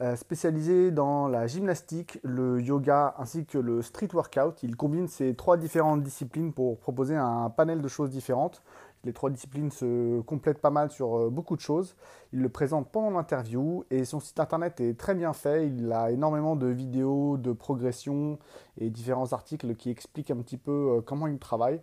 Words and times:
Euh, 0.00 0.16
spécialisé 0.16 0.90
dans 0.90 1.28
la 1.28 1.46
gymnastique, 1.46 2.18
le 2.22 2.58
yoga 2.62 3.14
ainsi 3.18 3.44
que 3.44 3.58
le 3.58 3.82
street 3.82 4.08
workout. 4.14 4.62
Il 4.62 4.74
combine 4.74 5.08
ces 5.08 5.34
trois 5.34 5.58
différentes 5.58 6.02
disciplines 6.02 6.54
pour 6.54 6.78
proposer 6.78 7.16
un 7.16 7.50
panel 7.50 7.82
de 7.82 7.88
choses 7.88 8.08
différentes. 8.08 8.62
Les 9.04 9.12
trois 9.12 9.30
disciplines 9.30 9.70
se 9.70 10.20
complètent 10.22 10.60
pas 10.60 10.70
mal 10.70 10.90
sur 10.90 11.16
euh, 11.16 11.30
beaucoup 11.30 11.56
de 11.56 11.60
choses. 11.60 11.96
Il 12.32 12.40
le 12.40 12.48
présente 12.48 12.90
pendant 12.90 13.10
l'interview 13.10 13.84
et 13.90 14.04
son 14.04 14.20
site 14.20 14.38
internet 14.40 14.80
est 14.80 14.98
très 14.98 15.14
bien 15.14 15.32
fait. 15.32 15.68
Il 15.68 15.92
a 15.92 16.10
énormément 16.10 16.56
de 16.56 16.66
vidéos, 16.66 17.36
de 17.38 17.52
progression 17.52 18.38
et 18.78 18.90
différents 18.90 19.32
articles 19.32 19.74
qui 19.74 19.90
expliquent 19.90 20.30
un 20.30 20.36
petit 20.36 20.58
peu 20.58 20.96
euh, 20.98 21.00
comment 21.00 21.26
il 21.26 21.38
travaille. 21.38 21.80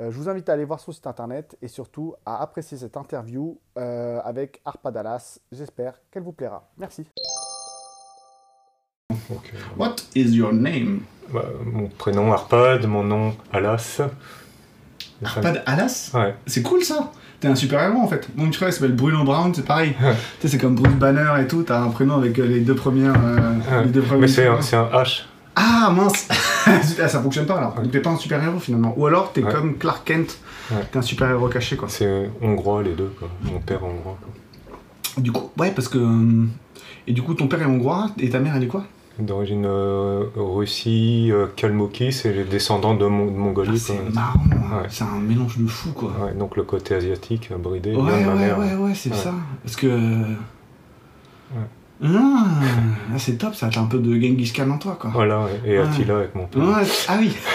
je 0.00 0.16
vous 0.16 0.28
invite 0.28 0.48
à 0.48 0.54
aller 0.54 0.64
voir 0.64 0.80
son 0.80 0.90
site 0.92 1.06
internet 1.06 1.56
et 1.62 1.68
surtout 1.68 2.14
à 2.26 2.42
apprécier 2.42 2.76
cette 2.78 2.96
interview 2.96 3.58
avec 3.76 4.60
Arpa 4.64 4.90
Dallas. 4.90 5.38
J'espère 5.52 6.00
qu'elle 6.10 6.24
vous 6.24 6.32
plaira. 6.32 6.68
Merci. 6.78 7.06
What 9.76 9.96
is 10.14 10.34
your 10.34 10.52
name? 10.52 11.02
Bah, 11.32 11.44
Mon 11.64 11.88
prénom 11.88 12.32
Arpad, 12.32 12.86
mon 12.86 13.04
nom 13.04 13.34
Alas. 13.52 14.00
Arpad 15.24 15.62
Alas 15.66 16.10
Ouais. 16.14 16.34
C'est 16.46 16.62
cool 16.62 16.82
ça 16.82 17.12
T'es 17.40 17.48
un 17.48 17.56
super 17.56 17.82
héros 17.82 18.00
en 18.00 18.08
fait. 18.08 18.28
Mon 18.36 18.50
frère 18.52 18.72
s'appelle 18.72 18.94
Bruno 18.94 19.22
Brown, 19.24 19.52
c'est 19.54 19.66
pareil. 19.66 19.94
tu 19.98 20.04
sais, 20.40 20.48
c'est 20.48 20.58
comme 20.58 20.76
Bruce 20.76 20.94
Banner 20.94 21.30
et 21.42 21.46
tout, 21.46 21.62
t'as 21.62 21.80
un 21.80 21.90
prénom 21.90 22.16
avec 22.16 22.38
euh, 22.38 22.46
les 22.46 22.60
deux 22.60 22.74
premières. 22.74 23.14
Euh, 23.22 23.82
les 23.84 23.90
deux 23.90 24.02
Mais 24.18 24.28
c'est 24.28 24.46
un, 24.46 24.54
un, 24.54 25.02
H. 25.02 25.24
Ah 25.56 25.92
mince 25.94 26.28
ah, 26.66 27.08
Ça 27.08 27.20
fonctionne 27.20 27.46
pas 27.46 27.58
alors. 27.58 27.74
T'es 27.92 28.00
pas 28.00 28.10
un 28.10 28.16
super 28.16 28.42
héros 28.42 28.58
finalement. 28.58 28.94
Ou 28.96 29.06
alors 29.06 29.32
t'es 29.32 29.42
comme 29.42 29.76
Clark 29.76 30.04
Kent, 30.04 30.38
t'es 30.90 30.98
un 30.98 31.02
super 31.02 31.30
héros 31.30 31.48
caché 31.48 31.76
quoi. 31.76 31.88
C'est 31.88 32.30
hongrois 32.40 32.82
les 32.82 32.94
deux 32.94 33.12
quoi. 33.18 33.28
Mon 33.42 33.60
père 33.60 33.80
est 33.80 33.84
hongrois. 33.84 34.18
Du 35.18 35.32
coup, 35.32 35.50
ouais, 35.58 35.70
parce 35.70 35.88
que. 35.88 35.98
Euh, 35.98 36.46
et 37.06 37.12
du 37.12 37.22
coup, 37.22 37.34
ton 37.34 37.46
père 37.46 37.62
est 37.62 37.66
hongrois 37.66 38.10
et 38.18 38.30
ta 38.30 38.40
mère 38.40 38.56
elle 38.56 38.64
est 38.64 38.68
quoi? 38.68 38.84
D'origine 39.18 39.64
euh, 39.64 40.24
Russie, 40.34 41.30
euh, 41.30 41.46
c'est 42.10 42.32
les 42.32 42.42
descendants 42.42 42.94
de, 42.94 43.06
Mongolie. 43.06 43.70
Ah, 43.74 43.78
c'est 43.78 44.12
marrant, 44.12 44.40
hein. 44.52 44.82
c'est 44.88 45.04
un 45.04 45.20
mélange 45.20 45.56
de 45.56 45.66
fou 45.68 45.92
quoi. 45.92 46.12
donc 46.36 46.56
le 46.56 46.64
côté 46.64 46.96
asiatique, 46.96 47.52
bridé, 47.56 47.94
ouais, 47.94 48.02
ma 48.02 48.12
ouais, 48.12 48.34
mère. 48.34 48.58
Ouais, 48.58 48.74
ouais, 48.74 48.92
c'est 48.94 49.14
ça. 49.14 49.32
Parce 49.62 49.76
que. 49.76 50.24
Ah, 52.02 53.16
c'est 53.18 53.38
top, 53.38 53.54
ça 53.54 53.70
a 53.72 53.78
un 53.78 53.84
peu 53.84 53.98
de 53.98 54.12
Genghis 54.14 54.52
Khan 54.52 54.68
en 54.68 54.78
toi 54.78 54.98
quoi. 55.00 55.10
Voilà, 55.14 55.46
et 55.64 55.78
Attila 55.78 56.16
avec 56.16 56.34
mon 56.34 56.46
père. 56.46 56.62
ah 57.08 57.16
oui 57.20 57.36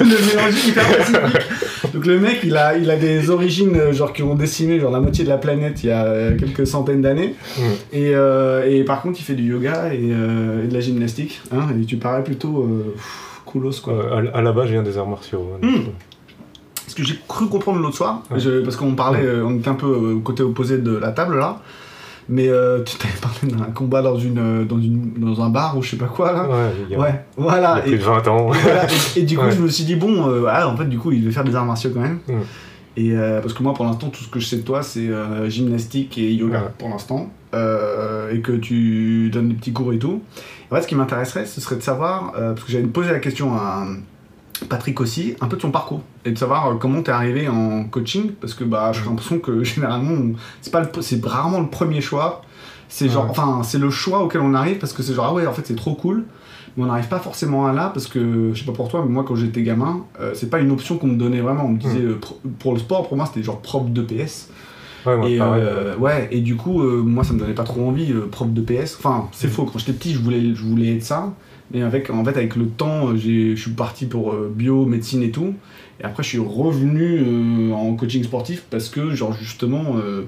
Le 0.00 0.26
mélange 0.26 0.66
hyper 0.66 0.96
pacifique. 0.96 1.69
Donc 1.92 2.06
le 2.06 2.18
mec, 2.18 2.40
il 2.44 2.56
a, 2.56 2.76
il 2.76 2.90
a 2.90 2.96
des 2.96 3.30
origines 3.30 3.76
euh, 3.76 3.92
genre 3.92 4.12
qui 4.12 4.22
ont 4.22 4.34
décimé 4.34 4.78
genre 4.78 4.90
la 4.90 5.00
moitié 5.00 5.24
de 5.24 5.28
la 5.28 5.38
planète 5.38 5.82
il 5.82 5.88
y 5.88 5.92
a 5.92 6.04
euh, 6.04 6.36
quelques 6.36 6.66
centaines 6.66 7.02
d'années. 7.02 7.34
Mm. 7.58 7.62
Et, 7.92 8.14
euh, 8.14 8.68
et, 8.68 8.84
par 8.84 9.02
contre, 9.02 9.18
il 9.20 9.24
fait 9.24 9.34
du 9.34 9.50
yoga 9.50 9.92
et, 9.92 9.98
de 9.98 10.72
la 10.72 10.80
gymnastique. 10.80 11.40
Hein, 11.52 11.68
et 11.80 11.84
tu 11.84 11.96
parais 11.96 12.24
plutôt 12.24 12.68
coolos 13.44 13.80
quoi. 13.82 14.22
À, 14.32 14.42
la 14.42 14.52
base, 14.52 14.66
je 14.66 14.72
viens 14.72 14.82
des 14.82 14.98
arts 14.98 15.08
martiaux. 15.08 15.46
Hein, 15.62 15.66
mm. 15.66 15.80
Ce 16.86 16.94
que 16.94 17.04
j'ai 17.04 17.18
cru 17.28 17.46
comprendre 17.46 17.78
l'autre 17.78 17.96
soir, 17.96 18.22
parce 18.28 18.76
qu'on 18.76 18.94
parlait, 18.94 19.24
on 19.44 19.58
était 19.58 19.68
un 19.68 19.74
peu 19.74 19.86
au 19.86 20.18
côté 20.20 20.42
opposé 20.42 20.78
de 20.78 20.96
la 20.96 21.12
table 21.12 21.38
là. 21.38 21.60
Mais 22.32 22.48
euh, 22.48 22.84
tu 22.84 22.96
t'avais 22.96 23.18
parlé 23.20 23.52
d'un 23.52 23.72
combat 23.72 24.02
dans, 24.02 24.16
une, 24.16 24.38
euh, 24.38 24.64
dans, 24.64 24.78
une, 24.78 25.14
dans 25.14 25.42
un 25.42 25.50
bar 25.50 25.76
ou 25.76 25.82
je 25.82 25.90
sais 25.90 25.96
pas 25.96 26.06
quoi 26.06 26.32
là. 26.32 26.48
Ouais, 26.48 26.96
ouais 26.96 27.24
voilà. 27.36 27.82
Il 27.84 27.90
y 27.90 27.94
a 27.94 27.96
plus 27.96 27.98
de 27.98 28.04
20 28.04 28.28
ans. 28.28 28.52
et, 29.16 29.22
du 29.22 29.36
coup, 29.36 29.50
je 29.50 29.60
me 29.60 29.68
suis 29.68 29.82
dit, 29.82 29.96
bon, 29.96 30.28
euh, 30.28 30.44
ah, 30.48 30.68
en 30.68 30.76
fait, 30.76 30.84
du 30.84 30.96
coup, 30.96 31.10
il 31.10 31.22
devait 31.22 31.32
faire 31.32 31.42
des 31.42 31.56
arts 31.56 31.66
martiaux 31.66 31.90
quand 31.92 32.00
même. 32.00 32.20
Mm. 32.28 32.32
Et 32.96 33.14
parce 33.40 33.54
que 33.54 33.62
moi, 33.62 33.72
pour 33.72 33.84
l'instant, 33.84 34.08
tout 34.08 34.22
ce 34.22 34.28
que 34.28 34.38
je 34.38 34.46
sais 34.46 34.56
de 34.56 34.62
toi, 34.62 34.82
c'est 34.82 35.08
gymnastique 35.48 36.18
et 36.18 36.32
yoga 36.32 36.72
pour 36.78 36.88
l'instant. 36.88 37.30
et 37.52 38.40
que 38.40 38.52
tu 38.52 39.30
donnes 39.30 39.48
des 39.48 39.54
petits 39.54 39.72
cours 39.72 39.92
et 39.92 39.98
tout. 39.98 40.22
En 40.70 40.76
fait, 40.76 40.82
ce 40.82 40.86
qui 40.86 40.94
m'intéresserait, 40.94 41.46
ce 41.46 41.60
serait 41.60 41.76
de 41.76 41.82
savoir, 41.82 42.32
parce 42.32 42.62
que 42.62 42.70
j'avais 42.70 42.84
posé 42.84 43.10
la 43.10 43.20
question 43.20 43.54
à 43.54 43.86
Patrick 44.68 45.00
aussi, 45.00 45.34
un 45.40 45.46
peu 45.46 45.56
de 45.56 45.62
son 45.62 45.70
parcours. 45.70 46.02
Et 46.24 46.32
de 46.32 46.38
savoir 46.38 46.68
euh, 46.68 46.74
comment 46.74 47.02
t'es 47.02 47.12
arrivé 47.12 47.48
en 47.48 47.84
coaching 47.84 48.32
parce 48.40 48.54
que 48.54 48.64
bah 48.64 48.92
j'ai 48.92 49.04
l'impression 49.04 49.38
que 49.38 49.64
généralement 49.64 50.34
c'est 50.60 50.70
pas 50.72 50.82
c'est 51.00 51.24
rarement 51.24 51.60
le 51.60 51.68
premier 51.68 52.00
choix. 52.00 52.42
C'est 52.88 53.08
genre 53.08 53.28
enfin 53.30 53.62
c'est 53.62 53.78
le 53.78 53.90
choix 53.90 54.22
auquel 54.22 54.40
on 54.40 54.52
arrive 54.54 54.78
parce 54.78 54.92
que 54.92 55.02
c'est 55.02 55.14
genre 55.14 55.26
ah 55.30 55.34
ouais 55.34 55.46
en 55.46 55.52
fait 55.52 55.66
c'est 55.66 55.76
trop 55.76 55.94
cool. 55.94 56.24
Mais 56.76 56.84
on 56.84 56.86
n'arrive 56.86 57.08
pas 57.08 57.18
forcément 57.18 57.66
à 57.66 57.72
là 57.72 57.90
parce 57.92 58.06
que 58.06 58.50
je 58.52 58.60
sais 58.60 58.66
pas 58.66 58.72
pour 58.72 58.88
toi 58.88 59.02
mais 59.04 59.12
moi 59.12 59.24
quand 59.26 59.34
j'étais 59.34 59.62
gamin 59.62 60.04
euh, 60.20 60.32
c'est 60.34 60.50
pas 60.50 60.60
une 60.60 60.70
option 60.70 60.98
qu'on 60.98 61.08
me 61.08 61.16
donnait 61.16 61.40
vraiment. 61.40 61.64
On 61.66 61.70
me 61.70 61.78
disait 61.78 62.00
euh, 62.00 62.20
pour 62.58 62.72
le 62.72 62.78
sport 62.78 63.08
pour 63.08 63.16
moi 63.16 63.26
c'était 63.26 63.42
genre 63.42 63.60
prof 63.60 63.90
de 63.90 64.02
PS 64.02 64.48
Ouais, 65.06 65.32
et, 65.32 65.40
ouais, 65.98 66.28
et 66.30 66.42
du 66.42 66.56
coup, 66.56 66.82
moi 66.82 67.24
ça 67.24 67.32
me 67.32 67.38
donnait 67.38 67.54
pas 67.54 67.64
trop 67.64 67.88
envie, 67.88 68.12
prof 68.30 68.50
de 68.52 68.60
PS. 68.60 68.98
Enfin, 68.98 69.30
c'est 69.32 69.48
faux, 69.48 69.64
quand 69.64 69.78
j'étais 69.78 69.94
petit, 69.94 70.12
je 70.12 70.18
voulais, 70.18 70.54
je 70.54 70.62
voulais 70.62 70.96
être 70.96 71.02
ça. 71.02 71.32
Et 71.72 71.82
avec, 71.82 72.10
en 72.10 72.24
fait, 72.24 72.36
avec 72.36 72.56
le 72.56 72.66
temps, 72.66 73.16
je 73.16 73.54
suis 73.54 73.70
parti 73.70 74.06
pour 74.06 74.32
euh, 74.32 74.52
bio, 74.52 74.86
médecine 74.86 75.22
et 75.22 75.30
tout. 75.30 75.54
Et 76.00 76.04
après, 76.04 76.22
je 76.22 76.28
suis 76.28 76.38
revenu 76.38 77.20
euh, 77.20 77.72
en 77.72 77.94
coaching 77.94 78.24
sportif 78.24 78.64
parce 78.70 78.88
que, 78.88 79.14
genre, 79.14 79.32
justement, 79.32 79.96
euh, 79.96 80.22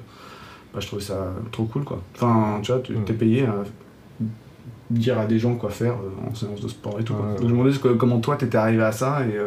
bah, 0.72 0.80
je 0.80 0.86
trouvais 0.86 1.02
ça 1.02 1.32
trop 1.50 1.64
cool, 1.64 1.84
quoi. 1.84 2.00
Enfin, 2.14 2.60
tu 2.62 2.70
vois, 2.70 2.80
tu 2.80 2.92
mm. 2.92 3.04
es 3.08 3.12
payé 3.12 3.46
à 3.46 3.64
dire 4.90 5.18
à 5.18 5.24
des 5.24 5.38
gens 5.38 5.54
quoi 5.54 5.70
faire 5.70 5.94
en 6.28 6.34
séance 6.34 6.60
de 6.60 6.68
sport 6.68 7.00
et 7.00 7.04
tout. 7.04 7.14
je 7.38 7.44
me 7.44 7.48
demandais 7.48 7.70
comment 7.98 8.20
toi, 8.20 8.36
t'étais 8.36 8.58
arrivé 8.58 8.82
à 8.82 8.92
ça 8.92 9.24
et 9.24 9.38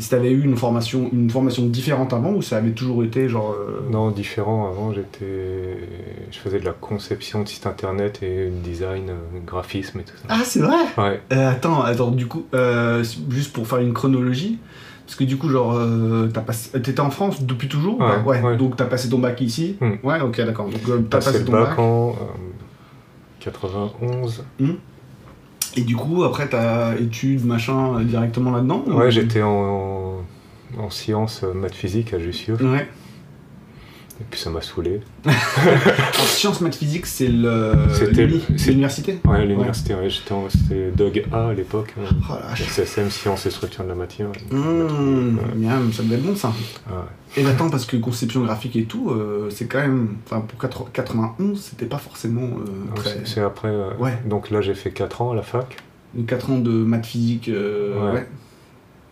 si 0.00 0.08
tu 0.08 0.14
avais 0.14 0.30
eu 0.30 0.42
une 0.42 0.56
formation, 0.56 1.10
une 1.12 1.30
formation 1.30 1.66
différente 1.66 2.12
avant 2.12 2.32
ou 2.32 2.42
ça 2.42 2.56
avait 2.56 2.70
toujours 2.70 3.04
été 3.04 3.28
genre. 3.28 3.52
Euh, 3.52 3.80
non, 3.90 4.10
différent. 4.10 4.68
Avant, 4.68 4.92
j'étais. 4.92 5.76
Je 6.30 6.38
faisais 6.38 6.58
de 6.58 6.64
la 6.64 6.72
conception 6.72 7.42
de 7.42 7.48
site 7.48 7.66
internet 7.66 8.22
et 8.22 8.50
design, 8.64 9.10
euh, 9.10 9.38
graphisme 9.46 10.00
et 10.00 10.04
tout 10.04 10.16
ça. 10.16 10.24
Ah, 10.28 10.40
c'est 10.44 10.60
vrai? 10.60 10.76
Ouais. 10.96 11.20
Euh, 11.32 11.50
attends, 11.50 11.82
attends, 11.82 12.10
du 12.10 12.26
coup, 12.26 12.44
juste 13.28 13.52
pour 13.52 13.66
faire 13.66 13.78
une 13.78 13.92
chronologie. 13.92 14.58
Parce 15.06 15.18
que 15.18 15.24
du 15.24 15.38
coup, 15.38 15.48
genre, 15.48 15.76
t'étais 16.72 17.00
en 17.00 17.10
France 17.10 17.42
depuis 17.42 17.66
toujours 17.66 17.98
ouais, 17.98 18.40
ouais, 18.40 18.56
Donc 18.56 18.76
t'as 18.76 18.84
passé 18.84 19.08
ton 19.08 19.18
bac 19.18 19.40
ici? 19.40 19.76
Hmm. 19.80 19.94
Ouais, 20.04 20.20
ok, 20.20 20.36
d'accord. 20.42 20.68
Donc 20.68 21.10
t'as 21.10 21.18
passé, 21.18 21.44
ton 21.44 21.52
bac, 21.52 21.76
en 21.78 22.14
91. 23.40 24.44
Et 25.76 25.82
du 25.82 25.96
coup, 25.96 26.24
après, 26.24 26.48
t'as 26.48 26.96
études, 26.96 27.44
machin, 27.44 28.00
directement 28.02 28.50
là-dedans 28.50 28.84
Ouais, 28.88 29.10
j'étais 29.10 29.42
en, 29.42 30.24
en, 30.78 30.90
sciences, 30.90 31.42
euh, 31.44 31.52
maths 31.54 31.74
physique 31.74 32.12
à 32.12 32.18
Jussieu. 32.18 32.54
Ouais. 32.60 32.88
Et 34.20 34.24
puis 34.30 34.38
ça 34.38 34.50
m'a 34.50 34.60
saoulé. 34.60 35.00
en 35.26 36.24
sciences, 36.24 36.60
maths 36.60 36.76
physique, 36.76 37.06
c'est 37.06 37.28
l'université? 37.28 39.18
Ouais, 39.24 39.46
l'université, 39.46 39.94
ouais. 39.94 40.08
c'était 40.10 40.90
Doug 40.94 41.24
A 41.32 41.48
à 41.48 41.54
l'époque. 41.54 41.94
Hein. 41.98 42.14
Oh, 42.30 42.34
SSM, 42.54 43.10
sciences 43.10 43.46
et 43.46 43.50
structures 43.50 43.84
de 43.84 43.88
la 43.88 43.94
matière. 43.94 44.28
Mmh, 44.50 45.38
ça 45.92 46.02
devait 46.02 46.16
être 46.16 46.22
bon 46.22 46.36
ça. 46.36 46.52
Et 47.36 47.46
attends, 47.46 47.70
parce 47.70 47.86
que 47.86 47.96
conception 47.96 48.42
graphique 48.42 48.76
et 48.76 48.84
tout, 48.84 49.10
euh, 49.10 49.50
c'est 49.50 49.66
quand 49.66 49.80
même. 49.80 50.16
Enfin, 50.26 50.40
pour 50.40 50.90
91, 50.90 51.60
c'était 51.60 51.86
pas 51.86 51.98
forcément 51.98 52.42
euh, 52.42 52.94
très. 52.96 53.24
C'est 53.24 53.40
après. 53.40 53.70
ouais. 53.98 54.18
Donc 54.26 54.50
là, 54.50 54.60
j'ai 54.60 54.74
fait 54.74 54.90
4 54.90 55.22
ans 55.22 55.30
à 55.32 55.34
la 55.34 55.42
fac. 55.42 55.76
4 56.26 56.50
ans 56.50 56.58
de 56.58 56.70
maths 56.70 57.06
physique, 57.06 57.48
euh, 57.48 58.12
ouais. 58.12 58.26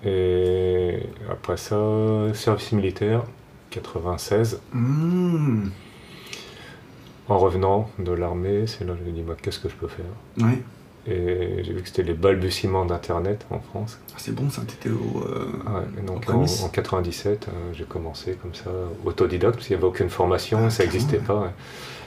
Et 0.05 1.01
après 1.31 1.57
ça, 1.57 1.77
service 2.35 2.73
militaire, 2.73 3.23
96. 3.71 4.61
Mmh. 4.73 5.69
En 7.29 7.39
revenant 7.39 7.91
de 7.99 8.13
l'armée, 8.13 8.67
c'est 8.67 8.85
là 8.85 8.95
que 8.95 9.01
je 9.01 9.05
me 9.05 9.13
dis 9.13 9.23
bah, 9.23 9.37
qu'est-ce 9.41 9.59
que 9.59 9.69
je 9.69 9.75
peux 9.75 9.89
faire? 9.89 10.07
Et 11.11 11.65
j'ai 11.65 11.73
vu 11.73 11.83
que 11.83 11.89
c'était 11.89 12.03
les 12.03 12.13
balbutiements 12.13 12.85
d'Internet 12.85 13.47
en 13.51 13.61
France. 13.61 13.99
Ah, 14.11 14.17
c'est 14.19 14.35
bon, 14.35 14.51
ça, 14.51 14.63
t'étais 14.63 14.91
au. 14.91 15.25
Euh, 15.25 15.47
ouais, 15.67 16.03
donc 16.03 16.29
en, 16.29 16.43
en, 16.43 16.69
97, 16.69 17.49
euh, 17.49 17.53
j'ai 17.73 17.85
commencé 17.85 18.37
comme 18.43 18.55
ça, 18.55 18.71
autodidacte, 19.05 19.55
parce 19.55 19.67
qu'il 19.67 19.77
n'y 19.77 19.81
avait 19.81 19.89
aucune 19.89 20.11
formation, 20.11 20.59
ah, 20.67 20.71
ça 20.71 20.85
n'existait 20.85 21.19
pas. 21.19 21.53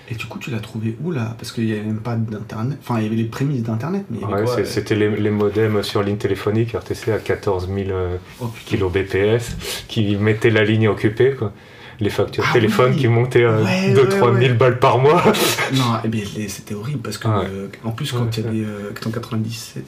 Et 0.09 0.15
du 0.15 0.25
coup, 0.25 0.39
tu 0.39 0.51
l'as 0.51 0.59
trouvé 0.59 0.97
où 1.03 1.11
là? 1.11 1.35
Parce 1.37 1.51
qu'il 1.51 1.65
n'y 1.65 1.71
avait 1.71 1.83
même 1.83 2.01
pas 2.01 2.15
d'internet. 2.15 2.77
Enfin, 2.81 2.99
il 2.99 3.03
y 3.03 3.07
avait 3.07 3.15
les 3.15 3.23
prémices 3.23 3.63
d'internet, 3.63 4.05
mais. 4.09 4.23
Ouais, 4.23 4.65
c'était 4.65 4.95
les, 4.95 5.09
les, 5.09 5.31
modems 5.31 5.81
sur 5.83 6.03
ligne 6.03 6.17
téléphonique 6.17 6.73
RTC 6.73 7.11
à 7.11 7.17
14 7.17 7.69
000 7.73 7.89
euh, 7.89 8.17
kbps 8.65 9.85
qui 9.87 10.15
mettaient 10.17 10.49
la 10.49 10.63
ligne 10.63 10.89
occupée. 10.89 11.33
Quoi. 11.37 11.53
Les 12.01 12.09
factures 12.09 12.43
ah 12.49 12.53
téléphone 12.53 12.95
qui 12.95 13.07
montaient 13.07 13.45
à 13.45 13.61
2-3 13.61 14.39
000 14.39 14.55
balles 14.55 14.79
par 14.79 14.97
mois. 14.97 15.23
non, 15.73 15.99
eh 16.03 16.07
bien, 16.07 16.23
c'était 16.47 16.73
horrible 16.73 16.99
parce 16.99 17.19
que, 17.19 17.27
euh, 17.27 17.67
en 17.83 17.91
plus, 17.91 18.11
quand 18.11 18.37
il 18.37 18.43
y 18.43 18.47
avait. 18.47 18.65
Euh, 18.65 18.91
en 19.05 19.11
97. 19.11 19.85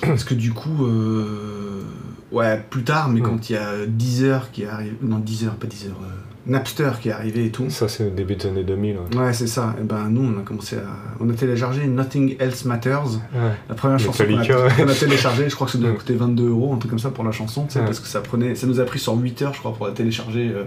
Parce 0.00 0.22
que 0.22 0.34
du 0.34 0.52
coup. 0.52 0.86
Euh, 0.86 1.82
ouais, 2.30 2.64
plus 2.70 2.84
tard, 2.84 3.08
mais 3.08 3.20
quand 3.20 3.50
il 3.50 3.54
y 3.54 3.56
a 3.56 3.84
10 3.84 4.24
heures 4.24 4.52
qui 4.52 4.64
arrive. 4.64 4.94
Non, 5.02 5.18
10 5.18 5.46
heures, 5.46 5.56
pas 5.56 5.66
10 5.66 5.88
heures. 5.88 6.00
Napster 6.46 6.90
qui 7.00 7.10
est 7.10 7.12
arrivé 7.12 7.46
et 7.46 7.50
tout. 7.50 7.68
Ça, 7.68 7.88
c'est 7.88 8.04
le 8.04 8.10
début 8.10 8.34
des 8.34 8.46
années 8.46 8.64
2000. 8.64 8.96
Ouais, 9.16 9.32
c'est 9.32 9.46
ça. 9.46 9.74
Et 9.80 9.84
ben, 9.84 10.08
nous, 10.08 10.32
on 10.34 10.40
a 10.40 10.42
commencé 10.42 10.76
à. 10.76 10.80
On 11.20 11.28
a 11.28 11.34
téléchargé 11.34 11.86
Nothing 11.86 12.36
Else 12.38 12.64
Matters. 12.64 13.20
La 13.68 13.74
première 13.74 13.98
chanson 13.98 14.24
qu'on 14.24 14.88
a, 14.88 14.94
téléchargée, 14.94 15.48
je 15.48 15.54
crois 15.54 15.66
que 15.66 15.72
ça 15.72 15.78
doit 15.78 15.92
coûter 15.92 16.14
22 16.14 16.48
euros, 16.48 16.72
un 16.74 16.78
truc 16.78 16.90
comme 16.90 16.98
ça 16.98 17.10
pour 17.10 17.24
la 17.24 17.32
chanson, 17.32 17.66
parce 17.72 18.00
que 18.00 18.06
ça 18.06 18.20
prenait. 18.20 18.54
Ça 18.54 18.66
nous 18.66 18.80
a 18.80 18.84
pris 18.84 18.98
sur 18.98 19.14
8 19.14 19.42
heures, 19.42 19.54
je 19.54 19.58
crois, 19.58 19.74
pour 19.74 19.86
la 19.86 19.92
télécharger 19.92 20.50
euh, 20.54 20.64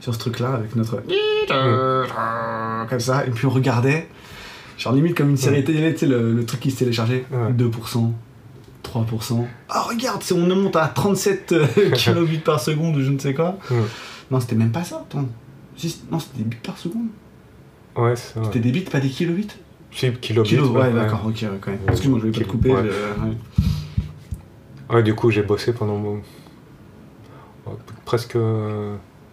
sur 0.00 0.14
ce 0.14 0.18
truc-là, 0.18 0.52
avec 0.54 0.76
notre. 0.76 1.02
Comme 2.88 3.00
ça. 3.00 3.24
Et 3.26 3.30
puis 3.30 3.46
on 3.46 3.50
regardait. 3.50 4.08
Genre 4.76 4.92
limite 4.92 5.16
comme 5.16 5.30
une 5.30 5.36
série 5.36 5.62
télé, 5.62 5.92
tu 5.92 6.00
sais, 6.00 6.06
le, 6.06 6.44
truc 6.44 6.60
qui 6.60 6.70
se 6.70 6.78
téléchargeait. 6.78 7.24
2%. 7.32 8.12
3%. 8.84 9.46
Ah, 9.70 9.82
regarde, 9.88 10.22
on 10.32 10.54
monte 10.54 10.76
à 10.76 10.86
37 10.86 11.52
euh, 11.52 11.66
kilobits 11.94 12.38
par 12.38 12.60
seconde 12.60 12.96
ou 12.96 13.00
je 13.00 13.10
ne 13.10 13.18
sais 13.18 13.34
quoi. 13.34 13.56
Non, 14.30 14.40
c'était 14.40 14.56
même 14.56 14.72
pas 14.72 14.84
ça, 14.84 15.04
attends. 15.08 15.26
Non, 16.10 16.18
c'était 16.18 16.38
des 16.38 16.44
bits 16.44 16.56
par 16.62 16.78
seconde. 16.78 17.08
Ouais, 17.96 18.16
c'est 18.16 18.42
C'était 18.44 18.60
des 18.60 18.72
bits, 18.72 18.80
pas 18.82 19.00
des 19.00 19.08
kilobits 19.08 19.48
Si, 19.92 20.12
kilobits. 20.12 20.50
Kilo, 20.50 20.70
ouais, 20.70 20.92
d'accord, 20.92 21.26
ok, 21.26 21.44
quand 21.60 21.70
même. 21.70 21.80
Excuse-moi, 21.88 22.20
je 22.20 22.26
vais 22.26 22.32
pas 22.32 22.40
te 22.40 22.44
couper. 22.44 22.72
Ouais. 24.90 25.02
du 25.02 25.14
coup, 25.14 25.30
j'ai 25.30 25.42
bossé 25.42 25.72
pendant 25.72 26.20
presque 28.04 28.36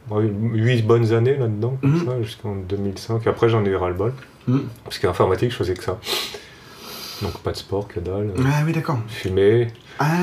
8 0.10 0.82
bonnes 0.84 1.14
années 1.14 1.38
là-dedans, 1.38 1.78
comme 1.82 1.92
mhm. 1.92 2.06
ça, 2.06 2.22
jusqu'en 2.22 2.56
2005. 2.56 3.26
Après, 3.28 3.50
j'en 3.50 3.64
ai 3.66 3.70
eu 3.70 3.76
ras-le-bol. 3.76 4.14
Mhm. 4.48 4.64
Parce 4.84 5.00
qu'informatique, 5.00 5.52
je 5.52 5.56
faisais 5.56 5.74
que 5.74 5.84
ça. 5.84 6.00
Donc, 7.22 7.38
pas 7.40 7.52
de 7.52 7.58
sport, 7.58 7.88
que 7.88 8.00
dalle. 8.00 8.34
Ah 8.46 8.64
oui, 8.66 8.74
d'accord. 8.74 9.00
Fumer. 9.08 9.68
Ah. 10.00 10.18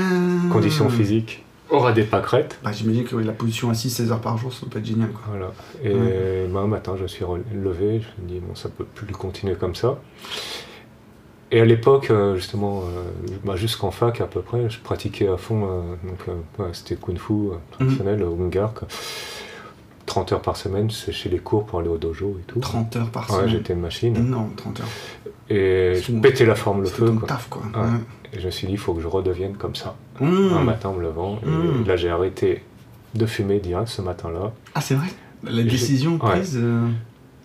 Conditions 0.50 0.88
physiques 0.88 1.44
aura 1.70 1.92
des 1.92 2.04
pâquerettes. 2.04 2.58
Bah, 2.62 2.72
J'imagine 2.72 3.04
que 3.04 3.16
la 3.16 3.32
position 3.32 3.70
assise 3.70 3.94
16 3.94 4.12
heures 4.12 4.20
par 4.20 4.38
jour, 4.38 4.52
ça 4.52 4.66
peut 4.70 4.78
être 4.78 4.86
génial. 4.86 5.10
Quoi. 5.10 5.22
Voilà. 5.30 5.52
Et 5.82 6.46
un 6.54 6.66
matin, 6.66 6.96
je 7.00 7.06
suis 7.06 7.24
levé, 7.54 8.00
je 8.00 8.22
me 8.22 8.28
dis, 8.28 8.40
bon, 8.40 8.54
ça 8.54 8.68
peut 8.68 8.84
plus 8.84 9.06
continuer 9.14 9.54
comme 9.54 9.74
ça. 9.74 9.98
Et 11.50 11.60
à 11.60 11.64
l'époque, 11.64 12.10
euh, 12.10 12.36
justement, 12.36 12.82
euh, 12.82 13.02
bah, 13.44 13.56
jusqu'en 13.56 13.90
fac 13.90 14.20
à 14.20 14.26
peu 14.26 14.42
près, 14.42 14.68
je 14.68 14.78
pratiquais 14.80 15.28
à 15.28 15.38
fond, 15.38 15.64
euh, 15.64 15.80
donc 16.06 16.74
c'était 16.74 16.96
Kung 16.96 17.16
Fu 17.16 17.50
traditionnel, 17.70 18.22
au 18.22 18.34
Hungar. 18.34 18.74
30 20.04 20.32
heures 20.32 20.42
par 20.42 20.56
semaine, 20.56 20.90
c'est 20.90 21.12
chez 21.12 21.28
les 21.28 21.38
cours 21.38 21.66
pour 21.66 21.80
aller 21.80 21.88
au 21.88 21.98
dojo 21.98 22.38
et 22.40 22.44
tout. 22.44 22.60
30 22.60 22.96
heures 22.96 23.10
par 23.10 23.28
semaine 23.28 23.44
Ouais, 23.44 23.48
j'étais 23.50 23.74
une 23.74 23.80
machine. 23.80 24.14
Non, 24.14 24.50
30 24.56 24.80
heures. 24.80 24.86
Et 25.50 26.00
je 26.02 26.12
pétais 26.12 26.46
la 26.46 26.54
forme 26.54 26.82
le 26.82 26.88
feu. 26.88 27.06
Ton 27.06 27.26
taf, 27.26 27.48
quoi. 27.48 27.62
Et 28.32 28.40
je 28.40 28.46
me 28.46 28.50
suis 28.50 28.66
dit, 28.66 28.74
il 28.74 28.78
faut 28.78 28.92
que 28.94 29.00
je 29.00 29.06
redevienne 29.06 29.56
comme 29.56 29.74
ça. 29.74 29.96
Mmh. 30.20 30.56
Un 30.56 30.64
matin 30.64 30.90
en 30.90 30.94
me 30.94 31.02
levant. 31.02 31.40
Et 31.44 31.48
mmh. 31.48 31.86
là, 31.86 31.96
j'ai 31.96 32.10
arrêté 32.10 32.62
de 33.14 33.26
fumer 33.26 33.60
direct 33.60 33.88
ce 33.88 34.02
matin-là. 34.02 34.52
Ah, 34.74 34.80
c'est 34.80 34.94
vrai? 34.94 35.08
La 35.44 35.62
décision 35.62 36.18
prise 36.18 36.58
euh, 36.60 36.88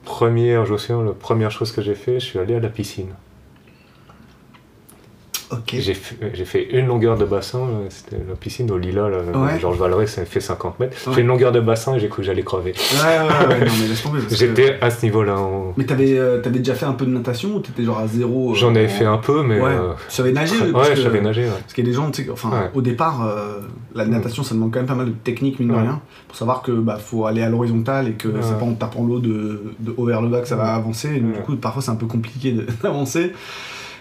Première, 0.03 0.65
je 0.65 0.73
la 0.73 1.13
première 1.13 1.51
chose 1.51 1.71
que 1.71 1.81
j'ai 1.81 1.95
fait, 1.95 2.19
je 2.19 2.25
suis 2.25 2.39
allé 2.39 2.55
à 2.55 2.59
la 2.59 2.69
piscine. 2.69 3.13
J'ai 5.67 6.45
fait 6.45 6.63
une 6.71 6.87
longueur 6.87 7.17
de 7.17 7.25
bassin, 7.25 7.67
c'était 7.89 8.17
la 8.27 8.35
piscine 8.35 8.69
au 8.71 8.77
Lila, 8.77 9.09
là, 9.09 9.17
Georges 9.59 9.77
Valeray, 9.77 10.07
ça 10.07 10.25
fait 10.25 10.39
50 10.39 10.79
mètres. 10.79 10.97
J'ai 11.05 11.13
fait 11.13 11.21
une 11.21 11.27
longueur 11.27 11.51
de 11.51 11.59
bassin 11.59 11.95
et 11.95 11.99
j'ai 11.99 12.09
cru 12.09 12.21
que 12.21 12.25
j'allais 12.25 12.43
crever. 12.43 12.73
Ouais, 12.73 12.99
ouais, 12.99 13.47
ouais, 13.47 13.59
non, 13.65 13.71
mais 13.79 13.87
laisse 13.87 14.01
tomber. 14.01 14.19
J'étais 14.29 14.77
à 14.81 14.89
ce 14.89 15.05
niveau-là. 15.05 15.35
Mais 15.77 15.85
t'avais 15.85 16.17
euh, 16.17 16.41
avais 16.43 16.59
déjà 16.59 16.75
fait 16.75 16.85
un 16.85 16.93
peu 16.93 17.05
de 17.05 17.11
natation 17.11 17.55
ou 17.55 17.59
t'étais 17.59 17.83
genre 17.83 17.99
à 17.99 18.07
zéro 18.07 18.51
euh, 18.51 18.55
J'en 18.55 18.69
avais 18.75 18.87
fait 18.87 19.05
un 19.05 19.17
peu, 19.17 19.43
mais. 19.43 19.59
Ouais. 19.59 19.71
Euh, 19.71 19.93
tu 20.09 20.15
savais 20.15 20.31
nager 20.31 20.71
Ouais, 20.71 20.95
je 20.95 21.01
savais 21.01 21.21
nager. 21.21 21.45
Parce 21.45 21.73
qu'il 21.73 21.85
y 21.85 21.87
a 21.87 21.91
des 21.91 21.95
gens, 21.95 22.09
tu 22.11 22.23
sais, 22.23 22.29
enfin, 22.29 22.69
au 22.73 22.81
départ, 22.81 23.27
la 23.95 24.05
natation, 24.05 24.43
ça 24.43 24.55
demande 24.55 24.71
quand 24.71 24.79
même 24.79 24.87
pas 24.87 24.95
mal 24.95 25.07
de 25.07 25.11
technique, 25.11 25.59
mine 25.59 25.69
de 25.69 25.75
rien, 25.75 26.01
pour 26.27 26.37
savoir 26.37 26.61
que 26.61 26.71
bah, 26.71 26.97
faut 26.97 27.25
aller 27.25 27.41
à 27.41 27.49
l'horizontale 27.49 28.07
et 28.07 28.13
que 28.13 28.29
c'est 28.41 28.57
pas 28.57 28.65
en 28.65 28.73
tapant 28.73 29.03
l'eau 29.03 29.19
de, 29.19 29.73
de 29.79 29.93
haut 29.95 30.05
vers 30.05 30.21
le 30.21 30.29
bas 30.29 30.41
que 30.41 30.47
ça 30.47 30.55
va 30.55 30.73
avancer. 30.73 31.09
Et 31.15 31.19
du 31.19 31.31
coup, 31.45 31.55
parfois, 31.55 31.81
c'est 31.81 31.91
un 31.91 31.95
peu 31.95 32.07
compliqué 32.07 32.55
d'avancer. 32.83 33.33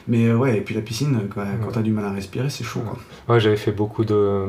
Mais 0.09 0.27
euh, 0.27 0.37
ouais, 0.37 0.59
et 0.59 0.61
puis 0.61 0.75
la 0.75 0.81
piscine, 0.81 1.29
quand, 1.33 1.45
quand 1.63 1.73
t'as 1.73 1.83
du 1.83 1.93
mal 1.93 2.05
à 2.05 2.11
respirer, 2.11 2.51
c'est 2.51 2.65
chaud. 2.65 2.81
Quoi. 2.81 3.35
Ouais, 3.35 3.41
j'avais 3.41 3.57
fait 3.57 3.73
beaucoup 3.73 4.05
de 4.05 4.47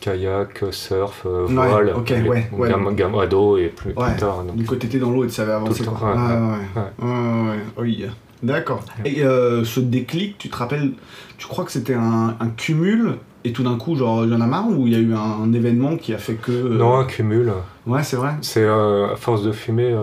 kayak, 0.00 0.64
surf, 0.70 1.22
euh, 1.26 1.46
voile, 1.48 1.86
ouais, 1.86 1.92
okay, 1.92 2.20
ouais, 2.22 2.48
gamme, 2.94 3.14
ado 3.14 3.56
et 3.56 3.68
plus, 3.68 3.94
plus 3.94 4.16
tard. 4.16 4.44
Du 4.54 4.64
coup, 4.64 4.76
t'étais 4.76 4.98
dans 4.98 5.10
l'eau 5.10 5.24
et 5.24 5.28
tu 5.28 5.34
savais 5.34 5.52
avancer. 5.52 5.84
Quoi. 5.84 5.98
Ah, 6.02 6.58
ouais, 6.74 7.08
ouais. 7.08 7.58
Oui. 7.78 8.06
D'accord. 8.42 8.84
Et 9.06 9.24
euh, 9.24 9.64
ce 9.64 9.80
déclic, 9.80 10.36
tu 10.36 10.50
te 10.50 10.56
rappelles, 10.56 10.92
tu 11.38 11.46
crois 11.46 11.64
que 11.64 11.72
c'était 11.72 11.94
un, 11.94 12.36
un, 12.38 12.48
cumul 12.48 13.16
et 13.44 13.52
tout 13.52 13.62
d'un 13.62 13.78
coup, 13.78 13.96
genre, 13.96 14.24
il 14.24 14.32
y 14.32 14.34
en 14.34 14.40
a 14.42 14.46
marre 14.46 14.68
ou 14.68 14.86
il 14.86 14.92
y 14.92 14.96
a 14.96 14.98
eu 14.98 15.14
un, 15.14 15.50
événement 15.54 15.96
qui 15.96 16.12
a 16.12 16.18
fait 16.18 16.34
que. 16.34 16.52
Non, 16.52 16.98
un 16.98 17.04
cumul. 17.04 17.52
Ouais, 17.86 18.02
c'est 18.02 18.16
vrai. 18.16 18.34
C'est 18.42 18.66
à 18.66 19.14
force 19.16 19.42
de 19.42 19.52
fumer, 19.52 19.96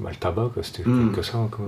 bah, 0.00 0.10
le 0.10 0.16
tabac, 0.16 0.50
c'était 0.60 0.86
hmm. 0.86 1.12
que 1.12 1.22
ça. 1.22 1.38
Quoi. 1.50 1.64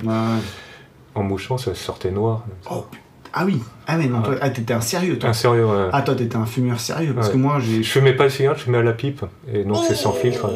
En 1.15 1.23
mouchant, 1.23 1.59
ça 1.59 1.75
sortait 1.75 2.11
noir. 2.11 2.45
Oh, 2.71 2.85
ah 3.33 3.45
oui, 3.45 3.61
ah 3.87 3.97
mais 3.97 4.07
non, 4.07 4.23
toi, 4.23 4.37
ah, 4.41 4.51
t'étais 4.51 4.75
un 4.75 4.81
sérieux 4.81 5.19
toi. 5.19 5.31
Un 5.31 5.33
sérieux, 5.33 5.67
ouais. 5.67 5.89
Ah 5.93 6.03
toi 6.03 6.15
t'étais 6.15 6.37
un 6.37 6.47
fumeur 6.47 6.79
sérieux 6.79 7.15
parce 7.15 7.31
que 7.31 7.37
moi 7.37 7.59
j'ai. 7.61 7.83
Je 7.83 7.91
fumais 7.91 8.15
pas 8.15 8.25
le 8.25 8.31
cigare, 8.31 8.57
je 8.57 8.63
fumais 8.63 8.79
à 8.79 8.83
la 8.83 8.93
pipe 8.93 9.25
et 9.53 9.65
donc 9.65 9.85
c'est 9.87 9.95
sans 9.95 10.11
oh 10.11 10.21
filtre. 10.21 10.51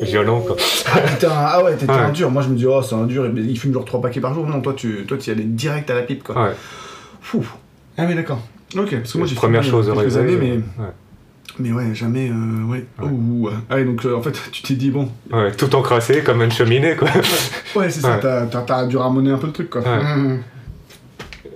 Violent 0.00 0.40
quoi. 0.42 0.54
Ah, 0.86 1.00
putain, 1.00 1.32
ah 1.32 1.64
ouais, 1.64 1.74
t'étais 1.74 1.90
un 1.90 2.10
dur. 2.10 2.30
Moi 2.30 2.42
je 2.42 2.48
me 2.48 2.54
dis, 2.54 2.66
oh 2.66 2.82
c'est 2.82 2.94
un 2.94 3.04
dur, 3.04 3.26
il 3.26 3.58
fume 3.58 3.72
genre 3.72 3.84
3 3.84 4.00
paquets 4.00 4.20
par 4.20 4.32
jour. 4.32 4.46
Non, 4.46 4.60
toi 4.60 4.74
tu 4.76 5.04
toi, 5.06 5.16
y 5.26 5.30
allais 5.30 5.42
direct 5.42 5.90
à 5.90 5.94
la 5.94 6.02
pipe 6.02 6.22
quoi. 6.22 6.40
Ouais. 6.40 6.52
Fou. 7.20 7.44
Ah 7.96 8.06
mais 8.06 8.14
d'accord. 8.14 8.40
Ok, 8.76 8.94
parce 8.94 9.12
que 9.12 9.18
moi 9.18 9.26
j'ai 9.26 9.34
Première 9.34 9.64
chose 9.64 9.92
quelques 9.92 10.16
années, 10.16 10.36
mais. 10.36 10.60
Mais 11.58 11.72
ouais, 11.72 11.94
jamais. 11.94 12.30
Euh, 12.30 12.64
ouais. 12.64 12.84
ouais. 13.00 13.52
Ah, 13.68 13.82
donc 13.82 14.04
euh, 14.04 14.16
en 14.16 14.22
fait, 14.22 14.32
tu 14.52 14.62
t'es 14.62 14.74
dit, 14.74 14.90
bon. 14.90 15.08
Ouais, 15.32 15.52
tout 15.52 15.74
encrassé 15.74 16.22
comme 16.22 16.42
une 16.42 16.52
cheminée, 16.52 16.96
quoi. 16.96 17.08
ouais, 17.76 17.90
c'est 17.90 18.00
ça, 18.00 18.18
t'as 18.18 18.86
dû 18.86 18.96
ramoner 18.96 19.30
un 19.30 19.38
peu 19.38 19.46
le 19.46 19.52
truc, 19.52 19.70
quoi. 19.70 19.80
Mmh. 19.80 20.40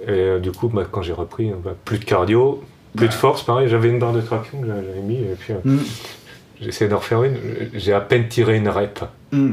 Et 0.09 0.11
euh, 0.11 0.39
du 0.41 0.51
coup, 0.51 0.69
bah, 0.69 0.85
quand 0.91 1.03
j'ai 1.03 1.13
repris, 1.13 1.53
bah, 1.65 1.75
plus 1.85 1.99
de 1.99 2.05
cardio, 2.05 2.63
plus 2.97 3.09
de 3.09 3.15
force, 3.15 3.43
pareil, 3.43 3.69
j'avais 3.69 3.89
une 3.89 3.99
barre 3.99 4.13
de 4.13 4.21
traction 4.21 4.61
que 4.61 4.67
j'avais 4.67 5.01
mis, 5.01 5.19
et 5.19 5.37
puis 5.39 5.55
mmh. 5.65 6.67
essayé 6.67 6.91
d'en 6.91 6.99
refaire 6.99 7.23
une. 7.23 7.37
J'ai 7.75 7.93
à 7.93 8.01
peine 8.01 8.29
tiré 8.29 8.57
une 8.57 8.69
rep. 8.69 9.01
Mmh. 9.31 9.53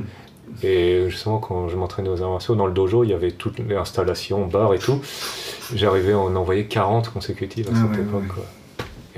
Et 0.63 1.05
justement, 1.09 1.37
quand 1.37 1.69
je 1.69 1.77
m'entraînais 1.77 2.09
aux 2.09 2.21
arts 2.23 2.55
dans 2.55 2.65
le 2.65 2.73
dojo, 2.73 3.03
il 3.03 3.11
y 3.11 3.13
avait 3.13 3.31
toutes 3.31 3.59
les 3.59 3.75
installations, 3.75 4.47
barres 4.47 4.73
et 4.73 4.79
tout. 4.79 4.99
J'arrivais 5.75 6.13
à 6.13 6.17
en 6.17 6.35
envoyer 6.35 6.65
40 6.65 7.09
consécutives 7.09 7.67
à 7.67 7.71
ah 7.75 7.87
cette 7.91 8.01
époque. 8.01 8.27
Quoi. 8.27 8.43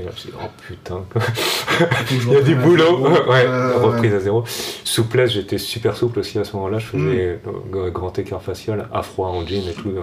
Et 0.01 0.05
là, 0.05 0.11
je 0.15 0.31
oh 0.33 0.47
putain, 0.67 1.03
il 2.11 2.31
y 2.31 2.35
a 2.35 2.41
du 2.41 2.55
boulot. 2.55 3.01
ouais, 3.29 3.45
reprise 3.75 4.13
à 4.13 4.19
zéro. 4.19 4.43
Souplesse, 4.83 5.31
j'étais 5.31 5.57
super 5.57 5.95
souple 5.95 6.19
aussi 6.19 6.39
à 6.39 6.43
ce 6.43 6.55
moment-là. 6.55 6.79
Je 6.79 6.85
faisais 6.85 7.39
mm. 7.45 7.89
grand 7.91 8.17
écart 8.17 8.41
facial, 8.41 8.87
à 8.91 9.03
froid 9.03 9.27
en 9.27 9.45
jean 9.45 9.67
et 9.67 9.73
tout, 9.73 9.93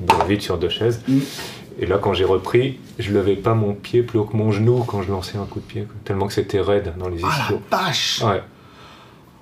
dans 0.00 0.18
le 0.18 0.24
vide 0.28 0.42
sur 0.42 0.58
deux 0.58 0.68
chaises. 0.68 1.02
Mm. 1.08 1.18
Et 1.80 1.86
là, 1.86 1.98
quand 1.98 2.12
j'ai 2.12 2.24
repris, 2.24 2.78
je 2.98 3.12
levais 3.12 3.36
pas 3.36 3.54
mon 3.54 3.72
pied 3.72 4.02
plus 4.02 4.18
haut 4.18 4.24
que 4.24 4.36
mon 4.36 4.52
genou 4.52 4.84
quand 4.86 5.02
je 5.02 5.10
lançais 5.10 5.38
un 5.38 5.46
coup 5.46 5.60
de 5.60 5.64
pied, 5.64 5.86
tellement 6.04 6.26
que 6.26 6.34
c'était 6.34 6.60
raide 6.60 6.92
dans 6.98 7.08
les 7.08 7.16
ischios. 7.16 7.60
Ah 7.70 7.76
la 7.78 7.78
vache 7.78 8.22
Ouais. 8.22 8.42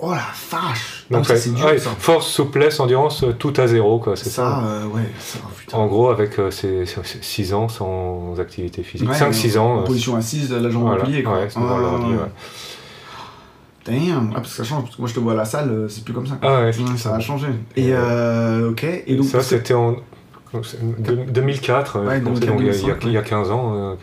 Oh 0.00 0.12
la 0.12 0.22
vache 0.50 1.06
Donc, 1.10 1.26
c'est 1.26 1.52
dur, 1.52 1.68
ça. 1.78 1.90
Force, 1.98 2.28
souplesse, 2.28 2.78
endurance, 2.78 3.24
euh, 3.24 3.32
tout 3.32 3.52
à 3.56 3.66
zéro, 3.66 3.98
quoi, 3.98 4.14
c'est 4.14 4.30
ça. 4.30 4.60
ça 4.60 4.64
euh, 4.64 4.86
ouais, 4.86 5.02
ça, 5.18 5.40
En 5.76 5.88
gros, 5.88 6.10
avec 6.10 6.38
euh, 6.38 6.52
ces 6.52 6.84
6 7.20 7.52
ans 7.52 7.68
sans 7.68 8.38
activité 8.38 8.84
physique. 8.84 9.10
5-6 9.10 9.58
ans. 9.58 9.78
En 9.78 9.82
position 9.82 10.14
assise, 10.14 10.52
la 10.52 10.70
jambe 10.70 10.82
voilà, 10.82 11.02
pliée, 11.02 11.24
quoi. 11.24 11.40
Ouais, 11.40 11.48
c'est 11.50 11.58
ah, 11.58 11.80
ouais. 11.80 12.16
Damn. 13.86 14.30
Ah, 14.32 14.40
parce 14.40 14.50
que 14.50 14.56
ça 14.56 14.64
change, 14.64 14.82
parce 14.84 14.96
que 14.96 15.00
moi 15.00 15.08
je 15.08 15.14
te 15.14 15.20
vois 15.20 15.32
à 15.32 15.36
la 15.36 15.44
salle, 15.44 15.86
c'est 15.88 16.04
plus 16.04 16.14
comme 16.14 16.26
ça. 16.26 16.38
Ah 16.42 16.60
ouais, 16.60 16.72
ça 16.96 17.14
a 17.14 17.20
changé. 17.20 17.48
Et 17.74 17.88
euh, 17.92 18.70
ok. 18.70 18.84
Et 18.84 19.16
donc, 19.16 19.26
ça, 19.26 19.42
c'était 19.42 19.74
en 19.74 19.96
2004, 20.54 22.00
il, 23.04 23.12
y 23.12 23.16
a, 23.16 23.22
15 23.22 23.50
ans. 23.50 23.74
Euh, 23.74 23.94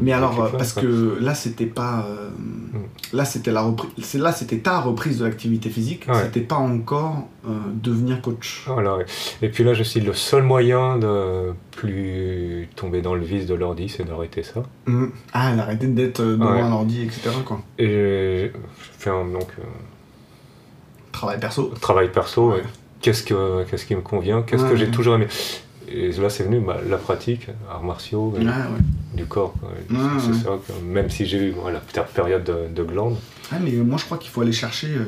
mais 0.00 0.12
alors, 0.12 0.42
euh, 0.42 0.48
parce 0.50 0.74
que 0.74 1.18
là, 1.20 1.34
c'était 1.34 1.66
pas. 1.66 2.06
Euh, 2.06 2.28
mm. 2.30 3.16
Là, 3.16 3.24
c'était 3.24 3.50
la 3.50 3.62
reprise. 3.62 4.14
Là, 4.14 4.32
c'était 4.32 4.58
ta 4.58 4.80
reprise 4.80 5.18
de 5.20 5.24
l'activité 5.24 5.70
physique. 5.70 6.06
C'était 6.22 6.40
pas 6.40 6.56
encore 6.56 7.28
devenir 7.74 8.20
coach. 8.20 8.64
Voilà, 8.66 8.98
Et 9.42 9.48
puis 9.48 9.64
là, 9.64 9.74
je 9.74 9.82
suis 9.82 10.00
le 10.00 10.12
seul 10.12 10.42
moyen 10.42 10.98
de 10.98 11.52
plus 11.72 12.68
tomber 12.76 13.02
dans 13.02 13.14
le 13.14 13.22
vice 13.22 13.46
de 13.46 13.54
l'ordi, 13.54 13.88
c'est 13.88 14.04
d'arrêter 14.04 14.42
ça. 14.42 14.62
Mm. 14.86 15.06
Ah, 15.32 15.54
d'arrêter 15.54 15.86
d'être 15.86 16.22
devant 16.22 16.52
un 16.52 16.72
ordi, 16.72 17.02
etc. 17.02 17.30
Quoi. 17.44 17.60
Et 17.78 18.50
je 18.52 18.88
fais 18.98 19.10
un 19.10 19.24
donc. 19.26 19.48
travail 21.12 21.38
perso. 21.40 21.72
Travail 21.80 22.10
perso, 22.10 22.54
qu'est-ce, 23.04 23.22
que, 23.22 23.64
qu'est-ce 23.64 23.84
qui 23.84 23.94
me 23.94 24.00
convient, 24.00 24.42
qu'est-ce 24.42 24.64
que 24.64 24.76
j'ai 24.76 24.90
toujours 24.90 25.16
aimé. 25.16 25.26
Et 25.86 26.10
là, 26.12 26.30
c'est 26.30 26.44
venu 26.44 26.60
bah, 26.60 26.78
la 26.88 26.96
pratique, 26.96 27.48
arts 27.70 27.84
martiaux, 27.84 28.34
du 29.12 29.26
corps. 29.26 29.54
C'est, 29.90 30.34
ça, 30.34 30.50
même 30.82 31.10
si 31.10 31.26
j'ai 31.26 31.38
eu 31.38 31.54
la 31.70 32.02
période 32.02 32.44
de, 32.44 32.74
de 32.74 32.82
glande. 32.82 33.16
Ah, 33.52 33.56
mais 33.62 33.72
moi, 33.72 33.98
je 33.98 34.06
crois 34.06 34.16
qu'il 34.16 34.30
faut 34.30 34.40
aller 34.40 34.52
chercher. 34.52 34.88
Euh, 34.88 35.04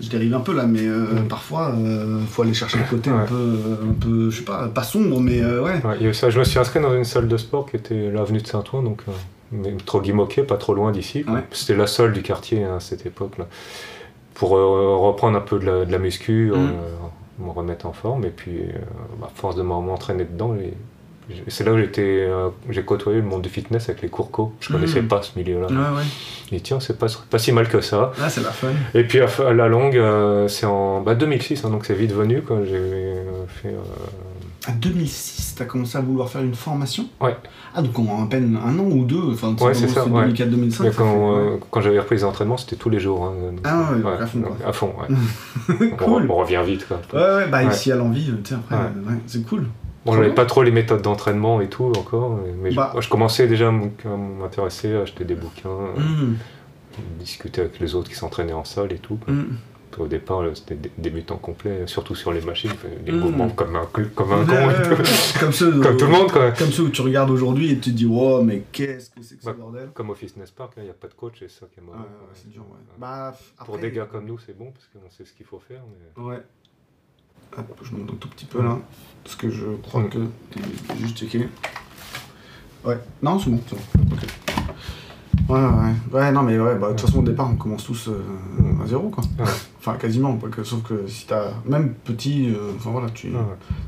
je 0.00 0.08
dérive 0.08 0.34
un 0.34 0.40
peu 0.40 0.52
là, 0.52 0.66
mais 0.66 0.82
euh, 0.82 1.22
parfois, 1.28 1.72
il 1.78 1.86
euh, 1.86 2.20
faut 2.26 2.42
aller 2.42 2.54
chercher 2.54 2.78
le 2.78 2.84
côté 2.90 3.08
un, 3.08 3.24
peu, 3.24 3.58
un 3.88 3.92
peu, 3.92 4.30
je 4.30 4.38
sais 4.38 4.44
pas, 4.44 4.66
pas 4.66 4.82
sombre, 4.82 5.20
mais 5.20 5.40
ouais. 5.44 6.12
ça, 6.12 6.28
je 6.30 6.40
me 6.40 6.44
suis 6.44 6.58
inscrit 6.58 6.80
dans 6.80 6.94
une 6.96 7.04
salle 7.04 7.28
de 7.28 7.36
sport 7.36 7.70
qui 7.70 7.76
était 7.76 8.10
l'avenue 8.10 8.40
de 8.40 8.46
Saint-Ouen, 8.48 8.82
donc 8.82 9.04
trop 9.86 10.00
guimoqué, 10.00 10.42
pas 10.42 10.56
trop 10.56 10.74
loin 10.74 10.90
d'ici. 10.90 11.24
C'était 11.52 11.76
la 11.76 11.86
seule 11.86 12.12
du 12.12 12.22
quartier 12.22 12.64
hein, 12.64 12.76
à 12.78 12.80
cette 12.80 13.06
époque-là. 13.06 13.46
Pour 14.34 14.56
euh, 14.56 14.96
reprendre 14.96 15.36
un 15.36 15.40
peu 15.40 15.58
de 15.58 15.90
la, 15.90 15.98
muscu, 15.98 16.50
mm. 16.50 17.44
me 17.44 17.50
remettre 17.50 17.86
en 17.86 17.92
forme, 17.92 18.24
et 18.24 18.30
puis 18.30 18.62
à 19.22 19.28
force 19.34 19.56
de 19.56 19.62
m'entraîner 19.62 20.24
dedans, 20.24 20.56
c'est 21.48 21.64
là 21.64 21.72
où 21.72 21.78
j'étais, 21.78 22.28
j'ai 22.68 22.82
côtoyé 22.82 23.20
le 23.20 23.26
monde 23.26 23.42
du 23.42 23.48
fitness 23.48 23.88
avec 23.88 24.02
les 24.02 24.08
courcos. 24.08 24.52
Je 24.60 24.72
connaissais 24.72 25.02
pas 25.02 25.22
ce 25.22 25.38
milieu-là. 25.38 25.68
Et 26.50 26.60
tiens, 26.60 26.80
c'est 26.80 26.98
pas, 26.98 27.06
pas 27.30 27.38
si 27.38 27.52
mal 27.52 27.68
que 27.68 27.80
ça. 27.80 28.12
Ah, 28.20 28.28
c'est 28.28 28.42
la 28.42 28.50
fun. 28.50 28.68
Et 28.94 29.04
puis 29.04 29.20
à, 29.20 29.52
la 29.52 29.68
longue, 29.68 30.00
c'est 30.48 30.66
en 30.66 31.00
bah, 31.00 31.14
2006, 31.14 31.64
hein, 31.64 31.70
donc 31.70 31.84
c'est 31.84 31.94
vite 31.94 32.12
venu 32.12 32.42
quand 32.42 32.64
j'ai 32.64 33.14
fait 33.48 33.74
à 34.66 34.72
2006, 34.72 35.54
tu 35.56 35.62
as 35.62 35.66
commencé 35.66 35.98
à 35.98 36.00
vouloir 36.00 36.28
faire 36.28 36.42
une 36.42 36.54
formation 36.54 37.06
Ouais. 37.20 37.36
Ah, 37.74 37.82
donc 37.82 37.98
en 37.98 38.24
à 38.24 38.26
peine 38.28 38.58
un 38.64 38.78
an 38.78 38.84
ou 38.84 39.04
deux 39.04 39.32
Enfin, 39.32 39.56
ouais, 39.60 39.74
c'est 39.74 39.88
ça. 39.88 40.04
2004-2005 40.04 40.94
Quand, 40.94 41.36
euh, 41.36 41.56
quand 41.70 41.80
j'avais 41.80 41.98
repris 41.98 42.16
les 42.16 42.24
entraînements, 42.24 42.56
c'était 42.56 42.76
tous 42.76 42.90
les 42.90 43.00
jours. 43.00 43.24
Hein. 43.24 43.54
ah 43.64 43.90
ouais, 43.92 44.12
à 44.20 44.26
fond. 44.26 44.42
À 44.64 44.72
fond, 44.72 44.94
ouais. 45.00 45.90
cool. 45.98 46.30
on, 46.30 46.36
revient 46.36 46.62
vite. 46.64 46.86
Quoi. 46.86 47.00
Ouais, 47.12 47.36
ouais, 47.36 47.48
bah 47.48 47.64
ici 47.64 47.90
à 47.90 47.96
l'envie, 47.96 48.32
tu 48.44 48.50
sais, 48.50 48.54
après, 48.54 48.76
c'est 49.26 49.44
cool. 49.46 49.66
Bon, 50.04 50.14
j'avais 50.14 50.34
pas 50.34 50.46
trop 50.46 50.62
les 50.62 50.72
méthodes 50.72 51.02
d'entraînement 51.02 51.60
et 51.60 51.68
tout 51.68 51.92
encore, 51.96 52.40
mais 52.60 52.72
je, 52.72 52.76
bah. 52.76 52.92
commençais 53.08 53.46
déjà 53.46 53.68
à 53.68 53.70
m'intéresser, 53.70 54.94
à 54.96 55.02
acheter 55.02 55.24
des 55.24 55.36
bouquins, 55.36 55.68
mmh. 55.96 56.34
discuter 57.20 57.60
avec 57.60 57.78
les 57.78 57.94
autres 57.94 58.08
qui 58.08 58.16
s'entraînaient 58.16 58.52
en 58.52 58.64
salle 58.64 58.92
et 58.92 58.98
tout. 58.98 59.18
Mmh. 59.28 59.42
Au 59.98 60.06
départ, 60.06 60.42
c'était 60.54 60.78
débutant 60.98 61.36
complet, 61.36 61.86
surtout 61.86 62.14
sur 62.14 62.32
les 62.32 62.40
machines, 62.40 62.72
des 63.04 63.12
mmh. 63.12 63.18
mouvements 63.18 63.50
comme 63.50 63.76
un, 63.76 63.86
comme 63.86 64.32
un 64.32 64.44
con. 64.44 64.54
comme, 65.40 65.52
ceux, 65.52 65.80
comme 65.80 65.96
tout 65.96 66.06
le 66.06 66.10
monde. 66.10 66.32
Quoi. 66.32 66.52
Comme 66.52 66.70
ceux 66.70 66.84
où 66.84 66.88
tu 66.88 67.02
regardes 67.02 67.30
aujourd'hui 67.30 67.72
et 67.72 67.78
tu 67.78 67.90
te 67.90 67.96
dis, 67.96 68.06
wow, 68.06 68.42
mais 68.42 68.64
qu'est-ce 68.72 69.10
que 69.10 69.22
c'est 69.22 69.36
que 69.36 69.44
ce 69.44 69.50
bordel? 69.50 69.90
Comme 69.94 70.10
au 70.10 70.14
Fitness 70.14 70.50
Park, 70.50 70.72
il 70.78 70.84
n'y 70.84 70.90
a 70.90 70.94
pas 70.94 71.08
de 71.08 71.14
coach 71.14 71.42
et 71.42 71.48
ça 71.48 71.66
qui 71.72 71.80
est 71.80 71.82
mauvais. 71.82 71.98
c'est 72.34 72.50
dur, 72.50 72.62
ouais. 72.62 72.94
Bah, 72.98 73.36
Pour 73.64 73.78
des 73.78 73.90
gars 73.90 74.06
comme 74.10 74.26
nous, 74.26 74.38
c'est 74.38 74.56
bon 74.56 74.72
parce 74.72 74.86
qu'on 74.86 75.10
sait 75.10 75.24
ce 75.24 75.34
qu'il 75.34 75.46
faut 75.46 75.60
faire. 75.60 75.82
Mais... 76.16 76.22
Ouais. 76.22 76.42
Hop, 77.58 77.80
je 77.82 77.94
monte 77.94 78.10
un 78.10 78.16
tout 78.16 78.28
petit 78.28 78.46
peu 78.46 78.62
là, 78.62 78.78
parce 79.22 79.36
que 79.36 79.50
je 79.50 79.66
crois 79.82 80.02
mmh. 80.02 80.08
que. 80.08 80.18
Juste 80.98 81.18
checker. 81.18 81.48
Ouais, 82.84 82.98
non, 83.22 83.38
c'est 83.38 83.50
bon, 83.50 83.60
c'est 83.68 83.76
bon. 83.76 84.16
Ouais, 85.48 85.60
ouais, 85.60 85.92
ouais, 86.12 86.32
non, 86.32 86.42
mais 86.42 86.58
ouais, 86.58 86.76
bah, 86.76 86.88
de 86.88 86.92
toute 86.92 87.02
façon, 87.02 87.18
au 87.18 87.22
départ, 87.22 87.50
on 87.50 87.56
commence 87.56 87.84
tous 87.84 88.08
euh, 88.08 88.22
à 88.82 88.86
zéro, 88.86 89.10
quoi. 89.10 89.24
Enfin, 89.84 89.96
quasiment, 89.98 90.38
sauf 90.62 90.84
que 90.84 91.08
si 91.08 91.26
t'as, 91.26 91.54
même 91.66 91.94
petit, 92.04 92.54
euh, 92.54 92.70
enfin 92.76 92.90
voilà, 92.90 93.10
tu, 93.10 93.32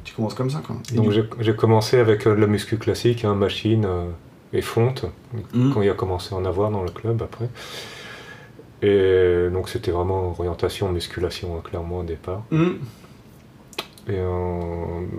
tu 0.03 0.13
commences 0.13 0.35
comme 0.35 0.51
ça, 0.51 0.61
quoi. 0.67 0.75
donc 0.93 1.13
j'ai 1.39 1.55
commencé 1.55 2.01
avec 2.01 2.27
euh, 2.27 2.35
la 2.35 2.49
muscu 2.49 2.79
classique, 2.79 3.25
hein, 3.25 3.37
machine 3.37 3.87
et 4.53 4.61
fonte, 4.61 5.05
mmh. 5.53 5.71
quand 5.73 5.83
il 5.83 5.91
a 5.91 5.95
commencé 5.95 6.35
à 6.35 6.39
en 6.39 6.45
avoir 6.47 6.73
dans 6.73 6.83
le 6.83 6.91
club 6.91 7.23
après. 7.23 7.49
Et 8.83 9.49
donc 9.53 9.69
c'était 9.69 9.93
vraiment 9.93 10.35
orientation, 10.37 10.91
musculation, 10.91 11.57
hein, 11.57 11.61
clairement, 11.63 11.99
au 12.01 12.03
départ. 12.03 12.43
Mmh. 12.51 12.71
Et 14.09 14.19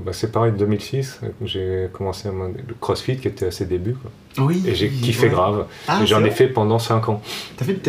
bah, 0.06 0.12
c'est 0.14 0.32
pareil, 0.32 0.54
2006, 0.58 1.22
j'ai 1.44 1.90
commencé 1.92 2.28
à 2.28 2.32
le 2.32 2.76
crossfit 2.80 3.18
qui 3.18 3.28
était 3.28 3.48
à 3.48 3.52
ses 3.52 3.66
débuts. 3.66 3.96
Oui. 4.38 4.64
Et 4.68 4.76
j'ai 4.76 4.90
kiffé 4.90 5.30
grave. 5.30 5.66
Ah, 5.88 6.02
et 6.04 6.06
j'en 6.06 6.24
ai 6.24 6.30
fait 6.30 6.48
pendant 6.48 6.78
5 6.78 7.10
ans. 7.10 7.22
T'as 7.58 7.66
fait 7.66 7.80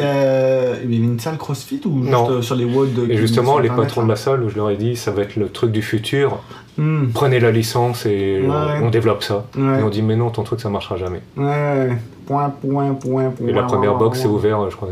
une 0.89 1.19
salle 1.19 1.37
crossfit 1.37 1.81
ou 1.85 2.03
juste 2.03 2.13
non. 2.13 2.31
Euh, 2.31 2.43
sur 2.43 2.55
les 2.55 2.65
WOD 2.65 3.11
Et 3.11 3.17
justement, 3.17 3.59
les 3.59 3.69
patrons 3.69 4.05
de 4.05 4.09
la 4.09 4.17
salle, 4.17 4.43
où 4.43 4.49
je 4.49 4.57
leur 4.57 4.71
ai 4.71 4.77
dit, 4.77 4.97
ça 4.97 5.11
va 5.11 5.23
être 5.23 5.37
le 5.37 5.49
truc 5.49 5.73
du 5.73 5.83
futur. 5.83 6.41
Hmm. 6.79 7.09
Prenez 7.13 7.41
la 7.41 7.51
licence 7.51 8.07
et 8.07 8.43
on, 8.83 8.91
développe 8.91 9.23
ça. 9.23 9.47
Et 9.57 9.83
on 9.83 9.89
dit, 9.89 10.03
mais 10.03 10.17
non, 10.17 10.31
ton 10.31 10.43
truc, 10.45 10.61
ça 10.61 10.71
marchera 10.71 10.97
jamais. 10.97 11.21
Ouais. 11.37 11.97
Point, 12.27 12.51
point, 12.51 12.95
point, 12.95 13.31
point. 13.31 13.49
Et 13.49 13.53
la 13.53 13.63
première 13.63 13.97
box 13.97 14.21
s'est 14.21 14.27
ouverte, 14.27 14.71
je 14.71 14.77
crois, 14.77 14.89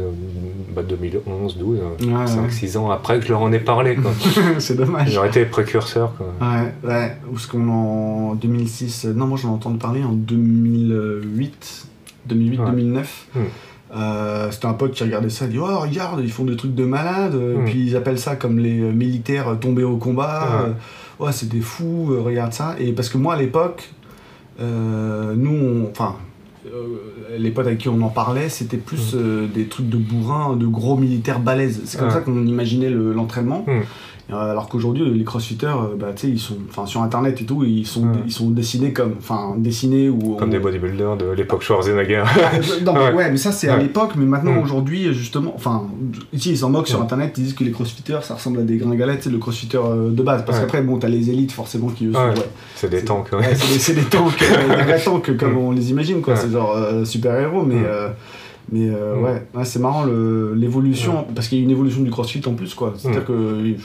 bah, 0.75 0.83
2011, 0.83 1.59
12, 1.59 1.79
5, 2.26 2.50
6 2.50 2.76
ans 2.76 2.91
après 2.91 3.19
que 3.19 3.26
je 3.26 3.31
leur 3.31 3.43
en 3.43 3.53
ai 3.53 3.59
parlé. 3.59 3.97
c'est 4.59 4.76
dommage. 4.76 5.11
J'aurais 5.12 5.29
été 5.29 5.45
précurseur. 5.45 6.12
Quoi. 6.17 6.26
Ouais, 6.41 6.73
ouais. 6.88 7.17
Parce 7.33 7.47
qu'on 7.47 7.69
en 7.69 8.35
2006, 8.35 9.07
non, 9.07 9.26
moi 9.26 9.38
j'en 9.41 9.50
ai 9.50 9.55
entendu 9.55 9.79
parler 9.79 10.03
en 10.05 10.12
2008, 10.12 11.87
2008-2009. 12.29 13.05
Hmm. 13.35 13.41
Euh, 13.97 14.50
c'était 14.50 14.67
un 14.67 14.73
pote 14.73 14.93
qui 14.93 15.05
regardait 15.05 15.29
ça, 15.29 15.45
il 15.45 15.53
dit 15.53 15.59
Oh, 15.59 15.81
regarde, 15.81 16.21
ils 16.23 16.33
font 16.33 16.45
des 16.45 16.57
trucs 16.57 16.75
de 16.75 16.85
malade, 16.85 17.35
hmm. 17.35 17.64
puis 17.64 17.87
ils 17.87 17.97
appellent 17.97 18.19
ça 18.19 18.37
comme 18.37 18.59
les 18.59 18.79
militaires 18.81 19.57
tombés 19.61 19.85
au 19.85 19.97
combat. 19.97 20.67
Ouais, 21.21 21.33
c'est 21.33 21.49
des 21.49 21.61
fous, 21.61 22.09
euh, 22.11 22.21
regarde 22.21 22.53
ça. 22.53 22.75
Et 22.79 22.93
parce 22.93 23.09
que 23.09 23.19
moi 23.19 23.35
à 23.35 23.37
l'époque, 23.37 23.91
euh, 24.61 25.35
nous, 25.37 25.88
enfin, 25.91 26.17
euh, 26.66 27.37
les 27.38 27.50
potes 27.50 27.66
avec 27.66 27.78
qui 27.78 27.88
on 27.88 28.00
en 28.02 28.09
parlait, 28.09 28.49
c'était 28.49 28.76
plus 28.76 29.14
mm. 29.14 29.49
des 29.49 29.66
trucs 29.66 29.88
de 29.88 29.99
bourrin, 29.99 30.56
de 30.56 30.66
gros 30.66 30.97
militaires 30.97 31.40
balèzes. 31.40 31.83
C'est 31.85 31.99
comme 31.99 32.11
ça 32.11 32.21
qu'on 32.21 32.47
imaginait 32.47 32.90
l'entraînement. 32.90 33.64
Mm. 33.66 33.80
Euh, 34.33 34.50
alors 34.50 34.69
qu'aujourd'hui, 34.69 35.04
les 35.11 35.25
crossfitters, 35.25 35.66
euh, 35.66 35.97
bah, 35.99 36.14
ils 36.23 36.40
sont, 36.40 36.57
sur 36.87 37.02
internet 37.02 37.43
et 37.43 37.45
tout, 37.45 37.62
ils 37.62 37.87
sont, 37.87 38.07
ils 38.25 38.33
sont 38.33 38.50
dessinés 38.50 38.95
comme, 38.95 39.16
enfin, 39.19 39.54
dessinés 39.59 40.09
ou. 40.09 40.37
Comme 40.37 40.49
des 40.49 40.59
bodybuilders 40.59 41.19
de 41.19 41.31
l'époque 41.33 41.62
Schwarzenegger. 41.62 42.25
non, 42.87 42.95
ouais. 43.14 43.31
mais 43.31 43.37
ça 43.37 43.52
c'est 43.52 43.69
à 43.69 43.76
l'époque, 43.76 44.12
mais 44.16 44.25
maintenant 44.25 44.52
mm. 44.52 44.62
aujourd'hui, 44.62 45.12
justement, 45.12 45.52
enfin, 45.54 45.85
ici 46.33 46.52
ils 46.52 46.59
s'en 46.59 46.71
moquent 46.71 46.88
sur 46.88 47.02
internet, 47.02 47.35
ils 47.37 47.45
disent 47.45 47.54
que 47.54 47.64
les 47.64 47.71
crossfitters 47.71 48.21
ça 48.23 48.35
ressemble 48.35 48.61
à 48.61 48.62
des 48.62 48.78
gringalettes, 48.78 49.25
c'est 49.25 49.31
le 49.31 49.38
crossfitter 49.38 49.76
euh, 49.76 50.09
de 50.11 50.23
base. 50.23 50.43
Parce 50.47 50.59
qu'après, 50.59 50.81
bon, 50.81 50.99
t'as 50.99 51.09
les 51.09 51.28
élites 51.28 51.52
forcément 51.52 51.88
qui 51.88 52.07
eux 52.07 52.12
sont. 52.14 52.43
C'est 52.76 52.90
des 52.90 53.04
tanks, 53.04 53.31
ouais. 53.33 53.54
c'est 53.54 53.95
des, 53.95 54.04
tanks, 54.04 54.38
des 54.38 54.85
vrais 54.85 55.00
tanks 55.00 55.37
comme 55.37 55.59
on 55.59 55.71
les 55.71 55.90
imagine, 55.90 56.23
quoi. 56.23 56.37
C'est 56.37 56.50
genre 56.50 56.75
super 57.04 57.38
héros, 57.38 57.62
mais. 57.62 57.83
Mais 58.73 58.88
ouais, 58.88 59.64
c'est 59.64 59.81
marrant 59.81 60.07
l'évolution, 60.07 61.26
parce 61.35 61.49
qu'il 61.49 61.59
y 61.59 61.61
a 61.61 61.64
une 61.64 61.71
évolution 61.71 62.00
du 62.00 62.11
crossfit 62.11 62.40
en 62.47 62.54
plus, 62.54 62.73
quoi. 62.73 62.95
C'est-à-dire 62.97 63.26
que 63.26 63.76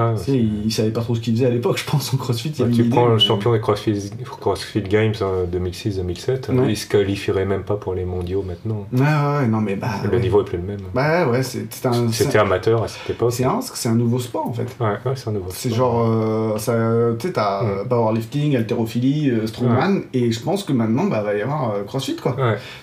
ah, 0.00 0.14
tu 0.16 0.70
sais, 0.70 0.86
il, 0.86 0.92
pas 0.92 1.02
trop 1.02 1.14
ce 1.14 1.20
qu'il 1.20 1.34
faisait 1.34 1.46
à 1.46 1.50
l'époque, 1.50 1.78
je 1.78 1.84
pense, 1.84 2.14
en 2.14 2.16
CrossFit. 2.16 2.52
Bah, 2.58 2.64
tu 2.74 2.84
prends 2.84 3.08
le 3.08 3.18
champion 3.18 3.52
des 3.52 3.60
CrossFit, 3.60 4.10
CrossFit 4.40 4.82
Games 4.82 5.12
2006-2007, 5.12 6.50
hein, 6.50 6.64
il 6.68 6.76
se 6.76 6.86
qualifierait 6.86 7.44
même 7.44 7.64
pas 7.64 7.76
pour 7.76 7.94
les 7.94 8.06
mondiaux 8.06 8.42
maintenant. 8.42 8.86
Ouais, 8.92 9.00
ouais, 9.00 9.46
non, 9.46 9.60
mais 9.60 9.76
bah. 9.76 9.90
Le 10.10 10.18
niveau 10.18 10.40
est 10.40 10.44
plus 10.44 10.56
le 10.56 10.64
même. 10.64 10.80
Bah 10.94 11.28
ouais, 11.28 11.42
c'était 11.42 11.86
un. 11.86 12.10
C'était 12.10 12.38
amateur 12.38 12.82
à 12.82 12.88
cette 12.88 13.10
époque. 13.10 13.32
C'est 13.32 13.44
un, 13.44 13.60
c'est 13.60 13.88
un 13.88 13.94
nouveau 13.94 14.18
sport 14.18 14.46
en 14.46 14.52
fait. 14.54 14.68
Ouais, 14.80 14.96
ouais 15.04 15.12
c'est 15.16 15.28
un 15.28 15.32
nouveau 15.32 15.50
C'est 15.50 15.70
genre. 15.70 16.08
Euh, 16.08 17.14
tu 17.18 17.26
sais, 17.26 17.32
t'as 17.34 17.62
mm. 17.62 17.88
powerlifting, 17.88 18.56
haltérophilie, 18.56 19.30
euh, 19.30 19.46
strongman, 19.46 20.02
et 20.14 20.32
je 20.32 20.40
pense 20.40 20.64
que 20.64 20.72
maintenant, 20.72 21.04
bah, 21.04 21.22
va 21.22 21.34
y 21.34 21.42
avoir 21.42 21.74
euh, 21.74 21.82
CrossFit 21.84 22.16
quoi. 22.16 22.36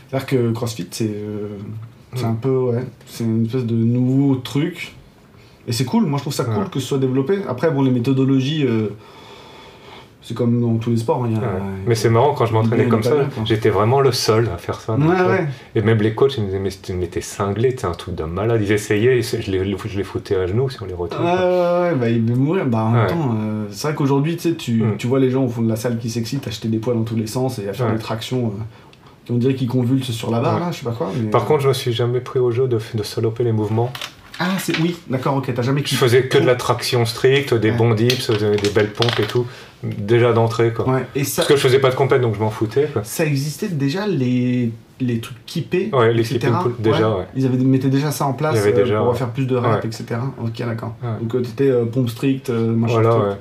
C'est-à-dire 0.09 0.27
que 0.27 0.51
CrossFit, 0.51 0.87
c'est. 0.91 1.15
c'est 2.13 2.25
mm. 2.25 2.29
un 2.29 2.35
peu, 2.35 2.57
ouais. 2.57 2.83
C'est 3.07 3.23
une 3.23 3.45
espèce 3.45 3.65
de 3.65 3.75
nouveau 3.75 4.35
truc 4.35 4.93
et 5.67 5.73
c'est 5.73 5.85
cool, 5.85 6.05
moi 6.05 6.17
je 6.17 6.23
trouve 6.23 6.33
ça 6.33 6.45
cool 6.45 6.69
que 6.69 6.79
ce 6.79 6.87
soit 6.87 6.97
développé. 6.97 7.39
Après, 7.47 7.69
bon, 7.69 7.81
les 7.81 7.91
méthodologies, 7.91 8.65
euh, 8.65 8.89
c'est 10.21 10.33
comme 10.33 10.61
dans 10.61 10.75
tous 10.77 10.89
les 10.89 10.97
sports. 10.97 11.25
Hein, 11.25 11.39
mais 11.85 11.95
c'est 11.95 12.09
marrant, 12.09 12.33
quand 12.33 12.45
je 12.45 12.53
m'entraînais 12.53 12.87
comme 12.87 13.03
ça, 13.03 13.15
j'étais 13.45 13.69
vraiment 13.69 14.01
le 14.01 14.11
seul 14.11 14.49
à 14.53 14.57
faire 14.57 14.79
ça. 14.79 14.97
Et 15.75 15.81
même 15.81 15.99
les 15.99 16.15
coachs, 16.15 16.37
ils 16.37 16.43
me 16.43 16.47
disaient, 16.47 16.93
mais 16.95 17.07
t'es 17.07 17.21
cinglé, 17.21 17.75
t'es 17.75 17.85
un 17.85 17.91
truc 17.91 18.15
de 18.15 18.23
malade. 18.23 18.61
Ils 18.63 18.71
essayaient, 18.71 19.21
je 19.21 19.51
les, 19.51 19.77
je 19.77 19.97
les 19.97 20.03
foutais 20.03 20.35
à 20.35 20.47
genoux 20.47 20.69
si 20.69 20.81
on 20.81 20.85
les 20.85 20.93
retrouve. 20.93 21.25
Ouais, 21.25 21.31
ouais, 21.31 21.81
ouais, 21.81 21.95
bah, 21.95 22.09
ils 22.09 22.23
mourir. 22.23 22.65
Bah, 22.65 22.83
en 22.83 22.91
même 22.91 23.07
temps, 23.07 23.35
euh, 23.37 23.65
c'est 23.69 23.87
vrai 23.87 23.95
qu'aujourd'hui, 23.95 24.37
tu, 24.37 24.83
mm. 24.83 24.97
tu 24.97 25.07
vois 25.07 25.19
les 25.19 25.29
gens 25.29 25.43
au 25.43 25.49
fond 25.49 25.61
de 25.61 25.69
la 25.69 25.75
salle 25.75 25.97
qui 25.97 26.09
s'excitent, 26.09 26.47
acheter 26.47 26.67
des 26.67 26.79
poids 26.79 26.93
dans 26.93 27.03
tous 27.03 27.15
les 27.15 27.27
sens 27.27 27.59
et 27.59 27.67
à 27.67 27.73
faire 27.73 27.91
des 27.91 27.99
tractions. 27.99 28.47
Euh, 28.47 28.63
on 29.29 29.35
dirait 29.35 29.55
qu'ils 29.55 29.67
convulsent 29.67 30.11
sur 30.11 30.31
la 30.31 30.39
barre, 30.39 30.59
là, 30.59 30.71
je 30.71 30.77
sais 30.79 30.85
pas 30.85 30.91
quoi. 30.91 31.11
Par 31.31 31.43
contre, 31.45 31.61
je 31.61 31.67
me 31.67 31.73
suis 31.73 31.91
jamais 31.91 32.21
pris 32.21 32.39
au 32.39 32.51
jeu 32.51 32.69
de, 32.69 32.79
de 32.93 33.03
saloper 33.03 33.43
les 33.43 33.51
mouvements. 33.51 33.91
Ah, 34.39 34.51
c'est 34.59 34.77
oui, 34.79 34.95
d'accord, 35.09 35.35
ok, 35.35 35.51
t'as 35.53 35.61
jamais 35.61 35.81
Je 35.85 35.95
faisais 35.95 36.27
que 36.27 36.37
de 36.37 36.45
la 36.45 36.55
traction 36.55 37.05
stricte, 37.05 37.53
des 37.53 37.71
bons 37.71 37.93
dips, 37.93 38.29
des 38.31 38.69
belles 38.69 38.91
pompes 38.91 39.19
et 39.19 39.23
tout, 39.23 39.47
déjà 39.83 40.33
d'entrée 40.33 40.73
quoi. 40.73 40.87
Ouais, 40.87 41.05
et 41.15 41.23
ça... 41.23 41.37
Parce 41.41 41.49
que 41.49 41.55
je 41.55 41.61
faisais 41.61 41.79
pas 41.79 41.89
de 41.89 41.95
compète 41.95 42.21
donc 42.21 42.35
je 42.35 42.39
m'en 42.39 42.51
foutais. 42.51 42.87
Quoi. 42.91 43.03
Ça 43.03 43.25
existait 43.25 43.69
déjà 43.69 44.05
les 44.07 44.71
les 44.99 45.19
trucs 45.19 45.45
kippés, 45.45 45.89
ouais, 45.93 46.13
les 46.13 46.33
etc. 46.33 46.51
déjà, 46.79 47.09
ouais. 47.09 47.25
Ils 47.35 47.45
avaient, 47.45 47.57
mettaient 47.57 47.89
déjà 47.89 48.11
ça 48.11 48.25
en 48.25 48.33
place 48.33 48.57
euh, 48.65 48.71
déjà, 48.71 48.99
pour 48.99 49.15
faire 49.15 49.29
plus 49.29 49.45
de 49.45 49.55
reps, 49.55 49.85
etc. 49.85 50.19
Ok, 50.41 50.57
d'accord. 50.59 50.95
Donc 51.21 51.35
euh, 51.35 51.41
t'étais 51.41 51.69
euh, 51.69 51.85
pompe 51.85 52.09
strict, 52.09 52.49
machin. 52.49 53.01
Voilà, 53.01 53.37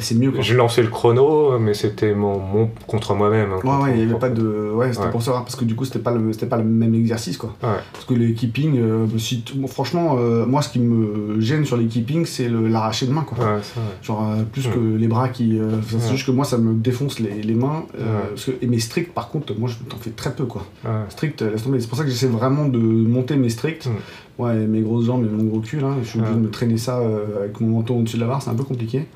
c'est 0.00 0.16
mieux. 0.16 0.32
J'ai 0.40 0.54
lancé 0.54 0.82
le 0.82 0.88
chrono, 0.88 1.58
mais 1.58 1.74
c'était 1.74 2.14
mon, 2.14 2.38
mon, 2.38 2.70
contre 2.86 3.14
moi-même. 3.14 3.52
Hein, 3.52 3.60
ouais, 3.64 3.84
ouais, 3.84 3.90
il 3.92 4.04
n'y 4.04 4.10
avait 4.10 4.18
pas 4.18 4.28
de. 4.28 4.70
Ouais, 4.74 4.92
c'était 4.92 5.10
pour 5.10 5.22
savoir, 5.22 5.44
parce 5.44 5.56
que 5.56 5.64
du 5.64 5.74
coup, 5.74 5.84
c'était 5.84 6.00
pas, 6.00 6.12
le, 6.12 6.30
pas 6.46 6.56
le 6.56 6.64
même 6.64 6.94
exercice, 6.94 7.36
quoi. 7.36 7.54
Parce 7.60 8.04
que 8.04 8.14
les 8.14 8.34
keeping, 8.34 8.80
si 9.18 9.44
franchement, 9.68 10.16
moi, 10.46 10.62
ce 10.62 10.70
qui 10.70 10.80
me 10.80 11.40
gêne 11.40 11.64
sur 11.64 11.76
les 11.76 11.86
keeping, 11.86 12.26
c'est 12.26 12.48
l'arracher 12.48 13.06
de 13.06 13.12
main, 13.12 13.22
quoi. 13.22 13.60
Genre, 14.02 14.34
plus 14.52 14.66
que 14.66 14.78
les 14.78 15.06
bras 15.06 15.28
qui. 15.28 15.60
c'est 15.88 16.10
juste 16.10 16.26
que 16.26 16.32
moi, 16.32 16.44
ça 16.44 16.58
me 16.58 16.74
défonce 16.74 17.20
les, 17.20 17.42
les 17.42 17.54
mains. 17.54 17.84
parce 18.30 18.46
que, 18.46 18.52
et 18.60 18.66
mes 18.66 18.80
stricts, 18.80 19.12
par 19.12 19.28
contre, 19.28 19.54
moi, 19.56 19.68
je 19.68 19.76
t'en 19.88 19.96
fais 19.96 20.10
très 20.10 20.32
peu, 20.32 20.44
quoi. 20.44 20.66
Strict, 21.08 21.42
laisse 21.42 21.62
tomber. 21.62 21.80
C'est 21.80 21.88
pour 21.88 21.98
ça 21.98 22.04
que 22.04 22.10
j'essaie 22.10 22.26
vraiment 22.26 22.66
de 22.66 22.78
monter 22.78 23.36
mes 23.36 23.50
stricts. 23.50 23.86
Mm. 23.86 24.42
Ouais, 24.42 24.54
mes 24.54 24.80
grosses 24.80 25.06
jambes 25.06 25.24
et 25.24 25.28
mon 25.28 25.44
gros 25.44 25.60
cul, 25.60 25.78
là. 25.78 25.94
Je 26.02 26.08
suis 26.08 26.18
obligé 26.18 26.34
de 26.34 26.40
me 26.40 26.50
traîner 26.50 26.78
ça 26.78 26.98
euh, 26.98 27.40
avec 27.40 27.60
mon 27.60 27.68
menton 27.68 27.98
au-dessus 27.98 28.16
de 28.16 28.22
la 28.22 28.28
barre, 28.28 28.42
c'est 28.42 28.50
un 28.50 28.54
peu 28.54 28.64
compliqué. 28.64 29.06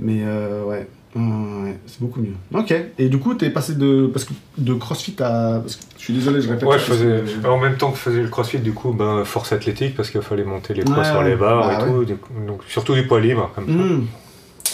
Mais 0.00 0.22
euh, 0.24 0.64
ouais. 0.64 0.88
Ouais, 1.16 1.76
c'est 1.86 2.00
beaucoup 2.00 2.20
mieux. 2.20 2.34
Ok. 2.54 2.74
Et 2.98 3.08
du 3.08 3.18
coup, 3.18 3.34
t'es 3.34 3.50
passé 3.50 3.74
de, 3.74 4.08
parce 4.12 4.24
que, 4.24 4.34
de 4.58 4.74
CrossFit 4.74 5.16
à. 5.20 5.60
Parce 5.60 5.76
que, 5.76 5.82
je 5.96 6.04
suis 6.04 6.12
désolé, 6.12 6.40
je 6.40 6.48
répète. 6.48 6.68
Ouais, 6.68 6.78
je 6.78 6.84
faisais. 6.84 7.22
En 7.46 7.58
même 7.58 7.76
temps 7.76 7.90
que 7.90 7.96
je 7.96 8.02
faisais 8.02 8.22
le 8.22 8.28
CrossFit, 8.28 8.58
du 8.58 8.72
coup, 8.72 8.92
ben, 8.92 9.24
force 9.24 9.52
athlétique, 9.52 9.96
parce 9.96 10.10
qu'il 10.10 10.20
fallait 10.20 10.44
monter 10.44 10.74
les 10.74 10.84
poids 10.84 11.04
sur 11.04 11.22
les 11.22 11.34
barres 11.34 11.66
bah 11.66 11.86
et 11.86 11.86
tout. 11.86 12.14
Donc, 12.46 12.62
surtout 12.68 12.94
du 12.94 13.06
poids 13.06 13.20
libre, 13.20 13.50
comme 13.54 13.66
ça. 13.66 13.72
Hmm. 13.72 14.06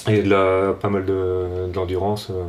Et 0.09 0.23
de 0.23 0.30
la, 0.30 0.73
pas 0.75 0.90
mal 0.90 1.04
de, 1.04 1.73
d'endurance. 1.73 2.28
Euh, 2.30 2.42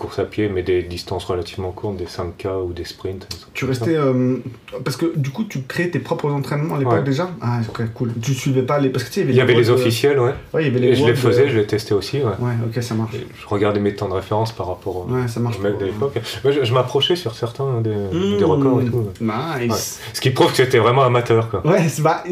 course 0.00 0.18
à 0.18 0.24
pied, 0.24 0.48
mais 0.48 0.62
des 0.62 0.82
distances 0.82 1.24
relativement 1.24 1.70
courtes, 1.72 1.98
des 1.98 2.06
5K 2.06 2.64
ou 2.64 2.72
des 2.72 2.84
sprints. 2.84 3.28
Tu 3.52 3.66
restais. 3.66 3.96
Euh, 3.96 4.38
parce 4.82 4.96
que 4.96 5.12
du 5.14 5.30
coup, 5.30 5.44
tu 5.44 5.60
créais 5.62 5.90
tes 5.90 5.98
propres 5.98 6.30
entraînements 6.30 6.76
à 6.76 6.78
l'époque 6.78 7.04
déjà? 7.04 7.30
Ah, 7.40 7.60
ok, 7.68 7.82
cool. 7.92 8.12
Tu 8.22 8.34
suivais 8.34 8.62
pas 8.62 8.78
les. 8.78 8.88
Parce 8.88 9.04
que 9.04 9.10
tu 9.10 9.20
sais, 9.20 9.26
il 9.28 9.34
y 9.34 9.40
avait, 9.40 9.54
les, 9.54 9.70
officiels, 9.70 10.18
ouais. 10.18 10.34
ouais 10.54 10.62
il 10.62 10.68
y 10.68 10.70
avait 10.70 10.80
les 10.80 10.88
Et 10.88 10.94
je 10.94 11.04
les 11.04 11.14
faisais, 11.14 11.50
je 11.50 11.58
les 11.58 11.66
testais 11.66 11.92
aussi, 11.92 12.18
ouais. 12.18 12.24
Ouais, 12.24 12.54
ok, 12.66 12.82
ça 12.82 12.94
marche. 12.94 13.12
je 13.14 13.46
regardais 13.46 13.78
mes 13.78 13.94
temps 13.94 14.08
de 14.08 14.14
référence 14.14 14.52
par 14.52 14.68
rapport 14.68 15.06
ouais, 15.08 15.28
ça 15.28 15.38
marche 15.38 15.58
aux 15.58 15.62
mecs 15.62 15.78
de 15.78 15.84
l'époque. 15.86 16.18
je, 16.44 16.72
m'approchais 16.72 17.16
sur 17.16 17.34
certains 17.34 17.82
des, 17.82 17.90
mmh. 17.90 18.44
records 18.44 18.80
et 18.80 18.84
tout. 18.86 19.06
Nice. 19.20 20.00
Ce 20.14 20.20
qui 20.20 20.30
prouve 20.30 20.50
que 20.50 20.56
c'était 20.56 20.78
vraiment 20.78 21.02
amateur, 21.02 21.50
quoi. 21.50 21.66
Ouais, 21.66 21.86
bah, 22.00 22.24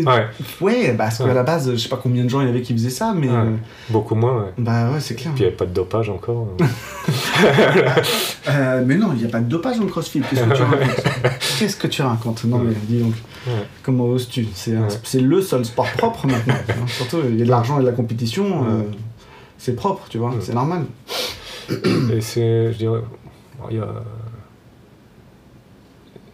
ouais. 0.60 0.94
parce 0.96 1.18
qu'à 1.18 1.34
la 1.34 1.42
base, 1.42 1.70
je 1.72 1.76
sais 1.76 1.88
pas 1.88 2.00
combien 2.02 2.24
de 2.24 2.30
gens 2.30 2.40
il 2.40 2.46
y 2.46 2.50
avait 2.50 2.62
qui 2.62 2.72
faisaient 2.72 2.88
ça, 2.88 3.12
mais. 3.14 3.28
Euh, 3.28 3.50
Beaucoup 3.90 4.14
moins, 4.14 4.38
ouais. 4.38 4.52
Bah 4.56 4.90
ouais, 4.90 5.00
c'est 5.00 5.14
clair. 5.14 5.32
Puis 5.34 5.42
il 5.42 5.46
n'y 5.46 5.48
avait 5.48 5.56
pas 5.56 5.66
de 5.66 5.74
dopage 5.74 6.08
encore. 6.08 6.48
Euh, 8.48 8.82
mais 8.86 8.96
non, 8.96 9.10
il 9.12 9.18
n'y 9.18 9.24
a 9.26 9.28
pas 9.28 9.40
de 9.40 9.48
dopage 9.48 9.76
dans 9.76 9.84
le 9.84 9.90
crossfit. 9.90 10.20
Qu'est-ce 10.20 10.42
que 10.42 10.54
tu 10.54 10.62
racontes 10.62 11.04
Qu'est-ce 11.58 11.76
que 11.76 11.86
tu 11.86 12.02
racontes 12.02 12.44
Non, 12.44 12.58
mais 12.58 12.74
dis 12.84 13.00
donc. 13.00 13.14
Comment 13.82 14.04
oses-tu 14.04 14.46
C'est 14.54 15.20
le 15.20 15.42
seul 15.42 15.64
sport 15.64 15.90
propre 15.92 16.26
maintenant. 16.26 16.54
Hein. 16.68 16.86
Surtout, 16.86 17.18
il 17.28 17.38
y 17.38 17.42
a 17.42 17.44
de 17.44 17.50
l'argent 17.50 17.78
et 17.78 17.82
de 17.82 17.86
la 17.86 17.92
compétition. 17.92 18.64
Euh, 18.64 18.82
c'est 19.58 19.74
propre, 19.74 20.06
tu 20.08 20.18
vois, 20.18 20.34
c'est 20.40 20.54
normal. 20.54 20.84
Et 22.12 22.20
c'est, 22.20 22.72
je 22.72 22.78
dirais, 22.78 23.00
il 23.70 23.76
y 23.76 23.80
a 23.80 23.88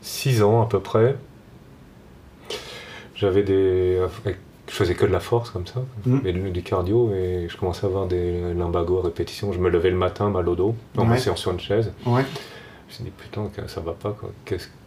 6 0.03 0.43
ans 0.43 0.63
à 0.63 0.67
peu 0.67 0.81
près, 0.81 1.17
j'avais 3.15 3.43
des 3.43 4.01
je 4.75 4.79
faisais 4.81 4.97
que 4.97 5.07
de 5.07 5.13
la 5.13 5.21
force 5.21 5.51
comme 5.51 5.69
ça, 5.69 5.85
mmh. 6.05 6.27
et 6.27 6.33
du 6.33 6.63
cardio, 6.65 7.13
et 7.15 7.47
je 7.49 7.57
commençais 7.57 7.87
à 7.87 7.89
avoir 7.89 8.07
des 8.07 8.53
limbagos 8.55 8.99
à 8.99 9.03
répétition. 9.03 9.53
Je 9.53 9.61
me 9.61 9.71
levais 9.71 9.91
le 9.91 9.97
matin, 9.97 10.31
mal 10.31 10.49
au 10.49 10.57
dos, 10.57 10.75
en 10.97 11.09
ouais. 11.09 11.19
sur 11.19 11.53
une 11.53 11.61
chaise. 11.61 11.93
Ouais. 12.05 12.23
Je 12.89 12.89
me 12.89 12.91
suis 12.91 13.05
dit, 13.05 13.13
putain, 13.17 13.49
ça 13.69 13.81
va 13.81 13.93
pas. 13.93 14.17
Quoi. 14.19 14.31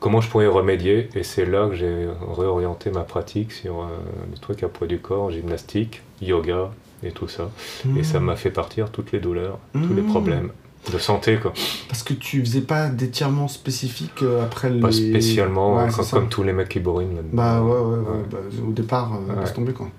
Comment 0.02 0.20
je 0.20 0.30
pourrais 0.30 0.44
y 0.44 0.50
remédier? 0.50 1.08
Et 1.16 1.24
c'est 1.24 1.46
là 1.46 1.70
que 1.70 1.76
j'ai 1.76 2.06
réorienté 2.38 2.92
ma 2.92 3.04
pratique 3.04 3.54
sur 3.54 3.80
euh, 3.80 3.86
des 4.30 4.40
trucs 4.40 4.62
à 4.62 4.68
poids 4.68 4.88
du 4.88 5.00
corps, 5.00 5.32
gymnastique, 5.32 6.02
yoga 6.22 6.70
et 7.02 7.12
tout 7.12 7.30
ça. 7.30 7.50
Et 7.98 8.04
ça 8.04 8.20
mmh. 8.20 8.24
m'a 8.24 8.36
fait 8.36 8.52
partir 8.52 8.92
toutes 8.92 9.14
les 9.14 9.22
douleurs, 9.22 9.58
tous 9.72 9.94
les 9.94 10.02
mmh. 10.02 10.08
problèmes 10.08 10.52
de 10.92 10.98
santé 10.98 11.38
quoi. 11.38 11.54
Parce 11.90 12.04
que 12.04 12.14
tu 12.14 12.40
faisais 12.42 12.62
pas 12.62 12.88
d'étirements 12.90 13.48
spécifiques 13.48 14.24
euh, 14.24 14.44
après 14.44 14.70
le. 14.70 14.80
Pas 14.80 14.92
spécialement, 14.92 15.88
comme, 16.12 16.30
tous 16.30 16.44
les 16.44 16.54
mecs 16.54 16.70
qui 16.70 16.80
bourrinent 16.80 17.16
là 17.16 17.22
Bah 17.34 17.62
ouais, 17.62 17.72
ouais, 17.72 17.98
ouais. 17.98 18.24
Bah, 18.32 18.38
au 18.68 18.72
départ, 18.72 19.14
euh, 19.14 19.40
laisse 19.40 19.54
tomber 19.54 19.74
quoi. 19.74 19.90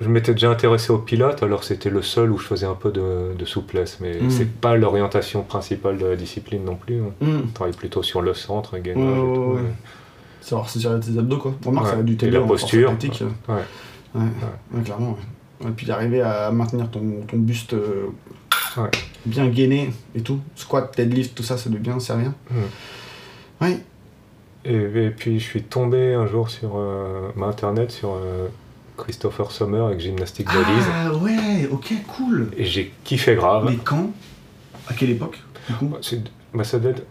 Je, 0.00 0.08
m'étais 0.08 0.32
déjà 0.32 0.50
intéressé 0.50 0.92
au 0.92 0.98
pilates, 0.98 1.42
alors 1.42 1.64
c'était 1.64 1.90
le 1.90 2.00
seul 2.00 2.30
où 2.30 2.38
je 2.38 2.46
faisais 2.46 2.66
un 2.66 2.74
peu 2.74 2.92
de, 2.92 3.44
souplesse, 3.44 3.98
mais 4.00 4.20
mm. 4.20 4.30
c'est 4.30 4.50
pas 4.50 4.76
l'orientation 4.76 5.42
principale 5.42 5.98
de 5.98 6.06
la 6.06 6.16
discipline 6.16 6.64
non 6.64 6.76
plus. 6.76 7.00
Hein. 7.00 7.12
Mm. 7.20 7.40
On 7.44 7.52
travaille 7.52 7.74
plutôt 7.74 8.02
sur 8.02 8.22
le 8.22 8.34
centre, 8.34 8.78
gainage 8.78 9.18
et 9.18 9.34
tout. 9.34 9.40
Ouais. 9.54 9.60
Savoir 10.40 10.70
se 10.70 10.78
tirer 10.78 11.00
tes 11.00 11.18
abdos 11.18 11.38
quoi. 11.38 11.54
Remarque, 11.64 11.88
ça 11.88 11.94
a 11.94 12.02
du 12.02 12.16
télé, 12.16 12.38
la 12.38 12.40
posture. 12.40 12.92
Ouais. 13.48 13.54
Ouais. 14.14 14.82
clairement. 14.84 15.18
Et 15.66 15.70
puis 15.70 15.86
d'arriver 15.86 16.20
à 16.20 16.50
maintenir 16.52 16.90
ton, 16.90 17.22
ton 17.26 17.38
buste 17.38 17.72
euh, 17.72 18.08
bien 19.24 19.48
gainé 19.48 19.92
et 20.14 20.20
tout. 20.20 20.40
Squat, 20.54 20.92
deadlift, 20.96 21.34
tout 21.34 21.42
ça, 21.42 21.56
ça 21.58 21.70
doit 21.70 21.78
bien 21.78 21.98
servir. 22.00 22.32
Oui. 23.60 23.78
Et, 24.64 25.10
puis 25.16 25.38
je 25.38 25.44
suis 25.44 25.62
tombé 25.62 26.14
un 26.14 26.26
jour 26.26 26.50
sur 26.50 26.72
euh, 26.76 27.30
ma 27.36 27.46
internet 27.46 27.92
sur 27.92 28.14
euh, 28.14 28.48
Christopher 28.96 29.52
Sommer 29.52 29.78
avec 29.78 30.00
Gymnastic 30.00 30.46
Bodies. 30.46 30.86
Ah 30.92 31.14
ouais, 31.14 31.68
ok, 31.70 31.92
cool. 32.08 32.50
Et 32.56 32.64
j'ai 32.64 32.92
kiffé 33.04 33.36
grave. 33.36 33.66
Mais 33.68 33.76
quand? 33.76 34.10
À 34.88 34.94
quelle 34.94 35.10
époque 35.10 35.38
bah, 35.68 35.76
bah, 36.54 36.64
Ça 36.64 36.78
date 36.78 37.04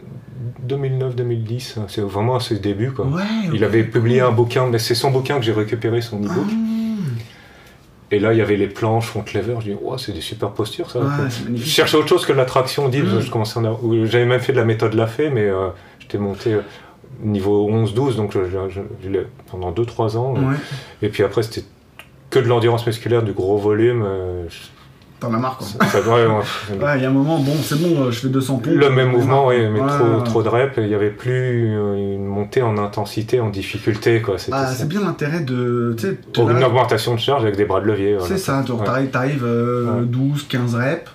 2009-2010, 0.68 1.78
c'est 1.88 2.02
vraiment 2.02 2.36
à 2.36 2.40
ses 2.40 2.60
débuts. 2.60 2.92
Quoi. 2.92 3.08
Il 3.54 3.64
avait 3.64 3.84
publié 3.84 4.22
un 4.22 4.32
bouquin, 4.32 4.68
mais 4.68 4.80
c'est 4.80 4.96
son 4.96 5.12
bouquin 5.12 5.38
que 5.38 5.44
j'ai 5.44 5.54
récupéré, 5.54 6.02
son 6.02 6.20
e-book. 6.20 6.48
Ah. 6.50 6.75
Et 8.12 8.20
là, 8.20 8.34
il 8.34 8.38
y 8.38 8.42
avait 8.42 8.56
les 8.56 8.68
planches, 8.68 9.08
front 9.08 9.26
lever. 9.34 9.56
Je 9.60 9.72
dis, 9.72 9.78
oh, 9.84 9.98
c'est 9.98 10.12
des 10.12 10.22
super 10.22 10.52
postures, 10.52 10.92
ça. 10.92 11.00
je 11.54 11.64
cherchais 11.64 11.98
autre 11.98 12.08
chose 12.08 12.26
que 12.26 12.34
l'attraction 12.34 12.88
dit. 12.88 13.02
Mmh. 13.02 14.06
J'avais 14.06 14.26
même 14.26 14.40
fait 14.40 14.52
de 14.52 14.58
la 14.58 14.66
méthode 14.66 14.94
Lafay, 14.94 15.30
mais 15.32 15.48
euh, 15.48 15.70
j'étais 16.00 16.20
monté 16.20 16.54
euh, 16.54 16.62
niveau 17.22 17.70
11-12, 17.70 18.16
donc 18.16 18.34
je, 18.34 19.20
pendant 19.50 19.72
2-3 19.72 20.18
ans. 20.18 20.36
Et 21.02 21.10
puis 21.10 21.24
après, 21.24 21.44
c'était 21.44 21.66
que 22.30 22.40
de 22.40 22.48
l'endurance 22.48 22.86
musculaire, 22.86 23.24
du 23.24 23.34
gros 23.34 23.58
volume. 23.58 24.04
Euh, 24.06 24.46
T'en 25.26 25.34
as 25.34 25.40
marre, 25.40 25.58
quoi. 25.58 25.68
ouais, 25.68 26.98
il 26.98 27.02
y 27.02 27.06
a 27.06 27.10
un 27.10 27.12
moment, 27.12 27.40
bon, 27.40 27.56
c'est 27.64 27.82
bon, 27.82 28.04
euh, 28.04 28.12
je 28.12 28.20
fais 28.20 28.28
200 28.28 28.58
pompes. 28.58 28.74
Le 28.76 28.90
même 28.92 29.10
mouvement, 29.10 29.48
oui, 29.48 29.68
mais 29.70 29.80
trop, 29.80 30.22
trop 30.24 30.44
de 30.44 30.50
reps, 30.50 30.74
il 30.78 30.88
n'y 30.88 30.94
avait 30.94 31.10
plus 31.10 31.76
euh, 31.76 31.96
une 31.96 32.26
montée 32.26 32.62
en 32.62 32.78
intensité, 32.78 33.40
en 33.40 33.50
difficulté, 33.50 34.22
quoi. 34.22 34.36
Ah, 34.52 34.68
c'est 34.68 34.88
bien 34.88 35.02
l'intérêt 35.02 35.42
de. 35.42 35.96
Pour 36.34 36.52
une 36.52 36.64
augmentation 36.64 37.16
de 37.16 37.20
charge 37.20 37.44
avec 37.44 37.56
des 37.56 37.66
bras 37.66 37.82
de 37.82 37.88
levier. 37.88 38.18
C'est 38.28 38.38
ça, 38.38 38.64
t'arrives 39.12 39.46
12, 40.06 40.48
15 40.48 40.76
reps. 40.76 41.12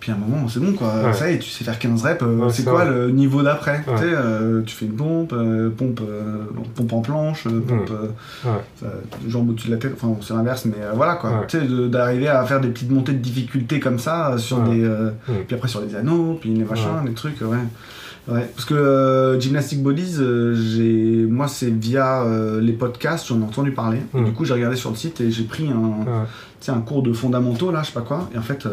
Puis 0.00 0.10
à 0.10 0.14
un 0.14 0.18
moment, 0.18 0.48
c'est 0.48 0.60
bon 0.60 0.72
quoi. 0.72 1.12
Ça 1.12 1.30
y 1.30 1.34
est, 1.34 1.38
tu 1.38 1.50
sais 1.50 1.62
faire 1.62 1.78
15 1.78 2.02
reps. 2.02 2.22
Euh, 2.22 2.48
c'est 2.48 2.64
quoi 2.64 2.86
le 2.86 3.10
niveau 3.10 3.42
d'après 3.42 3.84
tu, 3.84 3.98
sais, 3.98 4.04
euh, 4.04 4.62
tu 4.64 4.74
fais 4.74 4.86
une 4.86 4.94
pompe, 4.94 5.34
euh, 5.34 5.68
pompe, 5.68 6.00
pompe 6.74 6.92
en 6.94 7.00
planche, 7.00 7.44
pompe 7.44 7.92
jambes 9.28 9.50
au-dessus 9.50 9.68
de 9.68 9.74
la 9.74 9.78
tête. 9.78 9.92
Enfin, 9.94 10.16
c'est 10.22 10.32
l'inverse, 10.32 10.64
mais 10.64 10.78
voilà 10.94 11.16
quoi. 11.16 11.44
Tu 11.46 11.58
sais, 11.58 11.66
d'arriver 11.88 12.28
à 12.28 12.42
faire 12.44 12.60
des 12.60 12.68
petites 12.68 12.90
montées 12.90 13.12
de 13.12 13.18
difficulté 13.18 13.78
comme 13.78 13.98
ça 13.98 14.38
sur 14.38 14.60
des. 14.60 14.90
Puis 15.46 15.54
après 15.54 15.68
sur 15.68 15.82
les 15.82 15.94
anneaux, 15.94 16.38
puis 16.40 16.50
les 16.50 16.64
machins, 16.64 17.04
les 17.04 17.12
trucs, 17.12 17.40
ouais. 17.42 17.58
Ouais, 18.28 18.48
parce 18.54 18.66
que 18.66 19.38
Gymnastic 19.40 19.82
Bodies, 19.82 20.18
j'ai 20.54 21.26
moi 21.28 21.46
c'est 21.48 21.70
via 21.70 22.24
les 22.58 22.72
podcasts, 22.72 23.26
j'en 23.28 23.40
ai 23.40 23.44
entendu 23.44 23.72
parler. 23.72 24.00
du 24.14 24.32
coup, 24.32 24.46
j'ai 24.46 24.54
regardé 24.54 24.76
sur 24.76 24.88
le 24.88 24.96
site 24.96 25.20
et 25.20 25.30
j'ai 25.30 25.44
pris 25.44 25.68
un, 25.68 26.72
un 26.72 26.80
cours 26.80 27.02
de 27.02 27.12
fondamentaux 27.12 27.70
là, 27.70 27.82
je 27.82 27.88
sais 27.88 27.92
pas 27.92 28.00
quoi. 28.00 28.30
Et 28.34 28.38
en 28.38 28.42
fait, 28.42 28.66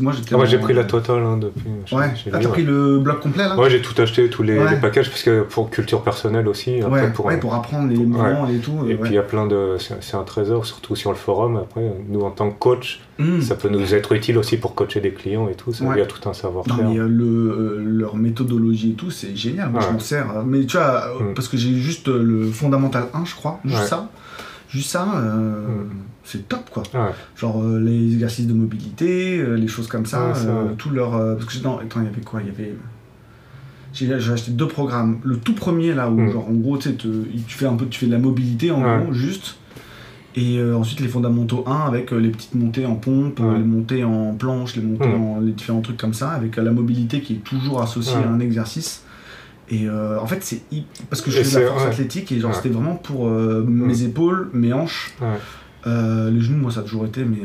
moi, 0.00 0.12
ah, 0.14 0.44
j'ai 0.44 0.58
pris 0.58 0.74
la 0.74 0.84
totale 0.84 1.22
hein, 1.22 1.36
depuis. 1.36 1.68
Ouais. 1.92 2.12
Ah, 2.32 2.38
t'as 2.40 2.48
pris 2.48 2.64
le 2.64 2.98
bloc 2.98 3.20
complet 3.20 3.48
là 3.48 3.56
Ouais, 3.56 3.70
j'ai 3.70 3.80
tout 3.80 4.00
acheté, 4.00 4.28
tous 4.28 4.42
les, 4.42 4.58
packages, 4.80 5.10
parce 5.10 5.22
que 5.22 5.42
pour 5.42 5.70
culture 5.70 6.02
personnelle 6.02 6.48
aussi. 6.48 6.80
Après, 6.80 7.12
pour, 7.12 7.26
ouais, 7.26 7.38
pour 7.38 7.54
apprendre 7.54 7.88
les 7.88 7.96
mouvements 7.96 8.48
et 8.48 8.58
tout. 8.58 8.86
Et 8.88 8.94
puis 8.94 9.10
il 9.10 9.14
y 9.14 9.18
a 9.18 9.22
plein 9.22 9.46
de. 9.46 9.76
C'est 9.78 10.16
un 10.16 10.24
trésor, 10.24 10.66
surtout 10.66 10.96
sur 10.96 11.10
le 11.10 11.16
forum. 11.16 11.56
Après, 11.56 11.82
nous 12.08 12.22
en 12.22 12.30
tant 12.30 12.50
que 12.50 12.58
coach, 12.58 13.00
hmm. 13.18 13.40
ça 13.40 13.54
peut 13.54 13.68
nous 13.68 13.94
être 13.94 14.12
utile 14.12 14.38
aussi 14.38 14.56
pour 14.56 14.74
coacher 14.74 15.00
des 15.00 15.12
clients 15.12 15.48
et 15.48 15.54
tout. 15.54 15.72
Ça, 15.72 15.84
Il 15.92 15.98
y 15.98 16.02
a 16.02 16.06
tout 16.06 16.28
un 16.28 16.32
savoir-faire. 16.32 16.76
Non, 16.76 16.90
mais 16.90 16.98
euh, 16.98 17.08
le, 17.08 17.24
euh, 17.24 17.82
leur 17.84 18.16
méthodologie 18.16 18.92
et 18.92 18.94
tout, 18.94 19.10
c'est 19.10 19.36
génial. 19.36 19.70
Moi, 19.70 19.80
je 19.80 19.92
m'en 19.92 19.98
sers. 19.98 20.28
Hein. 20.30 20.44
Mais 20.46 20.64
tu 20.64 20.76
vois, 20.76 21.04
hmm. 21.20 21.34
parce 21.34 21.48
que 21.48 21.56
j'ai 21.56 21.74
juste 21.74 22.08
le 22.08 22.50
fondamental 22.50 23.06
1, 23.14 23.24
je 23.24 23.34
crois, 23.34 23.60
juste 23.64 23.84
ça. 23.84 24.08
Juste 24.68 24.90
ça, 24.90 25.06
euh, 25.16 25.66
hmm. 25.66 25.90
C'est 26.24 26.48
top 26.48 26.70
quoi. 26.70 26.82
Genre 27.36 27.62
euh, 27.62 27.80
les 27.80 28.14
exercices 28.14 28.46
de 28.46 28.52
mobilité, 28.52 29.38
euh, 29.38 29.54
les 29.54 29.68
choses 29.68 29.88
comme 29.88 30.06
ça, 30.06 30.32
tout 30.78 30.90
leur. 30.90 31.10
parce 31.36 31.44
que 31.46 31.64
non, 31.64 31.78
attends, 31.78 32.00
il 32.00 32.06
y 32.06 32.08
avait 32.08 32.22
quoi? 32.22 32.40
Il 32.42 32.48
y 32.48 32.50
avait. 32.50 32.74
J'ai 33.92 34.12
acheté 34.12 34.52
deux 34.52 34.68
programmes. 34.68 35.18
Le 35.22 35.36
tout 35.36 35.54
premier 35.54 35.92
là 35.92 36.08
où 36.08 36.18
hmm. 36.18 36.32
genre 36.32 36.48
en 36.48 36.54
gros 36.54 36.78
tu 36.78 36.94
fais 37.48 37.66
un 37.66 37.74
peu 37.74 37.86
tu 37.86 38.00
fais 38.00 38.06
de 38.06 38.12
la 38.12 38.18
mobilité 38.18 38.70
en 38.70 38.80
gros 38.80 39.12
juste. 39.12 39.56
Et 40.34 40.62
ensuite 40.62 41.00
les 41.00 41.08
fondamentaux 41.08 41.62
1 41.66 41.80
avec 41.80 42.10
les 42.10 42.30
petites 42.30 42.54
montées 42.54 42.86
en 42.86 42.94
pompe, 42.94 43.40
les 43.40 43.64
montées 43.64 44.02
en 44.02 44.32
planche, 44.32 44.76
les 44.76 44.82
montées 44.82 45.08
hmm. 45.08 45.22
en 45.22 45.40
les 45.40 45.52
différents 45.52 45.82
trucs 45.82 45.98
comme 45.98 46.14
ça, 46.14 46.30
avec 46.30 46.56
la 46.56 46.70
mobilité 46.70 47.20
qui 47.20 47.34
est 47.34 47.44
toujours 47.44 47.82
associée 47.82 48.16
à 48.16 48.30
un 48.30 48.40
exercice. 48.40 49.04
Et 49.72 49.86
euh, 49.86 50.20
en 50.20 50.26
fait, 50.26 50.42
c'est 50.42 50.60
parce 51.08 51.22
que 51.22 51.30
je 51.30 51.42
fais 51.42 51.56
de 51.56 51.64
la 51.64 51.70
force 51.70 51.86
athlétique 51.86 52.30
et 52.30 52.40
genre 52.40 52.54
c'était 52.54 52.68
vraiment 52.68 52.94
pour 52.94 53.28
euh, 53.28 53.64
mes 53.66 54.02
épaules, 54.02 54.50
mes 54.52 54.72
hanches. 54.72 55.14
Euh, 55.86 56.30
les 56.30 56.40
genoux, 56.40 56.58
moi, 56.58 56.70
ça 56.70 56.80
a 56.80 56.82
toujours 56.82 57.06
été, 57.06 57.24
mais 57.24 57.40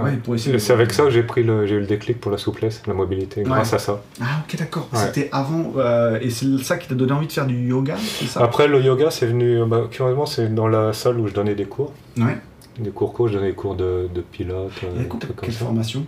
ouais. 0.00 0.16
pour 0.16 0.34
essayer. 0.34 0.58
C'est 0.58 0.72
avec 0.72 0.92
ça 0.92 1.04
que 1.04 1.10
j'ai 1.10 1.22
pris 1.22 1.42
le, 1.42 1.66
j'ai 1.66 1.74
eu 1.74 1.80
le 1.80 1.86
déclic 1.86 2.20
pour 2.20 2.30
la 2.30 2.38
souplesse, 2.38 2.82
la 2.86 2.94
mobilité, 2.94 3.42
grâce 3.42 3.72
à 3.72 3.78
ça. 3.78 4.02
Ah, 4.20 4.42
ok, 4.44 4.58
d'accord. 4.58 4.88
C'était 4.92 5.28
avant, 5.32 5.72
et 6.20 6.30
c'est 6.30 6.58
ça 6.58 6.78
qui 6.78 6.88
t'a 6.88 6.94
donné 6.94 7.12
envie 7.12 7.26
de 7.26 7.32
faire 7.32 7.46
du 7.46 7.56
yoga, 7.66 7.96
c'est 7.96 8.26
ça? 8.26 8.42
Après, 8.42 8.68
le 8.68 8.80
yoga, 8.80 9.10
c'est 9.10 9.26
venu, 9.26 9.64
bah, 9.66 9.88
curieusement, 9.90 10.26
c'est 10.26 10.54
dans 10.54 10.68
la 10.68 10.92
salle 10.92 11.18
où 11.18 11.26
je 11.26 11.34
donnais 11.34 11.54
des 11.54 11.66
cours. 11.66 11.92
Ouais. 12.16 12.38
Des 12.78 12.90
cours 12.90 13.12
courts, 13.12 13.28
je 13.28 13.34
donnais 13.34 13.48
des 13.48 13.54
cours 13.54 13.74
de, 13.74 14.08
de 14.14 14.20
pilates. 14.20 14.70
Et 14.96 15.02
écoute, 15.02 15.26
quelle 15.42 15.52
formation? 15.52 16.06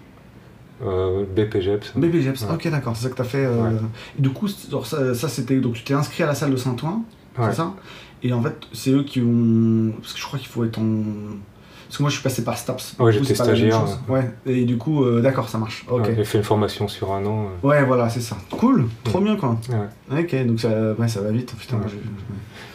Euh, 0.85 1.25
BPGEPS. 1.37 1.93
BPGEPS, 1.95 2.47
ok 2.53 2.69
d'accord, 2.69 2.97
c'est 2.97 3.05
ça 3.05 3.11
que 3.11 3.15
tu 3.15 3.23
as 3.23 3.27
fait. 3.27 3.45
Euh, 3.45 3.71
du 4.19 4.31
coup, 4.31 4.49
ça, 4.49 5.29
c'était. 5.29 5.61
Donc 5.61 5.75
tu 5.75 5.85
t'es 5.85 5.95
inscrit 5.95 6.25
à 6.25 6.27
la 6.27 6.35
salle 6.35 6.51
de 6.51 6.57
Saint-Ouen, 6.57 7.05
c'est 7.37 7.53
ça? 7.53 7.75
Et 8.25 8.33
en 8.33 8.43
fait, 8.43 8.57
c'est 8.73 8.91
eux 8.91 9.05
qui 9.05 9.21
ont. 9.21 9.93
Parce 10.01 10.15
que 10.15 10.19
je 10.19 10.25
crois 10.25 10.39
qu'il 10.39 10.49
faut 10.49 10.65
être 10.65 10.79
en. 10.79 11.03
Parce 11.93 11.99
que 11.99 12.03
moi, 12.05 12.09
je 12.09 12.15
suis 12.15 12.23
passé 12.23 12.43
par 12.43 12.57
STAPS. 12.57 12.95
Ouais, 13.01 13.13
j'étais 13.13 13.35
stagiaire. 13.35 13.85
Ouais. 14.09 14.31
Et 14.47 14.65
du 14.65 14.79
coup, 14.79 15.05
euh, 15.05 15.21
d'accord, 15.21 15.51
ça 15.51 15.59
marche. 15.59 15.85
Ok. 15.91 16.09
j'ai 16.17 16.25
fait 16.25 16.39
une 16.39 16.45
formation 16.45 16.89
sur 16.89 17.13
un 17.13 17.23
an. 17.27 17.49
Ouais, 17.63 17.85
voilà, 17.85 18.09
c'est 18.09 18.23
ça. 18.23 18.35
Cool, 18.51 18.89
trop 19.05 19.21
bien 19.21 19.37
quoi. 19.37 19.59
Ok, 20.11 20.47
donc 20.47 20.59
ça, 20.59 20.71
ça 21.07 21.21
va 21.21 21.31
vite. 21.31 21.55
Putain, 21.55 21.79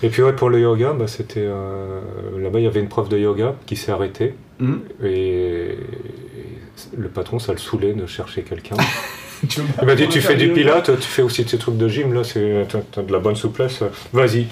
Et 0.04 0.10
puis 0.10 0.22
ouais, 0.22 0.34
pour 0.34 0.52
le 0.52 0.60
yoga, 0.60 0.94
bah, 0.94 1.08
c'était 1.08 1.44
euh, 1.44 2.00
là-bas, 2.38 2.60
il 2.60 2.66
y 2.66 2.68
avait 2.68 2.80
une 2.80 2.90
prof 2.90 3.10
de 3.10 3.18
yoga 3.18 3.56
qui 3.66 3.76
s'est 3.76 3.92
arrêtée. 3.92 4.36
Mhm. 4.60 4.82
Et 5.04 5.80
le 6.96 7.08
patron, 7.10 7.40
ça 7.40 7.54
le 7.54 7.58
saoulait 7.58 7.94
de 7.94 8.06
chercher 8.06 8.44
quelqu'un. 8.44 8.78
il 9.44 9.86
m'a 9.86 9.96
dit 9.96 10.08
tu 10.08 10.22
fais 10.22 10.36
du 10.36 10.50
pilates, 10.50 11.00
tu 11.00 11.08
fais 11.08 11.22
aussi 11.22 11.46
ces 11.48 11.58
trucs 11.58 11.78
de 11.78 11.88
gym 11.88 12.14
là, 12.14 12.24
c'est 12.24 12.66
as 12.98 13.02
de 13.02 13.12
la 13.12 13.20
bonne 13.20 13.36
souplesse. 13.36 13.80
Vas-y, 14.14 14.48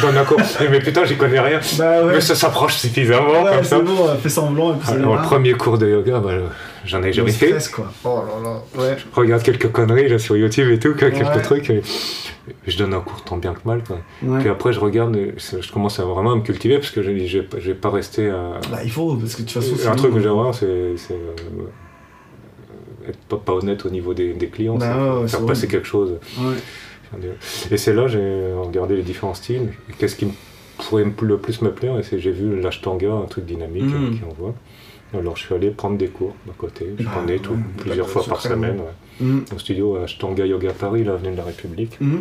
donne 0.00 0.16
un 0.16 0.24
cours. 0.24 0.40
mais 0.70 0.80
putain, 0.80 1.04
j'y 1.04 1.16
connais 1.16 1.40
rien. 1.40 1.60
Bah 1.78 2.04
mais 2.04 2.20
ça 2.20 2.34
s'approche 2.34 2.76
suffisamment 2.76 3.44
comme 3.44 3.64
ça. 3.64 3.80
Bon, 3.80 4.08
fais 4.22 4.28
semblant. 4.28 4.74
Et 4.74 4.78
puis 4.78 4.92
Alors, 4.92 5.16
le 5.16 5.22
premier 5.22 5.52
cours 5.54 5.78
de 5.78 5.88
yoga, 5.88 6.20
bah, 6.20 6.30
j'en 6.84 7.02
ai 7.02 7.12
jamais 7.12 7.32
fait. 7.32 7.54
quoi. 7.72 7.92
Oh 8.04 8.22
là 8.26 8.50
là. 8.50 8.82
Ouais. 8.82 8.96
Je 8.98 9.20
regarde 9.20 9.42
quelques 9.42 9.70
conneries 9.70 10.08
là 10.08 10.18
sur 10.18 10.36
YouTube 10.36 10.70
et 10.70 10.78
tout, 10.78 10.94
quelques 10.94 11.42
trucs. 11.42 11.72
je 12.66 12.78
donne 12.78 12.94
un 12.94 13.00
cours 13.00 13.22
tant 13.24 13.36
bien 13.36 13.54
que 13.54 13.66
mal. 13.66 13.82
Quoi. 13.86 13.98
Puis 14.40 14.48
après, 14.48 14.72
je 14.72 14.80
regarde, 14.80 15.16
je 15.36 15.72
commence 15.72 15.98
à 16.00 16.04
vraiment 16.04 16.32
à 16.32 16.36
me 16.36 16.42
cultiver 16.42 16.78
parce 16.78 16.90
que 16.90 17.02
je 17.02 17.10
ne 17.10 17.60
vais 17.60 17.74
pas 17.74 17.90
rester 17.90 18.30
à. 18.30 18.60
Bah, 18.70 18.78
il 18.84 18.90
faut, 18.90 19.14
parce 19.14 19.34
que 19.34 19.42
de 19.42 19.48
toute 19.48 19.62
façon. 19.62 19.88
Un 19.88 19.96
truc 19.96 20.14
que 20.14 20.20
j'aimerais, 20.20 20.52
c'est 20.52 20.66
euh, 20.66 21.34
être 23.08 23.18
pas, 23.18 23.36
pas, 23.36 23.52
honnête 23.52 23.84
au 23.86 23.90
niveau 23.90 24.14
des, 24.14 24.32
des 24.34 24.48
clients, 24.48 24.76
bah, 24.76 25.22
faire 25.26 25.46
passer 25.46 25.68
quelque 25.68 25.86
chose. 25.86 26.18
Et 27.70 27.76
c'est 27.76 27.94
là 27.94 28.06
j'ai 28.06 28.52
regardé 28.54 28.96
les 28.96 29.02
différents 29.02 29.34
styles. 29.34 29.72
Qu'est-ce 29.98 30.16
qui 30.16 30.28
pourrait 30.78 31.06
le 31.22 31.38
plus 31.38 31.62
me 31.62 31.72
plaire 31.72 31.98
Et 31.98 32.18
j'ai 32.18 32.30
vu 32.30 32.60
l'ashtanga, 32.60 33.12
un 33.12 33.26
truc 33.26 33.44
dynamique 33.44 33.84
mm. 33.84 34.18
qui 34.18 34.24
envoie. 34.24 34.54
Alors 35.14 35.36
je 35.36 35.44
suis 35.44 35.54
allé 35.54 35.70
prendre 35.70 35.96
des 35.96 36.08
cours 36.08 36.34
à 36.48 36.52
côté. 36.56 36.86
Je 36.98 37.04
ah, 37.06 37.10
prenais 37.16 37.38
tout, 37.38 37.56
plusieurs 37.78 38.08
fois 38.08 38.24
par 38.24 38.40
semaine 38.40 38.80
mm. 39.20 39.40
au 39.54 39.58
studio 39.58 39.96
Ashtanga 39.96 40.46
Yoga 40.46 40.72
Paris, 40.72 41.04
l'avenue 41.04 41.32
de 41.32 41.36
la 41.36 41.44
République. 41.44 41.98
Mm. 42.00 42.18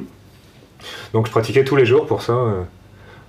Donc 1.14 1.26
je 1.26 1.32
pratiquais 1.32 1.64
tous 1.64 1.76
les 1.76 1.86
jours 1.86 2.06
pour 2.06 2.22
ça. 2.22 2.68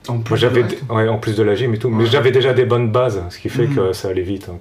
Euh. 0.08 0.12
En 0.12 0.18
plus, 0.18 0.36
j'avais, 0.36 0.64
en 0.90 1.18
plus 1.18 1.36
de 1.36 1.42
la 1.42 1.54
gym 1.54 1.74
et 1.74 1.78
tout, 1.78 1.90
mais 1.90 2.06
j'avais 2.06 2.30
déjà 2.30 2.52
des 2.52 2.64
bonnes 2.64 2.90
bases, 2.90 3.22
ce 3.30 3.38
qui 3.38 3.48
fait 3.48 3.66
mm. 3.66 3.74
que 3.74 3.92
ça 3.92 4.08
allait 4.08 4.22
vite. 4.22 4.48
Hein, 4.50 4.58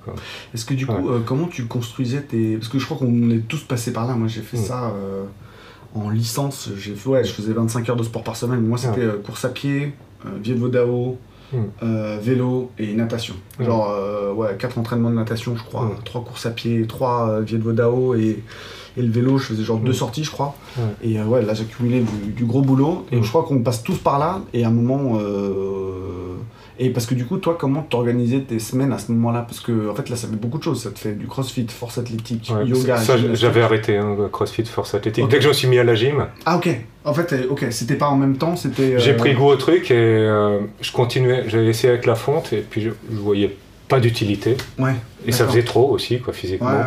Est-ce 0.53 0.65
que 0.65 0.73
du 0.73 0.85
coup, 0.85 1.09
euh, 1.09 1.19
comment 1.25 1.47
tu 1.47 1.65
construisais 1.65 2.21
tes. 2.21 2.57
Parce 2.57 2.69
que 2.69 2.79
je 2.79 2.85
crois 2.85 2.97
qu'on 2.97 3.29
est 3.29 3.47
tous 3.47 3.63
passés 3.63 3.93
par 3.93 4.07
là, 4.07 4.13
moi 4.13 4.27
j'ai 4.27 4.41
fait 4.41 4.57
mm. 4.57 4.61
ça 4.61 4.93
euh, 4.95 5.23
en 5.95 6.09
licence, 6.09 6.69
j'ai 6.77 6.95
ouais, 7.05 7.23
je 7.23 7.31
faisais 7.31 7.53
25 7.53 7.89
heures 7.89 7.95
de 7.95 8.03
sport 8.03 8.23
par 8.23 8.35
semaine, 8.35 8.61
moi 8.61 8.77
c'était 8.77 9.07
course 9.25 9.45
à 9.45 9.49
pied, 9.49 9.93
vieux 10.43 10.55
de 10.55 10.59
Vodao, 10.59 11.17
vélo 12.21 12.71
et 12.77 12.93
natation. 12.93 13.35
Genre, 13.59 14.35
ouais, 14.35 14.55
4 14.59 14.77
entraînements 14.77 15.09
de 15.09 15.15
natation, 15.15 15.55
je 15.55 15.63
crois, 15.63 15.95
3 16.05 16.23
courses 16.23 16.45
à 16.45 16.51
pied, 16.51 16.85
3 16.85 17.41
vieux 17.41 17.57
de 17.57 17.63
Vodao 17.63 18.15
et 18.15 18.43
et 18.97 19.01
le 19.01 19.11
vélo, 19.11 19.37
je 19.37 19.45
faisais 19.45 19.63
genre 19.63 19.77
deux 19.77 19.91
mm. 19.91 19.95
sorties, 19.95 20.23
je 20.23 20.31
crois. 20.31 20.55
Et 21.03 21.19
euh, 21.19 21.25
ouais, 21.25 21.43
là, 21.43 21.53
j'accumulais 21.53 21.99
du, 21.99 22.31
du, 22.31 22.45
gros 22.45 22.61
boulot. 22.61 23.05
Et 23.11 23.17
mm. 23.17 23.23
je 23.23 23.29
crois 23.29 23.43
qu'on 23.43 23.59
passe 23.59 23.83
tous 23.83 23.97
par 23.97 24.17
là. 24.17 24.41
Et 24.53 24.63
à 24.63 24.69
un 24.69 24.71
moment. 24.71 25.19
Euh, 25.21 26.35
et 26.79 26.89
parce 26.89 27.05
que 27.05 27.15
du 27.15 27.25
coup, 27.25 27.37
toi, 27.37 27.55
comment 27.59 27.81
t'organisais 27.83 28.41
tes 28.41 28.59
semaines 28.59 28.91
à 28.91 28.97
ce 28.97 29.11
moment-là? 29.11 29.41
Parce 29.41 29.59
que 29.59 29.89
en 29.89 29.95
fait, 29.95 30.09
là, 30.09 30.15
ça 30.15 30.27
fait 30.27 30.35
beaucoup 30.35 30.57
de 30.57 30.63
choses. 30.63 30.81
Ça 30.81 30.89
te 30.89 30.97
fait 30.97 31.13
du 31.13 31.27
crossfit, 31.27 31.67
force 31.69 31.99
athlétique, 31.99 32.51
yoga. 32.65 32.97
Ça, 32.97 33.17
j'avais 33.33 33.61
arrêté, 33.61 33.97
hein, 33.97 34.15
crossfit, 34.31 34.65
force 34.65 34.95
athlétique. 34.95 35.27
Dès 35.27 35.37
que 35.37 35.43
je 35.43 35.49
me 35.49 35.53
suis 35.53 35.67
mis 35.67 35.77
à 35.77 35.83
la 35.83 35.93
gym. 35.93 36.25
Ah, 36.45 36.57
ok. 36.57 36.69
En 37.05 37.13
fait, 37.13 37.33
euh, 37.33 37.47
ok, 37.49 37.67
c'était 37.69 37.95
pas 37.95 38.07
en 38.07 38.17
même 38.17 38.37
temps, 38.37 38.55
c'était. 38.55 38.99
J'ai 38.99 39.13
pris 39.13 39.33
goût 39.33 39.45
au 39.45 39.55
truc 39.57 39.91
et 39.91 40.27
je 40.81 40.91
continuais. 40.91 41.43
J'avais 41.47 41.67
essayé 41.67 41.89
avec 41.89 42.07
la 42.07 42.15
fonte 42.15 42.51
et 42.51 42.65
puis 42.67 42.81
je, 42.81 42.89
je 43.11 43.17
voyais 43.17 43.55
pas 43.87 43.99
d'utilité. 43.99 44.57
Ouais. 44.77 44.95
Et 45.25 45.31
ça 45.31 45.45
faisait 45.45 45.63
trop 45.63 45.89
aussi, 45.89 46.19
quoi, 46.19 46.33
physiquement. 46.33 46.67
Ouais, 46.67 46.83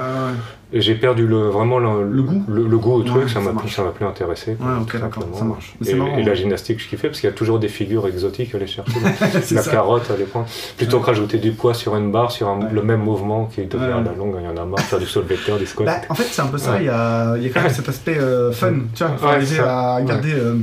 et 0.73 0.81
j'ai 0.81 0.95
perdu 0.95 1.27
le, 1.27 1.49
vraiment 1.49 1.81
le, 1.81 2.23
goût 2.23 2.45
le, 2.47 2.79
goût 2.79 2.93
au 2.93 3.03
truc, 3.03 3.29
ça 3.29 3.41
m'a 3.41 3.53
plus, 3.53 3.77
plus 3.95 4.07
intéressé. 4.07 4.57
Ça 4.61 5.45
marche. 5.45 5.75
Et, 5.85 5.91
et, 5.91 6.23
la 6.23 6.35
gymnastique, 6.35 6.81
je 6.81 6.89
kiffais 6.89 7.09
parce 7.09 7.21
qu'il 7.21 7.29
y 7.29 7.33
a 7.33 7.35
toujours 7.35 7.59
des 7.59 7.69
figures 7.69 8.07
exotiques 8.07 8.55
à 8.55 8.59
aller 8.59 8.69
chercher. 8.69 8.93
la 9.51 9.63
carotte, 9.65 10.09
à 10.11 10.15
aller 10.15 10.25
prendre. 10.25 10.47
Plutôt 10.77 11.01
que 11.01 11.07
rajouter 11.07 11.39
du 11.39 11.53
poids 11.53 11.75
sur 11.75 11.97
une 11.97 12.13
barre, 12.13 12.31
sur 12.31 12.55
le 12.55 12.83
même 12.83 13.01
mouvement 13.01 13.47
qui 13.47 13.65
devient 13.65 13.85
à 13.85 14.01
la 14.01 14.13
longue, 14.13 14.37
il 14.39 14.45
y 14.45 14.49
en 14.49 14.57
a 14.57 14.65
marre, 14.65 14.81
faire 14.81 15.01
du 15.01 15.07
saut 15.07 15.23
vecteur, 15.23 15.59
des 15.59 15.67
squats. 15.67 15.87
Bah, 15.87 16.01
en 16.09 16.15
fait, 16.15 16.25
c'est 16.31 16.43
un 16.43 16.47
peu 16.47 16.59
ça, 16.59 16.79
il 16.79 16.87
y, 16.87 16.89
a, 16.89 17.37
il 17.37 17.43
y 17.43 17.47
a 17.47 17.51
quand 17.51 17.63
même 17.63 17.73
cet 17.73 17.89
aspect 17.89 18.19
euh, 18.19 18.53
fun, 18.53 18.75
tu 18.95 19.03
vois, 19.03 19.17
faut 19.17 19.27
arriver 19.27 19.59
à 19.59 20.01
garder 20.03 20.35
euh, 20.35 20.55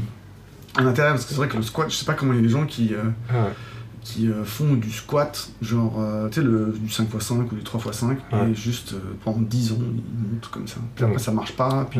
un 0.77 0.87
intérêt 0.87 1.09
parce 1.09 1.25
que 1.25 1.31
c'est 1.31 1.37
vrai 1.37 1.49
que 1.49 1.57
le 1.57 1.63
squat, 1.63 1.89
je 1.89 1.95
sais 1.95 2.05
pas 2.05 2.13
comment 2.13 2.31
il 2.31 2.37
y 2.37 2.39
a 2.39 2.43
des 2.43 2.49
gens 2.49 2.65
qui. 2.65 2.93
Euh, 2.93 3.33
qui 4.01 4.29
euh, 4.29 4.43
font 4.43 4.73
du 4.73 4.91
squat, 4.91 5.49
genre, 5.61 5.95
euh, 5.99 6.29
tu 6.29 6.41
sais, 6.41 6.47
du 6.47 6.87
5x5 6.87 7.33
ou 7.51 7.55
du 7.55 7.61
3x5, 7.61 8.17
et 8.49 8.53
juste 8.53 8.93
euh, 8.93 8.99
pendant 9.23 9.41
10 9.41 9.73
ans, 9.73 9.75
ils 9.79 10.33
montent 10.33 10.49
comme 10.49 10.67
ça. 10.67 10.77
Puis 10.95 11.05
après, 11.05 11.19
ça 11.19 11.31
marche 11.31 11.53
pas, 11.53 11.85
puis 11.89 11.99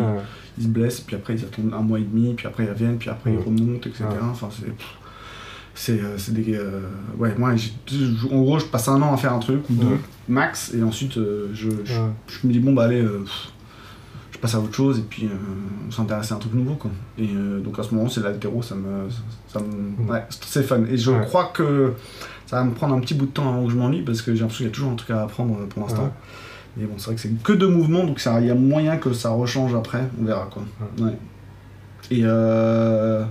ils 0.57 0.63
se 0.63 0.69
blessent, 0.69 1.01
puis 1.01 1.15
après, 1.15 1.36
ils 1.36 1.43
attendent 1.43 1.73
un 1.73 1.81
mois 1.81 1.99
et 1.99 2.03
demi, 2.03 2.33
puis 2.33 2.47
après, 2.47 2.63
ils 2.65 2.69
reviennent, 2.69 2.97
puis 2.97 3.10
après, 3.10 3.33
ils 3.33 3.39
remontent, 3.39 3.89
etc. 3.89 4.05
Enfin, 4.31 4.49
c'est. 4.51 5.99
C'est 6.17 6.33
des. 6.33 6.60
ouais, 7.17 7.36
moi, 7.38 7.53
en 8.31 8.41
gros, 8.41 8.60
je 8.60 8.65
passe 8.65 8.88
un 8.88 9.01
an 9.01 9.13
à 9.13 9.17
faire 9.17 9.33
un 9.33 9.39
truc, 9.39 9.69
ou 9.69 9.73
deux, 9.73 9.97
max, 10.27 10.73
et 10.73 10.83
ensuite, 10.83 11.15
je, 11.15 11.69
je, 11.83 12.47
me 12.47 12.51
dis, 12.51 12.60
bon, 12.60 12.73
bah, 12.73 12.86
allez 12.86 13.05
je 14.38 14.41
passe 14.41 14.54
à 14.54 14.60
autre 14.60 14.76
chose 14.76 15.00
et 15.00 15.04
puis 15.10 15.26
euh, 15.26 15.30
on 15.88 15.91
s'intéresse 15.91 16.32
à 16.32 16.36
un 16.36 16.38
truc 16.38 16.54
nouveau 16.54 16.76
quoi. 16.76 16.91
Et 17.17 17.28
euh, 17.28 17.60
donc 17.60 17.80
à 17.80 17.84
ce 17.84 17.93
moment 17.93 18.08
c'est 18.08 18.21
l'altéro, 18.21 18.62
ça 18.62 18.76
me, 18.76 19.10
ça 19.47 19.60
me 19.60 20.12
ouais, 20.12 20.23
c'est 20.30 20.62
fun. 20.62 20.84
Et 20.89 20.97
je 20.97 21.12
crois 21.23 21.45
que 21.54 21.93
ça 22.45 22.58
va 22.58 22.63
me 22.63 22.71
prendre 22.71 22.95
un 22.95 23.00
petit 23.00 23.15
bout 23.15 23.26
de 23.26 23.32
temps 23.32 23.50
avant 23.50 23.65
que 23.65 23.71
je 23.71 23.78
m'ennuie 23.78 24.04
parce 24.04 24.21
que 24.21 24.36
j'ai 24.36 24.41
l'impression 24.41 24.65
qu'il 24.65 24.67
y 24.67 24.69
a 24.69 24.73
toujours 24.73 24.91
un 24.91 24.95
truc 24.95 25.10
à 25.10 25.23
apprendre 25.23 25.58
euh, 25.60 25.65
pour 25.65 25.82
l'instant. 25.82 26.13
Mais 26.78 26.86
bon, 26.86 26.93
c'est 26.97 27.06
vrai 27.06 27.15
que 27.15 27.21
c'est 27.21 27.43
que 27.43 27.54
deux 27.54 27.67
mouvements 27.67 28.04
donc 28.04 28.21
il 28.23 28.45
y 28.45 28.52
a 28.52 28.56
moyen 28.56 28.97
que 28.97 29.12
ça 29.12 29.32
rechange 29.32 29.73
après, 29.73 30.08
on 30.21 30.26
verra 30.26 30.47
quoi. 30.52 30.63
Et 32.12 32.21
euh, 32.23 33.26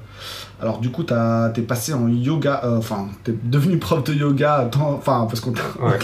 alors 0.60 0.78
du 0.78 0.90
coup, 0.90 1.02
t'es 1.02 1.62
passé 1.62 1.92
en 1.92 2.08
yoga, 2.08 2.62
euh, 2.64 2.78
enfin, 2.78 3.08
t'es 3.24 3.34
devenu 3.42 3.76
prof 3.76 4.02
de 4.04 4.14
yoga, 4.14 4.70
enfin, 4.74 5.26
parce 5.28 5.40
qu'on 5.40 5.52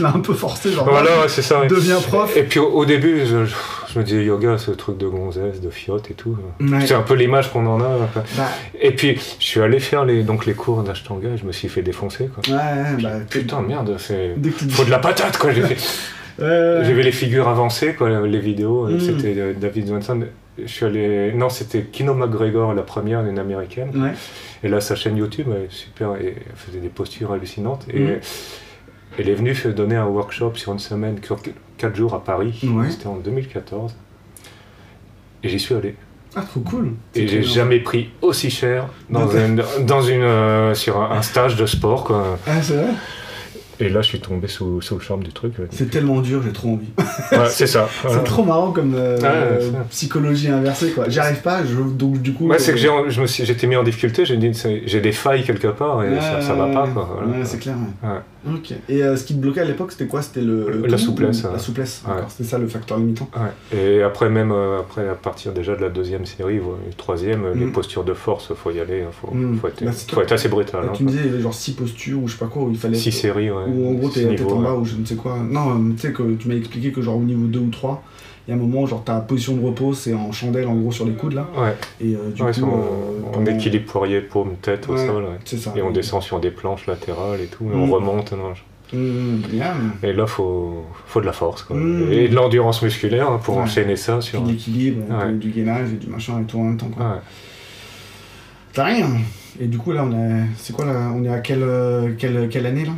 l'a 0.00 0.08
un 0.14 0.20
peu 0.20 0.34
forcé, 0.34 0.72
genre, 0.72 0.84
voilà, 0.84 1.26
c'est 1.28 1.40
ça. 1.40 1.64
Deviens 1.66 2.00
prof. 2.00 2.36
Et 2.36 2.42
puis 2.42 2.58
au, 2.60 2.84
début, 2.84 3.24
je, 3.24 3.98
me 3.98 4.04
disais 4.04 4.24
yoga, 4.24 4.58
ce 4.58 4.70
truc 4.72 4.98
de 4.98 5.06
gonzesse, 5.06 5.62
de 5.62 5.70
fiotte 5.70 6.10
et 6.10 6.14
tout. 6.14 6.36
C'est 6.84 6.94
un 6.94 7.02
peu 7.02 7.14
l'image 7.14 7.50
qu'on 7.50 7.66
en 7.66 7.80
a. 7.80 8.08
Bah. 8.36 8.48
Et 8.78 8.90
puis, 8.90 9.18
je 9.38 9.44
suis 9.44 9.60
allé 9.60 9.80
faire 9.80 10.04
les, 10.04 10.22
donc, 10.22 10.44
les 10.44 10.54
cours 10.54 10.82
d'ashtanga 10.82 11.30
et 11.30 11.38
je 11.38 11.46
me 11.46 11.52
suis 11.52 11.68
fait 11.68 11.82
défoncer, 11.82 12.28
quoi. 12.28 12.54
Ouais, 12.54 13.02
bah, 13.02 13.10
Putain, 13.30 13.62
merde, 13.62 13.96
c'est... 13.98 14.34
Faut 14.70 14.84
de 14.84 14.90
la 14.90 14.98
patate, 14.98 15.38
quoi, 15.38 15.52
j'ai 15.52 15.62
fait... 15.62 16.82
Vu 16.82 17.00
les 17.00 17.12
figures 17.12 17.48
avancées, 17.48 17.94
quoi, 17.94 18.26
les 18.26 18.38
vidéos. 18.38 18.86
Mm. 18.86 19.00
C'était 19.00 19.34
euh, 19.38 19.52
David 19.58 19.88
Swanson 19.88 20.26
je 20.58 20.66
suis 20.66 20.84
allé. 20.84 21.32
Non, 21.32 21.48
c'était 21.48 21.82
Kino 21.84 22.14
McGregor, 22.14 22.74
la 22.74 22.82
première, 22.82 23.24
une 23.24 23.38
américaine. 23.38 24.14
Et 24.62 24.68
là, 24.68 24.80
sa 24.80 24.94
chaîne 24.94 25.16
YouTube, 25.16 25.48
elle, 25.54 25.70
super, 25.70 26.16
et 26.16 26.36
elle 26.48 26.56
faisait 26.56 26.80
des 26.80 26.88
postures 26.88 27.32
hallucinantes. 27.32 27.86
Et 27.92 28.00
mhm. 28.00 28.20
elle 29.18 29.28
est 29.28 29.34
venue 29.34 29.54
donner 29.74 29.96
un 29.96 30.06
workshop 30.06 30.54
sur 30.56 30.72
une 30.72 30.78
semaine, 30.78 31.18
4 31.78 31.96
jours 31.96 32.14
à 32.14 32.22
Paris. 32.22 32.60
C'était 32.90 33.06
en 33.06 33.16
2014. 33.16 33.94
Et 35.44 35.48
j'y 35.48 35.58
suis 35.58 35.74
allé. 35.74 35.96
Ah, 36.34 36.42
trop 36.42 36.60
cool! 36.60 36.94
Et 37.14 37.28
j'ai 37.28 37.42
jamais 37.42 37.80
pris 37.80 38.10
aussi 38.22 38.48
cher 38.48 38.88
dans, 39.10 39.28
une, 39.28 39.62
dans 39.80 40.00
une, 40.00 40.22
euh, 40.22 40.74
sur 40.74 41.02
un, 41.02 41.20
stage 41.20 41.56
de 41.56 41.66
sport. 41.66 42.04
Quoi. 42.04 42.38
Ah, 42.46 42.62
c'est 42.62 42.76
vrai? 42.76 42.92
Et 43.82 43.88
là, 43.88 44.00
je 44.00 44.06
suis 44.06 44.20
tombé 44.20 44.46
sous, 44.46 44.80
sous 44.80 44.94
le 44.94 45.00
charme 45.00 45.24
du 45.24 45.32
truc. 45.32 45.54
C'est 45.70 45.90
tellement 45.90 46.20
dur, 46.20 46.40
j'ai 46.44 46.52
trop 46.52 46.74
envie. 46.74 46.90
Ouais, 47.32 47.48
c'est 47.48 47.66
ça. 47.66 47.88
c'est 48.08 48.22
trop 48.22 48.44
marrant 48.44 48.70
comme 48.70 48.94
euh, 48.94 49.18
psychologie 49.90 50.48
inversée, 50.48 50.92
quoi. 50.92 51.08
J'y 51.08 51.18
arrive 51.18 51.40
pas, 51.42 51.64
je, 51.64 51.74
donc 51.74 52.22
du 52.22 52.32
coup. 52.32 52.46
Ouais, 52.46 52.60
c'est 52.60 52.72
que 52.72 52.86
euh, 52.86 53.10
j'ai, 53.10 53.26
suis, 53.26 53.44
j'étais 53.44 53.66
mis 53.66 53.74
en 53.74 53.82
difficulté, 53.82 54.24
j'ai 54.24 54.36
dit, 54.36 54.52
j'ai 54.86 55.00
des 55.00 55.12
failles 55.12 55.42
quelque 55.42 55.66
part 55.66 56.04
et 56.04 56.20
ça, 56.20 56.40
ça 56.40 56.54
va 56.54 56.68
pas, 56.68 56.86
quoi. 56.86 57.24
c'est 57.42 57.58
clair. 57.58 57.74
Ok. 58.46 58.72
Et 58.88 59.02
euh, 59.02 59.16
ce 59.16 59.24
qui 59.24 59.34
te 59.34 59.38
bloquait 59.38 59.60
à 59.60 59.64
l'époque, 59.64 59.92
c'était 59.92 60.06
quoi? 60.06 60.22
C'était 60.22 60.40
le, 60.40 60.86
la 60.86 60.98
souplesse. 60.98 61.44
La 61.44 61.58
souplesse. 61.58 62.02
C'était 62.28 62.48
ça 62.48 62.58
le 62.58 62.66
facteur 62.66 62.98
limitant. 62.98 63.28
Et 63.72 64.02
après 64.02 64.28
même 64.28 64.52
euh, 64.52 64.80
après 64.80 65.08
à 65.08 65.14
partir 65.14 65.52
déjà 65.52 65.76
de 65.76 65.80
la 65.80 65.88
deuxième 65.88 66.26
série, 66.26 66.58
la 66.58 66.92
troisième, 66.96 67.52
les 67.54 67.66
mm. 67.66 67.72
postures 67.72 68.04
de 68.04 68.14
force, 68.14 68.52
faut 68.54 68.70
y 68.70 68.80
aller, 68.80 69.02
hein, 69.02 69.10
faut, 69.12 69.34
mm. 69.34 69.58
faut, 69.58 69.68
être, 69.68 69.84
bah, 69.84 69.92
faut 69.92 70.20
être, 70.20 70.32
assez 70.32 70.48
brutal. 70.48 70.84
Hein, 70.84 70.92
tu 70.94 71.04
me 71.04 71.08
disais, 71.08 71.22
il 71.24 71.30
y 71.30 71.34
avait 71.34 71.42
genre 71.42 71.54
six 71.54 71.72
postures 71.72 72.22
ou 72.22 72.28
je 72.28 72.32
sais 72.32 72.38
pas 72.38 72.46
quoi, 72.46 72.62
où 72.64 72.70
il 72.70 72.78
fallait. 72.78 72.96
Six 72.96 73.12
séries, 73.12 73.50
ouais. 73.50 73.64
Ou 73.68 73.90
en 73.90 73.92
gros 73.94 74.08
t'es 74.08 74.26
en 74.42 74.60
bas 74.60 74.74
ou 74.74 74.84
je 74.84 74.96
ne 74.96 75.04
sais 75.04 75.16
quoi. 75.16 75.38
Non, 75.38 75.92
tu 75.92 75.98
sais 75.98 76.12
que 76.12 76.22
tu 76.34 76.48
m'as 76.48 76.54
expliqué 76.54 76.92
que 76.92 77.02
genre 77.02 77.16
au 77.16 77.22
niveau 77.22 77.46
2 77.46 77.58
ou 77.58 77.70
3 77.70 78.02
il 78.46 78.50
y 78.50 78.52
a 78.52 78.56
un 78.56 78.60
moment, 78.60 78.86
genre 78.86 79.04
ta 79.04 79.20
position 79.20 79.54
de 79.56 79.64
repos, 79.64 79.94
c'est 79.94 80.14
en 80.14 80.32
chandelle 80.32 80.66
en 80.66 80.74
gros 80.74 80.90
sur 80.90 81.04
les 81.04 81.12
coudes 81.12 81.34
là. 81.34 81.46
Ouais. 81.56 81.74
Et 82.00 82.14
euh, 82.14 82.30
du 82.30 82.42
coup. 82.42 82.70
On, 83.34 83.46
équilibre 83.46 83.86
poirier, 83.86 84.20
paume, 84.20 84.56
tête 84.60 84.88
au 84.88 84.96
sol. 84.96 85.24
C'est 85.44 85.58
ça. 85.58 85.72
Et 85.76 85.82
on 85.82 85.90
descend 85.90 86.22
sur 86.22 86.40
des 86.40 86.50
planches 86.50 86.86
latérales 86.86 87.40
et 87.40 87.46
tout, 87.46 87.64
et 87.64 87.74
on 87.74 87.86
mm. 87.86 87.92
remonte. 87.92 88.32
Non, 88.32 88.52
Mmh, 88.92 89.92
et 90.02 90.12
là, 90.12 90.26
faut, 90.26 90.84
faut 91.06 91.20
de 91.22 91.26
la 91.26 91.32
force, 91.32 91.62
quoi. 91.62 91.76
Mmh. 91.76 92.12
Et 92.12 92.28
de 92.28 92.34
l'endurance 92.34 92.82
musculaire 92.82 93.30
hein, 93.30 93.40
pour 93.42 93.56
enchaîner 93.56 93.96
ça. 93.96 94.20
Sur... 94.20 94.44
l'équilibre, 94.44 95.02
du 95.32 95.48
gainage 95.48 95.92
et 95.94 95.96
du 95.96 96.08
machin 96.08 96.40
et 96.40 96.44
tout 96.44 96.58
en 96.58 96.64
même 96.64 96.76
temps, 96.76 96.90
quoi. 96.94 97.22
T'as 98.74 98.84
rien. 98.84 99.08
Et 99.60 99.66
du 99.66 99.78
coup, 99.78 99.92
là, 99.92 100.04
on 100.04 100.12
est. 100.12 100.44
C'est 100.56 100.74
quoi 100.74 100.84
là 100.84 101.10
On 101.14 101.24
est 101.24 101.30
à 101.30 101.40
quelle, 101.40 101.64
quelle, 102.18 102.48
quelle 102.50 102.66
année, 102.66 102.84
là 102.84 102.92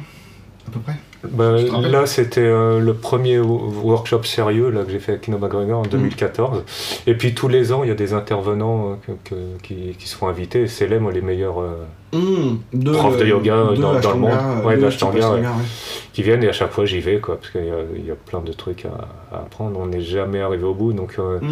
À 0.66 0.70
peu 0.70 0.80
près? 0.80 0.94
Bah, 1.30 1.56
là, 1.82 2.06
c'était 2.06 2.40
euh, 2.40 2.80
le 2.80 2.94
premier 2.94 3.38
workshop 3.38 4.24
sérieux 4.24 4.70
là, 4.70 4.82
que 4.84 4.90
j'ai 4.90 4.98
fait 4.98 5.12
avec 5.12 5.22
Kino 5.22 5.38
McGregor 5.38 5.80
en 5.80 5.82
2014. 5.82 6.58
Mm. 6.58 6.62
Et 7.10 7.14
puis 7.14 7.34
tous 7.34 7.48
les 7.48 7.72
ans, 7.72 7.82
il 7.84 7.88
y 7.88 7.92
a 7.92 7.94
des 7.94 8.12
intervenants 8.12 8.98
euh, 9.08 9.56
qui, 9.62 9.96
qui, 9.98 10.08
se 10.08 10.16
font 10.16 10.28
inviter. 10.28 10.66
C'est 10.66 10.86
les, 10.86 10.98
les 11.12 11.20
meilleurs 11.20 11.62
mm. 12.12 12.92
profs 12.92 13.18
de 13.18 13.26
yoga 13.26 13.56
dans, 13.76 13.92
le 13.92 14.18
monde, 14.18 14.32
ouais, 14.64 14.78
qui 16.12 16.22
viennent 16.22 16.44
et 16.44 16.48
à 16.48 16.52
chaque 16.52 16.72
fois 16.72 16.84
j'y 16.84 17.00
vais, 17.00 17.18
quoi, 17.18 17.36
parce 17.36 17.50
qu'il 17.50 17.64
y, 17.64 18.10
a 18.10 18.14
plein 18.14 18.40
de 18.40 18.52
trucs 18.52 18.86
à, 18.86 19.36
apprendre. 19.36 19.78
On 19.80 19.86
n'est 19.86 20.02
jamais 20.02 20.40
arrivé 20.40 20.64
au 20.64 20.74
bout. 20.74 20.92
Donc, 20.92 21.18
mm. 21.18 21.50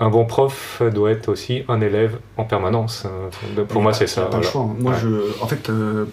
un 0.00 0.08
bon 0.08 0.24
prof 0.24 0.82
doit 0.92 1.10
être 1.10 1.28
aussi 1.28 1.62
un 1.68 1.80
élève 1.80 2.18
en 2.36 2.44
permanence. 2.44 3.06
Pour 3.68 3.82
moi, 3.82 3.92
c'est 3.92 4.06
ça. 4.06 4.22
Pas 4.26 4.38
le 4.38 4.42
choix. 4.42 4.62
Hein. 4.62 4.76
Moi, 4.78 4.94
je, 5.00 5.08
en 5.42 5.46
fait, 5.46 5.70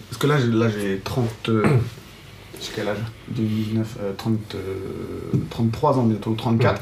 parce 0.09 0.17
que 0.19 0.27
là, 0.27 0.37
là 0.39 0.67
j'ai 0.69 0.99
30. 1.03 1.49
J'ai 2.61 2.71
quel 2.75 2.87
âge 2.87 2.97
2019, 3.29 3.97
30, 4.17 4.55
33 5.49 5.97
ans 5.97 6.03
bientôt, 6.03 6.33
34. 6.33 6.81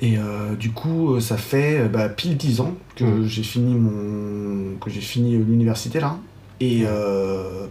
Et 0.00 0.18
euh, 0.18 0.54
du 0.56 0.70
coup, 0.72 1.18
ça 1.20 1.36
fait 1.36 1.80
euh, 1.80 1.88
bah, 1.88 2.08
pile 2.08 2.36
10 2.36 2.60
ans 2.60 2.74
que 2.96 3.24
j'ai 3.24 3.42
fini 3.42 3.74
mon 3.74 4.76
que 4.78 4.90
j'ai 4.90 5.00
fini 5.00 5.36
l'université 5.36 6.00
là. 6.00 6.18
Et 6.60 6.82
euh, 6.84 7.66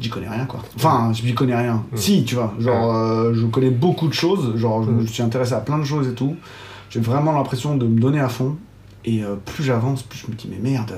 j'y 0.00 0.08
connais 0.08 0.28
rien 0.28 0.46
quoi. 0.46 0.62
Enfin, 0.76 1.12
je 1.12 1.22
j'y 1.22 1.34
connais 1.34 1.56
rien. 1.56 1.84
Si, 1.94 2.24
tu 2.24 2.36
vois, 2.36 2.54
genre 2.58 2.94
euh, 2.94 3.34
je 3.34 3.44
connais 3.46 3.70
beaucoup 3.70 4.08
de 4.08 4.14
choses, 4.14 4.56
genre 4.56 4.82
je 4.84 4.90
me 4.90 5.06
suis 5.06 5.22
intéressé 5.22 5.52
à 5.52 5.60
plein 5.60 5.78
de 5.78 5.84
choses 5.84 6.08
et 6.08 6.14
tout. 6.14 6.36
J'ai 6.90 7.00
vraiment 7.00 7.32
l'impression 7.32 7.76
de 7.76 7.86
me 7.86 8.00
donner 8.00 8.20
à 8.20 8.28
fond. 8.28 8.56
Et 9.04 9.22
plus 9.46 9.64
j'avance, 9.64 10.02
plus 10.02 10.18
je 10.18 10.26
me 10.30 10.36
dis 10.36 10.48
mais 10.50 10.58
merde. 10.58 10.92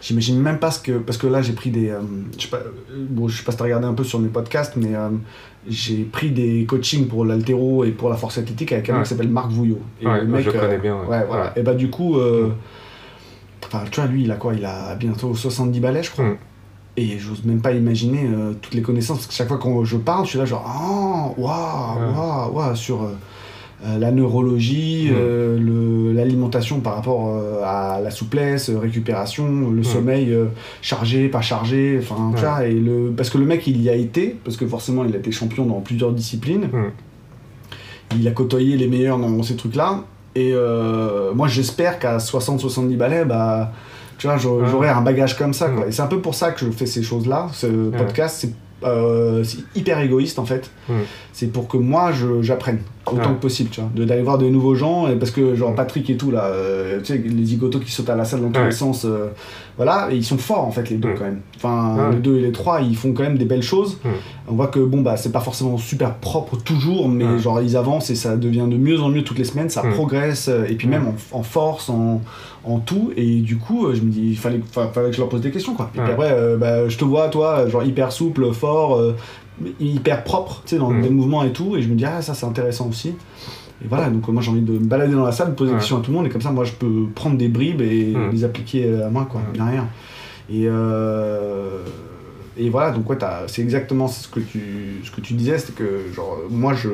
J'imagine 0.00 0.40
même 0.40 0.58
pas 0.58 0.70
ce 0.70 0.80
que. 0.80 0.92
Parce 0.92 1.18
que 1.18 1.26
là, 1.26 1.42
j'ai 1.42 1.52
pris 1.52 1.70
des. 1.70 1.90
Euh, 1.90 2.00
je 2.36 2.42
sais 2.42 2.48
pas, 2.48 2.60
bon, 2.90 3.28
je 3.28 3.36
sais 3.36 3.44
pas 3.44 3.52
si 3.52 3.58
t'as 3.58 3.64
regardé 3.64 3.86
un 3.86 3.92
peu 3.92 4.04
sur 4.04 4.18
mes 4.18 4.28
podcasts, 4.28 4.76
mais 4.76 4.94
euh, 4.94 5.10
j'ai 5.68 6.04
pris 6.04 6.30
des 6.30 6.64
coachings 6.64 7.06
pour 7.06 7.24
l'altéro 7.24 7.84
et 7.84 7.90
pour 7.90 8.08
la 8.08 8.16
force 8.16 8.38
athlétique 8.38 8.72
avec 8.72 8.88
un 8.88 8.94
mec 8.94 9.02
qui 9.02 9.10
s'appelle 9.10 9.28
Marc 9.28 9.50
Vouillot. 9.50 9.80
Et 10.00 10.06
le 10.06 10.24
mec, 10.24 10.44
je 10.44 10.50
connais 10.50 10.78
bien. 10.78 10.96
Ouais, 11.04 11.24
voilà. 11.26 11.52
Et 11.56 11.62
bah, 11.62 11.74
du 11.74 11.90
coup. 11.90 12.18
Euh, 12.18 12.50
enfin, 13.64 13.84
tu 13.90 14.00
vois, 14.00 14.08
lui, 14.08 14.24
il 14.24 14.30
a 14.30 14.36
quoi? 14.36 14.54
Il 14.54 14.64
a 14.64 14.94
bientôt 14.94 15.34
70 15.34 15.80
balais, 15.80 16.02
je 16.02 16.10
crois. 16.10 16.24
Mm. 16.24 16.36
Et 16.96 17.18
j'ose 17.18 17.44
même 17.44 17.60
pas 17.60 17.72
imaginer 17.72 18.28
toutes 18.60 18.74
les 18.74 18.82
connaissances, 18.82 19.18
parce 19.18 19.28
que 19.28 19.34
chaque 19.34 19.48
fois 19.48 19.58
que 19.58 19.84
je 19.84 19.96
parle, 19.96 20.24
je 20.24 20.30
suis 20.30 20.38
là 20.38 20.44
genre, 20.44 20.64
oh, 20.66 21.40
waouh, 21.40 22.14
waouh, 22.14 22.52
waouh, 22.52 22.74
sur 22.74 23.02
euh, 23.02 23.14
la 23.98 24.10
neurologie, 24.10 25.08
mm. 25.10 25.14
euh, 25.16 26.12
l'alimentation 26.14 26.80
par 26.80 26.96
rapport 26.96 27.28
euh, 27.28 27.62
à 27.64 28.00
la 28.00 28.10
souplesse, 28.10 28.70
récupération, 28.70 29.70
le 29.70 29.80
mm. 29.80 29.84
sommeil 29.84 30.36
chargé, 30.82 31.28
pas 31.28 31.40
chargé, 31.40 31.98
enfin 32.00 32.32
et 32.62 32.72
le 32.72 33.12
parce 33.16 33.30
que 33.30 33.38
le 33.38 33.46
mec 33.46 33.66
il 33.66 33.80
y 33.80 33.88
a 33.88 33.94
été 33.94 34.36
parce 34.44 34.56
que 34.56 34.66
forcément 34.66 35.04
il 35.04 35.14
a 35.14 35.18
été 35.18 35.32
champion 35.32 35.64
dans 35.64 35.80
plusieurs 35.80 36.12
disciplines. 36.12 36.68
Mm. 36.72 38.18
Il 38.18 38.26
a 38.26 38.32
côtoyé 38.32 38.76
les 38.76 38.88
meilleurs 38.88 39.18
dans 39.18 39.42
ces 39.42 39.56
trucs-là 39.56 40.04
et 40.34 40.52
moi 41.34 41.48
j'espère 41.48 41.98
qu'à 41.98 42.18
60-70 42.18 42.96
balais 42.96 43.24
bah 43.24 43.72
tu 44.18 44.26
vois 44.26 44.36
j'aurai 44.36 44.88
un 44.88 45.00
bagage 45.00 45.38
comme 45.38 45.54
ça 45.54 45.70
quoi. 45.70 45.86
Et 45.86 45.92
c'est 45.92 46.02
un 46.02 46.06
peu 46.08 46.20
pour 46.20 46.34
ça 46.34 46.50
que 46.50 46.60
je 46.60 46.70
fais 46.70 46.86
ces 46.86 47.02
choses-là, 47.02 47.48
ce 47.52 47.66
podcast 47.90 48.38
c'est 48.40 48.52
hyper 49.74 50.00
égoïste 50.00 50.38
en 50.38 50.44
fait. 50.44 50.70
C'est 51.32 51.52
pour 51.52 51.68
que 51.68 51.76
moi 51.76 52.10
j'apprenne 52.42 52.80
autant 53.06 53.34
que 53.34 53.40
possible, 53.40 53.70
tu 53.70 53.80
vois, 53.80 53.90
d'aller 54.06 54.22
voir 54.22 54.38
de 54.38 54.48
nouveaux 54.48 54.74
gens, 54.74 55.08
et 55.08 55.16
parce 55.16 55.30
que 55.32 55.54
genre 55.54 55.74
Patrick 55.74 56.08
et 56.10 56.16
tout 56.16 56.30
là, 56.30 56.44
euh, 56.44 56.98
tu 57.00 57.06
sais, 57.06 57.18
les 57.18 57.44
zigotos 57.44 57.80
qui 57.80 57.90
sautent 57.90 58.10
à 58.10 58.14
la 58.16 58.24
salle 58.24 58.40
dans 58.42 58.50
tous 58.50 58.60
les 58.66 58.72
sens, 58.72 59.04
euh, 59.04 59.28
voilà, 59.76 60.08
et 60.10 60.16
ils 60.16 60.24
sont 60.24 60.38
forts 60.38 60.64
en 60.66 60.70
fait 60.70 60.90
les 60.90 60.96
deux 60.96 61.14
quand 61.14 61.24
même. 61.24 61.40
Enfin, 61.56 61.96
les 62.12 62.18
deux 62.18 62.36
et 62.36 62.40
les 62.42 62.52
trois, 62.52 62.80
ils 62.80 62.96
font 62.96 63.12
quand 63.12 63.22
même 63.22 63.38
des 63.38 63.46
belles 63.46 63.62
choses. 63.62 63.98
On 64.50 64.54
voit 64.54 64.66
que 64.66 64.80
bon 64.80 65.00
bah 65.00 65.16
c'est 65.16 65.32
pas 65.32 65.40
forcément 65.40 65.78
super 65.78 66.14
propre 66.16 66.56
toujours, 66.56 67.08
mais 67.08 67.38
genre 67.38 67.60
ils 67.60 67.76
avancent 67.76 68.10
et 68.10 68.16
ça 68.16 68.36
devient 68.36 68.66
de 68.68 68.76
mieux 68.76 69.00
en 69.00 69.08
mieux 69.08 69.22
toutes 69.22 69.38
les 69.38 69.44
semaines, 69.44 69.70
ça 69.70 69.82
progresse, 69.82 70.48
euh, 70.48 70.66
et 70.68 70.74
puis 70.74 70.88
même 70.88 71.06
en, 71.32 71.42
force, 71.42 71.88
en, 71.88 72.20
en, 72.64 72.78
tout, 72.78 73.12
et 73.16 73.40
du 73.40 73.58
coup 73.58 73.86
je 73.94 74.00
me 74.00 74.10
dis, 74.10 74.30
il 74.30 74.36
fallait, 74.36 74.60
fallait 74.72 75.10
que 75.10 75.12
je 75.12 75.20
leur 75.20 75.28
pose 75.28 75.40
des 75.40 75.50
questions 75.50 75.74
quoi. 75.74 75.90
Et 75.94 76.00
puis 76.00 76.10
après, 76.10 76.56
bah, 76.58 76.88
je 76.88 76.98
te 76.98 77.04
vois 77.04 77.28
toi, 77.28 77.68
genre 77.68 77.84
hyper 77.84 78.12
souple, 78.12 78.52
fort 78.52 79.00
hyper 79.78 80.24
propre, 80.24 80.62
tu 80.64 80.70
sais, 80.70 80.78
dans 80.78 80.90
les 80.90 81.10
mouvements 81.10 81.44
et 81.44 81.52
tout, 81.52 81.76
et 81.76 81.82
je 81.82 81.88
me 81.88 81.94
dis, 81.94 82.04
ah, 82.04 82.22
ça 82.22 82.34
c'est 82.34 82.46
intéressant 82.46 82.88
aussi. 82.88 83.10
Et 83.82 83.88
voilà, 83.88 84.10
donc 84.10 84.28
moi 84.28 84.42
j'ai 84.42 84.50
envie 84.50 84.60
de 84.60 84.72
me 84.72 84.78
balader 84.86 85.14
dans 85.14 85.24
la 85.24 85.32
salle, 85.32 85.50
de 85.50 85.54
poser 85.54 85.72
des 85.72 85.78
questions 85.78 85.98
à 85.98 86.00
tout 86.00 86.10
le 86.10 86.16
monde, 86.16 86.26
et 86.26 86.30
comme 86.30 86.42
ça, 86.42 86.50
moi 86.50 86.64
je 86.64 86.72
peux 86.72 87.06
prendre 87.14 87.36
des 87.36 87.48
bribes 87.48 87.80
et 87.80 88.14
les 88.32 88.44
appliquer 88.44 89.02
à 89.02 89.08
moi, 89.08 89.26
quoi, 89.30 89.40
derrière. 89.54 89.86
Et, 90.50 90.64
euh, 90.66 91.82
et 92.60 92.68
voilà, 92.68 92.90
donc 92.90 93.08
ouais, 93.08 93.16
c'est 93.46 93.62
exactement 93.62 94.06
ce 94.06 94.28
que 94.28 94.38
tu, 94.38 95.00
ce 95.02 95.10
que 95.10 95.22
tu 95.22 95.32
disais, 95.32 95.56
c'est 95.56 95.74
que 95.74 96.12
genre, 96.14 96.40
moi 96.50 96.74
je, 96.74 96.90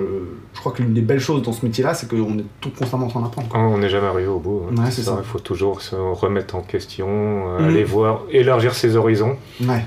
je 0.55 0.61
crois 0.61 0.70
que 0.70 0.81
l'une 0.81 0.94
des 0.94 1.00
belles 1.00 1.18
choses 1.18 1.42
dans 1.42 1.52
ce 1.52 1.66
métier-là, 1.66 1.92
c'est 1.92 2.09
qu'on 2.09 2.38
est 2.38 2.44
tout 2.61 2.70
constamment 2.70 3.07
en 3.07 3.09
train 3.09 3.20
d'apprendre. 3.20 3.48
Ah, 3.52 3.59
on 3.59 3.79
n'est 3.79 3.88
jamais 3.88 4.07
arrivé 4.07 4.29
au 4.29 4.38
bout. 4.38 4.62
Hein. 4.70 4.85
c'est 4.90 5.02
ça. 5.02 5.16
Il 5.18 5.26
faut 5.26 5.40
toujours 5.40 5.83
se 5.83 5.96
remettre 5.96 6.55
en 6.55 6.61
question, 6.61 7.09
euh, 7.09 7.59
mm. 7.59 7.64
aller 7.64 7.83
voir, 7.83 8.20
élargir 8.31 8.74
ses 8.74 8.94
horizons, 8.94 9.37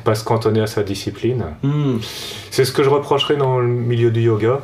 pas 0.04 0.16
se 0.16 0.26
cantonner 0.26 0.60
à 0.60 0.68
sa 0.68 0.84
discipline. 0.84 1.46
Mm. 1.64 2.00
C'est 2.52 2.66
ce 2.66 2.74
que 2.74 2.84
je 2.84 2.90
reprocherais 2.90 3.38
dans 3.38 3.60
le 3.60 3.68
milieu 3.68 4.12
du 4.12 4.20
yoga. 4.20 4.60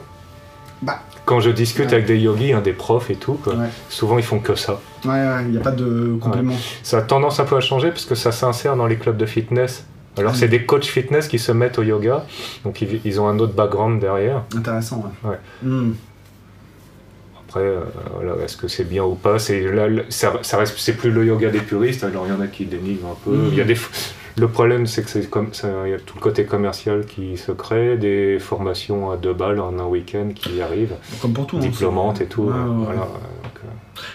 Bah, 0.81 0.99
quand 1.23 1.39
je 1.39 1.49
discute 1.49 1.93
avec 1.93 2.05
des 2.05 2.19
yogis, 2.19 2.51
hein, 2.51 2.61
des 2.61 2.73
profs 2.73 3.09
et 3.09 3.15
tout, 3.15 3.39
souvent 3.87 4.17
ils 4.17 4.23
font 4.23 4.39
que 4.39 4.55
ça. 4.55 4.81
Ouais, 5.05 5.23
il 5.45 5.51
n'y 5.51 5.57
a 5.57 5.61
pas 5.61 5.71
de 5.71 6.17
complément. 6.19 6.55
Ça 6.83 6.97
a 6.97 7.01
tendance 7.01 7.39
un 7.39 7.45
peu 7.45 7.55
à 7.55 7.61
changer 7.61 7.87
parce 7.87 8.05
que 8.05 8.15
ça 8.15 8.33
s'insère 8.33 8.75
dans 8.75 8.85
les 8.85 8.97
clubs 8.97 9.17
de 9.17 9.25
fitness 9.25 9.85
alors, 10.17 10.35
c'est 10.35 10.47
des 10.47 10.65
coachs 10.65 10.85
fitness 10.85 11.27
qui 11.27 11.39
se 11.39 11.51
mettent 11.51 11.77
au 11.77 11.83
yoga, 11.83 12.25
donc 12.63 12.81
ils, 12.81 13.19
ont 13.19 13.27
un 13.27 13.39
autre 13.39 13.53
background 13.53 13.99
derrière. 13.99 14.43
Intéressant, 14.55 15.11
ouais. 15.23 15.37
Hmm. 15.61 15.93
Après, 17.47 17.61
euh, 17.61 18.43
est-ce 18.43 18.57
que 18.57 18.67
c'est 18.67 18.85
bien 18.85 19.03
ou 19.03 19.15
pas? 19.15 19.39
C'est 19.39 19.61
là, 19.61 19.87
ça, 20.09 20.31
reste, 20.57 20.77
c'est 20.77 20.93
plus 20.93 21.11
le 21.11 21.25
yoga 21.25 21.49
des 21.49 21.59
puristes. 21.59 22.03
Alors, 22.03 22.25
il 22.27 22.33
y 22.33 22.35
en 22.35 22.41
a 22.41 22.47
qui 22.47 22.65
dénigrent 22.65 23.09
un 23.09 23.17
peu. 23.23 23.31
Hmm. 23.31 23.49
Il 23.51 23.57
y 23.57 23.61
a 23.61 23.65
des, 23.65 23.77
le 24.37 24.47
problème, 24.47 24.87
c'est 24.87 25.03
que 25.03 25.09
c'est 25.09 25.29
comme 25.29 25.51
il 25.85 25.89
y 25.89 25.93
a 25.93 25.99
tout 25.99 26.15
le 26.15 26.21
côté 26.21 26.45
commercial 26.45 27.05
qui 27.05 27.37
se 27.37 27.51
crée, 27.51 27.97
des 27.97 28.39
formations 28.39 29.11
à 29.11 29.17
deux 29.17 29.33
balles 29.33 29.59
en 29.59 29.77
un 29.79 29.85
week-end 29.85 30.29
qui 30.33 30.61
arrivent, 30.61 30.95
comme 31.21 31.33
pour 31.33 31.47
tout, 31.47 31.57
hein, 31.57 31.61
diplômantes 31.61 32.21
et 32.21 32.25
tout. 32.25 32.43
voilà, 32.43 33.07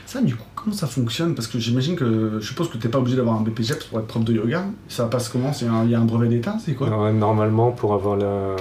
ça, 0.07 0.21
du 0.21 0.37
coup, 0.37 0.45
comment 0.63 0.77
ça 0.77 0.87
fonctionne? 0.87 1.35
Parce 1.35 1.49
que 1.49 1.59
j'imagine 1.59 1.97
que. 1.97 2.39
Je 2.41 2.47
suppose 2.47 2.69
que 2.69 2.77
tu 2.77 2.87
n'es 2.87 2.91
pas 2.91 2.99
obligé 2.99 3.17
d'avoir 3.17 3.37
un 3.37 3.43
BPGEPS 3.43 3.85
pour 3.85 3.99
être 4.01 4.07
prof 4.07 4.25
de 4.25 4.33
yoga. 4.33 4.65
Ça 4.89 5.07
passe 5.07 5.29
comment? 5.29 5.53
Il 5.61 5.91
y 5.91 5.95
a 5.95 6.01
un 6.01 6.05
brevet 6.05 6.29
d'État 6.29 6.57
C'est 6.65 6.75
quoi? 6.75 6.89
Normalement, 7.13 7.73
pour 7.73 7.95
avoir 7.95 8.17
la... 8.17 8.57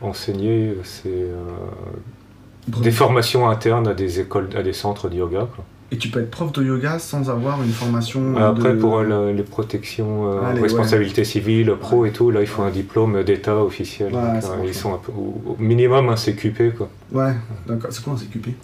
enseigné, 0.00 0.74
c'est. 0.84 1.08
Euh, 1.08 1.36
des 2.68 2.92
formations 2.92 3.48
internes 3.48 3.88
à 3.88 3.94
des 3.94 4.20
écoles, 4.20 4.48
à 4.56 4.62
des 4.62 4.72
centres 4.72 5.08
de 5.08 5.16
yoga. 5.16 5.48
Et 5.90 5.98
tu 5.98 6.08
peux 6.08 6.20
être 6.20 6.30
prof 6.30 6.52
de 6.52 6.62
yoga 6.62 6.98
sans 6.98 7.28
avoir 7.28 7.62
une 7.62 7.70
formation 7.70 8.36
Après, 8.36 8.74
pour 8.76 9.02
les 9.02 9.42
protections, 9.42 10.30
euh, 10.30 10.40
ah, 10.42 10.52
responsabilité 10.52 11.24
civile, 11.24 11.74
pro 11.78 12.06
et 12.06 12.12
tout, 12.12 12.30
là, 12.30 12.40
il 12.40 12.46
faut 12.46 12.62
un 12.62 12.70
diplôme 12.70 13.24
d'État 13.24 13.56
officiel. 13.56 14.12
Euh, 14.14 14.40
ils 14.64 14.74
sont 14.74 14.96
peu, 14.96 15.12
au 15.12 15.56
minimum 15.58 16.08
un 16.08 16.16
CQP. 16.16 16.76
Quoi. 16.76 16.88
Ouais, 17.12 17.34
d'accord. 17.66 17.92
C'est 17.92 18.02
quoi 18.02 18.14
un 18.14 18.16
CQP 18.16 18.54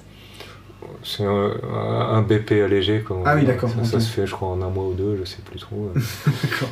c'est 1.03 1.25
un, 1.25 2.23
BP 2.23 2.53
allégé. 2.65 3.05
ah 3.25 3.35
oui, 3.37 3.45
d'accord. 3.45 3.71
Ça, 3.85 4.01
se 4.01 4.11
fait, 4.11 4.27
je 4.27 4.33
crois, 4.33 4.49
en 4.49 4.63
un 4.63 4.71
mois 4.71 4.85
ou 4.85 4.95
deux, 4.95 5.17
je 5.19 5.25
sais 5.25 5.43
plus 5.45 5.59
trop. 5.59 5.91
d'accord. 5.95 6.69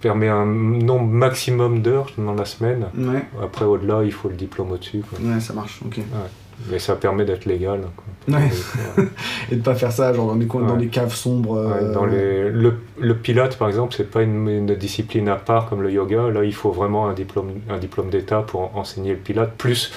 Permet 0.00 0.28
un 0.28 0.46
nombre 0.46 1.06
maximum 1.06 1.82
d'heures 1.82 2.12
dans 2.16 2.34
la 2.34 2.44
semaine. 2.44 2.86
Ouais. 2.96 3.24
Après, 3.42 3.64
au-delà, 3.64 4.02
il 4.04 4.12
faut 4.12 4.28
le 4.28 4.36
diplôme 4.36 4.72
au-dessus. 4.72 5.02
Ouais, 5.20 5.40
ça 5.40 5.52
marche, 5.54 5.80
ok. 5.84 6.00
Mais 6.70 6.78
ça 6.78 6.96
permet 6.96 7.24
d'être 7.24 7.44
légal. 7.44 7.82
Ouais. 8.28 8.50
Et 9.52 9.56
de 9.56 9.62
pas 9.62 9.74
faire 9.74 9.92
ça 9.92 10.12
genre 10.12 10.26
dans 10.26 10.36
des, 10.36 10.46
dans 10.46 10.76
des 10.76 10.88
caves 10.88 11.14
sombres. 11.14 11.56
Euh, 11.56 11.92
dans 11.92 12.04
les, 12.04 12.50
le, 12.50 12.74
le, 12.98 13.16
pilote, 13.16 13.56
par 13.56 13.68
exemple, 13.68 13.94
c'est 13.96 14.10
pas 14.10 14.22
une, 14.22 14.48
une, 14.48 14.74
discipline 14.74 15.28
à 15.28 15.36
part 15.36 15.68
comme 15.68 15.82
le 15.82 15.92
yoga. 15.92 16.30
Là, 16.30 16.42
il 16.44 16.54
faut 16.54 16.72
vraiment 16.72 17.08
un 17.08 17.14
diplôme, 17.14 17.52
un 17.70 17.78
diplôme 17.78 18.10
d'État 18.10 18.42
pour 18.42 18.76
enseigner 18.76 19.12
le 19.12 19.18
pilote, 19.18 19.52
plus 19.56 19.92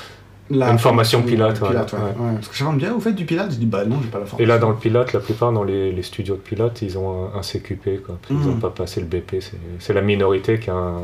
une 0.52 0.80
formation 0.80 1.22
pilote. 1.24 1.60
Parce 1.60 2.48
que 2.48 2.56
je 2.56 2.76
bien, 2.76 2.94
vous 2.94 3.02
faites 3.02 3.16
du 3.16 3.26
pilote 3.26 3.52
Je 3.52 3.58
dis 3.58 3.66
bah 3.66 3.86
non, 3.86 3.98
j'ai 4.02 4.10
pas 4.10 4.20
la 4.20 4.26
formation. 4.26 4.40
Et 4.40 4.46
là, 4.46 4.58
dans 4.58 4.70
le 4.70 4.76
pilote, 4.76 5.14
la 5.14 5.20
plupart 5.20 5.52
dans 5.52 5.64
les, 5.64 5.92
les 5.92 6.04
studios 6.04 6.36
de 6.36 6.42
pilote, 6.42 6.82
ils 6.82 6.98
ont 6.98 7.30
un, 7.36 7.42
CQP, 7.42 8.04
quoi. 8.06 8.18
Ils 8.30 8.38
n'ont 8.38 8.56
hmm. 8.56 8.60
pas 8.60 8.70
passé 8.70 9.02
le 9.02 9.08
BP. 9.08 9.44
C'est 9.80 9.94
la 9.94 10.02
minorité 10.02 10.60
qui 10.60 10.70
a 10.70 10.76
un, 10.76 11.02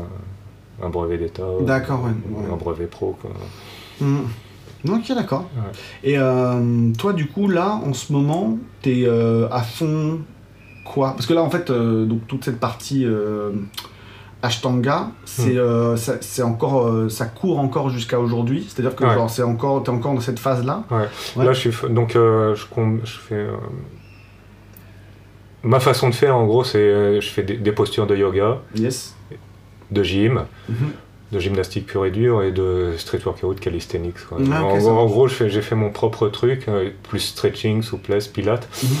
un 0.82 0.88
brevet 0.88 1.18
d'État. 1.18 1.42
D'accord, 1.62 2.06
Un 2.06 2.56
brevet 2.56 2.86
pro, 2.86 3.16
quoi. 3.20 3.30
Hmm. 4.00 4.26
Ok, 4.86 5.08
d'accord. 5.08 5.48
Et 6.04 6.18
euh, 6.18 6.92
toi, 6.96 7.12
du 7.12 7.26
coup, 7.26 7.48
là, 7.48 7.80
en 7.84 7.92
ce 7.92 8.12
moment, 8.12 8.58
tu 8.82 9.00
es 9.00 9.06
euh, 9.06 9.48
à 9.50 9.62
fond 9.62 10.20
quoi? 10.84 11.12
Parce 11.12 11.26
que 11.26 11.34
là, 11.34 11.42
en 11.42 11.50
fait, 11.50 11.70
euh, 11.70 12.04
donc 12.06 12.26
toute 12.28 12.44
cette 12.44 12.60
partie 12.60 13.04
Ashtanga, 14.40 15.10
c'est 15.24 15.54
hmm. 15.54 15.58
euh, 15.58 15.96
encore 16.44 16.86
euh, 16.86 17.08
ça 17.08 17.26
court 17.26 17.58
encore 17.58 17.90
jusqu'à 17.90 18.20
aujourd'hui. 18.20 18.66
C'est-à-dire 18.68 18.94
que 18.94 19.04
genre 19.04 19.28
c'est 19.28 19.42
encore 19.42 19.82
t'es 19.82 19.90
encore 19.90 20.14
dans 20.14 20.20
cette 20.20 20.38
phase 20.38 20.64
là. 20.64 20.84
Ouais. 20.90 21.44
Là 21.44 21.52
je 21.52 21.70
suis 21.70 21.88
donc 21.90 22.14
euh, 22.14 22.54
je, 22.54 22.64
je, 23.04 23.18
fais 23.18 23.46
ma 25.64 25.80
façon 25.80 26.08
de 26.08 26.14
faire 26.14 26.36
en 26.36 26.46
gros 26.46 26.62
c'est 26.62 27.20
je 27.20 27.28
fais 27.28 27.42
des, 27.42 27.72
postures 27.72 28.06
de 28.06 28.16
yoga. 28.16 28.58
Yes. 28.76 29.16
de 29.90 30.02
gym. 30.04 30.44
Mhm. 30.68 30.92
de 31.32 31.40
gymnastique 31.40 31.86
pure 31.86 32.06
et 32.06 32.10
dure 32.10 32.42
et 32.42 32.52
de 32.52 32.94
street 32.96 33.20
workout 33.24 33.58
calisthenics. 33.58 34.24
Quoi. 34.28 34.38
Ah, 34.52 34.62
en, 34.62 35.06
gros, 35.06 35.28
j'ai 35.28 35.62
fait 35.62 35.74
mon 35.74 35.90
propre 35.90 36.28
truc, 36.28 36.68
euh, 36.68 36.90
plus 37.02 37.20
stretching, 37.20 37.82
souplesse, 37.82 38.28
pilates. 38.28 38.68
Mhm. 38.82 38.96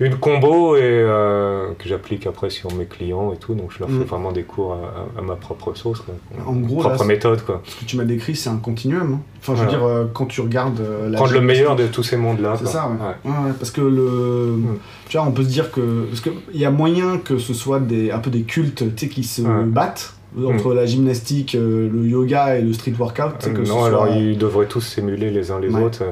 Une 0.00 0.16
combo 0.16 0.76
et, 0.76 0.80
euh, 0.82 1.72
que 1.78 1.86
j'applique 1.86 2.26
après 2.26 2.48
sur 2.48 2.72
mes 2.74 2.86
clients 2.86 3.32
et 3.34 3.36
tout, 3.36 3.54
donc 3.54 3.70
je 3.70 3.80
leur 3.80 3.88
fais 3.90 4.04
vraiment 4.04 4.32
des 4.32 4.44
cours 4.44 4.72
à, 4.72 4.76
à- 4.76 5.20
à 5.20 5.22
ma 5.22 5.36
propre 5.36 5.74
sauce. 5.76 6.00
Quoi. 6.00 6.14
En 6.46 6.54
gros, 6.54 6.80
propre 6.80 7.00
là, 7.00 7.04
méthode. 7.04 7.42
Quoi. 7.44 7.60
Ce 7.66 7.76
que 7.80 7.84
tu 7.84 7.96
m'as 7.98 8.04
décrit, 8.04 8.34
c'est 8.34 8.48
un 8.48 8.56
continuum. 8.56 9.12
hein. 9.14 9.20
Enfin, 9.40 9.54
je 9.56 9.60
veux 9.62 9.66
Voilà. 9.68 9.78
dire, 9.78 9.86
euh, 9.86 10.04
quand 10.12 10.24
tu 10.26 10.40
regardes 10.40 10.80
euh, 10.80 11.10
la 11.10 11.16
Prendre 11.18 11.32
le 11.34 11.40
meilleur 11.42 11.76
de 11.76 11.86
tous 11.86 12.02
ces 12.02 12.16
mondes-là. 12.16 12.54
C'est 12.58 12.66
ça, 12.66 12.88
ouais. 12.88 12.94
Ouais. 13.30 13.30
Ouais, 13.30 13.46
ouais, 13.48 13.52
parce 13.58 13.70
que 13.70 13.82
le. 13.82 14.56
Mm. 14.56 14.78
Tu 15.08 15.16
vois, 15.18 15.26
on 15.26 15.32
peut 15.32 15.42
se 15.44 15.48
dire 15.48 15.70
que. 15.70 16.06
Parce 16.08 16.20
qu'il 16.22 16.32
y 16.54 16.64
a 16.64 16.70
moyen 16.70 17.18
que 17.18 17.36
ce 17.38 17.52
soit 17.52 17.78
des, 17.80 18.10
un 18.10 18.18
peu 18.20 18.30
des 18.30 18.42
cultes 18.42 18.94
qui 18.94 19.22
se 19.24 19.42
battent 19.42 20.14
entre 20.46 20.72
la 20.72 20.86
gymnastique, 20.86 21.54
euh, 21.56 21.90
le 21.92 22.06
yoga 22.06 22.56
et 22.56 22.62
le 22.62 22.72
street 22.72 22.94
workout. 22.98 23.36
que 23.38 23.48
Euh, 23.60 23.64
ce 23.66 23.70
non, 23.70 23.84
alors 23.84 24.08
ils 24.08 24.38
devraient 24.38 24.66
tous 24.66 24.80
s'émuler 24.80 25.30
les 25.30 25.50
uns 25.50 25.58
les 25.60 25.68
Ouais. 25.68 25.82
autres, 25.82 26.04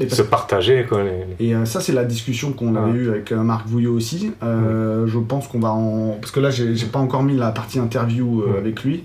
Et 0.00 0.08
se 0.08 0.22
partager. 0.22 0.84
Quoi, 0.88 1.02
les- 1.04 1.46
Et 1.48 1.54
euh, 1.54 1.64
ça, 1.64 1.80
c'est 1.80 1.92
la 1.92 2.04
discussion 2.04 2.52
qu'on 2.52 2.74
avait 2.74 2.90
Ouais. 2.92 2.98
eue 2.98 3.08
avec 3.10 3.32
euh, 3.32 3.42
Marc 3.42 3.66
Vouillot 3.68 3.94
aussi. 3.94 4.32
Euh, 4.42 5.06
Je 5.06 5.18
pense 5.18 5.46
qu'on 5.48 5.60
va 5.60 5.70
en. 5.72 6.16
Parce 6.20 6.32
que 6.32 6.40
là, 6.40 6.50
j'ai 6.50 6.74
pas 6.86 6.98
encore 6.98 7.22
mis 7.22 7.36
la 7.36 7.50
partie 7.50 7.78
interview 7.78 8.42
avec 8.58 8.82
lui. 8.84 9.04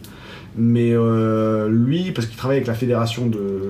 Mais 0.57 0.93
lui, 1.67 2.11
parce 2.11 2.27
qu'il 2.27 2.37
travaille 2.37 2.57
avec 2.57 2.67
la 2.67 2.73
fédération 2.73 3.27
de 3.27 3.69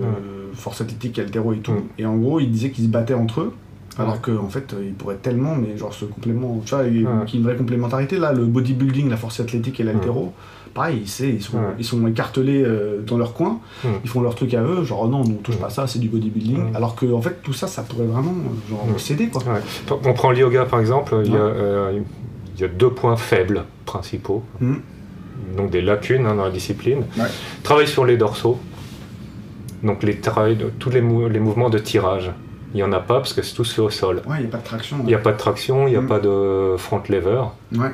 force 0.54 0.82
athlétique, 0.82 1.18
altéro 1.20 1.52
et 1.54 1.58
tout. 1.60 1.74
Et 1.98 2.06
en 2.06 2.16
gros, 2.18 2.40
il 2.40 2.50
disait 2.52 2.70
qu'ils 2.70 2.86
se 2.86 2.90
battaient 2.90 3.14
entre 3.16 3.42
eux. 3.42 3.54
Alors 3.98 4.20
qu'en 4.22 4.38
en 4.38 4.50
fait, 4.50 4.76
ils 4.82 4.94
pourraient 4.94 5.16
tellement, 5.16 5.56
mais 5.56 5.78
genre 5.78 5.94
ce 5.94 6.06
complément, 6.06 6.62
tu 6.66 6.76
vois, 6.76 6.84
il 6.86 7.02
y 7.02 7.06
a 7.06 7.10
une 7.34 7.44
vraie 7.44 7.56
complémentarité. 7.56 8.18
Là, 8.18 8.34
le 8.34 8.46
bodybuilding, 8.46 9.10
la 9.10 9.18
force 9.18 9.40
athlétique 9.40 9.80
et 9.80 9.84
l'altéro, 9.84 10.34
pareil, 10.74 11.04
c'est, 11.06 11.30
ils, 11.30 11.42
sont, 11.42 11.58
ils 11.80 11.86
sont 11.86 12.06
écartelés 12.06 12.62
euh, 12.66 13.02
dans 13.08 13.18
leur 13.18 13.34
coin, 13.34 13.60
ils 14.04 14.10
font 14.10 14.22
leur 14.22 14.36
truc 14.36 14.54
à 14.54 14.62
eux, 14.64 14.84
genre 14.84 15.08
non, 15.08 15.22
on 15.22 15.30
touche 15.42 15.56
pas 15.58 15.70
ça, 15.70 15.88
c'est 15.88 16.00
du 16.00 16.10
bodybuilding. 16.10 16.76
Alors 16.76 16.96
que 16.96 17.06
en 17.14 17.22
fait, 17.22 17.42
tout 17.42 17.54
ça, 17.54 17.68
ça 17.68 17.84
pourrait 17.84 18.06
vraiment 18.06 18.32
euh, 18.34 18.70
genre, 18.70 19.00
s'aider 19.00 19.28
quoi. 19.28 19.42
On 20.04 20.12
prend 20.14 20.32
le 20.32 20.40
yoga 20.40 20.66
par 20.66 20.82
exemple, 20.82 21.16
il 21.24 21.32
y, 21.32 21.36
a, 21.38 21.46
Ouais. 21.46 21.52
euh, 21.56 22.00
il 22.56 22.62
y 22.62 22.64
a 22.66 22.68
deux 22.68 22.90
points 22.90 23.16
faibles 23.16 23.64
principaux, 23.86 24.44
Mhm. 24.60 24.82
donc 25.56 25.70
des 25.70 25.82
lacunes 25.82 26.26
hein, 26.26 26.36
dans 26.36 26.44
la 26.46 26.52
discipline. 26.52 27.04
Travail 27.64 27.88
sur 27.88 28.04
les 28.04 28.18
dorsaux, 28.18 28.60
donc 29.84 30.04
les 30.04 30.20
tous 30.80 30.90
les, 30.90 31.02
mou- 31.02 31.30
les 31.30 31.40
mouvements 31.40 31.70
de 31.70 31.80
tirage. 31.80 32.32
Il 32.76 32.80
n'y 32.80 32.84
en 32.84 32.92
a 32.92 33.00
pas 33.00 33.16
parce 33.16 33.32
que 33.32 33.42
c'est 33.42 33.56
tout 33.56 33.64
fait 33.64 33.80
au 33.82 33.90
sol. 33.90 34.22
Ouais, 34.28 34.36
il 34.40 34.42
n'y 34.42 34.48
a 34.48 34.52
pas 34.52 34.58
de 34.58 34.64
traction. 34.66 34.98
Il 35.00 35.06
n'y 35.06 35.14
a 35.16 35.18
pas 35.18 35.32
de 35.32 35.38
traction, 35.38 35.88
il 35.88 35.92
n'y 35.92 35.96
a 35.96 36.02
Mhm. 36.02 36.08
pas 36.10 36.20
de 36.20 36.76
front 36.78 37.02
lever 37.08 37.42
Ouais, 37.74 37.92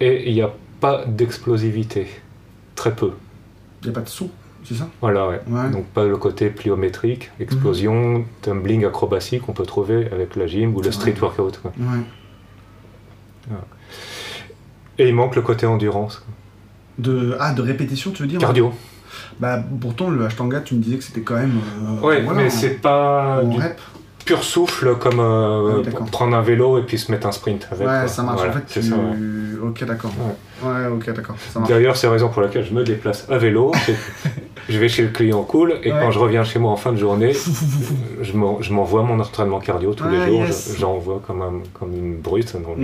et 0.00 0.28
il 0.28 0.34
n'y 0.34 0.42
a 0.42 0.50
pas 0.80 1.04
d'explosivité. 1.06 2.06
Très 2.74 2.94
peu. 2.94 3.12
il 3.82 3.86
n'y 3.86 3.90
a 3.90 3.94
pas 3.94 4.02
de 4.02 4.08
sous, 4.08 4.30
c'est 4.64 4.74
ça? 4.74 4.86
Voilà, 5.00 5.28
ouais. 5.28 5.40
Ouais. 5.48 5.70
Donc 5.70 5.86
pas 5.86 6.04
le 6.04 6.16
côté 6.18 6.50
pliométrique, 6.50 7.30
explosion, 7.40 8.24
tumbling, 8.42 8.84
acrobatie 8.84 9.38
qu'on 9.40 9.52
peut 9.54 9.64
trouver 9.66 10.08
avec 10.12 10.36
la 10.36 10.46
gym 10.46 10.74
ou 10.76 10.82
le 10.82 10.92
street 10.92 11.12
vrai. 11.12 11.22
workout. 11.38 11.58
quoi. 11.62 11.72
Ouais. 11.78 13.56
Et 14.98 15.08
il 15.08 15.14
manque 15.14 15.36
le 15.36 15.42
côté 15.42 15.64
endurance. 15.66 16.24
De, 16.98 17.36
ah, 17.40 17.52
de 17.54 17.62
répétition, 17.62 18.10
tu 18.10 18.22
veux 18.22 18.28
dire? 18.28 18.40
Cardio. 18.40 18.72
Bah, 19.40 19.62
pourtant, 19.80 20.10
le 20.10 20.24
Ashtanga, 20.24 20.60
tu 20.60 20.74
me 20.74 20.80
disais 20.82 20.96
que 20.96 21.04
c'était 21.04 21.20
quand 21.20 21.36
même. 21.36 21.58
euh, 22.02 22.06
Ouais, 22.06 22.22
voilà, 22.22 22.42
mais 22.42 22.50
c'est 22.50 22.80
pas 22.80 23.40
du 23.44 23.56
rep. 23.56 23.80
pur 24.28 24.44
souffle 24.44 24.96
comme 24.96 25.20
euh, 25.20 25.82
Ah 25.84 25.90
oui, 26.00 26.10
prendre 26.12 26.36
un 26.36 26.42
vélo 26.42 26.78
et 26.78 26.82
puis 26.82 26.98
se 26.98 27.10
mettre 27.10 27.26
un 27.26 27.32
sprint 27.32 27.66
avec. 27.72 27.86
Ouais, 27.86 27.98
quoi. 28.00 28.08
ça 28.08 28.22
marche. 28.22 28.36
Voilà, 28.38 28.52
en 28.52 28.56
fait, 28.56 28.80
tu... 28.80 28.82
ça, 28.82 28.94
ouais. 28.96 29.68
Ok, 29.68 29.84
d'accord. 29.84 30.12
Ouais. 30.62 30.86
ok, 30.94 31.14
d'accord. 31.14 31.36
D'ailleurs, 31.68 31.96
c'est 31.96 32.06
la 32.06 32.12
raison 32.12 32.28
pour 32.28 32.42
laquelle 32.42 32.64
je 32.64 32.74
me 32.74 32.84
déplace 32.84 33.26
à 33.30 33.38
vélo. 33.38 33.72
je 34.68 34.78
vais 34.78 34.88
chez 34.88 35.02
le 35.02 35.08
client 35.08 35.42
cool 35.44 35.76
et 35.82 35.90
quand 35.90 36.10
je 36.10 36.18
reviens 36.18 36.44
chez 36.44 36.58
moi 36.58 36.70
en 36.72 36.76
fin 36.76 36.92
de 36.92 36.98
journée, 36.98 37.32
je 38.20 38.32
m'en- 38.34 38.60
je 38.60 38.72
m'envoie 38.72 39.02
mon 39.02 39.18
entraînement 39.18 39.60
cardio 39.60 39.94
tous 39.94 40.08
les 40.08 40.26
jours. 40.26 40.44
yes. 40.44 40.72
je- 40.74 40.80
J'envoie 40.80 41.22
comme, 41.26 41.40
un- 41.42 41.62
comme 41.78 41.94
une 41.94 42.16
brute 42.18 42.54
dans, 42.54 42.74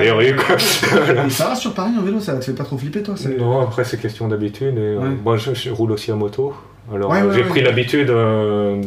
les 0.00 0.10
rues. 0.10 0.34
Quoi. 0.36 0.58
Ça 1.28 1.48
va 1.48 1.54
sur 1.54 1.74
Paris 1.74 1.92
en 1.98 2.02
vélo, 2.02 2.20
ça 2.20 2.34
te 2.36 2.44
fait 2.44 2.52
pas 2.52 2.64
trop 2.64 2.78
flipper, 2.78 3.02
toi 3.02 3.14
non, 3.38 3.60
après, 3.60 3.84
c'est 3.84 4.00
question 4.00 4.28
d'habitude. 4.28 4.76
Et, 4.78 4.80
euh, 4.80 5.00
moi, 5.24 5.36
je, 5.36 5.52
je 5.54 5.70
roule 5.70 5.92
aussi 5.92 6.10
à 6.10 6.14
moto. 6.14 6.54
Alors, 6.94 7.10
Ouais, 7.10 7.20
euh, 7.20 7.28
ouais, 7.28 7.34
j'ai 7.34 7.42
ouais. 7.42 7.48
pris 7.48 7.62
l'habitude 7.62 8.10
euh, 8.10 8.80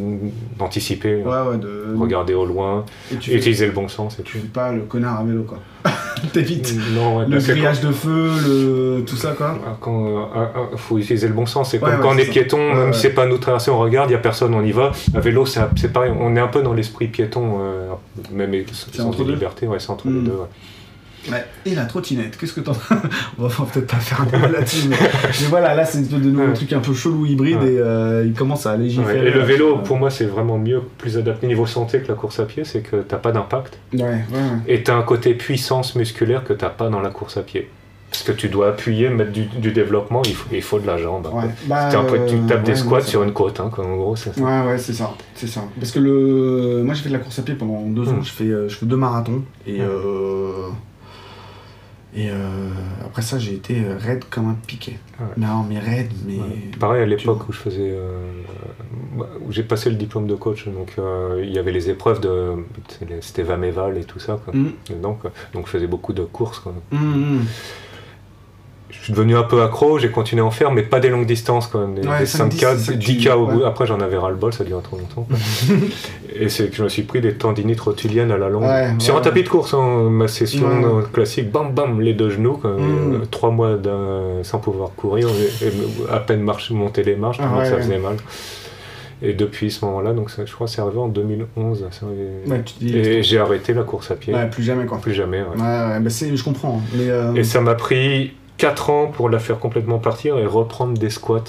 d'anticiper, 0.58 1.22
de. 1.22 1.96
regarder 1.98 2.34
au 2.34 2.46
loin, 2.46 2.84
Et 3.12 3.16
tu 3.16 3.30
fais, 3.30 3.36
utiliser 3.36 3.66
le 3.66 3.72
bon 3.72 3.88
sens 3.88 4.18
et 4.18 4.22
tu 4.22 4.38
fais 4.38 4.46
pas 4.48 4.72
le 4.72 4.80
connard 4.82 5.20
à 5.20 5.24
vélo, 5.24 5.42
quoi. 5.42 5.58
T'évites. 6.32 6.72
Ouais, 6.72 7.26
Le 7.28 7.38
grillage 7.38 7.80
de 7.80 7.90
feu, 7.92 8.30
le... 8.46 9.04
tout 9.04 9.16
ça, 9.16 9.32
quoi. 9.32 9.56
quand, 9.80 9.92
quand, 9.92 10.06
euh, 10.06 10.24
ah, 10.34 10.50
ah, 10.54 10.76
faut 10.76 10.98
utiliser 10.98 11.28
le 11.28 11.34
bon 11.34 11.46
sens. 11.46 11.70
C'est 11.70 11.78
comme 11.78 11.98
quand 12.00 12.14
on 12.14 12.18
est 12.18 12.30
piéton, 12.30 12.74
même 12.74 12.92
si 12.92 13.00
c'est 13.02 13.10
pas 13.10 13.26
nous 13.26 13.38
traverser, 13.38 13.70
on 13.70 13.78
regarde, 13.78 14.10
il 14.10 14.12
y 14.14 14.16
a 14.16 14.20
personne, 14.20 14.54
on 14.54 14.62
y 14.64 14.72
va. 14.72 14.92
À 15.14 15.20
vélo, 15.20 15.44
c'est 15.46 15.92
pareil. 15.92 16.12
On 16.18 16.36
est 16.36 16.40
un 16.40 16.48
peu 16.48 16.62
dans 16.62 16.74
l'esprit 16.74 17.06
piéton, 17.08 17.58
euh, 17.60 17.88
même 18.32 18.52
sans 18.92 19.10
deux. 19.12 19.32
libertés, 19.32 19.66
ouais, 19.66 19.78
c'est 19.78 19.90
entre 19.90 20.08
Mm. 20.08 20.14
les 20.16 20.22
deux. 20.22 20.32
Ouais. 21.30 21.44
Et 21.66 21.74
la 21.74 21.84
trottinette, 21.84 22.36
qu'est-ce 22.38 22.52
que 22.52 22.60
t'en. 22.60 22.72
on 23.38 23.46
va 23.46 23.64
peut-être 23.66 23.86
pas 23.86 23.96
faire 23.98 24.20
un 24.22 24.26
débat 24.26 24.48
là-dessus, 24.48 24.88
mais... 24.88 24.96
mais 25.00 25.46
voilà, 25.48 25.74
là, 25.74 25.84
c'est 25.84 25.98
une 25.98 26.04
espèce 26.04 26.20
de 26.20 26.30
nouveau 26.30 26.46
Ouais. 26.46 26.52
truc 26.54 26.72
un 26.72 26.80
peu 26.80 26.94
chelou 26.94 27.26
hybride 27.26 27.58
Ouais. 27.58 27.72
et 27.74 27.78
euh, 27.78 28.24
il 28.26 28.32
commence 28.32 28.66
à 28.66 28.76
légiférer. 28.76 29.26
Et 29.26 29.30
le 29.30 29.40
vélo, 29.40 29.78
pour 29.78 29.96
moi, 29.98 30.10
c'est 30.10 30.26
vraiment 30.26 30.58
mieux, 30.58 30.82
plus 30.98 31.18
adapté 31.18 31.46
niveau 31.46 31.66
santé 31.66 32.00
que 32.00 32.08
la 32.08 32.14
course 32.14 32.40
à 32.40 32.44
pied, 32.44 32.64
c'est 32.64 32.80
que 32.80 32.96
t'as 32.96 33.18
pas 33.18 33.32
d'impact. 33.32 33.78
Et 34.66 34.82
tu 34.82 34.90
as 34.90 34.94
un 34.96 35.02
côté 35.02 35.34
puissance 35.34 35.94
musculaire 35.96 36.44
que 36.44 36.52
tu 36.52 36.64
n'as 36.64 36.70
pas 36.70 36.88
dans 36.88 37.00
la 37.00 37.10
course 37.10 37.36
à 37.36 37.42
pied. 37.42 37.68
Parce 38.10 38.24
que 38.24 38.32
tu 38.32 38.48
dois 38.48 38.70
appuyer, 38.70 39.08
mettre 39.08 39.30
du, 39.30 39.44
du 39.44 39.70
développement, 39.70 40.22
il 40.24 40.34
faut, 40.34 40.48
il 40.52 40.62
faut 40.62 40.80
de 40.80 40.86
la 40.88 40.96
jambe. 40.98 41.28
Ouais, 41.32 41.44
bah, 41.66 41.90
C'est 41.92 41.96
un 41.96 42.02
peu- 42.02 42.18
tu 42.26 42.38
tapes 42.40 42.58
euh, 42.58 42.62
des 42.64 42.72
ouais, 42.72 42.76
squats 42.76 42.96
ouais, 42.96 43.02
sur 43.04 43.22
une 43.22 43.32
côte, 43.32 43.60
hein, 43.60 43.70
quoi, 43.72 43.86
en 43.86 43.94
gros. 43.96 44.16
c'est 44.16 44.34
ça. 44.34 44.40
Ouais, 44.42 44.66
ouais, 44.72 44.78
c'est 44.78 44.94
ça, 44.94 45.12
c'est 45.36 45.46
ça. 45.46 45.60
Parce 45.78 45.92
que 45.92 46.00
le, 46.00 46.82
moi 46.84 46.94
j'ai 46.94 47.02
fait 47.04 47.08
de 47.08 47.14
la 47.14 47.20
course 47.20 47.38
à 47.38 47.42
pied 47.42 47.54
pendant 47.54 47.82
deux 47.82 48.08
ans. 48.08 48.16
Mm. 48.16 48.24
Je 48.24 48.30
fais, 48.32 48.44
euh, 48.46 48.68
je 48.68 48.74
fais 48.74 48.86
deux 48.86 48.96
marathons 48.96 49.42
et 49.64 49.80
euh, 49.80 50.66
et 52.14 52.28
euh, 52.30 52.34
après 53.04 53.22
ça 53.22 53.38
j'ai 53.38 53.54
été 53.54 53.82
raide 53.98 54.24
comme 54.30 54.48
un 54.48 54.56
piquet. 54.66 54.98
Ouais. 55.20 55.26
Non, 55.36 55.64
mais 55.68 55.78
raide, 55.78 56.10
mais 56.26 56.34
Ouais. 56.38 56.70
Pareil 56.78 57.02
à 57.02 57.06
l'époque 57.06 57.48
où 57.48 57.52
je 57.52 57.58
faisais, 57.58 57.90
euh, 57.92 58.18
bah, 59.16 59.28
où 59.46 59.52
j'ai 59.52 59.62
passé 59.62 59.90
le 59.90 59.96
diplôme 59.96 60.26
de 60.26 60.34
coach, 60.34 60.66
donc 60.66 60.92
euh, 60.98 61.40
il 61.44 61.52
y 61.52 61.58
avait 61.58 61.72
les 61.72 61.88
épreuves 61.90 62.20
de, 62.20 62.54
c'était 63.20 63.42
Vameval 63.42 63.96
et 63.98 64.04
tout 64.04 64.18
ça, 64.18 64.40
quoi, 64.44 64.54
Mm. 64.54 64.70
dedans, 64.90 65.14
quoi. 65.14 65.30
donc 65.52 65.66
je 65.66 65.70
faisais 65.70 65.86
beaucoup 65.86 66.12
de 66.12 66.22
courses. 66.24 66.58
Quoi. 66.60 66.74
Mm, 66.90 66.96
mm. 66.98 67.46
Suis 69.10 69.16
devenu 69.16 69.36
un 69.36 69.42
peu 69.42 69.62
accro, 69.62 69.98
j'ai 69.98 70.10
continué 70.10 70.40
à 70.40 70.44
en 70.44 70.52
faire, 70.52 70.70
mais 70.70 70.82
pas 70.82 71.00
des 71.00 71.08
longues 71.08 71.26
distances 71.26 71.66
quand 71.66 71.80
même, 71.80 71.94
des, 71.96 72.06
Ouais, 72.06 72.20
des 72.20 72.26
5, 72.26 72.52
5K, 72.52 72.52
10, 72.52 72.58
c'est 72.60 72.76
ça 72.78 72.92
que 72.92 72.98
10K 72.98 73.18
tu- 73.22 73.30
au 73.30 73.46
bout. 73.46 73.58
ouais. 73.60 73.66
Après 73.66 73.84
j'en 73.86 73.98
avais 73.98 74.16
ras 74.16 74.30
le 74.30 74.36
bol, 74.36 74.52
ça 74.52 74.62
durait 74.62 74.82
trop 74.82 74.98
longtemps. 74.98 75.26
et 76.34 76.48
c'est 76.48 76.68
que 76.70 76.76
je 76.76 76.84
me 76.84 76.88
suis 76.88 77.02
pris 77.02 77.20
des 77.20 77.34
tendinites 77.34 77.80
rotuliennes 77.80 78.30
à 78.30 78.38
la 78.38 78.48
longue. 78.48 78.62
Ouais, 78.62 78.88
Sur 79.00 79.16
un 79.16 79.20
tapis 79.20 79.42
de 79.42 79.48
course, 79.48 79.74
hein, 79.74 80.08
ma 80.10 80.28
session 80.28 81.02
classique, 81.12 81.50
bam 81.50 81.72
bam, 81.72 82.00
les 82.00 82.14
deux 82.14 82.30
genoux, 82.30 82.60
Mm. 82.62 82.66
euh, 82.66 83.18
trois 83.30 83.50
mois 83.50 83.76
sans 84.42 84.58
pouvoir 84.58 84.90
courir, 84.96 85.28
et, 85.28 85.66
et 85.66 85.70
à 86.12 86.18
peine 86.20 86.42
marcher, 86.42 86.72
monter 86.74 87.02
les 87.02 87.16
marches, 87.16 87.38
Ah 87.40 87.64
ça 87.64 87.76
faisait 87.78 87.98
mal. 87.98 88.16
Et 89.22 89.34
depuis 89.34 89.70
ce 89.70 89.84
moment-là, 89.84 90.14
donc 90.14 90.30
je 90.30 90.50
crois 90.54 90.66
que 90.66 90.72
c'est 90.72 90.80
arrivé 90.80 90.98
en 90.98 91.08
2011. 91.08 91.84
ça 91.90 92.06
avait- 92.06 92.50
Ouais, 92.50 92.62
tu 92.64 92.72
te 92.74 92.78
dis, 92.84 92.96
et 92.96 93.22
j'ai 93.22 93.38
arrêté 93.38 93.74
la 93.74 93.82
course 93.82 94.10
à 94.10 94.14
pied. 94.14 94.32
ouais, 94.34 94.48
plus 94.48 94.62
jamais 94.62 94.86
quoi. 94.86 94.96
Plus 94.98 95.12
jamais. 95.12 95.40
ouais. 95.40 95.56
Bah 95.58 95.98
je 96.08 96.42
comprends. 96.42 96.80
Mais 96.94 97.10
euh, 97.10 97.34
Et 97.34 97.44
ça 97.44 97.60
m'a 97.60 97.74
pris 97.74 98.32
4 98.60 98.90
ans 98.90 99.06
pour 99.06 99.28
la 99.28 99.38
faire 99.38 99.58
complètement 99.58 99.98
partir 99.98 100.38
et 100.38 100.46
reprendre 100.46 100.98
des 100.98 101.10
squats 101.10 101.44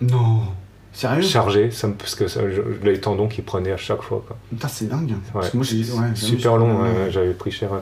non, 0.00 0.40
sérieux? 0.92 1.70
Ça 1.70 1.86
me- 1.88 1.94
parce 1.94 2.14
que 2.14 2.28
ça, 2.28 2.40
je- 2.50 2.62
les 2.88 3.00
tendons 3.00 3.28
qui 3.28 3.42
prenaient 3.42 3.72
à 3.72 3.76
chaque 3.76 4.02
fois. 4.02 4.22
Quoi. 4.26 4.36
Putain, 4.50 4.68
c'est 4.68 4.88
dingue. 4.88 5.10
Ouais. 5.10 5.16
Parce 5.32 5.50
que 5.50 5.56
moi 5.56 5.66
j'ai, 5.66 5.78
ouais, 5.78 5.84
jamais 5.86 6.14
Super 6.16 6.52
su- 6.52 6.58
long, 6.58 6.76
ouais. 6.82 6.88
ouais, 6.88 7.10
j'avais 7.10 7.32
pris 7.32 7.50
cher. 7.50 7.72
ouais. 7.72 7.78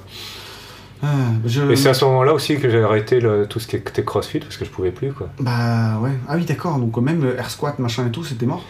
Ah, 1.03 1.07
je- 1.45 1.63
Et 1.73 1.75
c'est 1.77 1.89
à 1.89 1.95
ce 1.95 2.05
moment-là 2.05 2.33
aussi 2.33 2.59
que 2.61 2.71
j'ai 2.71 2.81
arrêté 2.83 3.19
le- 3.21 3.47
tout 3.47 3.59
ce 3.59 3.67
qui 3.67 3.75
était 3.77 4.05
crossfit 4.05 4.39
parce 4.39 4.57
que 4.57 4.65
je 4.65 4.71
pouvais 4.71 4.93
plus. 4.93 5.13
Quoi. 5.13 5.29
Bah 5.41 5.99
ouais. 6.01 6.13
Ah 6.29 6.37
oui, 6.37 6.45
d'accord. 6.45 6.79
Donc 6.79 6.97
même 6.99 7.25
euh, 7.25 7.37
air 7.39 7.51
squat, 7.51 7.79
machin 7.81 8.07
et 8.07 8.11
tout, 8.11 8.23
c'était 8.25 8.47
mort? 8.47 8.63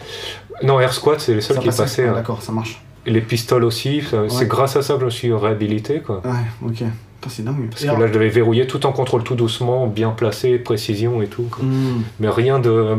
Non, 0.63 0.79
air 0.79 0.93
squat, 0.93 1.19
c'est 1.19 1.35
les 1.35 1.41
seuls 1.41 1.57
Ça 1.57 1.61
qui 1.61 1.67
passait 1.67 1.83
passaient. 1.83 2.07
Ah, 2.07 2.11
hein. 2.11 2.15
D'accord, 2.15 2.41
ça 2.41 2.51
marche. 2.51 2.81
Et 3.05 3.11
les 3.11 3.21
pistoles 3.21 3.63
aussi, 3.65 4.01
c'est 4.29 4.47
grâce 4.47 4.75
à 4.77 4.81
ça 4.81 4.95
que 4.95 5.01
je 5.01 5.05
me 5.05 5.09
suis 5.11 5.31
réhabilité. 5.33 5.99
Quoi. 5.99 6.21
Ouais, 6.25 6.67
ok. 6.69 6.83
C'est 7.29 7.43
dingue. 7.43 7.69
Parce 7.69 7.81
Et 7.81 7.85
que 7.85 7.89
alors- 7.89 8.01
là, 8.01 8.07
je 8.07 8.13
devais 8.13 8.29
verrouiller 8.29 8.67
tout 8.67 8.85
en 8.85 8.91
contrôle, 8.91 9.23
tout 9.23 9.35
doucement, 9.35 9.87
bien 9.87 10.11
placé, 10.11 10.57
précision 10.57 11.21
et 11.21 11.27
tout. 11.27 11.45
Hmm. 11.61 12.01
Mais 12.19 12.29
rien 12.29 12.59
de. 12.59 12.95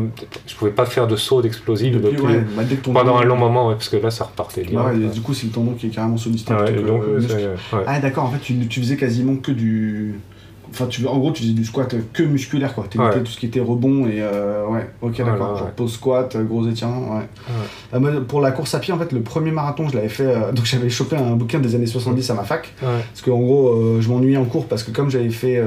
Je 0.47 0.55
pouvais 0.55 0.71
pas 0.71 0.85
faire 0.85 1.07
de 1.07 1.15
saut 1.15 1.41
d'explosif 1.41 1.93
Depuis, 1.93 2.11
depuis- 2.11 2.25
ouais, 2.25 2.43
bah, 2.55 2.63
dès 2.63 2.75
que 2.75 2.85
ton 2.85 2.93
pendant 2.93 3.17
un 3.17 3.23
long 3.23 3.37
moment, 3.37 3.67
ouais, 3.69 3.75
parce 3.75 3.89
que 3.89 3.97
là, 3.97 4.11
ça 4.11 4.25
repartait 4.25 4.63
bien. 4.63 4.79
Bah 4.83 4.91
ouais, 4.93 5.07
du 5.09 5.21
coup, 5.21 5.33
c'est 5.33 5.47
le 5.47 5.51
tendon 5.51 5.73
qui 5.73 5.87
est 5.87 5.89
carrément 5.89 6.17
sollicité. 6.17 6.53
Ah 6.57 6.69
donc, 6.71 7.03
ouais. 7.03 7.79
Ah 7.87 7.99
d'accord, 7.99 8.25
en 8.25 8.31
fait, 8.31 8.39
tu, 8.39 8.55
tu 8.67 8.79
faisais 8.79 8.97
quasiment 8.97 9.35
que 9.35 9.51
du 9.51 10.15
Enfin, 10.71 10.87
tu, 10.87 11.05
en 11.07 11.17
gros, 11.17 11.31
tu 11.31 11.43
faisais 11.43 11.53
du 11.53 11.65
squat 11.65 11.95
que 12.13 12.23
musculaire, 12.23 12.73
quoi. 12.73 12.85
Tu 12.89 12.97
tout 12.97 13.31
ce 13.31 13.39
qui 13.39 13.45
était 13.45 13.59
rebond 13.59 14.05
et. 14.07 14.21
Euh, 14.21 14.65
ouais, 14.67 14.89
ok, 15.01 15.17
d'accord. 15.17 15.57
Genre 15.57 15.71
pause 15.71 15.93
squat, 15.93 16.37
gros 16.37 16.67
étirement, 16.67 17.17
ouais. 17.17 17.23
Euh, 17.93 18.21
pour 18.21 18.41
la 18.41 18.51
course 18.51 18.75
à 18.75 18.79
pied, 18.79 18.93
en 18.93 18.97
fait, 18.97 19.11
le 19.11 19.21
premier 19.21 19.51
marathon, 19.51 19.87
je 19.89 19.95
l'avais 19.95 20.09
fait. 20.09 20.25
Euh, 20.25 20.51
donc, 20.53 20.65
j'avais 20.65 20.89
chopé 20.89 21.15
un 21.15 21.35
bouquin 21.35 21.59
des 21.59 21.75
années 21.75 21.85
70 21.85 22.29
à 22.29 22.33
ma 22.33 22.43
fac. 22.43 22.73
Parce 22.79 23.21
qu'en 23.23 23.39
gros, 23.39 23.99
je 23.99 24.09
m'ennuyais 24.09 24.37
en 24.37 24.45
cours 24.45 24.67
parce 24.67 24.83
que, 24.83 24.91
comme 24.91 25.09
j'avais 25.09 25.29
fait, 25.29 25.61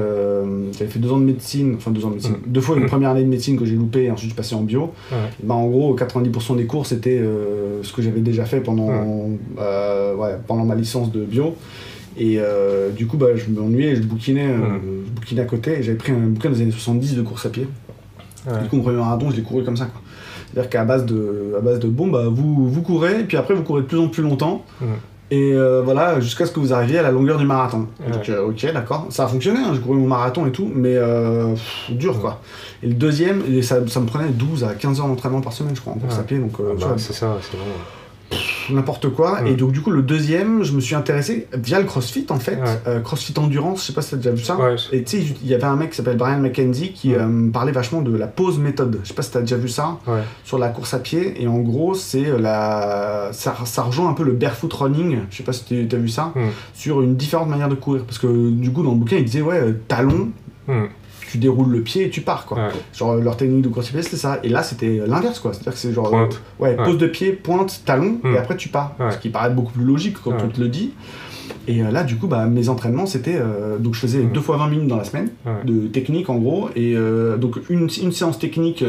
j'avais 0.77 0.89
fait 0.89 0.99
deux 0.99 1.11
ans 1.11 1.19
de 1.19 1.25
médecine, 1.25 1.75
enfin, 1.77 1.91
deux 1.91 2.05
ans 2.05 2.09
de 2.09 2.15
médecine, 2.15 2.33
mm. 2.33 2.51
deux 2.51 2.61
fois 2.61 2.77
une 2.77 2.83
mm. 2.83 2.87
première 2.87 3.09
année 3.11 3.23
de 3.23 3.29
médecine 3.29 3.57
que 3.57 3.65
j'ai 3.65 3.75
loupé 3.75 4.05
et 4.05 4.11
ensuite 4.11 4.31
je 4.31 4.35
passais 4.35 4.55
en 4.55 4.61
bio, 4.61 4.93
bah, 5.43 5.55
en 5.55 5.67
gros, 5.67 5.95
90% 5.95 6.57
des 6.57 6.65
cours, 6.65 6.85
c'était 6.85 7.21
ce 7.81 7.93
que 7.93 8.01
j'avais 8.01 8.21
déjà 8.21 8.45
fait 8.45 8.59
pendant, 8.59 8.87
ouais, 8.87 10.35
pendant 10.47 10.65
ma 10.65 10.75
licence 10.75 11.11
de 11.11 11.23
bio. 11.23 11.55
Et 12.17 12.37
euh, 12.39 12.89
du 12.89 13.07
coup, 13.07 13.17
bah, 13.17 13.35
je 13.35 13.49
m'ennuyais, 13.49 13.95
je 13.95 14.03
bouquinais, 14.03 14.47
euh, 14.47 14.77
je 15.05 15.11
bouquinais 15.11 15.41
à 15.41 15.45
côté. 15.45 15.79
Et 15.79 15.83
j'avais 15.83 15.97
pris 15.97 16.11
un 16.11 16.27
bouquin 16.27 16.49
des 16.49 16.61
années 16.61 16.71
70 16.71 17.15
de 17.15 17.21
course 17.21 17.45
à 17.45 17.49
pied. 17.49 17.67
Du 18.45 18.69
coup, 18.69 18.77
mon 18.77 18.83
premier 18.83 18.97
marathon, 18.97 19.29
je 19.29 19.35
l'ai 19.35 19.41
couru 19.41 19.63
comme 19.63 19.77
ça. 19.77 19.87
C'est-à-dire 20.51 20.69
qu'à 20.69 20.83
base 20.83 21.05
de, 21.05 21.53
à 21.57 21.61
base 21.61 21.79
de 21.79 21.87
bon, 21.87 22.07
bah, 22.07 22.25
vous, 22.29 22.69
vous 22.69 22.81
courez, 22.81 23.21
et 23.21 23.23
puis 23.23 23.37
après, 23.37 23.53
vous 23.53 23.63
courez 23.63 23.83
de 23.83 23.87
plus 23.87 23.99
en 23.99 24.07
plus 24.07 24.23
longtemps. 24.23 24.65
Et 25.31 25.53
euh, 25.53 25.83
voilà, 25.83 26.19
jusqu'à 26.19 26.47
ce 26.47 26.51
que 26.51 26.59
vous 26.59 26.73
arriviez 26.73 26.97
à 26.97 27.03
la 27.03 27.11
longueur 27.11 27.37
du 27.37 27.45
marathon. 27.45 27.85
Donc, 28.11 28.31
ok, 28.47 28.73
d'accord. 28.73 29.07
Ça 29.11 29.25
a 29.25 29.27
fonctionné, 29.27 29.59
hein, 29.59 29.71
j'ai 29.75 29.79
couru 29.79 29.97
mon 29.97 30.07
marathon 30.07 30.47
et 30.47 30.51
tout, 30.51 30.71
mais 30.73 30.97
dur 31.89 32.19
quoi. 32.19 32.41
Et 32.81 32.87
le 32.87 32.95
deuxième, 32.95 33.61
ça, 33.61 33.85
ça, 33.87 33.99
me 33.99 34.07
prenait 34.07 34.29
12 34.29 34.63
à 34.63 34.73
15 34.73 34.99
heures 35.01 35.07
d'entraînement 35.07 35.41
par 35.41 35.53
semaine, 35.53 35.75
je 35.75 35.81
crois, 35.81 35.93
en 35.93 35.97
course 35.97 36.17
à 36.17 36.23
pied. 36.23 36.39
Donc, 36.39 36.53
ah 36.59 36.73
bah, 36.79 36.93
c'est 36.97 37.13
ça, 37.13 37.37
c'est 37.41 37.55
bon 37.55 37.63
n'importe 38.73 39.09
quoi. 39.09 39.45
Et 39.45 39.55
donc, 39.55 39.71
du 39.71 39.81
coup, 39.81 39.91
le 39.91 40.01
deuxième, 40.01 40.63
je 40.63 40.73
me 40.73 40.79
suis 40.79 40.95
intéressé 40.95 41.47
via 41.53 41.79
le 41.79 41.85
CrossFit, 41.85 42.25
en 42.29 42.39
fait. 42.39 42.59
Euh, 42.87 42.99
CrossFit 42.99 43.33
Endurance, 43.37 43.81
je 43.81 43.87
sais 43.87 43.93
pas 43.93 44.01
si 44.01 44.11
t'as 44.11 44.17
déjà 44.17 44.31
vu 44.31 44.43
ça. 44.43 44.57
et 44.91 45.03
tu 45.03 45.17
sais, 45.17 45.35
il 45.41 45.47
y 45.47 45.53
avait 45.53 45.65
un 45.65 45.75
mec 45.75 45.91
qui 45.91 45.97
s'appelle 45.97 46.17
Brian 46.17 46.39
McKenzie 46.39 46.91
qui 46.93 47.15
euh, 47.15 47.49
parlait 47.51 47.71
vachement 47.71 48.01
de 48.01 48.15
la 48.15 48.27
pause 48.27 48.59
méthode. 48.59 48.99
Je 49.03 49.09
sais 49.09 49.13
pas 49.13 49.21
si 49.21 49.31
t'as 49.31 49.41
déjà 49.41 49.57
vu 49.57 49.69
ça 49.69 49.97
sur 50.43 50.57
la 50.57 50.69
course 50.69 50.93
à 50.93 50.99
pied. 50.99 51.41
Et 51.41 51.47
en 51.47 51.59
gros, 51.59 51.93
c'est 51.93 52.27
euh, 52.27 52.39
la. 52.39 53.29
Ça, 53.31 53.55
ça, 53.65 53.83
rejoint 53.83 54.09
un 54.09 54.13
peu 54.13 54.23
le 54.23 54.33
barefoot 54.33 54.73
running. 54.73 55.19
Je 55.29 55.37
sais 55.37 55.43
pas 55.43 55.53
si 55.53 55.87
t'as 55.87 55.97
vu 55.97 56.09
ça. 56.09 56.33
Sur 56.73 57.01
une 57.01 57.15
différente 57.15 57.49
manière 57.49 57.69
de 57.69 57.75
courir. 57.75 58.03
Parce 58.03 58.19
que, 58.19 58.49
du 58.49 58.71
coup, 58.71 58.83
dans 58.83 58.91
le 58.91 58.97
bouquin, 58.97 59.17
il 59.17 59.25
disait, 59.25 59.41
ouais, 59.41 59.75
talon 59.87 60.29
tu 61.29 61.37
déroules 61.37 61.69
le 61.69 61.81
pied 61.81 62.05
et 62.05 62.09
tu 62.09 62.21
pars 62.21 62.45
quoi. 62.45 62.69
Genre 62.93 63.15
leur 63.15 63.37
technique 63.37 63.61
de 63.61 63.69
course 63.69 63.91
c'était 63.93 64.17
ça. 64.17 64.39
Et 64.43 64.49
là 64.49 64.63
c'était 64.63 65.01
l'inverse 65.05 65.39
quoi. 65.39 65.53
C'est-à-dire 65.53 65.73
que 65.73 65.79
c'est 65.79 65.93
genre 65.93 66.09
pointe. 66.09 66.41
ouais, 66.59 66.75
pose 66.75 66.97
de 66.97 67.07
pied, 67.07 67.33
pointe, 67.33 67.83
talon 67.85 68.19
et 68.23 68.29
hmm. 68.29 68.37
après 68.37 68.57
tu 68.57 68.69
pars. 68.69 68.95
Ce 69.11 69.17
qui 69.17 69.29
paraît 69.29 69.51
beaucoup 69.51 69.73
plus 69.73 69.85
logique 69.85 70.17
quand 70.23 70.33
on 70.43 70.49
te 70.49 70.59
le 70.59 70.69
dit. 70.69 70.93
Et 71.67 71.83
euh, 71.83 71.91
là 71.91 72.03
du 72.03 72.15
coup 72.15 72.27
bah, 72.27 72.45
mes 72.45 72.69
entraînements 72.69 73.05
c'était 73.05 73.37
euh, 73.37 73.77
donc 73.77 73.93
je 73.93 73.99
faisais 73.99 74.19
hmm. 74.19 74.31
deux 74.31 74.41
fois 74.41 74.57
20 74.57 74.67
minutes 74.69 74.87
dans 74.87 74.97
la 74.97 75.03
semaine 75.03 75.29
de 75.65 75.87
technique 75.87 76.29
en 76.29 76.37
gros 76.37 76.69
et 76.75 76.95
euh, 76.95 77.37
donc 77.37 77.59
une, 77.69 77.87
une, 78.01 78.11
séance 78.11 78.39
technique 78.39 78.83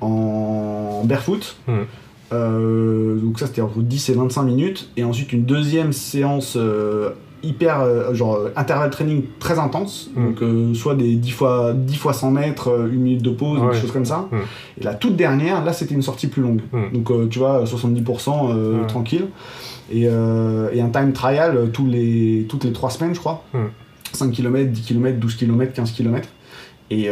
en 0.00 1.02
barefoot. 1.04 1.56
Hmm. 1.66 1.84
donc 2.32 3.38
ça 3.38 3.46
c'était 3.46 3.60
entre 3.60 3.78
10 3.78 4.08
et 4.08 4.14
25 4.14 4.42
minutes 4.42 4.90
et 4.96 5.04
ensuite 5.04 5.32
une 5.32 5.44
deuxième 5.44 5.92
séance 5.92 6.58
hyper 7.42 7.80
euh, 7.80 8.14
genre 8.14 8.36
euh, 8.36 8.52
intervalle 8.56 8.90
training 8.90 9.24
très 9.38 9.58
intense 9.58 10.10
mm. 10.14 10.24
donc 10.24 10.42
euh, 10.42 10.74
soit 10.74 10.94
des 10.94 11.14
10 11.14 11.30
fois 11.30 11.72
10 11.74 11.96
fois 11.96 12.12
100 12.12 12.30
mètres 12.30 12.88
une 12.90 13.00
minute 13.00 13.22
de 13.22 13.30
pause 13.30 13.60
des 13.70 13.78
choses 13.78 13.92
comme 13.92 14.04
ça 14.04 14.28
mm. 14.30 14.36
et 14.80 14.84
la 14.84 14.94
toute 14.94 15.16
dernière 15.16 15.64
là 15.64 15.72
c'était 15.72 15.94
une 15.94 16.02
sortie 16.02 16.28
plus 16.28 16.42
longue 16.42 16.62
mm. 16.72 16.92
donc 16.92 17.30
tu 17.30 17.38
vois 17.38 17.64
70% 17.64 18.86
tranquille 18.86 19.26
et, 19.90 20.02
et, 20.02 20.80
un 20.80 20.90
time 20.90 21.12
trial 21.12 21.70
tous 21.72 21.86
les 21.86 22.46
toutes 22.48 22.64
les 22.64 22.72
3 22.72 22.90
semaines 22.90 23.14
je 23.14 23.20
crois 23.20 23.44
5 24.12 24.30
km 24.32 24.70
10 24.70 24.82
km 24.82 25.18
12 25.18 25.34
km 25.36 25.72
15 25.72 25.92
km 25.92 26.28
et, 26.90 27.10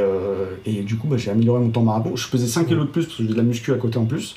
et, 0.65 0.83
du 0.83 0.97
coup, 0.97 1.07
bah, 1.07 1.19
j'ai 1.19 1.31
amélioré 1.31 1.61
mon 1.61 1.69
temps 1.69 1.83
marathon. 1.83 2.17
Je 2.17 2.27
faisais 2.27 2.47
5 2.47 2.67
kg 2.67 2.79
de 2.79 2.85
plus 2.85 3.05
parce 3.05 3.19
que 3.19 3.25
j'ai 3.25 3.29
de 3.29 3.37
la 3.37 3.43
muscu 3.43 3.75
à 3.75 3.77
côté 3.77 3.99
en 3.99 4.07
plus. 4.07 4.37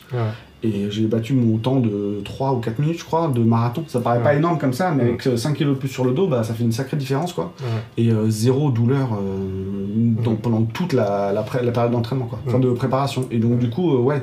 Et 0.61 0.91
j'ai 0.91 1.05
battu 1.05 1.33
mon 1.33 1.57
temps 1.57 1.79
de 1.79 2.21
3 2.25 2.53
ou 2.53 2.57
4 2.57 2.79
minutes, 2.79 2.99
je 2.99 3.05
crois, 3.05 3.29
de 3.29 3.39
marathon. 3.39 3.85
Ça 3.87 4.01
paraît 4.01 4.21
pas 4.21 4.33
énorme 4.33 4.57
comme 4.57 4.73
ça, 4.73 4.91
mais 4.91 5.03
avec 5.03 5.21
5 5.21 5.55
kg 5.55 5.69
de 5.69 5.73
plus 5.73 5.87
sur 5.87 6.03
le 6.03 6.11
dos, 6.11 6.27
bah, 6.27 6.43
ça 6.43 6.53
fait 6.53 6.63
une 6.63 6.73
sacrée 6.73 6.97
différence. 6.97 7.31
quoi. 7.31 7.53
Et 7.95 8.11
euh, 8.11 8.29
zéro 8.29 8.69
douleur 8.69 9.09
euh, 9.13 10.33
pendant 10.41 10.63
toute 10.63 10.91
la, 10.91 11.31
la, 11.31 11.43
période 11.43 11.91
d'entraînement, 11.91 12.25
quoi. 12.25 12.39
Enfin, 12.45 12.59
de 12.59 12.71
préparation. 12.71 13.25
Et 13.31 13.37
donc, 13.37 13.57
du 13.57 13.69
coup, 13.69 13.93
euh, 13.93 13.99
ouais, 13.99 14.21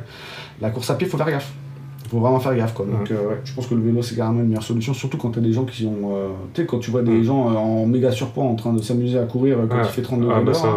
la 0.61 0.69
course 0.69 0.91
à 0.91 0.97
pied, 0.97 1.07
faut 1.07 1.17
faire 1.17 1.31
gaffe. 1.31 1.51
Faut 2.11 2.21
vraiment 2.21 2.39
faire 2.39 2.55
gaffe, 2.55 2.75
quoi. 2.75 2.85
Donc, 2.85 3.09
ouais, 3.09 3.41
je 3.43 3.55
pense 3.55 3.67
que 3.67 3.75
le 3.75 3.81
vélo, 3.81 4.03
c'est 4.03 4.15
carrément 4.15 4.41
une 4.41 4.49
meilleure 4.49 4.63
solution, 4.63 4.93
surtout 4.93 5.17
quand 5.17 5.31
t'as 5.31 5.41
des 5.41 5.55
gens 5.55 5.65
qui 5.65 5.87
ont. 5.87 6.13
tu 6.53 6.61
sais, 6.61 6.67
quand 6.67 6.81
tu 6.81 6.91
vois 6.91 7.03
des 7.03 7.25
gens 7.25 7.47
en 7.47 7.87
méga 7.87 8.13
surpoids 8.13 8.45
en 8.45 8.57
train 8.57 8.75
de 8.75 8.83
s'amuser 8.83 9.19
à 9.19 9.25
courir 9.25 9.57
quand 9.71 9.79
il 9.79 9.89
fait 9.89 10.03
32 10.03 10.29
ah, 10.31 10.41
bah 10.43 10.53
ça, 10.53 10.69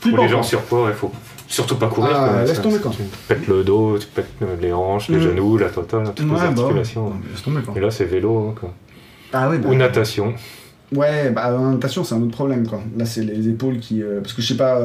Pour 0.00 0.18
les 0.18 0.28
gens 0.28 0.44
surpoids, 0.44 0.86
il 0.90 0.94
faut 0.94 1.10
Surtout 1.48 1.76
pas 1.76 1.88
courir. 1.88 2.12
Ah, 2.14 2.44
laisse 2.44 2.60
tomber 2.60 2.78
quand. 2.82 2.90
Tu 2.90 3.02
pètes 3.28 3.46
le 3.46 3.62
dos, 3.62 3.98
tu 3.98 4.06
pètes 4.06 4.26
les 4.60 4.72
hanches, 4.72 5.08
les 5.08 5.18
mm. 5.18 5.22
genoux, 5.22 5.56
la 5.56 5.68
totale, 5.68 6.04
toutes 6.14 6.26
les 6.26 6.32
bah 6.32 6.42
articulations. 6.42 7.12
laisse 7.30 7.42
tomber, 7.42 7.60
Et 7.76 7.80
là, 7.80 7.90
c'est 7.90 8.04
vélo. 8.04 8.54
Quoi. 8.58 8.72
Ah, 9.32 9.48
oui, 9.50 9.58
bah, 9.58 9.68
Ou 9.68 9.74
natation. 9.74 10.34
Ouais, 10.94 11.30
bah, 11.30 11.56
natation, 11.58 12.04
c'est 12.04 12.14
un 12.14 12.22
autre 12.22 12.32
problème. 12.32 12.66
Quoi. 12.66 12.80
Là, 12.96 13.06
c'est 13.06 13.22
les 13.22 13.48
épaules 13.48 13.78
qui. 13.78 14.02
Euh, 14.02 14.20
parce 14.20 14.32
que 14.32 14.42
je 14.42 14.48
sais 14.48 14.56
pas. 14.56 14.80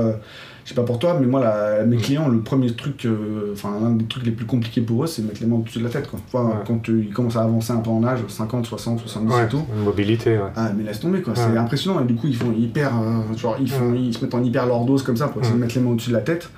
Euh, 0.61 0.65
je 0.65 0.69
sais 0.69 0.75
pas 0.75 0.83
pour 0.83 0.99
toi, 0.99 1.17
mais 1.19 1.27
moi, 1.27 1.39
la, 1.39 1.83
mes 1.85 1.97
mm. 1.97 2.01
clients, 2.01 2.27
le 2.29 2.39
premier 2.39 2.71
truc, 2.73 3.05
euh, 3.05 3.51
enfin, 3.53 3.77
l'un 3.81 3.91
des 3.91 4.05
trucs 4.05 4.25
les 4.25 4.31
plus 4.31 4.45
compliqués 4.45 4.81
pour 4.81 5.03
eux, 5.03 5.07
c'est 5.07 5.21
de 5.21 5.27
mettre 5.27 5.41
les 5.41 5.47
mains 5.47 5.57
au-dessus 5.57 5.79
de 5.79 5.83
la 5.83 5.89
tête. 5.89 6.09
Quoi. 6.09 6.19
Quand 6.65 6.87
ils 6.87 7.11
commencent 7.13 7.35
à 7.35 7.43
avancer 7.43 7.73
un 7.73 7.77
peu 7.77 7.89
en 7.89 8.03
âge, 8.03 8.19
50, 8.27 8.65
60, 8.65 8.99
70 8.99 9.33
et 9.33 9.47
tout. 9.47 9.65
Mobilité, 9.83 10.37
ouais. 10.37 10.51
Ah, 10.55 10.71
mais 10.75 10.83
laisse 10.83 10.99
tomber, 10.99 11.21
quoi. 11.21 11.33
C'est 11.35 11.57
impressionnant. 11.57 12.01
Et 12.01 12.05
du 12.05 12.15
coup, 12.15 12.27
ils 12.27 12.35
font 12.35 12.51
hyper. 12.51 12.91
Euh, 12.95 13.35
genre, 13.37 13.57
ils, 13.59 13.69
font, 13.69 13.93
ils 13.93 14.13
se 14.13 14.23
mettent 14.23 14.35
en 14.35 14.43
hyper 14.43 14.65
lordose 14.65 15.03
comme 15.03 15.17
ça 15.17 15.27
pour 15.27 15.41
essayer 15.41 15.55
de 15.55 15.61
mettre 15.61 15.75
les 15.75 15.81
mains 15.81 15.91
au-dessus 15.91 16.09
de 16.09 16.15
la 16.15 16.21
tête. 16.21 16.49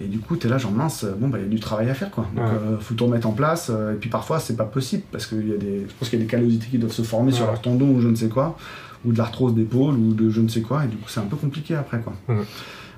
Et 0.00 0.06
du 0.06 0.18
coup, 0.18 0.36
t'es 0.36 0.48
là, 0.48 0.58
genre, 0.58 0.72
mince, 0.72 1.06
bon, 1.18 1.28
bah, 1.28 1.38
il 1.38 1.44
y 1.44 1.46
a 1.46 1.50
du 1.50 1.60
travail 1.60 1.88
à 1.90 1.94
faire, 1.94 2.10
quoi. 2.10 2.26
Donc, 2.34 2.44
euh, 2.44 2.78
faut 2.80 2.94
tout 2.94 3.06
remettre 3.06 3.26
en 3.26 3.32
place. 3.32 3.70
et 3.70 3.96
puis 3.96 4.10
parfois, 4.10 4.38
c'est 4.38 4.56
pas 4.56 4.64
possible 4.64 5.04
parce 5.12 5.26
qu'il 5.26 5.48
y 5.48 5.52
a 5.52 5.56
des. 5.56 5.86
Je 5.88 5.94
pense 5.98 6.08
qu'il 6.08 6.18
y 6.18 6.22
a 6.22 6.24
des 6.24 6.30
callosités 6.30 6.66
qui 6.70 6.78
doivent 6.78 6.92
se 6.92 7.02
former 7.02 7.32
sur 7.32 7.46
leur 7.46 7.60
tendon 7.60 7.88
ou 7.88 8.00
je 8.00 8.08
ne 8.08 8.14
sais 8.14 8.28
quoi. 8.28 8.56
Ou 9.04 9.12
de 9.12 9.18
l'arthrose 9.18 9.54
d'épaule 9.54 9.94
ou 9.94 10.14
de 10.14 10.30
je 10.30 10.40
ne 10.40 10.48
sais 10.48 10.62
quoi. 10.62 10.84
Et 10.84 10.88
du 10.88 10.96
coup, 10.96 11.08
c'est 11.08 11.20
un 11.20 11.24
peu 11.24 11.36
compliqué 11.36 11.74
après, 11.74 12.00
quoi. 12.00 12.14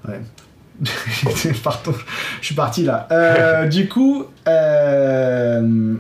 Ouais. 0.07 0.20
Pardon, 1.64 1.94
je 2.40 2.47
suis 2.47 2.55
parti 2.55 2.82
là. 2.82 3.09
Euh, 3.11 3.66
du 3.66 3.88
coup, 3.88 4.24
euh, 4.47 5.94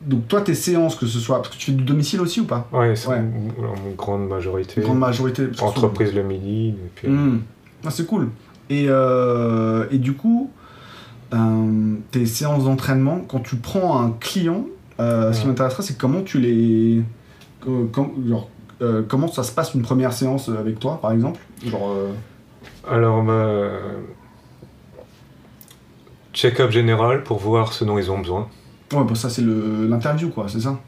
donc 0.00 0.28
toi, 0.28 0.40
tes 0.40 0.54
séances, 0.54 0.96
que 0.96 1.06
ce 1.06 1.18
soit. 1.18 1.36
Parce 1.36 1.50
que 1.50 1.56
tu 1.56 1.66
fais 1.66 1.76
du 1.76 1.84
domicile 1.84 2.20
aussi 2.20 2.40
ou 2.40 2.44
pas? 2.44 2.68
Ouais, 2.72 2.96
c'est 2.96 3.10
une, 3.10 3.52
grande 3.96 4.28
majorité. 4.28 4.80
grande 4.80 4.98
majorité. 4.98 5.46
Entreprise 5.60 6.14
le 6.14 6.22
midi. 6.22 6.74
Hmm. 7.06 7.38
Ah, 7.84 7.90
c'est 7.90 8.06
cool. 8.06 8.30
Et, 8.68 8.86
euh, 8.88 9.86
et, 9.92 9.98
du 9.98 10.14
coup, 10.14 10.50
tes 12.10 12.26
séances 12.26 12.64
d'entraînement, 12.64 13.20
quand 13.28 13.40
tu 13.40 13.56
prends 13.56 14.02
un 14.02 14.10
client, 14.18 14.66
ce 14.98 15.40
qui 15.40 15.46
m'intéresserait, 15.46 15.84
c'est 15.84 15.98
comment 15.98 16.22
tu 16.22 16.40
les. 16.40 17.02
comment 19.08 19.28
ça 19.28 19.44
se 19.44 19.52
passe 19.52 19.74
une 19.74 19.82
première 19.82 20.12
séance 20.12 20.48
avec 20.48 20.80
toi, 20.80 21.00
par 21.00 21.12
exemple? 21.12 21.38
Genre. 21.64 21.94
Alors, 22.88 23.22
bah, 23.22 23.70
check-up 26.36 26.70
général 26.70 27.24
pour 27.24 27.38
voir 27.38 27.72
ce 27.72 27.84
dont 27.84 27.98
ils 27.98 28.10
ont 28.10 28.18
besoin. 28.18 28.48
Ouais, 28.92 29.02
bah 29.02 29.14
ça 29.16 29.28
c'est 29.28 29.42
l'interview 29.42 30.28
quoi, 30.30 30.46
c'est 30.48 30.60
ça? 30.60 30.78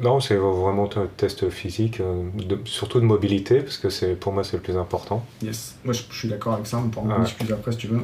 Non, 0.00 0.20
c'est 0.20 0.36
vraiment 0.36 0.88
un 0.96 1.06
test 1.16 1.48
physique, 1.50 2.00
euh, 2.00 2.22
surtout 2.66 3.00
de 3.00 3.04
mobilité, 3.04 3.60
parce 3.60 3.78
que 3.78 3.90
c'est 3.90 4.14
pour 4.14 4.32
moi 4.32 4.44
c'est 4.44 4.56
le 4.56 4.62
plus 4.62 4.76
important. 4.76 5.26
Yes, 5.42 5.76
moi 5.84 5.92
je, 5.92 6.02
suis 6.12 6.28
d'accord 6.28 6.54
avec 6.54 6.66
ça, 6.66 6.78
on 6.78 6.88
pourra 6.88 7.16
en 7.16 7.22
discuter 7.24 7.52
après 7.52 7.72
si 7.72 7.78
tu 7.78 7.88
veux. 7.88 8.00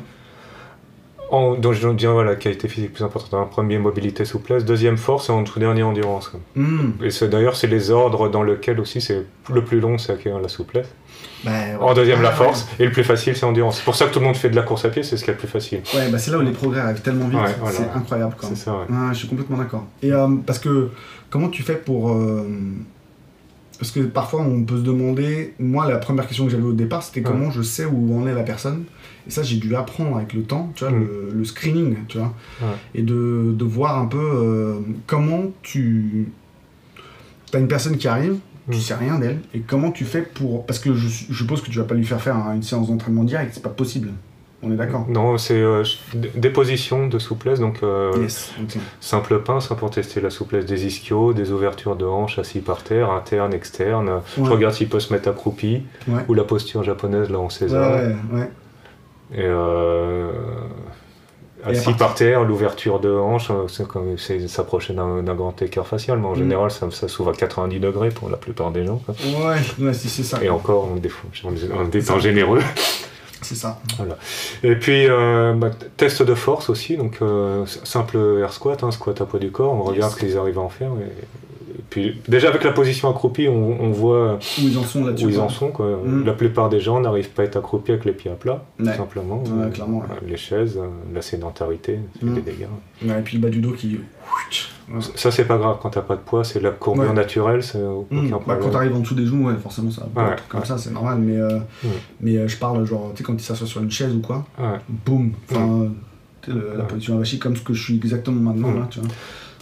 En, 1.35 1.55
donc 1.55 1.73
je 1.73 1.89
dirais 1.89 2.13
voilà, 2.13 2.37
qualité 2.37 2.69
physique 2.69 2.93
plus 2.93 3.05
importante. 3.05 3.35
Un 3.35 3.47
premier, 3.47 3.79
mobilité, 3.79 4.25
souplesse. 4.25 4.65
Deuxième, 4.65 4.97
force. 4.97 5.29
Et 5.29 5.33
en 5.33 5.43
tout 5.43 5.59
dernier, 5.59 5.83
endurance. 5.83 6.31
Hmm. 6.55 6.93
Et 7.03 7.27
d'ailleurs, 7.27 7.57
c'est 7.57 7.67
les 7.67 7.91
ordres 7.91 8.29
dans 8.29 8.43
lesquels 8.43 8.79
aussi 8.79 9.01
c'est 9.01 9.25
le 9.53 9.65
plus 9.65 9.81
long, 9.81 9.99
c'est 9.99 10.13
acquérir 10.13 10.41
la 10.41 10.49
souplesse. 10.49 10.87
Ben, 11.45 11.77
en 11.81 11.93
deuxième, 11.93 12.23
la 12.23 12.31
force. 12.31 12.69
Et 12.79 12.85
le 12.85 12.93
plus 12.93 13.05
facile, 13.05 13.37
c'est 13.37 13.45
endurance. 13.45 13.79
C'est 13.79 13.85
pour 13.85 13.97
ça 13.97 14.07
que 14.07 14.13
tout 14.13 14.21
le 14.21 14.27
monde 14.27 14.37
fait 14.37 14.49
de 14.49 14.57
la 14.57 14.63
course 14.63 14.85
à 14.85 14.89
pied, 14.91 15.03
c'est 15.03 15.17
ce 15.17 15.25
qui 15.25 15.31
est 15.31 15.35
le 15.35 15.39
plus 15.39 15.49
facile. 15.49 15.81
Ouais, 15.95 16.09
bah 16.09 16.19
c'est 16.19 16.31
là 16.31 16.39
où 16.39 16.41
les 16.41 16.53
progrès 16.53 16.81
arrivent 16.81 17.03
tellement 17.03 17.29
vite. 17.29 17.41
C'est 17.71 17.89
incroyable. 17.95 18.35
C'est 18.41 18.57
ça, 18.57 18.87
je 19.13 19.19
suis 19.19 19.29
complètement 19.29 19.59
d'accord. 19.59 19.85
Et 20.03 20.13
euh, 20.13 20.29
parce 20.47 20.59
que, 20.59 20.91
comment 21.31 21.49
tu 21.49 21.63
fais 21.63 21.77
pour. 21.77 22.13
Euh, 22.13 22.47
parce 23.79 23.91
que 23.91 24.01
parfois, 24.01 24.41
on 24.41 24.63
peut 24.63 24.77
se 24.77 24.83
demander. 24.83 25.55
Moi, 25.59 25.91
la 25.91 25.99
première 25.99 26.27
question 26.27 26.45
que 26.45 26.51
j'avais 26.51 26.63
au 26.63 26.73
départ, 26.73 27.03
c'était 27.03 27.23
comment 27.23 27.51
je 27.51 27.63
sais 27.63 27.85
où 27.85 28.17
en 28.17 28.27
est 28.27 28.35
la 28.35 28.45
personne? 28.45 28.85
Et 29.27 29.31
ça, 29.31 29.43
j'ai 29.43 29.57
dû 29.57 29.75
apprendre 29.75 30.17
avec 30.17 30.33
le 30.35 30.43
temps, 30.43 30.73
tu 30.75 30.85
vois, 30.85 30.93
mm. 30.93 31.07
le, 31.33 31.45
screening, 31.45 31.97
tu 32.09 32.19
vois. 32.19 32.35
Et 32.95 33.03
de, 33.03 33.55
de, 33.57 33.65
voir 33.65 33.99
un 33.99 34.07
peu 34.07 34.19
euh, 34.19 34.81
comment 35.07 35.45
tu. 35.63 36.29
Tu 37.51 37.57
as 37.57 37.61
une 37.61 37.69
personne 37.69 37.97
qui 37.97 38.09
arrive, 38.09 38.37
tu 38.71 38.77
mm. 38.77 38.81
sais 38.81 38.95
rien 38.95 39.19
d'elle, 39.19 39.41
et 39.55 39.61
comment 39.61 39.91
tu 39.91 40.05
fais 40.05 40.23
pour. 40.23 40.67
Parce 40.67 40.79
que 40.79 40.95
je, 40.95 41.09
je 41.09 41.35
suppose 41.35 41.63
que 41.63 41.71
tu 41.71 41.79
vas 41.79 41.85
pas 41.85 41.95
lui 41.95 42.05
faire 42.05 42.21
faire 42.21 42.37
une 42.55 42.63
séance 42.63 42.89
d'entraînement 42.89 43.25
direct, 43.25 43.53
c'est 43.55 43.63
pas 43.63 43.71
possible. 43.71 44.11
On 44.65 44.73
est 44.73 44.77
d'accord? 44.77 45.07
Non, 45.09 45.37
c'est 45.37 45.61
euh, 45.61 45.85
des 46.15 46.49
positions 46.49 47.07
de 47.07 47.19
souplesse, 47.19 47.61
donc 47.61 47.83
euh, 47.83 48.13
Yes. 48.23 48.55
simple 49.01 49.41
pince 49.41 49.71
hein, 49.71 49.75
pour 49.75 49.91
tester 49.91 50.21
la 50.21 50.31
souplesse 50.31 50.65
des 50.65 50.87
ischios, 50.87 51.35
des 51.35 51.51
ouvertures 51.53 51.97
de 51.97 52.07
hanches 52.07 52.39
assis 52.39 52.61
par 52.61 52.83
terre, 52.83 53.11
interne, 53.11 53.53
externe. 53.53 54.09
Ouais. 54.09 54.45
Je 54.45 54.51
regarde 54.51 54.75
s'il 54.75 54.89
peut 54.89 55.01
se 55.01 55.13
mettre 55.13 55.29
accroupi, 55.29 55.83
Ouais. 56.09 56.23
ou 56.29 56.35
la 56.35 56.45
posture 56.45 56.83
japonaise 56.83 57.29
là 57.29 57.39
en 57.39 57.51
César. 57.51 57.95
ouais, 57.95 58.17
ouais. 58.33 58.51
Et 59.33 59.37
euh, 59.41 60.31
Et 61.67 61.71
assis 61.71 61.85
partir- 61.85 61.97
par 61.97 62.15
terre, 62.15 62.45
l'ouverture 62.45 63.01
de 63.01 63.11
hanche, 63.11 63.51
euh, 63.51 63.67
c'est 63.69 63.89
comme 63.89 64.19
s'approcher 64.19 64.93
d'un 64.93 65.23
grand 65.35 65.61
écart 65.63 65.87
facial, 65.87 66.19
mais 66.19 66.27
en 66.27 66.33
Mm. 66.33 66.37
général 66.37 66.71
ça, 66.71 66.91
ça 66.91 67.09
s'ouvre 67.09 67.31
à 67.31 67.33
90 67.35 67.81
degrés 67.81 68.11
pour 68.11 68.29
la 68.29 68.37
plupart 68.37 68.71
des 68.71 68.85
gens. 68.85 68.99
quoi. 69.05 69.15
Ouais, 69.81 69.93
c'est 69.95 70.23
ça. 70.23 70.43
Et 70.45 70.51
encore, 70.51 70.89
on, 70.93 71.01
on 71.45 71.91
est 71.91 72.19
généreux. 72.21 72.61
C'est 73.43 73.57
ça. 73.57 73.79
Et 74.63 74.75
puis, 74.75 75.07
euh, 75.07 75.53
bah, 75.53 75.69
test 75.99 76.23
de 76.23 76.35
force 76.35 76.71
aussi, 76.71 76.97
donc 76.97 77.19
euh, 77.21 77.67
simple 77.67 78.17
air 78.41 78.55
squat, 78.55 78.83
hein, 78.83 78.91
squat 78.91 79.21
à 79.21 79.27
poids 79.27 79.39
du 79.39 79.51
corps, 79.51 79.71
on 79.75 79.83
regarde 79.83 80.13
ce 80.13 80.17
qu'ils 80.19 80.39
arrivent 80.39 80.57
à 80.59 80.63
en 80.63 80.71
faire. 80.71 80.89
Et 80.93 81.44
puis, 81.95 82.21
déjà 82.29 82.49
avec 82.49 82.65
la 82.65 82.73
position 82.73 83.09
accroupie, 83.09 83.47
on, 83.47 83.81
on 83.81 83.91
voit 83.91 84.35
Où 84.35 84.39
ils 84.63 84.77
en 84.77 84.83
sont 84.83 85.05
là-dessus. 85.05 85.27
où 85.27 85.29
ils 85.31 85.39
en 85.39 85.49
sont. 85.49 85.69
Quoi. 85.71 86.01
Mm. 86.05 86.25
La 86.25 86.33
plupart 86.33 86.69
des 86.69 86.81
gens 86.81 86.99
n'arrivent 86.99 87.31
pas 87.31 87.43
à 87.43 87.45
être 87.45 87.55
accroupis 87.57 87.93
avec 87.93 88.05
les 88.05 88.11
pieds 88.13 88.33
à 88.33 88.35
plat, 88.35 88.65
Ouais. 88.81 88.91
tout 88.91 88.97
simplement. 88.99 89.41
Ouais, 89.45 89.71
clairement, 89.71 89.99
ouais. 89.99 90.05
Euh, 90.11 90.27
Les 90.29 90.37
chaises, 90.37 90.77
euh, 90.77 90.89
la 91.15 91.23
sédentarité, 91.23 92.01
c'est 92.19 92.27
Mm. 92.27 92.35
des 92.35 92.41
dégâts. 92.41 92.67
Et 93.05 93.23
puis 93.23 93.37
le 93.37 93.43
bas 93.45 93.49
du 93.49 93.61
dos 93.61 93.71
qui. 93.71 94.01
Ça, 95.15 95.31
c'est 95.31 95.45
pas 95.45 95.57
grave 95.57 95.77
quand 95.81 95.91
t'as 95.91 96.01
pas 96.03 96.17
de 96.17 96.21
poids, 96.21 96.43
c'est 96.43 96.61
la 96.61 96.71
courbure 96.71 97.15
naturelle, 97.15 97.63
c'est 97.63 97.81
aucun 97.83 98.17
Mmh. 98.17 98.31
Bah, 98.47 98.59
quand 98.61 98.71
t'arrives 98.71 98.95
en 98.97 98.99
dessous 99.01 99.15
des 99.15 99.25
genoux, 99.27 99.47
ouais, 99.49 99.55
forcément, 99.63 99.91
ça 99.93 100.07
va 100.15 100.35
comme 100.49 100.65
ça, 100.65 100.77
c'est 100.77 100.91
normal. 100.93 101.19
Mais, 101.21 101.37
euh, 101.39 101.59
Mm. 101.85 101.89
mais 102.23 102.37
euh, 102.39 102.49
je 102.49 102.57
parle, 102.57 102.85
genre, 102.85 103.13
tu 103.15 103.19
sais, 103.19 103.23
quand 103.25 103.35
il 103.35 103.41
s'assoit 103.41 103.67
sur 103.69 103.81
une 103.83 103.91
chaise 103.91 104.15
ou 104.15 104.21
quoi, 104.21 104.45
boum. 105.07 105.31
Enfin, 105.51 105.89
la 106.49 106.85
position 106.85 107.15
avachie, 107.15 107.39
comme 107.39 107.57
ce 107.57 107.63
que 107.63 107.73
je 107.73 107.83
suis 107.83 107.95
exactement 107.97 108.41
maintenant, 108.53 108.69
Mm. 108.73 108.79
là, 108.81 108.87
tu 108.91 109.01
vois. 109.01 109.09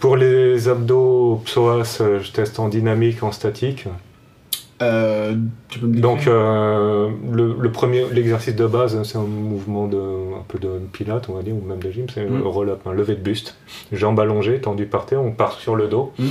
Pour 0.03 0.17
les 0.17 0.67
abdos 0.67 1.41
psoas, 1.45 1.99
euh, 2.01 2.19
je 2.19 2.29
teste 2.33 2.59
en 2.59 2.67
dynamique, 2.67 3.23
en 3.23 3.31
statique. 3.31 3.87
Euh, 4.81 5.33
tu 5.69 5.79
peux 5.79 5.87
me 5.87 5.93
décrire 5.93 6.11
Donc 6.11 6.27
euh, 6.27 7.09
le, 7.31 7.55
le 7.57 7.71
premier, 7.71 8.03
l'exercice 8.11 8.53
de 8.53 8.67
base, 8.67 8.97
hein, 8.97 9.03
c'est 9.05 9.17
un 9.17 9.21
mouvement 9.23 9.87
de 9.87 9.97
un 9.97 10.43
peu 10.45 10.59
de 10.59 10.71
pilate, 10.91 11.29
on 11.29 11.33
va 11.35 11.41
dire, 11.41 11.55
ou 11.55 11.65
même 11.65 11.79
de 11.81 11.89
gym, 11.89 12.07
c'est 12.13 12.25
Mm. 12.29 12.35
un 12.45 12.49
roll-up, 12.49 12.81
un 12.85 12.91
lever 12.91 13.15
de 13.15 13.21
buste, 13.21 13.55
jambes 13.93 14.19
allongées, 14.19 14.59
tendues 14.59 14.87
par 14.87 15.05
terre, 15.05 15.21
on 15.23 15.31
part 15.31 15.53
sur 15.53 15.77
le 15.77 15.87
dos, 15.87 16.11
Mm. 16.19 16.23
et 16.25 16.29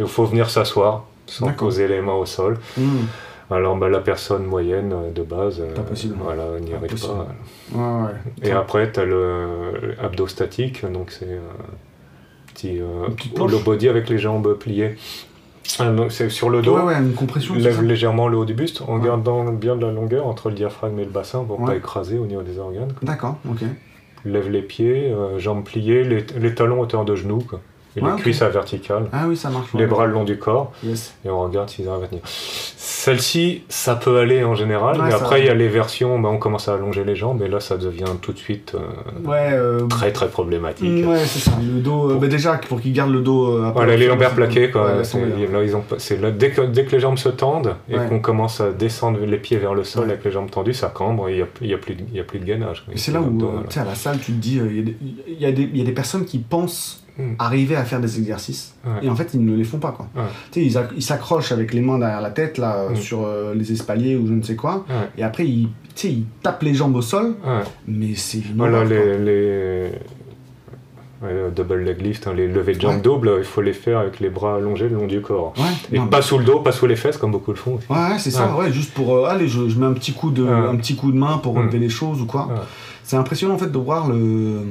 il 0.00 0.06
faut 0.08 0.24
venir 0.24 0.50
s'asseoir 0.50 1.04
sans 1.26 1.52
poser 1.52 1.86
les 1.86 2.00
mains 2.00 2.14
au 2.14 2.26
sol. 2.26 2.58
Mmh. 2.76 2.82
Alors 3.52 3.76
bah, 3.76 3.88
la 3.88 4.00
personne 4.00 4.44
moyenne 4.46 4.92
de 5.14 5.22
base, 5.22 5.60
euh, 5.60 5.72
voilà, 6.24 6.58
n'y 6.60 6.74
arrive 6.74 7.00
pas. 7.00 7.28
Ouais, 7.72 8.02
ouais. 8.02 8.48
Et 8.48 8.50
après, 8.50 8.90
tu 8.90 8.98
as 8.98 9.04
le, 9.04 9.46
le 9.80 9.94
abdo 10.04 10.26
statique, 10.26 10.84
donc 10.90 11.12
c'est 11.12 11.38
petit 12.68 12.80
euh, 12.80 13.48
low 13.48 13.58
body 13.60 13.88
avec 13.88 14.08
les 14.08 14.18
jambes 14.18 14.54
pliées. 14.58 14.96
Donc 15.78 16.12
c'est 16.12 16.28
sur 16.28 16.50
le 16.50 16.60
dos. 16.60 16.76
Ouais, 16.76 16.82
ouais, 16.82 16.98
une 16.98 17.14
compression. 17.14 17.54
c'est 17.56 17.60
Lève 17.60 17.82
légèrement 17.82 18.28
le 18.28 18.36
haut 18.36 18.44
du 18.44 18.52
buste 18.54 18.82
en 18.86 18.98
Ouais. 18.98 19.04
gardant 19.06 19.44
bien 19.52 19.76
de 19.76 19.86
la 19.86 19.92
longueur 19.92 20.26
entre 20.26 20.48
le 20.48 20.54
diaphragme 20.54 20.98
et 20.98 21.04
le 21.04 21.10
bassin 21.10 21.44
pour 21.44 21.60
Ouais. 21.60 21.66
pas 21.66 21.76
écraser 21.76 22.18
au 22.18 22.26
niveau 22.26 22.42
des 22.42 22.58
organes. 22.58 22.92
D'accord, 23.02 23.36
ok. 23.48 23.60
Lève 24.24 24.50
les 24.50 24.62
pieds, 24.62 25.10
euh, 25.12 25.38
jambes 25.38 25.64
pliées, 25.64 26.04
les, 26.04 26.24
les 26.38 26.54
talons 26.54 26.80
hauteur 26.80 27.04
de 27.04 27.14
genoux 27.16 27.38
quoi. 27.48 27.60
Et 27.96 28.00
Ouais, 28.00 28.10
les 28.16 28.22
cuisses 28.22 28.42
à 28.42 28.48
verticale. 28.48 29.06
Ah 29.12 29.24
oui, 29.28 29.36
ça 29.36 29.50
marche. 29.50 29.68
Les 29.74 29.86
bras 29.86 30.06
le 30.06 30.12
long 30.12 30.24
du 30.24 30.38
corps 30.38 30.72
Yes. 30.84 31.14
et 31.24 31.30
on 31.30 31.42
regarde 31.42 31.68
s'ils 31.68 31.88
arrivent 31.88 32.04
à 32.04 32.08
tenir. 32.08 32.22
Celle-ci, 32.76 33.62
ça 33.68 33.96
peut 33.96 34.18
aller 34.18 34.44
en 34.44 34.54
général, 34.54 34.96
Ouais, 35.00 35.06
mais 35.08 35.14
après 35.14 35.40
il 35.40 35.46
y 35.46 35.48
a 35.48 35.54
les 35.54 35.68
versions, 35.68 36.18
bah, 36.18 36.28
on 36.32 36.38
commence 36.38 36.68
à 36.68 36.74
allonger 36.74 37.04
les 37.04 37.16
jambes 37.16 37.42
et 37.42 37.48
là 37.48 37.60
ça 37.60 37.76
devient 37.76 38.04
tout 38.20 38.32
de 38.32 38.38
suite 38.38 38.74
euh, 38.74 39.28
Ouais, 39.28 39.50
euh, 39.52 39.86
très 39.88 40.12
très 40.12 40.28
problématique. 40.28 40.88
mm, 40.88 41.08
ouais, 41.08 41.18
c'est 41.26 41.38
ça. 41.40 41.52
Le 41.60 41.80
dos. 41.80 42.10
euh, 42.12 42.14
bah, 42.18 42.28
déjà, 42.28 42.54
pour 42.68 42.80
qu'il 42.80 42.92
garde 42.92 43.10
le 43.10 43.20
dos. 43.20 43.58
après, 43.58 43.72
Voilà, 43.72 43.96
les 43.96 44.06
lombaires 44.06 44.34
plaqués, 44.34 44.70
quoi. 44.70 45.04
C'est- 45.04 45.18
hein. 45.18 45.26
là, 45.52 45.62
ils 45.64 45.74
ont, 45.76 45.80
pas- 45.80 45.96
c'est 45.98 46.20
là, 46.20 46.30
dès, 46.30 46.50
que, 46.50 46.62
dès 46.62 46.84
que 46.84 46.92
les 46.92 47.00
jambes 47.00 47.18
se 47.18 47.28
tendent 47.28 47.74
et 47.90 47.96
qu'on 48.08 48.20
commence 48.20 48.60
à 48.60 48.70
descendre 48.70 49.18
les 49.20 49.38
pieds 49.38 49.58
vers 49.58 49.74
le 49.74 49.84
sol 49.84 50.04
avec 50.10 50.24
les 50.24 50.30
jambes 50.30 50.50
tendues, 50.50 50.74
ça 50.74 50.88
cambre 50.88 51.28
et 51.28 51.32
il 51.32 51.36
n'y 51.66 51.72
a, 51.72 51.76
a, 51.76 51.78
plus 51.78 51.94
de- 51.94 52.04
il 52.10 52.16
y 52.16 52.20
a 52.20 52.24
plus 52.24 52.38
de 52.38 52.44
gainage. 52.44 52.84
c'est 52.96 53.12
là 53.12 53.20
où, 53.20 53.38
tu 53.68 53.74
sais, 53.74 53.80
à 53.80 53.84
la 53.84 53.94
salle, 53.94 54.18
tu 54.18 54.32
te 54.32 54.38
dis, 54.38 54.60
il 55.28 55.36
y 55.40 55.46
a 55.46 55.52
des 55.52 55.92
personnes 55.92 56.24
qui 56.24 56.38
pensent 56.38 57.01
Mm. 57.18 57.34
arriver 57.38 57.76
à 57.76 57.84
faire 57.84 58.00
des 58.00 58.18
exercices, 58.18 58.74
Ouais. 58.86 59.06
et 59.06 59.08
en 59.10 59.14
fait, 59.16 59.34
ils 59.34 59.44
ne 59.44 59.54
les 59.54 59.64
font 59.64 59.78
pas, 59.78 59.92
quoi. 59.92 60.08
Ouais. 60.16 60.22
Tu 60.50 60.60
sais, 60.60 60.66
ils, 60.66 60.76
acc- 60.78 60.92
ils 60.96 61.02
s'accrochent 61.02 61.52
avec 61.52 61.74
les 61.74 61.82
mains 61.82 61.98
derrière 61.98 62.22
la 62.22 62.30
tête, 62.30 62.56
là, 62.56 62.76
euh, 62.76 62.90
Mm. 62.90 62.96
sur 62.96 63.26
euh, 63.26 63.54
les 63.54 63.70
espaliers 63.70 64.16
ou 64.16 64.26
je 64.26 64.32
ne 64.32 64.42
sais 64.42 64.56
quoi, 64.56 64.84
Ouais. 64.88 65.08
et 65.18 65.22
après, 65.22 65.46
ils, 65.46 65.68
tu 65.94 66.08
sais, 66.08 66.08
ils 66.08 66.24
tapent 66.42 66.62
les 66.62 66.72
jambes 66.74 66.96
au 66.96 67.02
sol, 67.02 67.34
mais 67.86 68.14
c'est 68.14 68.40
Voilà, 68.56 68.78
quoi. 68.78 68.84
les, 68.88 69.18
les 69.18 69.90
le 71.22 71.50
double 71.54 71.76
leg 71.84 72.00
lift, 72.02 72.26
hein, 72.26 72.32
les 72.34 72.48
levées 72.48 72.74
de 72.74 72.80
jambes 72.80 73.00
doubles, 73.00 73.30
il 73.38 73.44
faut 73.44 73.62
les 73.62 73.72
faire 73.74 73.98
avec 74.00 74.18
les 74.18 74.28
bras 74.28 74.56
allongés 74.56 74.88
le 74.88 74.96
long 74.96 75.06
du 75.06 75.20
corps. 75.20 75.54
Et 75.92 75.98
non, 75.98 76.08
pas 76.08 76.20
sous 76.20 76.36
le 76.36 76.44
dos, 76.44 76.58
pas 76.60 76.72
sous 76.72 76.86
les 76.86 76.96
fesses, 76.96 77.16
comme 77.16 77.30
beaucoup 77.30 77.52
le 77.52 77.56
font. 77.56 77.74
aussi. 77.74 77.86
Ouais, 77.88 78.18
c'est 78.18 78.32
ça, 78.32 78.56
ouais, 78.56 78.72
juste 78.72 78.92
pour 78.92 79.14
euh, 79.14 79.26
allez, 79.28 79.46
je, 79.46 79.68
je 79.68 79.78
mets 79.78 79.86
un 79.86 79.92
petit 79.92 80.12
coup 80.14 80.32
de, 80.32 80.44
un 80.44 80.74
petit 80.76 80.96
coup 80.96 81.12
de 81.12 81.16
main 81.18 81.38
pour 81.38 81.54
Mm. 81.54 81.58
relever 81.58 81.78
les 81.78 81.88
choses 81.90 82.20
ou 82.20 82.26
quoi. 82.26 82.48
C'est 83.04 83.16
impressionnant 83.16 83.54
en 83.54 83.58
fait 83.58 83.70
de 83.70 83.78
voir 83.78 84.08
le, 84.08 84.62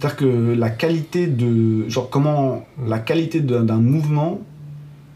c'est-à-dire 0.00 0.16
que 0.16 0.54
la 0.58 0.70
qualité 0.70 1.26
de, 1.26 1.88
genre 1.88 2.08
comment 2.10 2.64
Mm. 2.78 2.88
la 2.88 2.98
qualité 2.98 3.40
d'un 3.40 3.76
mouvement, 3.76 4.40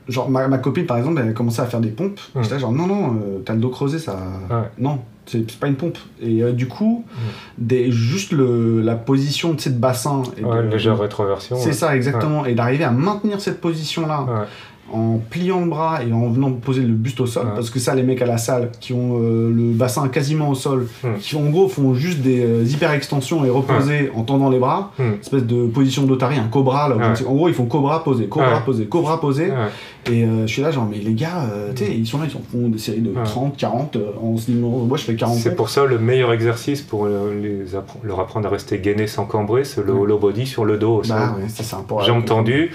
genre 0.09 0.29
ma, 0.31 0.47
ma 0.49 0.59
copine 0.59 0.85
par 0.87 0.99
exemple, 0.99 1.21
elle 1.23 1.31
a 1.31 1.33
commencé 1.33 1.61
à 1.61 1.67
faire 1.67 1.81
des 1.81 1.89
pompes. 1.89 2.21
Mm. 2.35 2.43
J'étais 2.43 2.59
genre 2.59 2.73
non 2.73 2.87
non, 2.87 3.15
euh, 3.15 3.39
t'as 3.45 3.55
le 3.55 3.61
dos 3.61 3.71
creusé 3.71 3.99
ça, 3.99 4.17
Ouais. 4.51 4.57
non, 4.79 4.99
c'est 5.27 5.51
pas 5.59 5.69
une 5.69 5.77
pompe. 5.77 5.97
Et 6.21 6.43
euh, 6.43 6.53
du 6.53 6.69
coup, 6.69 7.05
Mm. 7.09 7.19
des, 7.59 7.91
juste 7.91 8.33
le, 8.33 8.83
la 8.83 8.95
position 8.97 9.55
de 9.55 9.69
bassin. 9.71 10.23
Et 10.37 10.45
Ouais, 10.45 10.63
de- 10.63 10.69
légère 10.69 10.99
rétroversion. 10.99 11.57
C'est 11.57 11.67
ouais. 11.69 11.73
ça 11.73 11.97
exactement, 11.97 12.45
et 12.45 12.55
d'arriver 12.55 12.85
à 12.85 12.91
maintenir 12.91 13.41
cette 13.41 13.61
position 13.61 14.07
là 14.07 14.23
Ouais. 14.23 14.47
En 14.93 15.19
pliant 15.19 15.61
le 15.61 15.71
bras 15.71 16.01
et 16.07 16.13
en 16.13 16.29
venant 16.29 16.53
poser 16.53 16.83
le 16.83 16.93
buste 16.93 17.21
au 17.21 17.27
sol, 17.27 17.47
Ouais. 17.47 17.53
parce 17.55 17.71
que 17.71 17.79
ça, 17.79 17.95
les 17.95 18.03
mecs 18.03 18.21
à 18.23 18.27
la 18.27 18.39
salle 18.39 18.71
qui 18.81 18.93
ont 18.93 19.19
euh, 19.21 19.51
le 19.51 19.73
bassin 19.73 20.09
quasiment 20.09 20.51
au 20.51 20.55
sol, 20.55 20.87
Hmm. 21.03 21.09
qui 21.21 21.37
en 21.37 21.49
gros 21.51 21.69
font 21.69 21.95
juste 21.95 22.19
des 22.21 22.43
euh, 22.45 22.65
hyper-extensions 22.65 23.45
et 23.45 23.51
reposer 23.51 24.11
en 24.15 24.23
tendant 24.23 24.51
les 24.51 24.59
bras, 24.59 24.93
Hmm. 24.99 25.15
espèce 25.21 25.43
de 25.45 25.67
position 25.67 26.05
d'otarie, 26.05 26.39
un 26.39 26.49
cobra, 26.49 26.89
là, 26.89 26.97
Ouais. 26.97 27.27
en 27.27 27.35
gros 27.35 27.49
ils 27.49 27.55
font 27.55 27.65
cobra 27.67 28.05
poser, 28.05 28.27
cobra 28.27 28.61
poser, 28.65 28.87
cobra 28.87 29.21
Ouais. 29.25 30.13
et 30.13 30.23
euh, 30.25 30.47
je 30.47 30.53
suis 30.53 30.63
là 30.63 30.71
genre, 30.71 30.87
mais 30.91 30.99
les 30.99 31.15
gars, 31.15 31.49
tu 31.75 31.85
sais, 31.85 31.93
ils 31.97 32.07
sont 32.07 32.19
là, 32.19 32.27
ils 32.31 32.37
en 32.37 32.43
font 32.53 32.69
des 32.69 32.79
séries 32.79 33.01
de 33.01 33.11
Ouais. 33.11 33.25
30, 33.25 33.57
40, 33.57 33.97
euh, 33.97 34.11
en 34.23 34.37
se 34.37 34.51
disant, 34.51 34.69
moi 34.69 34.97
je 34.99 35.05
fais 35.05 35.15
40 35.17 35.39
C'est 35.39 35.57
pour 35.57 35.71
ça 35.71 35.87
le 35.87 35.99
meilleur 35.99 36.33
exercice 36.33 36.83
pour 36.83 37.07
les 37.07 37.75
appre- 37.75 37.99
leur 38.05 38.21
apprendre 38.21 38.47
à 38.47 38.51
rester 38.51 38.79
gainé 38.79 39.07
sans 39.07 39.25
cambrer, 39.25 39.65
c'est 39.65 39.85
le 39.85 39.93
hollow 39.93 40.19
body 40.19 40.47
sur 40.47 40.65
le 40.65 40.77
dos. 40.77 41.03
Bah 41.09 41.35
ça. 41.49 41.83
pour- 41.89 42.03
Jambes 42.05 42.25
tendues. 42.25 42.71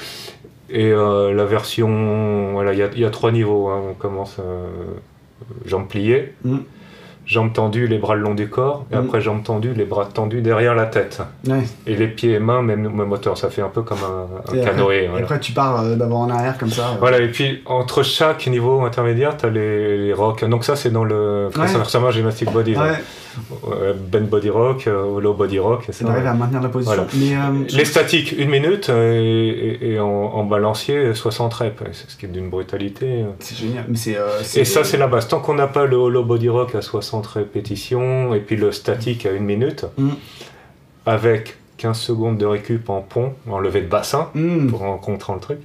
Et 0.72 0.92
euh, 0.92 1.34
la 1.34 1.46
version, 1.46 2.52
voilà, 2.54 2.74
il 2.74 3.00
y 3.00 3.06
a, 3.06 3.10
trois 3.10 3.32
niveaux. 3.32 3.70
hein. 3.70 3.82
On 3.90 3.94
commence 3.94 4.38
euh, 4.40 4.68
Mm. 6.44 6.58
Jambes 7.30 7.54
tendues, 7.54 7.86
les 7.88 8.00
bras 8.00 8.16
le 8.16 8.22
long 8.22 8.34
du 8.34 8.50
corps, 8.50 8.86
et 8.92 8.96
Mm. 8.96 9.00
après 9.00 9.22
jambes 9.22 9.44
tendues, 9.44 9.74
les 9.76 9.86
bras 9.86 10.08
tendus 10.12 10.42
derrière 10.42 10.74
la 10.74 10.88
tête. 10.88 11.22
Ouais. 11.48 11.62
Et 11.86 11.96
les 11.96 12.08
pieds 12.08 12.34
et 12.34 12.40
mains, 12.40 12.64
même, 12.64 12.90
même 12.90 13.12
hauteur. 13.12 13.38
Ça 13.38 13.50
fait 13.52 13.62
un 13.62 13.70
peu 13.70 13.84
comme 13.84 14.00
un, 14.04 14.52
un 14.52 14.56
Et 14.56 14.62
après- 14.62 14.72
canoë. 14.72 15.04
Et 15.04 15.22
après 15.22 15.40
tu 15.40 15.52
pars 15.52 15.82
euh, 15.82 15.96
d'avant 15.96 16.22
en 16.24 16.30
arrière 16.32 16.58
comme 16.58 16.72
ça. 16.72 16.88
euh. 16.90 16.98
Voilà, 17.00 17.20
et 17.20 17.28
puis 17.30 17.62
entre 17.68 18.02
chaque 18.02 18.48
niveau 18.48 18.82
intermédiaire, 18.82 19.38
tu 19.38 19.46
as 19.46 19.50
les, 19.50 19.98
les 20.08 20.14
rocks. 20.14 20.44
Donc 20.44 20.64
ça, 20.66 20.76
c'est 20.76 20.90
dans 20.90 21.04
le 21.04 21.50
Ouais. 21.56 22.12
gymnastique 22.12 22.52
body. 22.52 22.76
Ouais, 22.76 22.94
Euh, 23.72 23.94
Ben 24.12 24.26
body 24.26 24.50
rock, 24.50 24.86
euh, 24.88 25.22
low 25.22 25.34
body 25.34 25.60
rock. 25.60 25.84
et 25.88 25.92
c'est 25.94 26.04
ça, 26.04 26.10
d'arriver 26.10 26.28
à 26.30 26.34
maintenir 26.34 26.62
la 26.62 26.68
position. 26.68 26.94
Voilà. 26.96 27.08
Mais, 27.14 27.36
euh, 27.36 27.66
Les 27.78 27.86
statiques, 27.86 28.34
une 28.38 28.50
minute, 28.50 28.90
euh, 28.90 29.14
et, 29.14 29.78
et- 29.86 29.92
et 29.94 30.00
en, 30.00 30.08
en 30.10 30.44
balancier, 30.44 31.14
60 31.14 31.54
reps. 31.54 31.82
C'est 31.94 32.10
ce 32.10 32.18
qui 32.18 32.26
est 32.26 32.30
d'une 32.30 32.50
brutalité. 32.50 33.24
C'est 33.40 33.56
génial. 33.56 33.86
Mais 33.88 33.98
euh, 34.10 34.40
Et 34.56 34.66
ça, 34.66 34.84
c'est 34.84 34.98
la 34.98 35.08
base. 35.08 35.28
Tant 35.28 35.40
qu'on 35.40 35.54
n'a 35.54 35.68
pas 35.68 35.86
le 35.86 35.96
hollow 35.96 36.24
body 36.24 36.50
rock 36.50 36.76
à 36.76 36.82
60 36.82 37.19
répétitions, 37.28 38.34
et 38.34 38.40
puis 38.40 38.56
le 38.56 38.72
statique 38.72 39.26
à 39.26 39.32
une 39.32 39.46
minute, 39.46 39.86
Mm. 39.98 40.10
avec 41.06 41.58
15 41.78 41.98
secondes 42.00 42.38
de 42.38 42.46
récup 42.46 42.90
en 42.90 43.02
pont, 43.02 43.34
en 43.50 43.60
levée 43.60 43.82
de 43.82 43.88
bassin, 43.88 44.30
Mm. 44.36 44.68
pour 44.68 44.80
rencontrer 44.80 45.34
le 45.34 45.40
truc, 45.40 45.60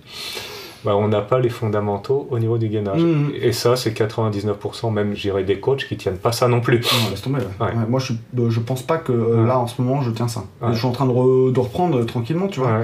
bah, 0.85 0.97
on 0.97 1.09
n'a 1.09 1.20
pas 1.20 1.39
les 1.41 1.49
fondamentaux 1.49 2.26
au 2.30 2.39
niveau 2.39 2.59
du 2.59 2.68
gainage. 2.68 3.03
Mm. 3.03 3.30
Et 3.41 3.53
ça, 3.53 3.76
c'est 3.76 3.91
99%, 3.99 4.93
même 4.93 5.14
j'irais 5.14 5.45
des 5.45 5.59
coachs 5.61 5.87
qui 5.89 5.97
tiennent 5.97 6.18
pas 6.18 6.32
ça 6.32 6.49
non 6.49 6.61
plus. 6.61 6.76
Non, 6.76 7.11
laisse 7.11 7.22
tomber. 7.22 7.39
ouais. 7.39 7.66
Ouais. 7.66 7.72
Ouais, 7.72 7.87
moi, 7.89 8.01
je, 8.01 8.12
euh, 8.39 8.51
je 8.51 8.61
pense 8.61 8.82
pas 8.82 8.99
que 8.99 9.12
euh, 9.12 9.47
là, 9.47 9.59
en 9.59 9.66
ce 9.66 9.80
moment, 9.80 10.03
je 10.03 10.11
tiens 10.11 10.28
ça. 10.28 10.45
Je 10.70 10.76
suis 10.76 10.87
en 10.87 10.93
train 10.93 11.07
de, 11.07 11.12
re- 11.12 11.53
de 11.53 11.61
reprendre 11.61 11.99
euh, 12.01 12.05
tranquillement, 12.05 12.49
tu 12.49 12.61
vois. 12.61 12.80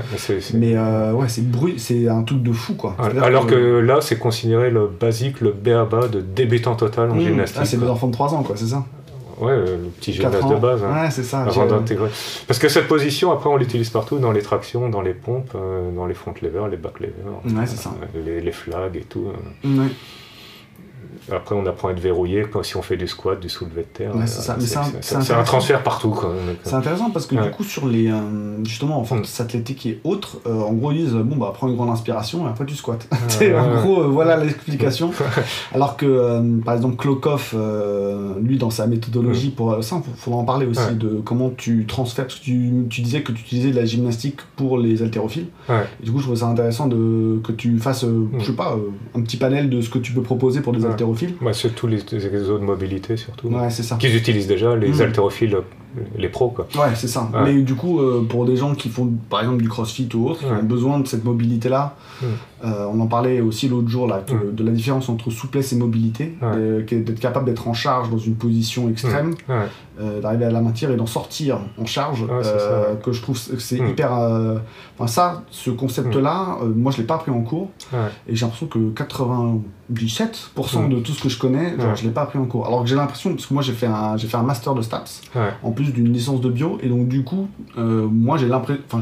Mais 0.54 0.74
euh, 0.76 1.12
ouais, 1.12 1.28
c'est 1.28 1.48
brut, 1.48 1.78
c'est 1.78 2.08
un 2.08 2.22
truc 2.22 2.42
de 2.42 2.52
fou, 2.52 2.74
quoi. 2.74 2.96
Alors 3.22 3.46
que 3.46 3.54
là, 3.80 3.98
c'est 4.00 4.18
considéré 4.18 4.70
le 4.70 4.86
basique, 4.88 5.40
le 5.40 5.52
BABA 5.52 6.08
de 6.08 6.20
débutant 6.20 6.74
total 6.76 7.10
en 7.10 7.14
Mmh. 7.16 7.20
gymnastique. 7.20 7.58
Ah, 7.60 7.64
c'est 7.64 7.78
des 7.78 7.86
enfants 7.88 8.06
de 8.06 8.12
3 8.12 8.34
ans, 8.34 8.42
quoi, 8.42 8.56
c'est 8.56 8.66
ça? 8.66 8.84
Ouais, 9.40 9.56
le 9.56 9.76
petit 9.98 10.12
4 10.16 10.32
gymnaste 10.32 10.44
ans. 10.44 10.50
de 10.50 10.56
base. 10.60 10.84
hein, 10.84 11.02
Ouais, 11.04 11.10
c'est 11.10 11.22
ça. 11.22 11.40
avant 11.42 11.66
d'intégrer. 11.66 12.10
Parce 12.46 12.58
que 12.58 12.68
cette 12.68 12.88
position, 12.88 13.32
après, 13.32 13.48
on 13.48 13.56
l'utilise 13.56 13.90
partout, 13.90 14.18
dans 14.18 14.32
les 14.32 14.42
tractions, 14.42 14.88
dans 14.88 15.00
les 15.02 15.14
pompes, 15.14 15.52
euh, 15.54 15.90
dans 15.92 16.06
les 16.06 16.14
front 16.14 16.34
levers, 16.42 16.68
les 16.68 16.76
back 16.76 17.00
levers, 17.00 17.14
Ouais, 17.44 17.66
c'est 17.66 17.76
ça. 17.76 17.90
euh, 18.16 18.22
les, 18.24 18.40
les 18.40 18.52
flags 18.52 18.96
et 18.96 19.00
tout. 19.08 19.26
euh. 19.64 19.68
Ouais. 19.82 19.88
Après, 21.32 21.54
on 21.54 21.66
apprend 21.66 21.88
à 21.88 21.92
être 21.92 22.00
verrouillé 22.00 22.44
quand, 22.50 22.62
si 22.62 22.76
on 22.76 22.82
fait 22.82 22.96
du 22.96 23.06
squat, 23.06 23.38
du 23.40 23.48
soulevé 23.48 23.82
de 23.82 23.86
terre. 23.86 24.12
c'est 24.26 24.50
un, 25.32 25.42
transfert 25.42 25.82
partout. 25.82 26.18
C'est 26.64 26.74
intéressant 26.74 27.10
parce 27.10 27.26
que 27.26 27.36
du 27.36 27.50
coup, 27.50 27.64
sur 27.64 27.86
les 27.86 28.10
justement 28.64 28.98
en 28.98 29.04
force 29.04 29.38
mm. 29.38 29.42
athlétique 29.42 29.86
et 29.86 30.00
autres, 30.04 30.40
en 30.46 30.72
gros, 30.72 30.92
ils 30.92 31.04
disent 31.04 31.14
bon, 31.14 31.36
bah, 31.36 31.52
prends 31.54 31.68
une 31.68 31.76
grande 31.76 31.90
inspiration 31.90 32.46
et 32.46 32.50
après 32.50 32.66
tu 32.66 32.74
squats. 32.74 32.98
en 33.42 33.80
gros, 33.80 34.08
voilà 34.10 34.36
l'explication. 34.36 35.10
Alors 35.74 35.96
que, 35.96 36.60
par 36.64 36.74
exemple, 36.74 36.96
Klokov, 36.96 37.56
lui, 38.40 38.58
dans 38.58 38.70
sa 38.70 38.86
méthodologie, 38.86 39.48
mm. 39.48 39.52
pour 39.52 39.82
ça, 39.82 40.02
il 40.06 40.20
faudra 40.20 40.40
en 40.40 40.44
parler 40.44 40.66
aussi 40.66 40.94
de 40.94 41.20
comment 41.24 41.50
tu 41.50 41.86
transfères. 41.86 42.26
Parce 42.26 42.38
que 42.38 42.44
tu, 42.44 42.86
tu 42.88 43.00
disais 43.00 43.22
que 43.22 43.32
tu 43.32 43.42
utilisais 43.42 43.70
de 43.70 43.76
la 43.76 43.84
gymnastique 43.84 44.40
pour 44.56 44.78
les 44.78 45.02
haltérophiles. 45.02 45.46
Et 45.68 46.04
du 46.04 46.12
coup, 46.12 46.18
je 46.18 46.24
trouve 46.24 46.36
ça 46.36 46.46
intéressant 46.46 46.86
de, 46.86 47.40
que 47.44 47.52
tu 47.52 47.78
fasses, 47.78 48.04
euh, 48.04 48.28
je 48.38 48.44
sais 48.44 48.52
pas, 48.52 48.74
euh, 48.74 48.90
un 49.18 49.22
petit 49.22 49.36
panel 49.36 49.70
de 49.70 49.80
ce 49.80 49.90
que 49.90 49.98
tu 49.98 50.12
peux 50.12 50.22
proposer 50.22 50.60
pour 50.60 50.72
des 50.72 50.84
haltérophiles. 50.84 51.19
Ouais, 51.40 51.52
surtout 51.52 51.86
les, 51.86 51.98
les 52.12 52.28
réseaux 52.28 52.58
de 52.58 52.64
mobilité, 52.64 53.16
surtout. 53.16 53.48
Ouais, 53.48 53.70
c'est 53.70 53.82
ça. 53.82 53.96
Qu'ils 53.96 54.16
utilisent 54.16 54.46
déjà, 54.46 54.76
les 54.76 54.88
mmh. 54.88 55.00
haltérophiles 55.00 55.56
les 56.16 56.28
pros 56.28 56.50
quoi. 56.50 56.66
Ouais, 56.74 56.94
c'est 56.94 57.08
ça. 57.08 57.28
Mais 57.44 57.60
du 57.62 57.74
coup, 57.74 58.00
euh, 58.00 58.26
pour 58.28 58.46
des 58.46 58.56
gens 58.56 58.74
qui 58.74 58.88
font 58.88 59.12
par 59.28 59.40
exemple 59.40 59.62
du 59.62 59.68
crossfit 59.68 60.08
ou 60.14 60.28
autre, 60.28 60.40
qui 60.40 60.46
ont 60.46 60.62
besoin 60.62 61.00
de 61.00 61.06
cette 61.06 61.24
mobilité 61.24 61.68
là, 61.68 61.96
euh, 62.64 62.86
on 62.92 63.00
en 63.00 63.06
parlait 63.06 63.40
aussi 63.40 63.68
l'autre 63.68 63.88
jour 63.88 64.06
là, 64.06 64.22
de 64.52 64.64
la 64.64 64.72
différence 64.72 65.08
entre 65.08 65.30
souplesse 65.30 65.72
et 65.72 65.76
mobilité, 65.76 66.34
d'être 66.90 67.20
capable 67.20 67.46
d'être 67.46 67.68
en 67.68 67.74
charge 67.74 68.10
dans 68.10 68.18
une 68.18 68.34
position 68.34 68.88
extrême, 68.88 69.34
euh, 70.00 70.20
d'arriver 70.20 70.46
à 70.46 70.50
la 70.50 70.60
maintenir 70.60 70.90
et 70.90 70.96
d'en 70.96 71.06
sortir 71.06 71.60
en 71.78 71.86
charge, 71.86 72.24
que 73.02 73.12
je 73.12 73.22
trouve 73.22 73.38
que 73.38 73.58
c'est 73.58 73.78
hyper. 73.78 74.12
Enfin, 74.98 75.06
ça, 75.06 75.42
ce 75.50 75.70
concept 75.70 76.14
là, 76.16 76.58
moi 76.76 76.92
je 76.92 76.98
l'ai 76.98 77.04
pas 77.04 77.14
appris 77.16 77.30
en 77.30 77.42
cours. 77.42 77.70
Et 78.28 78.36
j'ai 78.36 78.44
l'impression 78.44 78.66
que 78.66 78.78
97% 78.78 80.88
de 80.88 81.00
tout 81.00 81.12
ce 81.12 81.22
que 81.22 81.28
je 81.28 81.38
connais, 81.38 81.76
genre, 81.78 81.96
je 81.96 82.04
l'ai 82.04 82.10
pas 82.10 82.22
appris 82.22 82.38
en 82.38 82.44
cours. 82.44 82.66
Alors 82.66 82.82
que 82.82 82.88
j'ai 82.88 82.96
l'impression, 82.96 83.30
parce 83.30 83.46
que 83.46 83.54
moi 83.54 83.62
j'ai 83.62 83.72
fait, 83.72 83.86
un, 83.86 84.16
fait 84.18 84.36
un 84.36 84.42
master 84.42 84.74
de 84.74 84.82
stats 84.82 85.04
en 85.62 85.70
d'une 85.88 86.12
licence 86.12 86.40
de 86.40 86.50
bio. 86.50 86.78
Et 86.82 86.88
donc, 86.88 87.08
du 87.08 87.24
coup, 87.24 87.48
euh, 87.78 88.06
moi, 88.06 88.36
j'ai 88.36 88.48
l'impression. 88.48 88.82
Enfin, 88.90 89.00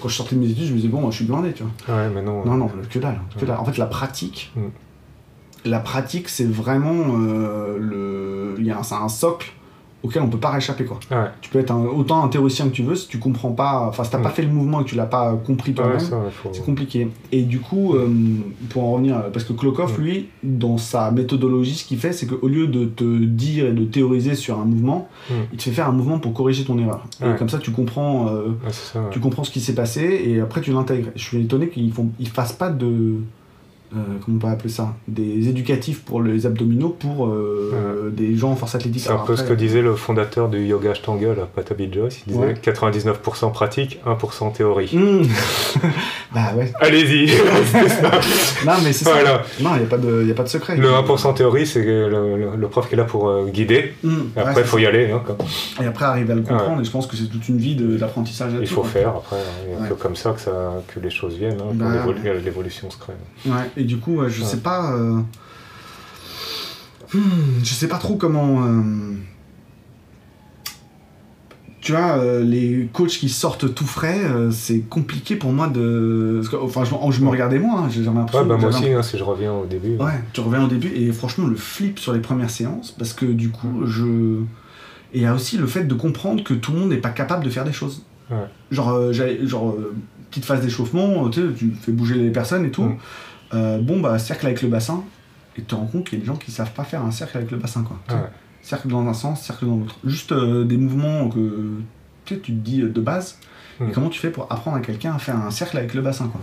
quand 0.00 0.08
je 0.08 0.14
sortais 0.14 0.36
de 0.36 0.40
mes 0.40 0.50
études, 0.50 0.64
je 0.64 0.72
me 0.72 0.76
disais, 0.76 0.88
bon, 0.88 1.10
je 1.10 1.16
suis 1.16 1.24
blindé, 1.24 1.52
tu 1.52 1.62
vois. 1.62 1.96
Ouais, 1.96 2.10
mais 2.14 2.22
non. 2.22 2.44
Non, 2.44 2.56
non, 2.56 2.70
que 2.90 2.98
dalle. 2.98 3.20
Que 3.38 3.44
dalle. 3.44 3.58
En 3.58 3.64
fait, 3.64 3.78
la 3.78 3.86
pratique, 3.86 4.52
mm. 4.56 4.60
la 5.64 5.80
pratique, 5.80 6.28
c'est 6.28 6.48
vraiment 6.48 7.18
euh, 7.18 7.78
le. 7.78 8.54
Il 8.58 8.66
y 8.66 8.70
a 8.70 8.78
un, 8.78 9.04
un 9.04 9.08
socle 9.08 9.52
auquel 10.02 10.22
on 10.22 10.28
peut 10.28 10.38
pas 10.38 10.50
réchapper 10.50 10.84
quoi. 10.84 11.00
Tu 11.40 11.50
peux 11.50 11.58
être 11.58 11.74
autant 11.74 12.22
un 12.22 12.28
théoricien 12.28 12.66
que 12.66 12.72
tu 12.72 12.82
veux 12.82 12.94
si 12.94 13.08
tu 13.08 13.18
comprends 13.18 13.50
pas, 13.50 13.86
enfin 13.88 14.04
si 14.04 14.10
t'as 14.10 14.18
pas 14.18 14.30
fait 14.30 14.42
le 14.42 14.48
mouvement 14.48 14.80
et 14.80 14.84
que 14.84 14.90
tu 14.90 14.94
l'as 14.94 15.06
pas 15.06 15.34
compris 15.44 15.72
toi-même, 15.74 15.98
c'est 16.52 16.64
compliqué. 16.64 17.08
Et 17.32 17.42
du 17.42 17.58
coup, 17.60 17.94
euh, 17.94 18.08
pour 18.70 18.84
en 18.84 18.92
revenir, 18.92 19.30
parce 19.32 19.44
que 19.44 19.52
Klokov 19.52 20.00
lui, 20.00 20.28
dans 20.42 20.78
sa 20.78 21.10
méthodologie, 21.10 21.74
ce 21.74 21.84
qu'il 21.84 21.98
fait, 21.98 22.12
c'est 22.12 22.26
qu'au 22.26 22.46
lieu 22.48 22.66
de 22.68 22.84
te 22.84 23.24
dire 23.24 23.66
et 23.66 23.72
de 23.72 23.84
théoriser 23.84 24.34
sur 24.34 24.58
un 24.60 24.64
mouvement, 24.64 25.08
il 25.52 25.58
te 25.58 25.62
fait 25.64 25.72
faire 25.72 25.88
un 25.88 25.92
mouvement 25.92 26.18
pour 26.18 26.32
corriger 26.32 26.64
ton 26.64 26.78
erreur. 26.78 27.04
Et 27.22 27.36
comme 27.36 27.48
ça, 27.48 27.58
tu 27.58 27.72
comprends, 27.72 28.28
euh, 28.28 28.50
tu 29.10 29.18
comprends 29.20 29.44
ce 29.44 29.50
qui 29.50 29.60
s'est 29.60 29.74
passé 29.74 30.22
et 30.24 30.40
après 30.40 30.60
tu 30.60 30.72
l'intègres. 30.72 31.08
Je 31.16 31.22
suis 31.22 31.40
étonné 31.40 31.68
qu'ils 31.68 31.92
font, 31.92 32.10
ils 32.20 32.28
fassent 32.28 32.52
pas 32.52 32.70
de 32.70 33.14
euh, 33.96 34.18
comment 34.24 34.36
on 34.36 34.40
peut 34.40 34.48
appeler 34.48 34.68
ça 34.68 34.94
Des 35.08 35.48
éducatifs 35.48 36.02
pour 36.02 36.22
les 36.22 36.46
abdominaux 36.46 36.90
pour 36.90 37.26
euh, 37.26 38.12
des 38.14 38.36
gens 38.36 38.50
en 38.50 38.56
force 38.56 38.74
athlétique. 38.74 39.02
C'est 39.02 39.10
un 39.10 39.18
peu 39.18 39.36
ce 39.36 39.42
que 39.42 39.54
disait 39.54 39.82
le 39.82 39.94
fondateur 39.94 40.48
du 40.48 40.64
yoga 40.66 40.90
Ashtanga, 40.90 41.34
Patabi 41.54 41.90
Joyce. 41.92 42.22
Il 42.26 42.34
disait 42.34 42.54
99% 42.54 43.52
pratique, 43.52 44.00
1% 44.06 44.52
théorie. 44.52 44.90
Hmm. 44.92 45.22
bah 46.34 46.52
ouais. 46.56 46.72
Allez-y 46.80 47.26
Non, 48.66 48.72
mais 48.84 48.92
c'est 48.92 49.04
ça. 49.04 49.42
Non, 49.60 49.70
il 49.74 49.78
n'y 49.78 49.84
a, 49.84 49.88
pas 49.88 49.98
de, 49.98 50.30
a 50.30 50.34
pas 50.34 50.42
de 50.42 50.48
secret. 50.48 50.76
Le 50.76 50.88
1% 50.88 51.34
théorie, 51.34 51.66
c'est 51.66 51.82
le, 51.82 52.68
prof 52.68 52.88
qui 52.88 52.94
est 52.94 52.98
là 52.98 53.04
pour 53.04 53.28
euh, 53.28 53.46
guider. 53.46 53.94
Hmm. 54.02 54.26
après, 54.36 54.60
il 54.60 54.66
faut 54.66 54.78
y 54.78 54.86
aller. 54.86 55.10
Hein, 55.10 55.22
et 55.80 55.86
après, 55.86 56.04
arriver 56.04 56.32
à 56.32 56.36
le 56.36 56.42
comprendre. 56.42 56.80
Et 56.80 56.84
je 56.84 56.90
pense 56.90 57.06
que 57.06 57.16
c'est 57.16 57.26
toute 57.26 57.48
une 57.48 57.58
vie 57.58 57.76
d'apprentissage. 57.76 58.52
Il 58.60 58.66
faut 58.66 58.84
faire. 58.84 59.08
Après, 59.08 59.36
il 59.64 59.78
n'y 59.78 59.84
a 59.84 59.88
que 59.88 59.94
comme 59.94 60.16
ça 60.16 60.32
que, 60.32 60.40
ça 60.40 60.82
que 60.92 61.00
les 61.00 61.10
choses 61.10 61.36
viennent. 61.36 61.60
Hein, 61.60 61.72
bah, 61.74 62.04
l'évolution 62.44 62.90
se 62.90 62.98
crée. 62.98 63.14
Ouais. 63.46 63.70
Et 63.76 63.84
du 63.86 63.98
coup, 63.98 64.20
je 64.28 64.42
sais 64.42 64.58
pas. 64.58 64.92
Euh, 64.92 65.20
hmm, 67.14 67.62
je 67.62 67.72
sais 67.72 67.88
pas 67.88 67.98
trop 67.98 68.16
comment. 68.16 68.64
Euh, 68.64 68.82
tu 71.80 71.92
vois, 71.92 72.18
euh, 72.18 72.42
les 72.42 72.88
coachs 72.92 73.10
qui 73.10 73.28
sortent 73.28 73.72
tout 73.74 73.86
frais, 73.86 74.20
c'est 74.50 74.80
compliqué 74.80 75.36
pour 75.36 75.52
moi 75.52 75.68
de. 75.68 76.42
Enfin, 76.60 76.84
je, 76.84 77.20
me 77.20 77.28
regardais 77.28 77.58
moi, 77.58 77.80
hein, 77.80 77.88
j'ai 77.90 78.02
l'impression. 78.02 78.40
Ouais, 78.40 78.48
bah 78.48 78.56
moi 78.56 78.70
aussi, 78.70 78.92
hein, 78.92 79.02
si 79.02 79.18
je 79.18 79.24
reviens 79.24 79.52
au 79.52 79.66
début. 79.66 79.96
Ouais, 79.96 80.20
tu 80.32 80.40
reviens 80.40 80.64
au 80.64 80.68
début, 80.68 80.88
et 80.88 81.12
franchement, 81.12 81.46
le 81.46 81.56
flip 81.56 81.98
sur 81.98 82.12
les 82.12 82.20
premières 82.20 82.50
séances, 82.50 82.90
parce 82.92 83.12
que 83.12 83.26
du 83.26 83.50
coup, 83.50 83.86
je. 83.86 84.40
Et 85.14 85.20
il 85.20 85.22
y 85.22 85.26
a 85.26 85.34
aussi 85.34 85.56
le 85.56 85.66
fait 85.66 85.84
de 85.84 85.94
comprendre 85.94 86.42
que 86.42 86.52
tout 86.52 86.72
le 86.72 86.80
monde 86.80 86.88
n'est 86.90 86.96
pas 86.96 87.10
capable 87.10 87.44
de 87.44 87.50
faire 87.50 87.64
des 87.64 87.72
choses. 87.72 88.02
Genre, 88.72 89.12
genre 89.12 89.76
petite 90.30 90.44
phase 90.44 90.60
d'échauffement, 90.60 91.30
tu 91.30 91.42
fais 91.80 91.92
bouger 91.92 92.16
les 92.16 92.30
personnes 92.30 92.64
et 92.64 92.70
tout. 92.70 92.82
Mm. 92.82 92.96
Euh, 93.54 93.80
bon, 93.80 94.00
bah, 94.00 94.18
cercle 94.18 94.46
avec 94.46 94.62
le 94.62 94.68
bassin, 94.68 95.04
et 95.56 95.60
tu 95.60 95.66
te 95.66 95.74
rends 95.74 95.86
compte 95.86 96.04
qu'il 96.08 96.18
y 96.18 96.20
a 96.20 96.24
des 96.24 96.26
gens 96.26 96.36
qui 96.36 96.50
savent 96.50 96.72
pas 96.72 96.84
faire 96.84 97.02
un 97.02 97.10
cercle 97.10 97.36
avec 97.38 97.50
le 97.50 97.56
bassin, 97.56 97.82
quoi. 97.82 97.98
Cercle 98.62 98.88
dans 98.88 99.06
un 99.06 99.14
sens, 99.14 99.42
cercle 99.42 99.66
dans 99.66 99.76
l'autre. 99.76 99.96
Juste 100.04 100.32
euh, 100.32 100.64
des 100.64 100.76
mouvements 100.76 101.28
que 101.28 101.80
tu 102.24 102.40
te 102.40 102.50
dis 102.50 102.82
euh, 102.82 102.88
de 102.88 103.00
base, 103.00 103.38
et 103.80 103.84
hmm. 103.84 103.92
comment 103.92 104.08
tu 104.08 104.18
fais 104.18 104.30
pour 104.30 104.50
apprendre 104.50 104.76
à 104.76 104.80
quelqu'un 104.80 105.14
à 105.14 105.18
faire 105.18 105.36
un 105.36 105.50
cercle 105.50 105.78
avec 105.78 105.94
le 105.94 106.02
bassin, 106.02 106.28
quoi. 106.28 106.40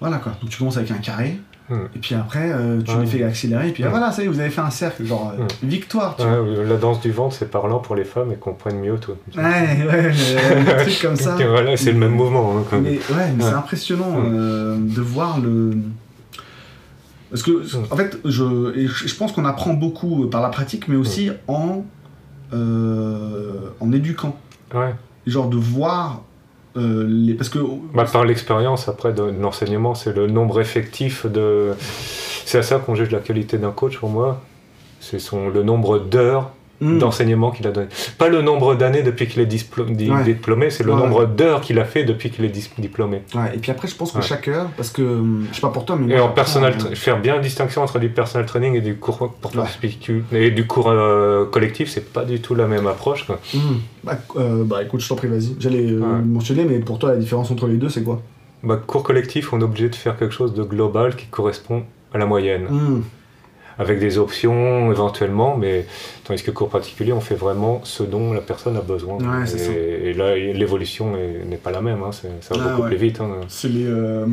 Voilà, 0.00 0.18
quoi. 0.18 0.32
Donc 0.42 0.50
tu 0.50 0.58
commences 0.58 0.76
avec 0.76 0.90
un 0.90 0.98
carré. 0.98 1.40
Et 1.70 1.98
puis 1.98 2.14
après, 2.14 2.52
tu 2.86 2.98
les 3.00 3.06
fais 3.06 3.22
accélérer, 3.24 3.68
et 3.68 3.72
puis 3.72 3.82
voilà, 3.82 4.12
ça 4.12 4.22
y 4.22 4.26
est, 4.26 4.28
vous 4.28 4.38
avez 4.40 4.50
fait 4.50 4.60
un 4.60 4.70
cercle, 4.70 5.04
genre 5.04 5.32
victoire. 5.62 6.16
Tu 6.16 6.22
vois. 6.24 6.64
La 6.64 6.76
danse 6.76 7.00
du 7.00 7.10
ventre, 7.10 7.34
c'est 7.34 7.50
parlant 7.50 7.78
pour 7.80 7.96
les 7.96 8.04
femmes 8.04 8.30
et 8.32 8.36
comprennent 8.36 8.80
mieux 8.80 8.98
tout. 8.98 9.12
Ouais, 9.36 9.42
ouais, 9.42 10.12
des 10.64 10.76
trucs 10.84 10.98
comme 11.02 11.16
ça. 11.16 11.34
voilà, 11.36 11.76
c'est 11.76 11.92
le 11.92 11.98
même 11.98 12.12
mouvement. 12.12 12.56
Hein, 12.58 12.78
mais 12.82 12.90
ouais, 12.92 13.34
c'est 13.40 13.46
impressionnant 13.46 14.22
de 14.22 15.00
voir 15.00 15.40
le. 15.40 15.72
Parce 17.30 17.42
que, 17.42 17.62
en 17.92 17.96
fait, 17.96 18.18
je, 18.24 18.86
je 18.86 19.14
pense 19.16 19.32
qu'on 19.32 19.44
apprend 19.44 19.74
beaucoup 19.74 20.26
par 20.28 20.40
la 20.40 20.48
pratique, 20.48 20.86
mais 20.86 20.94
aussi 20.96 21.30
en, 21.48 21.84
euh, 22.52 23.70
en 23.80 23.92
éduquant. 23.92 24.36
Ouais. 24.74 24.94
Genre 25.26 25.48
de 25.48 25.56
voir 25.56 26.22
euh. 26.76 27.36
Bah, 27.94 28.04
par 28.04 28.24
l'expérience, 28.24 28.88
après, 28.88 29.12
de, 29.12 29.22
l'enseignement, 29.22 29.94
c'est 29.94 30.14
le 30.14 30.26
nombre 30.26 30.60
effectif 30.60 31.26
de. 31.26 31.72
C'est 32.44 32.58
à 32.58 32.62
ça 32.62 32.78
qu'on 32.78 32.94
juge 32.94 33.10
la 33.10 33.20
qualité 33.20 33.58
d'un 33.58 33.72
coach 33.72 33.98
pour 33.98 34.08
moi. 34.08 34.40
C'est 35.00 35.18
son, 35.18 35.48
le 35.48 35.62
nombre 35.62 35.98
d'heures 35.98 36.50
Hmm. 36.78 36.98
d'enseignement 36.98 37.50
qu'il 37.50 37.66
a 37.66 37.70
donné. 37.70 37.88
Pas 38.18 38.28
le 38.28 38.42
nombre 38.42 38.74
d'années 38.74 39.02
depuis 39.02 39.26
qu'il 39.26 39.40
est 39.40 39.46
diplômé, 39.46 40.68
c'est 40.68 40.84
le 40.84 40.92
nombre 40.92 41.24
d'heures 41.24 41.62
qu'il 41.62 41.78
a 41.78 41.84
fait 41.84 42.04
depuis 42.04 42.30
qu'il 42.30 42.44
est 42.44 42.78
diplômé. 42.78 43.22
et 43.54 43.58
puis 43.58 43.70
après, 43.70 43.88
je 43.88 43.94
pense 43.94 44.12
que 44.12 44.20
chaque 44.20 44.48
heure, 44.48 44.68
parce 44.76 44.90
que 44.90 45.22
je 45.50 45.54
sais 45.54 45.60
pas 45.62 45.70
pour 45.70 45.84
toi, 45.84 45.96
mais. 45.98 46.14
Et 46.14 46.20
en 46.20 46.28
personal, 46.28 46.74
faire 46.94 47.18
bien 47.20 47.36
la 47.36 47.40
distinction 47.40 47.82
entre 47.82 47.98
du 47.98 48.08
personal 48.08 48.46
training 48.46 48.74
et 48.74 48.80
du 48.80 48.96
cours 48.96 49.34
et 50.32 50.50
du 50.50 50.66
cours 50.66 50.88
euh, 50.88 51.46
collectif, 51.46 51.88
c'est 51.88 52.12
pas 52.12 52.24
du 52.24 52.40
tout 52.40 52.54
la 52.54 52.66
même 52.66 52.86
approche. 52.86 53.24
Quoi. 53.26 53.40
Hmm. 53.54 53.78
Bah, 54.04 54.18
euh, 54.36 54.64
bah, 54.64 54.82
écoute, 54.82 55.00
je 55.00 55.08
t'en 55.08 55.16
prie, 55.16 55.28
vas-y. 55.28 55.56
J'allais 55.58 55.90
euh, 55.90 56.22
mentionner, 56.24 56.64
mais 56.64 56.78
pour 56.78 56.98
toi, 56.98 57.10
la 57.10 57.16
différence 57.16 57.50
entre 57.50 57.66
les 57.66 57.76
deux, 57.76 57.88
c'est 57.88 58.02
quoi? 58.02 58.20
Bah, 58.62 58.78
Cours 58.86 59.02
collectif, 59.02 59.52
on 59.52 59.60
est 59.60 59.64
obligé 59.64 59.88
de 59.88 59.94
faire 59.94 60.18
quelque 60.18 60.34
chose 60.34 60.54
de 60.54 60.62
global 60.62 61.16
qui 61.16 61.26
correspond 61.26 61.84
à 62.12 62.18
la 62.18 62.26
moyenne. 62.26 62.66
Hmm 62.68 63.00
avec 63.78 63.98
des 63.98 64.18
options 64.18 64.90
éventuellement, 64.90 65.56
mais 65.56 65.86
tandis 66.24 66.42
que 66.42 66.50
cours 66.50 66.70
particulier, 66.70 67.12
on 67.12 67.20
fait 67.20 67.34
vraiment 67.34 67.80
ce 67.84 68.02
dont 68.02 68.32
la 68.32 68.40
personne 68.40 68.76
a 68.76 68.80
besoin. 68.80 69.18
et, 69.44 70.12
là, 70.14 70.36
l'évolution 70.36 71.12
n'est 71.46 71.56
pas 71.56 71.70
la 71.70 71.80
même, 71.80 72.02
hein, 72.02 72.10
ça 72.12 72.54
va 72.54 72.60
ah 72.64 72.68
beaucoup 72.70 72.88
plus 72.88 72.96
vite. 72.96 73.20
Hein. 73.20 73.40
C'est 73.48 73.68
les, 73.68 73.86
euh, 73.86 74.26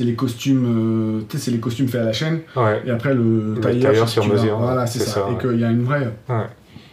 les 0.00 0.14
costumes, 0.14 1.20
euh, 1.30 1.36
c'est 1.36 1.50
les 1.50 1.60
costumes 1.60 1.88
faits 1.88 2.00
à 2.00 2.04
la 2.04 2.12
chaîne, 2.12 2.40
et 2.86 2.90
après 2.90 3.14
le, 3.14 3.58
tailleur, 3.60 4.08
sur 4.08 4.26
mesure. 4.26 4.58
Voilà, 4.58 4.86
c'est 4.86 5.00
ça. 5.00 5.26
Et 5.32 5.40
qu'il 5.40 5.60
y 5.60 5.64
a 5.64 5.70
une 5.70 5.84
vraie. 5.84 6.08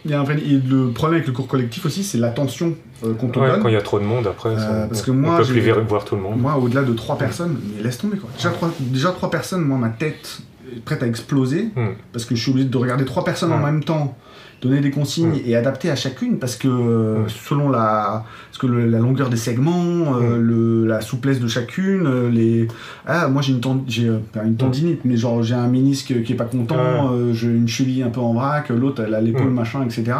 Il 0.04 0.12
y 0.12 0.14
a 0.14 0.20
un 0.20 0.24
vrai... 0.24 0.36
Et 0.36 0.60
le 0.66 0.90
problème 0.90 1.16
avec 1.16 1.26
le 1.26 1.32
cours 1.32 1.48
collectif 1.48 1.84
aussi, 1.84 2.04
c'est 2.04 2.18
l'attention 2.18 2.74
euh, 3.04 3.14
qu'on 3.14 3.28
te 3.28 3.38
donne. 3.38 3.60
Quand 3.60 3.68
il 3.68 3.74
y 3.74 3.76
a 3.76 3.82
trop 3.82 3.98
de 3.98 4.04
monde, 4.04 4.26
après, 4.26 4.54
parce 4.54 5.02
que 5.02 5.10
moi, 5.10 5.34
on 5.34 5.44
peut 5.44 5.52
plus 5.52 5.70
voir 5.88 6.04
tout 6.04 6.16
le 6.16 6.22
monde. 6.22 6.38
Moi, 6.38 6.56
au-delà 6.56 6.82
de 6.82 6.92
trois 6.92 7.18
personnes, 7.18 7.58
mais 7.76 7.82
laisse 7.82 7.98
tomber 7.98 8.16
quoi. 8.16 8.30
Déjà, 8.36 8.50
trois, 8.50 8.70
déjà 8.78 9.10
trois 9.10 9.30
personnes, 9.30 9.62
moi, 9.62 9.78
ma 9.78 9.88
tête 9.88 10.42
prête 10.84 11.02
à 11.02 11.06
exploser 11.06 11.70
hmm. 11.74 11.94
parce 12.12 12.24
que 12.24 12.34
je 12.34 12.42
suis 12.42 12.50
obligé 12.50 12.68
de 12.68 12.76
regarder 12.76 13.04
trois 13.04 13.24
personnes 13.24 13.52
en 13.52 13.58
hmm. 13.58 13.64
même 13.64 13.84
temps 13.84 14.16
donner 14.60 14.80
des 14.80 14.90
consignes 14.90 15.34
hmm. 15.34 15.46
et 15.46 15.54
adapter 15.54 15.88
à 15.90 15.96
chacune 15.96 16.38
parce 16.38 16.56
que 16.56 16.68
euh, 16.68 17.28
selon 17.28 17.70
la, 17.70 18.24
parce 18.50 18.58
que 18.58 18.66
la 18.66 18.98
longueur 18.98 19.30
des 19.30 19.36
segments, 19.36 20.16
euh, 20.16 20.38
le, 20.38 20.86
la 20.86 21.00
souplesse 21.00 21.38
de 21.38 21.46
chacune, 21.46 22.06
euh, 22.06 22.28
les 22.28 22.66
ah 23.06 23.28
moi 23.28 23.40
j'ai 23.40 23.52
une, 23.52 23.84
j'ai 23.86 24.10
une 24.44 24.56
tendinite 24.56 25.04
mais 25.04 25.16
genre 25.16 25.42
j'ai 25.42 25.54
un 25.54 25.68
ménisque 25.68 26.22
qui 26.24 26.32
est 26.32 26.36
pas 26.36 26.44
content, 26.44 27.12
j'ai 27.32 27.48
une 27.48 27.68
cheville 27.68 28.02
un 28.02 28.10
peu 28.10 28.20
en 28.20 28.34
vrac, 28.34 28.70
l'autre 28.70 29.02
elle 29.06 29.14
a 29.14 29.20
l'épaule 29.20 29.50
machin 29.50 29.84
etc. 29.84 30.16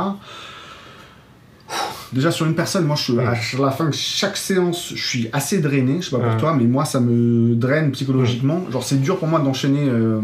déjà 2.13 2.31
sur 2.31 2.47
une 2.47 2.55
personne, 2.55 2.85
moi, 2.87 2.97
je, 2.97 3.13
à 3.19 3.35
la 3.61 3.71
fin 3.71 3.87
de 3.87 3.93
chaque 3.95 4.37
séance, 4.37 4.93
je 4.95 5.07
suis 5.07 5.29
assez 5.33 5.59
drainé. 5.61 5.99
Je 6.01 6.09
sais 6.11 6.17
pas 6.17 6.23
pour 6.23 6.37
toi, 6.39 6.55
mais 6.57 6.65
moi, 6.65 6.85
ça 6.85 7.01
me 7.01 7.55
draine 7.55 7.91
psychologiquement. 7.93 8.65
Genre, 8.71 8.83
c'est 8.85 9.01
dur 9.01 9.19
pour 9.19 9.29
moi 9.29 9.41
d'enchaîner. 9.41 9.89
euh, 9.89 10.21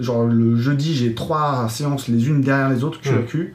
genre, 0.00 0.24
le 0.26 0.56
jeudi, 0.56 0.94
j'ai 0.94 1.14
trois 1.14 1.68
séances 1.68 2.08
les 2.08 2.28
unes 2.28 2.40
derrière 2.40 2.68
les 2.70 2.84
autres, 2.84 3.00
à 3.06 3.12
Mm. 3.12 3.24
cul. 3.26 3.54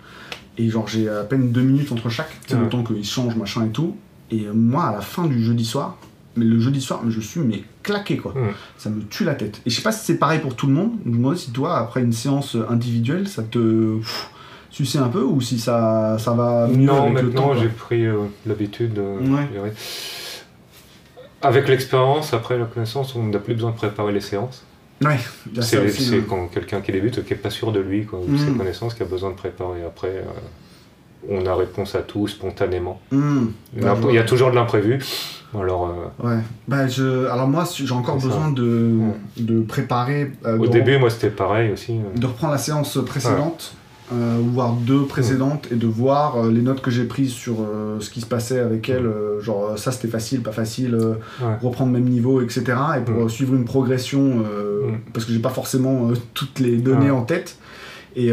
Et 0.58 0.70
genre, 0.70 0.88
j'ai 0.88 1.08
à 1.10 1.24
peine 1.24 1.52
deux 1.52 1.62
minutes 1.62 1.92
entre 1.92 2.10
chaque, 2.10 2.32
sais, 2.48 2.56
le 2.58 2.70
temps 2.70 2.84
qu'ils 2.84 3.04
changent, 3.06 3.36
machin 3.36 3.66
et 3.66 3.70
tout. 3.70 3.96
Et 4.30 4.46
euh, 4.46 4.52
moi, 4.54 4.86
à 4.86 4.92
la 4.94 5.02
fin 5.02 5.26
du 5.26 5.44
jeudi 5.44 5.66
soir, 5.66 5.98
mais 6.36 6.46
le 6.46 6.60
jeudi 6.60 6.80
soir, 6.82 7.02
je 7.10 7.20
suis 7.20 7.40
mais 7.42 7.64
claqué 7.84 8.18
quoi. 8.18 8.34
Ça 8.78 8.90
me 8.90 9.02
tue 9.04 9.24
la 9.26 9.34
tête. 9.36 9.62
Et 9.66 9.70
je 9.70 9.76
sais 9.76 9.82
pas 9.82 9.92
si 9.92 10.06
c'est 10.06 10.18
pareil 10.18 10.40
pour 10.40 10.56
tout 10.56 10.68
le 10.68 10.74
monde. 10.74 10.92
Je 11.06 11.10
me 11.10 11.16
demandais 11.18 11.38
si 11.38 11.52
toi, 11.52 11.78
après 11.80 12.02
une 12.02 12.14
séance 12.14 12.56
individuelle, 12.70 13.28
ça 13.28 13.44
te 13.44 13.98
pff, 13.98 14.30
suçait 14.72 14.98
un 15.00 15.10
peu 15.10 15.22
ou 15.24 15.42
si 15.42 15.60
ça, 15.60 16.18
ça 16.18 16.32
va 16.34 16.68
mieux 16.68 16.86
Non, 16.86 17.12
avec 17.12 17.24
le 17.24 17.32
temps. 17.32 17.54
j'ai 17.56 17.68
pris 17.68 18.06
euh, 18.06 18.16
l'habitude 18.46 18.94
de 18.94 19.02
Ouais. 19.02 19.74
Avec 21.42 21.68
l'expérience, 21.68 22.34
après 22.34 22.58
la 22.58 22.66
connaissance, 22.66 23.16
on 23.16 23.24
n'a 23.24 23.40
plus 23.40 23.56
besoin 23.56 23.72
de 23.72 23.76
préparer 23.76 24.14
les 24.14 24.22
séances. 24.22 24.64
Ouais, 25.04 25.18
C'est 25.62 25.80
ouais. 25.80 26.24
quand 26.30 26.48
quelqu'un 26.48 26.82
qui 26.82 26.92
débute, 26.92 27.26
qui 27.26 27.34
n'est 27.34 27.40
pas 27.40 27.50
sûr 27.50 27.72
de 27.72 27.80
lui, 27.80 28.06
quoi, 28.06 28.20
ou 28.20 28.28
Mm. 28.32 28.38
ses 28.38 28.52
connaissances, 28.52 28.94
qui 28.94 29.02
a 29.02 29.08
besoin 29.08 29.32
de 29.32 29.36
préparer. 29.36 29.84
Après, 29.84 30.10
euh, 30.10 30.24
on 31.30 31.44
a 31.48 31.56
réponse 31.56 31.96
à 31.96 32.00
tout 32.02 32.28
spontanément. 32.28 33.02
Bah, 33.12 33.98
Il 34.10 34.14
y 34.16 34.20
a 34.20 34.24
toujours 34.24 34.52
de 34.52 34.56
l'imprévu. 34.56 35.00
Alors, 35.60 35.90
euh, 36.24 36.28
Ouais. 36.28 36.40
Bah, 36.68 36.88
je... 36.88 37.26
Alors 37.26 37.48
moi, 37.48 37.64
j'ai 37.74 37.92
encore 37.92 38.18
besoin 38.20 38.52
de, 38.52 38.96
de 39.38 39.62
préparer, 39.62 40.32
euh, 40.46 40.60
au 40.60 40.68
de, 40.68 40.72
début, 40.72 40.98
moi, 41.00 41.10
c'était 41.10 41.32
pareil 41.32 41.72
aussi. 41.72 41.94
euh. 41.94 42.18
de 42.20 42.26
reprendre 42.28 42.54
la 42.54 42.60
séance 42.60 43.00
précédente, 43.04 43.74
euh, 44.14 44.40
ou 44.40 44.50
voire 44.52 44.74
deux 44.74 45.06
précédentes, 45.06 45.68
et 45.72 45.76
de 45.76 45.88
voir 45.88 46.36
euh, 46.38 46.52
les 46.52 46.62
notes 46.62 46.82
que 46.82 46.92
j'ai 46.92 47.06
prises 47.06 47.32
sur 47.32 47.62
euh, 47.62 48.00
ce 48.00 48.10
qui 48.10 48.22
se 48.22 48.26
passait 48.26 48.60
avec 48.60 48.90
elle. 48.90 49.06
euh, 49.06 49.40
genre, 49.42 49.78
ça 49.78 49.92
c'était 49.92 50.08
facile, 50.08 50.42
pas 50.42 50.52
facile, 50.52 50.96
Ouais. 50.96 51.56
reprendre 51.62 51.94
le 51.94 52.00
même 52.00 52.10
niveau, 52.10 52.42
etc. 52.42 52.64
Et 52.98 53.02
pour 53.02 53.26
Mm. 53.26 53.30
suivre 53.30 53.56
une 53.56 53.66
progression, 53.66 54.22
Mm. 54.40 54.98
parce 55.14 55.26
que 55.26 55.32
j'ai 55.34 55.40
pas 55.40 55.50
forcément 55.50 56.10
toutes 56.34 56.60
les 56.60 56.78
données 56.78 57.12
en 57.12 57.22
tête. 57.24 57.58
Et 58.16 58.32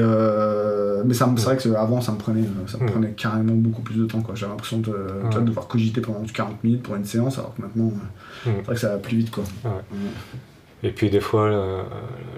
mais 1.05 1.15
ça, 1.15 1.33
c'est 1.37 1.45
vrai 1.45 1.57
que 1.57 1.69
avant 1.75 2.01
ça 2.01 2.11
me 2.13 2.19
prenait, 2.19 2.43
ça 2.67 2.79
me 2.79 2.85
Mm. 2.85 2.91
prenait 2.91 3.11
carrément 3.13 3.55
beaucoup 3.55 3.83
plus 3.83 3.95
de 3.97 4.05
temps. 4.07 4.21
quoi. 4.21 4.35
J'avais 4.35 4.51
l'impression 4.51 4.79
de, 4.79 4.93
de 5.33 5.41
devoir 5.41 5.69
cogiter 5.69 6.01
pendant 6.01 6.21
40 6.25 6.65
minutes 6.65 6.83
pour 6.83 6.97
une 6.97 7.05
séance, 7.05 7.39
alors 7.39 7.55
que 7.55 7.63
maintenant, 7.63 7.93
Mm. 7.93 8.01
c'est 8.45 8.63
vrai 8.67 8.75
que 8.75 8.81
ça 8.81 8.89
va 8.89 8.97
plus 8.99 9.17
vite. 9.17 9.31
quoi. 9.31 9.45
Et 10.85 10.91
puis 10.91 11.11
des 11.11 11.21
fois, 11.21 11.49
la, 11.51 11.65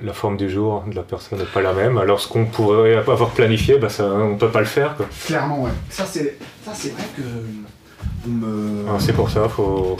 la 0.03 0.13
forme 0.15 0.37
du 0.39 0.49
jour 0.49 0.83
de 0.91 0.95
la 0.95 1.03
personne 1.03 1.39
n'est 1.39 1.45
pas 1.45 1.61
la 1.61 1.73
même. 1.75 1.99
Alors 1.99 2.21
ce 2.21 2.29
qu'on 2.29 2.47
pourrait 2.47 2.95
avoir 2.97 3.31
planifié, 3.31 3.77
bah, 3.79 3.89
ça, 3.91 4.05
on 4.05 4.31
ne 4.35 4.39
peut 4.39 4.49
pas 4.49 4.61
le 4.61 4.67
faire. 4.67 4.97
Quoi. 4.97 5.07
Clairement, 5.27 5.63
ouais. 5.65 5.71
Ça, 5.91 6.05
c'est, 6.07 6.39
ça, 6.65 6.71
c'est 6.73 6.91
vrai 6.95 7.03
que. 7.17 7.23
me- 8.29 8.89
Alors, 8.89 9.01
c'est 9.01 9.13
pour 9.13 9.29
ça, 9.29 9.43
il 9.45 9.51
faut 9.51 9.97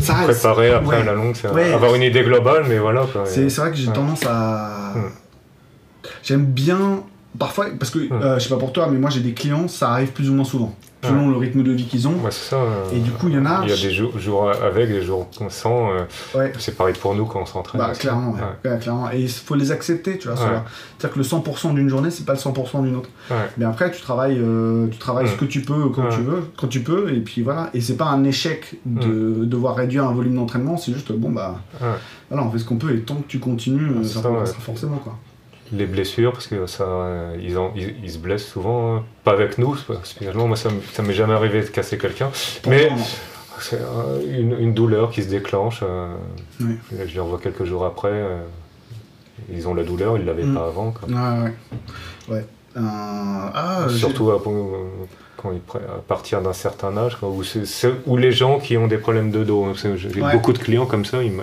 ça, 0.00 0.14
préparer 0.24 0.70
après 0.72 0.96
ouais. 0.96 1.02
à 1.02 1.04
la 1.04 1.12
longue, 1.12 1.36
Ouais. 1.54 1.72
avoir 1.72 1.94
une 1.94 2.02
idée 2.02 2.22
globale, 2.24 2.64
mais 2.68 2.78
voilà. 2.78 3.06
C'est, 3.26 3.48
c'est 3.48 3.60
vrai 3.60 3.70
que 3.70 3.76
j'ai 3.76 3.86
Ouais. 3.88 3.92
tendance 3.94 4.24
à. 4.26 4.94
Mm. 4.96 5.00
J'aime 6.24 6.44
bien. 6.46 7.04
Parfois, 7.38 7.66
parce 7.78 7.90
que 7.90 8.12
euh, 8.12 8.38
je 8.38 8.44
sais 8.44 8.50
pas 8.50 8.58
pour 8.58 8.72
toi, 8.74 8.88
mais 8.90 8.98
moi 8.98 9.08
j'ai 9.08 9.20
des 9.20 9.32
clients, 9.32 9.66
ça 9.68 9.90
arrive 9.92 10.08
plus 10.12 10.28
ou 10.28 10.34
moins 10.34 10.44
souvent, 10.44 10.74
selon 11.04 11.28
le 11.30 11.36
rythme 11.36 11.62
de 11.62 11.72
vie 11.72 11.84
qu'ils 11.86 12.06
ont. 12.06 12.12
Ouais, 12.22 12.30
c'est 12.30 12.50
ça. 12.50 12.56
euh, 12.56 12.84
Et 12.94 12.98
du 13.00 13.10
coup, 13.10 13.28
il 13.28 13.34
y 13.34 13.38
en 13.38 13.44
a- 13.46 13.60
Il 13.64 13.70
y 13.70 13.72
a 13.72 13.76
des 13.76 13.90
jours, 13.90 14.16
jours 14.18 14.50
avec, 14.50 14.88
des 14.88 15.02
jours 15.02 15.26
sans. 15.48 15.90
euh, 15.90 16.04
Ouais. 16.34 16.52
c'est 16.58 16.76
pareil 16.76 16.94
pour 17.00 17.14
nous 17.14 17.24
quand 17.26 17.40
on 17.42 17.46
s'entraîne. 17.46 17.80
Bah, 17.80 17.92
clairement, 17.98 18.34
clairement. 18.80 19.10
Et 19.12 19.20
il 19.22 19.28
faut 19.28 19.54
les 19.56 19.72
accepter, 19.72 20.18
tu 20.18 20.28
vois. 20.28 20.36
C'est-à-dire 20.36 21.12
que 21.14 21.18
le 21.18 21.24
100% 21.24 21.74
d'une 21.74 21.88
journée, 21.88 22.10
c'est 22.10 22.24
pas 22.24 22.34
le 22.34 22.38
100% 22.38 22.82
d'une 22.82 22.96
autre. 22.96 23.08
Mais 23.58 23.64
après, 23.64 23.90
tu 23.90 24.00
travailles, 24.00 24.38
euh, 24.38 24.86
tu 24.88 24.98
travailles 24.98 25.26
Mm. 25.26 25.28
ce 25.30 25.36
que 25.36 25.44
tu 25.44 25.62
peux 25.62 25.88
quand 25.88 26.08
tu 26.08 26.20
veux, 26.22 26.44
quand 26.56 26.68
tu 26.68 26.80
peux, 26.80 27.12
et 27.12 27.20
puis 27.20 27.42
voilà. 27.42 27.70
Et 27.74 27.80
c'est 27.80 27.96
pas 27.96 28.06
un 28.06 28.22
échec 28.24 28.76
de 28.86 29.44
devoir 29.44 29.74
réduire 29.76 30.04
un 30.04 30.12
volume 30.12 30.36
d'entraînement, 30.36 30.76
c'est 30.76 30.92
juste 30.92 31.12
bon 31.12 31.30
bah, 31.30 31.56
voilà, 32.30 32.46
on 32.46 32.50
fait 32.50 32.58
ce 32.58 32.64
qu'on 32.64 32.76
peut 32.76 32.94
et 32.94 33.00
tant 33.00 33.16
que 33.16 33.26
tu 33.28 33.38
continues, 33.40 34.04
ça 34.04 34.20
progressera 34.20 34.60
forcément 34.60 34.96
quoi. 34.96 35.16
Les 35.72 35.86
blessures, 35.86 36.32
parce 36.32 36.46
que 36.48 36.66
ça, 36.66 36.84
euh, 36.84 37.36
ils, 37.40 37.56
en- 37.56 37.72
ils, 37.74 37.94
ils 38.04 38.10
se 38.10 38.18
blessent 38.18 38.46
souvent, 38.46 38.96
hein. 38.96 39.04
pas 39.24 39.32
avec 39.32 39.56
nous, 39.58 39.74
spécialement. 40.04 40.46
Moi, 40.46 40.56
ça 40.56 40.68
m- 40.68 40.80
ça 40.92 41.02
m'est 41.02 41.14
jamais 41.14 41.32
arrivé 41.32 41.62
de 41.62 41.66
casser 41.66 41.96
quelqu'un. 41.96 42.30
Mais 42.68 42.90
c'est 43.58 43.80
euh, 43.80 44.20
une, 44.38 44.58
une 44.58 44.74
douleur 44.74 45.10
qui 45.10 45.22
se 45.22 45.28
déclenche. 45.28 45.80
euh. 45.82 46.14
Je 46.60 47.14
les 47.14 47.20
revois 47.20 47.38
quelques 47.42 47.64
jours 47.64 47.84
après. 47.86 48.12
ils 49.52 49.66
ont 49.66 49.74
la 49.74 49.82
douleur, 49.82 50.18
ils 50.18 50.24
l'avaient 50.26 50.44
Mm. 50.44 50.54
pas 50.54 50.66
avant. 50.66 50.90
quoi. 50.92 51.08
Ouais, 51.08 51.42
ouais. 51.44 52.34
Ouais. 52.36 52.44
Euh, 52.76 52.80
ah, 52.80 53.86
Surtout 53.88 54.30
à- 54.30 54.42
quand 55.36 55.52
ils 55.52 55.60
à 55.78 55.98
partir 56.06 56.40
d'un 56.42 56.52
certain 56.52 56.96
âge, 56.96 57.16
quoi, 57.16 57.28
où, 57.30 57.42
où 58.06 58.16
les 58.16 58.30
gens 58.32 58.58
qui 58.60 58.76
ont 58.76 58.86
des 58.86 58.98
problèmes 58.98 59.30
de 59.30 59.42
dos. 59.42 59.64
hein, 59.64 59.72
J'ai 59.96 60.20
Ouais. 60.22 60.32
beaucoup 60.32 60.52
de 60.52 60.58
clients 60.58 60.86
comme 60.86 61.04
ça, 61.04 61.22
ils 61.22 61.32
me, 61.32 61.42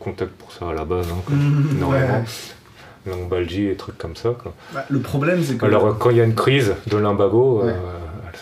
contactent 0.00 0.32
pour 0.32 0.50
ça 0.52 0.70
à 0.70 0.72
la 0.72 0.84
base. 0.84 1.06
hein, 1.10 1.34
énormément. 1.76 1.90
ouais. 2.14 2.24
Lombalgie 3.06 3.68
et 3.68 3.76
trucs 3.76 3.98
comme 3.98 4.16
ça. 4.16 4.30
Quoi. 4.40 4.52
Bah, 4.74 4.84
le 4.88 4.98
problème, 5.00 5.40
c'est 5.42 5.56
que. 5.56 5.64
Alors, 5.66 5.96
quand 5.98 6.10
il 6.10 6.16
y 6.16 6.20
a 6.20 6.24
une 6.24 6.34
crise 6.34 6.74
de 6.86 6.96
lumbago, 6.96 7.62
Ouais. 7.62 7.70
euh, 7.70 7.74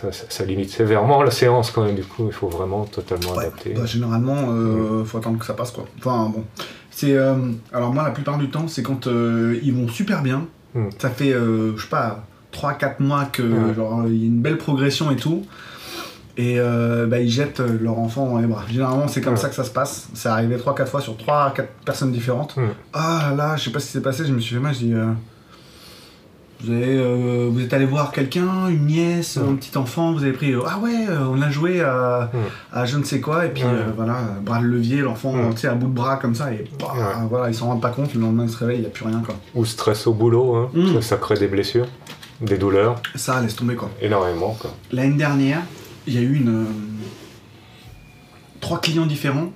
ça, 0.00 0.12
ça- 0.12 0.24
ça 0.28 0.44
limite 0.44 0.70
sévèrement 0.70 1.22
la 1.22 1.30
séance 1.30 1.70
quand 1.70 1.84
même. 1.84 1.94
Du 1.94 2.04
coup, 2.04 2.26
il 2.26 2.32
faut 2.32 2.48
vraiment 2.48 2.84
totalement 2.84 3.32
Ouais, 3.32 3.44
adapter. 3.46 3.70
bah, 3.74 3.86
généralement, 3.86 4.36
euh, 4.50 5.04
faut 5.04 5.18
attendre 5.18 5.38
que 5.38 5.46
ça 5.46 5.54
passe 5.54 5.70
quoi. 5.70 5.84
Enfin 5.98 6.30
bon, 6.34 6.44
c'est 6.90 7.12
euh, 7.16 7.34
alors 7.72 7.92
moi 7.92 8.02
la 8.02 8.10
plupart 8.10 8.38
du 8.38 8.48
temps, 8.50 8.66
c'est 8.68 8.82
quand 8.82 9.06
ils 9.06 9.72
vont 9.74 9.88
super 9.88 10.22
bien. 10.22 10.46
Mm. 10.74 10.88
Ça 10.98 11.10
fait, 11.10 11.30
je 11.32 11.80
sais 11.80 11.88
pas, 11.88 12.24
3-4 12.52 13.00
mois 13.00 13.24
que 13.26 13.42
genre 13.76 14.02
il 14.06 14.16
y 14.16 14.22
a 14.24 14.26
une 14.26 14.40
belle 14.40 14.58
progression 14.58 15.10
et 15.10 15.16
tout. 15.16 15.44
Et 16.36 16.56
euh, 16.58 17.06
bah, 17.06 17.20
ils 17.20 17.30
jettent 17.30 17.60
leur 17.60 17.98
enfant 17.98 18.26
dans 18.28 18.38
les 18.38 18.46
bras. 18.46 18.64
Généralement, 18.68 19.06
c'est 19.06 19.20
comme 19.20 19.34
Ouais. 19.34 19.38
ça 19.40 19.48
que 19.48 19.54
ça 19.54 19.62
se 19.64 19.70
passe. 19.70 20.08
C'est 20.14 20.28
arrivé 20.28 20.56
3-4 20.56 20.86
fois 20.86 21.00
sur 21.00 21.14
3-4 21.16 21.52
personnes 21.84 22.10
différentes. 22.12 22.56
Ah 22.92 23.32
là, 23.36 23.54
je 23.56 23.64
sais 23.64 23.70
pas 23.70 23.78
ce 23.80 23.86
qui 23.86 23.92
s'est 23.92 24.02
passé, 24.02 24.24
je 24.26 24.32
me 24.32 24.40
suis 24.40 24.54
fait 24.56 24.60
mal, 24.60 24.74
je 24.74 24.78
dis. 24.80 24.92
euh, 24.94 25.06
vous, 26.60 26.72
avez, 26.72 26.96
euh, 26.96 27.48
vous 27.52 27.60
êtes 27.60 27.72
allé 27.74 27.84
voir 27.84 28.10
quelqu'un, 28.10 28.68
une 28.68 28.86
nièce, 28.86 29.36
un 29.36 29.54
petit 29.54 29.76
enfant, 29.76 30.12
vous 30.12 30.22
avez 30.22 30.32
pris. 30.32 30.52
euh, 30.54 30.60
ah 30.66 30.78
ouais, 30.78 31.06
euh, 31.08 31.18
on 31.30 31.42
a 31.42 31.50
joué 31.50 31.82
à, 31.82 32.30
à 32.72 32.86
je 32.86 32.96
ne 32.96 33.04
sais 33.04 33.20
quoi, 33.20 33.44
et 33.44 33.50
puis 33.50 33.64
euh, 33.64 33.90
voilà, 33.94 34.14
euh, 34.14 34.40
bras 34.40 34.60
de 34.60 34.64
levier, 34.64 35.02
l'enfant, 35.02 35.34
tu 35.52 35.58
sais, 35.58 35.68
à 35.68 35.74
bout 35.74 35.88
de 35.88 35.92
bras 35.92 36.16
comme 36.16 36.34
ça, 36.34 36.52
et 36.52 36.64
bah, 36.80 36.94
voilà, 37.28 37.50
ils 37.50 37.54
s'en 37.54 37.66
rendent 37.66 37.82
pas 37.82 37.90
compte, 37.90 38.14
le 38.14 38.20
lendemain 38.20 38.44
ils 38.44 38.50
se 38.50 38.56
réveillent, 38.56 38.78
il 38.78 38.82
n'y 38.82 38.86
a 38.86 38.90
plus 38.90 39.04
rien 39.04 39.20
quoi. 39.26 39.34
Ou 39.54 39.64
stress 39.66 40.06
au 40.06 40.14
boulot, 40.14 40.54
hein. 40.56 40.70
Mm. 40.72 40.94
ça, 40.94 41.02
ça 41.02 41.16
crée 41.18 41.34
des 41.36 41.48
blessures, 41.48 41.86
des 42.40 42.56
douleurs, 42.56 42.96
Ça, 43.14 43.40
laisse 43.42 43.56
tomber 43.56 43.74
quoi. 43.74 43.90
énormément. 44.00 44.56
Quoi. 44.58 44.70
L'année 44.90 45.16
dernière, 45.16 45.60
il 46.06 46.14
y 46.14 46.18
a 46.18 46.20
eu 46.22 46.34
une. 46.36 46.48
euh, 46.48 46.64
trois 48.60 48.80
clients 48.80 49.06
différents. 49.06 49.52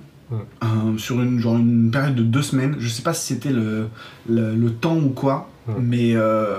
Euh, 0.63 0.97
sur 0.99 1.19
une, 1.21 1.39
genre 1.39 1.57
une 1.57 1.89
période 1.89 2.13
de 2.13 2.21
deux 2.21 2.43
semaines, 2.43 2.75
je 2.79 2.87
sais 2.87 3.01
pas 3.01 3.15
si 3.15 3.33
c'était 3.33 3.49
le, 3.49 3.87
le, 4.29 4.53
le 4.55 4.71
temps 4.71 4.95
ou 4.97 5.09
quoi, 5.09 5.49
mais 5.79 6.11
euh, 6.15 6.57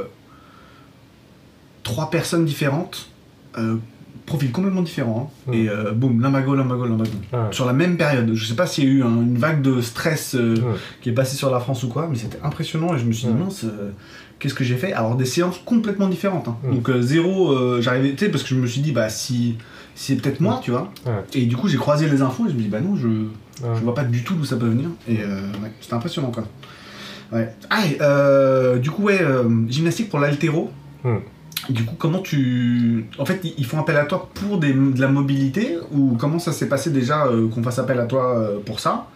trois 1.85 2.11
personnes 2.11 2.45
différentes, 2.45 3.09
euh, 3.59 3.77
profils 4.27 4.51
complètement 4.51 4.83
différents, 4.83 5.33
hein, 5.49 5.53
et 5.53 5.69
boum, 5.95 6.21
lumbago, 6.21 6.55
lumbago, 6.57 6.85
lumbago. 6.87 7.11
Ouais. 7.33 7.39
Sur 7.53 7.65
la 7.67 7.73
même 7.73 7.97
période, 7.97 8.33
je 8.35 8.45
sais 8.45 8.55
pas 8.57 8.67
s'il 8.67 8.85
y 8.85 8.87
a 8.89 8.91
eu 8.91 9.03
un- 9.05 9.23
une 9.23 9.39
vague 9.39 9.63
de 9.63 9.81
stress 9.81 10.37
qui 11.01 11.09
est 11.11 11.13
passée 11.13 11.37
sur 11.37 11.51
la 11.51 11.61
France 11.61 11.85
ou 11.85 11.89
quoi, 11.89 12.09
mais 12.11 12.17
c'était 12.19 12.39
impressionnant 12.43 12.95
et 12.95 12.99
je 12.99 13.05
me 13.05 13.13
suis 13.13 13.29
dit, 13.29 13.35
mince, 13.35 13.65
qu'est-ce 14.41 14.55
que 14.55 14.65
j'ai 14.65 14.77
fait? 14.77 14.93
Alors 14.93 15.15
des 15.17 15.25
séances 15.27 15.59
complètement 15.65 16.09
différentes. 16.09 16.49
hein. 16.49 16.57
Donc 16.73 16.91
zéro, 17.03 17.81
j'arrivais, 17.81 18.13
tu 18.15 18.25
sais, 18.25 18.31
parce 18.33 18.43
que 18.43 18.49
je 18.49 18.57
me 18.57 18.67
suis 18.67 18.81
dit, 18.81 18.91
bah 18.93 19.09
si 19.09 19.57
c'est 20.03 20.17
peut-être 20.17 20.41
moi, 20.41 20.61
tu 20.63 20.71
vois. 20.71 20.91
Ouais. 21.05 21.23
Et 21.35 21.45
du 21.45 21.57
coup, 21.57 21.69
j'ai 21.69 21.77
croisé 21.77 22.09
les 22.09 22.23
infos 22.23 22.47
et 22.47 22.51
je 22.51 22.55
me 22.55 22.61
dis, 22.63 22.69
bah 22.69 22.81
non, 22.81 22.97
je, 22.97 23.07
Ouais. 23.07 23.75
je 23.75 23.81
vois 23.83 23.95
pas 23.95 24.05
du 24.05 24.25
tout 24.25 24.35
d'où 24.35 24.45
ça 24.47 24.57
peut 24.57 24.67
venir. 24.69 24.89
Et 25.07 25.19
euh, 25.21 25.43
ouais, 25.63 25.71
c'était 25.83 25.93
impressionnant 25.93 26.31
quoi. 26.31 26.45
Ouais. 27.31 27.55
Ah, 27.69 27.85
et, 27.87 27.99
euh, 28.01 28.79
du 28.79 28.91
coup, 28.91 29.03
ouais, 29.03 29.21
euh, 29.21 29.45
gymnastique 29.69 30.09
pour 30.09 30.19
l'altéro. 30.19 30.71
Mm. 31.05 31.17
Du 31.69 31.85
coup, 31.85 31.95
comment 31.99 32.21
tu. 32.21 33.05
En 33.19 33.27
fait, 33.27 33.41
ils- 33.59 33.67
font 33.67 33.79
appel 33.79 33.99
à 33.99 34.07
toi 34.07 34.31
pour 34.33 34.57
des, 34.59 34.73
de 34.73 34.99
la 35.01 35.09
mobilité 35.09 35.77
ou 35.93 36.17
comment 36.19 36.39
ça 36.39 36.53
s'est 36.53 36.69
passé 36.71 36.91
déjà 36.91 37.27
euh, 37.27 37.49
qu'on 37.49 37.63
fasse 37.63 37.79
appel 37.79 38.01
à 38.01 38.07
toi 38.07 38.51
pour 38.65 38.81
ça? 38.81 39.07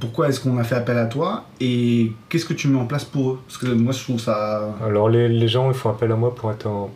Pourquoi 0.00 0.28
est-ce 0.28 0.40
qu'on 0.40 0.56
a 0.58 0.64
fait 0.64 0.76
appel 0.76 0.96
à 0.96 1.04
toi? 1.06 1.44
Et 1.60 2.12
qu'est-ce 2.30 2.46
que 2.46 2.54
tu 2.54 2.68
mets 2.68 2.78
en 2.78 2.86
place 2.86 3.04
pour 3.04 3.30
eux? 3.32 3.38
Parce 3.46 3.58
que 3.58 3.66
moi, 3.66 3.92
je 3.92 4.02
trouve 4.02 4.18
ça. 4.18 4.74
Alors 4.86 5.10
les, 5.10 5.28
les 5.28 5.48
gens, 5.48 5.68
ils 5.70 5.76
font 5.76 5.90
appel 5.90 6.10
à 6.12 6.16
moi 6.16 6.34
pour 6.34 6.50
être 6.50 6.66
en, 6.66 6.90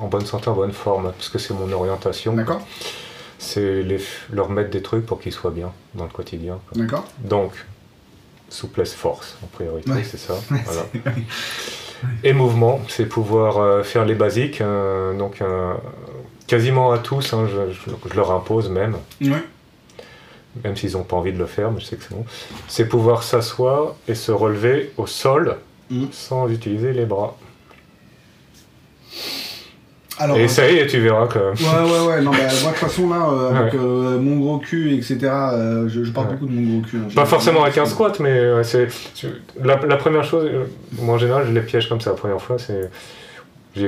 en 0.00 0.06
bonne 0.08 0.26
santé, 0.26 0.48
en 0.48 0.54
bonne 0.54 0.72
forme, 0.72 1.12
parce 1.12 1.28
que 1.28 1.38
c'est 1.38 1.54
mon 1.54 1.70
orientation. 1.72 2.34
D'accord 2.34 2.66
C'est 3.38 3.82
les- 3.82 4.00
leur 4.32 4.48
mettre 4.48 4.70
des 4.70 4.82
trucs 4.82 5.04
pour 5.06 5.20
qu'ils 5.20 5.32
soient 5.32 5.50
bien 5.50 5.72
dans 5.94 6.04
le 6.04 6.10
quotidien. 6.10 6.58
D'accord 6.74 7.04
Donc, 7.20 7.52
souplesse, 8.48 8.94
force, 8.94 9.36
en 9.42 9.46
priorité, 9.48 9.90
Ouais. 9.90 10.04
c'est 10.04 10.16
ça. 10.18 10.34
voilà. 10.50 10.82
Et 12.22 12.32
mouvement, 12.32 12.80
c'est 12.88 13.06
pouvoir 13.06 13.58
euh, 13.58 13.82
faire 13.82 14.04
les 14.04 14.14
basiques. 14.14 14.60
euh, 14.60 15.16
donc, 15.16 15.40
euh, 15.42 15.74
quasiment 16.46 16.92
à 16.92 16.98
tous, 16.98 17.32
hein, 17.32 17.46
je, 17.50 17.72
je- 17.72 18.08
je 18.10 18.14
leur 18.14 18.30
impose 18.32 18.68
même, 18.70 18.96
Ouais. 19.20 19.42
même 20.62 20.76
s'ils 20.76 20.92
n'ont 20.92 21.02
pas 21.04 21.16
envie 21.16 21.32
de 21.32 21.38
le 21.38 21.46
faire, 21.46 21.70
mais 21.70 21.80
je 21.80 21.86
sais 21.86 21.96
que 21.96 22.02
c'est 22.02 22.14
bon. 22.14 22.24
C'est 22.68 22.86
pouvoir 22.88 23.22
s'asseoir 23.22 23.94
et 24.08 24.14
se 24.14 24.32
relever 24.32 24.92
au 24.96 25.06
sol 25.06 25.56
Mhm. 25.90 26.08
sans 26.12 26.48
utiliser 26.48 26.92
les 26.92 27.04
bras. 27.06 27.36
Alors, 30.18 30.36
et 30.38 30.46
ça 30.46 30.70
y 30.70 30.78
est, 30.78 30.86
tu 30.86 31.00
verras 31.00 31.26
que. 31.26 31.38
Ouais, 31.38 31.90
ouais, 31.92 32.06
ouais. 32.06 32.22
Non, 32.22 32.30
bah, 32.30 32.38
moi, 32.38 32.70
de 32.72 32.78
toute 32.78 32.88
façon, 32.88 33.08
là, 33.08 33.26
euh, 33.28 33.50
avec 33.50 33.74
euh, 33.74 34.18
mon 34.18 34.36
gros 34.36 34.58
cul, 34.58 34.94
etc., 34.94 35.18
euh, 35.22 35.88
je, 35.88 36.08
parle 36.10 36.28
beaucoup 36.28 36.46
de 36.46 36.52
mon 36.52 36.78
gros 36.78 36.88
cul. 36.88 36.98
Hein. 36.98 37.08
Pas 37.14 37.26
forcément 37.26 37.64
avec 37.64 37.76
un 37.78 37.86
squat, 37.86 38.20
mais 38.20 38.62
c'est. 38.62 38.88
La, 39.62 39.76
la, 39.76 39.96
première 39.96 40.24
chose, 40.24 40.48
moi 41.00 41.16
en 41.16 41.18
général, 41.18 41.46
je 41.48 41.52
les 41.52 41.60
piège 41.60 41.88
comme 41.88 42.00
ça 42.00 42.10
la 42.10 42.16
première 42.16 42.40
fois, 42.40 42.58
c'est 42.58 42.90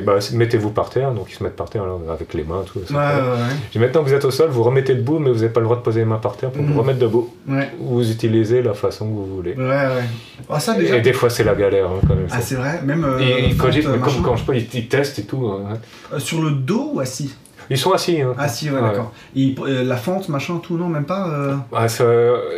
bah, 0.04 0.18
mettez-vous 0.32 0.70
par 0.70 0.90
terre, 0.90 1.12
donc 1.12 1.26
ils 1.30 1.34
se 1.34 1.44
mettent 1.44 1.56
par 1.56 1.70
terre 1.70 1.84
avec 2.12 2.34
les 2.34 2.42
mains, 2.42 2.64
tout. 2.66 2.80
Ouais, 2.90 2.96
ouais, 2.96 3.80
maintenant 3.80 4.02
que 4.02 4.08
vous 4.08 4.14
êtes 4.14 4.24
au 4.24 4.30
sol, 4.30 4.50
vous 4.50 4.62
remettez 4.62 4.94
debout, 4.94 5.18
mais 5.18 5.30
vous 5.30 5.36
n'avez 5.36 5.52
pas 5.52 5.60
le 5.60 5.64
droit 5.64 5.76
de 5.76 5.82
poser 5.82 6.00
les 6.00 6.06
mains 6.06 6.18
par 6.18 6.36
terre 6.36 6.50
pour 6.50 6.62
vous 6.62 6.74
mm. 6.74 6.78
remettre 6.78 6.98
debout. 6.98 7.32
Vous 7.80 8.10
utilisez 8.10 8.62
la 8.62 8.74
façon 8.74 9.06
que 9.06 9.14
vous 9.14 9.36
voulez. 9.36 9.54
Ouais, 9.54 9.64
ouais. 9.64 10.04
Ah, 10.50 10.60
ça, 10.60 10.74
déjà... 10.74 10.96
Et 10.96 11.00
des 11.00 11.12
fois, 11.12 11.30
c'est 11.30 11.44
la 11.44 11.54
galère 11.54 11.86
hein, 11.86 12.00
quand 12.06 12.14
même. 12.14 12.26
Ah, 12.30 12.40
c'est 12.40 12.56
vrai 12.56 12.80
Même. 12.84 13.04
Euh, 13.04 13.18
et, 13.18 13.54
quand, 13.54 13.70
comme, 14.00 14.22
quand 14.22 14.36
je 14.36 14.44
peux, 14.44 14.56
ils, 14.56 14.88
testent 14.88 15.18
et 15.18 15.24
tout. 15.24 15.46
Hein. 15.46 15.78
Euh, 16.12 16.18
sur 16.18 16.42
le 16.42 16.50
dos 16.50 16.92
ou 16.94 17.00
assis? 17.00 17.34
Ils 17.70 17.78
sont 17.78 17.92
assis. 17.92 18.20
Hein. 18.20 18.34
Assis, 18.38 18.70
ouais, 18.70 18.80
d'accord. 18.80 19.12
Euh, 19.36 19.84
la 19.84 19.96
fente, 19.96 20.28
machin, 20.28 20.60
tout, 20.62 20.76
non, 20.76 20.88
même 20.88 21.04
pas 21.04 21.28
euh... 21.28 21.54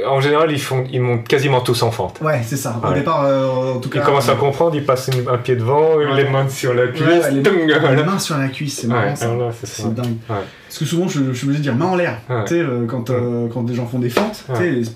En 0.06 0.20
général, 0.20 0.50
ils, 0.50 0.60
font, 0.60 0.84
ils 0.90 1.00
montent 1.00 1.26
quasiment 1.26 1.60
tous 1.60 1.82
en 1.82 1.90
fente. 1.90 2.20
Ouais, 2.20 2.40
c'est 2.44 2.56
ça. 2.56 2.80
Au 2.82 2.92
départ, 2.92 3.24
euh, 3.24 3.74
en 3.74 3.78
tout 3.78 3.88
cas. 3.88 4.00
Ils 4.00 4.04
commencent 4.04 4.28
à 4.28 4.34
comprendre, 4.34 4.74
ils 4.74 4.84
passent 4.84 5.10
un 5.30 5.38
pied 5.38 5.56
devant, 5.56 5.98
les 5.98 6.28
mains 6.28 6.48
sur 6.48 6.74
la 6.74 6.88
cuisse. 6.88 7.30
les, 7.30 8.04
mains, 8.04 8.18
sur 8.18 8.38
la 8.38 8.48
cuisse, 8.48 8.80
c'est 8.80 8.86
marrant. 8.86 9.14
c'est 9.62 9.94
dingue. 9.94 10.16
Parce 10.26 10.78
que 10.78 10.84
souvent, 10.84 11.08
je, 11.08 11.32
je 11.32 11.32
suis 11.32 11.46
obligé 11.46 11.60
de 11.60 11.64
dire 11.64 11.74
main 11.74 11.86
en 11.86 11.96
l'air. 11.96 12.18
Tu 12.46 12.56
sais, 12.58 12.64
quand, 12.88 13.10
quand 13.52 13.62
des 13.62 13.74
gens 13.74 13.86
font 13.86 13.98
des 13.98 14.10
fentes. 14.10 14.44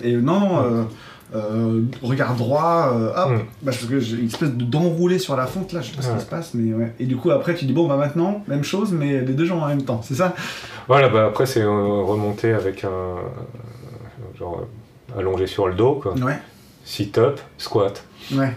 Et 0.02 0.16
non, 0.16 0.40
non. 0.40 0.88
Euh, 1.34 1.82
regard 2.02 2.34
droit, 2.34 2.92
euh, 2.92 3.10
hop, 3.16 3.30
mm. 3.30 3.36
bah, 3.36 3.44
parce 3.64 3.78
que 3.78 4.00
j'ai 4.00 4.18
une 4.18 4.26
espèce 4.26 4.50
d'enroulé 4.50 5.18
sur 5.18 5.34
la 5.34 5.46
fonte 5.46 5.72
là, 5.72 5.80
je 5.80 5.90
sais 5.90 5.96
pas 5.96 6.02
ce 6.02 6.12
qui 6.12 6.20
se 6.20 6.26
passe, 6.26 6.52
mais 6.52 6.74
ouais. 6.74 6.92
Et 7.00 7.06
du 7.06 7.16
coup, 7.16 7.30
après, 7.30 7.54
tu 7.54 7.64
dis, 7.64 7.72
bon, 7.72 7.88
bah 7.88 7.96
maintenant, 7.96 8.44
même 8.48 8.64
chose, 8.64 8.92
mais 8.92 9.20
les 9.22 9.32
deux 9.32 9.46
gens 9.46 9.60
en 9.60 9.68
même 9.68 9.82
temps, 9.82 10.02
c'est 10.02 10.14
ça? 10.14 10.34
Voilà, 10.88 11.08
bah 11.08 11.26
après, 11.26 11.46
c'est 11.46 11.64
remonter 11.64 12.52
avec 12.52 12.84
un. 12.84 13.16
genre 14.38 14.66
allongé 15.16 15.46
sur 15.46 15.68
le 15.68 15.74
dos, 15.74 15.94
quoi. 15.94 16.14
Ouais. 16.14 16.38
Sit-up, 16.84 17.40
squat. 17.56 18.04
Ouais. 18.32 18.54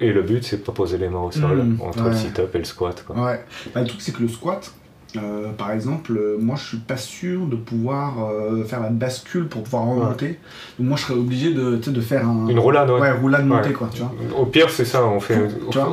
Et 0.00 0.12
le 0.12 0.22
but, 0.22 0.44
c'est 0.44 0.58
de 0.58 0.62
pas 0.62 0.72
poser 0.72 0.98
les 0.98 1.08
mains 1.08 1.22
au 1.22 1.30
sol 1.30 1.62
mm. 1.62 1.80
entre 1.82 2.04
le 2.04 2.14
sit-up 2.14 2.54
et 2.54 2.58
le 2.58 2.64
squat. 2.64 3.04
Quoi. 3.06 3.16
Ouais. 3.16 3.44
Bah, 3.74 3.82
le 3.82 3.86
truc, 3.86 4.00
c'est 4.00 4.12
que 4.12 4.22
le 4.22 4.28
squat, 4.28 4.72
euh, 5.16 5.52
par 5.56 5.70
exemple, 5.70 6.12
euh, 6.16 6.36
moi 6.40 6.56
je 6.56 6.68
suis 6.68 6.76
pas 6.78 6.96
sûr 6.96 7.46
de 7.46 7.56
pouvoir 7.56 8.14
euh, 8.24 8.64
faire 8.64 8.80
la 8.80 8.88
bascule 8.88 9.46
pour 9.46 9.62
pouvoir 9.62 9.86
remonter. 9.86 10.38
Donc 10.78 10.88
moi 10.88 10.96
je 10.96 11.04
serais 11.04 11.14
obligé 11.14 11.52
de, 11.52 11.76
de 11.76 12.00
faire 12.00 12.28
un... 12.28 12.48
une 12.48 12.58
roulade. 12.58 12.90
Ouais, 12.90 13.12
roulade 13.12 13.46
montée 13.46 13.72
quoi. 13.72 13.88
Tu 13.92 14.02
vois. 14.02 14.12
Au 14.36 14.46
pire 14.46 14.70
c'est 14.70 14.84
ça, 14.84 15.04
on 15.04 15.20
fait 15.20 15.38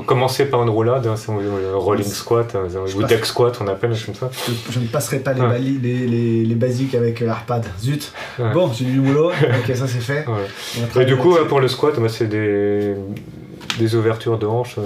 commencer 0.05 0.45
par 0.45 0.63
une 0.63 0.69
roulade, 0.69 1.05
hein, 1.05 1.15
c'est 1.15 1.32
un 1.32 1.38
rolling 1.76 2.05
squat, 2.05 2.55
ou 2.95 3.03
deck 3.03 3.26
squat 3.26 3.57
on 3.61 3.67
appelle 3.67 3.95
comme 4.05 4.15
ça. 4.15 4.30
Je, 4.69 4.80
ne 4.80 4.88
passerai 4.88 5.19
pas 5.19 5.34
les, 5.34 5.59
les, 5.59 6.07
les, 6.07 6.45
les, 6.45 6.55
basiques 6.55 6.95
avec 6.95 7.19
l'ARPAD. 7.19 7.65
Zut. 7.80 8.11
Bon, 8.53 8.72
j'ai 8.74 8.86
du 8.86 8.99
boulot. 8.99 9.30
ok, 9.30 9.76
ça 9.76 9.88
c'est 9.88 9.99
fait. 9.99 10.26
Et 10.99 11.05
du 11.05 11.17
coup 11.17 11.36
pour 11.47 11.59
le 11.59 11.67
squat, 11.67 11.95
c'est 12.09 12.28
des, 12.28 12.95
des 13.78 13.95
ouvertures 13.95 14.38
de 14.38 14.45
hanches 14.45 14.78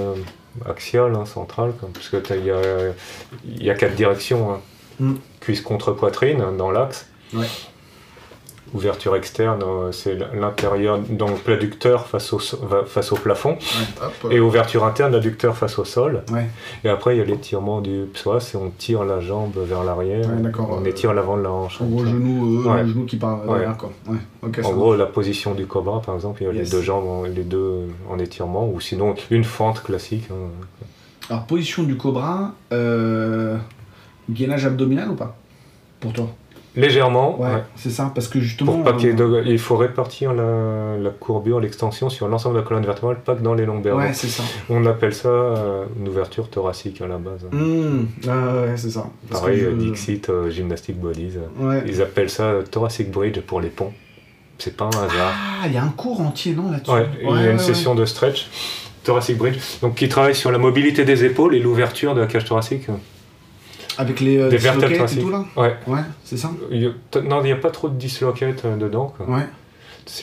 axiale, 0.65 1.15
hein, 1.15 1.25
centrale, 1.25 1.73
parce 1.93 2.09
qu'il 2.09 2.45
y 2.45 2.51
a, 2.51 2.61
y 3.45 3.69
a 3.69 3.73
quatre 3.75 3.95
directions. 3.95 4.53
Hein. 4.53 4.61
Mm. 4.99 5.15
Cuisse 5.39 5.61
contre 5.61 5.91
poitrine 5.91 6.43
dans 6.57 6.71
l'axe. 6.71 7.07
Ouverture 8.73 9.15
externe, 9.15 9.61
euh, 9.63 9.91
c'est 9.91 10.17
l'intérieur, 10.33 10.99
donc 10.99 11.47
l'adducteur 11.47 12.07
face 12.07 12.33
au, 12.33 12.39
face 12.39 13.11
au 13.11 13.15
plafond. 13.15 13.57
Et 14.31 14.39
ouverture 14.39 14.83
interne, 14.85 15.13
l'adducteur 15.13 15.55
face 15.55 15.77
au 15.79 15.85
sol. 15.85 16.23
Et 16.83 16.89
après, 16.89 17.15
il 17.15 17.19
y 17.19 17.21
a 17.21 17.25
l'étirement 17.25 17.81
du 17.81 18.05
psoas 18.13 18.51
et 18.53 18.57
on 18.57 18.71
tire 18.71 19.05
la 19.05 19.19
jambe 19.19 19.53
vers 19.55 19.83
l'arrière. 19.83 20.27
on 20.69 20.83
étire 20.83 21.13
l'avant 21.13 21.37
de 21.37 21.43
la 21.43 21.51
hanche. 21.51 21.81
En 21.81 21.85
gros, 21.85 22.05
genou, 22.05 22.67
euh, 22.67 22.87
genou 22.87 23.05
qui 23.05 23.17
part 23.17 23.41
derrière. 23.45 23.77
en 24.41 24.71
gros, 24.73 24.95
la 24.95 25.05
position 25.05 25.53
du 25.53 25.67
cobra, 25.67 26.01
par 26.01 26.15
exemple, 26.15 26.41
il 26.41 26.45
y 26.47 26.49
a 26.49 26.53
les 26.53 26.69
deux 26.69 26.81
jambes, 26.81 27.27
les 27.33 27.43
deux 27.43 27.87
en 28.09 28.19
étirement, 28.19 28.67
ou 28.67 28.79
sinon 28.79 29.15
une 29.29 29.43
fente 29.43 29.83
classique. 29.83 30.27
Hein. 30.31 30.49
Alors, 31.29 31.45
position 31.45 31.83
du 31.83 31.97
cobra, 31.97 32.53
euh, 32.71 33.57
gainage 34.29 34.65
abdominal 34.65 35.09
ou 35.09 35.15
pas? 35.15 35.35
Pour 35.99 36.13
toi? 36.13 36.29
Légèrement. 36.75 37.39
Ouais, 37.39 37.63
c'est 37.75 37.89
ça, 37.89 38.11
parce 38.13 38.27
que 38.27 38.39
justement. 38.39 38.79
Pour 38.79 38.87
euh, 38.87 39.43
il, 39.45 39.59
faut 39.59 39.77
répartir 39.77 40.33
la, 40.33 40.97
la 40.97 41.09
courbure, 41.09 41.59
l'extension 41.59 42.09
sur 42.09 42.27
l'ensemble 42.27 42.55
de 42.55 42.61
la 42.61 42.65
colonne 42.65 42.85
vertébrale, 42.85 43.17
pas 43.19 43.35
que 43.35 43.41
dans 43.41 43.53
les 43.53 43.65
lombaires. 43.65 43.95
Ouais, 43.95 44.13
c'est 44.13 44.27
ça. 44.27 44.43
On 44.69 44.85
appelle 44.85 45.13
ça 45.13 45.29
euh, 45.29 45.85
une 45.99 46.07
ouverture 46.07 46.49
thoracique 46.49 47.01
à 47.01 47.07
la 47.07 47.17
base. 47.17 47.45
Mmh. 47.51 48.27
ouais, 48.27 48.75
c'est 48.75 48.91
ça. 48.91 49.07
Pareil, 49.29 49.59
je... 49.59 49.69
Dixit, 49.69 50.29
euh, 50.29 50.49
Gymnastic 50.49 50.99
Bodies. 50.99 51.37
Ils 51.85 52.01
appellent 52.01 52.29
ça 52.29 52.53
thoracic 52.69 53.11
bridge 53.11 53.39
pour 53.41 53.61
les 53.61 53.69
ponts. 53.69 53.93
C'est 54.57 54.75
pas 54.75 54.85
un 54.85 54.89
hasard. 54.89 55.33
Ah, 55.33 55.67
il 55.67 55.73
y 55.73 55.77
a 55.77 55.83
un 55.83 55.89
cours 55.89 56.21
entier, 56.21 56.53
non, 56.53 56.71
là-dessus? 56.71 56.91
Ouais, 56.91 57.07
il 57.21 57.43
y 57.43 57.47
a 57.47 57.51
une 57.51 57.59
session 57.59 57.93
de 57.93 58.05
stretch, 58.05 58.47
thoracic 59.03 59.37
bridge, 59.37 59.57
donc 59.81 59.95
qui 59.95 60.07
travaille 60.07 60.35
sur 60.35 60.51
la 60.51 60.57
mobilité 60.57 61.03
des 61.03 61.25
épaules 61.25 61.55
et 61.55 61.59
l'ouverture 61.59 62.15
de 62.15 62.21
la 62.21 62.27
cage 62.27 62.45
thoracique. 62.45 62.87
Avec 63.97 64.19
les 64.19 64.37
euh, 64.37 64.49
dislocates 64.49 65.13
et 65.13 65.19
tout 65.19 65.29
là 65.29 65.45
Ouais. 65.55 65.75
Ouais, 65.87 66.01
c'est 66.23 66.37
ça 66.37 66.51
Non, 67.23 67.41
il 67.41 67.45
n'y 67.45 67.51
a 67.51 67.55
pas 67.55 67.71
trop 67.71 67.89
de 67.89 67.95
dislocates 67.97 68.65
euh, 68.65 68.75
dedans. 68.75 69.13
Quoi. 69.15 69.29
Ouais. 69.29 69.47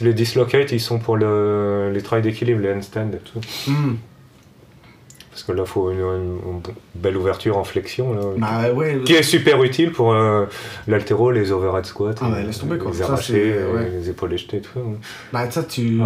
Les 0.00 0.14
dislocates, 0.14 0.72
ils 0.72 0.80
sont 0.80 0.98
pour 0.98 1.16
le, 1.16 1.90
les 1.92 2.02
travails 2.02 2.22
d'équilibre, 2.22 2.60
les 2.60 2.72
handstands 2.72 3.10
et 3.12 3.18
tout. 3.18 3.40
Hmm. 3.70 3.94
Parce 5.32 5.44
que 5.44 5.52
là, 5.52 5.62
il 5.64 5.68
faut 5.68 5.90
une, 5.90 6.60
belle 6.94 7.16
ouverture 7.16 7.56
en 7.56 7.64
flexion. 7.64 8.12
Là, 8.12 8.20
bah, 8.36 8.72
ouais, 8.74 9.00
qui 9.04 9.14
est 9.14 9.22
super 9.22 9.62
utile 9.64 9.90
pour 9.90 10.12
euh, 10.12 10.44
l'altéro, 10.86 11.30
les 11.30 11.52
overhead 11.52 11.86
squats. 11.86 12.14
Ah, 12.20 12.28
bah, 12.28 12.42
laisse 12.42 12.58
tomber 12.58 12.76
quoi. 12.76 12.90
Les 12.92 13.00
arrachés, 13.00 13.56
les 13.92 14.10
épaules 14.10 14.36
jetées, 14.36 14.60
tout. 14.60 14.78
Bah, 15.32 15.50
ça, 15.50 15.62
tu. 15.62 16.00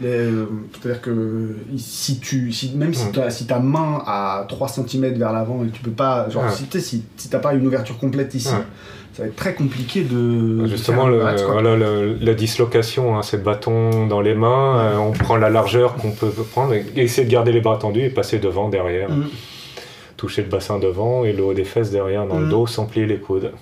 C'est-à-dire 0.00 1.00
que 1.00 1.56
si 1.76 2.18
tu, 2.18 2.50
si, 2.50 2.74
même 2.74 2.92
si, 2.92 3.06
hmm. 3.06 3.30
si 3.30 3.46
ta 3.46 3.60
main 3.60 4.02
a 4.04 4.46
3 4.48 4.68
cm 4.68 5.14
vers 5.14 5.32
l'avant 5.32 5.64
et 5.64 5.68
que 5.68 5.76
tu 5.76 5.82
peux 5.82 5.92
pas. 5.92 6.28
Genre, 6.28 6.50
si 6.50 6.64
tu 6.64 6.80
si, 6.80 7.04
si 7.16 7.28
t'as 7.28 7.38
pas 7.38 7.54
une 7.54 7.66
ouverture 7.66 7.98
complète 7.98 8.34
ici 8.34 8.50
ça 9.12 9.22
va 9.22 9.28
être 9.28 9.36
très 9.36 9.54
compliqué 9.54 10.04
de. 10.04 10.64
Justement, 10.66 11.06
la 11.06 12.34
dislocation, 12.34 13.16
hein, 13.16 13.22
c'est 13.22 13.36
le 13.36 13.42
bâton 13.42 14.06
dans 14.06 14.20
les 14.20 14.34
mains, 14.34 14.78
euh, 14.78 14.96
on 14.96 15.12
prend 15.12 15.36
la 15.36 15.50
largeur 15.50 15.96
qu'on 15.96 16.12
peut 16.12 16.30
prendre, 16.30 16.72
et 16.72 16.84
essayer 16.96 17.26
de 17.26 17.32
garder 17.32 17.52
les 17.52 17.60
bras 17.60 17.76
tendus 17.76 18.02
et 18.02 18.10
passer 18.10 18.38
devant, 18.38 18.68
derrière. 18.68 19.10
Mm. 19.10 19.28
Toucher 20.16 20.42
le 20.42 20.48
bassin 20.48 20.78
devant 20.78 21.24
et 21.24 21.32
le 21.32 21.42
haut 21.42 21.54
des 21.54 21.64
fesses 21.64 21.90
derrière 21.90 22.26
dans 22.26 22.38
le 22.38 22.46
mm. 22.46 22.50
dos 22.50 22.66
sans 22.66 22.86
plier 22.86 23.06
les 23.06 23.18
coudes. 23.18 23.52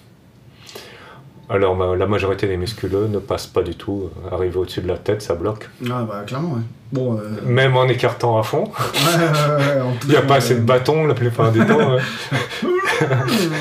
Alors 1.50 1.74
bah, 1.74 1.96
la 1.96 2.06
majorité 2.06 2.46
des 2.46 2.56
musculeux 2.56 3.08
ne 3.08 3.18
passent 3.18 3.48
pas 3.48 3.62
du 3.62 3.74
tout. 3.74 4.08
Euh, 4.24 4.34
arriver 4.34 4.56
au-dessus 4.56 4.82
de 4.82 4.88
la 4.88 4.96
tête, 4.96 5.20
ça 5.20 5.34
bloque. 5.34 5.68
Ah 5.90 6.04
bah 6.08 6.22
clairement, 6.24 6.54
ouais. 6.54 6.62
Bon, 6.92 7.18
euh, 7.18 7.40
Même 7.44 7.76
en 7.76 7.86
écartant 7.88 8.38
à 8.38 8.44
fond. 8.44 8.70
Il 10.04 10.10
n'y 10.10 10.16
a 10.16 10.22
pas 10.22 10.36
assez 10.36 10.54
de 10.54 10.60
bâtons 10.60 11.06
la 11.06 11.14
plupart 11.14 11.52
du 11.52 11.64
temps. 11.66 11.96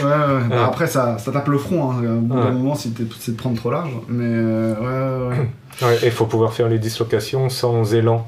Bah, 0.03 0.65
après, 0.65 0.85
ça, 0.85 1.17
ça, 1.17 1.31
tape 1.31 1.47
le 1.47 1.57
front. 1.57 1.91
Hein. 1.91 2.03
Au 2.03 2.19
bout 2.19 2.35
d'un 2.35 2.51
moment, 2.51 2.75
c'est 2.75 2.93
de 2.93 3.37
prendre 3.37 3.55
trop 3.55 3.71
large. 3.71 3.93
Mais 4.09 4.25
euh, 4.25 5.29
ouais, 5.31 5.87
ouais. 5.87 5.99
il 6.03 6.11
faut 6.11 6.25
pouvoir 6.25 6.51
faire 6.51 6.67
les 6.67 6.77
dislocations 6.77 7.47
sans 7.47 7.93
élan. 7.93 8.27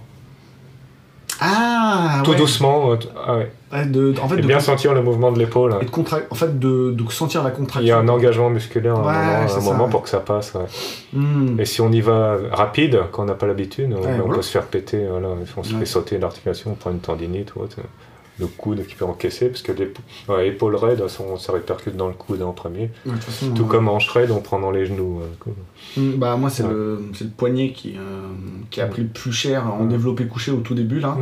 Ah 1.42 2.22
Tout 2.24 2.36
doucement. 2.36 2.94
Ah 3.26 3.38
ouais 3.38 3.52
de, 3.86 4.14
en 4.22 4.28
fait, 4.28 4.40
et 4.40 4.42
bien 4.42 4.60
sentir 4.60 4.94
le 4.94 5.02
mouvement 5.02 5.32
de 5.32 5.40
l'épaule. 5.40 5.76
Et 5.82 5.86
de 5.86 5.92
en 6.30 6.36
fait, 6.36 6.60
de, 6.60 6.92
de, 6.92 7.12
sentir 7.12 7.44
la 7.44 7.52
contraction. 7.52 7.82
Il 7.82 7.88
y 7.88 7.92
a 7.92 7.98
un 7.98 8.08
engagement 8.10 8.50
musculaire 8.50 8.96
à 8.96 9.46
un 9.46 9.62
moment, 9.62 9.88
pour 9.88 10.04
que 10.04 10.10
ça 10.10 10.20
passe. 10.20 10.54
Hmm. 11.14 11.60
Et 11.60 11.66
si 11.66 11.82
on 11.82 11.92
y 11.92 12.02
va 12.02 12.38
rapide, 12.52 13.00
quand 13.12 13.24
on 13.24 13.26
n'a 13.26 13.34
pas 13.34 13.48
l'habitude, 13.48 13.96
on, 13.96 14.30
peut 14.30 14.42
se 14.42 14.52
faire 14.52 14.66
péter. 14.66 15.06
Voilà, 15.10 15.30
on 15.58 15.64
se 15.64 15.76
fait 15.76 15.86
sauter 15.86 16.18
l'articulation, 16.18 16.72
on 16.72 16.76
prend 16.76 16.92
une 16.92 17.00
tendinite 17.00 17.56
ou 17.56 17.62
autre 17.62 17.78
le 18.42 18.48
coude 18.48 18.86
qui 18.86 18.96
peut 18.96 19.06
encaisser, 19.06 19.48
parce 19.48 19.62
que 19.62 19.72
l'épaule 19.72 20.76
raide, 20.76 21.04
ça 21.08 21.54
répercute 21.54 21.96
dans 21.96 22.08
le 22.08 22.14
coude 22.14 22.42
en 22.42 22.52
premier. 22.52 22.90
Tout 23.56 23.66
comme 23.66 23.88
hanche 23.88 24.10
raide, 24.10 24.32
on 24.32 24.42
prend 24.42 24.60
dans 24.60 24.72
les 24.72 24.86
genoux. 24.86 25.22
Euh, 25.22 26.02
mm, 26.02 26.18
bah, 26.18 26.36
moi, 26.36 26.50
c'est 26.50 26.64
le, 26.64 27.02
le, 27.20 27.28
poignet 27.30 27.72
qui, 27.72 27.96
euh, 27.98 28.28
qui 28.70 28.82
a 28.82 28.88
pris 28.88 29.04
le 29.04 29.08
plus 29.08 29.32
cher 29.32 29.74
en 29.74 29.86
développé 29.86 30.26
couché 30.26 30.52
au 30.52 30.58
tout 30.58 30.74
début. 30.74 31.00
là. 31.00 31.18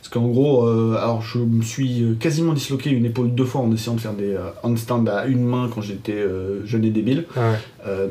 Parce 0.00 0.12
qu'en 0.12 0.26
gros, 0.26 0.66
euh, 0.66 0.96
alors 1.00 1.22
je 1.22 1.38
me 1.38 1.62
suis 1.62 2.16
quasiment 2.18 2.54
disloqué 2.54 2.90
une 2.90 3.04
épaule 3.04 3.34
deux 3.34 3.44
fois 3.44 3.60
en 3.60 3.70
essayant 3.72 3.94
de 3.94 4.00
faire 4.00 4.14
des 4.14 4.36
handstands 4.62 5.06
à 5.06 5.26
une 5.26 5.44
main 5.44 5.70
quand 5.72 5.80
j'étais 5.80 6.24
jeune 6.64 6.84
et 6.84 6.90
débile. 6.90 7.26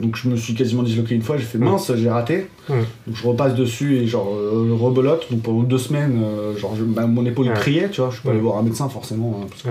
Donc 0.02 0.18
je 0.18 0.28
me 0.28 0.36
suis 0.36 0.54
quasiment 0.54 0.84
disloqué 0.84 1.16
une 1.16 1.22
fois, 1.22 1.38
j'ai 1.38 1.44
fait 1.44 1.58
mince, 1.58 1.94
j'ai 1.96 2.10
raté. 2.10 2.48
Donc 2.70 2.86
je 3.14 3.28
repasse 3.28 3.56
dessus 3.56 3.98
et 3.98 4.08
genre 4.08 4.28
rebelote. 4.28 5.32
Donc 5.32 5.42
pendant 5.42 5.64
deux 5.64 5.78
semaines, 5.78 6.24
genre 6.58 6.76
bah, 6.80 7.08
mon 7.08 7.26
épaule 7.26 7.54
criait, 7.54 7.90
tu 7.90 8.02
vois, 8.02 8.10
je 8.10 8.16
suis 8.16 8.24
pas 8.24 8.32
allé 8.32 8.40
voir 8.40 8.58
un 8.58 8.64
médecin 8.64 8.90
forcément, 8.90 9.42
hein, 9.42 9.48
parce 9.50 9.64
que 9.64 9.70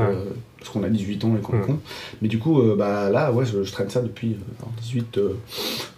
parce 0.61 0.71
qu'on 0.71 0.83
a 0.83 0.89
18 0.89 1.25
ans 1.25 1.37
et 1.37 1.41
qu'on 1.41 1.59
est 1.59 1.67
con. 1.67 1.79
Mais 2.21 2.29
du 2.29 2.39
coup, 2.39 2.61
euh, 2.61 2.77
bah, 2.77 3.09
là, 3.11 3.33
ouais, 3.33 3.45
je, 3.47 3.59
traîne 3.73 3.89
ça 3.89 4.03
depuis 4.03 4.37
18, 4.83 5.17
euh, 5.17 5.21
euh, 5.21 5.35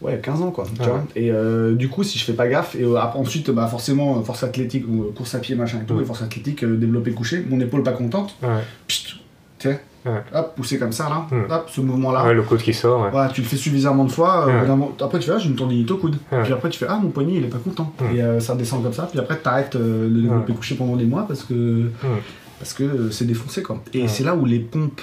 ouais, 0.07 0.21
15 0.23 0.43
ans, 0.43 0.51
quoi. 0.53 0.67
Tu 0.75 0.89
vois 0.89 1.05
et 1.17 1.31
du 1.75 1.89
coup, 1.89 2.05
si 2.05 2.19
je 2.19 2.25
fais 2.25 2.33
pas 2.33 2.49
gaffe, 2.49 2.77
et 2.77 2.87
ensuite, 2.87 3.51
bah, 3.51 3.67
forcément, 3.67 4.23
force 4.23 4.45
athlétique, 4.45 4.87
ou 4.89 5.13
course 5.15 5.35
à 5.35 5.41
pied, 5.41 5.57
machin 5.57 5.81
et 5.83 5.85
tout, 5.85 6.01
et 6.01 6.05
force 6.05 6.23
athlétique, 6.23 6.65
développé 6.65 7.11
couché, 7.11 7.45
mon 7.49 7.61
épaule 7.61 7.83
pas 7.83 7.93
contente, 7.93 8.37
tu 8.89 9.19
sais. 9.59 9.81
Hop, 10.35 10.55
pousser 10.57 10.79
comme 10.79 10.93
ça, 10.93 11.09
là. 11.09 11.27
Hmm. 11.31 11.51
Hop, 11.51 11.65
ce 11.69 11.81
mouvement-là. 11.81 12.25
Ouais, 12.25 12.35
le 12.35 12.43
coude 12.43 12.61
qui 12.61 12.75
sort. 12.75 13.03
Ouais. 13.03 13.11
Voilà, 13.11 13.31
tu 13.31 13.41
le 13.41 13.47
fais 13.47 13.57
suffisamment 13.57 14.05
de 14.05 14.11
fois. 14.11 14.49
euh, 14.49 14.77
après, 15.01 15.19
tu 15.19 15.27
fais, 15.27 15.33
ah, 15.35 15.39
j'ai 15.39 15.49
une 15.49 15.57
tendinite 15.57 15.91
au 15.91 15.97
coude. 15.97 16.17
Puis 16.43 16.53
après, 16.53 16.69
tu 16.71 16.79
fais, 16.79 16.87
ah, 16.89 16.99
mon 17.03 17.11
poignet, 17.11 17.35
il 17.35 17.45
est 17.45 17.49
pas 17.49 17.59
content. 17.59 17.93
Hmm. 18.01 18.17
Et 18.17 18.23
euh, 18.23 18.41
ça 18.41 18.55
descend 18.55 18.83
comme 18.83 18.93
ça. 18.93 19.09
Puis 19.11 19.19
après, 19.19 19.39
tu 19.43 19.49
arrêtes 19.49 19.75
le 19.75 20.09
développé 20.09 20.53
couché 20.53 20.75
pendant 20.75 20.97
des 20.97 21.07
mois 21.07 21.25
parce 21.27 21.45
que 21.45 21.91
parce 22.59 22.75
que 22.75 22.85
euh, 22.85 23.11
c'est 23.11 23.25
défoncé, 23.25 23.63
quoi. 23.63 23.83
Et 23.93 24.07
c'est 24.09 24.23
là 24.25 24.35
où 24.35 24.45
les 24.45 24.61
pompes 24.61 25.01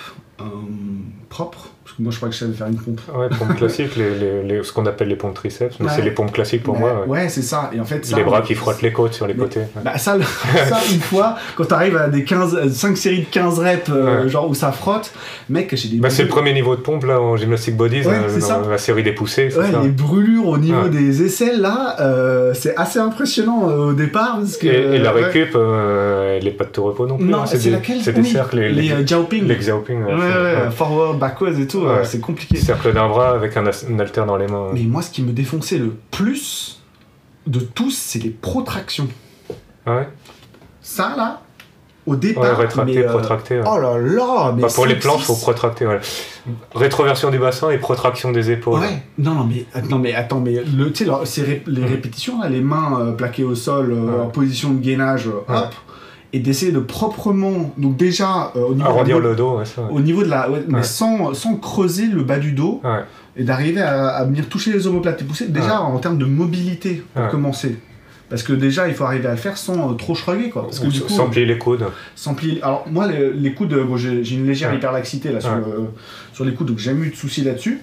euh, 1.30 1.36
propres, 1.36 1.70
parce 1.84 1.96
que 1.96 2.02
moi, 2.04 2.12
je 2.12 2.18
crois 2.18 2.30
que 2.30 2.36
je 2.36 2.40
savais 2.40 2.54
faire 2.54 2.68
une 2.68 2.78
pompe. 2.78 3.00
Ouais, 3.16 3.28
pompes 3.30 3.56
classiques, 3.58 3.96
les, 3.96 4.16
les- 4.18 4.44
les- 4.44 4.64
ce 4.64 4.72
qu'on 4.74 4.86
appelle 4.86 5.08
les 5.08 5.16
pompes 5.16 5.34
triceps, 5.34 5.76
mais 5.80 5.86
Ouais. 5.88 5.92
c'est 5.96 6.02
les 6.02 6.12
pompes 6.12 6.32
classiques 6.32 6.64
pour 6.64 6.78
moi. 6.78 7.02
ouais. 7.08 7.22
ouais, 7.22 7.30
c'est 7.30 7.42
ça. 7.42 7.70
Et 7.74 7.80
en 7.80 7.86
fait, 7.86 8.06
ça, 8.06 8.18
les 8.18 8.24
bras 8.24 8.42
qui 8.42 8.56
frottent 8.56 8.82
les 8.82 8.92
côtes 8.92 9.14
sur 9.14 9.28
les 9.28 9.34
Mais- 9.34 9.40
côtés. 9.44 9.62
Bah, 9.84 9.98
ça, 9.98 10.18
le- 10.18 10.24
ça, 10.70 10.80
une 10.92 11.00
fois, 11.02 11.36
quand 11.56 11.66
t'arrives 11.66 11.98
à 11.98 12.08
des 12.10 12.24
15, 12.24 12.72
5 12.74 12.98
séries 12.98 13.22
de 13.22 13.26
15 13.26 13.60
reps, 13.60 13.90
euh, 13.90 14.28
genre 14.28 14.50
où 14.50 14.54
ça 14.54 14.72
frotte, 14.72 15.12
mec, 15.50 15.74
j'ai 15.76 15.90
des. 15.90 15.98
Bah, 15.98 16.10
c'est 16.10 16.24
le 16.24 16.30
premier 16.30 16.54
niveau 16.54 16.76
de 16.76 16.82
pompe 16.82 17.06
là 17.06 17.20
en 17.22 17.36
euh, 17.38 18.34
dans 18.40 18.40
ça. 18.40 18.62
la 18.70 18.78
série 18.78 19.04
des 19.04 19.14
poussées. 19.14 19.50
Ouais, 19.56 19.72
ça. 19.72 19.82
les 19.82 19.90
brûlures 19.90 20.48
au 20.48 20.58
niveau 20.58 20.88
des 20.90 21.24
aisselles, 21.24 21.62
là, 21.62 21.96
euh, 22.00 22.54
c'est 22.54 22.76
assez 22.76 23.00
impressionnant 23.00 23.70
euh, 23.70 23.90
au 23.90 23.94
départ. 23.94 24.38
Parce 24.40 24.58
que, 24.58 24.68
Et, 24.68 24.96
et 24.96 25.00
la 25.00 25.12
récup, 25.12 25.56
euh, 25.56 26.38
elle 26.38 26.48
est 26.48 26.52
pas 26.52 26.66
de 26.66 26.70
tout 26.70 26.84
repos 26.84 27.06
non 27.08 27.18
plus. 27.18 27.26
Non, 27.28 27.40
hein, 27.42 27.46
c'est 27.46 27.58
des, 27.64 27.70
laquelle 27.72 28.00
C'est 28.02 28.14
des 28.14 28.24
cercles, 28.24 28.58
les, 28.60 28.70
Les 28.70 28.82
les, 28.84 28.92
euh, 28.94 29.04
Xiaoping. 29.04 29.48
les 29.48 29.56
forward, 30.72 31.19
et 31.60 31.68
tout, 31.68 31.80
Ouais. 31.80 31.88
euh, 31.90 32.04
c'est 32.04 32.20
compliqué. 32.20 32.58
Cercle 32.58 32.94
d'un 32.94 33.08
bras 33.08 33.32
avec 33.32 33.56
un, 33.58 33.66
un 33.66 34.00
dans 34.26 34.38
les 34.38 34.48
mains. 34.48 34.68
Mais 34.74 34.84
moi, 34.84 35.02
ce 35.02 35.12
qui 35.12 35.22
me 35.22 35.32
défonçait 35.32 35.78
le 35.78 35.94
plus 36.12 36.82
de 37.48 37.60
tous, 37.60 37.92
c'est 37.98 38.20
les 38.20 38.30
protractions. 38.30 39.08
Ouais, 39.88 40.08
Ça, 40.82 41.14
là, 41.18 41.42
au 42.06 42.12
ouais 42.12 42.18
départ. 42.18 42.58
rétracté, 42.58 42.94
mais, 42.96 43.06
euh, 43.06 43.10
protracté. 43.10 43.58
ouais. 43.60 43.66
Oh 43.68 43.80
là 43.80 43.98
là, 43.98 44.52
mais 44.56 44.62
Bah, 44.64 44.68
pour 44.74 44.86
les 44.86 44.96
planches, 44.96 45.24
faut 45.24 45.34
six. 45.34 45.42
protracter. 45.42 45.86
Ouais. 45.88 46.00
Rétroversion 46.76 47.30
du 47.32 47.40
bassin 47.40 47.70
et 47.72 47.78
protraction 47.78 48.32
des 48.32 48.52
épaules. 48.52 48.80
Ouais, 48.80 49.04
non, 49.18 49.34
non, 49.36 49.46
mais, 49.46 49.66
non, 49.90 50.00
mais 50.00 50.14
attends, 50.14 50.40
mais 50.40 50.62
le, 50.64 50.92
tu 50.92 51.06
sais, 51.26 51.64
les 51.68 51.86
répétitions, 51.86 52.42
là, 52.42 52.50
les 52.50 52.62
mains 52.62 53.00
euh, 53.00 53.12
plaquées 53.14 53.44
au 53.44 53.56
sol, 53.56 53.92
euh, 53.92 53.96
Ouais. 54.18 54.22
en 54.24 54.28
position 54.28 54.72
de 54.74 54.80
gainage, 54.80 55.28
hop, 55.28 55.50
Ouais. 55.50 55.56
Et 56.32 56.40
d'essayer 56.40 56.72
de 56.72 56.80
proprement, 56.80 57.74
donc 57.78 57.98
déjà, 57.98 58.52
euh, 58.56 58.70
au, 58.70 58.74
niveau 58.76 58.88
Arrondir 58.88 59.18
de 59.18 59.24
la, 59.24 59.30
le 59.30 59.36
dos, 59.36 59.58
ouais, 59.58 59.66
ça. 59.66 59.82
ouais. 59.82 59.88
au 59.92 60.00
niveau 60.00 60.24
de 60.24 60.30
la. 60.30 60.50
ouais, 60.50 60.64
mais 60.68 60.84
sans, 60.84 61.34
sans 61.34 61.56
creuser 61.56 62.08
le 62.08 62.24
bas 62.24 62.38
du 62.38 62.52
dos, 62.52 62.82
et 63.36 63.44
d'arriver 63.44 63.82
à, 63.82 64.10
à 64.10 64.26
venir 64.26 64.48
toucher 64.48 64.72
les 64.72 64.86
omoplates 64.88 65.22
et 65.22 65.26
pousser, 65.26 65.48
déjà 65.48 65.82
en 65.82 65.98
termes 66.00 66.18
de 66.18 66.26
mobilité, 66.26 67.04
pour 67.14 67.28
commencer. 67.30 67.78
Parce 68.30 68.44
que 68.44 68.54
déjà, 68.54 68.88
il 68.88 68.94
faut 68.94 69.06
arriver 69.06 69.28
à 69.28 69.32
le 69.32 69.38
faire 69.38 69.58
sans 69.58 69.92
euh, 69.92 69.96
trop 69.96 70.14
shrugger, 70.14 70.52
quoi. 70.52 70.62
Parce 70.64 70.80
que 70.80 70.86
Ou 70.86 70.92
du 70.92 71.02
coup, 71.02 71.10
sans 71.12 71.30
plier 71.30 71.48
les 71.48 71.58
coudes. 71.58 71.84
sans 72.16 72.36
plier. 72.36 72.62
Alors, 72.62 72.86
moi, 72.88 73.08
les, 73.08 73.34
les 73.34 73.54
coudes, 73.56 73.74
bon, 73.74 73.98
j'ai 73.98 74.22
une 74.36 74.46
légère 74.46 74.72
hyperlaxité 74.72 75.32
là, 75.32 75.42
sur, 75.42 75.50
sur 76.32 76.46
les 76.46 76.54
coudes, 76.54 76.68
donc 76.68 76.78
j'ai 76.78 76.92
jamais 76.92 77.08
eu 77.08 77.10
de 77.10 77.16
soucis 77.16 77.44
là-dessus. 77.44 77.82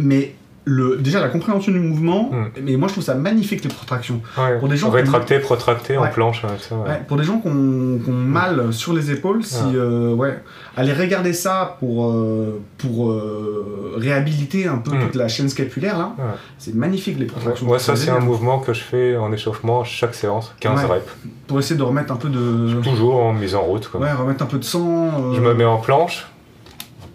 Mais 0.00 0.34
le, 0.66 0.96
déjà, 0.96 1.20
la 1.20 1.28
compréhension 1.28 1.72
du 1.72 1.78
mouvement, 1.78 2.30
Mm. 2.32 2.44
mais 2.62 2.76
moi, 2.76 2.88
je 2.88 2.94
trouve 2.94 3.04
ça 3.04 3.14
magnifique, 3.14 3.62
les 3.64 3.68
protractions. 3.70 4.20
Ouais. 4.38 4.58
Pour 4.58 4.68
des 4.68 4.76
gens 4.76 4.88
qui- 4.90 4.96
Rétracté, 4.96 5.38
protracté 5.38 5.98
Ouais. 5.98 6.08
en 6.08 6.10
planche. 6.10 6.42
ouais, 6.44 6.50
ça, 6.58 6.74
pour 7.06 7.16
des 7.18 7.24
gens 7.24 7.38
qui 7.38 7.48
ont, 7.48 8.00
ont 8.08 8.12
mal 8.12 8.72
sur 8.72 8.94
les 8.94 9.10
épaules, 9.10 9.44
si, 9.44 9.62
Ouais. 9.62 9.72
euh, 9.74 10.14
ouais, 10.14 10.42
allez 10.76 10.92
regarder 10.94 11.32
ça 11.34 11.76
pour, 11.80 12.06
euh, 12.10 12.60
pour 12.78 13.10
euh, 13.10 13.92
réhabiliter 13.96 14.66
un 14.66 14.78
peu 14.78 14.92
Mm. 14.96 15.00
toute 15.00 15.14
la 15.16 15.28
chaîne 15.28 15.48
scapulaire, 15.48 15.98
là. 15.98 16.12
C'est 16.58 16.74
magnifique, 16.74 17.18
les 17.18 17.26
protractions. 17.26 17.66
Moi, 17.66 17.78
ça, 17.78 17.94
c'est 17.96 18.10
un 18.10 18.20
mouvement 18.20 18.58
que 18.58 18.72
je 18.72 18.80
fais 18.82 19.16
en 19.16 19.32
échauffement 19.32 19.84
chaque 19.84 20.14
séance, 20.14 20.54
15 20.60 20.80
Ouais. 20.84 20.94
reps. 20.96 21.12
Pour 21.46 21.58
essayer 21.58 21.76
de 21.76 21.82
remettre 21.82 22.10
un 22.12 22.16
peu 22.16 22.30
de... 22.30 22.80
Toujours 22.82 23.16
en 23.22 23.32
mise 23.34 23.54
en 23.54 23.60
route. 23.62 23.86
Quoi. 23.88 24.00
Ouais, 24.00 24.12
remettre 24.12 24.42
un 24.42 24.46
peu 24.46 24.56
de 24.58 24.64
sang. 24.64 25.34
Je 25.34 25.40
me 25.40 25.52
mets 25.52 25.66
en 25.66 25.76
planche, 25.76 26.26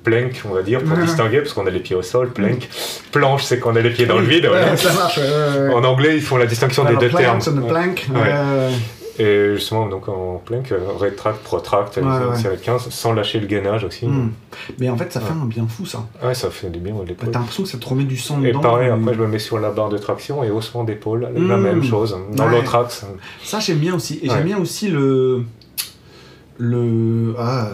plank, 0.10 0.42
on 0.50 0.54
va 0.54 0.62
dire, 0.64 0.84
pour 0.84 0.98
Ouais. 0.98 1.04
distinguer, 1.04 1.38
parce 1.40 1.54
qu'on 1.54 1.66
a 1.68 1.70
les 1.70 1.80
pieds 1.80 1.96
au 1.96 2.02
sol, 2.02 2.30
plank. 2.32 2.68
Planche, 3.12 3.44
c'est 3.44 3.60
qu'on 3.60 3.76
a 3.76 3.82
les 3.82 3.92
pieds 3.92 4.06
dans 4.06 4.18
le 4.20 4.26
vide. 4.26 4.46
Voilà. 4.48 4.76
ça 4.78 4.94
marche. 4.94 5.20
En 5.74 5.84
anglais, 5.84 6.16
ils 6.16 6.22
font 6.22 6.38
la 6.38 6.46
distinction 6.46 6.84
des 6.86 6.96
deux 6.98 7.10
termes. 7.10 7.40
plank. 7.68 8.08
Et 9.22 9.52
justement, 9.56 9.86
donc 9.88 10.08
en 10.08 10.42
plank, 10.46 10.72
euh, 10.72 10.78
rétracte, 10.98 11.44
protracte, 11.44 11.98
Ouais, 11.98 12.04
ouais. 12.04 12.38
série 12.38 12.56
de 12.56 12.62
15, 12.62 12.88
sans 12.90 13.12
lâcher 13.12 13.42
le 13.42 13.48
gainage 13.48 13.84
aussi. 13.84 14.08
Hmm. 14.08 14.30
Mais 14.80 14.90
en 14.90 14.96
fait, 14.96 15.12
ça 15.12 15.20
fait 15.20 15.34
un 15.34 15.44
bien 15.46 15.68
fou, 15.68 15.86
ça. 15.86 16.06
Ouais, 16.24 16.34
ça 16.34 16.50
fait 16.50 16.70
du 16.70 16.80
bien 16.80 16.94
aux 16.96 17.04
Bah. 17.04 17.14
T'as 17.20 17.40
l'impression 17.40 17.64
que 17.64 17.68
ça 17.70 17.78
te 17.78 17.86
remet 17.86 18.06
du 18.06 18.16
sang 18.16 18.42
Et 18.42 18.48
dedans. 18.48 18.62
pareil, 18.62 18.88
et- 18.88 18.92
après, 18.92 19.14
je 19.14 19.20
me 19.20 19.28
mets 19.28 19.38
sur 19.40 19.60
la 19.60 19.72
barre 19.72 19.90
de 19.90 19.98
traction 19.98 20.42
et 20.46 20.50
haussement 20.52 20.86
d'épaule, 20.86 21.28
la 21.36 21.58
Mm. 21.58 21.62
même 21.62 21.84
chose. 21.84 22.18
Dans 22.32 22.46
Ouais. 22.46 22.52
l'autre 22.52 22.74
axe. 22.76 23.06
Ça, 23.44 23.60
j'aime 23.60 23.80
bien 23.80 23.94
aussi. 23.94 24.22
Et 24.24 24.30
j'aime 24.30 24.46
bien 24.46 24.58
aussi 24.58 24.88
le. 24.88 25.44
Le. 26.58 27.36
Ah. 27.38 27.72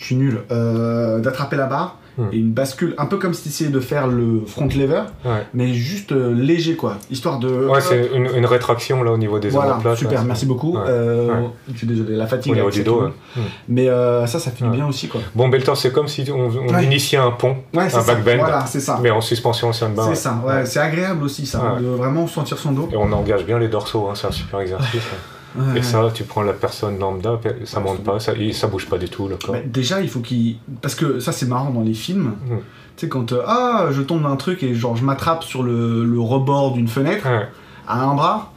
Je 0.00 0.06
suis 0.06 0.16
nul. 0.16 0.40
Euh, 0.50 1.20
D'attraper 1.20 1.56
la 1.56 1.66
barre 1.66 1.96
Hmm. 2.18 2.24
et 2.32 2.38
une 2.38 2.50
bascule, 2.50 2.94
un 2.98 3.06
peu 3.06 3.18
comme 3.18 3.32
si 3.34 3.44
tu 3.44 3.48
essayais 3.50 3.70
de 3.70 3.78
faire 3.78 4.08
le 4.08 4.42
front 4.44 4.66
lever, 4.66 5.02
Ouais, 5.24 5.46
mais 5.54 5.72
juste 5.72 6.10
euh, 6.10 6.34
léger, 6.34 6.74
quoi. 6.74 6.96
Histoire 7.08 7.38
de. 7.38 7.48
ouais 7.68 7.80
c'est 7.80 8.10
une, 8.14 8.28
une 8.36 8.46
rétraction 8.46 9.04
là 9.04 9.12
au 9.12 9.16
niveau 9.16 9.38
des 9.38 9.48
Voilà, 9.48 9.74
omoplates. 9.74 9.98
super, 9.98 10.18
là, 10.18 10.24
merci 10.24 10.44
beaucoup. 10.44 10.74
Ouais. 10.76 10.82
Euh. 10.88 11.46
Je 11.72 11.78
suis 11.78 11.86
désolé, 11.86 12.16
la 12.16 12.26
fatigue. 12.26 12.52
Au 12.52 12.56
niveau 12.56 12.70
du 12.70 12.82
dos. 12.82 13.02
Hmm. 13.36 13.40
Mais 13.68 13.86
ça, 13.86 14.26
ça 14.40 14.50
fait 14.50 14.64
du 14.64 14.70
bien 14.70 14.88
aussi, 14.88 15.06
quoi. 15.06 15.20
Bon, 15.36 15.48
Beltor, 15.48 15.76
c'est 15.76 15.92
comme 15.92 16.08
si 16.08 16.28
on, 16.30 16.78
initiait 16.80 17.18
un 17.18 17.30
pont, 17.30 17.56
un 17.74 17.86
backbend, 17.86 18.38
Voilà, 18.38 18.64
mais 19.02 19.10
en 19.10 19.20
suspension 19.20 19.72
sur 19.72 19.86
une 19.86 19.94
barre. 19.94 20.08
C'est 20.08 20.16
ça, 20.16 20.42
ouais. 20.44 20.66
C'est 20.66 20.80
agréable 20.80 21.22
aussi, 21.22 21.46
ça, 21.46 21.76
de 21.80 21.86
vraiment 21.86 22.26
sentir 22.26 22.58
son 22.58 22.72
dos. 22.72 22.88
Et 22.92 22.96
on 22.96 23.12
engage 23.12 23.44
bien 23.46 23.58
les 23.58 23.68
dorsaux, 23.68 24.08
hein, 24.10 24.14
c'est 24.16 24.26
un 24.26 24.32
super 24.32 24.60
exercice. 24.60 25.00
ouais. 25.56 25.78
Et 25.78 25.82
ça, 25.82 26.08
tu 26.14 26.24
prends 26.24 26.42
la 26.42 26.52
personne 26.52 26.98
lambda, 26.98 27.38
ça 27.64 27.80
monte 27.80 28.02
pas, 28.04 28.18
ça, 28.20 28.32
il- 28.38 28.54
ça 28.54 28.66
bouge 28.66 28.86
pas 28.86 28.98
du 28.98 29.08
tout 29.08 29.28
le 29.28 29.36
corps. 29.36 29.54
Mais 29.54 29.62
déjà, 29.66 30.00
il 30.00 30.08
faut 30.08 30.20
qu'il. 30.20 30.56
Parce 30.82 30.94
que 30.94 31.20
ça, 31.20 31.32
c'est 31.32 31.46
marrant 31.46 31.70
dans 31.70 31.82
les 31.82 31.94
films. 31.94 32.32
Mm. 32.46 32.56
Tu 32.96 33.06
sais, 33.06 33.08
quand 33.08 33.32
euh, 33.32 33.42
ah, 33.46 33.86
je 33.90 34.02
tombe 34.02 34.22
d'un 34.22 34.36
truc 34.36 34.62
et 34.62 34.74
genre 34.74 34.96
je 34.96 35.04
m'attrape 35.04 35.42
sur 35.44 35.62
le, 35.62 36.04
le 36.04 36.20
rebord 36.20 36.72
d'une 36.72 36.88
fenêtre 36.88 37.26
Ouais. 37.26 37.48
à 37.88 38.02
un 38.02 38.14
bras. 38.14 38.52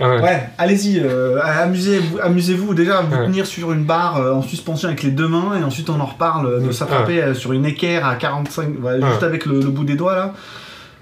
Ouais. 0.00 0.20
Ouais, 0.22 0.48
allez-y, 0.58 1.00
euh, 1.00 1.40
amusez-vous, 1.42 2.18
amusez-vous 2.22 2.72
déjà 2.72 2.98
à 2.98 3.02
vous 3.02 3.16
tenir 3.16 3.46
sur 3.46 3.72
une 3.72 3.82
barre 3.82 4.18
euh, 4.18 4.32
en 4.32 4.42
suspension 4.42 4.86
avec 4.86 5.02
les 5.02 5.10
deux 5.10 5.26
mains 5.26 5.58
et 5.60 5.64
ensuite 5.64 5.90
on 5.90 5.98
en 5.98 6.06
reparle 6.06 6.62
de 6.62 6.68
Mm. 6.68 6.72
s'attraper 6.72 7.34
sur 7.34 7.52
une 7.52 7.64
équerre 7.66 8.06
à 8.06 8.14
45, 8.14 8.80
ouais, 8.80 9.00
juste 9.02 9.24
avec 9.24 9.44
le, 9.44 9.58
le 9.60 9.70
bout 9.70 9.82
des 9.82 9.96
doigts 9.96 10.14
là. 10.14 10.34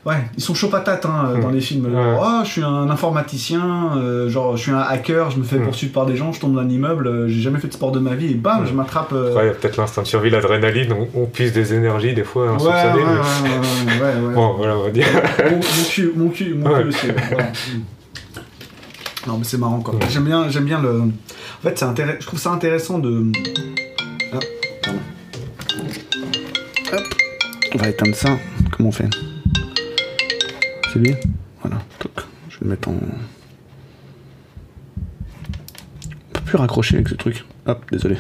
Ouais, 0.06 0.14
ils 0.36 0.42
sont 0.42 0.54
chauds 0.54 0.68
patates 0.68 1.04
hein, 1.04 1.32
Mm. 1.36 1.40
dans 1.40 1.50
les 1.50 1.60
films. 1.60 1.86
Ouais. 1.86 2.16
Oh, 2.22 2.40
je 2.44 2.48
suis 2.48 2.62
un 2.62 2.88
informaticien, 2.88 3.90
euh, 3.96 4.28
genre 4.28 4.56
je 4.56 4.62
suis 4.62 4.70
un 4.70 4.78
hacker, 4.78 5.32
je 5.32 5.38
me 5.38 5.42
fais 5.42 5.58
Mm. 5.58 5.64
poursuivre 5.64 5.92
par 5.92 6.06
des 6.06 6.16
gens, 6.16 6.30
je 6.32 6.38
tombe 6.38 6.54
d'un 6.54 6.68
immeuble, 6.68 7.08
euh, 7.08 7.28
j'ai 7.28 7.40
jamais 7.40 7.58
fait 7.58 7.66
de 7.66 7.72
sport 7.72 7.90
de 7.90 7.98
ma 7.98 8.14
vie 8.14 8.30
et 8.30 8.34
bam, 8.34 8.64
je 8.68 8.72
m'attrape. 8.72 9.12
euh, 9.12 9.30
Après, 9.32 9.44
il 9.44 9.48
y 9.48 9.50
a 9.50 9.54
peut-être 9.54 9.76
l'instant 9.78 10.02
de 10.02 10.06
survie, 10.06 10.30
l'adrénaline, 10.30 10.92
on, 10.92 11.08
on 11.22 11.26
puise 11.26 11.52
des 11.52 11.74
énergies 11.74 12.14
des 12.14 12.22
fois 12.22 12.52
Ouais, 12.52 12.62
ouais, 12.62 12.68
ouais, 12.68 13.02
mais- 13.42 13.90
ouais, 14.00 14.00
ouais, 14.00 14.26
ouais. 14.28 14.34
Bon, 14.34 14.54
voilà, 14.56 14.76
on 14.78 14.84
va 14.84 14.90
dire. 14.90 15.06
mon, 15.50 15.56
mon 15.56 15.84
cul, 15.90 16.12
mon 16.14 16.28
cul, 16.28 16.54
mon 16.54 16.70
Ouais. 16.70 16.82
cul 16.82 16.88
aussi. 16.88 17.06
ouais, 17.08 17.14
voilà. 17.32 17.48
Non 19.26 19.38
mais 19.38 19.44
c'est 19.44 19.58
marrant 19.58 19.80
quoi. 19.80 19.94
Ouais. 19.94 20.00
J'aime 20.08 20.24
bien, 20.24 20.48
j'aime 20.50 20.66
bien 20.66 20.80
le. 20.80 21.00
En 21.00 21.10
fait, 21.64 21.76
c'est 21.76 21.84
intéressant. 21.84 22.18
Je 22.20 22.26
trouve 22.28 22.38
ça 22.38 22.50
intéressant 22.52 22.98
de. 23.00 23.24
Ah, 24.32 24.38
pardon. 24.84 24.98
Hop. 26.92 27.00
On 27.74 27.78
va 27.78 27.88
éteindre 27.88 28.14
ça. 28.14 28.28
Comment 28.76 28.90
on 28.90 28.92
fait? 28.92 29.08
C'est 31.04 31.26
Voilà. 31.60 31.76
Toc. 31.98 32.12
Je 32.48 32.58
vais 32.58 32.64
le 32.64 32.70
mettre 32.70 32.88
en. 32.88 32.92
On 32.92 33.00
peut 36.32 36.40
plus 36.44 36.56
raccrocher 36.56 36.96
avec 36.96 37.08
ce 37.08 37.14
truc. 37.14 37.44
Hop, 37.66 37.84
désolé. 37.90 38.16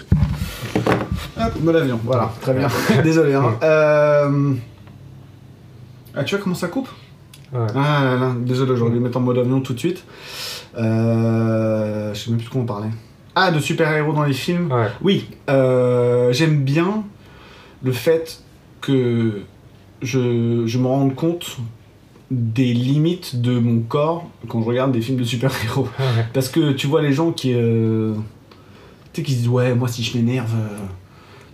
Hop, 1.38 1.60
me 1.62 1.72
l'avion. 1.72 1.98
Voilà, 2.04 2.32
très 2.40 2.52
bien. 2.52 2.68
désolé. 3.02 3.34
Hein. 3.34 3.54
Euh... 3.62 4.54
Ah, 6.14 6.24
tu 6.24 6.34
vois 6.34 6.42
comment 6.42 6.54
ça 6.54 6.68
coupe? 6.68 6.88
Ouais. 7.52 7.66
ah 7.76 8.04
là 8.04 8.16
là, 8.16 8.34
désolé, 8.38 8.76
j'aurais 8.76 8.90
dû 8.90 8.96
le 8.96 9.02
mettre 9.02 9.18
en 9.18 9.20
mode 9.20 9.38
avion 9.38 9.60
tout 9.60 9.72
de 9.72 9.78
suite. 9.78 10.04
Euh, 10.76 12.12
je 12.12 12.18
sais 12.18 12.30
même 12.30 12.38
plus 12.38 12.46
de 12.46 12.50
quoi 12.50 12.60
on 12.60 12.66
parlait. 12.66 12.90
Ah, 13.34 13.52
de 13.52 13.60
super-héros 13.60 14.12
dans 14.12 14.24
les 14.24 14.32
films 14.34 14.72
Ouais. 14.72 14.88
Oui, 15.00 15.30
euh, 15.48 16.32
j'aime 16.32 16.64
bien 16.64 17.04
le 17.82 17.92
fait 17.92 18.42
que 18.80 19.42
je, 20.02 20.66
je 20.66 20.78
me 20.78 20.86
rende 20.86 21.14
compte 21.14 21.58
des 22.30 22.72
limites 22.74 23.40
de 23.40 23.58
mon 23.58 23.80
corps 23.80 24.28
quand 24.48 24.60
je 24.62 24.66
regarde 24.66 24.92
des 24.92 25.00
films 25.00 25.18
de 25.18 25.24
super-héros. 25.24 25.88
Ouais. 25.98 26.24
Parce 26.32 26.48
que 26.48 26.72
tu 26.72 26.86
vois 26.86 27.02
les 27.02 27.12
gens 27.12 27.30
qui. 27.32 27.52
euh, 27.54 28.14
tu 29.12 29.20
sais, 29.20 29.26
qui 29.26 29.32
se 29.32 29.38
disent 29.38 29.48
Ouais, 29.48 29.74
moi 29.74 29.88
si 29.88 30.02
je 30.02 30.16
m'énerve, 30.18 30.52
euh, 30.54 30.76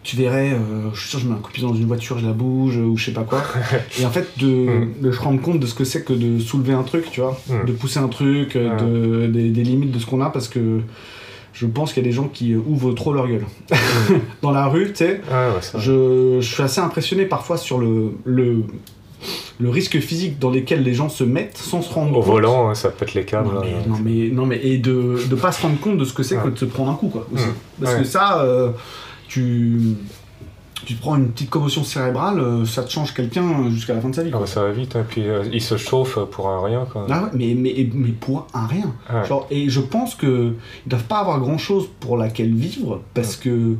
tu 0.02 0.16
verrais, 0.16 0.52
euh, 0.52 0.90
je 0.94 1.00
suis 1.00 1.10
sûr, 1.10 1.18
je 1.20 1.26
mets 1.28 1.34
un 1.34 1.38
coup 1.38 1.50
de 1.50 1.54
pied 1.54 1.62
dans 1.62 1.74
une 1.74 1.86
voiture, 1.86 2.18
je 2.18 2.26
la 2.26 2.32
bouge, 2.32 2.76
ou 2.76 2.96
je 2.96 3.04
sais 3.04 3.12
pas 3.12 3.22
quoi. 3.24 3.42
Et 4.00 4.06
en 4.06 4.10
fait, 4.10 4.28
de, 4.38 4.46
Mm. 4.46 4.88
de 5.02 5.12
se 5.12 5.20
rendre 5.20 5.40
compte 5.40 5.60
de 5.60 5.66
ce 5.66 5.74
que 5.74 5.84
c'est 5.84 6.04
que 6.04 6.12
de 6.12 6.38
soulever 6.40 6.72
un 6.72 6.82
truc, 6.82 7.10
tu 7.10 7.20
vois, 7.20 7.38
Mm. 7.48 7.66
de 7.66 7.72
pousser 7.72 7.98
un 8.00 8.08
truc, 8.08 8.56
de, 8.56 9.26
des, 9.26 9.50
des 9.50 9.62
limites 9.62 9.92
de 9.92 9.98
ce 9.98 10.06
qu'on 10.06 10.20
a, 10.22 10.30
parce 10.30 10.48
que 10.48 10.80
je 11.52 11.66
pense 11.66 11.92
qu'il 11.92 12.02
y 12.02 12.06
a 12.06 12.08
des 12.08 12.14
gens 12.16 12.28
qui 12.28 12.56
ouvrent 12.56 12.94
trop 12.94 13.12
leur 13.12 13.28
gueule. 13.28 13.44
dans 14.42 14.50
la 14.52 14.66
rue, 14.68 14.88
tu 14.88 14.96
sais, 15.04 15.20
ouais, 15.30 15.60
je, 15.78 16.38
je 16.40 16.52
suis 16.54 16.62
assez 16.62 16.80
impressionné 16.80 17.26
parfois 17.26 17.58
sur 17.58 17.78
le, 17.78 18.14
le, 18.24 18.64
le 19.58 19.70
risque 19.70 19.98
physique 20.00 20.38
dans 20.38 20.50
lequel 20.50 20.82
les 20.82 20.94
gens 20.94 21.08
se 21.08 21.24
mettent 21.24 21.56
sans 21.58 21.82
se 21.82 21.92
rendre 21.92 22.16
Au 22.16 22.22
volant, 22.22 22.68
hein, 22.70 22.74
ça 22.74 22.88
pète 22.90 23.14
les 23.14 23.24
câbles. 23.24 23.54
Non 23.54 23.60
mais, 23.62 23.86
non 23.86 23.98
mais, 24.02 24.28
non 24.30 24.46
mais, 24.46 24.60
et 24.62 24.78
de 24.78 25.18
ne 25.30 25.34
pas 25.36 25.52
se 25.52 25.62
rendre 25.62 25.78
compte 25.78 25.98
de 25.98 26.04
ce 26.04 26.12
que 26.12 26.22
c'est 26.22 26.36
que 26.36 26.48
de 26.48 26.58
se 26.58 26.64
prendre 26.64 26.90
un 26.90 26.94
coup 26.94 27.08
quoi. 27.08 27.26
Aussi. 27.32 27.44
Mmh. 27.44 27.52
Parce 27.80 27.94
Ouais. 27.94 28.00
que 28.00 28.06
ça, 28.06 28.40
euh, 28.42 28.70
tu, 29.28 29.78
tu 30.84 30.94
te 30.94 31.00
prends 31.00 31.16
une 31.16 31.28
petite 31.28 31.50
commotion 31.50 31.84
cérébrale, 31.84 32.40
euh, 32.40 32.64
ça 32.66 32.82
te 32.82 32.90
change 32.90 33.14
quelqu'un 33.14 33.70
jusqu'à 33.70 33.94
la 33.94 34.00
fin 34.00 34.08
de 34.08 34.14
sa 34.14 34.22
vie. 34.24 34.30
Ah, 34.34 34.38
bah, 34.40 34.46
ça 34.46 34.62
va 34.62 34.72
vite, 34.72 34.96
hein. 34.96 35.04
puis 35.08 35.28
euh, 35.28 35.44
il 35.52 35.60
se 35.62 35.76
chauffe 35.76 36.18
pour 36.30 36.48
un 36.48 36.64
rien. 36.64 36.86
Quoi. 36.90 37.06
Ah 37.10 37.24
ouais, 37.24 37.28
mais, 37.34 37.54
mais, 37.56 37.88
mais 37.94 38.10
pour 38.12 38.46
un 38.54 38.66
rien. 38.66 38.92
Ouais. 39.12 39.24
Genre, 39.26 39.46
et 39.50 39.68
je 39.68 39.80
pense 39.80 40.14
que 40.14 40.54
ils 40.86 40.88
doivent 40.88 41.04
pas 41.04 41.18
avoir 41.18 41.38
grand 41.40 41.58
chose 41.58 41.88
pour 42.00 42.16
laquelle 42.16 42.52
vivre 42.54 43.00
parce 43.14 43.36
que. 43.36 43.76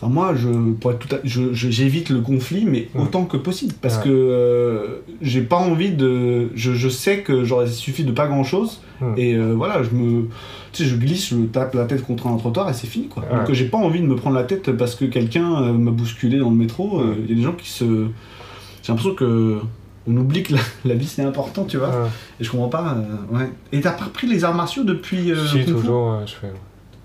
Enfin, 0.00 0.12
moi, 0.12 0.32
je, 0.36 0.48
pour 0.74 0.92
être 0.92 1.00
tout 1.00 1.12
à- 1.14 1.18
je, 1.24 1.52
je- 1.52 1.70
j'évite 1.70 2.10
le 2.10 2.20
conflit, 2.20 2.64
mais 2.64 2.88
Ouais. 2.94 3.02
autant 3.02 3.24
que 3.24 3.36
possible. 3.36 3.74
Parce 3.82 3.96
Ouais. 3.96 4.04
que 4.04 4.08
euh, 4.10 4.86
j'ai 5.20 5.40
pas 5.40 5.56
envie 5.56 5.90
de. 5.90 6.50
Je, 6.54 6.72
je 6.72 6.88
sais 6.88 7.22
que 7.22 7.42
genre, 7.44 7.62
il 7.64 7.68
suffit 7.68 8.04
de 8.04 8.12
pas 8.12 8.28
grand 8.28 8.44
chose. 8.44 8.80
Ouais. 9.00 9.08
Et 9.16 9.34
euh, 9.34 9.54
voilà, 9.56 9.82
je 9.82 9.90
me. 9.90 10.28
Tu 10.72 10.84
sais, 10.84 10.88
je 10.88 10.94
glisse, 10.96 11.30
je 11.30 11.36
tape 11.46 11.74
la 11.74 11.84
tête 11.86 12.04
contre 12.06 12.28
un 12.28 12.36
trottoir 12.36 12.68
et 12.70 12.74
c'est 12.74 12.86
fini, 12.86 13.08
quoi. 13.08 13.24
Donc, 13.24 13.50
euh, 13.50 13.54
j'ai 13.54 13.64
pas 13.64 13.78
envie 13.78 14.00
de 14.00 14.06
me 14.06 14.14
prendre 14.14 14.36
la 14.36 14.44
tête 14.44 14.70
parce 14.76 14.94
que 14.94 15.04
quelqu'un 15.04 15.62
euh, 15.64 15.72
m'a 15.72 15.90
bousculé 15.90 16.38
dans 16.38 16.50
le 16.50 16.56
métro. 16.56 17.02
Il 17.24 17.30
y 17.30 17.32
a 17.32 17.36
des 17.36 17.42
gens 17.42 17.52
qui 17.54 17.68
se. 17.68 17.84
J'ai 18.82 18.88
l'impression 18.92 19.14
que. 19.14 19.58
On 20.10 20.16
oublie 20.16 20.42
que 20.42 20.54
la, 20.54 20.60
la 20.86 20.94
vie 20.94 21.06
c'est 21.06 21.20
important, 21.22 21.64
tu 21.64 21.76
vois. 21.76 22.08
Et 22.40 22.44
je 22.44 22.50
comprends 22.50 22.68
pas. 22.68 22.96
ouais. 23.30 23.50
Et 23.72 23.80
t'as 23.82 23.90
pas 23.90 24.04
repris 24.06 24.26
les 24.26 24.42
arts 24.44 24.54
martiaux 24.54 24.84
depuis. 24.84 25.32
si, 25.50 25.64
toujours, 25.66 26.12
ouais, 26.20 26.24
je 26.26 26.32
fais. 26.34 26.52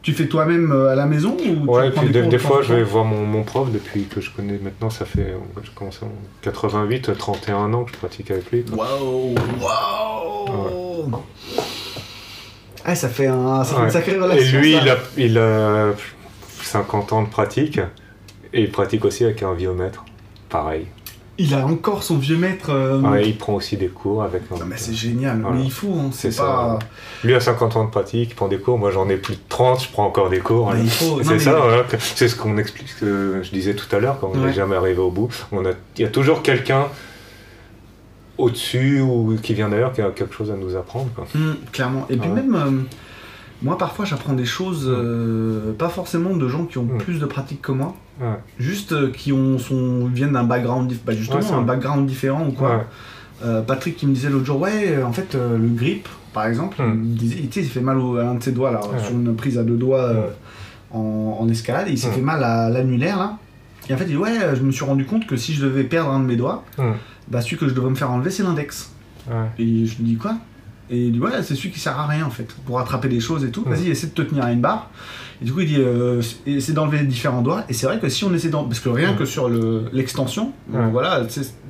Tu 0.03 0.11
fais 0.13 0.27
toi-même 0.27 0.71
euh, 0.71 0.89
à 0.91 0.95
la 0.95 1.05
maison 1.05 1.35
ou 1.37 1.65
Ouais, 1.71 1.83
tu 1.83 1.87
et 1.87 1.91
prends 1.91 2.01
puis 2.03 2.11
des 2.11 2.13
des, 2.13 2.19
cours 2.21 2.29
des 2.29 2.37
de 2.37 2.41
fois, 2.41 2.61
je 2.61 2.73
vais 2.73 2.83
voir 2.83 3.05
mon, 3.05 3.25
mon 3.25 3.43
prof 3.43 3.71
depuis 3.71 4.03
que 4.03 4.19
je 4.21 4.29
connais 4.31 4.59
maintenant, 4.61 4.89
ça 4.89 5.05
fait 5.05 5.21
euh, 5.31 5.37
je 5.63 5.71
commence 5.71 6.01
en 6.03 6.11
88, 6.41 7.17
31 7.17 7.73
ans 7.73 7.83
que 7.85 7.91
je 7.93 7.97
pratique 7.97 8.29
avec 8.29 8.51
lui. 8.51 8.65
Waouh 8.71 9.33
Waouh 9.61 11.11
Ah, 12.85 12.95
ça 12.95 13.07
fait, 13.07 13.27
un, 13.27 13.63
ça 13.63 13.73
fait 13.75 13.79
Ouais. 13.79 13.85
une 13.85 13.91
sacrée 13.91 14.11
Et 14.15 14.19
relation. 14.19 14.59
lui, 14.59 14.73
ça. 14.73 14.79
il 14.83 14.89
a, 14.89 14.97
il 15.17 15.37
a 15.37 15.91
50 16.61 17.13
ans 17.13 17.23
de 17.23 17.29
pratique, 17.29 17.79
et 18.51 18.61
il 18.61 18.71
pratique 18.71 19.05
aussi 19.05 19.23
avec 19.23 19.41
un 19.41 19.53
viomètre. 19.53 20.03
Pareil. 20.49 20.87
Il 21.39 21.55
a 21.55 21.65
encore 21.65 22.03
son 22.03 22.17
vieux 22.17 22.37
maître. 22.37 22.69
euh, 22.69 22.99
Ouais, 23.01 23.27
il 23.27 23.35
prend 23.37 23.53
aussi 23.55 23.75
des 23.75 23.87
cours 23.87 24.21
avec. 24.21 24.49
Non, 24.51 24.57
mais 24.67 24.77
c'est 24.77 24.93
génial. 24.93 25.41
Voilà. 25.41 25.57
Mais 25.57 25.63
il 25.63 25.71
faut, 25.71 25.93
hein, 25.93 26.09
c'est 26.11 26.35
pas. 26.37 26.77
Lui 27.23 27.33
a 27.33 27.39
50 27.39 27.75
ans 27.75 27.85
de 27.85 27.89
pratique, 27.89 28.29
il 28.31 28.35
prend 28.35 28.47
des 28.47 28.59
cours. 28.59 28.77
Moi, 28.77 28.91
j'en 28.91 29.09
ai 29.09 29.17
plus 29.17 29.35
de 29.35 29.41
30, 29.49 29.83
je 29.83 29.89
prends 29.91 30.05
encore 30.05 30.29
des 30.29 30.39
cours. 30.39 30.71
Mais 30.73 30.81
il 30.83 30.89
faut- 30.91 31.17
non, 31.17 31.23
C'est 31.23 31.33
mais- 31.33 31.39
ça, 31.39 31.53
voilà, 31.59 31.83
c'est 31.99 32.27
ce 32.27 32.35
qu'on 32.35 32.57
explique, 32.59 32.87
ce 32.89 32.99
que 32.99 33.41
je 33.43 33.49
disais 33.49 33.73
tout 33.73 33.93
à 33.95 33.99
l'heure, 33.99 34.19
quand 34.19 34.29
on 34.33 34.37
n'est 34.37 34.45
Ouais. 34.45 34.53
jamais 34.53 34.75
arrivé 34.75 34.99
au 34.99 35.09
bout. 35.09 35.29
On 35.51 35.65
a, 35.65 35.71
il 35.97 36.01
y 36.01 36.05
a 36.05 36.09
toujours 36.09 36.43
quelqu'un 36.43 36.85
au-dessus 38.37 38.99
ou 39.01 39.35
qui 39.41 39.53
vient 39.53 39.69
d'ailleurs 39.69 39.93
qui 39.93 40.01
a 40.01 40.09
quelque 40.11 40.33
chose 40.35 40.51
à 40.51 40.55
nous 40.55 40.75
apprendre. 40.75 41.09
Quoi. 41.15 41.25
Hum, 41.35 41.55
clairement. 41.71 42.05
Et 42.09 42.17
puis 42.17 42.29
Ouais. 42.29 42.35
même, 42.35 42.55
euh, 42.55 42.71
moi 43.61 43.77
parfois 43.77 44.05
j'apprends 44.05 44.33
des 44.33 44.45
choses, 44.45 44.85
euh, 44.87 45.71
pas 45.73 45.89
forcément 45.89 46.35
de 46.35 46.47
gens 46.47 46.65
qui 46.65 46.77
ont 46.79 46.85
plus 46.85 47.19
de 47.19 47.25
pratique 47.25 47.61
que 47.61 47.71
moi, 47.71 47.95
Ouais. 48.21 48.27
juste 48.59 48.91
euh, 48.91 49.11
qui 49.11 49.33
ont 49.33 49.57
son, 49.57 50.05
viennent 50.07 50.33
d'un 50.33 50.43
background, 50.43 50.93
bah, 51.05 51.13
justement 51.13 51.39
Ouais, 51.39 51.51
un 51.53 51.61
background 51.63 52.05
différent 52.07 52.45
ou 52.47 52.51
quoi. 52.51 52.85
Euh, 53.43 53.61
Patrick 53.61 53.97
qui 53.97 54.05
me 54.07 54.13
disait 54.13 54.29
l'autre 54.29 54.45
jour, 54.45 54.61
ouais, 54.61 54.89
euh, 54.97 55.03
en 55.05 55.11
fait 55.11 55.33
le 55.35 55.67
grip, 55.69 56.07
par 56.33 56.45
exemple, 56.45 56.81
Mm. 56.81 57.01
il 57.05 57.15
disait, 57.15 57.39
il 57.43 57.51
s'est 57.53 57.63
fait 57.63 57.81
mal 57.81 57.97
au- 57.97 58.17
à 58.17 58.23
l'un 58.23 58.35
de 58.35 58.43
ses 58.43 58.51
doigts 58.51 58.71
là, 58.71 58.81
sur 59.03 59.11
une 59.13 59.35
prise 59.35 59.57
à 59.57 59.63
deux 59.63 59.75
doigts 59.77 60.11
en, 60.91 61.37
en 61.39 61.49
escalade, 61.49 61.87
et 61.87 61.91
il 61.91 61.97
s'est 61.97 62.09
Mm. 62.09 62.13
fait 62.13 62.21
mal 62.21 62.43
à 62.43 62.69
l'annulaire 62.69 63.17
là. 63.17 63.37
Et 63.89 63.93
en 63.93 63.97
fait 63.97 64.05
il 64.05 64.11
dit, 64.11 64.17
ouais, 64.17 64.37
je 64.55 64.61
me 64.61 64.71
suis 64.71 64.85
rendu 64.85 65.05
compte 65.05 65.25
que 65.27 65.35
si 65.35 65.53
je 65.53 65.65
devais 65.65 65.83
perdre 65.83 66.11
un 66.11 66.19
de 66.19 66.25
mes 66.25 66.35
doigts, 66.37 66.63
Mm. 66.77 66.83
bah 67.29 67.41
celui 67.41 67.57
que 67.57 67.67
je 67.67 67.73
devrais 67.73 67.89
me 67.89 67.95
faire 67.95 68.11
enlever 68.11 68.29
c'est 68.29 68.43
l'index. 68.43 68.91
Et 69.57 69.85
je 69.85 69.97
lui 69.97 70.03
dis 70.03 70.15
quoi? 70.17 70.35
Et 70.93 71.05
il 71.07 71.11
dit 71.13 71.19
ouais 71.19 71.31
c'est 71.41 71.55
celui 71.55 71.71
qui 71.71 71.79
sert 71.79 71.99
à 71.99 72.05
rien 72.05 72.25
en 72.25 72.29
fait 72.29 72.47
pour 72.65 72.79
attraper 72.79 73.09
des 73.09 73.19
choses 73.19 73.43
et 73.43 73.49
tout. 73.49 73.63
Vas-y 73.65 73.89
essaie 73.89 74.07
de 74.07 74.11
te 74.11 74.21
tenir 74.21 74.43
à 74.45 74.51
une 74.51 74.61
barre. 74.61 74.89
Et 75.41 75.45
du 75.45 75.51
coup 75.51 75.61
il 75.61 75.67
dit 75.67 75.77
euh, 75.79 76.21
essaie 76.45 76.73
d'enlever 76.73 76.99
les 76.99 77.05
différents 77.05 77.41
doigts. 77.41 77.63
Et 77.67 77.73
c'est 77.73 77.87
vrai 77.87 77.99
que 77.99 78.09
si 78.09 78.23
on 78.23 78.33
essaie 78.33 78.49
d'en 78.49 78.65
parce 78.65 78.79
que 78.79 78.89
rien 78.89 79.13
que 79.15 79.25
sur 79.25 79.49
le 79.49 79.85
l'extension, 79.91 80.51
Ouais. 80.71 80.79
voilà 80.91 81.21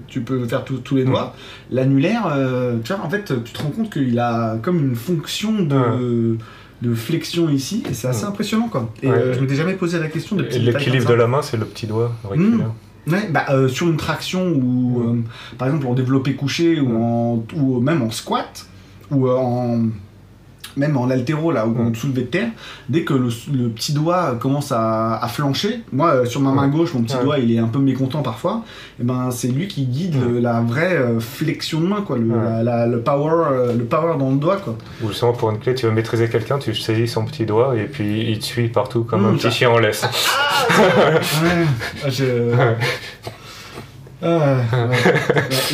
tu 0.08 0.22
peux 0.22 0.46
faire 0.46 0.64
tous 0.66 0.78
tous 0.80 0.96
les 0.96 1.06
doigts. 1.06 1.34
L'annulaire, 1.72 2.24
euh, 2.28 2.78
tu 2.84 2.94
vois 2.94 3.04
en 3.06 3.10
fait 3.10 3.34
tu 3.46 3.54
te 3.54 3.62
rends 3.64 3.70
compte 3.70 3.92
qu'il 3.94 4.20
a 4.20 4.58
comme 4.62 4.80
une 4.80 4.96
fonction 4.96 5.54
de 5.64 6.38
de 6.82 6.94
flexion 6.94 7.50
ici 7.50 7.82
et 7.90 7.94
c'est 7.94 8.10
assez 8.10 8.26
impressionnant 8.26 8.68
quoi. 8.68 8.92
Et 9.02 9.08
euh, 9.08 9.34
je 9.34 9.40
m'étais 9.40 9.56
jamais 9.56 9.74
posé 9.76 10.00
la 10.00 10.10
question 10.10 10.36
de 10.36 10.44
l'équilibre 10.44 11.08
de 11.08 11.14
la 11.14 11.28
main, 11.28 11.42
c'est 11.42 11.56
le 11.56 11.66
petit 11.66 11.88
doigt 11.88 12.12
auriculaire. 12.26 12.72
Ouais, 13.08 13.30
bah, 13.32 13.46
euh, 13.50 13.68
sur 13.70 13.88
une 13.90 13.98
traction 13.98 14.48
ou 14.50 15.02
euh, 15.02 15.16
par 15.58 15.68
exemple 15.68 15.88
en 15.88 15.94
développé 15.94 16.36
couché 16.36 16.80
ou, 16.80 17.02
en, 17.04 17.44
ou 17.56 17.80
même 17.82 18.02
en 18.02 18.12
squat 18.12 18.66
ou 19.12 19.28
euh, 19.28 19.36
en 19.38 19.80
même 20.76 20.98
en 20.98 21.08
altéro 21.12 21.52
là 21.52 21.68
ou 21.68 21.72
Mm. 21.76 21.88
en 21.88 21.94
soulevé 21.94 22.22
de 22.24 22.28
terre, 22.28 22.48
dès 22.90 23.04
que 23.04 23.14
le, 23.14 23.30
le 23.54 23.70
petit 23.70 23.94
doigt 23.94 24.38
commence 24.40 24.72
à, 24.72 25.18
à 25.24 25.28
flancher, 25.28 25.84
moi 25.92 26.08
euh, 26.16 26.26
sur 26.26 26.42
ma 26.42 26.52
main 26.52 26.68
gauche 26.68 26.96
mon 26.96 27.04
petit 27.04 27.16
Ouais. 27.18 27.24
doigt 27.24 27.38
il 27.38 27.52
est 27.54 27.60
un 27.60 27.68
peu 27.68 27.78
mécontent 27.78 28.24
parfois, 28.24 28.64
et 29.00 29.04
ben 29.04 29.30
c'est 29.30 29.50
lui 29.50 29.68
qui 29.68 29.86
guide 29.86 30.16
le- 30.20 30.40
la 30.40 30.62
vraie 30.62 30.96
euh, 30.96 31.20
flexion 31.20 31.80
de 31.80 31.86
main 31.86 32.02
quoi, 32.02 32.18
le, 32.18 32.26
Ouais. 32.26 32.38
la- 32.42 32.64
la- 32.64 32.88
le 32.88 33.02
power 33.02 33.46
euh, 33.52 33.74
le 33.78 33.84
power 33.86 34.18
dans 34.18 34.32
le 34.32 34.38
doigt 34.38 34.58
quoi. 34.58 34.76
Ou 35.04 35.10
justement 35.10 35.34
pour 35.34 35.52
une 35.52 35.60
clé, 35.60 35.76
tu 35.76 35.86
veux 35.86 35.92
maîtriser 35.92 36.28
quelqu'un, 36.28 36.58
tu 36.58 36.74
saisis 36.74 37.08
son 37.08 37.24
petit 37.26 37.46
doigt 37.46 37.76
et 37.78 37.84
puis 37.86 38.32
il 38.32 38.40
te 38.40 38.46
suit 38.46 38.70
partout 38.70 39.04
comme 39.04 39.22
Mm, 39.22 39.26
un 39.26 39.38
petit 39.38 39.52
chien 39.52 39.70
en 39.70 39.78
laisse. 39.78 40.04
Ouais, 41.44 42.10
je- 42.10 42.74
Ah, 44.24 44.38
ouais, 44.78 44.88
ouais. 44.88 44.96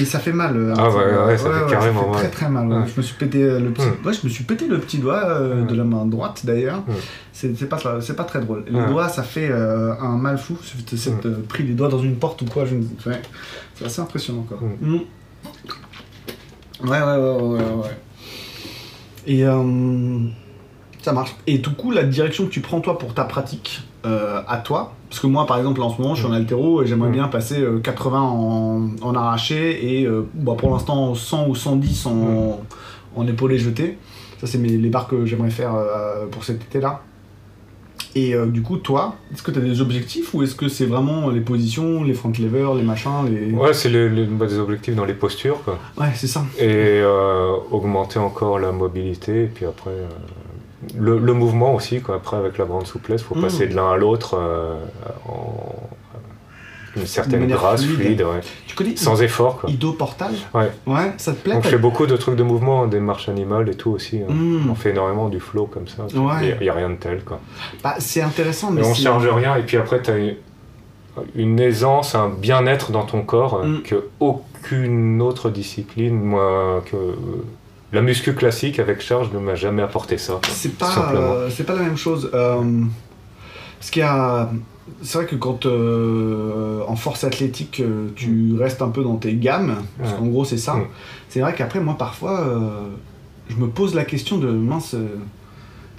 Et 0.01 0.05
ça 0.05 0.19
fait 0.19 0.31
mal. 0.33 0.55
euh, 0.57 0.73
un 0.73 0.77
Ah 0.77 0.89
ouais, 0.89 1.27
ouais, 1.27 1.37
ça 1.37 1.49
fait 1.51 1.69
carrément 1.71 2.01
fait 2.03 2.09
mal. 2.09 2.17
Très 2.19 2.29
très 2.29 2.49
mal. 2.49 2.67
ouais. 2.67 2.75
Ouais. 2.77 2.83
Je 2.93 2.97
me 2.99 3.01
suis 3.03 3.15
pété 3.15 3.43
euh, 3.43 3.59
le 3.59 3.69
petit. 3.71 3.85
Mm. 3.85 4.05
Ouais, 4.07 4.13
je 4.13 4.19
me 4.25 4.29
suis 4.29 4.43
pété 4.43 4.67
le 4.67 4.79
petit 4.79 4.97
doigt 4.97 5.23
euh, 5.25 5.61
Ouais. 5.61 5.67
de 5.67 5.75
la 5.75 5.83
main 5.83 6.05
droite 6.05 6.41
d'ailleurs. 6.45 6.79
Mm. 6.79 6.93
C'est 7.33 7.69
pas 7.69 7.77
c'est 8.01 8.15
pas 8.15 8.23
très 8.23 8.39
drôle. 8.41 8.65
Le 8.69 8.79
Ouais. 8.79 8.87
doigt, 8.87 9.07
ça 9.09 9.23
fait 9.23 9.49
euh, 9.51 9.93
un 10.01 10.17
mal 10.17 10.37
fou. 10.37 10.57
C'est 10.95 11.25
euh, 11.25 11.35
pris 11.47 11.63
les 11.63 11.73
doigts 11.73 11.89
dans 11.89 11.99
une 11.99 12.15
porte 12.15 12.41
ou 12.41 12.45
quoi. 12.45 12.65
Je... 12.65 12.75
ne- 12.75 12.81
ouais. 13.11 13.21
C'est 13.75 13.85
assez 13.85 14.01
impressionnant 14.01 14.43
quoi. 14.47 14.57
Mm. 14.81 14.95
Mm. 14.95 14.99
Ouais 16.89 17.01
ouais 17.01 17.17
ouais 17.17 17.41
ouais 17.41 17.59
ouais. 17.59 17.97
Et 19.27 19.43
ça 21.01 21.13
marche. 21.13 21.35
Et 21.47 21.61
tout 21.61 21.73
coup, 21.75 21.91
la 21.91 22.03
direction 22.03 22.45
que 22.45 22.51
tu 22.51 22.61
prends 22.61 22.79
toi 22.81 22.97
pour 22.97 23.13
ta 23.13 23.23
pratique 23.25 23.83
à 24.03 24.57
toi, 24.63 24.93
parce 25.09 25.19
que 25.21 25.27
moi 25.27 25.45
par 25.45 25.57
exemple 25.57 25.81
en 25.81 25.89
ce 25.89 26.01
moment 26.01 26.13
je 26.15 26.21
suis 26.23 26.29
en 26.31 26.33
altéro 26.35 26.83
et 26.83 26.87
j'aimerais 26.87 27.09
bien 27.09 27.27
passer 27.27 27.59
euh, 27.61 27.79
80 27.79 28.21
en, 28.21 28.89
en 29.01 29.15
arraché 29.15 29.99
et 29.99 30.05
euh, 30.05 30.27
bah, 30.33 30.53
pour 30.57 30.69
l'instant 30.71 31.15
100 31.15 31.47
ou 31.47 31.55
110 31.55 32.05
en, 32.05 32.61
en 33.15 33.27
épaulé 33.27 33.57
jeté. 33.57 33.97
Ça 34.39 34.47
c'est 34.47 34.57
mes- 34.59 34.69
les 34.69 34.89
barres 34.89 35.07
que 35.07 35.25
j'aimerais 35.25 35.49
faire 35.49 35.73
euh, 35.75 36.27
pour 36.29 36.43
cet 36.43 36.61
été 36.63 36.79
là. 36.79 37.01
Et 38.15 38.33
euh, 38.33 38.47
du 38.47 38.63
coup 38.63 38.77
toi, 38.77 39.15
est-ce 39.31 39.43
que 39.43 39.51
tu 39.51 39.59
as 39.59 39.61
des 39.61 39.81
objectifs 39.81 40.33
ou 40.33 40.41
est-ce 40.41 40.55
que 40.55 40.67
c'est 40.67 40.85
vraiment 40.87 41.29
les 41.29 41.41
positions, 41.41 42.03
les 42.03 42.13
front 42.15 42.31
levers, 42.39 42.73
les 42.73 42.81
machins, 42.81 43.11
les... 43.29 43.51
Ouais, 43.51 43.71
c'est 43.73 43.89
bah, 44.29 44.47
des 44.47 44.57
objectifs 44.57 44.95
dans 44.95 45.05
les 45.05 45.13
postures. 45.13 45.61
Quoi. 45.63 45.77
Ouais, 45.99 46.11
c'est 46.15 46.25
ça. 46.27 46.43
Et 46.57 46.65
euh, 47.03 47.51
augmenter 47.69 48.17
encore 48.17 48.57
la 48.57 48.71
mobilité. 48.71 49.43
Et 49.43 49.47
puis 49.47 49.65
après, 49.65 49.91
euh, 49.91 50.07
le, 50.97 51.17
le 51.19 51.33
mouvement 51.33 51.75
aussi. 51.75 52.01
Quoi. 52.01 52.15
Après, 52.15 52.37
avec 52.37 52.57
la 52.57 52.65
grande 52.65 52.87
souplesse, 52.87 53.21
il 53.21 53.25
faut 53.25 53.35
Mm. 53.35 53.41
passer 53.41 53.67
de 53.67 53.75
l'un 53.75 53.91
à 53.91 53.97
l'autre 53.97 54.35
euh, 54.39 54.75
en 55.27 55.89
une 56.95 57.05
certaine 57.05 57.45
grâce, 57.47 57.83
fluide. 57.83 57.99
fluide, 57.99 58.21
ouais. 58.23 58.39
Tu 58.65 58.75
connais 58.75 58.95
sans 58.95 59.21
effort. 59.21 59.59
Quoi. 59.61 59.69
Ido 59.69 59.93
Portal 59.93 60.31
Ouais. 60.53 60.71
Ouais, 60.87 61.13
ça 61.17 61.33
te 61.33 61.37
plaît 61.37 61.53
Donc 61.53 61.63
je 61.63 61.69
fais 61.69 61.77
beaucoup 61.77 62.07
de 62.07 62.15
trucs 62.17 62.35
de 62.35 62.43
mouvement, 62.43 62.87
des 62.87 62.99
marches 62.99 63.29
animales 63.29 63.69
et 63.69 63.75
tout 63.75 63.91
aussi. 63.91 64.21
hein. 64.21 64.31
Mm. 64.33 64.69
On 64.71 64.75
fait 64.75 64.89
énormément 64.89 65.29
du 65.29 65.39
flow 65.39 65.65
comme 65.67 65.87
ça. 65.87 66.03
Ouais. 66.17 66.55
Il 66.59 66.63
n'y 66.63 66.69
a, 66.69 66.73
rien 66.73 66.89
de 66.89 66.95
tel. 66.95 67.23
Quoi. 67.23 67.39
Bah, 67.83 67.95
c'est 67.99 68.21
intéressant, 68.21 68.71
mais 68.71 68.81
on 68.85 68.93
c'est- 68.93 69.03
charge 69.03 69.27
rien. 69.27 69.55
Et 69.55 69.61
puis 69.63 69.77
après, 69.77 70.01
tu 70.01 70.09
as 70.11 70.15
une 71.35 71.59
aisance, 71.59 72.15
un 72.15 72.29
bien-être 72.29 72.91
dans 72.91 73.03
ton 73.05 73.21
corps 73.23 73.55
euh, 73.61 73.65
Mm. 73.67 73.81
que 73.83 74.07
aucune 74.19 75.21
autre 75.21 75.49
discipline, 75.51 76.19
moi, 76.19 76.81
que 76.89 76.95
la 77.91 78.01
muscu 78.01 78.33
classique 78.33 78.79
avec 78.79 79.01
charge 79.01 79.31
ne 79.33 79.39
m'a 79.39 79.55
jamais 79.55 79.81
apporté 79.81 80.17
ça. 80.17 80.39
C'est 80.49 80.77
pas, 80.77 81.11
euh, 81.13 81.49
c'est 81.49 81.63
pas 81.63 81.75
la 81.75 81.83
même 81.83 81.97
chose. 81.97 82.29
Euh, 82.33 82.83
ce 83.81 83.99
a, 84.01 84.51
c'est 85.01 85.17
vrai 85.17 85.27
que 85.27 85.35
quand 85.35 85.65
euh, 85.65 86.81
en 86.87 86.95
force 86.95 87.23
athlétique 87.23 87.81
tu 88.15 88.55
restes 88.59 88.81
un 88.81 88.89
peu 88.89 89.03
dans 89.03 89.15
tes 89.15 89.33
gammes, 89.33 89.77
parce 89.97 90.13
Mm. 90.13 90.17
Qu'en 90.17 90.25
gros 90.27 90.45
c'est 90.45 90.57
ça. 90.57 90.75
Mm. 90.75 90.87
C'est 91.29 91.39
vrai 91.39 91.55
qu'après 91.55 91.79
moi 91.79 91.95
parfois 91.97 92.45
je 93.49 93.55
me 93.55 93.67
pose 93.67 93.95
la 93.95 94.05
question 94.05 94.37
de 94.37 94.49
mince. 94.49 94.95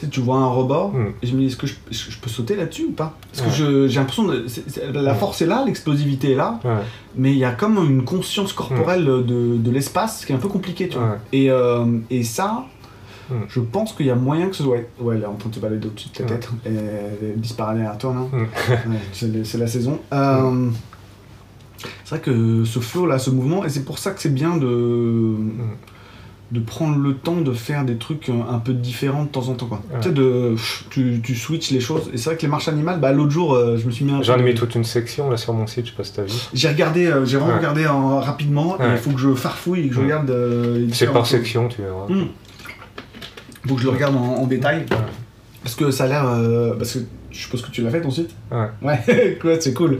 Tu 0.01 0.07
sais, 0.07 0.11
tu 0.11 0.21
vois 0.21 0.39
un 0.39 0.49
rebord 0.49 0.93
Mm. 0.95 1.07
et 1.23 1.27
je 1.27 1.35
me 1.37 1.41
dis 1.41 1.47
est-ce 1.47 1.57
que 1.57 1.67
je, 1.67 1.75
je- 1.91 2.11
je 2.11 2.19
peux 2.19 2.31
sauter 2.31 2.57
là-dessus 2.57 2.87
ou 2.87 2.93
pas? 2.93 3.15
Parce 3.33 3.47
Ouais. 3.61 3.65
que 3.67 3.87
j'ai 3.89 3.99
l'impression 4.01 4.25
de 4.27 4.45
la 4.93 5.13
Mm. 5.15 5.17
force 5.17 5.43
est 5.43 5.47
là, 5.47 5.63
l'explosivité 5.67 6.33
est 6.33 6.37
là, 6.37 6.59
Ouais, 6.65 6.71
mais 7.17 7.31
il 7.33 7.39
y 7.39 7.45
a 7.45 7.53
comme 7.53 7.77
une 7.79 8.05
conscience 8.05 8.53
corporelle 8.53 9.05
de, 9.05 9.57
de 9.57 9.71
l'espace 9.71 10.25
qui 10.25 10.33
est 10.33 10.35
un 10.35 10.39
peu 10.39 10.49
compliquée, 10.49 10.89
tu 10.89 10.99
vois. 10.99 11.19
Et, 11.33 11.51
euh, 11.51 11.85
et 12.11 12.23
ça, 12.25 12.65
Mm. 13.31 13.35
je 13.49 13.61
pense 13.61 13.93
qu'il 13.93 14.07
y 14.07 14.11
a 14.11 14.17
moyen 14.17 14.49
que 14.49 14.57
ce 14.57 14.65
soit. 14.65 14.79
Ouais, 14.99 15.15
elle 15.17 15.23
est 15.23 15.27
en 15.27 15.35
train 15.35 15.51
de 15.51 15.55
se 15.55 15.61
balader 15.61 15.87
au-dessus 15.87 16.09
de 16.09 16.15
ta 16.15 16.25
tête. 16.25 16.49
Et 16.67 16.71
elle 16.75 17.41
disparaît 17.41 17.75
derrière 17.77 17.97
toi, 17.99 18.15
le- 18.33 19.45
c'est 19.45 19.59
la 19.59 19.67
saison. 19.69 20.01
Euh, 20.13 20.69
C'est 22.05 22.17
vrai 22.17 22.21
que 22.21 22.65
ce 22.65 22.79
flow 22.81 23.07
là, 23.07 23.19
ce 23.19 23.31
mouvement, 23.31 23.65
et 23.65 23.69
c'est 23.71 23.85
pour 23.85 23.99
ça 23.99 24.11
que 24.11 24.21
c'est 24.21 24.35
bien 24.35 24.57
de. 24.57 25.35
Mm 26.53 26.53
de 26.53 26.59
prendre 26.59 26.99
le 26.99 27.15
temps 27.15 27.41
de 27.41 27.53
faire 27.53 27.85
des 27.85 27.97
trucs 27.97 28.29
un 28.29 28.59
peu 28.59 28.73
différents 28.73 29.25
de 29.25 29.29
temps 29.29 29.49
en 29.49 29.55
temps. 29.55 29.67
Quoi. 29.67 29.81
Tu 30.01 30.09
sais, 30.09 30.15
de, 30.15 30.57
tu, 30.91 31.21
tu 31.23 31.35
switches 31.37 31.71
les 31.71 31.81
choses. 31.81 32.11
Et 32.13 32.17
c'est 32.17 32.31
vrai 32.31 32.37
que 32.37 32.43
les 32.43 32.49
marches 32.49 32.69
animales, 32.69 32.99
bah, 32.99 33.13
l'autre 33.13 33.31
jour, 33.31 33.55
euh, 33.55 33.77
je 33.77 33.87
me 33.87 33.93
suis 33.93 34.05
mis 34.05 34.13
un 34.13 34.23
J'en 34.23 34.37
ai 34.37 34.43
mis 34.43 34.55
toute 34.55 34.75
une 34.75 34.85
section 34.85 35.31
là 35.31 35.37
sur 35.37 35.55
mon 35.55 35.67
site, 35.67 35.87
je 35.87 35.91
sais 35.91 35.97
pas 35.97 36.05
si 36.05 36.13
t'as 36.13 36.23
vu. 36.23 36.33
J'ai 36.53 36.69
regardé, 36.69 37.07
euh, 37.07 37.25
j'ai 37.25 37.37
vraiment 37.37 37.57
regardé 37.57 37.87
rapidement, 37.87 38.77
et 38.81 38.91
il 38.91 38.97
faut 38.97 39.11
que 39.11 39.21
je 39.21 39.35
farfouille 39.35 39.87
et 39.87 39.89
que 39.89 39.95
je 39.95 40.01
regarde. 40.01 40.31
Euh, 40.31 40.89
c'est 40.93 41.13
par 41.13 41.27
section, 41.27 41.69
tu 41.69 41.83
verras. 41.83 42.07
Il 42.09 42.17
hmm. 42.17 42.29
Faut 43.69 43.75
que 43.75 43.81
je 43.81 43.87
le 43.87 43.93
regarde 43.93 44.17
en, 44.17 44.47
détail. 44.47 44.87
Parce 45.63 45.75
que 45.77 45.91
ça 45.91 46.05
a 46.05 46.07
l'air. 46.09 46.77
parce 46.79 46.95
que 46.95 46.99
je 47.31 47.43
suppose 47.43 47.63
que 47.63 47.71
tu 47.71 47.83
l'as 47.83 47.91
fait 47.91 48.01
ton 48.01 48.11
site 48.11 48.31
Ouais. 48.51 48.67
Ouais, 48.83 49.59
c'est 49.61 49.73
cool. 49.73 49.99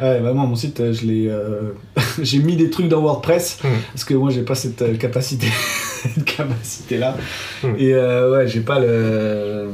Ouais, 0.00 0.20
bah, 0.20 0.32
moi, 0.32 0.46
mon 0.46 0.56
site, 0.56 0.82
je 0.92 1.06
l'ai. 1.06 1.32
j'ai 2.22 2.40
mis 2.40 2.56
des 2.56 2.70
trucs 2.70 2.88
dans 2.88 3.00
WordPress, 3.00 3.60
hmm. 3.62 3.68
parce 3.92 4.04
que 4.04 4.14
moi, 4.14 4.30
j'ai 4.30 4.42
pas 4.42 4.56
cette 4.56 4.98
capacité. 4.98 5.46
cette 6.02 6.24
capacité-là. 6.36 7.16
Hmm. 7.62 7.74
Et 7.78 7.94
euh, 7.94 8.32
ouais, 8.32 8.48
j'ai 8.48 8.60
pas 8.60 8.80
le. 8.80 9.70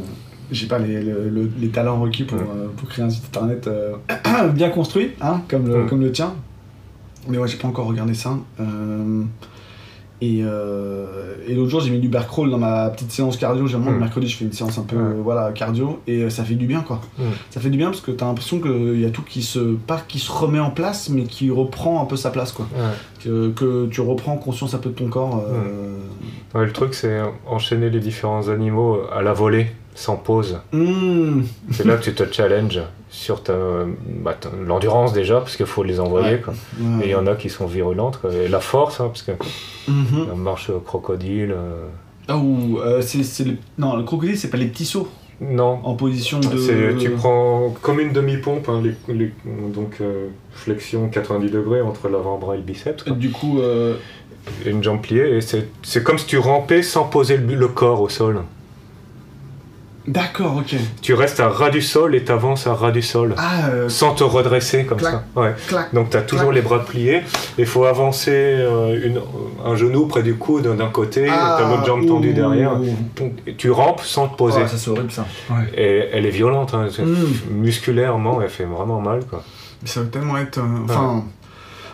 J'ai 0.50 0.66
pas 0.66 0.78
les, 0.78 1.02
les, 1.02 1.68
talents 1.68 2.00
requis 2.00 2.24
pour, 2.24 2.38
hmm. 2.38 2.42
euh, 2.42 2.68
pour, 2.74 2.88
créer 2.88 3.04
un 3.04 3.10
site 3.10 3.26
internet 3.26 3.66
euh, 3.66 3.96
bien 4.54 4.70
construit, 4.70 5.10
hein, 5.20 5.42
comme, 5.46 5.68
le, 5.68 5.84
hmm. 5.84 5.88
comme 5.88 6.00
le 6.00 6.10
tien. 6.10 6.34
Mais 7.28 7.36
ouais, 7.36 7.46
j'ai 7.46 7.58
pas 7.58 7.68
encore 7.68 7.86
regardé 7.86 8.14
ça. 8.14 8.38
Et, 10.20 10.40
euh, 10.42 11.34
et 11.46 11.54
l'autre 11.54 11.70
jour, 11.70 11.80
j'ai 11.80 11.90
mis 11.90 12.00
du 12.00 12.08
bear 12.08 12.26
crawl 12.26 12.50
dans 12.50 12.58
ma 12.58 12.90
petite 12.90 13.12
séance 13.12 13.36
cardio. 13.36 13.66
Généralement, 13.66 13.92
le 13.92 14.00
mercredi, 14.00 14.28
je 14.28 14.36
fais 14.36 14.44
une 14.44 14.52
séance 14.52 14.78
un 14.78 14.82
peu 14.82 14.96
voilà, 15.22 15.52
cardio 15.52 16.00
et 16.06 16.28
ça 16.30 16.44
fait 16.44 16.54
du 16.54 16.66
bien 16.66 16.80
quoi. 16.80 17.00
Ça 17.50 17.60
fait 17.60 17.70
du 17.70 17.78
bien 17.78 17.90
parce 17.90 18.00
que 18.00 18.10
tu 18.10 18.22
as 18.22 18.26
l'impression 18.26 18.60
qu'il 18.60 19.00
y 19.00 19.06
a 19.06 19.10
tout 19.10 19.22
qui 19.22 19.42
se, 19.42 19.74
pas 19.74 20.02
qui 20.06 20.18
se 20.18 20.30
remet 20.30 20.60
en 20.60 20.70
place, 20.70 21.08
mais 21.08 21.24
qui 21.24 21.50
reprend 21.50 22.02
un 22.02 22.06
peu 22.06 22.16
sa 22.16 22.30
place 22.30 22.52
quoi. 22.52 22.66
Que, 23.22 23.50
que, 23.50 23.86
tu 23.86 24.00
reprends 24.00 24.36
conscience 24.36 24.74
un 24.74 24.78
peu 24.78 24.90
de 24.90 24.94
ton 24.94 25.08
corps. 25.08 25.44
Euh... 26.54 26.64
le 26.64 26.72
truc, 26.72 26.94
c'est 26.94 27.20
enchaîner 27.46 27.90
les 27.90 28.00
différents 28.00 28.48
animaux 28.48 29.00
à 29.12 29.22
la 29.22 29.32
volée, 29.32 29.66
sans 29.98 30.16
pause. 30.16 30.60
Mmh. 30.72 31.42
C'est 31.72 31.84
là 31.84 31.96
que 31.96 32.04
tu 32.04 32.14
te 32.14 32.32
challenges 32.32 32.80
sur 33.10 33.42
ta, 33.42 33.54
bah, 34.22 34.36
l'endurance 34.64 35.12
déjà, 35.12 35.40
parce 35.40 35.56
qu'il 35.56 35.66
faut 35.66 35.82
les 35.82 35.98
envoyer. 35.98 36.38
Quoi. 36.38 36.54
Et 37.02 37.06
il 37.06 37.10
y 37.10 37.14
en 37.16 37.26
a 37.26 37.34
qui 37.34 37.50
sont 37.50 37.66
virulentes. 37.66 38.18
Quoi. 38.20 38.32
Et 38.32 38.46
la 38.46 38.60
force, 38.60 39.00
hein, 39.00 39.08
parce 39.08 39.22
que 39.22 39.32
mmh. 39.90 40.34
marche 40.36 40.70
crocodile. 40.86 41.52
Euh... 41.52 41.88
Oh, 42.28 42.78
euh, 42.80 43.02
c'est, 43.02 43.46
Non, 43.76 43.96
le 43.96 44.04
crocodile, 44.04 44.38
c'est 44.38 44.50
pas 44.50 44.56
les 44.56 44.66
petits 44.66 44.84
sauts. 44.84 45.08
Non. 45.40 45.80
En 45.82 45.94
position 45.94 46.38
de. 46.38 46.96
Tu 46.98 47.10
prends 47.10 47.74
comme 47.82 47.98
une 47.98 48.12
demi-pompe, 48.12 48.68
hein, 48.68 48.82
les, 49.08 49.32
donc 49.74 49.96
euh, 50.00 50.28
flexion 50.52 51.08
90 51.08 51.50
degrés 51.50 51.80
entre 51.80 52.08
l'avant-bras 52.08 52.54
et 52.54 52.58
le 52.58 52.64
biceps. 52.64 53.02
Quoi. 53.02 53.14
Du 53.14 53.30
coup. 53.30 53.60
Une 54.64 54.82
jambe 54.82 55.02
pliée, 55.02 55.36
et 55.36 55.40
c'est 55.42 56.02
comme 56.02 56.16
si 56.16 56.24
tu 56.24 56.38
rampais 56.38 56.82
sans 56.82 57.04
poser 57.04 57.36
le 57.36 57.68
corps 57.68 58.00
au 58.00 58.08
sol. 58.08 58.40
D'accord, 60.08 60.56
ok. 60.56 60.74
Tu 61.02 61.12
restes 61.12 61.38
à 61.38 61.48
ras 61.48 61.68
du 61.68 61.82
sol 61.82 62.14
et 62.14 62.24
t'avances 62.24 62.66
à 62.66 62.72
ras 62.72 62.92
du 62.92 63.02
sol. 63.02 63.34
Ah, 63.36 63.68
euh, 63.68 63.90
sans 63.90 64.14
te 64.14 64.24
redresser 64.24 64.86
comme 64.86 65.00
ça. 65.00 65.24
Ouais. 65.36 65.54
Donc 65.92 66.08
tu 66.08 66.16
as 66.16 66.22
toujours 66.22 66.50
les 66.50 66.62
bras 66.62 66.82
pliés. 66.82 67.20
Il 67.58 67.66
faut 67.66 67.84
avancer 67.84 68.32
euh, 68.32 69.06
une, 69.06 69.20
un 69.64 69.76
genou 69.76 70.06
près 70.06 70.22
du 70.22 70.36
coude 70.36 70.74
d'un 70.76 70.88
côté, 70.88 71.28
ah, 71.30 71.58
ta 71.60 71.68
l'autre 71.68 71.84
jambe 71.84 72.06
tendue 72.06 72.32
derrière. 72.32 72.80
tu 73.58 73.70
rampes 73.70 74.00
sans 74.00 74.28
te 74.28 74.36
poser. 74.36 74.66
ça 74.66 74.78
c'est 74.78 74.90
horrible 74.90 75.12
ça. 75.12 75.26
Et 75.76 76.08
elle 76.10 76.24
est 76.24 76.30
violente, 76.30 76.72
hein. 76.72 76.86
mm. 76.98 77.54
musculairement, 77.54 78.40
elle 78.40 78.48
fait 78.48 78.64
vraiment 78.64 79.00
mal. 79.02 79.26
Quoi. 79.26 79.44
Mais 79.82 79.88
ça 79.88 80.00
va 80.00 80.06
tellement 80.06 80.38
être. 80.38 80.58
Euh, 80.58 80.84
enfin. 80.84 81.24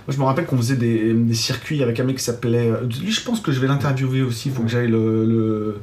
Moi, 0.07 0.15
je 0.15 0.21
me 0.21 0.25
rappelle 0.25 0.45
qu'on 0.45 0.59
faisait 0.59 0.77
des, 0.77 1.15
des, 1.15 1.35
circuits 1.35 1.83
avec 1.83 1.99
un 1.99 2.05
mec 2.05 2.19
qui 2.19 2.25
s'appelait. 2.25 2.71
Lui, 3.03 3.11
je 3.11 3.25
pense 3.25 3.41
que 3.41 3.51
je 3.53 3.59
vais 3.59 3.67
l'interviewer 3.67 4.21
aussi. 4.21 4.51
Il 4.51 4.55
faut 4.55 4.63
que 4.63 4.69
j'aille 4.69 4.89
le 4.89 5.25
le, 5.25 5.81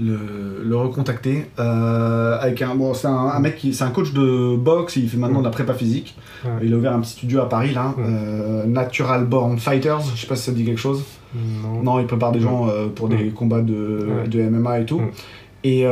recontacter 0.00 1.46
euh, 1.58 2.38
avec 2.40 2.62
un 2.62 2.74
bon 2.74 2.94
c'est 2.94 3.08
un, 3.08 3.38
mec 3.40 3.56
qui 3.56 3.74
c'est 3.74 3.84
un 3.84 3.90
coach 3.90 4.12
de 4.12 4.56
boxe 4.56 4.96
il 4.96 5.08
fait 5.08 5.16
maintenant 5.16 5.40
de 5.40 5.44
la 5.44 5.50
prépa 5.50 5.74
physique. 5.74 6.16
Il 6.62 6.72
a 6.72 6.76
ouvert 6.76 6.92
un 6.92 7.00
petit 7.00 7.12
studio 7.12 7.40
à 7.40 7.48
Paris 7.48 7.74
là 7.74 7.94
euh, 7.98 8.64
Natural 8.64 9.24
Born 9.24 9.58
Fighters 9.58 10.02
je 10.14 10.20
sais 10.20 10.26
pas 10.26 10.36
si 10.36 10.44
ça 10.44 10.52
dit 10.52 10.64
quelque 10.64 10.80
chose. 10.80 11.04
Non, 11.82 12.00
il 12.00 12.06
prépare 12.06 12.32
des 12.32 12.40
gens 12.40 12.68
euh, 12.68 12.88
pour 12.88 13.08
des 13.08 13.28
combats 13.28 13.60
de, 13.60 14.06
de, 14.26 14.42
MMA 14.42 14.80
et 14.80 14.86
tout. 14.86 15.02
Et, 15.64 15.84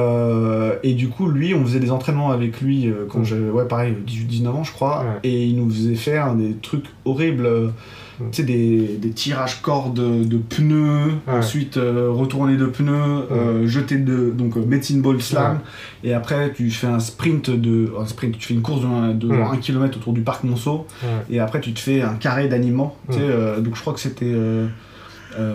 et, 0.83 0.95
du 0.95 1.09
coup 1.09 1.28
lui 1.28 1.53
on 1.55 1.65
faisait 1.65 1.81
des 1.81 1.91
entraînements 1.91 2.31
avec 2.31 2.61
lui 2.61 2.89
quand 3.09 3.24
j'avais 3.24 3.51
ouais 3.51 3.66
pareil 3.66 3.97
18 4.07 4.27
19 4.27 4.55
ans 4.55 4.65
je 4.65 4.73
crois. 4.73 5.05
Et 5.24 5.47
il 5.47 5.57
nous 5.57 5.69
faisait 5.69 5.97
faire 5.97 6.35
des 6.35 6.55
trucs 6.55 6.87
horribles 7.05 7.73
tu 8.18 8.24
sais, 8.32 8.43
des, 8.43 8.98
des, 8.98 9.10
tirages 9.10 9.60
cordes 9.62 10.28
de 10.28 10.36
pneus, 10.36 11.12
ensuite 11.26 11.76
euh, 11.76 12.10
retourner 12.10 12.56
de 12.56 12.66
pneus, 12.66 13.26
euh, 13.30 13.66
jeter 13.66 13.97
de. 13.97 14.30
Donc, 14.30 14.56
euh, 14.56 14.64
medicine 14.64 15.02
ball 15.02 15.20
slam, 15.20 15.60
et 16.02 16.14
après, 16.14 16.52
tu 16.52 16.70
fais 16.70 16.86
un 16.86 17.01
sprint 17.01 17.51
de. 17.51 17.93
Un 17.98 18.06
sprint, 18.06 18.38
tu 18.38 18.48
fais 18.48 18.55
une 18.55 18.62
course 18.62 18.82
de 18.82 19.30
1 19.30 19.56
km 19.59 19.98
autour 19.98 20.12
du 20.12 20.22
parc 20.22 20.44
Monceau, 20.44 20.86
et 21.30 21.40
après, 21.40 21.60
tu 21.60 21.72
te 21.72 21.80
fais 21.80 22.02
un 22.02 22.14
carré 22.14 22.48
d'aliments. 22.48 22.97
Tu 23.10 23.18
sais, 23.18 23.60
donc, 23.62 23.74
je 23.74 23.80
crois 23.80 23.93
que 23.93 24.01
c'était. 24.01 24.34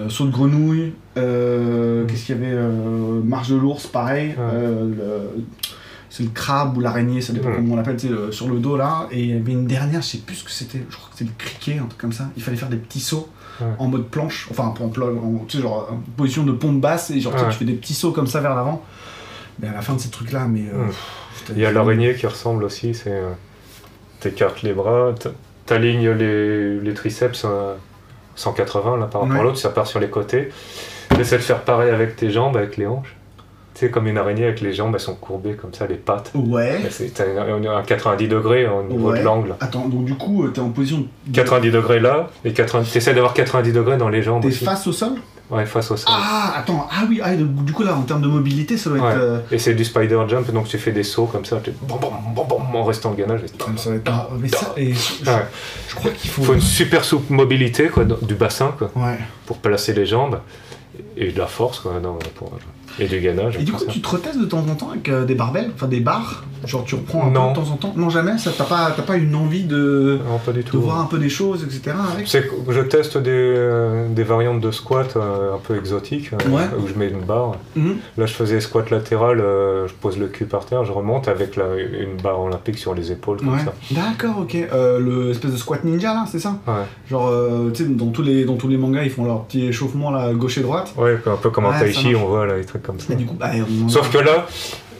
saut 0.09 0.25
de 0.25 0.31
grenouille, 0.31 0.93
qu'est-ce 1.15 2.25
qu'il 2.25 2.35
y 2.35 2.39
avait 2.39 2.57
Marche 3.23 3.49
de 3.49 3.55
l'ours, 3.55 3.87
pareil 3.87 4.35
c'est 6.11 6.23
le 6.23 6.29
crabe 6.29 6.77
ou 6.77 6.81
l'araignée, 6.81 7.21
ça 7.21 7.31
dépend 7.31 7.53
comment 7.53 7.73
on 7.73 7.77
l'appelle, 7.77 7.97
sur 8.31 8.49
le 8.49 8.59
dos 8.59 8.75
là. 8.75 9.07
Et 9.11 9.21
il 9.21 9.29
y 9.29 9.33
avait 9.33 9.53
une 9.53 9.65
dernière, 9.65 10.01
je 10.01 10.07
sais 10.09 10.17
plus 10.17 10.35
ce 10.35 10.43
que 10.43 10.51
c'était, 10.51 10.83
je 10.89 10.95
crois 10.97 11.09
que 11.09 11.17
c'était 11.17 11.31
le 11.31 11.35
criquet, 11.37 11.79
un 11.79 11.85
truc 11.85 11.97
comme 11.97 12.11
ça. 12.11 12.29
Il 12.35 12.43
fallait 12.43 12.57
faire 12.57 12.69
des 12.69 12.77
petits 12.77 12.99
sauts 12.99 13.29
en 13.79 13.87
mode 13.87 14.07
planche, 14.07 14.47
enfin 14.51 14.73
en, 14.77 14.83
en, 14.83 15.45
tu 15.47 15.57
sais, 15.57 15.63
genre 15.63 15.87
en 15.89 15.97
position 16.17 16.43
de 16.43 16.51
pompe 16.51 16.81
basse, 16.81 17.11
et 17.11 17.19
genre 17.21 17.33
tu 17.35 17.57
fais 17.57 17.65
des 17.65 17.75
petits 17.75 17.93
sauts 17.93 18.11
comme 18.11 18.27
ça 18.27 18.41
vers 18.41 18.55
l'avant. 18.55 18.83
Mais 19.59 19.69
à 19.69 19.73
la 19.73 19.81
fin 19.81 19.93
de 19.93 19.99
ces 19.99 20.09
trucs 20.09 20.31
là, 20.33 20.47
mais. 20.47 20.65
Euh, 20.73 20.87
il 21.51 21.59
y 21.59 21.65
a 21.65 21.71
l'araignée 21.71 22.13
qui 22.15 22.27
ressemble 22.27 22.65
aussi, 22.65 22.93
c'est. 22.93 23.11
Euh, 23.11 23.31
t'écartes 24.19 24.63
les 24.63 24.73
bras, 24.73 25.15
t'alignes 25.65 26.09
les, 26.09 26.79
les 26.79 26.93
triceps 26.93 27.45
180 28.35 28.97
là 28.97 29.05
par 29.05 29.21
rapport 29.21 29.37
à 29.37 29.43
l'autre, 29.43 29.57
ça 29.57 29.69
part 29.69 29.87
sur 29.87 30.01
les 30.01 30.09
côtés. 30.09 30.49
Essaie 31.17 31.37
de 31.37 31.41
faire 31.41 31.61
pareil 31.61 31.89
avec 31.89 32.17
tes 32.17 32.31
jambes, 32.31 32.57
avec 32.57 32.75
les 32.75 32.87
hanches 32.87 33.15
comme 33.89 34.07
une 34.07 34.17
araignée 34.17 34.45
avec 34.45 34.61
les 34.61 34.73
jambes, 34.73 34.91
elles 34.93 34.99
sont 34.99 35.15
courbées 35.15 35.53
comme 35.53 35.73
ça, 35.73 35.87
les 35.87 35.95
pattes. 35.95 36.31
Ouais. 36.35 36.79
C'est 36.89 37.19
à 37.19 37.81
90 37.85 38.27
degrés 38.27 38.67
au 38.67 38.83
niveau 38.83 39.13
de 39.13 39.21
l'angle. 39.21 39.55
Attends, 39.59 39.87
donc 39.87 40.05
du 40.05 40.15
coup, 40.15 40.43
euh, 40.43 40.49
t'es 40.49 40.61
en 40.61 40.69
position. 40.69 41.05
90 41.33 41.71
degrés 41.71 41.99
là, 41.99 42.29
et 42.45 42.53
90... 42.53 42.91
t'essaies 42.91 43.13
d'avoir 43.13 43.33
90 43.33 43.71
degrés 43.73 43.97
dans 43.97 44.09
les 44.09 44.21
jambes. 44.21 44.43
T'es 44.43 44.51
face 44.51 44.87
au 44.87 44.91
sol? 44.91 45.13
Ouais, 45.49 45.65
face 45.65 45.91
au 45.91 45.97
sol. 45.97 46.07
Ah, 46.09 46.53
attends, 46.55 46.87
ah 46.89 47.03
oui, 47.09 47.19
ah, 47.21 47.35
du 47.35 47.73
coup 47.73 47.83
là, 47.83 47.93
en 47.95 48.03
termes 48.03 48.21
de 48.21 48.27
mobilité, 48.27 48.77
ça 48.77 48.89
doit 48.89 48.99
être. 48.99 49.19
Euh, 49.19 49.39
et 49.51 49.59
c'est 49.59 49.73
du 49.73 49.83
spider 49.83 50.21
jump, 50.29 50.49
donc 50.51 50.69
tu 50.69 50.77
fais 50.77 50.93
des 50.93 51.03
sauts 51.03 51.25
comme 51.25 51.43
ça, 51.43 51.59
tu... 51.61 51.71
bon, 51.81 51.99
bon, 51.99 52.45
bon, 52.45 52.79
en 52.79 52.85
restant 52.85 53.09
le 53.09 53.17
gainage. 53.17 53.41
Ça 53.75 53.89
va 53.89 53.95
être... 53.97 54.29
Mais 54.39 54.47
ça, 54.47 54.73
et 54.77 54.93
je, 54.93 55.95
crois 55.95 56.11
qu'il 56.11 56.29
faut. 56.29 56.41
Il 56.41 56.45
faut 56.45 56.53
une 56.53 56.61
super 56.61 57.03
souple 57.03 57.33
mobilité 57.33 57.89
quoi, 57.89 58.05
du 58.05 58.35
bassin 58.35 58.73
quoi, 58.77 58.91
ouais. 58.95 59.17
pour 59.45 59.57
placer 59.57 59.93
les 59.93 60.05
jambes 60.05 60.39
et 61.17 61.31
de 61.33 61.37
la 61.37 61.47
force 61.47 61.81
quoi, 61.81 61.99
non, 62.01 62.17
pour... 62.35 62.53
Et 63.01 63.07
du 63.07 63.19
gainage. 63.19 63.57
Et 63.57 63.63
du 63.63 63.71
coup, 63.71 63.83
tu 63.89 63.99
te 63.99 64.07
retestes 64.07 64.39
de 64.39 64.45
temps 64.45 64.59
en 64.59 64.75
temps 64.75 64.91
avec 64.91 65.09
euh, 65.09 65.25
des 65.25 65.33
barbels, 65.33 65.71
enfin 65.73 65.87
des 65.87 65.99
barres? 65.99 66.43
Genre 66.63 66.83
tu 66.85 66.93
reprends 66.93 67.23
un 67.23 67.31
peu 67.31 67.31
de 67.31 67.55
temps 67.55 67.73
en 67.73 67.77
temps? 67.77 67.93
Non, 67.97 68.11
jamais? 68.11 68.33
T'as 68.43 68.63
pas, 68.63 68.91
pas 68.91 69.17
une 69.17 69.33
envie 69.33 69.63
de, 69.63 70.19
non, 70.29 70.37
pas 70.37 70.51
du 70.51 70.63
tout. 70.63 70.77
de 70.77 70.83
voir 70.83 70.99
un 70.99 71.05
peu 71.05 71.17
des 71.17 71.29
choses, 71.29 71.63
etc. 71.63 71.95
Avec? 72.13 72.27
Je 72.27 72.81
teste 72.81 73.17
des, 73.17 73.31
euh, 73.31 74.07
des, 74.09 74.21
variantes 74.21 74.61
de 74.61 74.69
squat 74.69 75.17
euh, 75.17 75.55
un 75.55 75.57
peu 75.57 75.75
exotiques, 75.75 76.29
où 76.31 76.87
je 76.87 76.93
mets 76.93 77.09
une 77.09 77.21
barre. 77.21 77.53
Mhm. 77.75 77.95
Là, 78.15 78.27
je 78.27 78.33
faisais 78.33 78.61
squat 78.61 78.91
latéral, 78.91 79.39
je 79.39 79.93
pose 79.99 80.19
le 80.19 80.27
cul 80.27 80.45
par 80.45 80.65
terre, 80.65 80.85
je 80.85 80.91
remonte 80.91 81.27
avec 81.27 81.55
la, 81.55 81.65
une 81.77 82.17
barre 82.21 82.39
olympique 82.39 82.77
sur 82.77 82.93
les 82.93 83.11
épaules, 83.11 83.37
comme 83.37 83.57
ça. 83.57 83.73
D'accord, 83.89 84.41
ok. 84.41 84.55
le 84.71 85.31
espèce 85.31 85.53
de 85.53 85.57
squat 85.57 85.83
ninja, 85.83 86.13
là, 86.13 86.25
c'est 86.31 86.39
ça? 86.39 86.59
Ouais. 86.67 86.73
Genre, 87.09 87.33
tu 87.73 87.83
sais, 87.83 87.89
dans, 87.89 88.11
tous 88.11 88.21
les, 88.21 88.45
dans 88.45 88.55
tous 88.55 88.67
les 88.67 88.77
mangas, 88.77 89.01
ils 89.03 89.09
font 89.09 89.25
leur 89.25 89.45
petit 89.45 89.65
échauffement, 89.65 90.11
là, 90.11 90.31
gauche 90.33 90.59
et 90.59 90.61
droite. 90.61 90.93
Ouais, 90.95 91.17
un 91.25 91.37
peu 91.37 91.49
comme 91.49 91.65
en 91.65 91.71
tai 91.71 91.91
chi, 91.91 92.15
on 92.15 92.27
voit, 92.27 92.45
là, 92.45 92.57
les 92.57 92.65
trucs 92.65 92.83
comme 92.83 92.90
ça. 92.99 93.15
du 93.15 93.25
coup, 93.25 93.35
bah, 93.35 93.51
Sauf 93.87 94.11
que 94.11 94.17
là, 94.17 94.47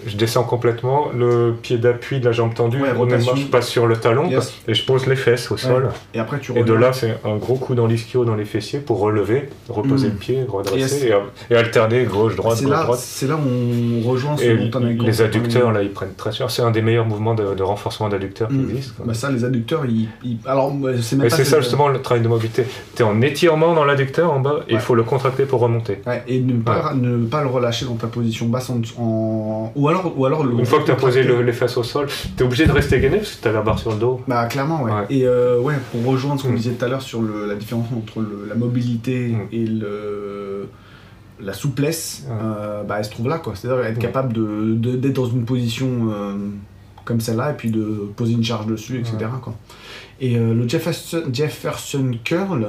je 0.05 0.17
descends 0.17 0.43
complètement, 0.43 1.09
le 1.15 1.53
pied 1.61 1.77
d'appui 1.77 2.19
de 2.19 2.25
la 2.25 2.31
jambe 2.31 2.53
tendue, 2.53 2.81
ouais, 2.81 2.89
je 3.35 3.45
passe 3.45 3.67
sur 3.67 3.87
le 3.87 3.97
talon 3.97 4.29
et 4.67 4.73
je 4.73 4.85
pose 4.85 5.07
les 5.07 5.15
fesses 5.15 5.51
au 5.51 5.57
sol. 5.57 5.89
Et 6.13 6.19
après 6.19 6.39
tu 6.39 6.57
Et 6.57 6.63
de 6.63 6.73
là, 6.73 6.93
c'est 6.93 7.17
un 7.23 7.37
gros 7.37 7.55
coup 7.55 7.75
dans 7.75 7.87
l'ischio, 7.87 8.25
dans 8.25 8.35
les 8.35 8.45
fessiers 8.45 8.79
pour 8.79 8.99
relever, 8.99 9.49
reposer 9.69 10.07
hmm. 10.07 10.11
le 10.11 10.17
pied, 10.17 10.45
redresser 10.47 11.13
et, 11.49 11.55
alterner 11.55 12.05
gauche, 12.05 12.35
droite, 12.35 12.61
gauche, 12.61 12.71
droite. 12.71 12.99
C'est 12.99 13.27
là 13.27 13.35
où 13.35 13.47
on 13.47 14.09
rejoint 14.09 14.37
ce 14.37 14.69
dont 14.69 14.79
on 14.79 15.03
Les 15.03 15.21
adducteurs, 15.21 15.71
là, 15.71 15.83
ils 15.83 15.91
prennent 15.91 16.13
très 16.15 16.31
cher. 16.31 16.49
C'est 16.49 16.61
un 16.61 16.71
des 16.71 16.81
meilleurs 16.81 17.05
mouvements 17.05 17.35
de, 17.35 17.61
renforcement 17.61 18.09
d'adducteurs 18.09 18.49
qui 18.49 18.55
hmm. 18.55 18.69
existent. 18.69 19.03
Bah 19.05 19.13
ça, 19.13 19.31
les 19.31 19.45
adducteurs, 19.45 19.85
ils. 19.85 20.07
Alors, 20.45 20.73
c'est 21.01 21.15
même 21.15 21.29
c'est 21.29 21.45
ça 21.45 21.59
justement 21.59 21.87
le 21.87 22.01
travail 22.01 22.23
de 22.23 22.27
mobilité. 22.27 22.65
Tu 22.95 23.01
es 23.01 23.05
en 23.05 23.21
étirement 23.21 23.73
dans 23.73 23.85
l'adducteur 23.85 24.31
en 24.31 24.39
bas 24.39 24.61
et 24.67 24.73
il 24.73 24.79
faut 24.79 24.95
le 24.95 25.03
contracter 25.03 25.45
pour 25.45 25.61
remonter. 25.61 25.99
et 26.27 26.39
ne 26.39 26.61
pas, 26.61 26.93
ne 26.93 27.25
pas 27.25 27.41
le 27.41 27.47
relâcher 27.47 27.85
dans 27.85 27.95
ta 27.95 28.07
position 28.07 28.47
basse 28.47 28.69
en, 28.69 29.71
ou 29.75 29.87
alors, 29.91 30.13
ou 30.17 30.25
alors 30.25 30.45
Une 30.45 30.65
fois 30.65 30.79
que 30.79 30.85
tu 30.85 30.91
as 30.91 30.95
posé 30.95 31.23
les 31.23 31.53
fesses 31.53 31.77
au 31.77 31.83
sol, 31.83 32.07
tu 32.07 32.43
es 32.43 32.45
obligé 32.45 32.65
de 32.65 32.71
rester 32.71 32.99
gainé 32.99 33.17
parce 33.17 33.35
que 33.35 33.43
tu 33.43 33.47
as 33.47 33.51
la 33.51 33.61
barre 33.61 33.79
sur 33.79 33.91
le 33.91 33.97
dos. 33.97 34.21
Bah, 34.27 34.45
clairement, 34.45 34.83
ouais. 34.83 34.91
Et 35.09 35.25
euh, 35.25 35.59
ouais, 35.59 35.75
pour 35.91 36.05
rejoindre 36.05 36.41
ce 36.41 36.47
qu'on 36.47 36.53
mm. 36.53 36.57
disait 36.57 36.71
tout 36.71 36.85
à 36.85 36.87
l'heure 36.87 37.01
sur 37.01 37.21
le, 37.21 37.45
la 37.45 37.55
différence 37.55 37.87
entre 37.95 38.25
la 38.47 38.55
mobilité 38.55 39.29
mm. 39.29 39.47
et 39.51 39.65
le, 39.65 40.69
la 41.39 41.53
souplesse, 41.53 42.25
euh, 42.29 42.83
bah, 42.83 42.95
elle 42.99 43.05
se 43.05 43.11
trouve 43.11 43.27
là, 43.27 43.39
quoi. 43.39 43.53
C'est-à-dire 43.55 43.85
être 43.85 43.99
capable 43.99 44.33
d'être 44.33 44.81
de, 44.81 44.95
d'être 44.95 45.15
dans 45.15 45.25
une 45.25 45.45
position 45.45 46.09
euh, 46.11 46.33
comme 47.05 47.19
celle-là 47.19 47.51
et 47.51 47.55
puis 47.55 47.71
de 47.71 48.11
poser 48.15 48.33
une 48.33 48.43
charge 48.43 48.67
dessus, 48.67 48.99
etc. 48.99 49.17
Quoi. 49.41 49.53
Et 50.23 50.35
euh, 50.37 50.53
le 50.53 50.69
Jefferson, 50.69 51.23
Jefferson 51.33 52.11
Curl, 52.23 52.67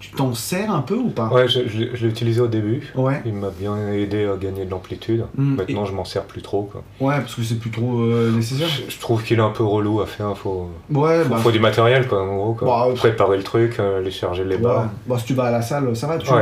tu 0.00 0.10
t'en 0.10 0.34
sers 0.34 0.68
un 0.68 0.80
peu 0.80 0.96
ou 0.96 1.10
pas? 1.10 1.28
Ouais, 1.28 1.46
je, 1.46 1.60
je, 1.68 1.78
l'ai 1.78 2.10
utilisé 2.10 2.40
au 2.40 2.48
début. 2.48 2.92
Ouais. 2.96 3.22
Il 3.24 3.34
m'a 3.34 3.50
bien 3.50 3.76
aidé 3.92 4.24
à 4.24 4.36
gagner 4.36 4.64
de 4.64 4.70
l'amplitude. 4.72 5.24
Hmm. 5.36 5.54
Maintenant, 5.54 5.84
je 5.84 5.92
m'en 5.92 6.04
sers 6.04 6.24
plus 6.24 6.42
trop. 6.42 6.64
Quoi. 6.64 6.82
Ouais, 7.00 7.20
parce 7.20 7.36
que 7.36 7.42
c'est 7.44 7.60
plus 7.60 7.70
trop 7.70 8.00
euh, 8.00 8.32
nécessaire. 8.32 8.66
Je, 8.88 8.98
trouve 8.98 9.22
qu'il 9.22 9.38
est 9.38 9.42
un 9.42 9.50
peu 9.50 9.62
relou 9.62 10.00
à 10.00 10.06
faire. 10.06 10.36
Faut, 10.36 10.70
ouais, 10.90 11.22
faut, 11.22 11.28
bah, 11.28 11.36
faut 11.36 11.52
du 11.52 11.60
matériel, 11.60 12.08
quoi, 12.08 12.20
en 12.20 12.36
gros. 12.36 12.54
Quoi. 12.54 12.66
Bah, 12.88 12.94
Préparer 12.96 13.36
le 13.36 13.44
truc, 13.44 13.76
euh, 13.78 13.98
aller 14.00 14.10
charger 14.10 14.42
les 14.42 14.58
barres. 14.58 14.88
Bah, 15.06 15.16
si 15.20 15.26
tu 15.26 15.34
vas 15.34 15.44
à 15.44 15.50
la 15.52 15.62
salle, 15.62 15.94
ça 15.94 16.08
va. 16.08 16.18
Tu, 16.18 16.32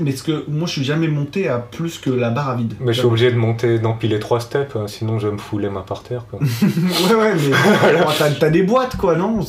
mais 0.00 0.10
ce 0.10 0.24
que 0.24 0.44
moi, 0.48 0.66
je 0.66 0.72
suis 0.72 0.84
jamais 0.84 1.06
monté 1.06 1.48
à 1.48 1.58
plus 1.58 1.98
que 1.98 2.10
la 2.10 2.30
barre 2.30 2.50
à 2.50 2.54
vide. 2.56 2.74
Mais 2.80 2.92
je 2.92 2.98
suis 2.98 3.06
obligé 3.06 3.30
de 3.30 3.36
monter, 3.36 3.78
d'empiler 3.78 4.18
trois 4.18 4.40
steps, 4.40 4.74
hein, 4.74 4.88
sinon 4.88 5.20
je 5.20 5.28
vais 5.28 5.34
me 5.34 5.38
fous 5.38 5.58
les 5.58 5.70
mains 5.70 5.84
par 5.86 6.02
terre. 6.02 6.24
Quoi. 6.28 6.40
ouais, 6.40 7.14
ouais, 7.14 7.34
mais 7.34 8.34
t'as 8.40 8.50
des 8.50 8.64
boîtes, 8.64 8.96
quoi, 8.96 9.14
non? 9.14 9.40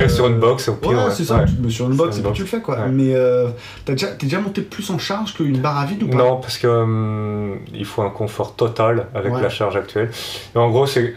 Ouais, 0.00 0.08
sur 0.08 0.26
une 0.26 0.38
box 0.38 0.68
au 0.68 0.74
pire. 0.74 0.90
Ouais, 0.90 1.10
c'est 1.10 1.24
ça, 1.24 1.44
sur 1.68 1.86
une 1.86 1.96
box 1.96 2.18
et 2.18 2.22
puis 2.22 2.32
tu 2.32 2.42
le 2.42 2.48
fais 2.48 2.60
quoi. 2.60 2.86
Mais 2.86 3.14
euh, 3.14 3.48
t'es 3.84 3.94
déjà, 3.94 4.40
monté 4.40 4.62
plus 4.62 4.88
en 4.90 4.98
charge 4.98 5.34
qu'une 5.34 5.58
barre 5.58 5.78
à 5.78 5.86
vide 5.86 6.02
ou 6.02 6.08
pas? 6.08 6.16
Non, 6.16 6.36
parce 6.36 6.58
que 6.58 6.66
hum, 6.66 7.58
il 7.72 7.84
faut 7.84 8.02
un 8.02 8.10
confort 8.10 8.54
total 8.56 9.08
avec 9.14 9.32
la 9.32 9.48
charge 9.48 9.76
actuelle. 9.76 10.10
En 10.54 10.70
gros, 10.70 10.86
c'est 10.86 11.14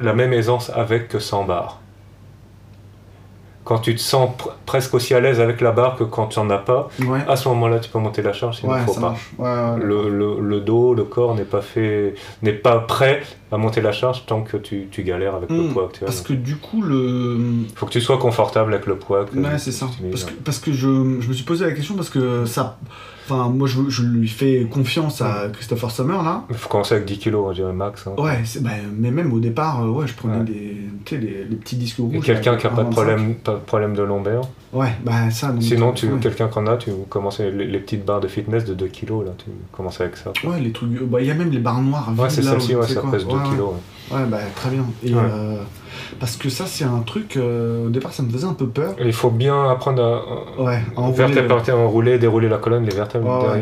la 0.00 0.12
même 0.12 0.32
aisance 0.32 0.70
avec 0.74 1.08
que 1.08 1.18
sans 1.18 1.44
barre 1.44 1.80
quand 3.66 3.80
tu 3.80 3.96
te 3.96 4.00
sens 4.00 4.30
presque 4.64 4.94
aussi 4.94 5.12
à 5.12 5.18
l'aise 5.18 5.40
avec 5.40 5.60
la 5.60 5.72
barre 5.72 5.96
que 5.96 6.04
quand 6.04 6.28
tu 6.28 6.38
n'en 6.38 6.48
as 6.50 6.58
pas, 6.58 6.88
à 7.26 7.34
ce 7.34 7.48
moment-là, 7.48 7.80
tu 7.80 7.90
peux 7.90 7.98
monter 7.98 8.22
la 8.22 8.32
charge, 8.32 8.58
sinon 8.60 8.76
il 8.76 8.82
ne 8.82 8.86
faut 8.86 9.00
pas. 9.00 9.76
Le, 9.76 10.08
le, 10.08 10.40
le, 10.40 10.60
dos, 10.60 10.94
le 10.94 11.02
corps 11.02 11.34
n'est 11.34 11.44
pas 11.44 11.62
fait, 11.62 12.14
n'est 12.42 12.52
pas 12.52 12.78
prêt 12.78 13.22
à 13.50 13.56
monter 13.56 13.80
la 13.80 13.90
charge 13.90 14.24
tant 14.24 14.42
que 14.42 14.56
tu, 14.56 14.86
tu 14.92 15.02
galères 15.02 15.34
avec 15.34 15.50
le 15.50 15.62
hmm, 15.62 15.72
poids 15.72 15.86
actuel. 15.86 16.06
Parce 16.06 16.20
que 16.20 16.32
du 16.32 16.56
coup, 16.56 16.80
le. 16.80 17.38
Il 17.68 17.74
faut 17.74 17.86
que 17.86 17.90
tu 17.90 18.00
sois 18.00 18.18
confortable 18.18 18.72
avec 18.72 18.86
le 18.86 18.96
poids. 18.96 19.26
ouais, 19.34 19.58
c'est 19.58 19.72
ça. 19.72 19.88
Parce 20.12 20.24
que, 20.24 20.32
parce 20.32 20.58
que 20.60 20.70
je, 20.70 21.18
je, 21.20 21.28
me 21.28 21.32
suis 21.32 21.44
posé 21.44 21.64
la 21.64 21.72
question 21.72 21.96
parce 21.96 22.10
que 22.10 22.46
ça 22.46 22.78
Enfin, 23.28 23.48
moi, 23.48 23.66
je, 23.66 23.88
je, 23.88 24.04
lui 24.04 24.28
fais 24.28 24.68
confiance 24.70 25.20
à 25.20 25.48
Christopher 25.52 25.90
Summer, 25.90 26.22
là. 26.22 26.44
Il 26.48 26.54
faut 26.54 26.68
commencer 26.68 26.94
avec 26.94 27.06
10 27.06 27.18
kilos, 27.18 27.48
je 27.50 27.62
dirais 27.62 27.72
max. 27.72 28.06
Hein. 28.06 28.14
Ouais, 28.18 28.38
bah, 28.60 28.70
mais 28.96 29.10
même 29.10 29.32
au 29.32 29.40
départ, 29.40 29.84
euh, 29.84 29.88
ouais, 29.88 30.06
je 30.06 30.14
prenais 30.14 30.44
des, 30.44 30.76
les, 31.10 31.44
les, 31.44 31.56
petits 31.56 31.74
disques 31.74 31.98
rouges. 31.98 32.14
Et 32.14 32.20
quelqu'un 32.20 32.56
qui 32.56 32.66
n'a 32.66 32.72
pas 32.72 32.84
de 32.84 32.90
problème, 32.90 33.34
pas 33.34 33.54
de 33.54 33.58
problème 33.58 33.94
de 33.94 34.02
lombaire 34.02 34.42
Ouais, 34.72 34.92
bah 35.04 35.30
ça. 35.30 35.52
Sinon, 35.58 35.92
tu, 35.92 36.08
quelqu'un 36.20 36.48
qui 36.48 36.58
en 36.58 36.66
a, 36.68 36.76
tu 36.76 36.90
commences 37.08 37.40
les, 37.40 37.50
les, 37.50 37.78
petites 37.78 38.04
barres 38.04 38.20
de 38.20 38.28
fitness 38.28 38.64
de 38.64 38.74
2 38.74 38.86
kilos, 38.86 39.24
là, 39.24 39.32
tu 39.36 39.46
commences 39.72 40.00
avec 40.00 40.16
ça. 40.16 40.32
Ouais, 40.44 40.60
les 40.60 40.70
trucs. 40.70 40.90
Bah, 41.02 41.20
il 41.20 41.26
y 41.26 41.30
a 41.30 41.34
même 41.34 41.50
les 41.50 41.58
barres 41.58 41.82
noires. 41.82 42.12
Ouais, 42.16 42.30
c'est 42.30 42.42
celle-ci, 42.42 42.76
ouais, 42.76 42.86
ça 42.86 43.02
pèse 43.10 43.26
2 43.26 43.34
kilos. 43.50 43.72
Ouais, 44.10 44.24
bah 44.28 44.38
très 44.54 44.70
bien. 44.70 44.84
Et, 45.04 45.12
euh, 45.14 45.56
parce 46.20 46.36
que 46.36 46.48
ça, 46.48 46.64
c'est 46.66 46.84
un 46.84 47.00
truc, 47.00 47.36
euh, 47.36 47.86
au 47.86 47.90
départ, 47.90 48.12
ça 48.12 48.22
me 48.22 48.30
faisait 48.30 48.46
un 48.46 48.52
peu 48.54 48.66
peur. 48.68 48.94
Il 49.04 49.12
faut 49.12 49.30
bien 49.30 49.68
apprendre 49.70 50.02
à, 50.02 50.62
ouais, 50.62 50.80
à 50.96 51.00
enrouler, 51.00 51.72
enrouler, 51.72 52.18
dérouler 52.18 52.48
la 52.48 52.58
colonne, 52.58 52.84
les 52.84 52.94
vertèbres. 52.94 53.56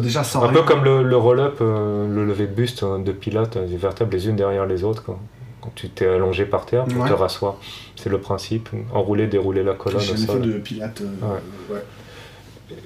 déjà, 0.00 0.22
un 0.42 0.48
peu 0.48 0.62
comme 0.62 0.84
le, 0.84 1.02
le 1.02 1.16
roll-up, 1.16 1.58
euh, 1.60 2.06
le 2.12 2.24
lever 2.24 2.46
de 2.46 2.54
buste 2.54 2.82
hein, 2.82 2.98
de 3.00 3.12
pilote, 3.12 3.56
les 3.68 3.76
vertèbres 3.76 4.12
les 4.12 4.28
unes 4.28 4.36
derrière 4.36 4.64
les 4.66 4.84
autres. 4.84 5.02
Quand, 5.04 5.18
quand 5.60 5.72
tu 5.74 5.88
t'es 5.90 6.06
allongé 6.06 6.44
par 6.46 6.64
terre, 6.66 6.84
tu 6.88 6.94
te 6.96 7.12
rassois. 7.12 7.58
C'est 7.96 8.08
le 8.08 8.18
principe. 8.18 8.68
Enrouler, 8.94 9.26
dérouler 9.26 9.62
la 9.62 9.74
colonne. 9.74 10.00
J'ai 10.00 10.16
jamais 10.16 10.26
fait 10.40 10.46
de 10.46 10.58
pilates. 10.58 11.00
ouais. 11.70 11.80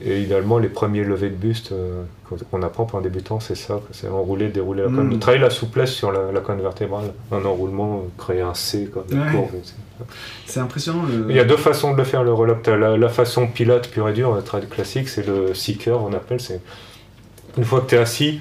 Et 0.02 0.20
idéalement, 0.20 0.59
les 0.59 0.69
premiers 0.69 1.05
levées 1.05 1.31
de 1.31 1.36
buste 1.36 1.73
euh, 1.73 2.02
qu'on 2.51 2.62
apprend 2.62 2.85
pour 2.85 2.98
un 2.98 3.02
débutant, 3.02 3.40
c'est 3.40 3.55
ça 3.55 3.81
c'est 3.93 4.09
enrouler, 4.09 4.48
dérouler 4.48 4.82
la 4.82 4.89
colonne. 4.89 5.15
Mm. 5.15 5.19
Travailler 5.19 5.43
la 5.43 5.51
souplesse 5.51 5.93
sur 5.93 6.12
la, 6.12 6.40
colonne 6.40 6.61
vertébrale. 6.61 7.12
Un 7.32 7.44
enroulement, 7.44 7.97
euh, 7.97 8.09
créer 8.19 8.43
un 8.43 8.52
C 8.52 8.90
comme 8.93 9.05
une 9.11 9.31
courbe. 9.31 9.51
C'est 10.47 10.61
impressionnant. 10.61 11.05
Il 11.28 11.35
y 11.35 11.40
a 11.40 11.44
deux 11.44 11.57
façons 11.57 11.93
de 11.93 11.97
le 11.97 12.05
faire, 12.05 12.23
le 12.23 12.32
roll-up. 12.32 12.66
La, 12.66 12.97
la, 12.97 13.09
façon 13.09 13.47
pilote 13.47 13.89
pure 13.89 14.09
et 14.11 14.12
dure, 14.12 14.35
le 14.35 14.66
classique, 14.66 15.09
c'est 15.09 15.27
le 15.27 15.55
seeker, 15.55 16.02
on 16.02 16.12
appelle. 16.12 16.40
C'est 16.40 16.61
Une 17.57 17.65
fois 17.65 17.81
que 17.81 17.86
tu 17.86 17.94
es 17.94 17.98
assis, 17.98 18.40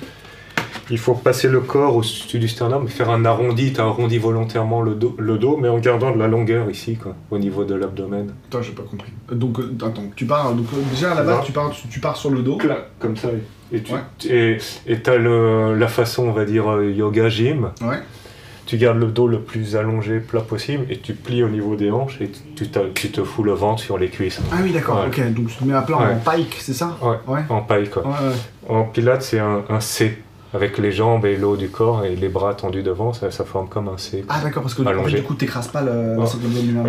il 0.89 0.97
faut 0.97 1.13
passer 1.13 1.47
le 1.47 1.59
corps 1.59 1.95
au-dessus 1.95 2.39
du 2.39 2.47
sternum, 2.47 2.87
faire 2.87 3.09
un 3.09 3.25
arrondi, 3.25 3.73
tu 3.73 3.79
arrondis 3.79 4.17
volontairement 4.17 4.81
le 4.81 4.95
dos, 4.95 5.15
le 5.17 5.37
dos, 5.37 5.57
mais 5.57 5.67
en 5.67 5.79
gardant 5.79 6.11
de 6.11 6.19
la 6.19 6.27
longueur 6.27 6.69
ici, 6.69 6.95
quoi, 6.95 7.15
au 7.31 7.37
niveau 7.37 7.63
de 7.63 7.75
l'abdomen. 7.75 8.33
Attends, 8.47 8.61
j'ai 8.61 8.71
pas 8.71 8.83
compris. 8.83 9.11
Donc, 9.31 9.59
euh, 9.59 9.75
attends, 9.81 10.03
tu 10.15 10.25
pars, 10.25 10.53
donc, 10.53 10.67
euh, 10.73 10.81
déjà 10.91 11.11
à 11.11 11.15
la 11.15 11.23
base, 11.23 11.45
tu 11.45 11.51
pars, 11.51 11.71
tu, 11.71 11.99
pars 11.99 12.15
sur 12.15 12.31
le 12.31 12.41
dos. 12.41 12.57
comme 12.99 13.17
ça, 13.17 13.29
et 13.71 13.81
tu 13.81 13.93
et, 14.29 14.57
as 15.05 15.17
la 15.17 15.87
façon, 15.87 16.27
on 16.27 16.31
va 16.31 16.45
dire, 16.45 16.69
euh, 16.69 16.91
yoga 16.91 17.29
gym. 17.29 17.71
Ouais. 17.81 17.99
Tu 18.65 18.77
gardes 18.77 18.99
le 18.99 19.07
dos 19.07 19.27
le 19.27 19.39
plus 19.39 19.75
allongé, 19.75 20.19
plat 20.19 20.41
possible, 20.41 20.85
et 20.91 20.97
tu 20.97 21.13
plies 21.13 21.41
au 21.41 21.49
niveau 21.49 21.75
des 21.75 21.89
hanches, 21.89 22.21
et 22.21 22.29
tu, 22.55 22.67
tu 22.93 23.11
te 23.11 23.23
fous 23.23 23.41
le 23.41 23.53
ventre 23.53 23.81
sur 23.81 23.97
les 23.97 24.09
cuisses. 24.09 24.39
Ah 24.51 24.57
oui, 24.63 24.71
d'accord, 24.71 25.05
ok. 25.07 25.33
Donc 25.33 25.47
tu 25.47 25.55
te 25.55 25.63
mets 25.63 25.73
à 25.73 25.81
plat 25.81 25.97
en 25.97 26.17
pike, 26.17 26.55
c'est 26.59 26.73
ça? 26.73 26.95
Ouais. 27.27 27.39
en 27.49 27.61
pike. 27.61 27.89
Quoi. 27.89 28.03
En 28.67 28.83
pilates, 28.83 29.23
c'est 29.23 29.39
un, 29.39 29.63
un 29.69 29.79
C 29.79 30.19
avec 30.53 30.77
les 30.77 30.91
jambes 30.91 31.25
et 31.25 31.37
l'eau 31.37 31.55
du 31.55 31.69
corps 31.69 32.05
et 32.05 32.15
les 32.15 32.29
bras 32.29 32.55
tendus 32.55 32.81
devant, 32.81 33.13
ça, 33.13 33.29
ça 33.29 33.45
forme 33.45 33.69
comme 33.69 33.87
un 33.87 33.97
C. 33.97 34.25
Ah 34.29 34.39
d'accord, 34.43 34.63
parce 34.63 34.73
que 34.73 34.81
du 34.81 35.23
coup, 35.23 35.35
tu 35.35 35.45
n'écrases 35.45 35.67
pas 35.67 35.81
le, 35.81 36.17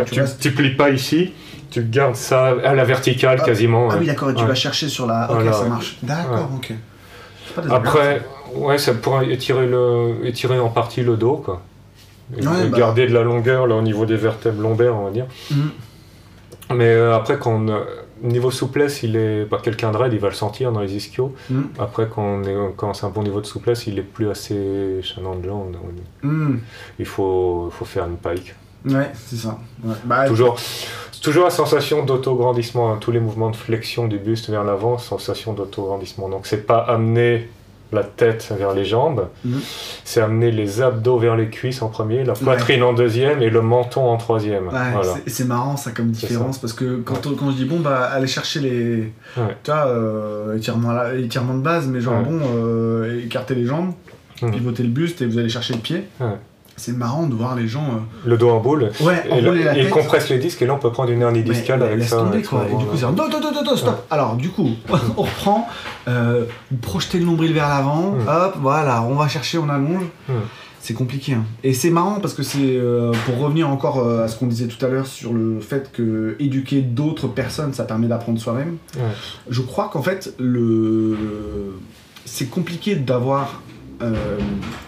tu, 0.06 0.20
tu, 0.40 0.52
plies 0.52 0.74
pas 0.76 0.90
ici, 0.90 1.32
tu 1.70 1.84
gardes 1.84 2.16
ça 2.16 2.54
à 2.64 2.74
la 2.74 2.84
verticale 2.84 3.38
ah, 3.42 3.44
quasiment. 3.44 3.88
Ah 3.90 3.96
oui, 3.98 4.06
d'accord, 4.06 4.30
et 4.30 4.34
tu 4.34 4.44
vas 4.44 4.54
chercher 4.54 4.88
sur 4.88 5.06
la... 5.06 5.30
Ok, 5.30 5.52
ça 5.52 5.64
marche. 5.66 5.98
D'accord, 6.02 6.50
ok. 6.56 6.72
Après, 7.70 8.22
ouais, 8.54 8.78
ça 8.78 8.94
pourrait 8.94 9.30
étirer, 9.30 9.66
le, 9.66 10.24
étirer 10.24 10.58
en 10.58 10.68
partie 10.68 11.02
le 11.02 11.16
dos, 11.16 11.36
quoi. 11.36 11.62
Et 12.38 12.42
bah. 12.42 12.52
garder 12.72 13.08
de 13.08 13.12
la 13.12 13.22
longueur 13.22 13.66
là, 13.66 13.74
au 13.74 13.82
niveau 13.82 14.06
des 14.06 14.16
vertèbres 14.16 14.62
lombaires, 14.62 14.94
on 14.94 15.04
va 15.04 15.10
dire. 15.10 15.26
Mhm. 15.50 15.70
Mais 16.76 16.86
euh, 16.86 17.16
après, 17.16 17.38
quand 17.38 17.52
on, 17.68 17.84
niveau 18.22 18.50
souplesse, 18.50 19.02
il 19.02 19.16
est 19.16 19.44
bah, 19.44 19.60
quelqu'un 19.62 19.90
de 19.90 19.96
raide, 19.96 20.12
il 20.12 20.18
va 20.18 20.28
le 20.28 20.34
sentir 20.34 20.72
dans 20.72 20.80
les 20.80 20.94
ischios. 20.94 21.34
Mm. 21.48 21.62
Après, 21.78 22.08
quand, 22.08 22.22
on 22.22 22.42
est, 22.44 22.74
quand 22.76 22.94
c'est 22.94 23.06
un 23.06 23.10
bon 23.10 23.22
niveau 23.22 23.40
de 23.40 23.46
souplesse, 23.46 23.86
il 23.86 23.98
est 23.98 24.02
plus 24.02 24.28
assez 24.28 25.00
chaland 25.02 25.36
de 25.36 25.48
jambes. 25.48 25.76
Mm. 26.22 26.56
Il 26.98 27.06
faut, 27.06 27.70
faut 27.72 27.84
faire 27.84 28.06
une 28.06 28.16
pike. 28.16 28.54
Ouais, 28.84 29.10
c'est 29.14 29.36
ça. 29.36 29.58
Bah, 30.04 30.26
toujours, 30.26 30.58
toujours 31.22 31.44
la 31.44 31.50
sensation 31.50 32.04
d'autograndissement. 32.04 32.92
Hein. 32.92 32.98
Tous 33.00 33.10
les 33.10 33.20
mouvements 33.20 33.50
de 33.50 33.56
flexion 33.56 34.06
du 34.06 34.18
buste 34.18 34.48
vers 34.48 34.64
l'avant, 34.64 34.98
sensation 34.98 35.52
d'autograndissement. 35.52 36.28
Donc, 36.28 36.46
c'est 36.46 36.66
pas 36.66 36.78
amener 36.78 37.48
la 37.92 38.04
tête 38.04 38.52
vers 38.56 38.72
les 38.72 38.84
jambes, 38.84 39.28
mhm. 39.44 39.60
c'est 40.04 40.20
amener 40.20 40.50
les 40.50 40.80
abdos 40.80 41.18
vers 41.18 41.36
les 41.36 41.48
cuisses 41.48 41.82
en 41.82 41.88
premier, 41.88 42.24
la 42.24 42.34
poitrine 42.34 42.82
en 42.82 42.92
deuxième 42.92 43.42
et 43.42 43.50
le 43.50 43.62
menton 43.62 44.08
en 44.08 44.16
troisième. 44.16 44.70
C'est 45.26 45.46
marrant 45.46 45.76
ça 45.76 45.90
comme 45.90 46.10
différence 46.10 46.58
parce 46.58 46.72
que 46.72 46.96
quand, 46.96 47.20
quand 47.36 47.50
je 47.50 47.56
dis 47.56 47.64
bon 47.64 47.80
bah 47.80 48.04
aller 48.04 48.26
chercher 48.26 48.60
les 48.60 49.12
tu 49.34 49.70
vois, 49.70 49.86
euh, 49.86 50.56
étirement, 50.56 51.54
de 51.54 51.62
base 51.62 51.86
mais 51.86 52.00
genre 52.00 52.22
bon 52.22 52.40
euh, 52.56 53.24
écarter 53.24 53.54
les 53.54 53.66
jambes, 53.66 53.92
pivoter 54.40 54.82
le 54.82 54.88
buste 54.88 55.22
et 55.22 55.26
vous 55.26 55.38
allez 55.38 55.48
chercher 55.48 55.74
le 55.74 55.80
pied 55.80 56.04
c'est 56.80 56.96
marrant 56.96 57.26
de 57.26 57.34
voir 57.34 57.54
les 57.56 57.68
gens. 57.68 57.84
Euh, 57.84 58.28
le 58.28 58.38
dos 58.38 58.48
en 58.48 58.60
boule. 58.60 58.90
Ouais, 59.00 59.22
et, 59.30 59.80
il 59.80 59.90
compresse 59.90 60.30
les 60.30 60.38
disques 60.38 60.62
et 60.62 60.66
là 60.66 60.74
on 60.74 60.78
peut 60.78 60.90
prendre 60.90 61.10
une 61.10 61.20
hernie 61.20 61.42
discale 61.42 61.82
avec 61.82 62.02
ça. 62.02 62.16
Tomber, 62.16 62.42
quoi. 62.42 62.64
Et 62.66 62.74
du 62.74 62.86
coup, 62.86 62.96
c'est 62.96 63.04
un 63.04 63.76
stop. 63.76 64.06
Alors, 64.10 64.36
du 64.36 64.48
coup, 64.48 64.70
on 65.16 65.22
reprend, 65.22 65.68
euh, 66.08 66.46
vous 66.70 66.78
projetez 66.78 67.18
le 67.18 67.26
nombril 67.26 67.52
vers 67.52 67.68
l'avant, 67.68 68.12
hmm. 68.12 68.28
hop, 68.28 68.54
voilà, 68.60 69.02
on 69.02 69.14
va 69.14 69.28
chercher, 69.28 69.58
on 69.58 69.68
allonge. 69.68 70.04
Hmm. 70.26 70.32
C'est 70.80 70.94
compliqué. 70.94 71.34
Hein. 71.34 71.44
Et 71.62 71.74
c'est 71.74 71.90
marrant 71.90 72.20
parce 72.20 72.32
que 72.32 72.42
c'est, 72.42 72.58
euh, 72.62 73.12
pour 73.26 73.38
revenir 73.38 73.68
encore 73.68 74.08
à 74.08 74.28
ce 74.28 74.38
qu'on 74.38 74.46
disait 74.46 74.66
tout 74.66 74.82
à 74.82 74.88
l'heure 74.88 75.06
sur 75.06 75.34
le 75.34 75.60
fait 75.60 75.92
que 75.92 76.36
éduquer 76.38 76.80
d'autres 76.80 77.28
personnes, 77.28 77.74
ça 77.74 77.84
permet 77.84 78.06
d'apprendre 78.06 78.40
soi-même. 78.40 78.78
Je 79.50 79.60
crois 79.60 79.90
qu'en 79.92 80.02
fait, 80.02 80.34
le... 80.38 81.14
c'est 82.24 82.48
compliqué 82.48 82.94
d'avoir 82.94 83.60
euh, 84.02 84.38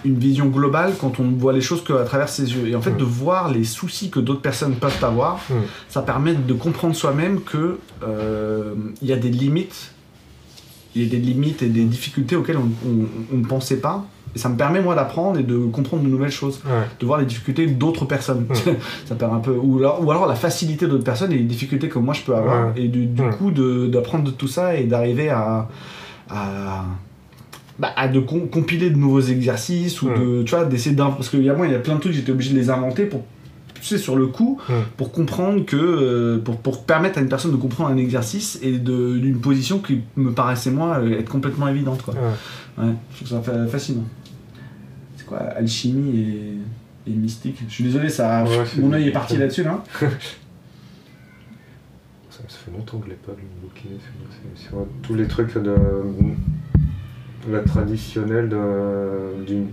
une 0.05 0.19
vision 0.19 0.47
globale 0.47 0.95
quand 0.99 1.21
on 1.21 1.31
voit 1.33 1.53
les 1.53 1.61
choses 1.61 1.85
qu'à 1.85 2.03
travers 2.05 2.29
ses 2.29 2.55
yeux. 2.55 2.69
Et 2.69 2.75
en 2.75 2.81
fait, 2.81 2.97
de 2.97 3.05
voir 3.05 3.51
les 3.51 3.65
soucis 3.65 4.11
que 4.11 4.19
d'autres 4.19 4.41
personnes 4.41 4.75
peuvent 4.75 5.05
avoir, 5.05 5.41
ça 5.89 6.03
permet 6.03 6.35
de 6.35 6.53
comprendre 6.55 6.97
soi-même 6.97 7.41
que 7.41 7.79
euh, 8.03 8.75
il 9.03 9.09
y 9.09 9.13
a 9.13 9.17
des 9.17 9.29
limites, 9.29 9.93
il 10.95 11.05
y 11.05 11.07
a 11.07 11.11
des 11.11 11.19
limites 11.19 11.63
et 11.63 11.69
des 11.69 11.85
difficultés 11.85 12.37
auxquelles 12.37 12.57
on, 12.57 13.37
ne 13.37 13.45
pensait 13.45 13.81
pas. 13.81 14.05
Et 14.35 14.39
ça 14.39 14.49
me 14.49 14.57
permet 14.57 14.81
moi 14.81 14.95
d'apprendre 14.95 15.39
et 15.39 15.43
de 15.43 15.59
comprendre 15.59 16.03
de 16.03 16.09
nouvelles 16.09 16.31
choses, 16.31 16.63
de 16.99 17.07
voir 17.07 17.21
les 17.21 17.27
difficultés 17.27 17.67
d'autres 17.67 18.07
personnes. 18.07 18.47
ça 19.05 19.15
permet 19.15 19.35
un 19.37 19.41
peu. 19.41 19.55
Ou 19.55 19.79
alors, 19.79 20.03
ou 20.03 20.11
alors 20.11 20.27
la 20.27 20.37
facilité 20.37 20.87
d'autres 20.87 21.05
personnes 21.05 21.33
et 21.33 21.37
les 21.37 21.45
difficultés 21.45 21.91
que 21.91 21.99
moi 21.99 22.15
je 22.15 22.23
peux 22.23 22.35
avoir. 22.35 22.73
Et 22.77 22.89
du, 22.89 23.07
du 23.07 23.23
coup 23.39 23.51
d'apprendre 23.51 24.25
de 24.25 24.31
tout 24.31 24.49
ça 24.49 24.75
et 24.75 24.85
d'arriver 24.85 25.29
à, 25.29 25.69
à 26.31 26.85
bah, 27.83 28.07
de 28.07 28.21
compiler 28.21 28.91
de 28.91 28.97
nouveaux 28.97 29.21
exercices 29.21 30.03
ou 30.03 30.09
de, 30.09 30.45
tu 30.45 30.55
vois, 30.55 30.65
d'essayer 30.65 30.95
d'un. 30.95 31.11
Parce 31.11 31.29
qu'il 31.29 31.43
y 31.43 31.51
a 31.51 31.55
moi, 31.55 31.67
il 31.67 31.73
y 31.73 31.75
a 31.75 31.81
plein 31.81 31.97
de 31.97 32.01
trucs, 32.01 32.13
j'étais 32.13 32.31
obligé 32.31 32.55
de 32.55 32.59
les 32.61 32.71
inventer 32.71 33.07
pour 33.07 33.25
tu 33.75 33.83
sais, 33.89 33.99
sur 33.99 34.15
le 34.15 34.29
coup, 34.29 34.61
pour 34.97 35.11
comprendre 35.11 35.67
que. 35.67 35.77
Euh, 35.77 36.39
pour, 36.39 36.59
pour, 36.59 36.85
permettre 36.85 37.19
à 37.19 37.21
une 37.21 37.29
personne 37.29 37.51
de 37.51 37.57
comprendre 37.57 37.91
un 37.91 37.97
exercice 37.97 38.61
et 38.63 38.79
d'une 38.79 39.41
position 39.41 39.81
qui 39.81 40.03
me 40.15 40.31
paraissait, 40.31 40.71
moi, 40.71 40.99
euh, 40.99 41.19
être 41.19 41.29
complètement 41.29 41.67
évidente, 41.67 42.03
quoi. 42.03 42.15
Ouais, 42.79 42.93
je 43.11 43.25
trouve 43.25 43.43
ça 43.43 43.67
fascinant. 43.67 44.05
C'est 45.17 45.27
quoi 45.27 45.39
Alchimie 45.39 46.21
et, 46.21 47.11
et, 47.11 47.15
mystique? 47.15 47.65
Je 47.67 47.75
suis 47.75 47.83
désolé, 47.83 48.11
ça, 48.11 48.45
mon 48.79 48.93
œil 48.93 49.09
est 49.09 49.13
parti 49.13 49.37
là-dessus, 49.37 49.65
là. 49.65 49.83
ça, 50.01 50.07
fait 52.47 52.71
longtemps 52.71 52.99
que 52.99 53.07
je 53.07 53.11
l'ai 53.11 53.17
pas 53.17 53.33
lu, 53.33 53.43
bouquin. 53.61 53.89
Sur 54.55 54.87
tous 55.03 55.17
les 55.17 55.27
trucs 55.27 55.55
de 55.55 55.75
la 57.51 57.61
traditionnelle 57.61 58.51
du 59.47 59.65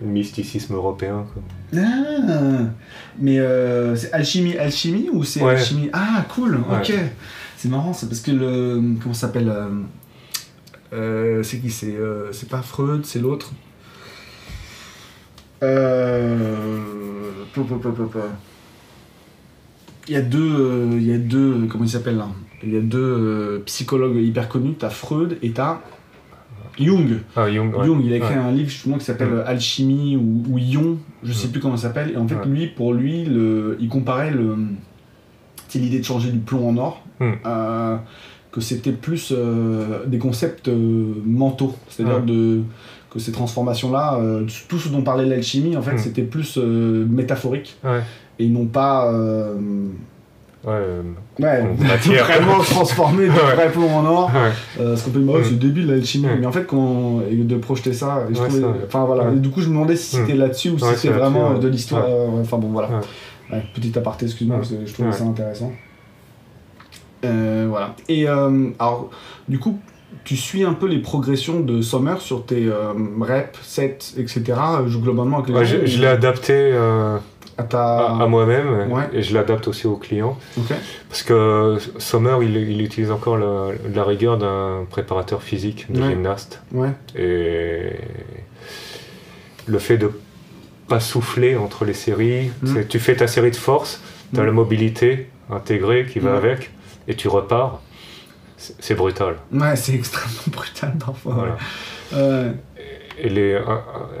mysticisme 0.00 0.74
européen. 0.74 1.24
Quoi. 1.32 1.42
Ah, 1.76 2.70
mais 3.18 3.38
euh, 3.38 3.96
c'est 3.96 4.12
alchimie, 4.12 4.56
alchimie 4.56 5.08
ou 5.12 5.24
c'est 5.24 5.42
alchimie? 5.42 5.90
Ah, 5.92 6.24
cool, 6.34 6.58
ok. 6.70 6.92
C'est 7.56 7.68
marrant, 7.68 7.92
c'est 7.92 8.08
parce 8.08 8.20
que 8.20 8.30
le. 8.30 8.82
Comment 9.02 9.14
ça 9.14 9.28
s'appelle 9.28 9.48
euh, 9.48 9.68
euh, 10.92 11.42
C'est 11.42 11.58
qui? 11.58 11.70
C'est 11.70 11.96
c'est 12.32 12.48
pas 12.48 12.62
Freud, 12.62 13.04
c'est 13.04 13.20
l'autre? 13.20 13.52
Il 15.62 15.68
y 20.08 20.16
a 20.16 20.20
deux. 20.20 20.88
il 20.92 21.06
y 21.06 21.12
a 21.12 21.18
deux. 21.18 21.66
Comment 21.70 21.84
il 21.84 21.90
s'appelle 21.90 22.18
là? 22.18 22.28
Il 22.62 22.74
y 22.74 22.76
a 22.76 22.80
deux 22.80 23.62
psychologues 23.66 24.16
hyper 24.16 24.48
connus. 24.48 24.74
T'as 24.78 24.90
Freud 24.90 25.38
et 25.42 25.52
t'as 25.52 25.80
Jung. 26.78 27.20
Ah, 27.36 27.50
Jung, 27.50 27.72
Jung, 27.84 28.00
il 28.04 28.12
a 28.12 28.16
écrit 28.16 28.34
un 28.34 28.50
livre 28.50 28.68
justement 28.68 28.98
qui 28.98 29.04
s'appelle 29.04 29.42
Alchimie 29.46 30.16
ou, 30.16 30.42
ou, 30.50 30.58
Ion, 30.58 30.98
je 31.22 31.32
sais 31.32 31.48
plus 31.48 31.60
comment 31.60 31.76
ça 31.76 31.88
s'appelle. 31.88 32.12
Et 32.12 32.16
en 32.16 32.26
fait, 32.26 32.44
lui, 32.46 32.66
pour 32.66 32.92
lui, 32.92 33.24
le, 33.24 33.76
il 33.80 33.88
comparait 33.88 34.30
le, 34.30 34.56
l'idée 35.78 35.98
de 35.98 36.04
changer 36.04 36.30
du 36.30 36.38
plomb 36.38 36.68
en 36.68 36.76
or, 36.76 37.02
hmm. 37.20 37.32
euh, 37.46 37.96
que 38.52 38.60
c'était 38.60 38.92
plus 38.92 39.32
euh, 39.32 40.06
des 40.06 40.18
concepts 40.18 40.68
euh, 40.68 41.14
mentaux. 41.24 41.74
C'est-à-dire 41.88 42.22
de 42.22 42.62
que 43.10 43.20
ces 43.20 43.30
transformations-là, 43.30 44.18
tout 44.68 44.78
ce 44.78 44.88
dont 44.88 45.02
parlait 45.02 45.24
l'alchimie, 45.24 45.76
en 45.76 45.82
fait, 45.82 45.98
c'était 45.98 46.24
plus 46.24 46.56
métaphorique. 46.56 47.78
Et 48.40 48.48
non 48.48 48.66
pas 48.66 49.08
Ouais, 50.66 50.72
euh, 50.72 51.02
ouais 51.40 51.60
vraiment 52.22 52.58
transformer 52.60 53.26
de 53.26 53.32
vrai 53.32 53.70
plomb 53.70 53.94
en 53.94 54.06
or. 54.06 54.30
Euh, 54.80 54.96
ce 54.96 55.04
qu'on 55.04 55.10
peut 55.10 55.20
dire, 55.20 55.34
c'est 55.44 55.58
débile 55.58 55.88
l'alchimie. 55.88 56.26
Mais 56.40 56.46
en 56.46 56.52
fait, 56.52 56.66
quand, 56.66 57.20
de 57.30 57.56
projeter 57.56 57.92
ça, 57.92 58.24
je 58.30 58.34
trouvais, 58.34 58.64
enfin 58.86 59.04
voilà. 59.04 59.30
du 59.30 59.50
coup, 59.50 59.60
je 59.60 59.68
me 59.68 59.74
demandais 59.74 59.96
si 59.96 60.16
c'était 60.16 60.34
là-dessus 60.34 60.70
ou 60.70 60.78
si 60.78 60.86
c'était 60.96 61.14
vraiment 61.14 61.54
de 61.54 61.68
l'histoire. 61.68 62.06
Enfin 62.40 62.58
bon, 62.58 62.68
voilà. 62.68 62.88
petit 63.74 63.96
aparté, 63.98 64.26
excuse-moi, 64.26 64.60
je 64.84 64.92
trouvais 64.92 65.12
ça 65.12 65.24
intéressant. 65.24 65.72
Euh, 67.24 67.66
voilà. 67.68 67.94
Et 68.08 68.26
alors, 68.26 69.10
du 69.48 69.58
coup, 69.58 69.78
tu 70.22 70.36
suis 70.36 70.64
un 70.64 70.72
peu 70.72 70.86
les 70.86 71.00
progressions 71.00 71.60
de 71.60 71.82
Sommer 71.82 72.14
sur 72.20 72.46
tes 72.46 72.70
reps, 73.20 73.58
sets, 73.60 74.14
etc. 74.16 74.42
globalement, 74.86 75.40
avec 75.40 75.54
les 75.54 75.86
je 75.86 76.00
l'ai 76.00 76.06
adapté 76.06 76.72
à, 77.58 78.26
moi-même 78.28 78.90
et 79.12 79.22
je 79.22 79.34
l'adapte 79.34 79.68
aussi 79.68 79.86
aux 79.86 79.96
clients. 79.96 80.38
Parce 81.08 81.22
que 81.22 81.78
Sommer, 81.98 82.38
il, 82.42 82.80
utilise 82.80 83.10
encore 83.10 83.36
la 83.36 84.04
rigueur 84.04 84.38
d'un 84.38 84.86
préparateur 84.88 85.42
physique, 85.42 85.90
de 85.90 86.00
gymnaste. 86.02 86.62
Et 87.16 87.92
le 89.66 89.78
fait 89.78 89.96
de 89.96 90.10
pas 90.88 91.00
souffler 91.00 91.56
entre 91.56 91.84
les 91.84 91.94
séries, 91.94 92.50
mm. 92.62 92.86
tu 92.88 92.98
fais 92.98 93.16
ta 93.16 93.26
série 93.26 93.50
de 93.50 93.56
force, 93.56 94.02
tu 94.34 94.40
as 94.40 94.42
mm. 94.42 94.46
la 94.46 94.52
mobilité 94.52 95.30
intégrée 95.50 96.06
qui 96.06 96.18
va 96.18 96.32
mm. 96.32 96.36
avec, 96.36 96.70
et 97.08 97.14
tu 97.14 97.28
repars. 97.28 97.80
C'est 98.56 98.94
brutal. 98.94 99.36
Ouais, 99.52 99.76
c'est 99.76 99.94
extrêmement 99.94 100.42
brutal 100.48 100.94
parfois. 100.98 101.34
Voilà. 101.34 101.56
Euh, 102.12 102.52
et 103.18 103.28
les, 103.28 103.58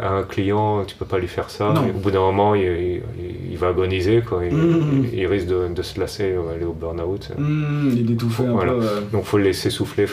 un, 0.00 0.22
client, 0.22 0.84
tu 0.84 0.94
peux 0.94 1.04
pas 1.04 1.18
lui 1.18 1.28
faire 1.28 1.50
ça. 1.50 1.70
au 1.70 1.98
bout 1.98 2.10
d'un 2.10 2.20
moment, 2.20 2.54
il, 2.54 3.02
il, 3.50 3.56
va 3.56 3.68
agoniser, 3.68 4.22
quoi. 4.22 4.44
Il, 4.44 4.54
mm. 4.54 5.06
il 5.12 5.26
risque 5.26 5.46
de, 5.46 5.68
de, 5.68 5.82
se 5.82 5.98
lasser, 5.98 6.34
aller 6.54 6.64
au 6.64 6.72
burn-out. 6.72 7.30
Mm, 7.36 7.90
il 7.92 8.10
est 8.12 8.22
un 8.22 8.28
peu. 8.28 9.06
Donc, 9.12 9.24
faut 9.24 9.38
le 9.38 9.44
laisser 9.44 9.70
souffler. 9.70 10.06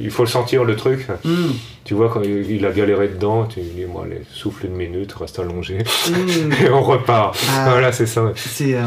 il 0.00 0.10
faut 0.10 0.22
le 0.22 0.28
sentir, 0.28 0.64
le 0.64 0.76
truc. 0.76 1.06
Mm. 1.24 1.30
Tu 1.84 1.94
vois, 1.94 2.08
quand 2.08 2.22
il, 2.22 2.64
a 2.64 2.70
galéré 2.70 3.08
dedans, 3.08 3.44
tu 3.44 3.60
lui 3.60 3.68
dis, 3.68 3.84
moi, 3.84 4.04
allez, 4.06 4.22
souffle 4.30 4.66
une 4.66 4.76
minute, 4.76 5.12
reste 5.14 5.38
allongé. 5.38 5.78
et 6.64 6.70
on 6.70 6.82
repart. 6.82 7.36
Ah. 7.50 7.70
voilà, 7.70 7.92
c'est 7.92 8.06
ça. 8.06 8.20
Euh, 8.20 8.82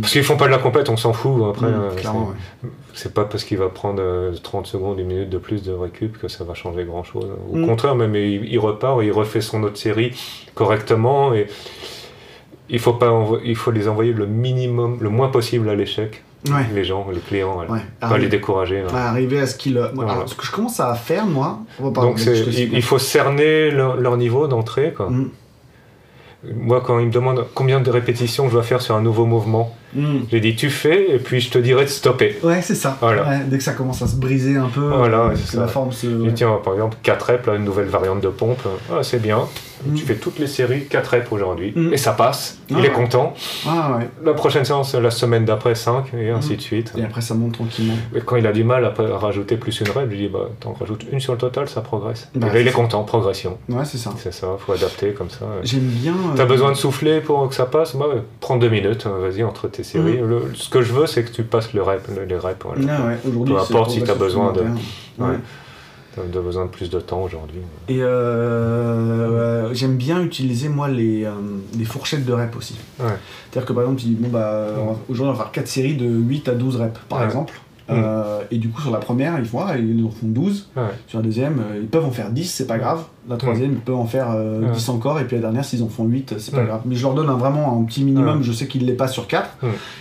Parce 0.00 0.12
qu'ils 0.12 0.22
font 0.22 0.36
pas 0.36 0.46
de 0.46 0.52
la 0.52 0.58
compète, 0.58 0.88
on 0.88 0.96
s'en 0.96 1.12
fout. 1.12 1.42
Après, 1.50 1.66
euh, 1.66 1.90
c'est 2.96 3.12
pas 3.12 3.24
parce 3.24 3.44
qu'il 3.44 3.58
va 3.58 3.68
prendre 3.68 4.02
30 4.42 4.66
euh, 4.66 4.68
secondes, 4.68 4.98
une 4.98 5.06
minute 5.06 5.28
de 5.28 5.38
plus 5.38 5.62
de 5.62 5.72
récup 5.72 6.18
que 6.18 6.28
ça 6.28 6.44
va 6.44 6.54
changer 6.54 6.84
grand 6.84 7.04
chose. 7.04 7.28
Au 7.52 7.56
mm. 7.56 7.66
contraire, 7.66 7.94
même 7.94 8.14
il, 8.14 8.58
repart, 8.58 9.00
il 9.02 9.12
refait 9.12 9.42
son 9.42 9.62
autre 9.64 9.76
série 9.76 10.18
correctement 10.54 11.34
et 11.34 11.46
il 12.70 12.78
faut, 12.78 12.94
pas 12.94 13.12
il 13.44 13.54
faut 13.54 13.70
les 13.70 13.86
envoyer 13.86 14.12
le 14.12 14.26
minimum, 14.26 14.98
le 15.00 15.10
moins 15.10 15.28
possible 15.28 15.68
à 15.68 15.74
l'échec. 15.74 16.22
Les 16.74 16.84
gens, 16.84 17.06
les 17.12 17.20
clients, 17.20 17.64
pas 18.00 18.18
les 18.18 18.28
décourager. 18.28 18.84
Arriver 18.94 19.40
à 19.40 19.46
ce 19.46 19.56
qu'ils. 19.56 19.80
Ce 20.26 20.34
que 20.34 20.46
je 20.46 20.52
commence 20.52 20.80
à 20.80 20.94
faire, 20.94 21.26
moi. 21.26 21.60
Donc 21.80 22.20
il, 22.24 22.82
faut 22.82 22.98
cerner 22.98 23.70
leur, 23.70 24.16
niveau 24.16 24.46
d'entrée. 24.46 24.94
Mm. 24.98 25.24
Moi, 26.54 26.80
quand 26.80 27.00
ils 27.00 27.06
me 27.06 27.12
demandent 27.12 27.44
combien 27.54 27.80
de 27.80 27.90
répétitions 27.90 28.46
je 28.46 28.52
dois 28.52 28.62
faire 28.62 28.80
sur 28.80 28.94
un 28.94 29.00
nouveau 29.00 29.26
mouvement, 29.26 29.74
Hmm. 29.96 30.20
J'ai 30.30 30.40
dit 30.40 30.54
tu 30.54 30.68
fais 30.68 31.14
et 31.14 31.18
puis 31.18 31.40
je 31.40 31.50
te 31.50 31.58
dirai 31.58 31.84
de 31.84 31.90
stopper. 31.90 32.36
Ouais, 32.42 32.60
c'est 32.62 32.74
ça. 32.74 32.98
dès 33.46 33.58
que 33.58 33.64
ça 33.64 33.72
commence 33.72 34.02
à 34.02 34.06
se 34.06 34.16
briser 34.16 34.56
un 34.56 34.68
peu, 34.68 34.80
voilà, 34.80 35.32
que 35.50 35.56
la 35.56 35.66
forme 35.68 35.92
se. 35.92 36.30
tiens, 36.30 36.60
par 36.62 36.74
exemple, 36.74 36.96
4 37.02 37.22
reps, 37.26 37.46
là, 37.46 37.54
une 37.56 37.64
nouvelle 37.64 37.86
variante 37.88 38.20
de 38.20 38.28
pompe. 38.28 38.62
Ah, 38.92 39.02
c'est 39.02 39.20
bien. 39.20 39.40
Tu 39.94 40.04
fais 40.04 40.14
toutes 40.14 40.38
les 40.38 40.46
séries 40.46 40.84
4 40.86 41.06
reps 41.08 41.32
aujourd'hui 41.32 41.72
hmm. 41.74 41.92
et 41.92 41.96
ça 41.96 42.12
passe. 42.12 42.58
il 42.70 42.84
est 42.84 42.90
ah. 42.92 42.94
content. 42.94 43.34
Ah, 43.66 43.98
la 44.24 44.34
prochaine 44.34 44.64
séance, 44.64 44.94
la 44.94 45.10
semaine 45.10 45.44
d'après, 45.44 45.74
5 45.74 46.14
et 46.14 46.30
ainsi 46.30 46.56
de 46.56 46.60
suite. 46.60 46.92
Et 46.96 47.04
après, 47.04 47.20
ça 47.20 47.34
monte 47.34 47.52
tranquillement. 47.52 47.94
Et 48.14 48.20
quand 48.20 48.36
il 48.36 48.46
a 48.46 48.52
du 48.52 48.64
mal 48.64 48.84
à, 48.84 49.18
rajouter 49.18 49.56
plus 49.56 49.80
une 49.80 49.88
rep, 49.88 50.06
je 50.06 50.14
lui 50.14 50.16
dis 50.16 50.28
bah, 50.28 50.50
t'en 50.60 50.72
rajoutes 50.72 51.06
une 51.10 51.20
sur 51.20 51.32
le 51.32 51.38
total, 51.38 51.68
ça 51.68 51.80
progresse. 51.80 52.28
Bah, 52.34 52.48
et 52.48 52.54
là, 52.54 52.60
il 52.60 52.68
est 52.68 52.72
content, 52.72 53.02
progression. 53.04 53.58
Ouais, 53.68 53.84
c'est 53.84 53.98
ça. 53.98 54.12
C'est 54.18 54.32
ça, 54.32 54.48
faut 54.58 54.72
adapter 54.72 55.12
comme 55.12 55.30
ça. 55.30 55.46
J'aime 55.62 55.80
bien. 55.80 56.14
T'as 56.34 56.44
euh, 56.44 56.46
besoin 56.46 56.70
de 56.70 56.76
souffler 56.76 57.20
pour 57.20 57.48
que 57.48 57.54
ça 57.54 57.66
passe? 57.66 57.94
Bah, 57.96 58.06
Prends 58.40 58.56
deux 58.56 58.68
minutes, 58.68 59.06
hein, 59.06 59.14
vas-y, 59.20 59.42
entre 59.42 59.68
tes 59.68 59.82
séries. 59.82 60.20
ce 60.54 60.68
que 60.68 60.82
je 60.82 60.92
veux, 60.92 61.06
c'est 61.06 61.24
que 61.24 61.30
tu 61.30 61.42
passes 61.42 61.72
le 61.72 61.82
rep, 61.82 62.08
les 62.28 62.36
reps. 62.36 62.56
Ah 62.88 62.98
Peu 63.24 63.58
importe 63.58 63.90
si 63.90 64.02
tu 64.02 64.10
as 64.10 64.14
besoin 64.14 64.52
de. 64.52 64.64
De 66.24 66.40
besoin 66.40 66.64
de 66.64 66.70
plus 66.70 66.90
de 66.90 67.00
temps 67.00 67.22
aujourd'hui. 67.22 67.60
Et 67.88 68.02
euh, 68.02 69.72
j'aime 69.74 69.96
bien 69.96 70.22
utiliser 70.22 70.68
moi 70.68 70.88
les, 70.88 71.24
euh, 71.24 71.32
les 71.78 71.84
fourchettes 71.84 72.24
de 72.24 72.32
reps 72.32 72.56
aussi. 72.56 72.76
C'est-à-dire 72.98 73.66
que 73.66 73.72
par 73.72 73.82
exemple, 73.84 74.02
bon, 74.06 74.28
bah, 74.28 74.66
aujourd'hui 75.08 75.30
on 75.30 75.36
va 75.36 75.44
faire 75.44 75.52
4 75.52 75.68
séries 75.68 75.96
de 75.96 76.06
8 76.06 76.48
à 76.48 76.54
12 76.54 76.76
reps 76.76 77.00
par 77.08 77.24
exemple. 77.24 77.54
Euh, 77.90 78.40
et 78.50 78.58
du 78.58 78.68
coup, 78.68 78.80
sur 78.80 78.90
la 78.90 78.98
première, 78.98 79.38
ils 79.38 79.44
font, 79.44 79.60
ils 79.78 80.04
en 80.04 80.10
font 80.10 80.26
12. 80.26 80.70
Sur 81.06 81.18
la 81.18 81.24
deuxième, 81.24 81.58
euh, 81.60 81.78
ils 81.80 81.86
peuvent 81.86 82.04
en 82.04 82.10
faire 82.10 82.30
10, 82.30 82.44
c'est 82.44 82.66
pas 82.66 82.78
grave. 82.78 83.04
La 83.28 83.36
troisième, 83.36 83.72
ils 83.72 83.80
peuvent 83.80 83.96
en 83.96 84.06
faire 84.06 84.28
10 84.28 84.34
euh, 84.36 84.92
encore. 84.92 85.18
Et 85.18 85.24
puis 85.24 85.36
la 85.36 85.42
dernière, 85.42 85.64
s'ils 85.64 85.82
en 85.82 85.88
font 85.88 86.04
8, 86.04 86.34
c'est 86.38 86.54
pas 86.54 86.62
grave. 86.62 86.82
Mais 86.84 86.94
je 86.94 87.02
leur 87.02 87.14
donne 87.14 87.26
vraiment 87.26 87.78
un 87.78 87.84
petit 87.84 88.04
minimum, 88.04 88.42
je 88.42 88.52
sais 88.52 88.66
qu'ils 88.66 88.86
l'est 88.86 88.92
pas 88.92 89.08
sur 89.08 89.26
4. 89.26 89.58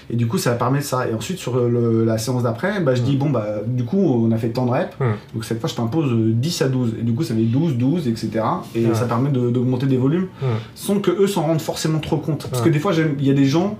Et 0.09 0.15
du 0.15 0.27
coup, 0.27 0.37
ça 0.37 0.51
permet 0.53 0.81
ça. 0.81 1.07
Et 1.07 1.13
ensuite, 1.13 1.37
sur 1.37 1.59
la 1.59 2.17
séance 2.17 2.43
d'après, 2.43 2.81
bah, 2.81 2.95
je 2.95 3.01
dis, 3.01 3.17
bon, 3.17 3.29
bah, 3.29 3.45
du 3.65 3.83
coup, 3.83 3.97
on 3.97 4.31
a 4.31 4.37
fait 4.37 4.49
tant 4.49 4.65
de 4.65 4.71
reps. 4.71 4.95
Donc 5.33 5.45
cette 5.45 5.59
fois, 5.59 5.69
je 5.69 5.75
t'impose 5.75 6.13
10 6.13 6.61
à 6.61 6.67
12. 6.69 6.95
Et 6.99 7.03
du 7.03 7.13
coup, 7.13 7.23
ça 7.23 7.33
fait 7.35 7.41
12, 7.41 7.77
12, 7.77 8.07
etc. 8.07 8.45
Et 8.75 8.85
ça 8.93 9.05
permet 9.05 9.29
d'augmenter 9.29 9.85
des 9.85 9.97
volumes 9.97 10.27
sans 10.73 10.99
que 10.99 11.11
eux 11.11 11.27
s'en 11.27 11.43
rendent 11.43 11.61
forcément 11.61 11.99
trop 11.99 12.17
compte. 12.17 12.47
Parce 12.49 12.63
que 12.63 12.69
des 12.69 12.79
fois, 12.79 12.93
il 12.93 13.25
y 13.25 13.31
a 13.31 13.33
des 13.33 13.45
gens 13.45 13.77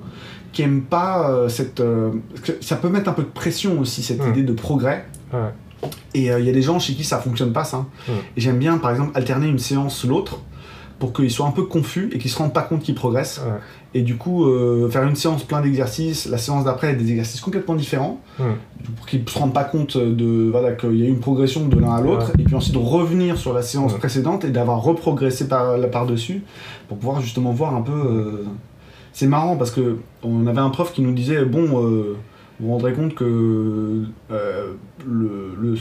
qui 0.56 0.62
aiment 0.62 0.84
pas 0.84 1.30
euh, 1.30 1.50
cette. 1.50 1.82
Euh, 1.82 2.12
ça 2.62 2.78
peut 2.78 2.90
mettre 2.90 3.10
un 3.10 3.14
peu 3.14 3.24
de 3.24 3.28
pression 3.28 3.80
aussi, 3.80 4.02
cette 4.02 4.26
idée 4.26 4.42
de 4.42 4.54
progrès. 4.54 5.06
Et 6.14 6.32
euh, 6.32 6.40
il 6.40 6.46
y 6.46 6.50
a 6.50 6.54
des 6.54 6.62
gens 6.62 6.80
chez 6.80 6.94
qui 6.94 7.04
ça 7.04 7.20
fonctionne 7.20 7.52
pas, 7.52 7.66
ça. 7.66 7.86
Et 8.08 8.42
j'aime 8.42 8.58
bien, 8.58 8.78
par 8.78 8.90
exemple, 8.92 9.12
alterner 9.16 9.48
une 9.48 9.60
séance 9.60 10.06
l'autre 10.06 10.42
pour 10.98 11.12
qu'ils 11.12 11.30
soient 11.30 11.46
un 11.46 11.52
peu 11.52 11.64
confus 11.64 12.10
et 12.14 12.18
qu'ils 12.18 12.32
se 12.32 12.38
rendent 12.38 12.54
pas 12.54 12.62
compte 12.62 12.82
qu'ils 12.82 12.96
progressent. 12.96 13.42
Et 13.94 14.02
du 14.02 14.16
coup, 14.16 14.50
faire 14.90 15.04
une 15.04 15.18
séance 15.18 15.44
plein 15.44 15.62
d'exercices, 15.62 16.26
la 16.26 16.38
séance 16.38 16.64
d'après, 16.64 16.96
des 16.96 17.10
exercices 17.12 17.42
complètement 17.42 17.76
différents, 17.76 18.22
pour 18.38 19.06
qu'ils 19.06 19.28
se 19.28 19.38
rendent 19.38 19.54
pas 19.54 19.66
compte 19.66 19.98
de 19.98 20.50
voilà, 20.50 20.72
qu'il 20.72 20.96
y 20.96 21.04
a 21.04 21.06
eu 21.06 21.10
une 21.10 21.20
progression 21.20 21.68
de 21.68 21.78
l'un 21.78 21.94
à 21.96 22.02
l'autre, 22.02 22.32
et 22.40 22.44
puis 22.44 22.56
ensuite 22.56 22.78
revenir 22.78 23.38
sur 23.38 23.54
la 23.54 23.62
séance 23.62 23.94
précédente 23.96 24.46
et 24.46 24.52
d'avoir 24.52 24.82
reprogressé 24.82 25.50
par, 25.50 25.78
par-dessus, 25.92 26.44
pour 26.88 26.98
pouvoir 26.98 27.20
justement 27.20 27.52
voir 27.52 27.76
un 27.76 27.82
peu 27.82 28.46
c'est 29.16 29.28
marrant 29.28 29.56
parce 29.56 29.72
que 29.72 29.98
on 30.24 30.46
avait 30.46 30.60
un 30.60 30.70
prof 30.70 30.92
qui 30.92 31.02
nous 31.02 31.14
disait 31.14 31.46
bon, 31.46 31.82
euh, 31.82 32.18
vous 32.60 32.68
vous 32.68 32.72
rendrez 32.74 32.92
compte 32.92 33.16
que 33.16 34.04
euh, 34.30 34.74
le, 35.08 35.78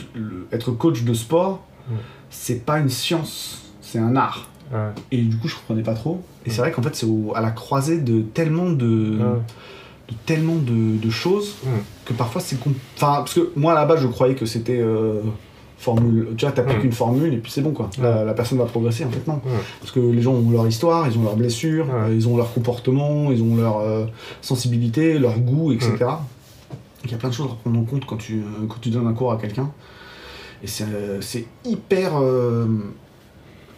être 0.52 0.70
coach 0.70 1.02
de 1.02 1.12
sport, 1.14 1.66
c'est 2.30 2.64
pas 2.64 2.78
une 2.78 2.88
science, 2.88 3.72
c'est 3.80 3.98
un 3.98 4.16
art. 4.16 4.48
Et 5.10 5.20
du 5.20 5.36
coup, 5.36 5.48
je 5.48 5.56
comprenais 5.56 5.82
pas 5.82 5.94
trop. 5.94 6.22
Et 6.46 6.50
c'est 6.50 6.60
vrai 6.60 6.72
qu'en 6.72 6.82
fait, 6.82 6.94
c'est 6.94 7.06
à 7.34 7.40
la 7.40 7.50
croisée 7.50 7.98
de 7.98 8.22
tellement 8.22 8.70
de, 8.70 9.18
de 10.08 10.14
tellement 10.26 10.56
de, 10.56 11.10
choses 11.10 11.56
que 12.04 12.12
parfois 12.12 12.40
c'est. 12.40 12.56
Enfin, 12.96 13.16
parce 13.16 13.34
que 13.34 13.50
moi, 13.56 13.74
là-bas, 13.74 13.96
je 13.96 14.06
croyais 14.06 14.36
que 14.36 14.46
c'était. 14.46 14.80
Euh, 14.80 15.20
formule. 15.84 16.28
Tu 16.36 16.44
vois, 16.44 16.52
t'appliques 16.52 16.84
une 16.84 16.92
formule 16.92 17.32
et 17.32 17.38
puis 17.38 17.52
c'est 17.52 17.62
bon 17.62 17.72
quoi. 17.72 17.90
La, 18.00 18.34
personne 18.34 18.58
va 18.58 18.64
progresser 18.64 19.04
en 19.04 19.10
fait 19.10 19.26
non. 19.26 19.40
Parce 19.80 19.92
que 19.92 20.00
les 20.00 20.22
gens 20.22 20.32
ont 20.32 20.50
leur 20.50 20.66
histoire, 20.66 21.06
ils 21.08 21.18
ont 21.18 21.22
leurs 21.22 21.36
blessures, 21.36 21.86
ils 22.10 22.28
ont 22.28 22.36
leur 22.36 22.52
comportement, 22.52 23.30
ils 23.30 23.42
ont 23.42 23.56
leur 23.56 23.78
euh, 23.78 24.06
sensibilité, 24.40 25.18
leur 25.18 25.38
goût, 25.38 25.72
etc. 25.72 25.96
Il 27.04 27.10
y 27.10 27.14
a 27.14 27.18
plein 27.18 27.28
de 27.28 27.34
choses 27.34 27.50
à 27.50 27.54
prendre 27.54 27.78
en 27.78 27.84
compte 27.84 28.06
quand 28.06 28.16
tu, 28.16 28.38
euh, 28.38 28.66
quand 28.68 28.80
tu 28.80 28.90
donnes 28.90 29.06
un 29.06 29.12
cours 29.12 29.32
à 29.32 29.36
quelqu'un. 29.36 29.70
Et 30.62 30.66
c'est 30.66 31.46
hyper 31.64 32.12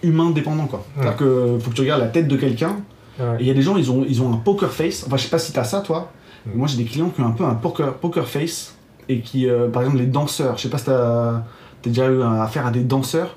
humain 0.02 0.30
dépendant 0.30 0.66
quoi. 0.66 0.84
C'est-à-dire 0.94 1.16
que 1.16 1.58
faut 1.60 1.70
que 1.70 1.74
tu 1.74 1.80
regardes 1.80 2.02
la 2.02 2.08
tête 2.08 2.28
de 2.28 2.36
quelqu'un. 2.36 2.76
Et 3.18 3.40
il 3.40 3.46
y 3.46 3.50
a 3.50 3.54
des 3.54 3.62
gens, 3.62 3.76
ils 3.76 3.90
ont, 3.90 4.04
ils 4.08 4.22
ont 4.22 4.32
un 4.32 4.36
poker 4.36 4.70
face. 4.70 5.04
Enfin, 5.06 5.16
je 5.16 5.24
sais 5.24 5.30
pas 5.30 5.38
si 5.38 5.52
t'as 5.52 5.64
ça 5.64 5.80
toi. 5.80 6.12
Moi, 6.54 6.68
j'ai 6.68 6.76
des 6.76 6.84
clients 6.84 7.08
qui 7.10 7.20
ont 7.20 7.26
un 7.26 7.32
peu 7.32 7.44
un 7.44 7.54
poker, 7.54 7.94
poker 7.94 8.28
face. 8.28 8.74
Et 9.08 9.20
qui, 9.20 9.48
euh, 9.48 9.68
par 9.68 9.82
exemple, 9.82 9.98
les 9.98 10.06
danseurs. 10.06 10.56
Je 10.56 10.62
sais 10.62 10.68
pas 10.68 10.78
si 10.78 10.86
t'as 10.86 11.44
as 11.88 11.92
déjà 11.92 12.08
eu 12.08 12.22
affaire 12.22 12.66
à 12.66 12.70
des 12.70 12.82
danseurs. 12.82 13.36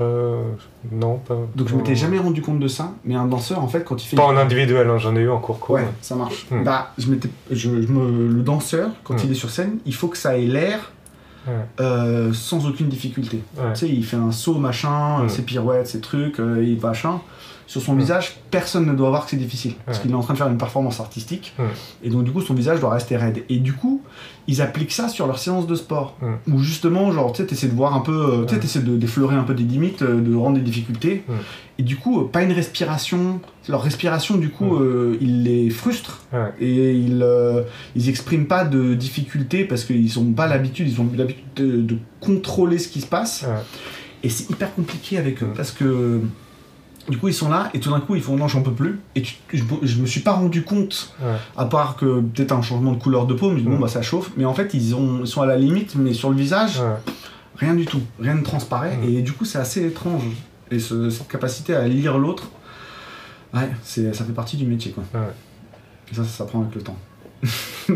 Euh, 0.00 0.42
non, 0.90 1.18
pas. 1.18 1.36
Donc 1.54 1.68
je 1.68 1.74
m'étais 1.74 1.94
jamais 1.94 2.18
rendu 2.18 2.40
compte 2.40 2.58
de 2.58 2.68
ça, 2.68 2.92
mais 3.04 3.14
un 3.14 3.26
danseur 3.26 3.62
en 3.62 3.68
fait 3.68 3.84
quand 3.84 4.02
il 4.02 4.06
fait. 4.06 4.16
Pas 4.16 4.24
en 4.24 4.36
individuel, 4.36 4.88
hein, 4.88 4.96
j'en 4.98 5.14
ai 5.14 5.20
eu 5.20 5.30
en 5.30 5.38
cours 5.38 5.58
Ouais, 5.70 5.86
ça 6.00 6.14
marche. 6.14 6.46
Hmm. 6.50 6.64
Bah, 6.64 6.92
je 6.96 7.10
m'étais, 7.10 7.28
je, 7.50 7.68
me, 7.68 8.28
le 8.28 8.42
danseur 8.42 8.90
quand 9.04 9.14
hmm. 9.14 9.24
il 9.24 9.32
est 9.32 9.34
sur 9.34 9.50
scène, 9.50 9.78
il 9.84 9.94
faut 9.94 10.08
que 10.08 10.16
ça 10.16 10.38
ait 10.38 10.46
l'air 10.46 10.90
euh, 11.80 12.32
sans 12.32 12.66
aucune 12.66 12.88
difficulté. 12.88 13.42
Tu 13.56 13.62
sais, 13.74 13.88
il 13.88 14.04
fait 14.04 14.16
un 14.16 14.32
saut, 14.32 14.58
machin, 14.58 15.28
ses 15.28 15.42
pirouettes, 15.42 15.86
ses 15.86 16.00
trucs, 16.00 16.38
euh, 16.40 16.62
il 16.62 16.80
machin. 16.80 17.20
Sur 17.70 17.82
son 17.82 17.94
visage, 17.94 18.38
personne 18.50 18.84
ne 18.84 18.94
doit 18.94 19.10
voir 19.10 19.26
que 19.26 19.30
c'est 19.30 19.36
difficile. 19.36 19.74
Parce 19.86 20.00
qu'il 20.00 20.10
est 20.10 20.14
en 20.14 20.22
train 20.22 20.34
de 20.34 20.38
faire 20.38 20.48
une 20.48 20.58
performance 20.58 20.98
artistique. 20.98 21.54
Et 22.02 22.10
donc, 22.10 22.24
du 22.24 22.32
coup, 22.32 22.40
son 22.40 22.52
visage 22.52 22.80
doit 22.80 22.90
rester 22.90 23.16
raide. 23.16 23.44
Et 23.48 23.58
du 23.58 23.74
coup, 23.74 24.02
ils 24.48 24.60
appliquent 24.60 24.90
ça 24.90 25.08
sur 25.08 25.28
leur 25.28 25.38
séance 25.38 25.68
de 25.68 25.76
sport. 25.76 26.18
Où 26.50 26.58
justement, 26.58 27.12
genre, 27.12 27.32
tu 27.32 27.44
sais, 27.44 27.52
essaies 27.52 27.68
de 27.68 27.76
voir 27.76 27.94
un 27.94 28.00
peu, 28.00 28.42
euh, 28.42 28.44
tu 28.44 28.66
sais, 28.66 28.80
de 28.80 28.96
défleurer 28.96 29.36
un 29.36 29.44
peu 29.44 29.54
des 29.54 29.62
limites, 29.62 30.02
de 30.02 30.34
rendre 30.34 30.56
des 30.56 30.64
difficultés. 30.64 31.22
Et 31.78 31.84
du 31.84 31.96
coup, 31.96 32.24
pas 32.24 32.42
une 32.42 32.50
respiration. 32.50 33.40
Leur 33.68 33.82
respiration, 33.82 34.36
du 34.36 34.48
coup, 34.48 34.74
euh, 34.74 35.16
il 35.20 35.44
les 35.44 35.70
frustre. 35.70 36.24
Et 36.58 36.94
ils, 36.94 37.22
euh, 37.22 37.62
ils 37.94 38.08
expriment 38.08 38.46
pas 38.46 38.64
de 38.64 38.94
difficultés 38.94 39.64
parce 39.64 39.84
qu'ils 39.84 40.18
ont 40.18 40.32
pas 40.32 40.48
l'habitude, 40.48 40.88
ils 40.88 41.00
ont 41.00 41.08
l'habitude 41.16 41.44
de, 41.54 41.98
contrôler 42.18 42.80
ce 42.80 42.88
qui 42.88 43.00
se 43.00 43.06
passe. 43.06 43.46
Et 44.24 44.28
c'est 44.28 44.50
hyper 44.50 44.74
compliqué 44.74 45.18
avec 45.18 45.40
eux 45.44 45.52
parce 45.54 45.70
que 45.70 46.20
du 47.08 47.18
coup, 47.18 47.28
ils 47.28 47.34
sont 47.34 47.48
là 47.48 47.70
et 47.74 47.80
tout 47.80 47.90
d'un 47.90 48.00
coup, 48.00 48.14
ils 48.14 48.22
font 48.22 48.36
non, 48.36 48.48
j'en 48.48 48.62
peux 48.62 48.72
plus. 48.72 49.00
Et 49.14 49.24
je, 49.24 49.34
je, 49.82 50.00
me 50.00 50.06
suis 50.06 50.20
pas 50.20 50.32
rendu 50.32 50.62
compte, 50.62 51.14
à 51.56 51.64
part 51.64 51.96
que 51.96 52.20
peut-être 52.20 52.52
un 52.52 52.62
changement 52.62 52.92
de 52.92 52.98
couleur 52.98 53.26
de 53.26 53.34
peau, 53.34 53.50
mais 53.50 53.62
bon, 53.62 53.78
bah 53.78 53.88
ça 53.88 54.02
chauffe. 54.02 54.30
Mais 54.36 54.44
en 54.44 54.54
fait, 54.54 54.74
ils, 54.74 54.94
ont, 54.94 55.20
ils 55.22 55.26
sont 55.26 55.42
à 55.42 55.46
la 55.46 55.56
limite, 55.56 55.94
mais 55.96 56.12
sur 56.12 56.30
le 56.30 56.36
visage, 56.36 56.80
rien 57.56 57.74
du 57.74 57.86
tout. 57.86 58.02
Rien 58.20 58.34
ne 58.34 58.42
transparaît. 58.42 58.98
Et 59.06 59.22
du 59.22 59.32
coup, 59.32 59.44
c'est 59.44 59.58
assez 59.58 59.84
étrange. 59.86 60.24
Et 60.70 60.78
cette 60.78 61.28
capacité 61.28 61.74
à 61.74 61.88
lire 61.88 62.18
l'autre, 62.18 62.50
ouais, 63.54 63.70
ça 63.82 64.24
fait 64.24 64.32
partie 64.32 64.56
du 64.56 64.66
métier. 64.66 64.92
Quoi. 64.92 65.04
Et 66.10 66.14
ça, 66.14 66.24
ça 66.24 66.44
prend 66.44 66.60
avec 66.60 66.74
le 66.74 66.82
temps. 66.82 66.96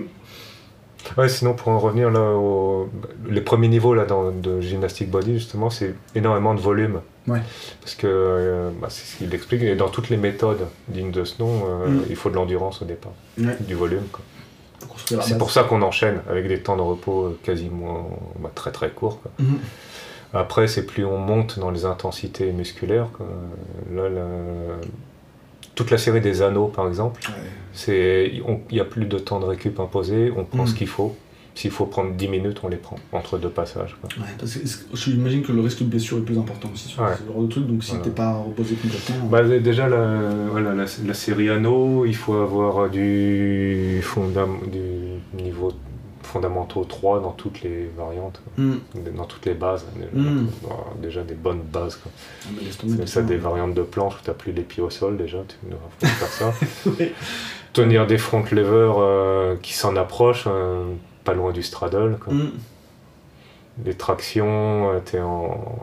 ouais, 1.16 1.28
sinon, 1.28 1.54
pour 1.54 1.68
en 1.68 1.78
revenir 1.78 2.10
là, 2.10 2.32
au... 2.32 2.88
les 3.28 3.40
premiers 3.40 3.68
niveaux 3.68 3.94
là, 3.94 4.04
dans, 4.04 4.30
de 4.30 4.60
gymnastique 4.60 5.10
body, 5.10 5.34
justement, 5.34 5.70
c'est 5.70 5.94
énormément 6.14 6.54
de 6.54 6.60
volume. 6.60 7.00
Ouais. 7.26 7.40
Parce 7.80 7.94
que 7.94 8.06
euh, 8.06 8.70
bah, 8.80 8.88
c'est 8.90 9.06
ce 9.06 9.16
qu'il 9.16 9.34
explique, 9.34 9.62
et 9.62 9.74
dans 9.74 9.88
toutes 9.88 10.10
les 10.10 10.16
méthodes 10.16 10.66
dignes 10.88 11.10
de 11.10 11.24
ce 11.24 11.42
nom, 11.42 11.62
euh, 11.66 11.88
mm. 11.88 12.02
il 12.10 12.16
faut 12.16 12.30
de 12.30 12.34
l'endurance 12.34 12.82
au 12.82 12.84
départ, 12.84 13.12
du 13.36 13.74
volume. 13.74 14.04
C'est 15.06 15.38
pour 15.38 15.50
ça 15.50 15.64
qu'on 15.64 15.82
enchaîne 15.82 16.20
avec 16.28 16.46
des 16.48 16.60
temps 16.60 16.76
de 16.76 16.82
repos 16.82 17.36
quasiment 17.42 18.10
bah, 18.38 18.50
très 18.54 18.70
très 18.72 18.90
courts. 18.90 19.20
Quoi. 19.20 19.30
Mm-hmm. 19.40 20.38
Après, 20.38 20.66
c'est 20.66 20.84
plus 20.84 21.04
on 21.04 21.18
monte 21.18 21.58
dans 21.58 21.70
les 21.70 21.84
intensités 21.84 22.50
musculaires. 22.52 23.08
Là, 23.94 24.08
toute 25.74 25.90
la 25.90 25.98
série 25.98 26.20
des 26.20 26.42
anneaux, 26.42 26.66
par 26.66 26.88
exemple, 26.88 27.20
il 27.88 28.42
n'y 28.72 28.80
a 28.80 28.84
plus 28.84 29.06
de 29.06 29.18
temps 29.18 29.40
de 29.40 29.44
récup 29.44 29.80
imposé, 29.80 30.32
on 30.36 30.44
prend 30.44 30.66
ce 30.66 30.72
mm. 30.72 30.76
qu'il 30.76 30.88
faut. 30.88 31.16
S'il 31.54 31.70
faut 31.70 31.86
prendre 31.86 32.12
10 32.14 32.28
minutes, 32.28 32.60
on 32.64 32.68
les 32.68 32.76
prend 32.76 32.96
entre 33.12 33.38
deux 33.38 33.48
passages. 33.48 33.96
Ouais, 34.02 34.24
parce 34.38 34.56
que 34.56 34.68
j'imagine 34.94 35.42
que 35.42 35.52
le 35.52 35.60
risque 35.60 35.80
de 35.80 35.84
blessure 35.84 36.18
est 36.18 36.22
plus 36.22 36.36
important 36.36 36.68
aussi 36.72 36.88
sur 36.88 37.06
ce 37.16 37.32
genre 37.32 37.42
de 37.42 37.46
truc, 37.46 37.66
donc 37.66 37.84
si 37.84 37.92
tu 37.92 37.98
t'es 37.98 38.10
pas 38.10 38.32
reposé 38.32 38.74
complètement. 38.74 39.26
Bah, 39.26 39.42
déjà, 39.44 39.88
la, 39.88 40.18
voilà, 40.50 40.74
la, 40.74 41.14
série 41.14 41.50
anneaux, 41.50 42.06
il 42.06 42.16
faut 42.16 42.34
avoir 42.34 42.90
du, 42.90 44.00
du 44.66 45.42
niveau 45.42 45.72
fondamentaux 46.24 46.84
3 46.84 47.20
dans 47.20 47.30
toutes 47.30 47.62
les 47.62 47.88
variantes, 47.96 48.42
hmm. 48.58 48.74
dans 49.16 49.24
toutes 49.24 49.46
les 49.46 49.54
bases. 49.54 49.84
Déjà, 51.00 51.20
hmm. 51.22 51.26
des 51.26 51.34
bonnes 51.34 51.62
bases. 51.62 51.96
Quoi. 51.96 52.10
Ah, 52.48 53.06
ça, 53.06 53.22
des 53.22 53.36
variantes 53.36 53.74
de 53.74 53.82
planche 53.82 54.14
où 54.14 54.24
tu 54.24 54.30
n'as 54.30 54.34
plus 54.34 54.52
les 54.52 54.62
pieds 54.62 54.82
au 54.82 54.90
sol 54.90 55.16
déjà, 55.16 55.38
tu 55.46 55.68
ne 55.70 56.08
faire 56.08 56.28
ça. 56.28 56.52
Tenir 57.74 58.06
des 58.06 58.18
front 58.18 58.44
levers 58.52 58.94
euh, 58.98 59.56
qui 59.60 59.74
s'en 59.74 59.96
approchent, 59.96 60.44
euh, 60.46 60.84
pas 61.24 61.34
loin 61.34 61.50
du 61.50 61.62
straddle. 61.62 62.18
Quoi. 62.18 62.32
Les 63.84 63.94
tractions, 63.94 64.92
euh, 64.92 65.00
tu 65.04 65.16
es 65.16 65.20
en. 65.20 65.82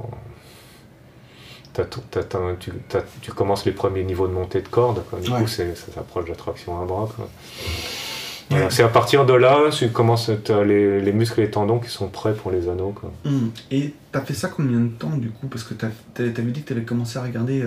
tu, 3.22 3.32
commences 3.34 3.66
les 3.66 3.74
premiers 3.74 4.04
niveaux 4.04 4.28
de 4.28 4.34
montée 4.34 4.62
de 4.62 4.70
corde, 4.70 5.04
du 5.22 5.30
coup 5.30 5.48
ça 5.48 5.64
s'approche 5.76 6.26
de 6.26 6.30
la 6.30 6.36
traction 6.36 6.82
à 6.82 6.86
bras. 6.86 7.10
C'est 8.70 8.84
à 8.84 8.90
partir 8.90 9.26
de 9.26 9.34
là, 9.34 9.70
tu 9.72 9.90
commences 9.90 10.30
les, 10.30 11.02
les, 11.02 11.14
muscles 11.14 11.42
et 11.42 11.44
les 11.44 11.52
tendons 11.52 11.80
qui 11.80 11.90
sont 11.90 12.08
prêts 12.08 12.34
pour 12.34 12.52
les 12.52 12.68
anneaux. 12.70 12.94
Quoi. 12.94 13.12
Mmh. 13.26 13.48
Et 13.72 13.94
t'as 14.12 14.22
fait 14.22 14.34
ça 14.34 14.50
combien 14.50 14.80
de 14.80 14.90
temps 14.90 15.16
du 15.16 15.30
coup? 15.30 15.48
Parce 15.48 15.64
que 15.64 15.74
t'avais 15.74 16.52
dit 16.52 16.64
que 16.64 16.70
t'avais 16.70 16.84
commencé 16.84 17.20
à 17.20 17.24
regarder. 17.24 17.66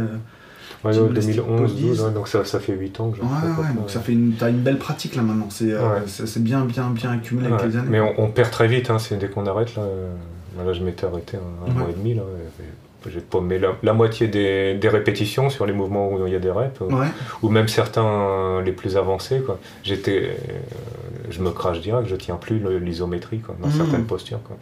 Euh, 0.85 1.09
ouais, 1.09 1.15
2011, 1.15 1.81
12, 1.81 2.13
donc 2.13 2.29
ça, 2.29 2.45
ça, 2.45 2.61
fait 2.61 2.75
8 2.75 3.01
ans 3.01 3.11
que 3.11 3.19
j'en 3.19 3.25
ouais, 3.25 3.31
fais. 3.41 3.63
Ouais, 3.63 3.75
donc 3.75 3.91
ça 3.91 4.01
fait 4.01 4.13
une, 4.13 4.35
t'as 4.39 4.51
une 4.51 4.59
belle 4.59 4.79
pratique 4.79 5.17
là 5.17 5.23
maintenant. 5.23 5.49
C'est 5.51 5.73
euh, 5.73 6.01
bien, 6.37 6.65
bien, 6.65 6.91
bien 6.91 7.13
accumulé 7.13 7.49
avec 7.49 7.65
les 7.65 7.77
années. 7.77 7.89
Mais 7.91 8.01
on, 8.19 8.29
perd 8.29 8.51
très 8.51 8.69
vite, 8.69 8.91
hein, 8.91 8.99
dès 9.19 9.29
qu'on 9.29 9.47
arrête. 9.47 9.75
Là, 9.77 9.83
là 10.65 10.73
je 10.73 10.83
m'étais 10.83 11.07
arrêté 11.07 11.39
un, 11.39 11.73
mois 11.73 11.89
et 11.89 11.95
demi. 11.95 12.15
Là, 12.15 12.23
j'ai 13.11 13.21
paumé 13.21 13.59
la, 13.59 13.73
la 13.83 13.93
moitié 13.93 14.29
des, 14.29 14.75
des, 14.75 14.89
répétitions 14.89 15.51
sur 15.51 15.67
les 15.67 15.73
mouvements 15.73 16.11
où 16.11 16.27
il 16.27 16.33
y 16.33 16.37
a 16.37 16.39
des 16.39 16.51
reps, 16.51 16.81
ou 17.43 17.49
même 17.49 17.69
certains 17.69 18.63
les 18.63 18.73
plus 18.73 18.97
avancés. 18.97 19.41
Quoi. 19.45 19.59
J'étais, 19.83 20.23
euh, 20.23 21.04
je 21.29 21.41
me 21.41 21.51
crache 21.51 21.81
direct, 21.81 22.09
je 22.09 22.17
tiens 22.17 22.37
plus 22.37 22.61
l'isométrie 22.81 23.41
dans 23.61 23.69
hmm. 23.69 23.73
certaines 23.73 24.05
postures. 24.05 24.43
Quoi. 24.43 24.57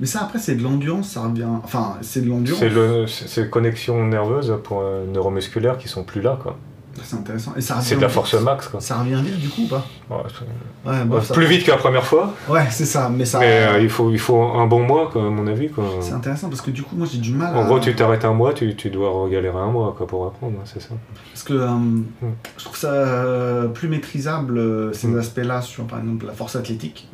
Mais 0.00 0.06
ça, 0.06 0.22
après, 0.22 0.38
c'est 0.38 0.54
de 0.54 0.62
l'endurance, 0.62 1.10
ça 1.10 1.22
revient. 1.22 1.48
Enfin, 1.62 1.96
c'est 2.02 2.22
de 2.22 2.28
l'endurance. 2.28 2.60
C'est 3.06 3.40
le, 3.42 3.48
connexions 3.48 4.04
nerveuses 4.06 4.54
pour, 4.62 4.80
euh, 4.80 5.06
neuromusculaires 5.06 5.78
qui 5.78 5.88
sont 5.88 6.04
plus 6.04 6.20
là. 6.20 6.38
Quoi. 6.42 6.56
C'est 7.02 7.16
intéressant. 7.16 7.52
Et 7.56 7.60
c'est 7.60 7.96
de 7.96 8.00
la 8.00 8.08
force 8.08 8.34
max. 8.34 8.68
Quoi. 8.68 8.80
Ça 8.80 8.98
revient 8.98 9.20
vite 9.22 9.40
du 9.40 9.48
coup 9.48 9.62
ou 9.62 9.68
pas 9.68 9.86
ouais, 10.10 11.20
Plus 11.32 11.46
vite 11.46 11.64
que 11.64 11.70
la 11.70 11.76
première 11.76 12.04
fois. 12.04 12.34
Ouais, 12.48 12.66
c'est 12.70 12.84
ça. 12.84 13.10
Mais, 13.14 13.24
ça... 13.24 13.38
mais 13.40 13.46
euh, 13.46 13.80
il, 13.80 13.88
faut, 13.88 14.10
il 14.10 14.18
faut 14.18 14.40
un 14.40 14.66
bon 14.66 14.84
mois, 14.84 15.08
quoi, 15.10 15.26
à 15.26 15.30
mon 15.30 15.46
avis. 15.46 15.70
C'est 16.00 16.12
intéressant 16.12 16.48
parce 16.48 16.60
que 16.60 16.70
du 16.70 16.82
coup, 16.82 16.96
moi 16.96 17.06
j'ai 17.10 17.18
du 17.18 17.32
mal. 17.32 17.56
En 17.56 17.64
gros, 17.64 17.80
tu 17.80 17.94
t'arrêtes 17.94 18.24
un 18.24 18.32
mois, 18.32 18.52
tu, 18.52 18.74
tu 18.76 18.90
dois 18.90 19.28
galérer 19.30 19.58
un 19.58 19.70
mois 19.70 19.94
quoi, 19.96 20.06
pour 20.06 20.26
apprendre, 20.26 20.58
c'est 20.64 20.80
ça. 20.80 20.90
Parce 21.32 21.44
que 21.44 21.54
euh, 21.54 21.68
hmm. 21.68 22.04
je 22.58 22.64
trouve 22.64 22.76
ça 22.76 22.92
euh, 22.92 23.68
plus 23.68 23.88
maîtrisable 23.88 24.94
ces 24.94 25.08
hmm. 25.08 25.18
aspects-là 25.18 25.62
sur 25.62 25.84
par 25.84 25.98
exemple 25.98 26.26
la 26.26 26.32
force 26.32 26.56
athlétique. 26.56 27.08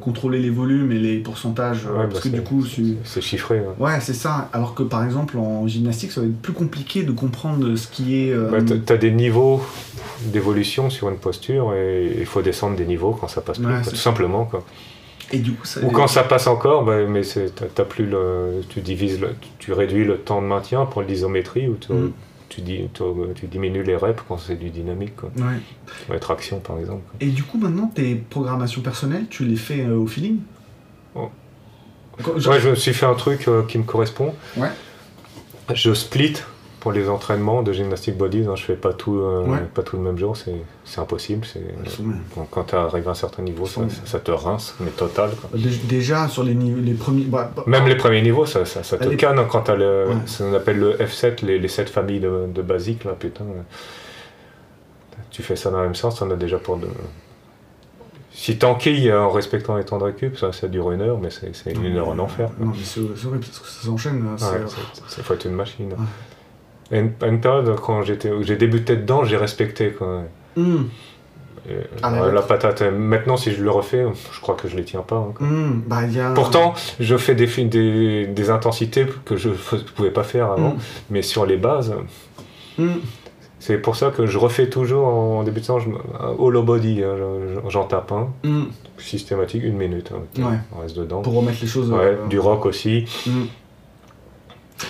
contrôler 0.00 0.38
les 0.38 0.50
volumes 0.50 0.92
et 0.92 0.98
les 0.98 1.18
pourcentages. 1.18 1.84
parce 1.84 2.14
bah, 2.14 2.20
que 2.22 2.28
du 2.28 2.42
coup, 2.42 2.64
c'est 3.04 3.20
chiffré. 3.20 3.62
Ouais, 3.78 4.00
c'est 4.00 4.14
ça. 4.14 4.48
Alors 4.52 4.74
que 4.74 4.82
par 4.82 5.04
exemple 5.04 5.38
en 5.38 5.66
gymnastique, 5.66 6.12
ça 6.12 6.20
va 6.20 6.26
être 6.26 6.40
plus 6.40 6.52
compliqué 6.52 7.02
de 7.02 7.12
comprendre 7.12 7.76
ce 7.76 7.86
qui 7.86 8.16
est. 8.16 8.34
Bah, 8.34 8.58
tu 8.78 8.92
as 8.92 8.96
des 8.96 9.10
niveaux 9.10 9.62
d'évolution 10.26 10.90
sur 10.90 11.08
une 11.08 11.16
posture 11.16 11.74
et 11.74 12.14
il 12.18 12.26
faut 12.26 12.42
descendre 12.42 12.76
des 12.76 12.84
niveaux 12.84 13.16
quand 13.18 13.28
ça 13.28 13.40
passe 13.40 13.58
plus, 13.58 13.88
tout 13.88 13.96
simplement. 13.96 14.44
Quoi. 14.44 14.64
Et 15.32 15.38
du 15.38 15.52
coup, 15.52 15.64
ça 15.64 15.80
Ou 15.82 15.90
quand 15.90 16.06
ça 16.08 16.22
passe 16.22 16.46
encore, 16.46 16.84
bah, 16.84 17.06
mais 17.08 17.22
as 17.22 17.84
plus 17.84 18.06
le, 18.06 18.62
tu 18.68 18.80
divises, 18.80 19.18
tu 19.58 19.72
réduis 19.72 20.04
le 20.04 20.18
temps 20.18 20.42
de 20.42 20.46
maintien 20.46 20.84
pour 20.84 21.02
l'isométrie 21.02 21.68
ou 21.68 21.76
tu, 21.76 21.92
mm. 21.92 22.12
tu, 22.50 22.62
tu, 23.34 23.46
diminues 23.46 23.82
les 23.82 23.96
reps 23.96 24.22
quand 24.28 24.36
c'est 24.36 24.56
du 24.56 24.70
dynamique. 24.70 25.16
Quoi. 25.16 25.30
Ouais. 25.38 26.18
par 26.62 26.78
exemple. 26.78 27.02
Et 27.20 27.28
du 27.28 27.42
coup, 27.42 27.58
maintenant, 27.58 27.90
tes 27.94 28.14
programmations 28.14 28.82
personnelles, 28.82 29.26
tu 29.30 29.44
les 29.44 29.56
fais 29.56 29.80
euh, 29.80 29.96
au 29.96 30.06
feeling? 30.06 30.38
Oh. 31.14 31.30
Ouais, 32.26 32.60
je 32.60 32.68
me 32.68 32.74
suis 32.74 32.92
fait 32.92 33.06
un 33.06 33.14
truc 33.14 33.48
euh, 33.48 33.62
qui 33.62 33.78
me 33.78 33.84
correspond. 33.84 34.34
Ouais. 34.56 34.68
Je 35.72 35.94
split 35.94 36.34
pour 36.82 36.90
les 36.90 37.08
entraînements 37.08 37.62
de 37.62 37.72
gymnastique 37.72 38.16
body, 38.16 38.44
hein, 38.44 38.56
je 38.56 38.64
fais 38.64 38.74
pas 38.74 38.92
tout, 38.92 39.16
euh, 39.20 39.46
pas 39.72 39.84
tout 39.84 39.96
le 39.96 40.02
même 40.02 40.18
jour, 40.18 40.36
c'est 40.36 40.98
impossible. 40.98 41.46
quand 42.50 42.64
tu 42.64 42.74
arrives 42.74 43.06
à 43.06 43.12
un 43.12 43.14
certain 43.14 43.44
niveau, 43.44 43.66
ça, 43.66 44.18
te 44.18 44.32
rince, 44.32 44.74
mais 44.80 44.90
total. 44.90 45.30
Déjà, 45.84 46.26
sur 46.26 46.42
les, 46.42 46.54
les 46.54 46.94
premiers. 46.94 47.22
Bah, 47.22 47.52
bah, 47.54 47.62
même 47.68 47.86
les 47.86 47.94
premiers 47.94 48.20
niveaux, 48.20 48.46
ça, 48.46 48.64
ça, 48.64 48.98
te 48.98 49.14
canne 49.14 49.38
hein, 49.38 49.46
quand 49.48 49.62
tu 49.62 49.70
as 49.70 49.76
le, 49.76 50.06
ce 50.26 50.42
qu'on 50.42 50.54
appelle 50.54 50.80
le 50.80 50.94
F7, 50.96 51.46
les, 51.46 51.60
les 51.60 51.68
7 51.68 51.88
familles 51.88 52.18
de, 52.18 52.48
de 52.52 52.62
basiques, 52.62 53.04
là, 53.04 53.12
putain. 53.12 53.44
Tu 55.30 55.44
fais 55.44 55.54
ça 55.54 55.70
dans 55.70 55.78
le 55.78 55.84
même 55.84 55.94
sens, 55.94 56.20
on 56.20 56.32
a 56.32 56.36
déjà 56.36 56.58
pour. 56.58 56.78
De... 56.78 56.88
Si 58.32 58.58
t'enquilles 58.58 59.12
en 59.12 59.30
respectant 59.30 59.76
les 59.76 59.84
temps 59.84 59.98
de 59.98 60.04
récup, 60.04 60.36
ça, 60.36 60.52
ça 60.52 60.66
dure 60.66 60.90
une 60.90 61.02
heure, 61.02 61.18
mais 61.20 61.28
c'est 61.30 61.70
une 61.70 61.96
heure 61.96 62.08
en 62.08 62.18
enfer. 62.18 62.50
Non, 62.58 62.72
mais 62.72 62.82
c'est 62.82 62.98
horrible 62.98 63.38
parce 63.38 63.60
que 63.60 63.68
ça 63.68 63.86
s'enchaîne. 63.86 64.26
Ça 64.36 65.22
faut 65.22 65.34
être 65.34 65.44
une 65.44 65.54
machine. 65.54 65.94
À 66.90 66.96
une, 66.96 67.12
une, 67.22 67.40
période, 67.40 67.74
quand 67.80 68.02
j'ai 68.02 68.56
débuté 68.56 68.96
dedans, 68.96 69.24
j'ai 69.24 69.36
respecté. 69.36 69.90
Quoi. 69.90 70.24
Hmm. 70.56 70.84
Ah, 72.02 72.10
la 72.32 72.42
patate, 72.42 72.82
maintenant 72.82 73.36
si 73.36 73.52
je 73.52 73.62
le 73.62 73.70
refais, 73.70 74.04
je 74.32 74.40
crois 74.40 74.56
que 74.56 74.68
je 74.68 74.76
les 74.76 74.84
tiens 74.84 75.02
pas. 75.02 75.16
Hein, 75.16 75.44
hmm, 75.44 75.82
bah, 75.86 76.00
Pourtant, 76.34 76.74
je 76.98 77.16
fais 77.16 77.36
des, 77.36 77.46
des, 77.46 78.26
des, 78.26 78.50
intensités 78.50 79.06
que 79.24 79.36
je 79.36 79.50
ne 79.50 79.54
pouvais 79.94 80.10
pas 80.10 80.24
faire 80.24 80.50
avant, 80.50 80.70
hmm. 80.70 80.78
mais 81.10 81.22
sur 81.22 81.46
les 81.46 81.56
bases. 81.56 81.94
C'est 83.60 83.78
pour 83.78 83.94
ça 83.94 84.10
que 84.10 84.26
je 84.26 84.38
refais 84.38 84.68
toujours 84.68 85.06
en 85.06 85.44
débutant 85.44 85.78
je, 85.78 85.88
hollow 86.36 86.64
body, 86.64 87.04
hein, 87.04 87.14
j'en 87.68 87.84
tape 87.84 88.10
un. 88.10 88.30
Systématique, 88.98 89.62
une 89.62 89.76
minute. 89.76 90.10
Hein, 90.12 90.58
on 90.76 90.80
reste 90.80 90.96
dedans. 90.96 91.22
Pour 91.22 91.34
remettre 91.34 91.58
les 91.62 91.68
choses. 91.68 91.92
Euh, 91.92 92.26
du 92.26 92.40
rock 92.40 92.66
aussi. 92.66 93.04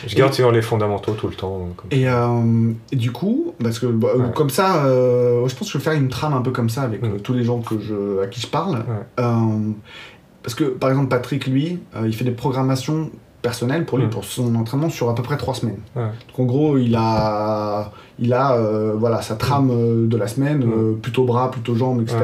Je 0.06 0.14
garde 0.14 0.32
sur 0.32 0.50
les 0.52 0.62
fondamentaux 0.62 1.12
tout 1.12 1.28
le 1.28 1.34
temps. 1.34 1.68
Euh, 1.92 2.72
et, 2.90 2.96
du 2.96 3.12
coup, 3.12 3.54
parce 3.62 3.78
que 3.78 3.86
bah, 3.86 4.08
comme 4.34 4.50
ça, 4.50 4.84
euh, 4.84 5.46
je 5.46 5.54
pense 5.54 5.68
que 5.68 5.72
je 5.72 5.78
vais 5.78 5.84
faire 5.84 5.92
une 5.94 6.08
trame 6.08 6.34
un 6.34 6.42
peu 6.42 6.50
comme 6.50 6.70
ça 6.70 6.82
avec 6.82 7.02
mm. 7.02 7.06
euh, 7.06 7.18
tous 7.18 7.32
les 7.32 7.44
gens 7.44 7.60
que 7.60 7.78
je, 7.78 8.22
à 8.22 8.26
qui 8.26 8.40
je 8.40 8.46
parle. 8.46 8.84
parce 9.16 10.54
que 10.54 10.64
par 10.64 10.90
exemple, 10.90 11.08
Patrick, 11.08 11.46
lui, 11.46 11.78
il 12.04 12.14
fait 12.14 12.24
des 12.24 12.32
programmations 12.32 13.10
personnelles 13.42 13.84
pour 13.84 13.98
lui, 13.98 14.06
mm. 14.06 14.10
pour 14.10 14.24
son 14.24 14.54
entraînement 14.54 14.90
sur 14.90 15.08
à 15.08 15.14
peu 15.14 15.22
près 15.22 15.36
trois 15.36 15.54
semaines. 15.54 15.80
Donc 15.94 16.38
en 16.38 16.44
gros, 16.44 16.78
il 16.78 16.94
a 16.96 17.92
il 18.22 18.32
a 18.32 18.54
euh, 18.54 18.94
voilà, 18.96 19.20
sa 19.20 19.34
trame 19.34 19.70
euh, 19.72 20.06
de 20.06 20.16
la 20.16 20.28
semaine, 20.28 20.62
euh, 20.62 20.94
plutôt 20.94 21.24
bras, 21.24 21.50
plutôt 21.50 21.74
jambes, 21.74 22.00
etc. 22.00 22.18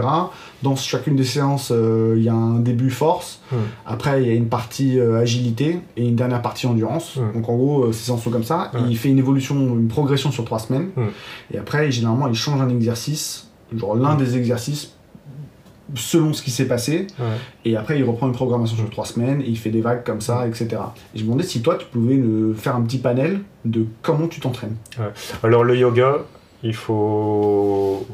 Dans 0.63 0.77
chacune 0.77 1.17
des 1.17 1.25
séances, 1.25 1.73
il 2.17 2.23
y 2.23 2.29
a 2.29 2.35
un 2.35 2.59
début 2.59 2.91
force, 2.91 3.41
après 3.87 4.23
il 4.23 4.29
y 4.29 4.31
a 4.31 4.35
une 4.35 4.49
partie 4.49 5.01
agilité 5.01 5.79
et 5.97 6.05
une 6.05 6.17
dernière 6.17 6.43
partie 6.43 6.67
endurance. 6.67 7.17
Donc 7.33 7.49
en 7.49 7.55
gros, 7.55 7.93
ces 7.93 8.07
séances 8.07 8.25
sont 8.25 8.31
comme 8.31 8.43
ça. 8.43 8.73
il 8.89 8.97
fait 8.97 9.09
une 9.09 9.19
évolution, 9.19 9.55
une 9.55 9.87
progression 9.87 10.33
sur 10.33 10.45
trois 10.45 10.59
semaines. 10.59 10.89
Et 11.53 11.59
après, 11.59 11.93
généralement, 11.93 12.27
il 12.27 12.35
change 12.35 12.61
un 12.61 12.69
exercice, 12.71 13.51
genre 13.73 13.95
l'un 13.95 14.17
des 14.17 14.37
exercices 14.37 14.98
selon 15.95 16.33
ce 16.33 16.43
qui 16.43 16.51
s'est 16.51 16.67
passé. 16.67 17.07
Et 17.65 17.77
après, 17.77 17.99
il 17.99 18.05
reprend 18.05 18.27
une 18.27 18.33
programmation 18.33 18.77
sur 18.77 18.91
trois 18.91 19.07
semaines 19.07 19.41
et 19.43 19.47
il 19.47 19.59
fait 19.59 19.71
des 19.71 19.81
vagues 19.81 20.05
comme 20.05 20.21
ça, 20.21 20.47
etc. 20.47 20.69
Et 21.15 21.19
je 21.19 21.23
me 21.23 21.29
demandais 21.29 21.45
si 21.45 21.63
toi, 21.63 21.77
tu 21.77 21.87
pouvais 21.87 22.21
faire 22.57 22.77
un 22.77 22.83
petit 22.83 22.99
panel 22.99 23.41
de 23.65 23.87
comment 24.03 24.29
tu 24.29 24.41
t'entraînes. 24.41 24.77
Alors, 25.43 25.65
le 25.65 25.77
yoga, 25.77 26.19
il 26.63 26.75
faut. 26.75 28.07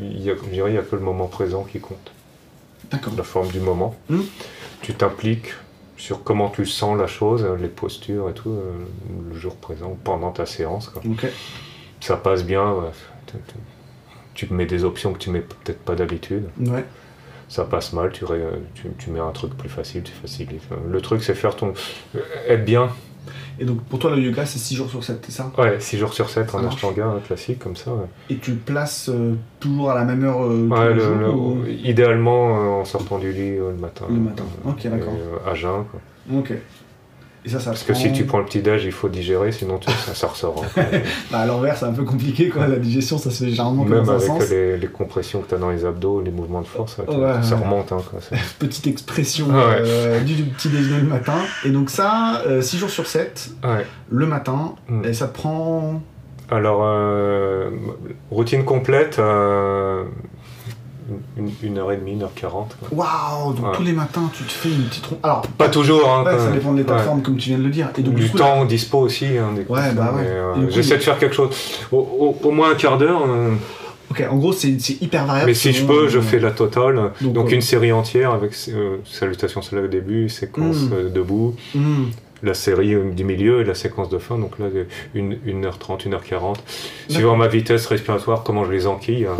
Il 0.00 0.22
y 0.22 0.30
a, 0.30 0.34
je 0.36 0.50
dirais, 0.50 0.70
il 0.70 0.72
n'y 0.72 0.78
a 0.78 0.82
que 0.82 0.96
le 0.96 1.02
moment 1.02 1.26
présent 1.26 1.64
qui 1.64 1.80
compte. 1.80 2.12
D'accord. 2.90 3.12
La 3.16 3.24
forme 3.24 3.48
du 3.48 3.60
moment. 3.60 3.94
Hmm. 4.08 4.22
Tu 4.82 4.94
t'impliques 4.94 5.54
sur 5.96 6.22
comment 6.22 6.48
tu 6.48 6.64
sens 6.64 6.96
la 6.96 7.08
chose, 7.08 7.44
les 7.60 7.68
postures 7.68 8.30
et 8.30 8.32
tout, 8.32 8.50
euh, 8.50 8.72
le 9.30 9.36
jour 9.36 9.56
présent, 9.56 9.98
pendant 10.04 10.30
ta 10.30 10.46
séance. 10.46 10.92
Ça 12.00 12.16
passe 12.16 12.44
bien 12.44 12.74
tu 14.38 14.46
mets 14.54 14.66
des 14.66 14.84
options 14.84 15.12
que 15.12 15.18
tu 15.18 15.30
mets 15.30 15.40
peut-être 15.40 15.80
pas 15.80 15.96
d'habitude. 15.96 16.44
Ouais. 16.60 16.84
Ça 17.48 17.64
passe 17.64 17.92
mal, 17.92 18.12
tu, 18.12 18.24
tu, 18.98 19.10
mets 19.10 19.18
un 19.18 19.32
truc 19.32 19.56
plus 19.56 19.68
facile, 19.68 20.04
tu 20.04 20.12
facilites. 20.12 20.62
Le 20.88 21.00
truc, 21.00 21.24
c'est 21.24 21.34
faire 21.34 21.56
ton. 21.56 21.72
Euh, 22.14 22.20
être 22.46 22.64
bien. 22.64 22.90
Et 23.58 23.64
donc 23.64 23.82
pour 23.82 23.98
toi, 23.98 24.14
le 24.14 24.22
yoga, 24.22 24.46
c'est 24.46 24.60
6 24.60 24.76
jours 24.76 24.90
sur 24.90 25.02
7, 25.02 25.18
c'est 25.24 25.32
ça? 25.32 25.50
Ouais, 25.58 25.80
6 25.80 25.98
jours 25.98 26.14
sur 26.14 26.30
7 26.30 26.54
en 26.54 26.64
Ashtanga, 26.68 27.14
classique, 27.26 27.58
comme 27.58 27.74
ça. 27.74 27.90
Et 28.30 28.36
tu 28.36 28.52
le 28.52 28.58
places 28.58 29.10
euh, 29.12 29.34
toujours 29.58 29.90
à 29.90 29.96
la 29.96 30.04
même 30.04 30.22
heure 30.22 30.44
euh, 30.44 30.68
ouais, 30.68 31.74
Idéalement 31.82 32.78
en 32.80 32.84
sortant 32.84 33.18
du 33.18 33.32
lit 33.32 33.56
le 33.56 33.72
matin. 33.72 34.06
Le 34.08 34.20
matin, 34.20 34.44
ok, 34.64 34.84
d'accord. 34.84 35.14
à 35.44 35.54
jeun. 35.56 35.84
Quoi. 35.90 36.38
Ok. 36.38 36.52
Parce 37.52 37.82
que 37.82 37.94
si 37.94 38.12
tu 38.12 38.24
prends 38.24 38.38
le 38.38 38.44
petit 38.44 38.60
déj, 38.60 38.84
il 38.84 38.92
faut 38.92 39.08
digérer, 39.08 39.52
sinon 39.52 39.80
ça, 39.82 40.14
ça 40.14 40.26
ressort. 40.26 40.64
Hein. 40.76 40.82
bah, 41.30 41.40
à 41.40 41.46
l'envers, 41.46 41.76
c'est 41.76 41.86
un 41.86 41.92
peu 41.92 42.04
compliqué. 42.04 42.48
Quoi. 42.48 42.66
La 42.66 42.76
digestion, 42.76 43.18
ça 43.18 43.30
se 43.30 43.44
fait 43.44 43.50
généralement 43.50 43.84
Même 43.84 44.04
dans 44.04 44.12
un 44.12 44.18
sens. 44.18 44.42
avec 44.42 44.80
les, 44.80 44.88
compressions 44.88 45.40
que 45.40 45.48
tu 45.48 45.54
as 45.54 45.58
dans 45.58 45.70
les 45.70 45.84
abdos, 45.84 46.20
les 46.20 46.30
mouvements 46.30 46.62
de 46.62 46.66
force, 46.66 46.96
ça, 46.96 47.56
remonte. 47.56 47.92
Hein, 47.92 48.02
Petite 48.58 48.86
expression 48.86 49.46
euh, 49.52 50.20
du, 50.20 50.34
petit 50.44 50.68
déjeuner 50.68 51.00
le 51.00 51.08
matin. 51.08 51.38
Et 51.64 51.70
donc 51.70 51.90
ça, 51.90 52.42
6 52.60 52.76
euh, 52.76 52.78
jours 52.78 52.90
sur 52.90 53.06
7, 53.06 53.50
le 54.10 54.26
matin, 54.26 54.74
mm. 54.88 55.04
et 55.04 55.12
ça 55.12 55.28
te 55.28 55.34
prend... 55.34 56.00
Alors, 56.50 56.80
euh, 56.82 57.68
routine 58.30 58.64
complète, 58.64 59.20
une, 61.62 61.78
heure 61.78 61.92
et 61.92 61.96
demie, 61.96 62.12
une 62.12 62.22
heure 62.22 62.34
quarante. 62.34 62.76
Waouh 62.92 63.52
Donc 63.54 63.72
tous 63.76 63.82
les 63.82 63.92
matins, 63.92 64.30
tu 64.32 64.44
te 64.44 64.52
fais 64.52 64.68
une 64.68 64.84
petite 64.84 65.06
Alors, 65.22 65.42
pas 65.42 65.68
toujours, 65.68 66.08
hein, 66.10 66.24
ça 66.38 66.50
dépend 66.50 66.72
de 66.72 66.78
l'état 66.78 66.98
forme, 66.98 67.22
comme 67.22 67.36
tu 67.36 67.50
viens 67.50 67.58
de 67.58 67.64
le 67.64 67.70
dire. 67.70 67.90
Et 67.96 68.02
donc, 68.02 68.14
du, 68.14 68.30
temps 68.30 68.64
dispo 68.64 68.98
aussi. 68.98 69.26
Hein, 69.26 69.54
ouais, 69.68 69.92
bah 69.94 70.12
ouais. 70.14 70.22
Euh, 70.24 70.70
j'essaie 70.70 70.96
de 70.96 71.02
faire 71.02 71.18
quelque 71.18 71.34
chose. 71.34 71.50
Au, 71.92 72.50
moins 72.50 72.72
un 72.72 72.74
quart 72.74 72.98
d'heure. 72.98 73.22
Euh. 73.26 73.54
Ok, 74.10 74.24
en 74.30 74.36
gros, 74.36 74.52
c'est 74.52 74.76
hyper 75.02 75.26
variable. 75.26 75.50
Mais 75.50 75.54
si 75.54 75.72
je 75.72 75.84
peux, 75.84 76.08
je 76.08 76.20
fais 76.20 76.38
la 76.38 76.50
totale. 76.50 77.12
Donc, 77.20 77.52
une 77.52 77.62
série 77.62 77.92
entière 77.92 78.32
avec 78.32 78.52
euh, 78.68 78.96
salutations 79.04 79.62
celle 79.62 79.80
au 79.80 79.88
début, 79.88 80.28
séquence 80.28 80.82
hmm. 80.82 81.12
debout. 81.12 81.54
Hmm. 81.74 82.06
la 82.42 82.54
série 82.54 82.94
du 83.14 83.24
milieu 83.24 83.60
et 83.60 83.64
la 83.64 83.74
séquence 83.74 84.08
de 84.08 84.18
fin, 84.18 84.38
donc 84.38 84.58
là, 84.58 84.66
1h30, 85.14 86.08
1h40. 86.08 86.56
Suivant 87.08 87.36
ma 87.36 87.48
vitesse 87.48 87.86
respiratoire, 87.86 88.42
comment 88.44 88.64
je 88.64 88.72
les 88.72 88.86
enquille. 88.86 89.26
Hein, 89.26 89.36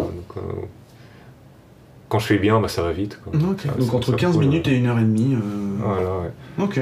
quand 2.09 2.19
je 2.19 2.27
fais 2.27 2.39
bien, 2.39 2.61
bah, 2.61 2.69
ça 2.69 2.83
va 2.83 2.93
vite. 2.93 3.21
Donc 3.33 3.95
entre 3.95 4.13
15 4.13 4.37
minutes 4.39 4.69
et 4.69 4.81
1h30. 4.81 5.35
Euh... 5.35 5.39
Voilà, 5.79 6.11
ouais. 6.19 6.65
Ok. 6.65 6.81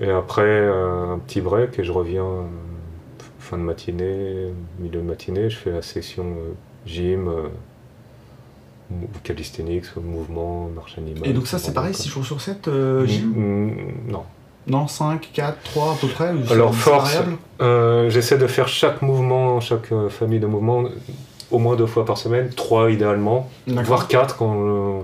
Et 0.00 0.10
après, 0.10 0.42
euh, 0.42 1.14
un 1.14 1.18
petit 1.18 1.40
break 1.40 1.78
et 1.78 1.84
je 1.84 1.92
reviens 1.92 2.24
euh, 2.24 2.42
fin 3.38 3.56
de 3.56 3.62
matinée, 3.62 4.52
milieu 4.78 5.00
de 5.00 5.06
matinée, 5.06 5.48
je 5.48 5.56
fais 5.56 5.70
la 5.70 5.80
session 5.80 6.24
euh, 6.24 6.52
gym, 6.86 7.30
calisthenics, 9.22 9.96
mouvement, 9.96 10.68
marche 10.74 10.98
animale. 10.98 11.28
Et 11.28 11.32
donc 11.32 11.46
ça 11.46 11.58
c'est 11.58 11.72
pareil, 11.72 11.94
6 11.94 12.08
jours 12.08 12.26
sur 12.26 12.40
7 12.40 12.68
gym 13.06 13.92
Non. 14.06 14.24
Non, 14.68 14.88
5, 14.88 15.30
4, 15.32 15.62
3 15.62 15.92
à 15.92 15.94
peu 15.94 16.08
près 16.08 16.32
Alors 16.50 16.74
force, 16.74 17.16
j'essaie 18.08 18.36
de 18.36 18.46
faire 18.46 18.68
chaque 18.68 19.00
mouvement, 19.00 19.60
chaque 19.60 19.92
famille 20.10 20.40
de 20.40 20.46
mouvements 20.46 20.84
au 21.50 21.58
moins 21.58 21.76
deux 21.76 21.86
fois 21.86 22.04
par 22.04 22.18
semaine, 22.18 22.50
trois 22.50 22.90
idéalement, 22.90 23.48
voire 23.66 24.08
quatre 24.08 24.36
quand 24.36 24.54
euh, 24.54 25.00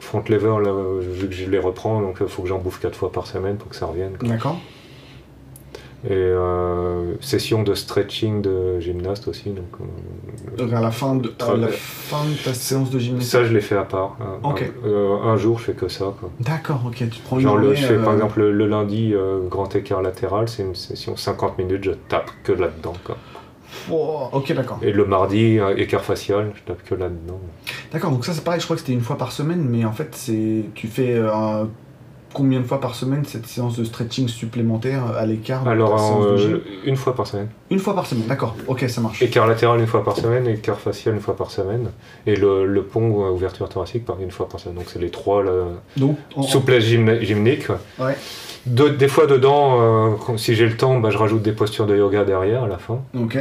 front 0.00 0.22
lever, 0.28 0.56
là, 0.62 0.72
vu 1.00 1.28
que 1.28 1.34
je 1.34 1.48
les 1.50 1.58
reprends, 1.58 2.00
donc 2.00 2.18
il 2.20 2.28
faut 2.28 2.42
que 2.42 2.48
j'en 2.48 2.58
bouffe 2.58 2.80
quatre 2.80 2.96
fois 2.96 3.12
par 3.12 3.26
semaine 3.26 3.56
pour 3.56 3.68
que 3.68 3.76
ça 3.76 3.86
revienne. 3.86 4.12
D'accord. 4.22 4.58
Et 6.04 6.14
euh, 6.14 7.14
session 7.20 7.62
de 7.62 7.74
stretching 7.74 8.42
de 8.42 8.80
gymnaste 8.80 9.28
aussi. 9.28 9.50
Donc, 9.50 9.66
euh, 10.58 10.76
à, 10.76 10.80
la 10.80 10.90
fin 10.90 11.14
de, 11.14 11.32
la 11.38 11.68
fin 11.68 12.24
de 12.24 12.34
ta 12.44 12.54
séance 12.54 12.90
de 12.90 12.98
gymnastique 12.98 13.30
Ça, 13.30 13.44
je 13.44 13.52
l'ai 13.52 13.60
fait 13.60 13.76
à 13.76 13.84
part. 13.84 14.16
Un, 14.42 15.36
jour, 15.36 15.60
je 15.60 15.64
fais 15.66 15.74
que 15.74 15.86
ça. 15.86 16.12
D'accord, 16.40 16.82
ok. 16.88 17.08
Tu 17.08 17.20
prends 17.24 17.38
une 17.38 17.54
le, 17.56 17.74
Je 17.74 17.86
fais 17.86 17.98
par 17.98 18.14
exemple 18.14 18.40
le, 18.40 18.66
lundi, 18.66 19.14
grand 19.48 19.76
écart 19.76 20.02
latéral, 20.02 20.48
c'est 20.48 20.64
une 20.64 20.74
session 20.74 21.16
50 21.16 21.58
minutes, 21.58 21.84
je 21.84 21.92
tape 21.92 22.32
que 22.42 22.50
là-dedans. 22.50 22.94
Ok, 23.90 24.52
d'accord. 24.54 24.78
Et 24.82 24.92
le 24.92 25.04
mardi, 25.04 25.58
écart 25.76 26.02
facial, 26.04 26.52
je 26.54 26.62
tape 26.62 26.82
que 26.84 26.94
là-dedans. 26.94 27.40
D'accord, 27.92 28.10
donc 28.10 28.24
ça 28.24 28.32
c'est 28.32 28.44
pareil, 28.44 28.60
je 28.60 28.64
crois 28.66 28.76
que 28.76 28.80
c'était 28.80 28.92
une 28.92 29.00
fois 29.00 29.16
par 29.18 29.32
semaine, 29.32 29.66
mais 29.68 29.84
en 29.84 29.92
fait, 29.92 30.08
c'est 30.12 30.64
tu 30.74 30.86
fais 30.88 31.14
euh, 31.14 31.64
combien 32.32 32.60
de 32.60 32.64
fois 32.64 32.80
par 32.80 32.94
semaine 32.94 33.24
cette 33.26 33.46
séance 33.46 33.76
de 33.76 33.84
stretching 33.84 34.28
supplémentaire 34.28 35.04
à 35.16 35.26
l'écart 35.26 35.66
Alors, 35.68 36.22
euh, 36.22 36.58
une 36.84 36.96
fois 36.96 37.14
par 37.14 37.26
semaine. 37.26 37.48
Une 37.70 37.78
fois 37.78 37.94
par 37.94 38.06
semaine, 38.06 38.26
d'accord, 38.26 38.54
ok, 38.66 38.84
ça 38.88 39.00
marche. 39.00 39.20
Écart 39.22 39.46
latéral 39.46 39.80
une 39.80 39.86
fois 39.86 40.02
par 40.04 40.16
semaine, 40.16 40.46
écart 40.46 40.78
facial 40.78 41.14
une 41.14 41.20
fois 41.20 41.36
par 41.36 41.50
semaine, 41.50 41.90
et 42.26 42.36
le, 42.36 42.66
le 42.66 42.82
pont 42.82 43.28
ouverture 43.30 43.68
thoracique 43.68 44.04
par 44.04 44.20
une 44.20 44.30
fois 44.30 44.48
par 44.48 44.60
semaine. 44.60 44.76
Donc 44.76 44.86
c'est 44.88 45.00
les 45.00 45.10
trois, 45.10 45.42
là. 45.42 45.50
Donc, 45.96 46.16
souplesse 46.48 46.84
gymnique. 46.84 47.68
Ouais. 47.98 48.16
des 48.66 49.08
fois 49.08 49.26
dedans, 49.26 49.78
euh, 49.80 50.36
si 50.36 50.54
j'ai 50.54 50.66
le 50.66 50.76
temps, 50.76 50.98
bah, 51.00 51.10
je 51.10 51.18
rajoute 51.18 51.42
des 51.42 51.52
postures 51.52 51.86
de 51.86 51.96
yoga 51.96 52.24
derrière 52.24 52.64
à 52.64 52.68
la 52.68 52.78
fin. 52.78 53.02
Ok. 53.18 53.38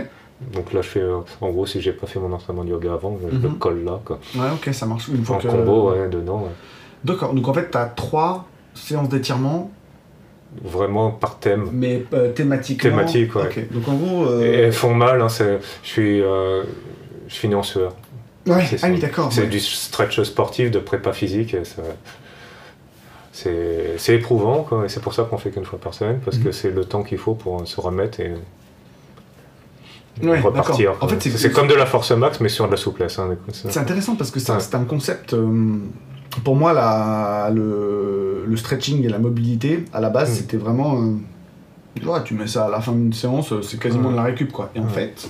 Donc 0.53 0.73
là, 0.73 0.81
je 0.81 0.87
fais, 0.87 0.99
euh, 1.01 1.19
en 1.39 1.49
gros, 1.49 1.65
si 1.65 1.81
j'ai 1.81 1.93
pas 1.93 2.07
fait 2.07 2.19
mon 2.19 2.31
entraînement 2.33 2.63
de 2.63 2.69
yoga 2.69 2.93
avant, 2.93 3.17
je 3.21 3.27
le 3.27 3.49
mhm. 3.49 3.57
colle 3.57 3.83
là. 3.83 3.99
Quoi. 4.03 4.19
Ouais, 4.35 4.47
ok, 4.53 4.73
ça 4.73 4.85
marche. 4.85 5.07
Une 5.07 5.23
fois 5.23 5.37
en 5.37 5.39
combo, 5.39 5.91
ouais, 5.91 6.09
dedans. 6.09 6.47
D'accord, 7.03 7.33
donc 7.33 7.47
en 7.47 7.53
fait, 7.53 7.69
tu 7.71 7.77
as 7.77 7.85
trois 7.85 8.47
séances 8.73 9.09
d'étirement 9.09 9.71
vraiment 10.63 11.11
par 11.11 11.39
thème. 11.39 11.69
Mais 11.71 12.03
euh, 12.13 12.31
thématiquement. 12.31 12.89
Thématique, 12.89 13.35
ouais. 13.35 13.67
Donc 13.71 13.87
en 13.87 13.93
gros. 13.95 14.25
euh, 14.25 14.41
Et 14.43 14.53
elles 14.61 14.73
font 14.73 14.93
mal, 14.93 15.21
hein, 15.21 15.27
je 15.29 15.57
suis, 15.83 16.21
euh, 16.21 16.63
je 17.27 17.35
finis 17.35 17.55
en 17.55 17.63
sueur. 17.63 17.95
Ouais. 18.47 18.63
Ah 18.81 18.87
oui, 18.89 18.99
d'accord. 18.99 19.31
C'est 19.31 19.41
ouais. 19.41 19.47
du 19.47 19.59
stretch 19.59 20.21
sportif, 20.23 20.71
de 20.71 20.79
prépa 20.79 21.13
physique. 21.13 21.55
C'est 23.31 24.15
éprouvant, 24.15 24.63
quoi, 24.63 24.85
et 24.85 24.89
c'est 24.89 24.99
pour 25.01 25.13
ça 25.13 25.23
qu'on 25.23 25.37
fait 25.37 25.51
qu'une 25.51 25.65
fois 25.65 25.79
par 25.79 25.93
semaine, 25.93 26.19
parce 26.23 26.37
Mhm. 26.37 26.43
que 26.43 26.51
c'est 26.51 26.71
le 26.71 26.85
temps 26.85 27.03
qu'il 27.03 27.17
faut 27.17 27.33
pour 27.33 27.65
se 27.67 27.79
remettre 27.79 28.19
et, 28.19 28.25
et 28.25 28.33
Ouais, 30.23 30.39
repartir. 30.39 30.93
En 31.01 31.07
fait, 31.07 31.21
c'est- 31.29 31.51
comme 31.51 31.67
de 31.67 31.73
la 31.73 31.85
force 31.85 32.11
max, 32.11 32.39
mais 32.41 32.49
sur 32.49 32.65
de 32.67 32.71
la 32.71 32.77
souplesse. 32.77 33.17
hein. 33.19 33.35
C'est 33.53 33.77
intéressant 33.79 34.15
parce 34.15 34.29
que 34.31 34.39
c'est 34.39 34.51
Ouais. 34.51 34.59
un 34.75 34.83
concept. 34.83 35.33
euh, 35.33 35.77
pour 36.43 36.55
moi, 36.55 36.73
la, 36.73 37.49
le, 37.53 38.43
le 38.47 38.57
stretching 38.57 39.03
et 39.05 39.09
la 39.09 39.19
mobilité, 39.19 39.85
à 39.93 39.99
la 40.01 40.09
base, 40.09 40.31
Mm. 40.31 40.33
c'était 40.35 40.57
vraiment. 40.57 41.01
euh, 41.01 41.13
tu 41.95 42.03
vois, 42.05 42.21
tu 42.21 42.33
mets 42.35 42.47
ça 42.47 42.65
à 42.65 42.69
la 42.69 42.79
fin 42.81 42.91
d'une 42.93 43.13
séance, 43.13 43.51
euh, 43.51 43.61
c'est 43.61 43.79
quasiment 43.79 44.07
Ouais. 44.07 44.11
de 44.13 44.17
la 44.17 44.23
récup, 44.23 44.51
quoi. 44.51 44.69
Et 44.75 44.79
en 44.79 44.83
Ouais. 44.83 44.89
fait. 44.89 45.29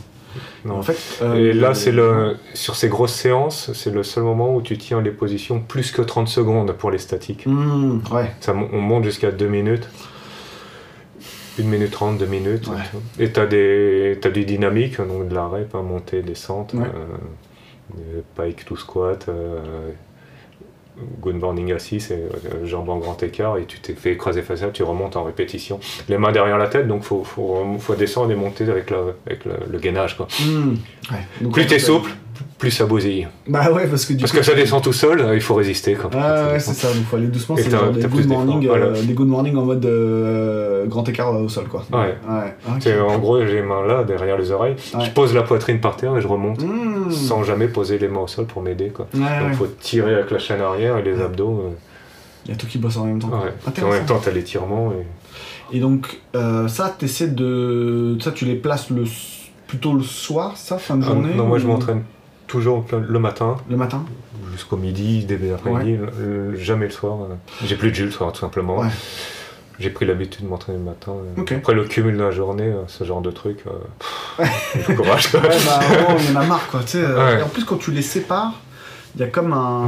Non. 0.63 0.77
En 0.77 0.81
fait 0.81 0.95
euh, 1.21 1.35
Et 1.35 1.53
là, 1.53 1.73
c'est 1.73 1.91
le 1.91 2.37
sur 2.53 2.75
ces 2.77 2.87
grosses 2.87 3.13
séances, 3.13 3.71
c'est 3.73 3.91
le 3.93 4.01
seul 4.03 4.23
moment 4.23 4.55
où 4.55 4.61
tu 4.61 4.77
tiens 4.77 5.01
les 5.01 5.11
positions 5.11 5.59
plus 5.59 5.91
que 5.91 6.01
30 6.01 6.27
secondes 6.29 6.71
pour 6.73 6.89
les 6.91 6.99
statiques. 6.99 7.45
Ouais. 8.11 8.31
Ça, 8.39 8.53
on 8.53 8.79
monte 8.79 9.03
jusqu'à 9.03 9.31
2 9.31 9.47
minutes. 9.47 9.89
1 11.59 11.63
minute 11.63 11.91
30, 11.91 12.17
2 12.17 12.25
minutes. 12.25 12.67
Ouais. 12.67 12.75
Et 13.25 13.31
t'as 13.31 13.45
des 13.45 14.17
t'as 14.21 14.29
du 14.29 14.45
dynamique, 14.45 14.97
donc 14.97 15.27
de 15.27 15.35
la 15.35 15.45
rep, 15.47 15.73
hein, 15.75 15.81
montée, 15.81 16.21
descente, 16.21 16.73
Ouais. 16.73 16.85
euh, 16.85 17.93
des 17.95 18.23
pike 18.35 18.65
to 18.65 18.75
squat, 18.77 19.25
euh, 19.29 19.59
good 21.19 21.35
morning 21.35 21.71
assis, 21.73 21.99
c'est 21.99 22.15
euh, 22.15 22.65
jambes 22.65 22.89
en 22.89 22.97
grand 22.99 23.21
écart, 23.23 23.57
et 23.57 23.65
tu 23.65 23.79
t'es 23.79 23.93
fait 23.93 24.13
écraser 24.13 24.41
facial, 24.43 24.71
tu 24.71 24.83
remontes 24.83 25.15
en 25.17 25.23
répétition. 25.23 25.79
Les 26.07 26.17
mains 26.17 26.31
derrière 26.31 26.57
la 26.57 26.67
tête, 26.67 26.87
donc 26.87 27.03
faut, 27.03 27.23
faut, 27.23 27.65
faut 27.79 27.95
descendre 27.95 28.31
et 28.31 28.35
monter 28.35 28.69
avec, 28.69 28.89
la, 28.89 28.97
avec 29.25 29.45
le, 29.45 29.53
le 29.69 29.79
gainage. 29.79 30.15
Quoi. 30.17 30.27
Hmm, 30.39 30.75
ouais. 31.11 31.17
Donc, 31.41 31.53
Plus 31.53 31.63
t'es 31.63 31.79
fait, 31.79 31.79
souple, 31.79 32.11
plus 32.57 32.71
ça 32.71 32.85
bousille. 32.85 33.27
Bah 33.47 33.71
ouais, 33.71 33.87
parce 33.87 34.05
que 34.05 34.13
du 34.13 34.19
Parce 34.19 34.31
coup. 34.31 34.37
que 34.37 34.43
ça 34.43 34.53
descend 34.53 34.81
tout 34.83 34.93
seul, 34.93 35.31
il 35.33 35.41
faut 35.41 35.55
résister. 35.55 35.93
Quoi. 35.95 36.09
Ah 36.13 36.49
ouais, 36.51 36.59
c'est 36.59 36.73
ça, 36.73 36.87
donc 36.93 37.03
faut 37.05 37.15
aller 37.17 37.27
doucement, 37.27 37.57
Et 37.57 37.63
c'est 37.63 37.71
genre 37.71 37.91
des 37.91 38.01
good, 38.03 38.27
morning, 38.27 38.67
voilà. 38.67 38.85
euh, 38.87 39.01
des 39.03 39.13
good 39.13 39.27
morning 39.27 39.55
en 39.57 39.65
mode 39.65 39.85
euh, 39.85 40.85
grand 40.85 41.07
écart 41.09 41.33
euh, 41.33 41.43
au 41.43 41.49
sol, 41.49 41.65
quoi. 41.65 41.83
Ouais. 41.91 42.15
Ouais, 42.27 42.99
en 43.01 43.17
gros, 43.19 43.39
j'ai 43.45 43.53
les 43.55 43.61
mains 43.61 43.85
là, 43.85 44.03
derrière 44.03 44.37
les 44.37 44.51
oreilles. 44.51 44.75
Ouais. 44.93 45.05
Je 45.05 45.11
pose 45.11 45.33
la 45.33 45.43
poitrine 45.43 45.79
par 45.79 45.95
terre 45.95 46.15
et 46.17 46.21
je 46.21 46.27
remonte. 46.27 46.61
Hmm. 46.61 47.09
Sans 47.09 47.43
jamais 47.43 47.67
poser 47.67 47.97
les 47.97 48.07
mains 48.07 48.21
au 48.21 48.27
sol 48.27 48.45
pour 48.45 48.61
m'aider. 48.61 48.89
Quoi. 48.89 49.07
Ouais, 49.13 49.39
Donc 49.41 49.53
faut 49.53 49.67
tirer 49.79 50.13
avec 50.15 50.31
la 50.31 50.39
chaîne 50.39 50.61
arrière 50.61 50.97
et 50.97 51.03
les 51.03 51.21
abdos. 51.21 51.73
Il 52.45 52.51
y 52.51 52.53
a 52.53 52.57
tout 52.57 52.67
qui 52.67 52.77
bosse 52.77 52.97
en 52.97 53.05
même 53.05 53.19
temps. 53.19 53.31
Puis 53.73 53.83
en 53.83 53.89
même 53.89 54.05
temps, 54.05 54.19
t'as 54.23 54.31
l'étirement. 54.31 54.91
Et... 55.71 55.77
Et 55.77 55.79
donc, 55.79 56.19
ça, 56.33 56.95
t'essaies 56.97 57.27
de. 57.29 58.17
Ça, 58.21 58.31
tu 58.31 58.45
les 58.45 58.55
places 58.55 58.89
le... 58.89 59.03
plutôt 59.67 59.93
le 59.93 60.03
soir, 60.03 60.57
ça, 60.57 60.77
fin 60.77 60.97
de 60.97 61.03
Ah, 61.03 61.07
journée 61.07 61.33
non, 61.35 61.45
moi 61.47 61.57
je 61.59 61.65
m'entraîne 61.65 62.03
toujours 62.51 62.85
le- 62.91 63.19
matin, 63.19 63.55
Le 63.69 63.77
matin 63.77 64.03
jusqu'au 64.51 64.75
midi, 64.77 65.23
début 65.25 65.47
d'après-midi, 65.47 65.97
le- 66.19 66.55
jamais 66.55 66.85
le 66.85 66.91
soir. 66.91 67.17
euh. 67.21 67.35
J'ai 67.65 67.75
plus 67.75 67.89
de 67.91 67.95
jus 67.95 68.05
le 68.05 68.11
soir, 68.11 68.31
tout 68.33 68.41
simplement. 68.41 68.79
Ouais. 68.79 68.87
J'ai 69.79 69.89
pris 69.89 70.05
l'habitude 70.05 70.43
de 70.43 70.49
m'entraîner 70.49 70.77
le 70.77 70.83
matin. 70.83 71.13
euh. 71.39 71.55
Après 71.57 71.73
le 71.73 71.85
cumul 71.85 72.15
de 72.17 72.21
la 72.21 72.31
journée, 72.31 72.65
euh, 72.67 72.83
ce 72.87 73.03
genre 73.05 73.21
de 73.21 73.31
truc, 73.31 73.59
euh, 73.65 74.43
pff, 74.43 74.95
courage 74.95 75.31
quoi. 75.31 75.39
Ouais, 75.39 75.47
bah, 75.65 75.79
y 76.31 76.35
en 76.37 76.39
a 76.41 76.45
marre, 76.45 76.67
quoi. 76.69 76.81
euh. 76.95 77.39
Et 77.39 77.41
en 77.43 77.47
plus, 77.47 77.63
quand 77.63 77.77
tu 77.77 77.91
les 77.91 78.01
sépares, 78.01 78.53
il 79.15 79.21
y 79.21 79.23
a 79.23 79.27
comme 79.27 79.53
un, 79.53 79.87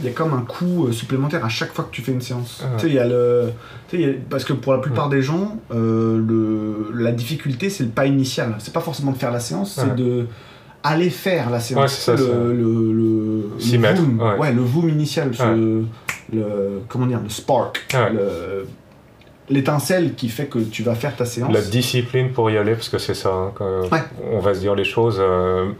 il 0.00 0.06
y 0.06 0.08
a 0.08 0.12
comme 0.12 0.34
un 0.34 0.42
coût 0.42 0.86
euh, 0.88 0.92
supplémentaire 0.92 1.44
à 1.44 1.48
chaque 1.48 1.72
fois 1.72 1.84
que 1.84 1.90
tu 1.94 2.02
fais 2.02 2.12
une 2.12 2.20
séance. 2.20 2.62
Ah 2.62 2.76
ouais. 2.76 2.82
Il 2.88 2.94
y 2.94 2.98
a 2.98 3.06
le, 3.06 3.50
y 3.92 4.04
a- 4.04 4.08
parce 4.28 4.44
que 4.44 4.52
pour 4.52 4.72
la 4.72 4.80
plupart 4.80 5.08
des 5.08 5.22
gens, 5.22 5.56
euh, 5.72 6.18
le, 6.18 6.90
la 7.00 7.12
difficulté, 7.12 7.70
c'est 7.70 7.84
le 7.84 7.90
pas 7.90 8.06
initial. 8.06 8.56
C'est 8.58 8.74
pas 8.74 8.80
forcément 8.80 9.12
de 9.12 9.16
faire 9.18 9.32
la 9.32 9.40
séance, 9.40 9.74
c'est 9.76 9.82
Ouais. 9.90 9.94
de 9.96 10.26
aller 10.82 11.10
faire 11.10 11.50
la 11.50 11.60
séance. 11.60 11.80
Ouais, 11.82 11.88
c'est 11.88 12.00
ça, 12.00 12.14
le, 12.14 12.52
le, 12.52 12.92
le, 12.92 13.50
le 13.58 13.94
voom, 13.94 14.20
ouais. 14.40 14.52
le 14.52 14.62
voom 14.62 14.88
initial, 14.88 15.30
Ouais. 15.30 15.54
le, 16.34 16.80
comment 16.88 17.06
dire, 17.06 17.20
le 17.22 17.28
spark, 17.28 17.80
Ouais. 17.94 18.12
le- 18.12 18.66
l'étincelle 19.50 20.14
qui 20.14 20.28
fait 20.28 20.46
que 20.46 20.58
tu 20.60 20.82
vas 20.82 20.94
faire 20.94 21.14
ta 21.16 21.24
séance. 21.24 21.52
La 21.52 21.60
discipline 21.60 22.30
pour 22.32 22.50
y 22.50 22.56
aller, 22.56 22.72
parce 22.72 22.88
que 22.88 22.98
c'est 22.98 23.14
ça. 23.14 23.30
hein, 23.30 23.52
Ouais. 23.90 24.00
On 24.32 24.38
va 24.40 24.54
se 24.54 24.60
dire 24.60 24.74
les 24.74 24.84
choses. 24.84 25.18
euh, 25.20 25.70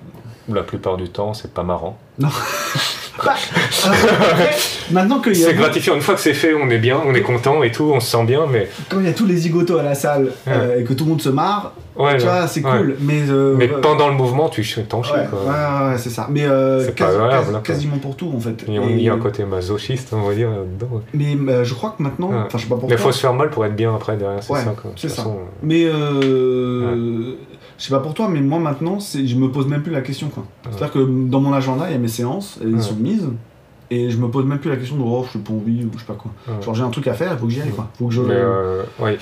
la 0.48 0.62
plupart 0.62 0.96
du 0.96 1.08
temps, 1.08 1.34
c'est 1.34 1.52
pas 1.52 1.62
marrant. 1.62 1.98
Bah, 2.18 2.28
alors, 3.84 3.94
après, 4.30 4.50
maintenant 4.90 5.20
a 5.20 5.34
C'est 5.34 5.54
gratifiant. 5.54 5.94
Une 5.94 6.00
fois 6.00 6.14
que 6.14 6.20
c'est 6.20 6.34
fait, 6.34 6.54
on 6.54 6.68
est 6.70 6.78
bien, 6.78 6.98
on 7.06 7.14
est 7.14 7.20
content 7.22 7.62
et 7.62 7.70
tout, 7.70 7.90
on 7.94 8.00
se 8.00 8.10
sent 8.10 8.24
bien, 8.24 8.46
mais 8.50 8.68
quand 8.88 9.00
il 9.00 9.06
y 9.06 9.08
a 9.08 9.12
tous 9.12 9.26
les 9.26 9.36
zigotos 9.36 9.78
à 9.78 9.82
la 9.82 9.94
salle 9.94 10.32
euh, 10.48 10.80
et 10.80 10.84
que 10.84 10.92
tout 10.94 11.04
le 11.04 11.10
monde 11.10 11.20
se 11.22 11.28
marre, 11.28 11.72
ouais, 11.96 12.16
tu 12.16 12.24
vois, 12.24 12.46
c'est 12.46 12.64
ouais. 12.64 12.70
cool. 12.78 12.96
Mais, 13.00 13.22
euh, 13.28 13.54
Mais 13.56 13.68
pendant 13.68 14.08
le 14.08 14.14
mouvement, 14.14 14.48
tu 14.48 14.62
t'en 14.88 15.02
chies. 15.02 15.12
ouais, 15.12 15.26
quoi. 15.30 15.40
ouais, 15.40 15.90
ouais, 15.92 15.98
c'est 15.98 16.10
ça. 16.10 16.26
Mais 16.30 16.44
euh, 16.44 16.90
pas 16.92 17.04
agréable, 17.08 17.28
quasi- 17.28 17.46
là, 17.46 17.52
quoi. 17.52 17.60
quasiment 17.60 17.98
pour 17.98 18.16
tout 18.16 18.32
en 18.34 18.40
fait. 18.40 18.64
Et 18.68 18.78
on 18.78 18.88
Et- 18.88 18.94
y 19.02 19.08
a 19.08 19.12
un 19.14 19.18
côté 19.18 19.44
masochiste, 19.44 20.12
on 20.12 20.22
va 20.22 20.34
dire. 20.34 20.48
Mais 21.14 21.36
euh, 21.48 21.64
je 21.64 21.74
crois 21.74 21.94
que 21.96 22.02
maintenant, 22.02 22.30
enfin 22.46 22.58
je 22.58 22.62
sais 22.62 22.68
pas 22.68 22.76
pour 22.76 22.88
Mais 22.88 22.96
toi, 22.96 23.04
faut 23.06 23.12
se 23.12 23.20
faire 23.20 23.34
mal 23.34 23.50
pour 23.50 23.64
être 23.66 23.76
bien 23.76 23.94
après 23.94 24.16
derrière, 24.16 24.42
c'est 24.42 24.52
Ouais, 24.52 24.64
ça. 24.64 24.74
Quoi. 24.80 24.90
De 25.00 25.08
ça. 25.08 25.24
mais 25.62 25.84
je 27.82 27.88
sais 27.88 27.90
pas 27.94 27.98
pour 27.98 28.14
toi, 28.14 28.28
mais 28.28 28.40
moi 28.40 28.60
maintenant, 28.60 28.98
je 29.00 29.34
me 29.34 29.48
pose 29.50 29.66
même 29.66 29.82
plus 29.82 29.90
la 29.90 30.02
question 30.02 30.28
quoi. 30.28 30.44
C'est-à-dire 30.70 30.92
que 30.92 31.00
dans 31.28 31.40
mon 31.40 31.52
agenda, 31.52 31.86
il 31.88 31.92
y 31.92 31.96
a 31.96 31.98
mes 31.98 32.06
séances, 32.06 32.60
elles 32.62 32.76
Ouais. 32.76 32.80
sont 32.80 32.94
mises. 32.94 33.28
Et 33.90 34.08
je 34.08 34.18
me 34.18 34.28
pose 34.28 34.44
même 34.46 34.58
plus 34.60 34.70
la 34.70 34.76
question 34.76 34.94
de 34.96 35.02
oh, 35.04 35.22
je 35.24 35.30
suis 35.30 35.38
pas 35.40 35.52
envie 35.52 35.84
ou 35.84 35.90
je 35.94 35.98
sais 35.98 36.04
pas 36.06 36.14
quoi. 36.14 36.30
Ouais. 36.46 36.62
Genre 36.62 36.74
j'ai 36.76 36.82
un 36.84 36.90
truc 36.90 37.08
à 37.08 37.14
faire, 37.14 37.32
il 37.32 37.38
faut 37.38 37.46
que 37.46 37.52
j'y 37.52 37.60
aille 37.60 37.70
quoi. 37.70 37.88
Faut 37.98 38.06
que 38.06 38.14
je. 38.14 38.20
Mais 38.22 38.34
euh, 38.36 38.84
ouais. 39.00 39.18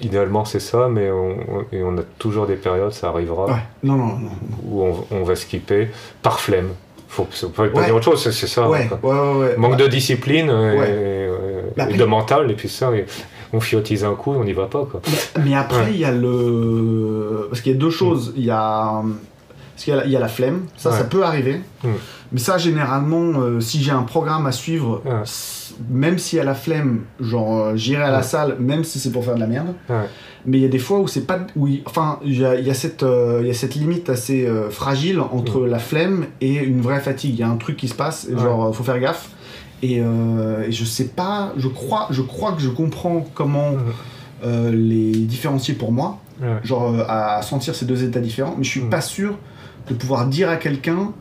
Idéalement, 0.00 0.44
c'est 0.46 0.58
ça, 0.60 0.88
mais 0.90 1.10
on, 1.10 1.30
on- 1.32 1.64
et 1.70 1.82
on 1.84 1.96
a 1.98 2.02
toujours 2.18 2.46
des 2.46 2.56
périodes, 2.56 2.92
ça 2.92 3.08
arrivera, 3.10 3.46
non, 3.82 3.94
non, 3.96 4.06
non. 4.18 4.30
où 4.66 4.82
on, 4.82 5.04
on 5.12 5.22
va 5.22 5.36
skipper 5.36 5.88
par 6.22 6.40
flemme. 6.40 6.70
Faut 7.08 7.28
faut 7.30 7.48
pas, 7.50 7.64
Ouais. 7.68 7.84
dire 7.84 7.94
autre 7.94 8.04
chose, 8.06 8.28
c'est 8.32 8.46
ça. 8.48 8.68
Ouais, 8.68 8.88
ouais, 9.02 9.10
ouais, 9.12 9.34
ouais. 9.38 9.56
Manque 9.56 9.76
de 9.76 9.86
discipline 9.86 10.48
et, 10.50 11.28
Bah, 11.76 11.88
et 11.90 11.96
de 11.96 12.04
mental, 12.04 12.50
et 12.50 12.54
puis 12.54 12.68
ça, 12.68 12.90
et 12.92 13.04
on 13.54 13.60
fiotise 13.60 14.04
un 14.04 14.14
coup, 14.14 14.32
on 14.32 14.44
n'y 14.44 14.52
va 14.52 14.66
pas. 14.66 14.84
Quoi. 14.90 15.00
Mais, 15.36 15.44
mais 15.44 15.54
après, 15.54 15.84
Ouais. 15.84 15.90
il 15.94 15.98
y 16.00 16.04
a 16.04 16.12
le. 16.12 17.46
Parce 17.50 17.60
qu'il 17.62 17.72
y 17.72 17.74
a 17.74 17.78
deux 17.78 17.90
choses. 17.90 18.32
Il 18.36 18.44
y 18.44 18.50
a. 18.50 19.02
Parce 19.74 19.84
qu'il 19.84 19.94
y 19.94 19.98
a 19.98 20.06
y 20.06 20.16
a 20.16 20.20
la 20.20 20.28
flemme, 20.28 20.62
ça, 20.76 20.90
Ouais. 20.90 20.98
ça 20.98 21.04
peut 21.04 21.24
arriver. 21.24 21.60
Mm. 21.82 21.88
Mais 22.32 22.38
ça, 22.40 22.58
généralement, 22.58 23.40
euh, 23.40 23.60
si 23.60 23.82
j'ai 23.82 23.90
un 23.92 24.02
programme 24.02 24.46
à 24.46 24.52
suivre, 24.52 25.02
Ouais. 25.04 25.22
même 25.90 26.18
si 26.18 26.38
à 26.38 26.44
la 26.44 26.54
flemme, 26.54 27.02
genre, 27.20 27.58
euh, 27.60 27.72
j'irai 27.76 28.02
à 28.04 28.10
la 28.10 28.22
salle, 28.22 28.56
même 28.60 28.84
si 28.84 28.98
c'est 29.00 29.10
pour 29.10 29.24
faire 29.24 29.34
de 29.34 29.40
la 29.40 29.46
merde. 29.48 29.74
Mais 30.46 30.58
il 30.58 30.62
y 30.62 30.64
a 30.66 30.68
des 30.68 30.78
fois 30.78 30.98
où 31.00 31.08
c'est 31.08 31.26
pas. 31.26 31.38
où 31.56 31.66
il- 31.68 31.82
enfin, 31.86 32.18
il 32.24 32.38
y 32.40 32.44
a, 32.44 32.54
y 32.60 32.70
a 32.70 32.74
cette, 32.74 33.02
euh, 33.02 33.42
y 33.44 33.50
a 33.50 33.54
cette 33.54 33.74
limite 33.74 34.10
assez 34.10 34.46
fragile 34.70 35.20
entre 35.20 35.66
la 35.66 35.78
flemme 35.78 36.26
et 36.40 36.54
une 36.56 36.80
vraie 36.80 37.00
fatigue. 37.00 37.34
Il 37.34 37.40
y 37.40 37.42
a 37.42 37.48
un 37.48 37.56
truc 37.56 37.76
qui 37.76 37.88
se 37.88 37.94
passe, 37.94 38.28
et 38.30 38.36
genre, 38.38 38.74
faut 38.74 38.84
faire 38.84 39.00
gaffe. 39.00 39.30
Et, 39.84 40.00
euh, 40.00 40.62
et 40.66 40.72
je 40.72 40.82
sais 40.84 41.08
pas, 41.08 41.52
je 41.58 41.68
crois, 41.68 42.06
je 42.10 42.22
crois 42.22 42.52
que 42.52 42.62
je 42.62 42.70
comprends 42.70 43.22
comment 43.34 43.72
euh, 44.42 44.70
les 44.72 45.12
différencier 45.12 45.74
pour 45.74 45.92
moi, 45.92 46.18
Ouais. 46.40 46.58
genre 46.64 46.92
euh, 46.94 47.04
à 47.06 47.42
sentir 47.42 47.74
ces 47.74 47.84
deux 47.84 48.02
états 48.02 48.20
différents, 48.20 48.54
mais 48.56 48.64
je 48.64 48.70
suis 48.70 48.80
pas 48.88 49.02
sûr 49.02 49.36
de 49.90 49.94
pouvoir 49.94 50.26
dire 50.26 50.48
à 50.48 50.56
quelqu'un, 50.56 51.12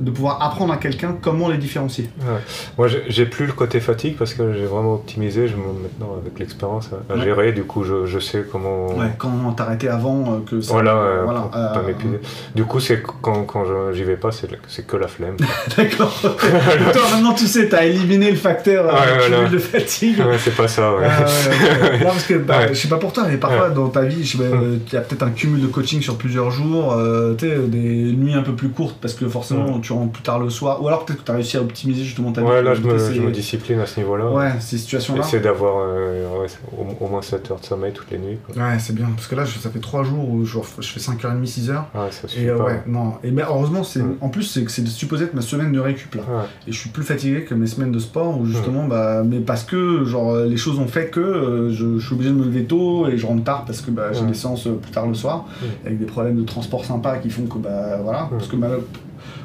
de 0.00 0.10
pouvoir 0.10 0.42
apprendre 0.42 0.72
à 0.72 0.76
quelqu'un 0.76 1.14
comment 1.20 1.48
les 1.48 1.58
différencier. 1.58 2.08
Ouais. 2.20 2.40
Moi, 2.78 2.88
j'ai- 3.08 3.26
plus 3.26 3.46
le 3.46 3.52
côté 3.52 3.78
fatigue 3.80 4.16
parce 4.16 4.34
que 4.34 4.52
j'ai 4.54 4.64
vraiment 4.64 4.94
optimisé. 4.94 5.46
Je 5.46 5.54
me 5.54 5.62
maintenant 5.82 6.16
avec 6.20 6.38
l'expérience 6.38 6.90
à, 6.92 7.14
Ouais. 7.14 7.22
gérer. 7.22 7.52
Du 7.52 7.62
coup, 7.64 7.84
je, 7.84 8.06
je 8.06 8.18
sais 8.18 8.44
comment. 8.50 8.88
Ouais, 8.96 9.12
quand 9.18 9.30
t'arrêtais 9.56 9.88
avant 9.88 10.24
euh, 10.32 10.38
que 10.48 10.60
ça. 10.60 10.72
Voilà, 10.72 10.94
euh, 10.96 11.20
voilà, 11.24 11.40
pour 11.40 11.60
euh, 11.60 11.74
pas 11.74 11.82
m'épuiser. 11.82 12.18
Du 12.54 12.64
coup, 12.64 12.80
c'est 12.80 13.02
quand, 13.22 13.44
quand 13.44 13.64
j'y 13.92 14.02
vais 14.04 14.16
pas, 14.16 14.30
c'est 14.32 14.86
que 14.86 14.96
la 14.96 15.06
flemme. 15.08 15.36
D'accord. 15.76 16.12
Toi, 16.22 17.02
maintenant 17.12 17.34
tu 17.34 17.46
sais, 17.46 17.68
t'as 17.68 17.84
éliminé 17.84 18.30
le 18.30 18.36
facteur 18.36 18.86
euh, 18.88 18.98
voilà. 19.28 19.48
de 19.48 19.58
fatigue. 19.58 20.18
ouais, 20.18 20.38
c'est 20.38 20.56
pas 20.56 20.68
ça. 20.68 20.92
Ouais. 20.94 21.06
Ah. 21.08 21.24
Non, 22.00 22.06
parce 22.06 22.24
que 22.26 22.34
bah, 22.34 22.68
je 22.68 22.74
sais 22.74 22.88
pas 22.88 22.96
pour 22.96 23.12
toi, 23.12 23.24
mais 23.28 23.36
parfois 23.36 23.68
dans 23.70 23.88
ta 23.88 24.02
vie, 24.02 24.24
Mm. 24.34 24.40
euh, 24.42 24.76
il 24.86 24.92
y 24.94 24.96
a 24.96 25.00
peut-être 25.00 25.22
un 25.22 25.30
cumul 25.30 25.60
de 25.60 25.66
coaching 25.66 26.00
sur 26.00 26.16
plusieurs 26.16 26.50
jours, 26.50 26.92
euh, 26.92 27.34
des 27.34 28.12
nuits 28.12 28.34
un 28.34 28.42
peu 28.42 28.52
plus 28.52 28.68
courtes 28.68 28.96
parce 29.00 29.14
que 29.14 29.28
forcément 29.28 29.78
tu 29.80 29.89
rentres 29.92 30.12
plus 30.12 30.22
tard 30.22 30.38
le 30.38 30.50
soir, 30.50 30.82
ou 30.82 30.88
alors 30.88 31.04
peut-être 31.04 31.20
que 31.20 31.24
tu 31.24 31.30
as 31.30 31.34
réussi 31.34 31.56
à 31.56 31.60
optimiser 31.62 32.04
justement 32.04 32.32
ta 32.32 32.40
vie. 32.42 32.46
Ouais, 32.48 32.62
là, 32.62 32.74
je 32.74 32.80
me, 32.82 32.94
éviter 32.94 33.14
je 33.14 33.20
me 33.22 33.30
discipline 33.30 33.80
à 33.80 33.86
ce 33.86 34.00
niveau-là. 34.00 34.30
Ouais, 34.30 34.52
ces 34.60 34.78
situations-là. 34.78 35.20
Essayer 35.20 35.42
d'avoir 35.42 35.76
euh, 35.80 36.40
ouais, 36.40 36.46
au, 36.78 37.04
au 37.04 37.08
moins 37.08 37.22
7 37.22 37.50
heures 37.50 37.60
de 37.60 37.64
sommeil 37.64 37.92
toutes 37.92 38.10
les 38.10 38.18
nuits. 38.18 38.38
Quoi. 38.46 38.62
Ouais, 38.62 38.78
c'est 38.78 38.94
bien, 38.94 39.06
parce 39.14 39.26
que 39.26 39.34
là, 39.34 39.44
je- 39.44 39.58
ça 39.58 39.70
fait 39.70 39.78
3 39.80 40.04
jours 40.04 40.28
où 40.28 40.44
je, 40.44 40.58
je 40.80 40.88
fais 40.88 41.00
5h30, 41.00 41.44
6h. 41.46 41.70
Ouais, 41.94 42.10
ça 42.10 42.28
suffit 42.28 42.44
Et 42.44 42.48
euh, 42.50 42.56
pas. 42.58 42.64
ouais, 42.64 42.82
non. 42.86 43.14
Et 43.24 43.30
mais 43.30 43.42
heureusement, 43.42 43.84
c'est 43.84 44.00
Mm. 44.02 44.16
en 44.20 44.28
plus, 44.28 44.42
c'est 44.44 44.68
c'est 44.70 44.86
supposé 44.86 45.24
être 45.24 45.34
ma 45.34 45.42
semaine 45.42 45.72
de 45.72 45.80
récup 45.80 46.14
là. 46.14 46.22
Ouais. 46.22 46.44
Et 46.68 46.72
je 46.72 46.78
suis 46.78 46.90
plus 46.90 47.02
fatigué 47.02 47.44
que 47.44 47.54
mes 47.54 47.66
semaines 47.66 47.92
de 47.92 47.98
sport 47.98 48.38
où 48.38 48.46
justement, 48.46 48.84
bah, 48.86 49.22
mais 49.24 49.40
parce 49.40 49.64
que 49.64 50.04
genre 50.04 50.36
les 50.36 50.56
choses 50.56 50.78
ont 50.78 50.86
fait 50.86 51.06
que 51.10 51.20
euh, 51.20 51.70
je, 51.70 51.98
je 51.98 52.04
suis 52.06 52.14
obligé 52.14 52.30
de 52.30 52.36
me 52.36 52.44
lever 52.44 52.64
tôt 52.64 53.06
et 53.08 53.16
je 53.16 53.26
rentre 53.26 53.44
tard 53.44 53.64
parce 53.64 53.80
que 53.80 53.90
bah, 53.90 54.12
j'ai 54.12 54.20
Ouais. 54.22 54.26
des 54.28 54.34
séances 54.34 54.66
euh, 54.66 54.72
plus 54.80 54.90
tard 54.92 55.06
le 55.06 55.14
soir 55.14 55.46
Mm. 55.62 55.86
avec 55.86 55.98
des 55.98 56.06
problèmes 56.06 56.36
de 56.36 56.42
transport 56.44 56.84
sympas 56.84 57.18
qui 57.18 57.30
font 57.30 57.46
que 57.46 57.58
bah 57.58 57.98
voilà. 58.02 58.24
Mm. 58.24 58.28
Parce 58.30 58.48
que 58.48 58.56
bah, 58.56 58.68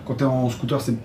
quand 0.06 0.16
t'es 0.16 0.26
en 0.26 0.50
scooter, 0.50 0.80
c'est 0.82 0.96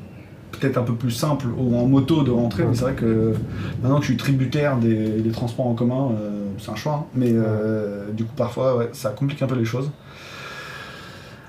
peut-être 0.50 0.78
un 0.78 0.82
peu 0.82 0.94
plus 0.94 1.10
simple 1.10 1.46
ou 1.56 1.76
en 1.76 1.86
moto 1.86 2.22
de 2.22 2.30
rentrer, 2.30 2.64
mais 2.64 2.74
c'est 2.74 2.82
vrai 2.82 2.94
que 2.94 3.34
maintenant 3.82 3.98
que 3.98 4.04
je 4.04 4.10
suis 4.10 4.16
tributaire 4.16 4.76
des, 4.76 5.30
transports 5.32 5.66
en 5.66 5.74
commun, 5.74 6.12
euh, 6.12 6.44
c'est 6.58 6.70
un 6.70 6.76
choix. 6.76 6.94
Hein. 6.94 7.04
Mais 7.14 7.30
euh, 7.30 8.10
du 8.12 8.24
coup, 8.24 8.34
parfois, 8.36 8.88
ça 8.92 9.10
complique 9.10 9.40
un 9.42 9.46
peu 9.46 9.54
les 9.54 9.64
choses. 9.64 9.90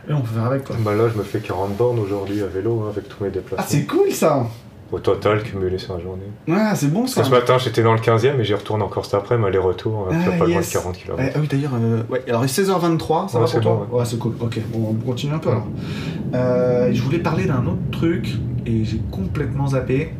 Et 0.10 0.14
on 0.14 0.22
peut 0.22 0.34
faire 0.34 0.46
avec 0.46 0.64
quoi. 0.64 0.76
Bah 0.80 0.96
là, 0.96 1.10
je 1.10 1.18
me 1.18 1.24
fais 1.24 1.40
40 1.40 1.78
bornes 1.78 2.00
aujourd'hui 2.00 2.42
à 2.42 2.48
vélo 2.48 2.84
hein, 2.84 2.90
avec 2.92 3.08
tous 3.08 3.24
mes 3.24 3.30
déplacements. 3.30 3.64
Ah, 3.64 3.66
c'est 3.68 3.86
cool 3.86 4.12
ça 4.12 4.48
au 4.92 5.00
total 5.00 5.42
cumulé 5.44 5.78
sur 5.78 5.96
la 5.96 6.02
journée. 6.02 6.24
Ouais, 6.48 6.76
c'est 6.76 6.92
bon 6.92 7.08
ça. 7.08 7.24
Ce 7.24 7.30
matin, 7.30 7.58
j'étais 7.58 7.82
dans 7.82 7.94
le 7.94 8.00
15e 8.00 8.40
et 8.40 8.44
j'y 8.44 8.54
retourne 8.54 8.82
encore 8.82 9.06
cet 9.06 9.14
après, 9.14 9.38
mais 9.38 9.48
aller-retour, 9.48 10.10
ah, 10.12 10.32
pas 10.38 10.46
loin 10.46 10.60
de 10.60 10.66
40 10.66 10.98
km. 10.98 11.24
ah 11.34 11.40
oui, 11.40 11.48
d'ailleurs, 11.48 11.72
euh, 11.76 12.04
ouais. 12.10 12.24
alors 12.28 12.46
16h23, 12.46 13.30
ça 13.30 13.40
va 13.40 13.46
pour 13.46 13.60
toi 13.62 13.88
ouais. 13.92 14.06
c'est 14.06 14.20
cool. 14.20 14.34
Ok, 14.40 14.60
bon, 14.72 14.90
on 14.92 15.06
continue 15.06 15.34
un 15.34 15.40
peu 15.40 15.50
alors. 15.50 15.68
Euh, 16.34 16.90
je 16.94 17.02
voulais 17.02 17.20
parler 17.20 17.46
d'un 17.46 17.66
autre 17.66 17.92
truc 17.92 18.36
et 18.66 18.84
j'ai 18.84 19.02
complètement 19.12 19.68
zappé. 19.68 20.14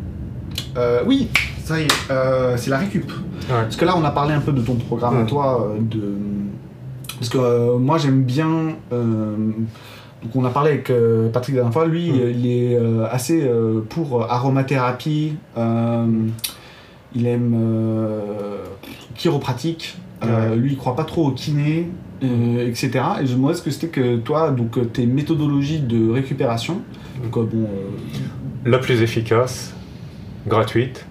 Euh, 0.78 1.02
oui, 1.06 1.30
ça 1.64 1.80
y 1.80 1.84
est, 1.84 2.58
c'est 2.58 2.70
la 2.70 2.78
récup. 2.78 3.12
Parce 3.50 3.76
que 3.76 3.86
là, 3.86 3.96
on 3.98 4.04
a 4.06 4.12
parlé 4.12 4.34
un 4.34 4.40
peu 4.40 4.54
de 4.54 4.62
ton 4.62 4.76
programme 4.76 5.18
à 5.18 5.26
toi, 5.26 5.74
de... 5.80 6.16
parce 7.18 7.30
que 7.30 7.78
moi, 7.78 7.98
j'aime 7.98 8.24
bien 8.24 8.76
donc 10.24 10.36
on 10.36 10.46
a 10.46 10.52
parlé 10.52 10.72
avec 10.72 10.90
euh, 10.90 11.30
Patrick 11.30 11.56
la 11.56 11.62
dernière 11.62 11.74
fois, 11.74 11.88
lui 11.88 12.08
il 12.10 12.46
est 12.46 12.76
euh, 12.76 13.08
assez 13.10 13.42
euh, 13.44 13.82
pour 13.90 14.32
aromathérapie, 14.32 15.34
il 17.14 17.28
aime 17.28 17.58
chiropratique, 19.16 19.98
lui 20.56 20.72
il 20.72 20.78
croit 20.78 20.96
pas 20.96 21.04
trop 21.04 21.28
au 21.28 21.32
kiné, 21.32 21.90
etc. 22.22 22.92
Et 23.22 23.26
je 23.26 23.32
me 23.32 23.38
demandais 23.38 23.56
ce 23.56 23.62
que 23.62 23.72
c'était 23.72 23.88
que 23.88 24.18
toi, 24.18 24.52
donc 24.52 24.94
tes 24.94 25.06
méthodologies 25.06 25.80
de 25.80 26.12
récupération, 26.12 26.82
donc, 27.24 27.50
bon, 27.50 27.68
la 28.66 28.78
plus 28.78 29.02
efficace, 29.02 29.74
gratuite, 30.48 31.06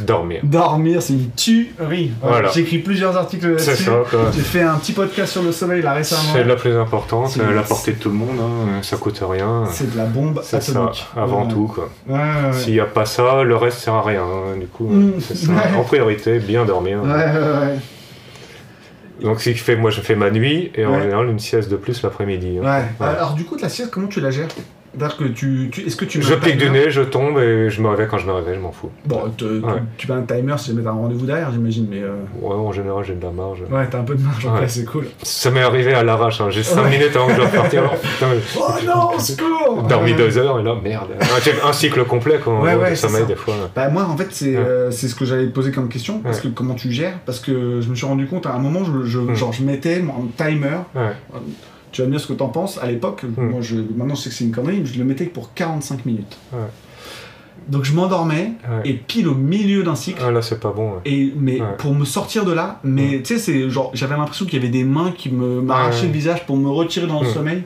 Dormir. 0.00 0.40
Dormir, 0.44 1.02
c'est 1.02 1.12
une 1.12 1.30
tuerie. 1.30 2.12
Voilà. 2.22 2.50
J'ai 2.50 2.60
écrit 2.60 2.78
plusieurs 2.78 3.16
articles 3.16 3.48
là-dessus. 3.48 3.90
J'ai 4.34 4.40
fait 4.40 4.62
un 4.62 4.76
petit 4.76 4.92
podcast 4.92 5.32
sur 5.32 5.42
le 5.42 5.52
sommeil 5.52 5.82
là 5.82 5.92
récemment. 5.92 6.32
C'est 6.32 6.44
la 6.44 6.56
plus 6.56 6.76
importante, 6.76 7.28
c'est 7.28 7.52
la 7.52 7.62
portée 7.62 7.92
de 7.92 7.98
tout 7.98 8.08
le 8.08 8.14
monde, 8.14 8.38
hein. 8.40 8.82
ça 8.82 8.96
coûte 8.96 9.22
rien. 9.28 9.64
C'est 9.70 9.92
de 9.92 9.96
la 9.96 10.04
bombe 10.04 10.38
atomique. 10.38 11.06
Ça, 11.14 11.20
avant 11.20 11.46
tout. 11.46 11.70
Quoi. 11.72 11.90
S'il 12.52 12.74
n'y 12.74 12.80
a 12.80 12.86
pas 12.86 13.04
ça, 13.04 13.42
le 13.42 13.56
reste 13.56 13.78
sert 13.78 13.94
à 13.94 14.02
rien. 14.02 14.22
Hein. 14.22 14.58
Du 14.58 14.66
coup, 14.66 14.88
mm. 14.88 15.20
c'est 15.20 15.36
ça. 15.36 15.52
En 15.76 15.84
priorité, 15.84 16.38
bien 16.38 16.64
dormir. 16.64 17.00
Donc, 19.20 19.40
ce 19.40 19.50
qui 19.50 19.56
fait, 19.56 19.76
moi, 19.76 19.90
je 19.90 20.00
fais 20.00 20.14
ma 20.14 20.30
nuit 20.30 20.70
et 20.76 20.86
en 20.86 21.00
général 21.00 21.28
une 21.28 21.40
sieste 21.40 21.68
de 21.68 21.76
plus 21.76 22.02
l'après-midi. 22.02 22.58
Hein. 22.64 22.82
Alors, 23.00 23.34
du 23.34 23.44
coup, 23.44 23.56
la 23.60 23.68
sieste, 23.68 23.90
comment 23.90 24.06
tu 24.06 24.20
la 24.20 24.30
gères? 24.30 24.48
Que 24.96 25.24
tu, 25.24 25.70
est-ce 25.86 25.96
que 25.96 26.04
tu 26.04 26.22
Je 26.22 26.34
pique 26.34 26.58
du 26.58 26.70
nez, 26.70 26.90
je 26.90 27.02
tombe 27.02 27.38
et 27.38 27.70
je 27.70 27.82
me 27.82 27.88
réveille 27.88 28.08
quand 28.08 28.18
je 28.18 28.26
me 28.26 28.32
réveille, 28.32 28.56
je 28.56 28.60
m'en 28.60 28.72
fous. 28.72 28.90
Bon, 29.04 29.22
tu 29.36 29.44
mets 30.08 30.14
un 30.14 30.22
timer 30.22 30.54
si 30.58 30.70
jamais 30.70 30.82
t'as 30.82 30.90
un 30.90 30.94
rendez-vous 30.94 31.26
derrière, 31.26 31.52
j'imagine, 31.52 31.86
mais. 31.88 32.02
Euh, 32.02 32.16
ouais, 32.40 32.54
en 32.54 32.72
général, 32.72 33.04
j'ai 33.04 33.14
de 33.14 33.22
la 33.22 33.30
marge. 33.30 33.62
Ouais, 33.70 33.86
t'as 33.90 34.00
un 34.00 34.04
peu 34.04 34.14
de 34.14 34.22
marge, 34.22 34.44
ouais. 34.46 34.68
c'est 34.68 34.84
cool. 34.84 35.06
Ça 35.22 35.50
m'est 35.50 35.62
arrivé 35.62 35.94
à 35.94 36.02
l'arrache, 36.02 36.40
hein. 36.40 36.50
j'ai 36.50 36.62
5 36.62 36.88
minutes 36.88 37.14
avant 37.14 37.26
que 37.26 37.32
je 37.34 37.38
dois 37.38 37.48
partir. 37.48 37.82
oh 38.56 38.62
non, 38.86 39.18
secours 39.18 39.82
Dormi 39.88 40.14
2 40.14 40.38
heures 40.38 40.60
et 40.60 40.62
là, 40.62 40.74
merde. 40.82 41.08
un 41.64 41.72
cycle 41.72 42.04
complet 42.04 42.40
quand 42.42 42.62
ouais, 42.62 42.74
ouais, 42.74 42.94
sommeil 42.94 43.26
des 43.26 43.36
fois. 43.36 43.54
Bah, 43.74 43.88
moi, 43.88 44.04
en 44.04 44.16
fait, 44.16 44.28
c'est 44.30 44.56
euh, 44.56 44.90
c'est 44.90 45.08
ce 45.08 45.14
que 45.14 45.24
j'allais 45.24 45.46
poser 45.46 45.72
comme 45.72 45.88
question, 45.88 46.20
parce 46.20 46.40
que 46.40 46.48
comment 46.48 46.74
tu 46.74 46.92
gères? 46.92 47.18
Parce 47.26 47.40
que 47.40 47.80
je 47.80 47.88
me 47.88 47.94
suis 47.94 48.06
rendu 48.06 48.26
compte 48.26 48.46
à 48.46 48.54
un 48.54 48.58
moment, 48.58 48.84
je, 48.84 49.04
je 49.04 49.18
hmm. 49.18 49.34
genre, 49.34 49.52
je 49.52 49.62
mettais 49.62 50.00
mon 50.00 50.28
timer 50.36 50.78
tu 51.92 52.02
vas 52.02 52.06
me 52.06 52.12
dire 52.12 52.20
ce 52.20 52.26
que 52.26 52.32
t'en 52.32 52.48
penses. 52.48 52.78
À 52.78 52.86
l'époque, 52.86 53.24
hmm. 53.24 53.50
moi 53.50 53.60
je, 53.60 53.76
maintenant 53.76 54.14
je 54.14 54.22
sais 54.22 54.30
que 54.30 54.36
c'est 54.36 54.44
une 54.44 54.52
connerie, 54.52 54.80
mais 54.80 54.86
je 54.86 54.98
le 54.98 55.04
mettais 55.04 55.24
pour 55.26 55.54
45 55.54 56.06
minutes. 56.06 56.38
Donc 57.68 57.84
je 57.84 57.92
m'endormais 57.92 58.52
et 58.84 58.94
pile 58.94 59.28
au 59.28 59.34
milieu 59.34 59.82
d'un 59.82 59.94
cycle. 59.94 60.22
Ah 60.24 60.30
là 60.30 60.40
c'est 60.40 60.60
pas 60.60 60.72
bon. 60.72 60.94
Et 61.04 61.32
mais 61.36 61.60
pour 61.78 61.94
me 61.94 62.04
sortir 62.04 62.44
de 62.44 62.52
là, 62.52 62.80
mais 62.82 63.20
tu 63.22 63.34
sais 63.34 63.38
c'est 63.38 63.68
genre 63.68 63.90
j'avais 63.94 64.16
l'impression 64.16 64.46
qu'il 64.46 64.54
y 64.54 64.62
avait 64.62 64.72
des 64.72 64.84
mains 64.84 65.12
qui 65.16 65.30
me 65.30 65.60
m'arrachaient 65.60 66.06
le 66.06 66.12
visage 66.12 66.46
pour 66.46 66.56
me 66.56 66.68
retirer 66.68 67.06
dans 67.06 67.20
le 67.20 67.28
hmm. 67.28 67.34
sommeil. 67.34 67.62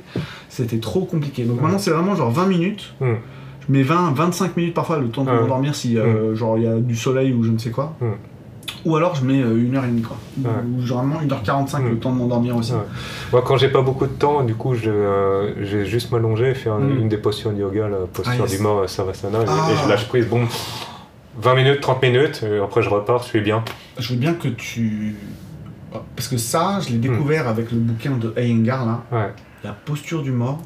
C'était 0.49 0.79
trop 0.79 1.05
compliqué. 1.05 1.45
Donc 1.45 1.61
maintenant 1.61 1.79
c'est 1.79 1.91
vraiment 1.91 2.17
genre 2.17 2.31
20 2.31 2.47
minutes. 2.47 2.95
Hmm. 3.01 3.15
Je 3.69 3.73
mets 3.73 3.83
20 3.83 4.13
25 4.15 4.57
minutes 4.57 4.75
parfois 4.75 4.99
le 4.99 5.09
temps 5.09 5.23
de 5.25 5.31
m'endormir 5.31 5.75
si 5.75 5.97
euh, 5.97 6.35
genre 6.35 6.59
il 6.59 6.65
y 6.65 6.67
a 6.67 6.77
du 6.79 6.97
soleil 6.97 7.33
ou 7.33 7.45
je 7.45 7.51
ne 7.51 7.59
sais 7.59 7.71
quoi. 7.71 7.97
Ou 8.85 8.97
alors 8.97 9.15
je 9.15 9.25
mets 9.25 9.41
euh, 9.41 9.57
une 9.57 9.77
heure 9.77 9.85
et 9.85 9.89
demie, 9.89 10.03
quoi. 10.03 10.17
Ou 10.39 10.81
généralement 10.81 11.21
1h45 11.21 11.85
le 11.85 11.91
mm. 11.91 11.99
temps 11.99 12.13
de 12.13 12.19
m'endormir 12.19 12.57
aussi. 12.57 12.73
Moi, 13.33 13.43
quand 13.47 13.57
j'ai 13.57 13.69
pas 13.69 13.83
beaucoup 13.83 14.07
de 14.07 14.13
temps, 14.13 14.43
du 14.43 14.55
coup, 14.55 14.75
je, 14.75 14.91
euh, 14.91 15.85
juste 15.85 16.11
m'allonger 16.11 16.51
et 16.51 16.55
faire 16.55 16.79
mm. 16.79 17.01
une 17.01 17.09
des 17.09 17.17
postures 17.17 17.53
de 17.53 17.61
yoga, 17.61 17.89
la 17.89 17.99
posture 18.13 18.45
ah, 18.47 18.49
du 18.49 18.59
mort 18.59 18.89
Savasana, 18.89 19.43
et, 19.43 19.47
je 19.47 19.51
ah. 19.85 19.89
lâche 19.89 20.09
prise, 20.09 20.27
bon, 20.27 20.47
20 21.41 21.55
minutes, 21.55 21.81
30 21.81 22.03
minutes, 22.03 22.43
et 22.43 22.59
après 22.59 22.83
je 22.83 22.89
repars, 22.89 23.23
je 23.23 23.29
suis 23.29 23.41
bien. 23.41 23.63
Je 23.99 24.13
veux 24.13 24.19
bien 24.19 24.35
que 24.35 24.49
tu. 24.49 25.17
Parce 26.17 26.29
que 26.29 26.39
ça, 26.39 26.81
je 26.81 26.91
l'ai 26.91 26.99
mm. 26.99 27.03
découvert 27.03 27.49
avec 27.49 27.71
le 27.71 27.79
bouquin 27.79 28.17
de 28.17 28.35
Iyengar, 28.37 28.87
là. 28.87 29.33
La 29.63 29.73
posture 29.73 30.23
du 30.23 30.33
mort. 30.33 30.61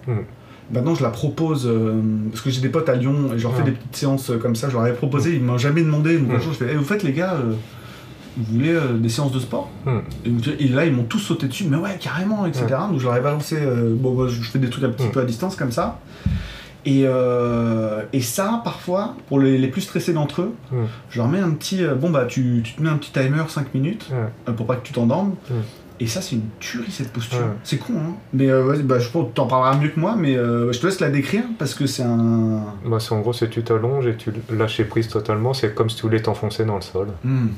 Maintenant, 0.69 0.97
je 0.97 1.03
la 1.05 1.11
propose 1.11 1.65
euh, 1.67 2.01
parce 2.31 2.41
que 2.41 2.51
j'ai 2.51 2.61
des 2.61 2.71
potes 2.71 2.89
à 2.89 2.97
Lyon 2.97 3.31
et 3.33 3.39
je 3.39 3.45
leur 3.45 3.55
fais 3.55 3.63
des 3.63 3.71
petites 3.71 3.95
séances 3.95 4.33
comme 4.43 4.57
ça. 4.57 4.69
Je 4.69 4.73
leur 4.73 4.83
avais 4.83 4.95
proposé, 4.95 5.35
ils 5.35 5.41
m'ont 5.41 5.59
jamais 5.59 5.83
demandé. 5.83 6.19
Donc, 6.19 6.41
je 6.41 6.51
fais, 6.51 6.67
eh, 6.73 6.75
vous 6.75 6.83
faites 6.83 7.05
les 7.05 7.13
gars, 7.13 7.37
vous 8.37 8.55
voulez 8.55 8.73
euh, 8.73 8.99
des 8.99 9.09
séances 9.09 9.33
de 9.33 9.41
sport 9.41 9.71
hmm. 9.85 9.99
et, 10.59 10.69
là, 10.69 10.87
ils 10.87 10.93
m'ont 10.93 11.05
tous 11.05 11.19
sauté 11.19 11.49
dessus, 11.49 11.65
mais 11.69 11.77
ouais, 11.77 11.97
carrément, 12.01 12.47
etc. 12.47 12.67
Donc, 12.91 12.99
je 12.99 13.05
leur 13.05 13.17
ai 13.17 13.21
balancé, 13.21 13.57
euh, 13.59 13.95
bon, 13.97 14.29
je 14.29 14.43
fais 14.43 14.59
des 14.59 14.71
trucs 14.71 14.85
un 14.85 14.91
petit 14.91 15.07
hmm. 15.07 15.13
peu 15.13 15.21
à 15.21 15.25
distance 15.25 15.57
comme 15.57 15.73
ça. 15.73 16.01
Et, 16.85 17.03
euh, 17.05 18.03
et 18.13 18.21
ça, 18.21 18.61
parfois, 18.63 19.17
pour 19.29 19.41
les, 19.41 19.67
plus 19.69 19.81
stressés 19.81 20.13
d'entre 20.13 20.43
eux, 20.43 20.55
hmm. 20.71 20.85
je 21.11 21.19
leur 21.19 21.29
mets 21.29 21.41
un 21.41 21.51
petit, 21.51 21.83
bon, 22.01 22.11
bah, 22.11 22.27
tu, 22.27 22.61
tu, 22.63 22.75
te 22.75 22.83
mets 22.83 22.91
un 22.91 22.97
petit 22.97 23.11
timer 23.11 23.43
5 23.49 23.75
minutes 23.75 24.11
pour 24.57 24.67
pas 24.67 24.77
que 24.77 24.87
tu 24.87 24.93
t'endormes. 24.93 25.35
Et 25.99 26.07
ça, 26.07 26.21
c'est 26.21 26.37
une 26.37 26.49
tuerie 26.61 26.91
cette 26.91 27.13
posture. 27.13 27.39
C'est 27.65 27.79
con, 27.79 27.95
hein. 27.97 28.15
Mais 28.33 28.51
euh, 28.51 28.83
bah, 28.83 28.99
je 28.99 29.09
pense 29.09 29.29
que 29.29 29.35
t'en 29.35 29.47
parleras 29.47 29.77
mieux 29.79 29.89
que 29.89 29.99
moi, 29.99 30.15
mais 30.17 30.37
euh, 30.37 30.73
je 30.73 30.81
te 30.81 30.87
laisse 30.87 31.01
la 31.01 31.11
décrire 31.11 31.45
parce 31.59 31.75
que 31.75 31.87
c'est 31.87 32.03
un. 32.03 32.63
Bah, 32.85 32.99
en 33.11 33.21
gros, 33.21 33.33
c'est 33.33 33.49
tu 33.49 33.63
t'allonges 33.63 34.07
et 34.07 34.17
tu 34.17 34.33
lâches 34.51 34.83
prise 34.85 35.09
totalement. 35.09 35.55
C'est 35.55 35.75
comme 35.75 35.89
si 35.89 35.97
tu 35.97 36.03
voulais 36.03 36.21
t'enfoncer 36.21 36.65
dans 36.65 36.77
le 36.77 36.83
sol. 36.83 37.09
Hmm. 37.25 37.49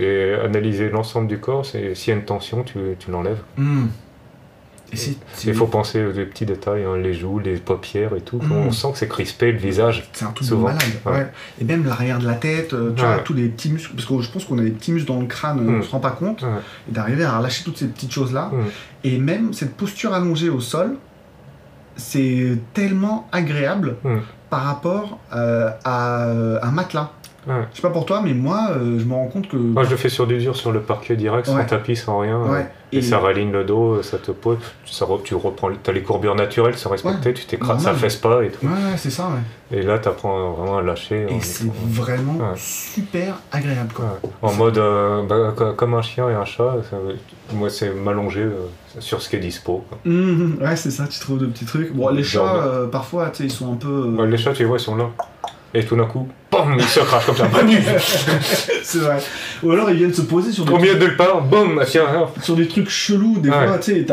Et 0.00 0.34
analyser 0.34 0.90
l'ensemble 0.90 1.26
du 1.26 1.38
corps, 1.38 1.66
c'est 1.66 1.94
s'il 1.94 2.12
y 2.12 2.16
a 2.16 2.18
une 2.18 2.24
tension, 2.24 2.62
tu, 2.62 2.78
tu 2.98 3.10
l'enlèves. 3.10 3.42
Il 5.44 5.54
faut 5.54 5.66
penser 5.66 6.04
aux 6.04 6.12
petits 6.12 6.46
détails, 6.46 6.84
hein, 6.84 6.96
les 6.96 7.14
joues, 7.14 7.38
les 7.38 7.56
paupières 7.56 8.14
et 8.14 8.20
tout. 8.20 8.38
Hmm. 8.38 8.52
On 8.52 8.72
sent 8.72 8.88
que 8.92 8.98
c'est 8.98 9.08
crispé 9.08 9.52
le 9.52 9.58
visage. 9.58 10.08
C'est 10.12 10.24
un 10.24 10.32
truc 10.32 10.48
de 10.48 10.54
malade. 10.54 10.82
Ouais. 11.06 11.30
Et 11.60 11.64
même 11.64 11.84
l'arrière 11.86 12.18
de 12.18 12.26
la 12.26 12.34
tête, 12.34 12.74
euh, 12.74 12.92
tu 12.94 13.02
vois, 13.02 13.18
tous 13.18 13.34
les 13.34 13.48
petits 13.48 13.70
muscles. 13.70 13.94
Parce 13.94 14.06
que 14.06 14.20
je 14.20 14.30
pense 14.30 14.44
qu'on 14.44 14.58
a 14.58 14.62
des 14.62 14.70
petits 14.70 14.92
muscles 14.92 15.08
dans 15.08 15.20
le 15.20 15.26
crâne, 15.26 15.60
on 15.60 15.70
ne 15.70 15.78
hmm. 15.78 15.82
se 15.82 15.90
rend 15.90 16.00
pas 16.00 16.10
compte. 16.10 16.44
Et 16.88 16.92
d'arriver 16.92 17.24
à 17.24 17.38
relâcher 17.38 17.64
toutes 17.64 17.78
ces 17.78 17.86
petites 17.86 18.12
choses-là. 18.12 18.50
Hmm. 18.52 18.64
Et 19.04 19.18
même 19.18 19.52
cette 19.52 19.74
posture 19.76 20.12
allongée 20.12 20.50
au 20.50 20.60
sol, 20.60 20.96
c'est 21.96 22.58
tellement 22.74 23.28
agréable 23.32 23.96
par 24.50 24.64
rapport 24.64 25.18
euh, 25.34 25.70
à 25.84 26.24
un 26.24 26.70
matelas. 26.70 27.12
Je 27.46 27.76
sais 27.76 27.82
pas 27.82 27.90
pour 27.90 28.06
toi, 28.06 28.22
mais 28.24 28.34
moi, 28.34 28.68
euh, 28.70 28.98
je 29.00 29.04
me 29.04 29.14
rends 29.14 29.26
compte 29.26 29.48
que. 29.48 29.56
Moi, 29.56 29.82
je 29.84 29.90
le 29.90 29.96
fais 29.96 30.08
sur 30.08 30.26
du 30.26 30.38
dur, 30.38 30.54
sur 30.54 30.70
le 30.70 30.80
parquet 30.80 31.16
direct, 31.16 31.46
sans 31.46 31.64
tapis, 31.64 31.96
sans 31.96 32.20
rien. 32.20 32.40
Et, 32.92 33.00
ça 33.00 33.18
raligne 33.18 33.50
le 33.50 33.64
dos, 33.64 34.02
ça 34.02 34.18
te 34.18 34.32
pose, 34.32 34.58
ça, 34.84 35.06
tu 35.24 35.34
reprends, 35.34 35.70
as 35.70 35.92
les 35.92 36.02
courbures 36.02 36.34
naturelles, 36.34 36.76
ça 36.76 36.90
respecter, 36.90 37.32
tu 37.32 37.46
t'écrases, 37.46 37.82
ça 37.82 37.94
fesse 37.94 38.16
pas 38.16 38.44
et 38.44 38.50
tout. 38.50 38.66
Ouais, 38.66 38.96
c'est 38.96 39.10
ça, 39.10 39.28
ouais. 39.28 39.78
Et 39.78 39.82
là, 39.82 39.98
tu 39.98 40.08
apprends 40.08 40.52
vraiment 40.52 40.76
à 40.76 40.82
lâcher. 40.82 41.26
Et 41.30 41.40
c'est 41.40 41.70
vraiment 41.86 42.52
super 42.56 43.36
agréable, 43.50 43.92
quoi. 43.94 44.20
En 44.42 44.52
mode, 44.52 44.76
euh, 44.76 45.22
bah, 45.22 45.54
comme 45.74 45.94
un 45.94 46.02
chien 46.02 46.28
et 46.28 46.34
un 46.34 46.44
chat, 46.44 46.76
moi, 47.54 47.70
c'est 47.70 47.94
m'allonger 47.94 48.42
euh, 48.42 48.66
sur 48.98 49.22
ce 49.22 49.30
qui 49.30 49.36
est 49.36 49.40
dispo. 49.40 49.84
Mmh, 50.04 50.62
ouais, 50.62 50.76
c'est 50.76 50.90
ça, 50.90 51.06
tu 51.06 51.18
trouves 51.18 51.38
de 51.38 51.46
petits 51.46 51.64
trucs. 51.64 51.94
Bon, 51.94 52.10
les 52.10 52.22
chats, 52.22 52.88
parfois, 52.92 53.30
tu 53.30 53.38
sais, 53.38 53.44
ils 53.44 53.50
sont 53.50 53.72
un 53.72 53.76
peu. 53.76 54.22
les 54.26 54.36
chats, 54.36 54.52
tu 54.52 54.62
les 54.62 54.68
vois, 54.68 54.76
ils 54.76 54.80
sont 54.80 54.96
là. 54.96 55.08
Et 55.74 55.82
tout 55.84 55.96
d'un 55.96 56.04
coup, 56.04 56.28
boum, 56.50 56.76
ils 56.78 56.84
se 56.84 57.00
crachent 57.00 57.24
comme 57.24 57.36
ça. 57.36 57.48
c'est 58.82 58.98
vrai. 58.98 59.16
Ou 59.62 59.70
alors 59.70 59.90
ils 59.90 59.96
viennent 59.96 60.12
se 60.12 60.20
poser 60.20 60.52
sur 60.52 60.66
des. 60.66 60.72
Au 60.72 60.78
milieu 60.78 60.96
de 60.96 61.06
part, 61.08 61.40
boum, 61.40 61.82
tiens. 61.86 62.04
Sur 62.42 62.56
des 62.56 62.68
trucs 62.68 62.90
chelous, 62.90 63.38
des 63.38 63.48
fois, 63.48 63.78
tu 63.78 63.92
sais, 63.92 64.06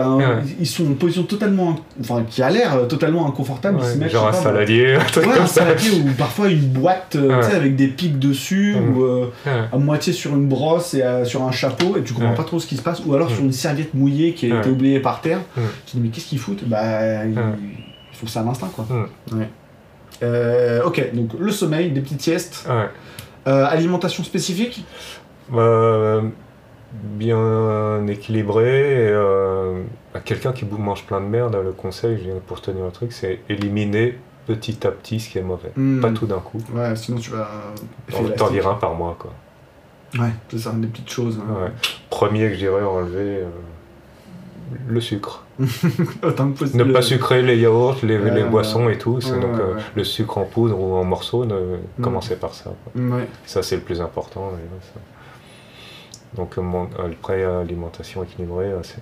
ils 0.59 0.67
sont 0.67 0.89
en 0.89 0.93
position 0.93 1.23
totalement. 1.23 1.75
Enfin, 1.99 2.23
qui 2.29 2.41
a 2.41 2.49
l'air 2.49 2.87
totalement 2.87 3.27
inconfortable. 3.27 3.79
genre 4.09 4.29
un 4.29 4.33
saladier, 4.33 4.95
un 4.95 5.03
truc 5.03 5.27
ouais, 5.27 5.37
un 5.37 5.47
saladier 5.47 5.91
ou 5.99 6.13
parfois 6.17 6.47
une 6.47 6.59
boîte, 6.61 7.17
euh, 7.17 7.41
tu 7.41 7.49
sais, 7.49 7.55
avec 7.55 7.75
des 7.75 7.87
pics 7.87 8.17
dessus, 8.19 8.75
ou 8.75 9.03
euh, 9.03 9.29
à 9.45 9.77
moitié 9.77 10.13
sur 10.13 10.31
une 10.33 10.47
brosse 10.47 10.93
et 10.93 11.03
sur 11.25 11.43
un 11.43 11.51
chapeau, 11.51 11.97
et 11.97 12.03
tu 12.03 12.13
comprends 12.13 12.35
pas 12.35 12.43
trop 12.43 12.59
ce 12.59 12.67
qui 12.67 12.77
se 12.77 12.81
passe. 12.81 13.01
Ou 13.05 13.13
alors 13.15 13.29
sur 13.29 13.43
une 13.43 13.51
serviette 13.51 13.93
mouillée 13.93 14.33
qui 14.33 14.49
a 14.51 14.59
été 14.59 14.69
oubliée 14.69 15.01
par 15.01 15.19
terre. 15.19 15.39
Tu 15.55 15.61
te 15.91 15.97
dis, 15.97 16.03
mais 16.03 16.09
qu'est-ce 16.09 16.27
qu'ils 16.27 16.39
foutent? 16.39 16.63
Bah, 16.65 17.25
il 17.25 17.35
faut 18.13 18.25
que 18.25 18.31
ça 18.31 18.39
à 18.39 18.43
l'instinct, 18.43 18.71
quoi. 18.73 18.85
Ouais. 19.33 19.49
Euh, 20.23 20.83
ok, 20.83 21.13
donc 21.13 21.31
le 21.39 21.51
sommeil, 21.51 21.91
des 21.91 22.01
petites 22.01 22.21
siestes. 22.21 22.67
Euh, 23.47 23.65
alimentation 23.65 24.23
spécifique 24.23 24.83
euh, 25.53 26.21
Bien 26.91 28.05
équilibré. 28.07 29.13
Bah, 30.13 30.19
quelqu'un 30.23 30.51
qui 30.51 30.65
mange 30.65 31.05
plein 31.05 31.21
de 31.21 31.25
merde, 31.25 31.57
le 31.63 31.71
conseil 31.71 32.31
pour 32.47 32.61
tenir 32.61 32.85
le 32.85 32.91
truc, 32.91 33.13
c'est 33.13 33.39
éliminer 33.47 34.17
petit 34.47 34.85
à 34.85 34.91
petit 34.91 35.19
ce 35.19 35.29
qui 35.29 35.37
est 35.37 35.43
mauvais. 35.43 35.71
Hmm. 35.75 36.01
Pas 36.01 36.11
tout 36.11 36.25
d'un 36.25 36.39
coup. 36.39 36.59
Ouais, 36.73 36.95
sinon 36.95 37.19
tu 37.19 37.31
vas. 37.31 37.49
T'en 38.35 38.47
virer 38.47 38.67
un 38.67 38.73
par 38.73 38.95
mois, 38.95 39.15
quoi. 39.19 39.31
Ouais, 40.17 40.31
c'est 40.49 40.57
ça, 40.57 40.71
des 40.71 40.87
petites 40.87 41.11
choses. 41.11 41.39
Hein. 41.39 41.69
Premier 42.09 42.47
que 42.47 42.53
je 42.53 42.59
dirais 42.59 42.81
enlever, 42.81 43.43
le 44.87 45.01
sucre. 45.01 45.43
ne 45.59 46.83
pas 46.83 47.01
sucrer 47.01 47.41
les 47.41 47.57
yaourts, 47.57 47.97
les, 48.03 48.43
boissons 48.43 48.89
et 48.89 48.97
tout. 48.97 49.19
c'est 49.21 49.39
donc 49.39 49.59
euh, 49.59 49.75
le 49.95 50.03
sucre 50.03 50.37
en 50.37 50.45
poudre 50.45 50.79
ou 50.79 50.95
en 50.95 51.03
morceaux, 51.03 51.45
ne, 51.45 51.55
mm. 51.97 52.01
commencer 52.01 52.35
par 52.35 52.53
ça. 52.53 52.71
Ça, 53.45 53.63
c'est 53.63 53.75
le 53.75 53.81
plus 53.81 54.01
important. 54.01 54.51
Donc, 56.35 56.55
après, 56.97 57.43
alimentation 57.43 58.23
équilibrée, 58.23 58.71
c'est 58.83 59.01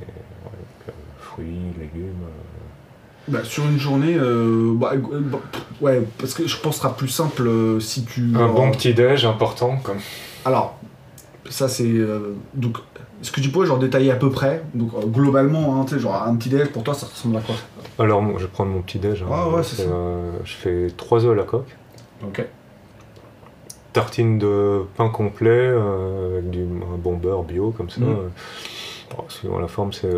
fruits, 1.19 1.73
légumes. 1.79 2.13
Bah, 3.27 3.39
sur 3.43 3.65
une 3.65 3.77
journée, 3.77 4.15
euh, 4.17 4.73
bah, 4.73 4.93
bah, 4.95 5.39
ouais, 5.81 6.01
parce 6.17 6.33
que 6.33 6.47
je 6.47 6.57
pense 6.57 6.75
que 6.75 6.77
ce 6.77 6.83
sera 6.83 6.95
plus 6.95 7.09
simple 7.09 7.49
si 7.81 8.05
tu. 8.05 8.31
Un 8.35 8.47
bon 8.47 8.71
petit 8.71 8.93
déj 8.93 9.25
important, 9.25 9.77
comme. 9.83 9.97
Alors, 10.45 10.79
ça 11.49 11.67
c'est 11.67 11.93
donc 12.53 12.77
est-ce 13.21 13.31
que 13.31 13.41
tu 13.41 13.49
pourrais 13.49 13.65
genre 13.65 13.79
détailler 13.79 14.11
à 14.11 14.15
peu 14.15 14.29
près 14.29 14.61
Donc 14.73 14.91
euh, 14.93 15.05
globalement, 15.05 15.79
hein, 15.79 15.85
tu 15.85 15.95
sais, 15.95 15.99
genre 15.99 16.21
un 16.21 16.35
petit 16.35 16.49
déj 16.49 16.67
pour 16.67 16.83
toi, 16.83 16.93
ça 16.93 17.07
ressemble 17.07 17.37
à 17.37 17.41
quoi? 17.41 17.55
Alors, 17.99 18.23
je 18.37 18.43
vais 18.43 18.51
prendre 18.51 18.71
mon 18.71 18.81
petit 18.81 18.99
déj. 18.99 19.23
Hein. 19.23 19.27
Ah 19.31 19.49
ouais, 19.49 19.63
c'est 19.63 19.77
ça. 19.77 19.89
Euh, 19.89 20.31
je 20.43 20.53
fais 20.53 20.87
3 20.95 21.25
œufs 21.25 21.31
à 21.31 21.35
la 21.35 21.43
coque. 21.43 21.75
Ok. 22.23 22.45
Tartine 23.93 24.37
de 24.37 24.83
pain 24.95 25.09
complet 25.09 25.49
euh, 25.49 26.37
avec 26.37 26.49
du, 26.51 26.61
un 26.61 26.97
bon 26.97 27.17
beurre 27.17 27.43
bio 27.43 27.71
comme 27.75 27.89
ça. 27.89 28.01
Mm. 28.01 29.59
la 29.59 29.67
forme, 29.67 29.93
c'est 29.93 30.13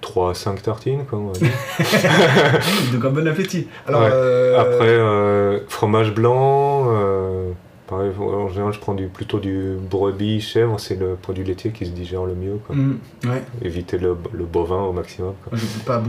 3 0.00 0.30
à 0.30 0.34
5 0.34 0.62
tartines, 0.62 1.04
quoi, 1.04 1.20
on 1.20 1.26
va 1.26 1.32
dire. 1.38 1.52
Donc 2.92 3.04
un 3.04 3.10
bon 3.10 3.28
appétit. 3.28 3.68
Alors, 3.86 4.02
Après, 4.02 4.98
fromage 5.68 6.12
blanc 6.12 6.88
en 7.92 8.48
général, 8.48 8.72
je 8.72 8.78
prends 8.78 8.94
du, 8.94 9.06
plutôt 9.06 9.38
du 9.38 9.76
brebis, 9.90 10.40
chèvre, 10.40 10.78
c'est 10.78 10.98
le 10.98 11.14
produit 11.14 11.44
laitier 11.44 11.70
qui 11.70 11.86
se 11.86 11.90
digère 11.90 12.24
le 12.24 12.34
mieux. 12.34 12.58
Mm, 12.70 12.94
Éviter 13.62 13.98
le, 13.98 14.14
bovin 14.14 14.82
au 14.82 14.92
maximum. 14.92 15.34
je 15.52 15.64
ne 15.64 15.84
pas 15.84 16.02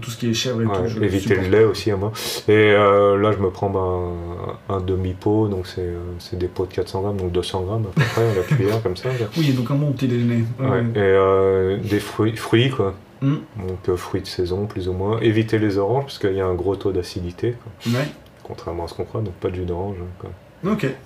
tout 0.00 0.10
ce 0.10 0.16
qui 0.16 0.30
est 0.30 0.34
chèvre 0.34 0.62
et 0.62 0.64
tout. 0.64 1.02
éviter 1.02 1.36
le 1.36 1.48
lait 1.48 1.64
aussi 1.64 1.90
à 1.90 1.96
moi. 1.96 2.12
Et 2.48 2.52
euh, 2.52 3.16
là, 3.18 3.32
je 3.32 3.38
me 3.38 3.50
prends 3.50 3.70
ben, 3.70 4.74
un, 4.74 4.80
demi-pot, 4.80 5.48
donc 5.48 5.66
euh, 5.78 5.98
c'est 6.18 6.38
des 6.38 6.48
pots 6.48 6.66
de 6.66 6.72
400 6.72 7.02
grammes, 7.02 7.16
donc 7.16 7.32
200 7.32 7.62
grammes 7.62 7.86
à 7.86 8.00
peu 8.00 8.06
près, 8.06 8.30
à 8.30 8.34
la 8.34 8.42
cuillère 8.42 8.82
comme 8.82 8.96
ça. 8.96 9.08
Oui, 9.36 9.52
donc 9.52 9.70
un 9.70 9.74
bon 9.74 9.92
petit 9.92 10.08
déjeuner. 10.08 10.44
Et 10.60 10.98
euh, 10.98 11.78
des 11.78 12.00
fruits, 12.00 12.36
fruits 12.36 12.70
quoi. 12.70 12.94
Mm. 13.20 13.34
Donc 13.68 13.96
fruits 13.96 14.22
de 14.22 14.26
saison, 14.26 14.66
plus 14.66 14.88
ou 14.88 14.92
moins. 14.92 15.18
Éviter 15.20 15.58
les 15.58 15.78
oranges, 15.78 16.04
parce 16.04 16.18
qu'il 16.18 16.34
y 16.34 16.40
a 16.40 16.46
un 16.46 16.54
gros 16.54 16.76
taux 16.76 16.92
d'acidité. 16.92 17.54
Contrairement 18.42 18.84
à 18.84 18.88
ce 18.88 18.94
qu'on 18.94 19.04
croit, 19.04 19.22
donc 19.22 19.34
pas 19.34 19.48
de 19.48 19.54
jus 19.54 19.64
d'orange. 19.64 19.96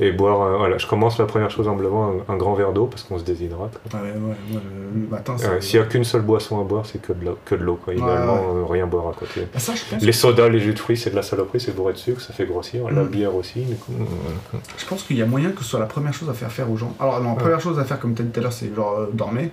Et 0.01 0.13
boire, 0.13 0.43
euh, 0.43 0.57
voilà, 0.57 0.79
je 0.79 0.87
commence 0.87 1.19
la 1.19 1.27
première 1.27 1.51
chose 1.51 1.69
en 1.69 1.77
buvant 1.77 2.15
un, 2.29 2.37
grand 2.37 2.55
verre 2.55 2.73
d'eau 2.73 2.87
parce 2.87 3.03
qu'on 3.03 3.19
se 3.19 3.25
déshydrate. 3.25 3.79
Ah 3.93 3.99
ouais, 4.03 4.11
ouais, 4.11 4.61
le, 4.95 5.09
matin, 5.09 5.37
S'il 5.61 5.81
n'y 5.81 5.87
a 5.87 5.89
qu'une 5.89 6.05
seule 6.05 6.23
boisson 6.23 6.61
à 6.61 6.65
boire, 6.65 6.87
c'est 6.87 7.01
que 7.01 7.13
de 7.13 7.25
l'eau. 7.25 7.79
Idéalement, 7.89 8.37
euh, 8.37 8.65
rien 8.69 8.87
boire 8.87 9.09
à 9.09 9.13
côté. 9.13 9.47
Bah, 9.53 9.61
les 10.01 10.13
sodas, 10.13 10.49
les 10.49 10.61
jus 10.61 10.75
de 10.75 10.79
fruits, 10.79 10.97
c'est 10.97 11.11
de 11.11 11.17
la 11.17 11.23
saloperie, 11.23 11.61
c'est 11.61 11.75
bourré 11.75 11.93
de 11.93 11.99
sucre, 11.99 12.21
ça 12.21 12.33
fait 12.33 12.47
grossir. 12.47 12.89
La 12.91 13.03
mm. 13.03 13.09
bière 13.09 13.35
aussi. 13.35 13.65
Je 14.77 14.87
pense 14.87 15.03
qu'il 15.03 15.17
y 15.17 15.23
a 15.23 15.27
moyen 15.27 15.51
que 15.51 15.63
ce 15.63 15.71
soit 15.71 15.81
la 15.81 15.87
première 15.87 16.13
chose 16.13 16.29
à 16.31 16.35
faire 16.35 16.53
faire 16.53 16.71
aux 16.71 16.77
gens. 16.77 16.95
Alors, 17.01 17.21
la 17.21 17.35
première 17.35 17.61
chose 17.61 17.79
à 17.79 17.85
faire, 17.85 17.99
comme 17.99 18.15
tu 18.15 18.23
as 18.23 18.25
dit 18.25 18.31
tout 18.31 18.41
à 18.41 18.43
l'heure, 18.43 18.53
c'est 18.53 18.75
genre 18.75 18.99
euh, 18.99 19.07
dormir. 19.13 19.51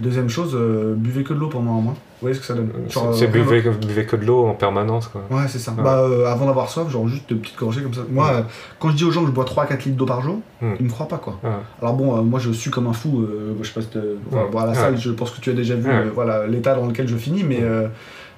Deuxième 0.00 0.28
chose, 0.28 0.54
euh, 0.54 0.94
buvez 0.96 1.24
que 1.24 1.32
de 1.32 1.38
l'eau 1.38 1.48
pendant 1.48 1.78
un 1.78 1.80
mois. 1.80 1.92
Vous 1.94 2.28
voyez 2.28 2.34
ce 2.34 2.40
que 2.40 2.46
ça 2.46 2.54
donne 2.54 2.70
C'est 3.12 3.30
buvez, 3.30 3.62
que 3.62 4.16
de 4.16 4.24
l'eau 4.24 4.46
en 4.46 4.54
permanence. 4.54 5.08
Quoi. 5.08 5.22
Ouais, 5.30 5.44
c'est 5.48 5.58
ça. 5.58 5.72
Bah, 5.72 5.98
euh, 6.00 6.26
avant 6.26 6.46
d'avoir 6.46 6.70
soif, 6.70 6.88
genre 6.90 7.06
juste 7.08 7.28
de 7.28 7.34
petites 7.34 7.58
gorgées 7.58 7.82
comme 7.82 7.92
ça. 7.92 8.02
Moi, 8.08 8.30
euh, 8.32 8.42
quand 8.78 8.90
je 8.90 8.96
dis 8.96 9.04
aux 9.04 9.10
gens 9.10 9.22
que 9.22 9.28
je 9.28 9.32
bois 9.32 9.44
3-4 9.44 9.84
litres 9.84 9.96
d'eau 9.96 10.06
par 10.06 10.22
jour, 10.22 10.38
ils 10.62 10.84
me 10.84 10.90
croient 10.90 11.08
pas. 11.08 11.18
quoi. 11.18 11.38
Alors 11.82 11.94
bon, 11.94 12.22
moi 12.22 12.40
je 12.40 12.50
suis 12.52 12.70
comme 12.70 12.86
un 12.86 12.92
fou. 12.92 13.26
je 13.60 13.66
sais 13.66 13.74
pas 13.74 13.82
si 13.82 14.58
à 14.58 14.66
la 14.66 14.74
salle, 14.74 14.98
je 14.98 15.10
pense 15.10 15.30
que 15.30 15.40
tu 15.40 15.50
as 15.50 15.54
déjà 15.54 15.74
vu 15.74 15.90
voilà 16.14 16.46
l'état 16.46 16.74
dans 16.74 16.86
lequel 16.86 17.08
je 17.08 17.16
finis, 17.16 17.44
mais. 17.44 17.62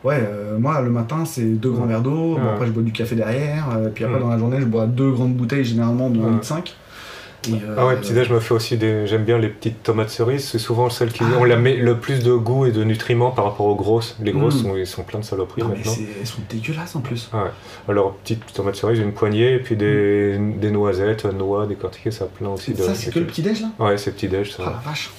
Ouais, 0.05 0.23
moi 0.59 0.81
le 0.81 0.91
matin 0.91 1.25
c'est 1.25 1.43
deux 1.43 1.71
grands 1.71 1.87
verres 1.87 2.03
d'eau, 2.03 2.39
après 2.53 2.67
je 2.67 2.73
bois 2.73 2.83
du 2.83 2.93
café 2.93 3.17
derrière, 3.17 3.67
puis 3.95 4.05
après 4.05 4.21
dans 4.21 4.31
la 4.31 4.39
journée 4.39 4.61
je 4.61 4.67
bois 4.67 4.87
deux 4.87 5.11
grandes 5.11 5.35
bouteilles 5.35 5.65
généralement 5.65 6.09
de 6.09 6.19
1,5 6.19 6.33
litre. 6.33 6.45
5 6.45 6.77
ah 7.77 7.86
ouais, 7.86 7.97
petit 7.97 8.12
déj, 8.12 8.28
je 8.28 8.35
me 8.35 8.40
fais 8.40 8.55
aussi 8.55 8.77
des. 8.77 9.06
J'aime 9.06 9.24
bien 9.24 9.39
les 9.39 9.48
petites 9.48 9.82
tomates 9.82 10.10
cerises. 10.10 10.44
C'est 10.44 10.59
souvent 10.59 10.90
celles 10.90 11.12
qui 11.12 11.23
ont 11.23 11.44
la, 11.44 11.56
le 11.56 11.97
plus 11.97 12.23
de 12.23 12.32
goût 12.32 12.66
et 12.66 12.73
de 12.73 12.82
nutriments 12.85 13.31
par 13.31 13.44
rapport 13.44 13.66
aux 13.66 13.74
grosses. 13.74 14.16
Les 14.20 14.32
grosses 14.32 14.56
mm. 14.56 14.62
sont, 14.62 14.77
ils 14.77 14.86
sont 14.86 15.02
plein 15.02 15.20
de 15.20 15.24
saloperies 15.24 15.62
non, 15.62 15.69
maintenant. 15.69 15.93
elles 16.20 16.27
sont 16.27 16.43
dégueulasses 16.48 16.97
en 16.97 17.01
plus. 17.01 17.31
Ah 17.32 17.44
ouais. 17.44 17.51
Alors 17.89 18.15
petites 18.16 18.52
tomates 18.52 18.77
cerises, 18.77 18.98
une 18.98 19.12
poignée, 19.12 19.55
et 19.55 19.59
puis 19.59 19.77
des, 19.77 20.36
mm. 20.39 20.59
des 20.59 20.70
noisettes, 20.70 21.24
noix 21.27 21.66
décortiquées, 21.66 22.10
ça 22.10 22.24
a 22.24 22.28
plein 22.28 22.48
aussi 22.48 22.74
de. 22.74 22.82
Ça 22.82 22.94
c'est 22.94 23.12
que 23.12 23.19
le 23.19 23.27
petit 23.27 23.43
déj 23.43 23.62
là? 23.62 23.69
Ouais, 23.78 23.97
c'est 23.98 24.12
petit 24.12 24.28
déj. 24.28 24.52
Ça. 24.52 24.65
Ah 24.66 24.70
la 24.85 24.90
vache. 24.90 25.10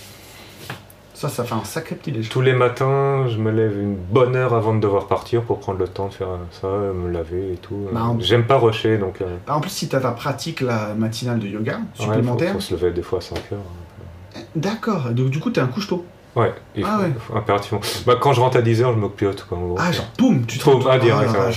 Ça, 1.19 1.27
ça 1.27 1.43
fait 1.43 1.53
un 1.53 1.65
sacré 1.65 1.95
petit 1.95 2.13
déj. 2.13 2.29
Tous 2.29 2.39
les 2.39 2.53
matins, 2.53 3.27
je 3.27 3.39
me 3.39 3.51
lève 3.51 3.77
une 3.77 3.97
bonne 3.97 4.37
heure 4.37 4.53
avant 4.53 4.73
de 4.73 4.79
devoir 4.79 5.07
partir 5.07 5.41
pour 5.41 5.59
prendre 5.59 5.77
le 5.77 5.87
temps 5.89 6.07
de 6.07 6.13
faire 6.13 6.29
ça, 6.61 6.67
me 6.67 7.11
laver 7.11 7.51
et 7.51 7.57
tout. 7.57 7.87
Bah, 7.91 8.15
J'aime 8.19 8.45
pas 8.45 8.57
rusher, 8.57 8.97
donc... 8.97 9.19
Euh. 9.19 9.35
Bah, 9.45 9.57
en 9.57 9.59
plus, 9.59 9.69
si 9.69 9.89
tu 9.89 9.97
as 9.97 9.99
ta 9.99 10.11
pratique 10.11 10.61
la 10.61 10.93
matinale 10.93 11.39
de 11.39 11.47
yoga 11.47 11.81
supplémentaire... 11.93 12.51
il 12.51 12.53
faut, 12.53 12.59
se 12.61 12.73
lever 12.73 12.91
des 12.91 13.01
fois 13.01 13.19
à 13.19 13.21
5 13.21 13.35
heures. 13.51 14.43
D'accord, 14.55 15.09
donc 15.09 15.29
du 15.29 15.41
coup, 15.41 15.51
tu 15.51 15.59
es 15.59 15.61
un 15.61 15.67
couche-tôt 15.67 16.05
Ouais, 16.39 16.53
il 16.73 16.85
ah 16.85 17.01
faut, 17.19 17.35
impérativement. 17.35 17.81
Bah, 18.05 18.15
quand 18.19 18.31
je 18.31 18.39
rentre 18.39 18.55
à 18.55 18.61
10h, 18.61 18.93
je 18.93 18.97
m'ocpiote. 18.97 19.45
Quoi, 19.49 19.57
ah, 19.77 19.91
genre, 19.91 20.05
boum, 20.17 20.45
tu 20.45 20.57
te 20.57 20.61
trouves. 20.63 20.85
Ouais, 20.85 20.93
ah, 20.93 21.49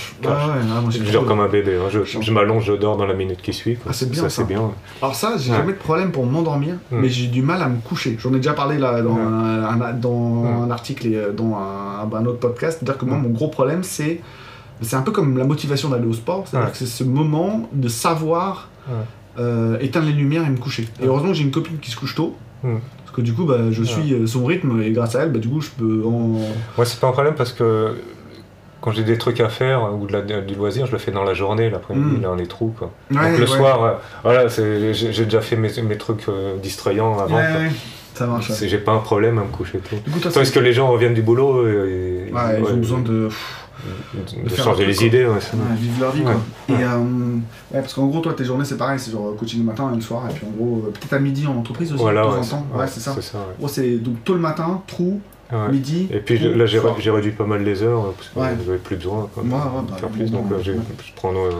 Je 0.90 1.12
dors 1.12 1.24
comme 1.24 1.38
un 1.38 1.46
bébé. 1.46 1.76
Hein. 1.76 1.88
Je, 1.88 2.32
m'allonge, 2.32 2.64
je 2.64 2.72
dors 2.72 2.96
dans 2.96 3.06
la 3.06 3.14
minute 3.14 3.40
qui 3.42 3.52
suit. 3.52 3.78
Ah, 3.88 3.92
c'est 3.92 4.10
bien. 4.10 4.28
Ça, 4.28 4.42
bien. 4.42 4.70
Alors, 5.00 5.14
ça, 5.14 5.36
j'ai 5.38 5.52
jamais 5.52 5.72
de 5.72 5.78
problème 5.78 6.10
pour 6.10 6.26
m'endormir, 6.26 6.74
hmm. 6.90 6.98
mais 6.98 7.08
j'ai 7.08 7.28
du 7.28 7.42
mal 7.42 7.62
à 7.62 7.68
me 7.68 7.78
coucher. 7.78 8.16
J'en 8.18 8.30
ai 8.34 8.38
déjà 8.38 8.54
parlé 8.54 8.78
là 8.78 9.02
dans, 9.02 9.16
un, 9.16 9.92
dans 9.92 10.44
un 10.64 10.70
article 10.70 11.06
et 11.06 11.16
euh, 11.16 11.32
dans 11.32 11.56
un, 11.56 12.26
autre 12.26 12.40
podcast. 12.40 12.78
C'est-à-dire 12.80 12.98
que 12.98 13.04
moi, 13.04 13.18
mon 13.18 13.30
gros 13.30 13.48
problème, 13.48 13.84
c'est. 13.84 14.20
C'est 14.80 14.96
un 14.96 15.02
peu 15.02 15.12
comme 15.12 15.38
la 15.38 15.44
motivation 15.44 15.90
d'aller 15.90 16.08
au 16.08 16.12
sport. 16.12 16.42
C'est-à-dire 16.48 16.72
que 16.72 16.78
c'est 16.78 16.86
ce 16.86 17.04
moment 17.04 17.68
de 17.72 17.86
savoir 17.86 18.68
euh, 19.38 19.78
éteindre 19.78 20.06
les 20.06 20.12
lumières 20.12 20.44
et 20.44 20.50
me 20.50 20.58
coucher. 20.58 20.88
Et 21.00 21.06
heureusement 21.06 21.32
j'ai 21.32 21.44
une 21.44 21.52
copine 21.52 21.78
qui 21.78 21.92
se 21.92 21.96
couche 21.96 22.16
tôt. 22.16 22.36
Parce 23.12 23.16
que 23.16 23.30
du 23.30 23.34
coup, 23.34 23.44
bah, 23.44 23.58
je 23.70 23.82
suis 23.82 24.14
euh, 24.14 24.26
son 24.26 24.46
rythme 24.46 24.80
et 24.80 24.90
grâce 24.90 25.16
à 25.16 25.24
elle, 25.24 25.32
bah, 25.32 25.38
du 25.38 25.48
coup, 25.48 25.60
je 25.60 25.68
peux 25.68 26.02
en. 26.06 26.40
Ouais, 26.78 26.86
c'est 26.86 26.98
pas 26.98 27.08
un 27.08 27.12
problème 27.12 27.34
parce 27.34 27.52
que 27.52 27.94
quand 28.80 28.90
j'ai 28.90 29.04
des 29.04 29.18
trucs 29.18 29.38
à 29.40 29.50
faire 29.50 29.94
ou 29.94 30.06
de 30.06 30.12
la, 30.14 30.22
du 30.22 30.54
loisir, 30.54 30.86
je 30.86 30.92
le 30.92 30.98
fais 30.98 31.12
dans 31.12 31.22
la 31.22 31.34
journée, 31.34 31.68
l'après-midi, 31.68 32.16
mm. 32.16 32.20
dans 32.22 32.34
les 32.34 32.46
trous. 32.46 32.74
Quoi. 32.78 32.90
Donc 33.10 33.38
le 33.38 33.46
soir, 33.46 33.84
euh, 33.84 33.92
voilà, 34.22 34.48
j'ai 34.48 35.24
déjà 35.24 35.42
fait 35.42 35.56
mes, 35.56 35.70
mes 35.82 35.98
trucs 35.98 36.26
euh, 36.30 36.56
distrayants 36.56 37.18
avant. 37.18 37.36
Ouais, 37.36 37.70
ça 38.14 38.26
marche. 38.26 38.50
J'ai 38.62 38.78
pas 38.78 38.92
un 38.92 39.00
problème 39.00 39.38
à 39.38 39.42
me 39.42 39.48
coucher 39.48 39.78
tôt. 39.78 39.96
Parce 40.32 40.50
que 40.50 40.58
les 40.58 40.72
gens 40.72 40.90
reviennent 40.90 41.14
du 41.14 41.22
boulot 41.22 41.68
et, 41.68 42.30
ils 42.30 42.72
ont 42.72 42.76
besoin 42.78 43.00
de 43.00 43.28
de, 44.14 44.54
changer 44.54 44.86
les 44.86 45.04
idées. 45.04 45.26
Ouais, 45.26 45.38
vivre 45.76 46.00
leur 46.00 46.12
vie. 46.12 46.22
Quoi. 46.22 46.34
Et, 46.68 46.82
euh, 46.82 47.00
parce 47.72 47.94
qu'en 47.94 48.06
gros, 48.06 48.20
toi, 48.20 48.34
tes 48.34 48.44
journées, 48.44 48.64
c'est 48.64 48.76
pareil, 48.76 48.98
c'est 48.98 49.10
genre 49.10 49.34
coaching 49.36 49.60
le 49.60 49.66
matin 49.66 49.90
et 49.92 49.96
le 49.96 50.00
soir, 50.00 50.28
et 50.30 50.34
puis 50.34 50.46
en 50.46 50.50
gros, 50.50 50.84
euh, 50.86 50.90
peut-être 50.90 51.12
à 51.12 51.18
midi 51.18 51.46
en 51.46 51.56
entreprise 51.56 51.92
aussi, 51.92 52.02
voilà, 52.02 52.22
de 52.22 52.26
temps 52.26 52.40
en 52.40 52.44
temps. 52.44 52.66
Ouais, 52.74 52.86
c'est 52.86 53.00
ça. 53.00 53.14
c'est 53.68 53.96
donc 53.98 54.24
tôt 54.24 54.34
le 54.34 54.40
matin, 54.40 54.82
trou, 54.86 55.20
midi. 55.70 56.08
Et 56.10 56.20
puis 56.20 56.38
là, 56.38 56.66
j'ai 56.66 57.10
réduit 57.10 57.32
pas 57.32 57.46
mal 57.46 57.62
les 57.62 57.82
heures, 57.82 58.12
parce 58.14 58.28
que 58.28 58.64
j'avais 58.64 58.78
plus 58.78 58.96
besoin 58.96 59.28
quoi, 59.32 59.42
bah, 59.46 59.84
faire 59.96 60.08
plus, 60.08 60.30
donc 60.30 60.46
je 60.62 60.72
prends 61.14 61.32
euh, 61.34 61.50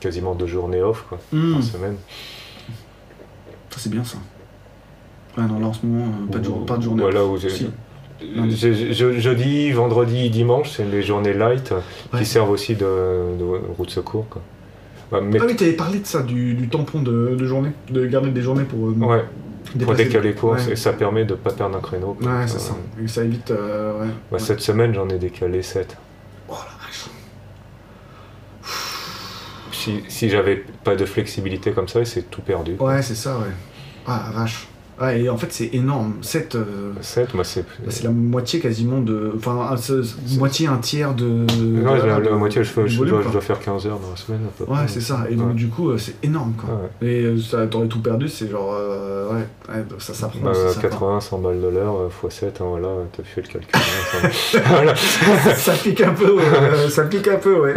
quasiment 0.00 0.34
deux 0.34 0.46
journées 0.46 0.82
off 0.82 1.04
quoi, 1.08 1.18
mmh. 1.32 1.52
par 1.52 1.62
semaine. 1.62 1.96
Ça, 3.70 3.78
c'est 3.78 3.90
bien 3.90 4.04
ça. 4.04 4.18
Ouais, 5.38 5.44
non, 5.46 5.58
là 5.58 5.66
en 5.68 5.72
ce 5.72 5.86
moment, 5.86 6.04
pas 6.30 6.38
de, 6.38 6.44
jour, 6.44 6.66
pas 6.66 6.76
de 6.76 6.82
journée. 6.82 7.02
Voilà, 7.02 7.24
où 7.24 7.38
je, 8.50 9.18
jeudi, 9.18 9.70
vendredi, 9.72 10.30
dimanche, 10.30 10.70
c'est 10.70 10.84
les 10.84 11.02
journées 11.02 11.34
light 11.34 11.72
qui 12.16 12.26
servent 12.26 12.50
aussi 12.50 12.74
de, 12.74 12.86
route 13.76 13.88
de 13.88 13.92
secours. 13.92 14.26
Quoi. 14.28 14.42
Bah, 15.10 15.20
ah 15.20 15.44
oui, 15.46 15.56
tu 15.56 15.64
avais 15.64 15.74
parlé 15.74 15.98
de 15.98 16.06
ça, 16.06 16.22
du, 16.22 16.68
tampon 16.70 17.02
de, 17.02 17.44
journée, 17.44 17.72
de 17.90 18.06
garder 18.06 18.30
des 18.30 18.42
journées 18.42 18.64
pour. 18.64 18.88
Euh, 18.88 18.92
ouais. 18.92 19.24
Pour 19.84 19.94
décaler 19.94 20.34
cours, 20.34 20.58
et 20.58 20.76
ça 20.76 20.92
permet 20.92 21.24
de 21.24 21.32
ne 21.32 21.38
pas 21.38 21.52
perdre 21.52 21.76
un 21.76 21.80
créneau. 21.80 22.16
Ouais, 22.20 22.46
c'est 22.46 22.58
ça. 22.58 22.74
Et 23.02 23.06
ça 23.08 23.22
évite. 23.24 23.50
Euh, 23.50 24.06
bah, 24.30 24.38
cette 24.38 24.60
semaine, 24.60 24.92
j'en 24.92 25.08
ai 25.08 25.18
décalé 25.18 25.62
7. 25.62 25.96
Oh 26.48 26.52
la 26.52 26.84
vache. 26.84 27.06
Si, 29.72 30.02
si 30.08 30.28
j'avais 30.28 30.64
pas 30.84 30.96
de 30.96 31.06
flexibilité 31.06 31.72
comme 31.72 31.88
ça, 31.88 32.04
c'est 32.04 32.30
tout 32.30 32.42
perdu. 32.42 32.76
Ouais, 32.80 33.02
c'est 33.02 33.14
ça, 33.14 33.38
ouais. 33.38 33.52
Ah 34.06 34.24
la 34.26 34.40
vache. 34.40 34.66
Ouais, 35.02 35.22
et 35.22 35.28
en 35.28 35.36
fait, 35.36 35.48
c'est 35.50 35.70
énorme. 35.72 36.14
7, 36.22 36.54
euh, 36.54 36.92
moi, 37.34 37.42
c'est... 37.42 37.64
c'est 37.88 38.04
la 38.04 38.10
moitié 38.10 38.60
quasiment 38.60 39.00
de. 39.00 39.32
Enfin, 39.36 39.74
moitié, 40.38 40.68
un 40.68 40.76
tiers 40.76 41.12
de. 41.14 41.44
Ouais, 41.82 42.06
la, 42.06 42.36
moitié, 42.36 42.62
je, 42.62 42.86
je, 42.86 43.04
dois, 43.04 43.22
faire 43.40 43.58
15 43.58 43.86
heures 43.88 43.98
dans 43.98 44.10
la 44.10 44.16
semaine. 44.16 44.40
À 44.46 44.64
peu 44.64 44.70
ouais, 44.70 44.86
c'est 44.86 45.00
ça. 45.00 45.26
Et 45.28 45.34
donc, 45.34 45.56
du 45.56 45.68
coup, 45.68 45.90
euh, 45.90 45.98
c'est 45.98 46.14
énorme. 46.22 46.52
Quoi. 46.56 46.68
Et 47.00 47.22
euh, 47.22 47.38
ça, 47.40 47.66
t'aurais 47.66 47.88
tout 47.88 48.00
perdu, 48.00 48.28
c'est 48.28 48.48
genre. 48.48 48.76
ouais, 49.32 49.84
ça 49.98 50.14
s'apprend. 50.14 50.38
Bah, 50.40 50.52
80, 50.80 51.20
100 51.20 51.38
balles 51.38 51.60
de 51.60 51.68
l'heure, 51.68 52.08
x 52.24 52.36
7, 52.36 52.60
hein, 52.60 52.64
voilà, 52.68 52.88
t'as 53.16 53.24
fait 53.24 53.42
le 53.42 53.48
calcul. 53.48 53.70
Hein, 54.54 54.94
ça 55.56 55.72
pique 55.72 56.00
un 56.00 56.14
peu, 56.14 56.36
ça 56.88 57.04
pique 57.04 57.26
un 57.26 57.38
peu, 57.38 57.58
ouais. 57.60 57.74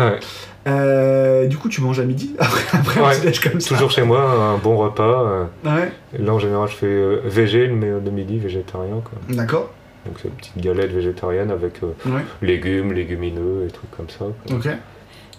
Euh, 0.68 1.46
du 1.48 1.58
coup, 1.58 1.70
tu 1.70 1.82
manges 1.82 2.00
à 2.00 2.04
midi 2.06 2.36
après, 2.40 2.78
après 2.78 3.00
Ouais, 3.02 3.16
un 3.18 3.20
petit 3.32 3.40
comme 3.50 3.60
ça 3.60 3.76
Toujours 3.76 3.92
chez 3.92 4.02
moi, 4.04 4.22
un 4.24 4.58
bon 4.58 4.78
repas. 4.78 5.24
euh, 5.24 5.44
Ouais, 5.64 5.92
Là, 6.18 6.34
en 6.34 6.40
général, 6.40 6.68
je 6.70 6.76
fais 6.76 6.86
euh, 6.88 7.22
végé 7.26 7.68
le 7.68 8.00
le 8.00 8.12
midi, 8.12 8.40
végétarien. 8.40 9.02
D'accord. 9.30 9.70
Donc, 10.06 10.16
c'est 10.22 10.28
une 10.28 10.34
petite 10.36 10.58
galette 10.58 10.92
végétarienne 10.92 11.52
avec 11.52 11.82
euh, 11.84 11.88
Ouais, 12.10 12.22
légumes, 12.42 12.94
légumineux 12.94 13.66
et 13.68 13.72
trucs 13.72 13.92
comme 13.92 14.10
ça. 14.10 14.26
quoi. 14.48 14.58
ok. 14.58 14.70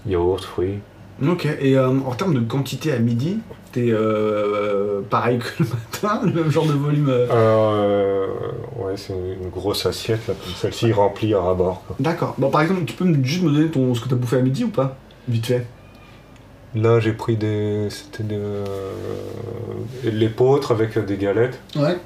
Yaourt, 0.06 0.44
fruits. 0.44 0.78
Ok, 1.26 1.46
et 1.60 1.78
euh, 1.78 1.88
en 1.88 2.12
termes 2.14 2.34
de 2.34 2.40
quantité 2.40 2.92
à 2.92 2.98
midi, 2.98 3.38
t'es 3.72 3.86
euh, 3.90 5.00
pareil 5.08 5.38
que 5.38 5.62
le 5.62 5.68
matin, 5.70 6.20
le 6.24 6.30
même 6.42 6.50
genre 6.50 6.66
de 6.66 6.72
volume 6.72 7.08
euh, 7.08 7.26
Euh, 7.32 8.26
ouais, 8.76 8.92
c'est 8.96 9.14
une 9.14 9.48
grosse 9.48 9.86
assiette, 9.86 10.28
là, 10.28 10.34
comme 10.34 10.52
celle-ci, 10.54 10.92
remplie 10.92 11.32
à 11.34 11.40
ras-bord. 11.40 11.82
quoi. 11.86 11.96
D'accord. 11.98 12.34
Bon, 12.38 12.50
par 12.50 12.60
exemple, 12.60 12.84
tu 12.84 12.92
peux 12.94 13.06
juste 13.24 13.42
me 13.42 13.50
donner 13.50 13.68
ton, 13.68 13.94
ce 13.94 14.00
que 14.02 14.08
t'as 14.10 14.14
bouffé 14.16 14.36
à 14.36 14.40
midi 14.42 14.64
ou 14.64 14.68
pas? 14.68 14.96
Vite 15.28 15.46
fait. 15.46 15.66
Là, 16.74 17.00
j'ai 17.00 17.12
pris 17.12 17.36
des. 17.36 17.88
C'était 17.90 18.22
des. 18.22 18.36
euh, 18.36 18.64
l'épeautre 20.04 20.72
avec 20.72 20.98
des 20.98 21.16
galettes 21.16 21.58
Ouais. 21.74 21.96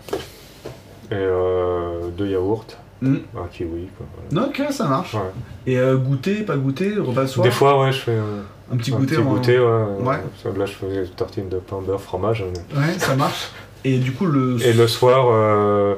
et 1.10 1.14
euh, 1.14 2.08
deux 2.16 2.28
yaourts, 2.28 2.64
Mm. 3.02 3.16
un 3.36 3.46
kiwi. 3.50 3.88
Quoi, 3.96 4.06
voilà. 4.30 4.46
Ok, 4.48 4.62
ça 4.72 4.86
marche. 4.86 5.14
Ouais. 5.14 5.20
Et 5.66 5.78
euh, 5.78 5.96
goûter, 5.96 6.42
pas 6.42 6.56
goûter, 6.56 6.94
repas 6.98 7.26
soir 7.26 7.44
Des 7.44 7.50
fois, 7.50 7.80
ouais, 7.82 7.92
je 7.92 7.98
fais 7.98 8.10
euh, 8.12 8.42
Un 8.72 8.76
petit 8.76 8.92
un 8.92 8.96
goûter 8.98 9.16
petit 9.16 9.22
en- 9.22 9.32
goûter. 9.32 9.58
Ouais. 9.58 10.04
Ouais. 10.04 10.56
Là, 10.58 10.66
je 10.66 10.72
fais 10.72 10.86
des 11.02 11.08
tartines 11.08 11.48
de 11.48 11.56
pain, 11.58 11.80
beurre, 11.80 12.00
fromage. 12.00 12.44
mais- 12.72 12.78
Ouais, 12.78 12.98
ça 12.98 13.16
marche. 13.16 13.48
Et 13.84 13.98
du 13.98 14.12
coup, 14.12 14.26
le. 14.26 14.58
Et 14.64 14.72
le 14.74 14.86
soir, 14.86 15.26
euh, 15.30 15.94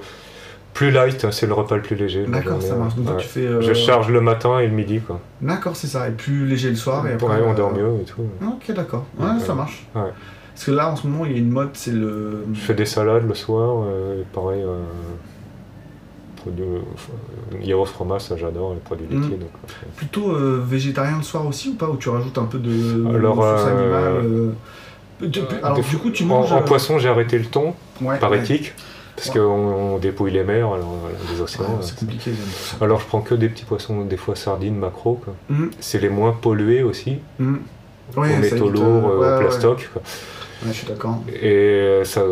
plus 0.75 0.91
light, 0.91 1.31
c'est 1.31 1.47
le 1.47 1.53
repas 1.53 1.77
le 1.77 1.83
plus 1.83 1.97
léger. 1.97 2.25
de 2.27 2.31
D'accord, 2.33 2.63
ça 2.63 2.75
marche. 2.77 2.95
Donc 2.97 3.09
ouais. 3.09 3.17
tu 3.19 3.27
fais. 3.29 3.47
euh, 3.47 3.61
Je 3.61 3.73
charge 3.75 4.11
le 4.11 4.21
matin 4.21 4.59
et 4.61 4.67
le 4.67 4.73
midi, 4.73 5.01
quoi. 5.01 5.21
D'accord, 5.41 5.77
c'est 5.77 5.87
ça. 5.87 6.09
Et 6.09 6.13
plus 6.13 6.47
léger 6.47 6.71
le 6.71 6.77
soir. 6.77 7.07
Et 7.07 7.13
après, 7.15 7.27
Ouais, 7.27 7.43
on 7.47 7.53
euh, 7.53 7.55
dort 7.55 7.73
mieux 7.75 8.01
et 8.01 8.05
tout. 8.05 8.23
Ok, 8.47 8.75
d'accord. 8.75 9.05
Ouais, 9.19 9.27
Ouais, 9.27 9.41
ça 9.41 9.55
marche. 9.55 9.87
Ouais. 9.95 10.03
Parce 10.55 10.65
que 10.67 10.71
là, 10.71 10.91
en 10.91 10.97
ce 10.97 11.07
moment, 11.07 11.25
il 11.27 11.33
y 11.33 11.35
a 11.35 11.39
une 11.39 11.51
mode, 11.51 11.71
c'est 11.75 11.93
le. 11.93 12.45
Je 12.53 12.61
fais 12.61 12.75
des 12.75 12.85
salades 12.87 13.27
le 13.27 13.35
soir, 13.35 13.85
euh, 13.87 14.21
et 14.21 14.25
pareil, 14.35 14.63
euh, 14.63 14.81
produits, 16.37 16.63
euh, 16.65 16.79
yaourt, 17.63 17.89
fromage, 17.89 18.23
ça 18.23 18.37
j'adore, 18.37 18.75
les 18.75 18.81
produits 18.81 19.07
laitiers. 19.11 19.37
Donc, 19.37 19.51
euh, 19.65 19.87
Plutôt 19.97 20.31
euh, 20.33 20.63
végétarien 20.67 21.17
le 21.19 21.23
soir 21.23 21.47
aussi 21.47 21.71
ou 21.71 21.75
pas 21.75 21.89
Ou 21.89 21.97
tu 21.97 22.09
rajoutes 22.09 22.37
un 22.39 22.45
peu 22.45 22.59
de, 22.59 23.07
Alors, 23.15 23.37
de 23.37 23.41
sauce 23.43 23.67
euh, 23.67 23.79
animale 23.79 24.13
euh, 24.25 25.29
tu- 25.31 25.41
Alors, 25.63 25.81
du 25.81 25.97
coup, 25.99 26.11
tu 26.11 26.25
en, 26.25 26.27
manges. 26.27 26.53
en 26.53 26.59
euh, 26.59 26.63
poisson, 26.63 26.99
j'ai 26.99 27.09
arrêté 27.09 27.39
le 27.39 27.45
thon, 27.47 27.75
ouais, 28.01 28.19
par 28.19 28.31
ouais. 28.33 28.39
éthique, 28.41 28.75
parce 29.17 29.29
Ouais. 29.29 29.35
qu'on 29.35 29.95
on 29.95 29.99
dépouille 29.99 30.31
les 30.33 30.43
mers, 30.45 30.67
alors, 30.73 30.97
voilà, 31.01 31.17
les 31.31 31.37
Ouais, 31.37 31.43
océans. 31.43 31.79
c'est 31.83 31.93
euh, 31.95 32.01
compliqué. 32.01 32.31
alors 32.81 33.01
je 33.01 33.07
prends 33.07 33.21
que 33.21 33.35
des 33.35 33.49
petits 33.49 33.65
poissons, 33.65 34.05
des 34.05 34.17
fois 34.17 34.37
sardines, 34.37 34.77
maquereaux. 34.77 35.21
Mhm, 35.51 35.71
C'est 35.81 35.99
les 36.01 36.09
moins 36.09 36.33
pollués 36.33 36.83
aussi, 36.83 37.19
mhm. 37.39 37.61
aux 38.17 38.21
Ouais, 38.21 38.31
ça 38.33 38.39
métaux 38.39 38.69
lourds, 38.71 38.85
euh, 38.85 39.23
euh, 39.23 39.37
au 39.37 39.39
ouais. 39.39 39.45
plastoc. 39.49 39.91
quoi. 39.93 40.03
Ouais, 40.65 40.73
je 40.73 40.79
suis 40.79 40.87
d'accord. 40.87 41.19
Et 41.43 42.03
ça, 42.05 42.23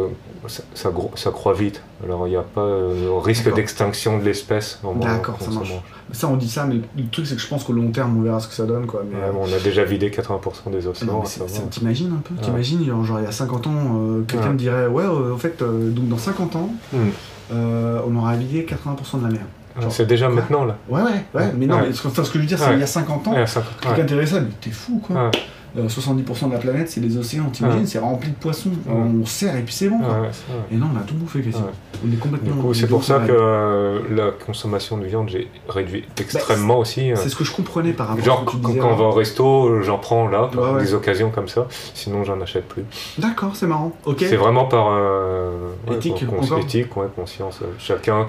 ça, 0.47 0.91
ça, 1.15 1.31
croît 1.31 1.53
vite. 1.55 1.83
Alors 2.05 2.27
il 2.27 2.31
n'y 2.31 2.37
a 2.37 2.43
pas 2.43 2.61
euh, 2.63 3.11
risque 3.23 3.53
d'extinction 3.55 4.19
de 4.19 4.25
l'espèce. 4.25 4.79
en 4.85 4.95
D'accord, 4.95 5.37
ça 5.41 5.51
en 5.51 5.55
marche. 5.55 5.73
Ça, 6.13 6.29
on 6.29 6.37
dit 6.37 6.49
ça, 6.49 6.65
mais 6.65 6.77
le 6.97 7.09
truc, 7.11 7.27
c'est 7.27 7.37
que 7.37 7.41
je 7.41 7.47
pense 7.47 7.65
qu'au 7.65 7.73
long 7.73 7.91
terme, 7.91 8.19
on 8.19 8.23
verra 8.23 8.41
ce 8.41 8.49
que 8.49 8.55
ça 8.55 8.65
donne. 8.67 8.87
Quoi. 8.87 9.05
Mais, 9.09 9.17
Ouais, 9.17 9.23
euh, 9.25 9.33
on 9.39 9.53
a 9.53 9.59
déjà 9.63 9.85
vidé 9.85 10.11
80% 10.11 10.71
des 10.71 10.81
non, 11.07 11.21
océans. 11.23 11.49
T'imagines 11.71 12.13
un 12.13 12.21
peu? 12.23 12.35
T'imagines, 12.43 12.85
genre, 13.05 13.21
il 13.21 13.25
y 13.25 13.29
a 13.29 13.33
50 13.33 13.67
ans, 13.67 13.73
euh, 13.77 14.23
quelqu'un 14.27 14.51
me 14.51 14.59
dirait 14.59 14.87
Ouais, 14.87 15.05
euh, 15.05 15.35
au 15.35 15.37
fait, 15.37 15.61
euh, 15.63 15.91
donc 15.91 16.09
dans 16.09 16.19
50 16.19 16.57
ans, 16.57 16.71
Hmm. 16.93 16.97
euh, 17.53 18.01
on 18.09 18.17
aura 18.17 18.33
habillé 18.33 18.65
80% 18.65 19.19
de 19.19 19.25
la 19.25 19.31
mer. 19.31 19.41
Ah, 19.77 19.83
C'est 19.89 20.07
déjà 20.07 20.27
quoi? 20.27 20.35
maintenant 20.37 20.65
là. 20.65 20.77
Ouais, 20.89 21.01
ouais, 21.03 21.25
ouais, 21.35 21.53
mais 21.57 21.67
non, 21.67 21.79
mais 21.81 21.93
ce 21.93 22.03
que, 22.03 22.09
enfin, 22.09 22.25
ce 22.25 22.31
que 22.31 22.39
je 22.39 22.43
veux 22.43 22.49
dire, 22.49 22.59
c'est 22.59 22.67
Ouais. 22.67 22.75
il 22.75 22.81
y 22.81 22.83
a 22.83 22.87
50 22.89 23.29
ans, 23.29 23.35
quelqu'un 23.81 24.27
ça, 24.27 24.41
mais 24.41 24.49
t'es 24.61 24.71
fou 24.71 25.01
quoi. 25.07 25.31
Euh, 25.79 25.89
70% 25.89 26.49
de 26.49 26.53
la 26.55 26.59
planète, 26.59 26.91
c'est 26.91 27.01
les 27.01 27.17
océans, 27.17 27.45
t'imagines, 27.53 27.81
Ouais. 27.81 27.87
c'est 27.87 27.99
rempli 28.01 28.29
de 28.31 28.35
Ouais. 28.35 28.41
poissons. 28.41 28.71
On 28.89 29.25
serre 29.25 29.57
et 29.57 29.63
puis 29.63 29.73
c'est 29.73 29.89
bon. 29.89 29.99
quoi. 29.99 30.21
Ouais. 30.23 30.29
Et 30.73 30.77
non, 30.77 30.87
on 30.93 30.99
a 30.99 31.03
tout 31.03 31.15
bouffé 31.15 31.41
quasiment. 31.43 31.69
On 32.05 32.13
est 32.13 32.17
complètement. 32.17 32.73
C'est 32.75 32.89
pour 32.89 33.05
ça 33.05 33.21
que 33.21 33.31
la- 33.33 33.39
euh, 33.39 34.01
la 34.11 34.31
consommation 34.33 34.99
de 34.99 35.05
viande, 35.07 35.29
j'ai 35.29 35.49
réduit 35.69 36.05
extrêmement 36.21 36.79
aussi. 36.79 37.13
euh. 37.13 37.17
C'est 37.17 37.29
ce 37.29 37.37
que 37.37 37.45
je 37.45 37.53
comprenais 37.53 37.93
par 37.93 38.09
rapport 38.09 38.23
à 38.23 38.27
Genre, 38.27 38.41
ce 38.41 38.45
que 38.47 38.51
tu 38.51 38.57
quand, 38.63 38.69
disais. 38.69 38.81
quand 38.81 38.91
on 38.93 38.97
va 38.97 39.05
au 39.05 39.11
resto, 39.13 39.83
j'en 39.83 39.99
prends 39.99 40.27
là, 40.29 40.51
des 40.81 40.95
occasions 40.95 41.31
comme 41.31 41.49
ça. 41.49 41.67
Sinon, 41.95 42.25
j'en 42.25 42.41
achète 42.41 42.67
plus. 42.67 42.83
D'accord, 43.19 43.55
c'est 43.55 43.67
marrant. 43.67 43.93
Ok. 44.07 44.17
C'est 44.21 44.37
vraiment 44.37 44.65
par 44.65 44.89
euh, 44.91 45.53
Éthique, 45.93 46.97
ouais, 46.97 47.07
conscience. 47.15 47.61
euh, 47.63 47.67
Chacun 47.79 48.27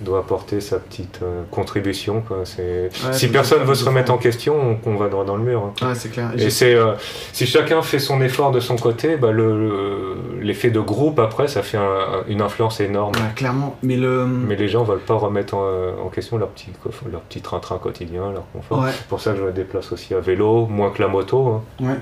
doit 0.00 0.20
apporter 0.20 0.60
sa 0.60 0.78
petite 0.78 1.20
euh, 1.22 1.42
contribution. 1.50 2.22
Quoi. 2.26 2.38
Ouais, 2.38 2.88
si 3.12 3.28
personne 3.28 3.62
veut 3.64 3.74
se 3.74 3.84
remettre 3.84 4.12
en 4.12 4.18
question, 4.18 4.78
on, 4.84 4.90
on 4.90 4.96
va 4.96 5.08
droit 5.08 5.24
dans 5.24 5.36
le 5.36 5.42
mur. 5.42 5.62
hein. 5.82 5.86
Ouais, 5.88 5.94
c'est 5.94 6.08
clair. 6.10 6.30
Et 6.36 6.50
c'est 6.50 6.74
euh, 6.74 6.92
si 7.32 7.46
chacun 7.46 7.82
fait 7.82 7.98
son 7.98 8.20
effort 8.22 8.50
de 8.52 8.60
son 8.60 8.76
côté, 8.76 9.16
bah, 9.16 9.30
le, 9.32 9.58
le- 9.58 10.16
l'effet 10.40 10.70
de 10.70 10.80
groupe 10.80 11.18
après, 11.18 11.48
ça 11.48 11.62
fait 11.62 11.78
un- 11.78 12.22
une 12.28 12.40
influence 12.42 12.80
énorme. 12.80 13.12
Ouais, 13.16 13.34
clairement. 13.34 13.76
Mais 13.82 13.96
le. 13.96 14.24
Mais 14.26 14.56
les 14.56 14.68
gens 14.68 14.84
veulent 14.84 14.98
pas 15.00 15.14
remettre 15.14 15.54
en, 15.54 16.04
en 16.06 16.08
question 16.08 16.38
leur 16.38 16.48
petit, 16.48 16.70
leur 17.10 17.20
petit 17.22 17.40
train-train 17.40 17.78
quotidien, 17.78 18.30
leur 18.32 18.44
confort. 18.52 18.82
Ouais, 18.84 18.90
C'est 18.92 19.06
pour 19.06 19.20
ça 19.20 19.32
que 19.32 19.38
je 19.38 19.42
me 19.44 19.52
déplace 19.52 19.90
aussi 19.92 20.14
à 20.14 20.20
vélo, 20.20 20.66
moins 20.66 20.90
que 20.90 21.02
la 21.02 21.08
moto, 21.08 21.62
hein. 21.80 21.96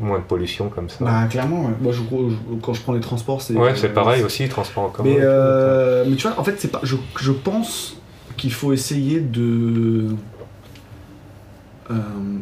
Moins 0.00 0.18
de 0.18 0.24
pollution 0.24 0.68
comme 0.68 0.88
ça. 0.88 1.04
Bah, 1.04 1.24
clairement, 1.30 1.66
ouais. 1.66 1.72
Moi, 1.80 1.92
je, 1.92 2.00
je- 2.00 2.60
quand 2.62 2.72
je 2.74 2.80
prends 2.82 2.92
les 2.92 3.00
transports, 3.00 3.40
c'est. 3.42 3.54
ouais, 3.54 3.72
c'est 3.76 3.90
euh, 3.90 3.94
pareil 3.94 4.22
aussi, 4.22 4.48
transport 4.48 4.84
en 4.84 4.88
commun. 4.88 5.10
Mais, 5.10 5.18
euh, 5.20 6.04
mais 6.08 6.16
tu 6.16 6.26
vois, 6.26 6.38
en 6.38 6.44
fait, 6.44 6.54
c'est 6.58 6.70
pas. 6.72 6.80
Je, 6.82 6.96
je 7.18 7.32
pense 7.32 7.96
qu'il 8.36 8.52
faut 8.52 8.72
essayer 8.72 9.20
de 9.20 10.06
euh, 11.90 11.94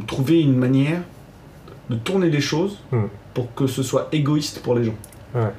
trouver 0.07 0.41
une 0.43 0.57
manière 0.57 1.01
de 1.91 1.97
tourner 1.97 2.29
les 2.31 2.41
choses 2.41 2.79
Hmm. 2.93 3.05
pour 3.35 3.55
que 3.55 3.67
ce 3.67 3.83
soit 3.83 4.09
égoïste 4.13 4.61
pour 4.63 4.75
les 4.75 4.85
gens. 4.85 4.95
Ouais. 5.35 5.51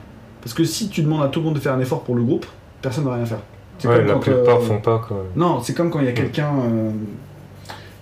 Parce 0.41 0.53
que 0.53 0.63
si 0.63 0.89
tu 0.89 1.01
demandes 1.01 1.23
à 1.23 1.27
tout 1.27 1.39
le 1.39 1.45
monde 1.45 1.55
de 1.55 1.59
faire 1.59 1.73
un 1.73 1.80
effort 1.80 2.03
pour 2.03 2.15
le 2.15 2.23
groupe, 2.23 2.45
personne 2.81 3.03
ne 3.03 3.09
va 3.09 3.15
rien 3.15 3.26
faire. 3.26 3.39
Ouais, 3.85 4.03
la 4.03 4.13
quand, 4.13 4.19
plupart 4.19 4.57
euh, 4.57 4.61
font 4.61 4.80
pas. 4.80 4.99
Quoi. 5.07 5.26
Non, 5.35 5.61
c'est 5.61 5.73
comme 5.73 5.89
quand 5.89 5.99
il 5.99 6.05
y 6.05 6.09
a 6.09 6.11
Hmm. 6.11 6.15
quelqu'un. 6.15 6.51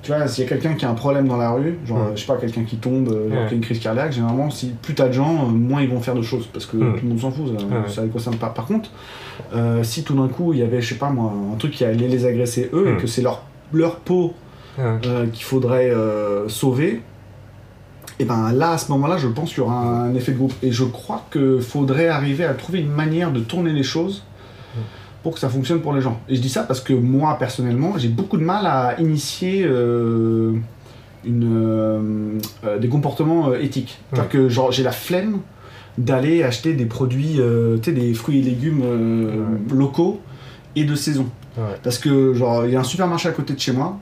Tu 0.08 0.14
vois, 0.14 0.26
s'il 0.28 0.46
y 0.46 0.48
a 0.48 0.50
quelqu'un 0.50 0.74
qui 0.76 0.86
a 0.86 0.90
un 0.90 0.94
problème 0.94 1.28
dans 1.28 1.36
la 1.36 1.52
rue, 1.52 1.78
genre, 1.86 2.12
je 2.16 2.22
sais 2.22 2.26
pas, 2.28 2.38
quelqu'un 2.38 2.64
qui 2.64 2.78
tombe, 2.78 3.10
euh, 3.10 3.30
genre, 3.30 3.46
qui 3.48 3.54
a 3.54 3.58
une 3.58 3.62
crise 3.62 3.80
cardiaque, 3.80 4.14
généralement, 4.14 4.50
si 4.50 4.72
plus 4.82 4.94
t'as 4.96 5.08
de 5.10 5.12
gens, 5.14 5.44
euh, 5.44 5.52
moins 5.52 5.82
ils 5.82 5.90
vont 5.90 6.00
faire 6.00 6.16
de 6.16 6.22
choses, 6.22 6.48
parce 6.48 6.66
que 6.66 6.78
tout 6.78 7.04
le 7.04 7.10
monde 7.10 7.20
s'en 7.20 7.30
fout, 7.32 7.48
ça, 7.60 7.66
Ouais. 7.66 7.90
ça 7.90 8.02
concerne 8.08 8.38
pas. 8.38 8.48
Par 8.48 8.66
contre, 8.68 8.90
euh, 9.54 9.84
si 9.84 10.04
tout 10.04 10.16
d'un 10.16 10.30
coup, 10.30 10.54
il 10.54 10.60
y 10.60 10.64
avait, 10.64 10.80
je 10.82 10.88
sais 10.90 10.96
pas 11.00 11.10
moi, 11.10 11.34
un 11.54 11.58
truc 11.58 11.72
qui 11.74 11.84
allait 11.84 12.08
les 12.08 12.26
agresser 12.26 12.70
eux, 12.74 12.94
et 12.94 13.02
que 13.02 13.06
c'est 13.08 13.22
leur, 13.22 13.44
leur 13.74 13.98
peau 13.98 14.34
qu'il 15.34 15.44
faudrait 15.44 15.92
sauver, 16.48 17.02
et 18.20 18.26
ben 18.26 18.52
là, 18.54 18.72
à 18.72 18.78
ce 18.78 18.92
moment-là, 18.94 19.18
je 19.18 19.28
pense 19.28 19.50
qu'il 19.50 19.60
y 19.60 19.62
aura 19.62 19.76
un 19.80 20.16
effet 20.16 20.32
de 20.32 20.38
groupe. 20.38 20.54
Et 20.64 20.72
je 20.72 20.84
crois 20.86 21.24
qu'il 21.32 21.60
faudrait 21.62 22.08
arriver 22.08 22.46
à 22.46 22.54
trouver 22.54 22.80
une 22.80 22.92
manière 22.92 23.32
de 23.32 23.40
tourner 23.42 23.72
les 23.74 23.84
choses 23.84 24.24
pour 25.28 25.34
que 25.34 25.42
ça 25.42 25.50
fonctionne 25.50 25.82
pour 25.82 25.94
les 25.94 26.00
gens. 26.00 26.22
Et 26.30 26.36
je 26.36 26.42
dis 26.42 26.48
ça 26.48 26.64
parce 26.64 26.80
que 26.80 26.94
moi, 26.94 27.38
personnellement, 27.38 27.98
j'ai 27.98 28.08
beaucoup 28.08 28.38
de 28.38 28.46
mal 28.46 28.66
à 28.66 28.96
initier 28.98 29.66
euh, 29.66 30.54
une, 31.26 31.52
euh, 31.54 32.40
euh, 32.64 32.80
des 32.80 32.88
comportements 32.88 33.50
euh, 33.50 33.60
éthiques. 33.60 34.00
C'est-à-dire 34.10 34.30
que 34.30 34.48
genre, 34.48 34.72
j'ai 34.72 34.84
la 34.84 34.94
flemme 34.94 35.40
d'aller 35.98 36.44
acheter 36.44 36.76
des 36.76 36.86
produits, 36.86 37.42
tu 37.42 37.84
sais, 37.84 37.92
des 37.92 38.14
fruits 38.14 38.40
et 38.40 38.42
légumes 38.42 38.84
locaux 39.70 40.22
et 40.78 40.86
de 40.86 40.96
saison. 40.96 41.28
Ouais. 41.58 41.64
Parce 41.84 42.00
que, 42.00 42.34
genre, 42.34 42.66
il 42.66 42.72
y 42.72 42.78
a 42.78 42.80
un 42.80 42.86
supermarché 42.86 43.28
à 43.28 43.34
côté 43.34 43.54
de 43.54 43.60
chez 43.60 43.74
moi. 43.74 44.00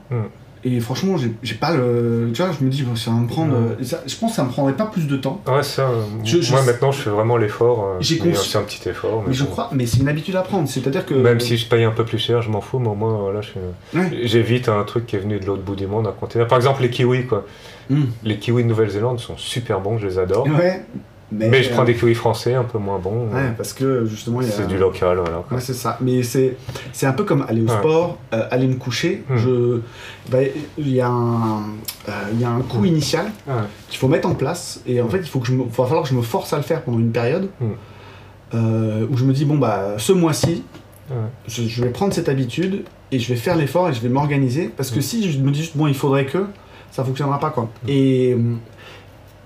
Et 0.68 0.80
franchement, 0.80 1.16
j'ai 1.42 1.54
pas 1.54 1.72
le. 1.76 2.30
Tu 2.34 2.42
vois, 2.42 2.50
je 2.58 2.64
me 2.64 2.68
dis, 2.70 2.84
ça 2.96 3.10
va 3.12 3.16
me 3.18 3.28
prendre. 3.28 3.54
Ça- 3.82 4.02
je 4.04 4.16
pense 4.16 4.30
que 4.32 4.36
ça 4.36 4.42
me 4.42 4.48
prendrait 4.50 4.72
pas 4.72 4.86
plus 4.86 5.06
de 5.06 5.16
temps. 5.16 5.40
Ouais, 5.46 5.62
ça, 5.62 5.82
euh, 5.82 6.02
Je- 6.24 6.40
je- 6.40 6.50
moi 6.50 6.62
maintenant 6.62 6.90
je 6.90 7.02
fais 7.02 7.10
vraiment 7.10 7.36
l'effort. 7.36 7.84
euh, 7.84 7.96
J'ai 8.00 8.16
consci- 8.18 8.50
C'est 8.50 8.58
un 8.58 8.62
petit 8.62 8.88
effort. 8.88 9.20
Mais 9.22 9.28
Mais 9.28 9.34
je 9.34 9.44
bon. 9.44 9.50
crois, 9.50 9.70
mais 9.72 9.86
c'est 9.86 10.00
une 10.00 10.08
habitude 10.08 10.34
à 10.34 10.42
prendre. 10.42 10.68
C'est-à-dire 10.68 11.06
que. 11.06 11.14
Même 11.14 11.38
si 11.38 11.56
je 11.56 11.68
paye 11.68 11.84
un 11.84 11.92
peu 11.92 12.04
plus 12.04 12.18
cher, 12.18 12.42
je 12.42 12.50
m'en 12.50 12.60
fous, 12.60 12.80
mais 12.80 12.88
au 12.88 12.94
moins 12.96 13.16
voilà, 13.16 13.40
je- 13.42 13.96
Ouais. 13.98 14.10
j'évite 14.24 14.68
un 14.68 14.82
truc 14.82 15.06
qui 15.06 15.14
est 15.14 15.20
venu 15.20 15.38
de 15.38 15.46
l'autre 15.46 15.62
bout 15.62 15.76
du 15.76 15.86
monde, 15.86 16.06
un 16.08 16.12
container. 16.12 16.48
Par 16.48 16.58
exemple, 16.58 16.82
les 16.82 16.90
kiwis, 16.90 17.26
quoi. 17.26 17.44
Mm. 17.88 18.02
Les 18.24 18.38
kiwis 18.38 18.64
de 18.64 18.68
Nouvelle-Zélande 18.68 19.20
sont 19.20 19.36
super 19.36 19.80
bons, 19.80 19.98
je 19.98 20.06
les 20.08 20.18
adore. 20.18 20.46
Ouais. 20.48 20.84
Mais, 21.32 21.48
Mais 21.48 21.62
je 21.64 21.70
prends 21.70 21.82
euh, 21.82 21.86
des 21.86 21.94
kiwis 21.94 22.14
français 22.14 22.54
un 22.54 22.62
peu 22.62 22.78
moins 22.78 22.98
bons. 23.00 23.26
Ouais, 23.34 23.52
parce 23.56 23.72
que 23.72 24.04
justement, 24.06 24.38
a. 24.38 24.42
C'est 24.44 24.68
du 24.68 24.78
local, 24.78 25.18
voilà. 25.18 25.42
Ouais, 25.50 25.60
c'est 25.60 25.74
ça. 25.74 25.98
Mais 26.00 26.22
c'est, 26.22 26.56
c'est 26.92 27.06
un 27.06 27.12
peu 27.12 27.24
comme 27.24 27.44
aller 27.48 27.62
au 27.62 27.68
sport, 27.68 28.18
euh, 28.32 28.46
aller 28.52 28.68
me 28.68 28.76
coucher. 28.76 29.24
Hmm. 29.28 29.80
Bah, 30.30 30.38
il 30.78 30.88
y 30.88 31.00
a 31.00 31.08
un, 31.08 31.62
euh, 32.08 32.12
y 32.38 32.44
a 32.44 32.50
un 32.50 32.60
coût 32.60 32.78
Hmm. 32.78 32.86
initial 32.86 33.26
qu'il 33.88 33.98
faut 33.98 34.06
mettre 34.08 34.28
en 34.28 34.34
place. 34.34 34.80
Et 34.86 35.00
en 35.02 35.08
fait, 35.08 35.18
il 35.18 35.26
faut 35.26 35.40
que 35.40 35.48
je 35.48 35.52
me, 35.52 35.64
va 35.64 35.84
falloir 35.84 36.02
que 36.04 36.08
je 36.10 36.14
me 36.14 36.22
force 36.22 36.52
à 36.52 36.58
le 36.58 36.62
faire 36.62 36.82
pendant 36.82 36.98
une 37.00 37.10
période 37.12 37.48
Hmm. 37.60 37.70
euh, 38.54 39.06
où 39.10 39.16
je 39.16 39.24
me 39.24 39.32
dis 39.32 39.44
bon 39.44 39.58
bah 39.58 39.94
ce 39.98 40.12
mois-ci, 40.12 40.62
je, 41.48 41.62
je 41.62 41.82
vais 41.82 41.90
prendre 41.90 42.12
cette 42.12 42.28
habitude 42.28 42.84
et 43.10 43.18
je 43.18 43.28
vais 43.28 43.38
faire 43.38 43.56
l'effort 43.56 43.88
et 43.88 43.92
je 43.92 44.00
vais 44.00 44.08
m'organiser 44.08 44.70
parce 44.76 44.90
que 44.90 45.00
si 45.00 45.30
je 45.30 45.38
me 45.40 45.50
dis 45.50 45.60
juste 45.60 45.76
bon 45.76 45.86
il 45.88 45.94
faudrait 45.94 46.26
que 46.26 46.46
ça 46.92 47.04
fonctionnera 47.04 47.38
pas 47.40 47.50
quoi. 47.50 47.68
Et 47.88 48.36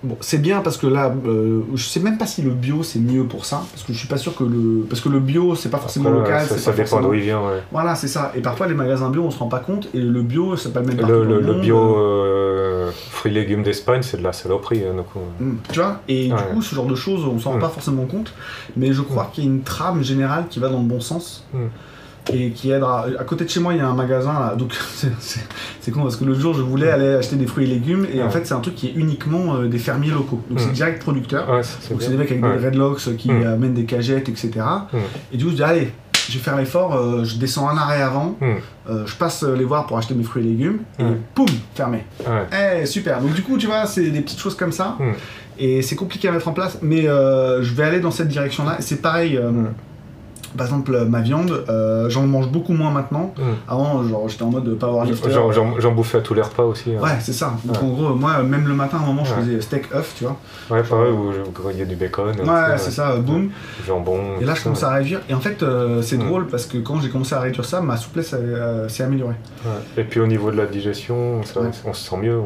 Bon, 0.03 0.17
c'est 0.21 0.39
bien 0.41 0.61
parce 0.63 0.79
que 0.79 0.87
là, 0.87 1.13
euh, 1.27 1.61
je 1.75 1.85
sais 1.85 2.01
même 2.01 2.17
pas 2.17 2.25
si 2.27 2.41
le 2.41 2.53
bio 2.53 2.83
c'est 2.83 2.99
mieux 2.99 3.25
pour 3.25 3.45
ça, 3.45 3.63
parce 3.71 3.83
que 3.85 3.93
je 3.93 3.99
suis 3.99 4.09
pas 4.09 4.17
sûr 4.17 4.35
que 4.35 4.45
le, 4.45 4.87
parce 4.89 5.03
que 5.03 5.11
le 5.11 5.21
bio 5.21 5.55
c'est 5.55 5.69
pas 5.69 5.77
forcément 5.79 6.09
local, 6.09 6.47
ça, 6.47 6.55
c'est 6.55 6.61
ça 6.61 6.71
pas 6.73 6.83
dépend 6.83 7.01
d'où 7.03 7.13
il 7.13 7.21
vient. 7.21 7.41
ouais. 7.41 7.63
Voilà, 7.71 7.95
c'est 7.95 8.09
ça. 8.09 8.33
Et 8.35 8.41
parfois 8.41 8.67
les 8.67 8.75
magasins 8.75 9.11
bio 9.11 9.23
on 9.25 9.31
se 9.31 9.39
rend 9.39 9.49
pas 9.49 9.59
compte 9.59 9.89
et 9.93 10.01
le 10.01 10.23
bio 10.23 10.57
c'est 10.57 10.73
pas 10.73 10.81
le 10.81 10.87
même 10.87 11.07
Le, 11.07 11.25
le- 11.25 11.25
le 11.25 11.41
le 11.41 11.53
monde. 11.53 11.61
bio 11.61 11.97
euh, 11.99 12.91
fruits 13.11 13.33
et 13.33 13.35
légumes 13.35 13.63
d'Espagne, 13.63 14.01
c'est 14.03 14.17
de 14.17 14.23
la 14.23 14.33
saloperie. 14.33 14.83
Hein, 14.85 15.05
mm. 15.39 15.53
Tu 15.71 15.79
vois 15.81 16.01
Et 16.09 16.29
du 16.29 16.35
coup, 16.55 16.63
ce 16.63 16.75
genre 16.75 16.87
de 16.87 16.95
choses, 16.95 17.25
on 17.27 17.39
s'en 17.39 17.51
rend 17.51 17.57
mm. 17.59 17.61
pas 17.61 17.69
forcément 17.69 18.07
compte. 18.07 18.33
Mais 18.77 18.93
je 18.93 19.03
crois 19.03 19.31
qu'il 19.33 19.45
y 19.45 19.47
a 19.47 19.51
une 19.51 19.63
trame 19.63 20.03
générale 20.03 20.45
qui 20.49 20.61
va 20.61 20.69
dans 20.71 20.81
le 20.81 20.89
bon 20.89 21.01
sens 21.01 21.45
et 22.33 22.51
qui 22.51 22.71
aidera. 22.71 23.07
À 23.19 23.25
côté 23.25 23.45
de 23.45 23.51
chez 23.51 23.61
moi, 23.61 23.73
il 23.75 23.79
y 23.79 23.81
a 23.81 23.89
un 23.89 23.95
magasin 23.95 24.33
là, 24.33 24.55
donc 24.57 24.75
c'est 25.81 25.91
con 25.91 26.03
parce 26.03 26.17
que 26.17 26.25
l'autre 26.25 26.41
jour, 26.41 26.55
je 26.55 26.63
voulais 26.63 26.91
aller 26.91 27.15
acheter 27.15 27.37
des 27.37 27.47
fruits 27.47 27.65
et 27.65 27.69
légumes 27.69 28.07
et 28.13 28.23
en 28.23 28.31
fait, 28.31 28.47
c'est 28.47 28.55
un 28.55 28.61
truc 28.61 28.75
qui 28.75 28.89
est 28.89 28.93
uniquement 28.95 29.57
euh, 29.57 29.69
des 29.69 29.79
fermiers 29.79 30.11
locaux. 30.11 30.41
Donc 30.49 30.61
c'est 30.61 30.73
direct 30.73 31.03
producteur. 31.03 31.47
donc 31.47 32.03
c'est 32.03 32.11
des 32.11 32.17
mecs 32.17 32.31
avec 32.31 32.43
des 32.43 32.67
redlocks 32.67 33.17
qui 33.17 33.31
amènent 33.31 33.75
des 33.75 33.85
cagettes, 33.85 34.29
etc. 34.29 34.51
Et 35.33 35.37
du 35.37 35.45
coup, 35.45 35.51
je 35.51 35.57
dis, 35.57 35.63
allez, 35.63 35.93
je 36.29 36.35
vais 36.39 36.45
faire 36.45 36.57
l'effort, 36.57 36.95
euh, 36.95 37.25
je 37.25 37.37
descends 37.37 37.69
un 37.69 37.77
arrêt 37.77 38.03
avant, 38.03 38.37
euh, 38.43 39.07
je 39.07 39.15
passe 39.17 39.43
les 39.43 39.65
voir 39.65 39.87
pour 39.87 39.99
acheter 39.99 40.15
mes 40.15 40.23
fruits 40.23 40.45
et 40.45 40.49
légumes 40.49 40.81
et 40.99 41.05
poum, 41.35 41.47
fermé. 41.75 42.05
Eh, 42.53 42.87
super. 42.87 43.21
Donc 43.21 43.35
du 43.35 43.43
coup, 43.43 43.59
tu 43.59 43.67
vois, 43.67 43.87
c'est 43.87 44.11
des 44.11 44.21
petites 44.21 44.41
choses 44.41 44.57
comme 44.57 44.73
ça. 44.73 44.97
Et 45.59 45.83
c'est 45.83 45.97
compliqué 45.97 46.29
à 46.29 46.33
mettre 46.33 46.49
en 46.49 46.53
place, 46.53 46.79
mais 46.83 47.03
je 47.03 47.75
vais 47.75 47.85
aller 47.85 48.01
dans 48.01 48.11
cette 48.11 48.29
direction-là. 48.29 48.77
C'est 48.81 49.03
pareil 49.03 49.39
par 50.57 50.67
exemple, 50.67 51.05
ma 51.09 51.21
viande, 51.21 51.65
euh, 51.69 52.09
j'en 52.09 52.27
mange 52.27 52.49
beaucoup 52.49 52.73
moins 52.73 52.91
maintenant. 52.91 53.33
Hmm. 53.37 53.55
Avant, 53.69 54.03
genre, 54.05 54.29
j'étais 54.29 54.43
en 54.43 54.51
mode 54.51 54.79
powerlifter. 54.79 55.31
J'en 55.31 55.93
bouffais 55.93 56.19
à 56.19 56.21
tous 56.21 56.35
les 56.35 56.43
repas 56.43 56.65
aussi. 56.65 56.95
Hein. 56.95 57.03
Ouais, 57.03 57.17
c'est 57.21 57.33
ça. 57.33 57.55
Donc 57.65 57.83
en 57.83 57.89
gros, 57.89 58.15
moi, 58.15 58.43
même 58.43 58.67
le 58.67 58.75
matin, 58.75 58.99
à 58.99 59.03
un 59.03 59.07
moment, 59.07 59.25
je 59.25 59.35
faisais 59.35 59.61
steak 59.61 59.95
œuf, 59.95 60.15
tu 60.17 60.25
vois. 60.25 60.37
Ouais, 60.71 60.83
pareil, 60.83 61.13
où 61.13 61.71
y 61.77 61.83
a 61.83 61.85
du 61.85 61.97
bacon. 61.97 62.35
Ouais, 62.41 62.79
c'est 62.79 62.91
ça, 62.91 63.17
boum. 63.17 63.51
Jambon. 63.87 64.21
Et 64.41 64.45
là, 64.45 64.55
je 64.55 64.63
commence 64.63 64.83
à 64.83 64.91
réduire. 64.91 65.21
Et 65.29 65.35
en 65.35 65.41
fait, 65.41 65.63
euh, 65.63 66.03
c'est 66.03 66.17
hmm. 66.17 66.27
drôle 66.27 66.47
parce 66.47 66.67
que 66.67 66.79
quand 66.79 67.01
j'ai 67.01 67.09
commencé 67.09 67.35
à 67.35 67.41
réduire 67.41 67.65
ça, 67.65 67.81
ma 67.81 67.97
souplesse 67.97 68.35
euh, 68.35 68.89
s'est 68.89 69.03
améliorée. 69.03 69.37
Et 69.97 70.05
puis 70.05 70.21
au 70.21 70.27
niveau 70.27 70.51
de 70.51 70.57
la 70.57 70.67
digestion, 70.67 71.41
on 71.85 71.93
se 71.93 72.05
sent 72.09 72.17
mieux. 72.17 72.41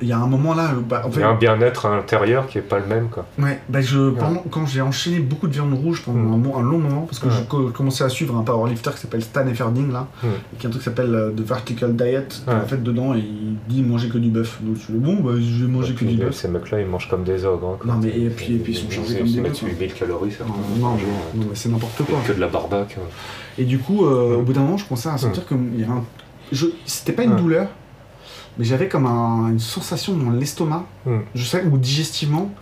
Il 0.00 0.08
y 0.08 0.12
a 0.12 0.18
un 0.18 0.26
moment 0.26 0.54
là. 0.54 0.70
Bah, 0.88 1.02
il 1.12 1.20
y 1.20 1.22
a 1.22 1.28
un 1.28 1.34
bien-être 1.34 1.86
à 1.86 1.96
l'intérieur 1.96 2.46
qui 2.46 2.58
est 2.58 2.62
pas 2.62 2.78
le 2.78 2.86
même. 2.86 3.08
Quoi. 3.08 3.26
Ouais, 3.38 3.60
bah 3.68 3.80
je, 3.80 4.12
quand 4.50 4.66
j'ai 4.66 4.80
enchaîné 4.80 5.18
beaucoup 5.18 5.48
de 5.48 5.52
viande 5.52 5.74
rouge 5.74 6.02
pendant 6.04 6.18
mm. 6.18 6.52
un, 6.56 6.62
long 6.62 6.78
moment, 6.78 7.06
parce 7.20 7.46
que 7.46 7.66
je 7.66 7.70
commençais 7.72 8.04
à 8.04 8.08
suivre 8.08 8.36
un 8.36 8.42
powerlifter 8.42 8.90
qui 8.92 8.98
s'appelle 8.98 9.22
Stan 9.22 9.46
Efferding, 9.46 9.92
là, 9.92 10.08
mm. 10.22 10.26
qui 10.58 10.66
a 10.66 10.68
un 10.68 10.70
truc 10.70 10.82
qui 10.82 10.84
s'appelle 10.84 11.14
euh, 11.14 11.30
The 11.30 11.40
Vertical 11.40 11.96
Diet. 11.96 12.42
En 12.46 12.66
fait, 12.66 12.82
dedans, 12.82 13.14
il 13.14 13.56
dit 13.68 13.82
manger 13.82 14.08
que 14.08 14.18
du 14.18 14.30
bœuf. 14.30 14.58
Donc 14.62 14.76
je 14.76 14.92
dis, 14.92 14.98
bon, 14.98 15.16
bah, 15.16 15.32
je 15.38 15.64
vais 15.64 15.70
manger 15.70 15.94
que 15.94 16.04
du 16.04 16.16
bœuf. 16.16 16.34
Ces 16.34 16.48
mecs-là, 16.48 16.80
ils 16.80 16.86
mangent 16.86 17.08
comme 17.08 17.24
des 17.24 17.44
ogres. 17.44 17.78
Hein, 17.82 17.86
non, 17.86 17.94
mais 18.02 18.08
et 18.08 18.28
puis, 18.30 18.54
et 18.54 18.58
puis 18.58 18.72
ils 18.72 18.76
sont 18.76 18.90
chargés 18.90 19.18
comme 19.18 19.26
des 19.26 19.40
bœufs. 19.40 19.62
8000 19.62 19.94
calories, 19.94 20.32
ça. 20.32 20.44
Non, 20.44 20.90
non, 20.90 20.96
mais 21.34 21.44
c'est 21.54 21.68
n'importe 21.68 22.02
quoi. 22.04 22.18
Que 22.26 22.32
de 22.32 22.40
la 22.40 22.48
barbaque. 22.48 22.96
Et 23.58 23.64
du 23.64 23.78
coup, 23.78 24.04
euh, 24.04 24.36
au 24.36 24.42
bout 24.42 24.52
d'un 24.52 24.60
moment, 24.60 24.76
je 24.76 24.84
commençais 24.84 25.08
à 25.08 25.18
sentir 25.18 25.44
un. 25.50 26.04
C'était 26.84 27.12
pas 27.12 27.24
une 27.24 27.36
douleur 27.36 27.68
mais 28.58 28.64
j'avais 28.64 28.88
comme 28.88 29.06
une 29.06 29.58
sensation 29.58 30.16
dans 30.16 30.30
l'estomac, 30.30 30.84
hmm. 31.04 31.18
je 31.34 31.44
sais, 31.44 31.64
ou 31.64 31.78
digestivement, 31.78 32.52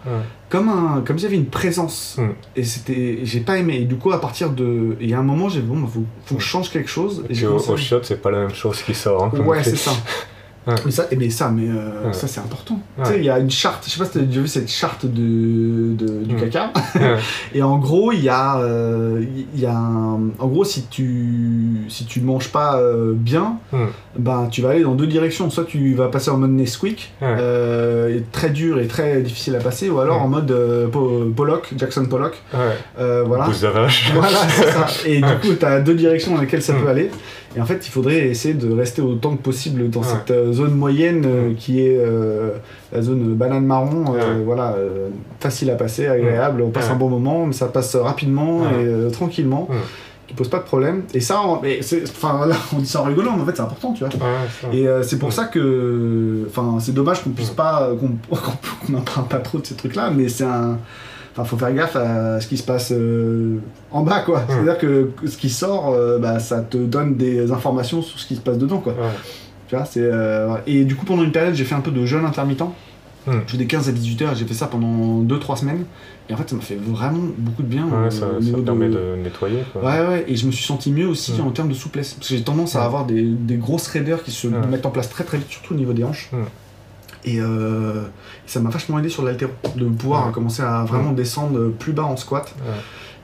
comme 0.49 0.69
un, 0.69 1.03
comme 1.07 1.19
j'avais 1.19 1.37
une 1.37 1.47
présence. 1.47 2.17
Hmm. 2.19 2.31
Et 2.57 2.65
c'était, 2.65 3.21
j'ai 3.23 3.41
pas 3.41 3.59
aimé. 3.59 3.77
Et 3.81 3.85
du 3.85 3.97
coup, 3.97 4.13
à 4.13 4.21
partir 4.21 4.51
de, 4.51 4.97
il 5.01 5.09
y 5.09 5.15
a 5.15 5.19
un 5.19 5.23
moment, 5.23 5.49
j'ai 5.49 5.61
dit 5.61 5.67
bon, 5.67 5.77
il 5.77 5.83
bah, 5.83 5.89
faut, 5.93 6.05
faut 6.27 6.35
que 6.37 6.41
je 6.41 6.47
change 6.47 6.71
quelque 6.71 6.91
chose. 6.91 7.25
Et, 7.31 7.47
au, 7.47 7.57
au 7.57 7.77
c'est 7.77 8.21
pas 8.21 8.31
la 8.31 8.41
même 8.41 8.55
chose 8.55 8.83
qui 8.83 8.95
sort. 8.95 9.25
Hein, 9.25 9.39
ouais, 9.41 9.63
c'est 9.63 9.77
ça. 9.77 9.93
Mais 10.67 10.91
ça, 10.91 11.07
mais 11.17 11.31
ça, 11.31 11.51
mais 11.51 11.69
euh, 11.69 12.13
ça 12.13 12.27
c'est 12.27 12.41
important. 12.41 12.81
Tu 13.03 13.11
sais, 13.11 13.19
il 13.19 13.25
y 13.25 13.31
a 13.31 13.39
une 13.39 13.51
charte. 13.51 13.85
Je 13.87 13.91
sais 13.91 13.99
pas 13.99 14.07
si 14.07 14.13
tu 14.13 14.19
as 14.19 14.23
déjà 14.23 14.41
vu 14.41 14.49
cette 14.49 14.71
charte 14.71 15.05
de, 15.05 15.95
de 15.95 16.25
du 16.25 16.37
caca. 16.37 16.73
et 17.55 17.63
en 17.63 17.79
gros, 17.79 18.13
il 18.13 18.23
y 18.23 18.31
a, 18.31 18.59
euh, 18.59 19.23
y 19.55 19.67
a 19.67 19.75
en 19.75 20.47
gros, 20.47 20.65
si 20.65 20.87
tu 20.87 21.85
si 21.89 22.07
tu 22.07 22.21
manges 22.21 22.49
pas 22.49 22.79
euh, 22.79 23.13
bien, 23.15 23.59
ben 24.19 24.49
tu 24.51 24.63
vas 24.63 24.71
aller 24.71 24.83
dans 24.83 24.95
deux 24.95 25.07
directions. 25.07 25.51
Soit 25.51 25.65
tu 25.65 25.95
vas 25.95 26.09
passer 26.09 26.31
en 26.31 26.39
mode 26.39 26.53
Nesquik, 26.53 27.13
très 28.33 28.51
dur 28.51 28.81
et 28.81 28.87
très 28.87 29.21
difficile 29.21 29.57
à 29.57 29.61
passer, 29.61 29.91
ou 29.91 30.01
alors 30.01 30.23
en 30.23 30.29
mode 30.29 30.55
Pollock, 31.37 31.73
Jackson 31.77 32.07
Pollock. 32.07 32.43
voilà. 32.97 33.45
voilà, 34.15 34.39
c'est 34.49 34.71
ça. 34.71 34.87
Et 35.07 35.17
du 35.17 35.35
coup, 35.43 35.55
tu 35.59 35.65
as 35.65 35.81
deux 35.81 35.95
directions 35.95 36.35
dans 36.35 36.41
lesquelles 36.41 36.63
ça 36.63 36.73
peut 36.75 36.89
aller. 36.89 37.11
Et 37.57 37.61
en 37.61 37.67
fait, 37.67 37.87
il 37.87 37.91
faudrait 37.91 38.27
essayer 38.29 38.55
de 38.55 38.73
rester 38.73 39.01
autant 39.01 39.37
que 39.37 39.43
possible 39.43 39.89
dans 39.89 40.03
cette 40.03 40.31
euh, 40.31 40.53
zone 40.53 40.75
moyenne 40.75 41.25
euh, 41.25 41.55
qui 41.57 41.81
est 41.81 41.97
euh, 41.97 42.51
la 42.93 43.03
zone 43.03 43.35
banane 43.35 43.65
marron, 43.65 44.05
voilà, 44.45 44.77
facile 45.41 45.71
à 45.71 45.75
passer, 45.75 46.07
agréable, 46.07 46.63
on 46.63 46.71
passe 46.71 46.91
un 46.91 46.97
bon 46.97 47.09
moment, 47.09 47.47
mais 47.47 47.53
ça 47.53 47.67
passe 47.67 47.97
rapidement 47.97 48.63
et 48.71 49.13
tranquillement 49.13 49.69
qui 50.27 50.33
pose 50.33 50.49
pas 50.49 50.59
de 50.59 50.65
problème. 50.65 51.03
Et 51.13 51.21
ça, 51.21 51.43
on, 51.45 51.61
enfin, 52.05 52.47
là, 52.47 52.57
on 52.75 52.79
dit 52.79 52.87
ça 52.87 53.03
en 53.03 53.05
rigolant, 53.05 53.37
mais 53.37 53.43
en 53.43 53.47
fait, 53.47 53.57
c'est 53.57 53.63
important, 53.63 53.93
tu 53.93 54.05
vois. 54.05 54.13
et 54.73 54.87
c'est 55.03 55.19
pour 55.19 55.33
ça 55.33 55.47
que, 55.47 56.47
enfin, 56.49 56.77
c'est 56.81 56.95
dommage 56.95 57.23
qu'on 57.23 57.31
puisse 57.31 57.51
pas, 57.51 57.91
qu'on 58.01 58.13
n'en 58.93 59.01
parle 59.01 59.27
pas 59.27 59.39
trop 59.39 59.59
de 59.59 59.67
ces 59.67 59.75
trucs-là, 59.75 60.11
mais 60.11 60.29
c'est 60.29 60.45
un, 60.45 60.79
Enfin, 61.37 61.45
faut 61.45 61.57
faire 61.57 61.75
gaffe 61.75 61.97
à 61.97 62.41
ce 62.41 62.47
qui 62.47 62.57
se 62.57 62.63
passe 62.63 62.93
euh, 62.93 63.57
en 63.91 64.03
bas, 64.03 64.21
quoi. 64.21 64.41
Hmm. 64.41 64.45
C'est-à-dire 64.51 64.79
que 64.79 65.11
ce 65.27 65.37
qui 65.37 65.51
sort, 65.51 65.91
euh, 65.91 66.19
bah, 66.21 66.39
ça 66.39 66.61
te 66.61 66.77
donne 66.77 67.17
des 67.17 67.51
informations 67.51 68.03
sur 68.03 68.21
ce 68.21 68.27
qui 68.27 68.37
se 68.37 68.41
passe 68.41 68.57
dedans, 68.57 68.79
quoi. 68.79 68.95
Tu 69.67 69.75
vois, 69.75 69.85
c'est. 69.85 70.01
Euh, 70.03 70.55
et 70.69 70.85
du 70.85 70.95
coup, 70.95 71.05
pendant 71.05 71.25
une 71.25 71.33
période, 71.33 71.55
j'ai 71.55 71.65
fait 71.65 71.75
un 71.75 71.81
peu 71.81 71.91
de 71.91 72.07
jeûne 72.07 72.25
intermittent. 72.25 72.63
Hmm. 73.27 73.41
Je 73.47 73.53
fais 73.53 73.57
des 73.57 73.67
15 73.67 73.89
à 73.89 73.93
18 73.93 74.23
heures, 74.23 74.35
j'ai 74.37 74.45
fait 74.45 74.55
ça 74.55 74.67
pendant 74.67 75.23
2-3 75.23 75.57
semaines. 75.57 75.87
Et 76.29 76.35
en 76.35 76.37
fait, 76.37 76.49
ça 76.49 76.55
m'a 76.55 76.63
fait 76.63 76.79
vraiment 76.81 77.25
beaucoup 77.37 77.63
de 77.63 77.69
bien. 77.69 77.87
Ouais, 77.87 78.11
ça, 78.11 78.27
permet 78.65 78.89
de... 78.89 79.17
nettoyer. 79.21 79.65
Quoi. 79.73 79.83
Ouais, 79.83 80.07
ouais, 80.07 80.25
et 80.29 80.37
je 80.37 80.47
me 80.47 80.53
suis 80.53 80.65
senti 80.65 80.93
mieux 80.93 81.09
aussi 81.09 81.33
hmm. 81.33 81.47
en 81.47 81.51
termes 81.51 81.69
de 81.69 81.75
souplesse. 81.75 82.15
Parce 82.15 82.29
que 82.29 82.37
j'ai 82.37 82.45
tendance 82.45 82.77
à 82.77 82.85
avoir 82.85 83.07
des, 83.07 83.23
des, 83.23 83.57
grosses 83.57 83.89
raideurs 83.89 84.23
qui 84.23 84.31
se 84.31 84.47
mettent 84.47 84.87
en 84.87 84.91
place 84.91 85.11
très 85.11 85.25
très 85.25 85.39
vite, 85.39 85.51
surtout 85.51 85.75
au 85.75 85.77
niveau 85.77 85.95
des 85.95 86.05
hanches. 86.05 86.31
Et 87.25 87.41
euh, 87.41 88.03
ça 88.47 88.61
m'a 88.61 88.71
vachement 88.71 88.99
aidé 88.99 89.09
sur 89.09 89.25
l'altéro, 89.25 89.53
de 89.77 89.87
pouvoir 89.87 90.31
commencer 90.33 90.63
à 90.63 90.85
vraiment 90.85 91.13
descendre 91.13 91.69
plus 91.71 91.93
bas 91.93 92.05
en 92.05 92.17
squat. 92.17 92.55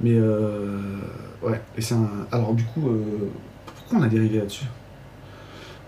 Mais 0.00 0.14
euh, 0.14 0.78
ouais, 1.42 1.60
et 1.76 1.82
c'est 1.82 1.94
un... 1.94 2.08
Alors 2.32 2.54
du 2.54 2.64
coup, 2.64 2.88
euh, 2.88 3.28
pourquoi 3.76 3.98
on 3.98 4.02
a 4.02 4.08
dérivé 4.08 4.38
là-dessus? 4.38 4.64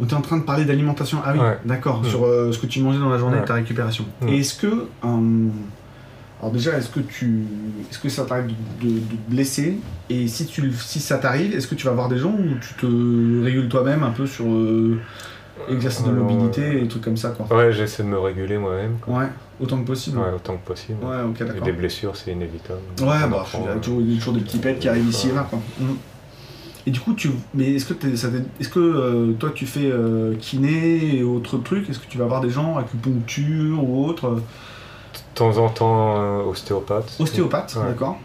On 0.01 0.05
était 0.05 0.15
en 0.15 0.21
train 0.21 0.37
de 0.37 0.43
parler 0.43 0.65
d'alimentation. 0.65 1.19
Ah 1.25 1.33
oui, 1.33 1.41
d'accord, 1.65 2.05
sur 2.05 2.21
ce 2.21 2.59
que 2.59 2.67
tu 2.67 2.81
mangeais 2.81 2.99
dans 2.99 3.09
la 3.11 3.19
journée 3.19 3.39
et 3.39 3.45
ta 3.45 3.55
récupération. 3.55 4.05
Et 4.27 4.41
est-ce 4.41 4.55
que... 4.55 4.87
alors 5.03 6.53
déjà, 6.53 6.77
est-ce 6.77 6.91
que 6.91 7.01
tu, 7.01 7.45
est-ce 7.89 7.99
que 7.99 8.09
ça 8.09 8.25
t'arrive 8.25 8.49
de, 8.83 8.89
de, 8.89 9.17
blesser? 9.29 9.79
Et 10.11 10.27
si 10.29 10.47
tu, 10.47 10.73
si 10.73 10.99
ça 10.99 11.19
t'arrive, 11.19 11.55
est-ce 11.55 11.69
que 11.69 11.77
tu 11.77 11.87
vas 11.87 11.93
voir 11.93 12.09
des 12.09 12.19
gens 12.19 12.33
ou 12.33 12.59
tu 12.61 12.75
te 12.75 13.45
régules 13.45 13.69
toi-même 13.69 14.03
un 14.03 14.11
peu 14.11 14.27
sur 14.27 14.47
exercice 15.69 16.05
de 16.05 16.11
euh, 16.11 16.15
mobilité 16.15 16.83
et 16.83 16.89
trucs 16.89 17.03
comme 17.03 17.17
ça 17.17 17.31
quoi. 17.31 17.57
Ouais, 17.57 17.73
j'essaie 17.73 18.03
de 18.03 18.09
me 18.09 18.19
réguler 18.19 18.59
moi-même. 18.59 18.97
Ouais, 19.07 19.27
autant 19.61 19.79
que 19.81 19.87
possible. 19.87 20.19
Ouais, 20.19 20.33
autant 20.35 20.57
que 20.57 20.67
possible. 20.67 21.05
Ouais, 21.05 21.23
ok, 21.23 21.39
d'accord. 21.39 21.57
Et 21.57 21.61
des 21.61 21.73
blessures, 21.73 22.17
c'est 22.17 22.33
inévitable. 22.33 22.81
Ouais, 23.01 23.29
bah, 23.31 23.45
il 23.55 23.65
y 23.65 23.69
a 23.69 23.77
toujours, 23.77 24.35
des 24.35 24.41
petits 24.41 24.59
pets 24.59 24.79
qui 24.79 24.89
arrivent 24.89 25.09
ici 25.09 25.29
et 25.29 25.33
là 25.33 25.47
quoi. 25.49 25.59
Mm. 25.79 25.95
Et 26.85 26.91
du 26.91 26.99
coup, 26.99 27.15
tu, 27.15 27.31
mais 27.55 27.75
est-ce 27.75 27.87
que, 27.87 28.07
est-ce 28.07 28.69
que 28.69 28.81
euh, 28.81 29.33
toi 29.35 29.51
tu 29.55 29.67
fais 29.67 29.89
euh, 29.91 30.35
kiné 30.37 31.17
et 31.17 31.23
autres 31.23 31.59
trucs? 31.59 31.89
Est-ce 31.89 32.01
que 32.01 32.09
tu 32.09 32.19
vas 32.19 32.27
voir 32.27 32.41
des 32.41 32.51
gens 32.51 32.77
acupuncture 32.77 33.83
ou 33.83 34.05
autre? 34.05 34.31
De 34.31 34.41
temps 35.35 35.57
en 35.59 35.69
temps, 35.69 36.41
ostéopathe. 36.47 37.17
Ostéopathe, 37.21 37.79
d'accord. 37.87 38.19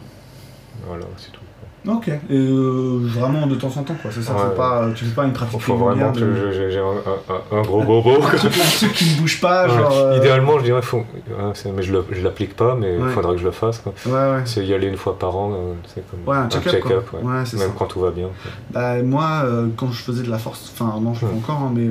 Voilà, 0.88 1.05
c'est 1.18 1.31
tout. 1.31 1.41
Ok, 1.88 2.09
et 2.09 2.19
euh, 2.31 2.99
vraiment 3.01 3.47
de 3.47 3.55
temps 3.55 3.72
en 3.77 3.84
temps, 3.84 3.95
quoi, 4.01 4.11
c'est 4.14 4.22
ça, 4.22 4.34
pas, 4.34 4.89
tu 4.93 5.05
fais 5.05 5.15
pas 5.15 5.23
une 5.23 5.31
pratique 5.31 5.61
Faut 5.61 5.76
vraiment 5.77 6.11
que 6.11 6.51
j'ai 6.51 6.80
un, 6.80 7.61
gros 7.61 7.81
bobo. 7.81 8.11
un, 8.23 8.38
truc, 8.38 8.93
qui 8.93 9.14
ne 9.14 9.22
bouge 9.22 9.39
pas, 9.39 9.69
genre... 9.69 9.93
Euh, 9.93 10.18
Idéalement, 10.18 10.59
je 10.59 10.65
dirais, 10.65 10.81
faut, 10.81 11.05
mais 11.73 11.84
je, 11.84 12.23
l'applique 12.23 12.55
pas, 12.57 12.76
mais 12.76 12.97
il 12.97 13.09
faudrait 13.09 13.35
que 13.35 13.39
je 13.39 13.45
le 13.45 13.51
fasse, 13.51 13.80
quoi. 13.80 13.93
Ouais, 14.05 14.11
ouais. 14.11 14.41
C'est 14.43 14.65
y 14.65 14.73
aller 14.73 14.88
une 14.88 14.97
fois 14.97 15.18
par 15.18 15.35
an, 15.38 15.53
euh, 15.53 15.73
c'est 15.93 16.03
comme 16.09 16.35
un 16.35 16.49
check-up, 16.49 17.05
même 17.23 17.72
quand 17.77 17.85
tout 17.85 18.01
va 18.01 18.11
bien. 18.11 18.30
Bah, 18.72 19.01
moi, 19.01 19.45
quand 19.77 19.91
je 19.91 20.01
faisais 20.01 20.23
de 20.23 20.30
la 20.30 20.39
force, 20.39 20.73
enfin 20.73 20.99
non, 20.99 21.14
je 21.14 21.22
fais 21.22 21.34
encore, 21.34 21.59
hein, 21.59 21.72
mais 21.73 21.88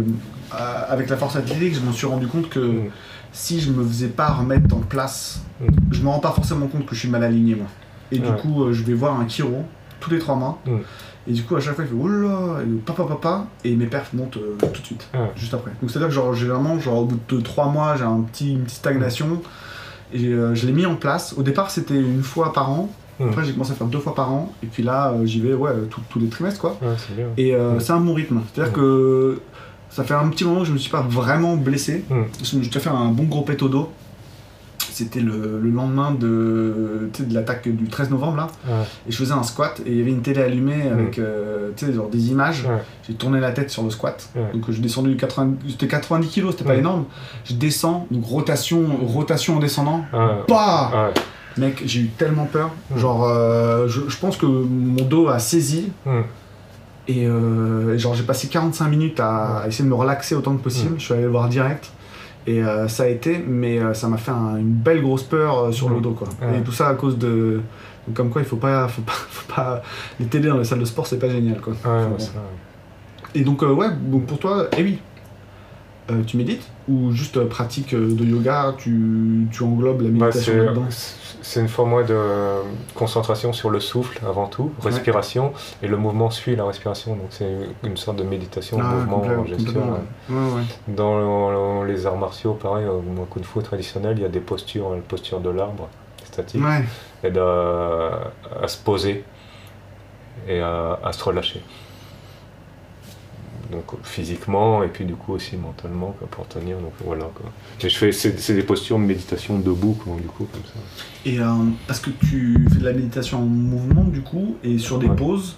avec 0.50 1.08
la 1.08 1.16
force 1.16 1.36
athlétique, 1.36 1.74
je 1.74 1.80
me 1.80 1.92
suis 1.92 2.06
rendu 2.06 2.26
compte 2.26 2.50
que 2.50 2.60
mm. 2.60 2.90
si 3.32 3.60
je 3.60 3.70
me 3.70 3.84
faisais 3.84 4.08
pas 4.08 4.28
remettre 4.28 4.74
en 4.74 4.80
place, 4.80 5.40
mm. 5.60 5.66
je 5.90 6.02
me 6.02 6.08
rends 6.08 6.18
pas 6.18 6.32
forcément 6.32 6.66
compte 6.66 6.84
que 6.84 6.94
je 6.94 7.00
suis 7.00 7.08
mal 7.08 7.24
aligné, 7.24 7.54
moi. 7.54 7.66
Et 8.12 8.18
du 8.18 8.30
coup, 8.30 8.72
je 8.72 8.82
vais 8.84 8.94
voir 8.94 9.18
un 9.18 9.26
chiro 9.26 9.64
tous 10.06 10.14
les 10.14 10.18
trois 10.20 10.36
mois. 10.36 10.58
Mm. 10.66 10.78
Et 11.28 11.32
du 11.32 11.42
coup, 11.42 11.56
à 11.56 11.60
chaque 11.60 11.74
fois, 11.74 11.84
il 11.84 11.90
fait 11.90 12.22
là, 12.22 12.62
et 12.62 12.66
papa, 12.84 13.04
papa, 13.04 13.46
et 13.64 13.74
mes 13.74 13.86
perfs 13.86 14.12
montent 14.12 14.36
euh, 14.36 14.56
tout 14.72 14.80
de 14.80 14.86
suite, 14.86 15.08
juste 15.34 15.54
après. 15.54 15.72
Donc, 15.80 15.90
c'est-à-dire 15.90 16.08
que, 16.08 16.14
genre, 16.14 16.32
généralement, 16.34 16.78
genre, 16.78 17.02
au 17.02 17.04
bout 17.04 17.18
de 17.28 17.40
trois 17.40 17.68
mois, 17.68 17.96
j'ai 17.96 18.04
un 18.04 18.20
petit, 18.20 18.52
une 18.52 18.62
petite 18.62 18.78
stagnation, 18.78 19.42
et 20.12 20.28
euh, 20.28 20.54
je 20.54 20.66
l'ai 20.66 20.72
mis 20.72 20.86
en 20.86 20.94
place. 20.94 21.34
Au 21.36 21.42
départ, 21.42 21.70
c'était 21.70 21.98
une 21.98 22.22
fois 22.22 22.52
par 22.52 22.70
an. 22.70 22.90
Après, 23.18 23.44
j'ai 23.44 23.52
commencé 23.52 23.72
à 23.72 23.74
faire 23.74 23.86
deux 23.86 23.98
fois 23.98 24.14
par 24.14 24.30
an, 24.30 24.52
et 24.62 24.66
puis 24.66 24.82
là, 24.82 25.10
euh, 25.10 25.24
j'y 25.24 25.40
vais, 25.40 25.54
ouais, 25.54 25.72
tous 26.10 26.20
les 26.20 26.28
trimestres, 26.28 26.60
quoi. 26.60 26.78
Et 27.36 27.56
c'est 27.80 27.92
un 27.92 28.00
bon 28.00 28.14
rythme. 28.14 28.42
C'est-à-dire 28.52 28.72
que 28.72 29.40
ça 29.90 30.04
fait 30.04 30.14
un 30.14 30.28
petit 30.28 30.44
moment 30.44 30.60
que 30.60 30.66
je 30.66 30.72
me 30.72 30.78
suis 30.78 30.90
pas 30.90 31.00
vraiment 31.00 31.56
blessé. 31.56 32.04
J'ai 32.42 32.58
déjà 32.58 32.78
fait 32.78 32.90
un 32.90 33.06
bon 33.06 33.24
gros 33.24 33.42
pet 33.42 33.60
au 33.62 33.68
dos 33.68 33.90
c'était 34.96 35.20
le, 35.20 35.60
le 35.62 35.70
lendemain 35.70 36.12
de, 36.12 37.10
de 37.18 37.34
l'attaque 37.34 37.68
du 37.68 37.86
13 37.86 38.10
novembre 38.10 38.38
là. 38.38 38.46
Ouais. 38.66 38.84
Et 39.06 39.12
je 39.12 39.16
faisais 39.16 39.32
un 39.34 39.42
squat 39.42 39.80
et 39.84 39.90
il 39.90 39.98
y 39.98 40.00
avait 40.00 40.10
une 40.10 40.22
télé 40.22 40.40
allumée 40.40 40.88
avec 40.90 41.18
euh, 41.18 41.70
genre 41.94 42.08
des 42.08 42.30
images. 42.30 42.64
Ouais. 42.64 42.82
J'ai 43.06 43.14
tourné 43.14 43.38
la 43.40 43.52
tête 43.52 43.70
sur 43.70 43.82
le 43.82 43.90
squat. 43.90 44.28
Ouais. 44.34 44.52
Donc 44.54 44.70
je 44.70 44.80
descendu 44.80 45.10
du 45.10 45.16
80, 45.16 45.54
c'était 45.68 45.86
90 45.88 46.28
kg, 46.28 46.50
c'était 46.50 46.64
pas 46.64 46.76
énorme. 46.76 47.04
Je 47.44 47.54
descends, 47.54 48.06
donc 48.10 48.24
rotation, 48.24 48.84
rotation 49.06 49.56
en 49.56 49.58
descendant. 49.58 50.04
Bah. 50.48 51.12
Mec, 51.58 51.82
j'ai 51.86 52.00
eu 52.00 52.08
tellement 52.08 52.44
peur. 52.44 52.70
Genre, 52.96 53.24
euh, 53.24 53.88
je, 53.88 54.02
je 54.08 54.18
pense 54.18 54.36
que 54.36 54.46
mon 54.46 55.02
dos 55.04 55.28
a 55.28 55.38
saisi. 55.38 55.90
Et 57.08 57.26
euh, 57.26 57.94
et 57.94 57.98
genre, 57.98 58.14
j'ai 58.14 58.24
passé 58.24 58.48
45 58.48 58.88
minutes 58.88 59.20
à 59.20 59.64
essayer 59.68 59.84
de 59.84 59.88
me 59.88 59.94
relaxer 59.94 60.34
autant 60.34 60.56
que 60.56 60.62
possible. 60.62 60.94
Je 60.98 61.04
suis 61.04 61.14
allé 61.14 61.22
le 61.22 61.28
voir 61.28 61.48
direct. 61.48 61.90
Et 62.46 62.62
euh, 62.62 62.86
ça 62.88 63.02
a 63.04 63.06
été, 63.08 63.38
mais 63.38 63.78
euh, 63.78 63.92
ça 63.94 64.06
m'a 64.08 64.16
fait 64.18 64.30
un- 64.30 64.56
une 64.56 64.70
belle 64.72 65.02
grosse 65.02 65.24
peur 65.24 65.58
euh, 65.58 65.72
sur 65.72 65.88
le 65.90 66.00
dos, 66.00 66.12
quoi. 66.12 66.28
Ouais. 66.40 66.58
Et 66.58 66.62
tout 66.62 66.72
ça 66.72 66.88
à 66.88 66.94
cause 66.94 67.18
de. 67.18 67.60
donc, 68.06 68.16
comme 68.16 68.30
quoi, 68.30 68.40
il 68.42 68.46
faut 68.46 68.56
pas, 68.56 68.86
faut 68.88 69.02
pas, 69.02 69.12
faut 69.30 69.52
pas. 69.52 69.82
Les 70.20 70.26
télés 70.26 70.48
dans 70.48 70.58
les 70.58 70.64
salles 70.64 70.78
de 70.80 70.84
sport, 70.84 71.06
c'est 71.06 71.18
pas 71.18 71.28
génial, 71.28 71.60
quoi. 71.60 71.72
Ouais, 71.72 72.06
Et 73.34 73.40
donc, 73.42 73.62
ouais, 73.62 73.88
donc 74.00 74.26
pour 74.26 74.38
toi, 74.38 74.66
eh 74.78 74.82
oui. 74.82 74.98
Euh, 76.08 76.22
tu 76.24 76.36
médites 76.36 76.62
ou 76.88 77.10
juste 77.10 77.36
euh, 77.36 77.46
pratique 77.46 77.92
euh, 77.92 78.14
de 78.14 78.24
yoga, 78.24 78.74
tu, 78.78 79.48
tu 79.50 79.62
englobes 79.64 80.02
la 80.02 80.08
Bah, 80.10 80.26
méditation 80.26 80.52
c'est 80.52 80.64
là-dedans? 80.64 80.86
c'est 81.42 81.60
une 81.60 81.68
forme 81.68 82.04
de 82.06 82.16
concentration 82.94 83.52
sur 83.52 83.70
le 83.70 83.80
souffle 83.80 84.20
avant 84.24 84.46
tout, 84.46 84.70
respiration, 84.80 85.52
et 85.82 85.88
le 85.88 85.96
mouvement 85.96 86.30
suit 86.30 86.54
la 86.54 86.64
respiration. 86.64 87.16
Donc 87.16 87.26
c'est 87.30 87.50
une 87.82 87.96
sorte 87.96 88.18
de 88.18 88.22
méditation, 88.24 88.78
Ah, 88.80 88.94
mouvement 89.04 89.44
gestion. 89.46 89.80
ouais. 90.30 90.36
ouais. 90.36 90.62
Dans 90.86 91.82
les 91.84 92.06
arts 92.06 92.16
martiaux, 92.18 92.54
pareil, 92.54 92.86
au 92.86 93.00
moins 93.00 93.26
kung 93.28 93.42
fu 93.44 93.60
traditionnel, 93.62 94.14
il 94.18 94.22
y 94.22 94.26
a 94.26 94.28
des 94.28 94.40
postures, 94.40 94.90
la 94.90 95.00
posture 95.00 95.40
de 95.40 95.50
l'arbre 95.50 95.88
statique, 96.24 96.62
aide 97.24 97.38
à, 97.38 98.30
à 98.62 98.68
se 98.68 98.78
poser 98.78 99.24
et 100.48 100.60
à, 100.60 100.98
à 101.02 101.12
se 101.12 101.22
relâcher. 101.24 101.62
Donc 103.72 103.84
physiquement 104.04 104.82
et 104.82 104.88
puis 104.88 105.04
du 105.04 105.14
coup 105.14 105.32
aussi 105.32 105.56
mentalement 105.56 106.14
quoi, 106.18 106.28
pour 106.30 106.46
tenir. 106.46 106.78
Donc 106.78 106.92
voilà 107.04 107.24
quoi. 107.34 107.50
Et 107.82 107.88
je 107.88 107.96
fais 107.98 108.12
c'est 108.12 108.54
des 108.54 108.62
postures 108.62 108.98
de 108.98 109.04
méditation 109.04 109.58
debout 109.58 109.96
quoi, 110.04 110.14
du 110.20 110.28
coup 110.28 110.46
comme 110.52 110.62
ça. 110.64 110.80
Et 111.24 111.40
euh, 111.40 111.46
parce 111.86 112.00
que 112.00 112.10
tu 112.10 112.66
fais 112.72 112.78
de 112.78 112.84
la 112.84 112.92
méditation 112.92 113.38
en 113.38 113.46
mouvement 113.46 114.04
du 114.04 114.22
coup 114.22 114.56
et 114.62 114.78
sur 114.78 114.98
des 114.98 115.08
Ouais. 115.08 115.16
pauses, 115.16 115.56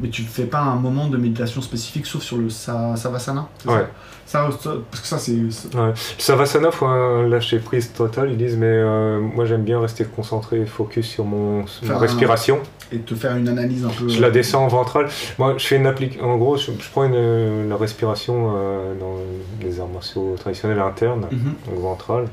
mais 0.00 0.08
tu 0.08 0.22
ne 0.22 0.26
fais 0.28 0.44
pas 0.44 0.60
un 0.60 0.76
moment 0.76 1.08
de 1.08 1.16
méditation 1.16 1.60
spécifique 1.60 2.06
sauf 2.06 2.22
sur 2.22 2.36
le 2.38 2.50
sa- 2.50 2.94
savasana 2.96 3.48
Ouais. 3.66 3.86
ça, 4.26 4.48
ça, 4.60 4.74
Parce 4.90 5.00
que 5.02 5.06
ça 5.08 5.18
c'est. 5.18 5.32
Ouais. 5.32 5.92
Savasana, 6.18 6.70
faut 6.70 6.86
un 6.86 7.26
lâcher 7.28 7.58
prise 7.58 7.92
total, 7.92 8.30
ils 8.30 8.36
disent, 8.36 8.56
mais 8.56 8.66
euh, 8.66 9.20
moi 9.20 9.44
j'aime 9.44 9.62
bien 9.64 9.80
rester 9.80 10.04
concentré 10.04 10.60
et 10.60 10.66
focus 10.66 11.06
sur 11.08 11.24
mon 11.24 11.66
sur 11.66 11.86
ma 11.86 11.94
un- 11.94 11.98
respiration. 11.98 12.58
Et 12.90 13.00
te 13.00 13.14
faire 13.14 13.36
une 13.36 13.48
analyse 13.48 13.84
un 13.84 13.90
peu. 13.90 14.08
Je 14.08 14.18
la 14.18 14.30
descends 14.30 14.64
en 14.64 14.68
ventrale. 14.68 15.08
Moi, 15.38 15.54
je 15.58 15.66
fais 15.66 15.76
une 15.76 15.86
applique. 15.86 16.22
En 16.22 16.38
gros, 16.38 16.56
je, 16.56 16.70
je 16.78 16.90
prends 16.90 17.04
une, 17.04 17.68
la 17.68 17.76
respiration 17.76 18.54
euh, 18.56 18.94
dans 18.98 19.16
les 19.60 19.78
arts 19.78 19.88
martiaux 19.88 20.36
traditionnels 20.40 20.78
internes, 20.80 21.26
Mhm. 21.30 21.54
donc 21.66 21.80
ventrale, 21.82 22.28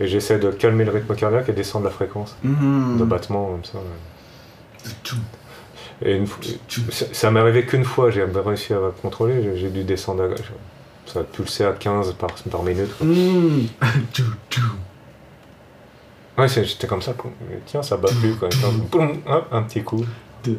et 0.00 0.06
j'essaie 0.06 0.38
de 0.38 0.50
calmer 0.50 0.84
le 0.84 0.90
rythme 0.90 1.14
cardiaque 1.14 1.48
et 1.48 1.52
descendre 1.52 1.86
la 1.86 1.90
fréquence 1.90 2.36
Mhm. 2.42 2.98
de 2.98 3.04
battement 3.04 3.46
comme 3.52 3.64
ça. 3.64 3.78
ouais. 3.78 4.90
Et 6.04 6.16
une 6.16 6.26
ça, 6.90 7.06
ça 7.12 7.30
m'est 7.30 7.40
arrivé 7.40 7.64
qu'une 7.64 7.84
fois, 7.84 8.10
j'ai 8.10 8.24
réussi 8.24 8.72
à 8.74 8.78
contrôler, 9.00 9.56
j'ai- 9.56 9.70
dû 9.70 9.84
descendre. 9.84 10.24
À, 10.24 10.28
ça 11.06 11.20
a 11.20 11.22
pulsé 11.24 11.64
à 11.64 11.72
15 11.72 12.12
par, 12.14 12.30
par 12.50 12.62
minute. 12.62 12.90
quoi. 12.98 13.06
Tchou. 14.50 14.62
Ouais, 16.38 16.48
j'étais 16.48 16.86
comme 16.86 17.02
ça. 17.02 17.12
Et 17.52 17.58
Tiens, 17.66 17.82
ça 17.82 17.96
bat 17.96 18.08
plus. 18.20 18.34
Quoi. 18.36 18.48
Boum, 18.90 19.18
hop, 19.26 19.46
un 19.52 19.62
petit 19.62 19.82
coup. 19.82 20.04
Deux. 20.44 20.58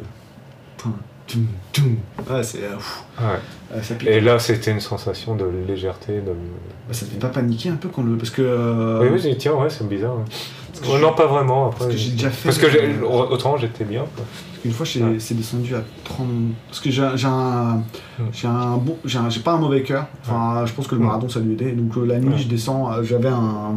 Ouais, 2.30 2.42
c'est. 2.42 2.58
pff, 2.58 3.02
Ouais. 3.18 3.82
ça 3.82 3.94
pique. 3.94 4.08
Et 4.08 4.20
là, 4.20 4.38
c'était 4.38 4.70
une 4.70 4.80
sensation 4.80 5.34
de 5.34 5.46
légèreté. 5.66 6.20
De... 6.20 6.30
Bah, 6.32 6.92
ça 6.92 7.06
te 7.06 7.10
fait 7.12 7.18
pas 7.18 7.28
paniquer 7.28 7.70
un 7.70 7.76
peu 7.76 7.88
quand 7.88 8.02
le. 8.02 8.16
Parce 8.16 8.30
que. 8.30 8.42
euh, 8.42 9.00
Oui, 9.02 9.08
oui, 9.12 9.18
j'ai 9.18 9.30
dit, 9.32 9.38
tiens, 9.38 9.54
ouais, 9.54 9.70
c'est 9.70 9.88
bizarre. 9.88 10.16
ouais. 10.16 10.24
que 10.82 10.86
Oh, 10.92 10.98
non, 10.98 11.12
pas 11.14 11.26
vraiment. 11.26 11.68
Après, 11.68 11.86
parce 11.86 11.92
que 11.92 11.96
j'ai 11.96 12.10
déjà 12.12 12.30
fait. 12.30 12.44
Parce 12.48 12.58
que 12.58 13.02
autrement, 13.04 13.56
j'étais 13.56 13.84
bien. 13.84 14.04
quoi. 14.14 14.24
Une 14.64 14.72
fois, 14.72 14.86
Ouais. 14.86 15.16
c'est 15.18 15.34
descendu 15.34 15.74
à 15.74 15.82
30. 16.04 16.26
Parce 16.68 16.80
que 16.80 16.90
j'ai 16.90 17.02
un. 17.02 17.82
J'ai 18.32 18.48
un 18.48 18.76
bon. 18.78 18.96
J'ai 19.04 19.40
pas 19.40 19.52
un 19.52 19.58
mauvais 19.58 19.82
cœur. 19.82 20.06
Enfin, 20.22 20.64
je 20.66 20.72
pense 20.72 20.86
que 20.86 20.94
le 20.94 21.02
marathon, 21.02 21.28
ça 21.28 21.40
lui 21.40 21.52
aidait. 21.52 21.72
Donc, 21.72 21.96
euh, 21.96 22.04
la 22.06 22.18
nuit, 22.18 22.30
Ouais. 22.30 22.38
je 22.38 22.48
descends. 22.48 22.90
euh, 22.92 23.02
J'avais 23.02 23.28
un. 23.28 23.74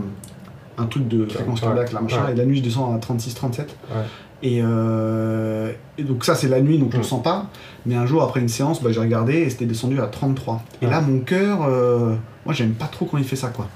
Un 0.79 0.85
truc 0.85 1.07
de 1.07 1.25
fréquence 1.25 1.59
cardiaque, 1.59 1.91
là, 1.91 2.01
machin. 2.01 2.27
Et 2.31 2.35
la 2.35 2.45
nuit, 2.45 2.57
je 2.59 2.63
descends 2.63 2.93
à 2.93 2.99
36-37. 2.99 3.61
Ouais. 3.89 3.95
Et, 4.43 4.59
euh, 4.61 5.71
et 5.97 6.03
donc, 6.03 6.23
ça, 6.23 6.35
c'est 6.35 6.47
la 6.47 6.61
nuit, 6.61 6.77
donc 6.77 6.91
je 6.91 6.97
Mm. 6.97 7.01
le 7.01 7.05
sens 7.05 7.23
pas. 7.23 7.47
Mais 7.87 7.95
un 7.95 8.05
jour, 8.05 8.21
après 8.21 8.39
une 8.41 8.47
séance, 8.47 8.83
bah, 8.83 8.91
j'ai 8.91 8.99
regardé 8.99 9.33
et 9.33 9.49
c'était 9.49 9.65
descendu 9.65 9.99
à 9.99 10.05
33. 10.05 10.61
Et 10.83 10.85
là, 10.85 11.01
mon 11.01 11.19
cœur. 11.21 11.61
Moi, 12.45 12.53
j'aime 12.53 12.73
pas 12.73 12.85
trop 12.85 13.05
quand 13.05 13.17
il 13.17 13.25
fait 13.25 13.35
ça, 13.35 13.47
quoi. 13.49 13.67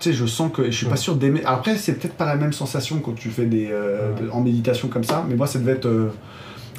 Tu 0.00 0.08
sais, 0.10 0.12
je 0.16 0.24
sens 0.26 0.50
que 0.52 0.64
je 0.64 0.76
suis 0.76 0.86
pas 0.86 0.96
sûr 0.96 1.14
d'aimer. 1.14 1.42
Après, 1.44 1.76
c'est 1.76 1.92
peut-être 1.92 2.14
pas 2.14 2.24
la 2.26 2.36
même 2.36 2.52
sensation 2.54 2.98
quand 3.00 3.14
tu 3.14 3.28
fais 3.28 3.44
des 3.44 3.66
de- 3.68 4.30
en 4.32 4.40
méditation 4.40 4.88
comme 4.88 5.04
ça, 5.04 5.24
mais 5.28 5.36
moi, 5.36 5.46
ça 5.46 5.58
devait 5.60 5.72
être 5.72 5.88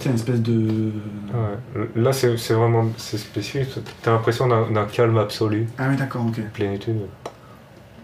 sais, 0.04 0.10
une 0.10 0.16
espèce 0.16 0.42
de. 0.42 0.92
Ouais. 1.34 1.88
Là, 1.96 2.14
c'est 2.14 2.38
c'est 2.38 2.54
vraiment 2.54 2.86
c'est 2.98 3.18
spécifique. 3.18 3.70
T'as 4.02 4.12
l'impression 4.12 4.48
d'un 4.48 4.70
d'un 4.72 4.86
calme 4.86 5.18
absolu, 5.18 5.68
Ah 5.78 5.88
oui, 5.90 5.96
d'accord, 5.98 6.26
ok. 6.28 6.40
plénitude. 6.54 6.96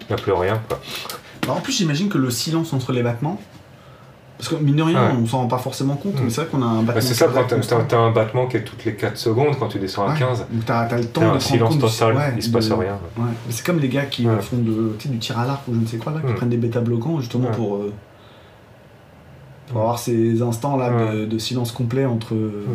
Il 0.02 0.08
n'y 0.08 0.14
a 0.14 0.22
plus 0.22 0.34
rien. 0.34 0.62
Quoi. 0.68 0.80
Bah, 1.48 1.54
en 1.54 1.62
plus, 1.62 1.74
j'imagine 1.78 2.10
que 2.10 2.18
le 2.18 2.30
silence 2.30 2.74
entre 2.74 2.92
les 2.92 3.04
battements, 3.04 3.40
parce 4.38 4.50
que 4.50 4.56
mine 4.56 4.76
de 4.76 4.84
rien, 4.84 5.02
Ouais. 5.12 5.16
on 5.22 5.26
s'en 5.26 5.40
rend 5.40 5.48
pas 5.48 5.58
forcément 5.58 5.96
compte, 5.96 6.16
Mm. 6.20 6.24
mais 6.26 6.30
c'est 6.30 6.42
vrai 6.42 6.50
qu'on 6.50 6.62
a 6.62 6.66
un 6.66 6.76
battement. 6.84 6.94
Bah, 6.96 7.02
c'est 7.02 7.14
ça, 7.14 7.28
quand 7.28 7.44
t'as 7.48 7.60
t'as- 7.60 7.84
t'as 7.84 7.98
un 7.98 8.12
battement 8.12 8.48
qui 8.48 8.58
est 8.58 8.64
toutes 8.64 8.84
les 8.86 8.96
4 8.96 9.18
secondes 9.18 9.58
quand 9.60 9.68
tu 9.70 9.80
descends 9.80 10.06
à 10.08 10.14
Ouais. 10.14 10.20
15. 10.20 10.40
Donc 10.52 10.66
t'as 10.66 10.80
as 10.82 10.98
le 10.98 11.06
temps 11.06 11.22
T'as 11.22 11.32
de 11.32 11.36
un 11.36 11.40
silence 11.40 11.80
total, 11.80 12.16
ouais, 12.16 12.34
il 12.36 12.44
se 12.44 12.50
passe 12.50 12.68
de- 12.70 12.74
rien. 12.74 12.98
C'est 13.50 13.66
comme 13.66 13.80
les 13.80 13.90
gars 13.90 14.06
qui 14.06 14.24
font 14.42 14.58
de, 14.58 14.96
tu 15.00 15.04
sais, 15.08 15.10
du 15.10 15.20
tir 15.20 15.38
à 15.40 15.46
l'arc 15.46 15.68
ou 15.68 15.74
je 15.74 15.80
ne 15.80 15.86
sais 15.86 15.98
quoi 15.98 16.12
là, 16.14 16.20
qui 16.20 16.32
Mm. 16.32 16.36
prennent 16.36 16.50
des 16.50 16.58
bêta-bloquants 16.58 17.20
justement 17.20 17.50
Ouais. 17.50 17.56
pour, 17.56 17.76
euh, 17.76 17.94
pour 19.68 19.82
avoir 19.82 20.00
ces 20.00 20.42
instants 20.42 20.78
là 20.78 20.90
de, 20.90 21.20
Ouais. 21.22 21.26
de 21.28 21.38
silence 21.38 21.72
complet 21.72 22.06
entre 22.06 22.34
euh, 22.36 22.66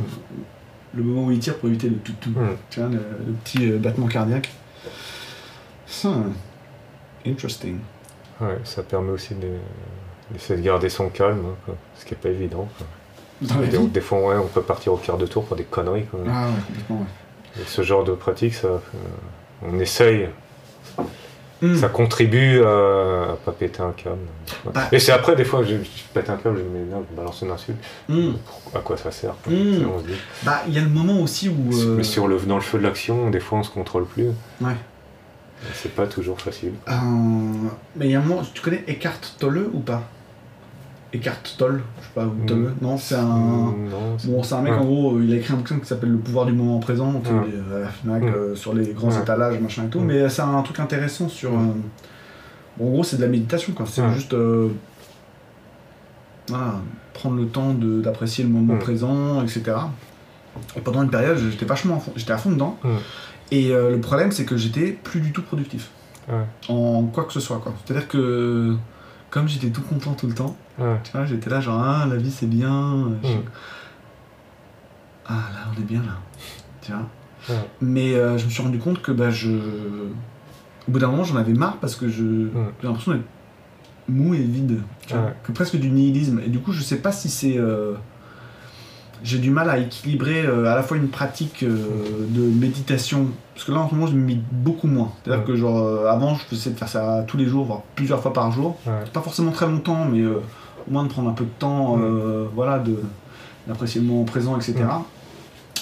le 0.94 1.02
moment 1.02 1.26
où 1.26 1.30
ils 1.32 1.38
tirent 1.38 1.56
pour 1.58 1.68
éviter 1.68 1.88
le 1.88 1.96
tout 1.96 2.12
tout, 2.20 2.30
tu 2.70 2.80
vois, 2.80 2.88
le, 2.88 2.96
le 2.96 3.32
petit 3.44 3.70
euh, 3.70 3.78
battement 3.78 4.06
cardiaque. 4.06 4.48
Hmm. 6.04 6.32
Interesting. 7.26 7.78
Ouais, 8.40 8.58
ça 8.64 8.82
permet 8.82 9.10
aussi 9.10 9.34
de- 9.34 9.58
d'essayer 10.30 10.58
de 10.60 10.64
garder 10.64 10.88
son 10.88 11.08
calme, 11.08 11.40
hein, 11.46 11.54
quoi, 11.64 11.74
ce 11.98 12.04
qui 12.04 12.12
n'est 12.14 12.18
pas 12.20 12.28
évident. 12.28 12.68
quoi. 12.78 12.86
Dans 13.42 13.60
la 13.60 13.66
Des, 13.68 14.00
fois, 14.00 14.20
ouais, 14.28 14.36
on 14.36 14.46
peut 14.48 14.62
partir 14.62 14.92
au 14.92 14.96
quart 14.96 15.16
de 15.16 15.26
tour 15.26 15.44
pour 15.44 15.56
des 15.56 15.64
conneries. 15.64 16.06
quoi. 16.06 16.20
Ah 16.28 16.46
ouais, 16.48 16.52
complètement, 16.66 16.96
ouais. 17.00 17.62
Et 17.62 17.64
ce 17.66 17.82
genre 17.82 18.04
de 18.04 18.12
pratique, 18.12 18.54
ça, 18.54 18.68
euh, 18.68 18.78
on 19.62 19.78
essaye, 19.78 20.28
Hmm. 21.60 21.74
ça 21.76 21.88
contribue 21.88 22.62
à, 22.62 23.32
à 23.32 23.36
pas 23.44 23.50
péter 23.50 23.80
un 23.82 23.90
câble. 23.90 24.16
Ouais. 24.64 24.72
Bah- 24.72 24.88
Et 24.92 25.00
c'est 25.00 25.10
après, 25.12 25.34
des 25.34 25.44
fois, 25.44 25.62
je, 25.64 25.74
je 25.74 26.02
pète 26.14 26.30
un 26.30 26.36
câble, 26.36 26.58
je 26.58 26.62
me 26.62 26.84
dis, 26.84 26.90
non, 26.90 27.04
je 27.10 27.16
balance 27.16 27.42
une 27.42 27.50
insulte. 27.50 27.78
Hmm. 28.08 28.32
À 28.74 28.78
quoi 28.78 28.96
ça 28.96 29.10
sert 29.10 29.34
quoi. 29.42 29.52
Mm. 29.52 29.56
Tu 29.56 29.78
sais, 29.80 29.84
on 29.84 29.98
se 30.00 30.04
dit. 30.04 30.14
Bah, 30.44 30.62
il 30.68 30.74
y 30.74 30.78
a 30.78 30.82
le 30.82 30.88
moment 30.88 31.20
aussi 31.20 31.48
où. 31.48 31.70
euh, 31.72 31.96
Mais 31.96 32.04
sur 32.04 32.28
le, 32.28 32.38
dans 32.38 32.54
le 32.56 32.60
feu 32.60 32.78
de 32.78 32.84
l'action, 32.84 33.28
des 33.30 33.40
fois, 33.40 33.58
on 33.58 33.62
se 33.64 33.70
contrôle 33.70 34.04
plus. 34.06 34.28
Ouais. 34.60 34.76
C'est 35.74 35.92
pas 35.94 36.06
toujours 36.06 36.40
facile. 36.40 36.74
Euh, 36.88 36.92
mais 37.96 38.06
il 38.06 38.10
y 38.12 38.14
a 38.14 38.20
un 38.20 38.22
moment, 38.22 38.42
tu 38.54 38.60
connais 38.62 38.84
Eckhart 38.86 39.18
Tolle 39.40 39.68
ou 39.72 39.80
pas? 39.80 40.04
Eckhart 41.14 41.42
Tolle, 41.56 41.80
je 42.00 42.04
sais 42.06 42.10
pas, 42.14 42.26
ou 42.26 42.34
Tolle, 42.46 42.74
non, 42.82 42.98
c'est 42.98 43.14
un. 43.14 43.24
Non, 43.24 43.74
c'est- 44.18 44.28
Bon, 44.28 44.42
c'est 44.42 44.54
un 44.54 44.60
mec 44.62 44.72
Ouais. 44.74 44.78
en 44.78 44.84
gros, 44.84 45.16
euh, 45.16 45.24
il 45.24 45.32
a 45.32 45.36
écrit 45.36 45.54
un 45.54 45.56
bouquin 45.56 45.78
qui 45.78 45.86
s'appelle 45.86 46.10
Le 46.12 46.18
pouvoir 46.18 46.44
du 46.44 46.52
moment 46.52 46.78
présent, 46.80 47.12
Ouais. 47.12 47.74
à 47.76 47.78
la 47.80 47.88
Fnac, 47.88 48.22
Mm. 48.22 48.26
euh, 48.26 48.54
sur 48.54 48.74
les 48.74 48.92
grands 48.92 49.08
Ouais. 49.10 49.18
étalages, 49.22 49.58
machin 49.60 49.84
et 49.84 49.88
tout, 49.88 50.00
Mm. 50.00 50.04
mais 50.04 50.28
c'est 50.28 50.42
un 50.42 50.60
truc 50.62 50.78
intéressant 50.80 51.28
sur. 51.28 51.52
Mm. 51.52 51.56
euh, 51.70 51.72
bon, 52.76 52.86
en 52.88 52.90
gros, 52.90 53.04
c'est 53.04 53.16
de 53.16 53.22
la 53.22 53.28
méditation, 53.28 53.72
quoi. 53.72 53.86
C'est 53.86 54.02
juste. 54.12 54.34
euh, 54.34 54.68
voilà, 56.48 56.74
prendre 57.14 57.36
le 57.36 57.46
temps 57.46 57.72
d'apprécier 57.74 58.44
le 58.44 58.50
moment 58.50 58.74
Mm. 58.74 58.78
présent, 58.78 59.42
etc. 59.42 59.62
Et 60.76 60.80
pendant 60.80 61.02
une 61.02 61.10
période, 61.10 61.38
j'étais 61.38 61.66
vachement 61.66 61.96
à 61.96 62.00
fond, 62.00 62.12
j'étais 62.16 62.32
à 62.32 62.38
fond 62.38 62.50
dedans. 62.50 62.78
Mm. 62.84 62.88
Et 63.50 63.70
euh, 63.72 63.90
le 63.90 64.00
problème, 64.00 64.30
c'est 64.32 64.44
que 64.44 64.56
j'étais 64.56 64.92
plus 64.92 65.20
du 65.20 65.32
tout 65.32 65.42
productif. 65.42 65.90
Ouais. 66.28 66.34
En 66.68 67.04
quoi 67.04 67.24
que 67.24 67.32
ce 67.32 67.40
soit, 67.40 67.58
quoi. 67.58 67.72
C'est-à-dire 67.84 68.08
que. 68.08 68.74
Comme 69.30 69.46
j'étais 69.48 69.68
tout 69.70 69.82
content 69.82 70.14
tout 70.14 70.26
le 70.26 70.34
temps, 70.34 70.56
Ouais. 70.78 70.98
tu 71.04 71.12
vois, 71.12 71.26
j'étais 71.26 71.50
là 71.50 71.60
genre, 71.60 71.82
ah, 71.82 72.06
la 72.08 72.16
vie 72.16 72.30
c'est 72.30 72.46
bien. 72.46 73.08
je- 73.22 73.28
Mm. 73.28 73.42
Ah, 75.26 75.50
là, 75.52 75.58
on 75.76 75.80
est 75.80 75.84
bien 75.84 76.00
là. 76.00 76.16
Tu 76.80 76.92
vois. 76.92 77.02
Ouais. 77.50 77.62
Mais 77.82 78.14
euh, 78.14 78.38
je 78.38 78.46
me 78.46 78.50
suis 78.50 78.62
rendu 78.62 78.78
compte 78.78 79.02
que 79.02 79.12
bah, 79.12 79.30
je. 79.30 79.50
Au 79.50 80.90
bout 80.90 80.98
d'un 80.98 81.08
moment, 81.08 81.24
j'en 81.24 81.36
avais 81.36 81.52
marre 81.52 81.76
parce 81.76 81.96
que 81.96 82.08
je... 82.08 82.48
j'ai 82.80 82.86
l'impression 82.86 83.12
d'être 83.12 83.24
mou 84.08 84.32
et 84.32 84.38
vide. 84.38 84.80
tu 85.06 85.12
vois, 85.12 85.24
Ouais. 85.26 85.34
Que 85.44 85.52
presque 85.52 85.76
du 85.76 85.90
nihilisme. 85.90 86.40
Et 86.44 86.48
du 86.48 86.60
coup, 86.60 86.72
je 86.72 86.80
sais 86.82 86.96
pas 86.96 87.12
si 87.12 87.28
c'est. 87.28 87.58
euh, 87.58 87.94
j'ai 89.22 89.38
du 89.38 89.50
mal 89.50 89.68
à 89.70 89.78
équilibrer 89.78 90.46
à 90.46 90.74
la 90.74 90.82
fois 90.82 90.96
une 90.96 91.08
pratique 91.08 91.64
de 91.64 92.40
méditation, 92.40 93.28
parce 93.54 93.66
que 93.66 93.72
là 93.72 93.80
en 93.80 93.88
ce 93.88 93.94
moment 93.94 94.06
je 94.06 94.14
médite 94.14 94.44
beaucoup 94.50 94.86
moins. 94.86 95.12
C'est-à-dire 95.24 95.44
que 95.44 95.56
genre 95.56 96.06
avant 96.06 96.34
je 96.36 96.44
faisais 96.44 96.70
de 96.70 96.76
faire 96.76 96.88
ça 96.88 97.24
tous 97.26 97.36
les 97.36 97.46
jours, 97.46 97.64
voire 97.64 97.82
plusieurs 97.94 98.20
fois 98.20 98.32
par 98.32 98.50
jour. 98.52 98.76
Pas 99.12 99.20
forcément 99.20 99.50
très 99.50 99.66
longtemps, 99.66 100.04
mais 100.04 100.24
au 100.24 100.42
moins 100.90 101.04
de 101.04 101.08
prendre 101.08 101.28
un 101.28 101.34
peu 101.34 101.44
de 101.44 101.50
temps, 101.58 101.98
voilà, 102.54 102.78
de 102.78 102.96
d'apprécier 103.66 104.00
le 104.00 104.06
moment 104.06 104.24
présent, 104.24 104.56
etc. 104.56 104.76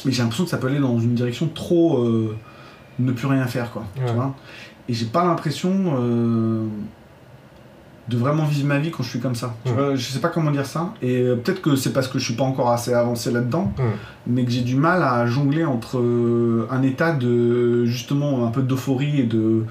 Mais 0.04 0.12
j'ai 0.12 0.22
l'impression 0.22 0.44
que 0.44 0.50
ça 0.50 0.58
peut 0.58 0.66
aller 0.68 0.80
dans 0.80 0.98
une 0.98 1.14
direction 1.14 1.48
trop 1.54 2.04
ne 2.98 3.12
plus 3.12 3.26
rien 3.26 3.46
faire, 3.46 3.70
quoi. 3.72 3.84
Tu 4.06 4.12
vois? 4.12 4.34
Et 4.88 4.94
j'ai 4.94 5.06
pas 5.06 5.24
l'impression 5.24 5.96
euh, 5.98 6.64
de 8.09 8.16
vraiment 8.16 8.45
vivre 8.45 8.69
ma 8.69 8.78
vie 8.78 8.91
quand 8.91 9.03
je 9.03 9.11
suis 9.11 9.20
comme 9.20 9.35
ça. 9.35 9.55
Tu 9.65 9.73
vois, 9.73 9.95
je 9.97 10.05
sais 10.05 10.20
pas 10.20 10.28
comment 10.28 10.51
dire 10.51 10.66
ça. 10.66 10.95
Et 11.03 11.20
euh, 11.20 11.37
peut-être 11.37 11.61
que 11.61 11.77
c'est 11.77 11.93
parce 11.93 12.09
que 12.09 12.19
je 12.19 12.24
suis 12.24 12.35
pas 12.35 12.45
encore 12.45 12.70
assez 12.70 12.93
avancé 12.93 13.31
là-dedans, 13.33 13.73
mais 14.27 14.45
que 14.45 14.51
j'ai 14.51 14.62
du 14.62 14.77
mal 14.77 15.03
à 15.03 15.27
jongler 15.27 15.65
entre 15.65 15.99
euh, 15.99 16.69
un 16.70 16.83
état 16.83 17.12
de 17.12 17.85
justement 17.85 18.47
un 18.47 18.51
peu 18.51 18.62
d'euphorie 18.62 19.20
et 19.20 19.24
de 19.24 19.65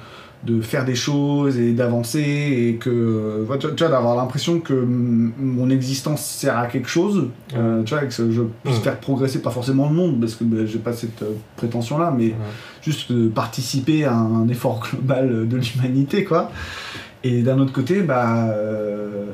de 0.45 0.61
faire 0.61 0.85
des 0.85 0.95
choses 0.95 1.57
et 1.57 1.73
d'avancer 1.73 2.19
et 2.19 2.75
que 2.75 3.45
tu 3.59 3.83
vois 3.83 3.89
d'avoir 3.89 4.15
l'impression 4.15 4.59
que 4.59 4.73
mon 4.73 5.69
existence 5.69 6.23
sert 6.23 6.57
à 6.57 6.67
quelque 6.67 6.87
chose 6.87 7.29
euh, 7.55 7.83
tu 7.83 7.95
vois 7.95 8.03
que 8.03 8.31
je 8.31 8.41
puisse 8.63 8.77
faire 8.79 8.99
progresser 8.99 9.41
pas 9.41 9.49
forcément 9.49 9.89
le 9.89 9.95
monde 9.95 10.19
parce 10.19 10.35
que 10.35 10.43
ben, 10.43 10.67
j'ai 10.67 10.77
pas 10.77 10.93
cette 10.93 11.23
euh, 11.23 11.33
prétention 11.55 11.97
là 11.97 12.13
mais 12.15 12.35
juste 12.83 13.11
participer 13.29 14.05
à 14.05 14.13
un 14.13 14.47
effort 14.47 14.81
global 14.91 15.47
de 15.47 15.57
l'humanité 15.57 16.23
quoi 16.23 16.51
et 17.25 17.41
d'un 17.41 17.59
autre 17.59 17.73
côté 17.73 18.01
bah 18.01 18.47
euh, 18.49 19.25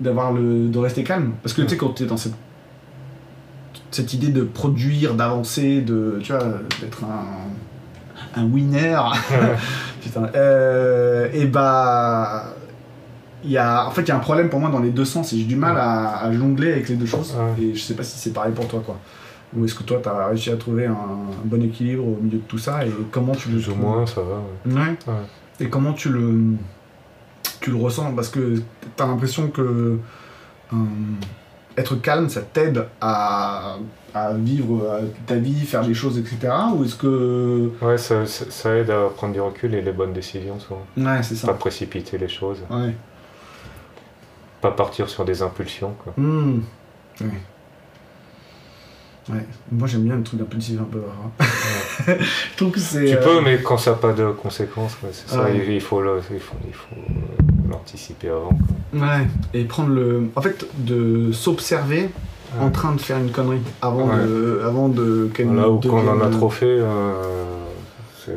d'avoir 0.00 0.32
le 0.32 0.68
de 0.68 0.78
rester 0.78 1.04
calme 1.04 1.32
parce 1.42 1.54
que 1.54 1.62
tu 1.62 1.68
sais 1.68 1.76
quand 1.76 1.94
tu 1.94 2.02
es 2.02 2.06
dans 2.06 2.16
cette 2.16 2.34
cette 3.90 4.12
idée 4.12 4.28
de 4.28 4.42
produire 4.42 5.14
d'avancer 5.14 5.80
de 5.80 6.18
tu 6.22 6.32
vois 6.32 6.44
d'être 6.80 7.04
un 7.04 8.40
un 8.40 8.44
winner 8.44 8.98
Putain. 10.02 10.28
Euh, 10.34 11.28
et 11.32 11.46
bah. 11.46 12.54
Y 13.44 13.56
a, 13.56 13.88
en 13.88 13.90
fait, 13.90 14.02
il 14.02 14.08
y 14.08 14.10
a 14.12 14.16
un 14.16 14.20
problème 14.20 14.48
pour 14.48 14.60
moi 14.60 14.70
dans 14.70 14.78
les 14.78 14.90
deux 14.90 15.04
sens 15.04 15.32
et 15.32 15.38
j'ai 15.38 15.44
du 15.44 15.56
mal 15.56 15.76
à, 15.76 16.30
jongler 16.32 16.72
avec 16.72 16.88
les 16.88 16.94
deux 16.94 17.06
choses. 17.06 17.34
Et 17.60 17.74
je 17.74 17.80
sais 17.80 17.94
pas 17.94 18.04
si 18.04 18.16
c'est 18.18 18.32
pareil 18.32 18.52
pour 18.52 18.68
toi, 18.68 18.82
quoi. 18.84 18.98
Ou 19.56 19.64
est-ce 19.64 19.74
que 19.74 19.82
toi, 19.82 20.00
tu 20.02 20.08
as 20.08 20.26
réussi 20.28 20.50
à 20.50 20.56
trouver 20.56 20.86
un, 20.86 20.96
bon 21.44 21.62
équilibre 21.62 22.06
au 22.06 22.18
milieu 22.22 22.38
de 22.38 22.44
tout 22.44 22.58
ça? 22.58 22.86
Et 22.86 22.90
comment 23.10 23.34
tu 23.34 23.48
le. 23.50 23.56
Plus 23.56 23.68
ou 23.70 23.74
moins, 23.74 24.06
ça 24.06 24.20
va. 24.20 24.72
Ouais. 24.72 24.96
Et 25.58 25.68
comment 25.68 25.92
tu 25.92 26.10
le. 26.10 26.54
Tu 27.62 27.70
le 27.70 27.76
ressens 27.76 28.12
Parce 28.14 28.28
que 28.28 28.56
tu 28.56 29.02
as 29.02 29.06
l'impression 29.06 29.48
que. 29.48 29.98
Euh, 30.72 30.76
être 31.76 31.96
calme, 31.96 32.28
ça 32.28 32.42
t'aide 32.42 32.86
à, 33.00 33.76
à, 34.14 34.34
vivre 34.34 35.00
ta 35.26 35.36
vie, 35.36 35.64
faire 35.64 35.82
des 35.82 35.94
choses, 35.94 36.18
etc. 36.18 36.52
Ou 36.74 36.84
est-ce 36.84 36.96
que... 36.96 37.70
Ouais, 37.80 37.96
ça, 37.96 38.26
ça, 38.26 38.74
aide 38.76 38.90
à 38.90 39.08
prendre 39.08 39.32
du 39.32 39.40
recul 39.40 39.74
et 39.74 39.80
les 39.80 39.92
bonnes 39.92 40.12
décisions 40.12 40.60
souvent. 40.60 40.84
Ouais, 40.98 41.22
c'est 41.22 41.34
ça. 41.34 41.46
Pas 41.46 41.54
précipiter 41.54 42.18
les 42.18 42.28
choses. 42.28 42.58
Ouais. 42.68 42.94
Pas 44.60 44.70
partir 44.70 45.08
sur 45.08 45.24
des 45.24 45.42
impulsions, 45.42 45.94
quoi. 46.04 46.12
Mmh. 46.16 46.60
Ouais. 47.22 47.26
Ouais. 49.30 49.46
Moi 49.70 49.86
j'aime 49.86 50.02
bien 50.02 50.16
le 50.16 50.24
truc 50.24 50.40
impulsif 50.40 50.80
un 50.80 50.84
peu. 50.84 51.00
Hein. 51.00 51.44
Je 52.18 52.56
trouve 52.56 52.72
que 52.72 52.80
c'est. 52.80 53.04
Tu 53.04 53.16
peux, 53.16 53.36
euh, 53.36 53.40
mais 53.40 53.62
quand 53.62 53.78
ça 53.78 53.92
n'a 53.92 53.96
pas 53.96 54.12
de 54.12 54.30
conséquences, 54.32 54.96
c'est 55.12 55.28
ça, 55.28 55.48
il, 55.48 55.80
faut, 55.80 56.02
il 56.02 56.40
faut, 56.40 56.56
il 56.66 56.74
faut 56.74 56.96
l'anticiper 57.72 58.28
avant. 58.28 58.52
Ouais, 58.94 59.26
et 59.54 59.64
prendre 59.64 59.90
le. 59.90 60.30
En 60.36 60.42
fait, 60.42 60.66
de 60.78 61.32
s'observer 61.32 62.10
en 62.60 62.70
train 62.70 62.92
de 62.92 63.00
faire 63.00 63.18
une 63.18 63.30
connerie 63.30 63.62
avant 63.80 64.06
de. 64.06 64.62
Avant 64.64 64.88
de 64.88 65.30
Là 65.38 65.68
où 65.68 65.80
quand 65.80 66.02
on 66.04 66.08
en 66.08 66.20
a 66.20 66.28
trop 66.28 66.50
fait, 66.50 66.66
euh, 66.66 67.12
c'est 68.24 68.32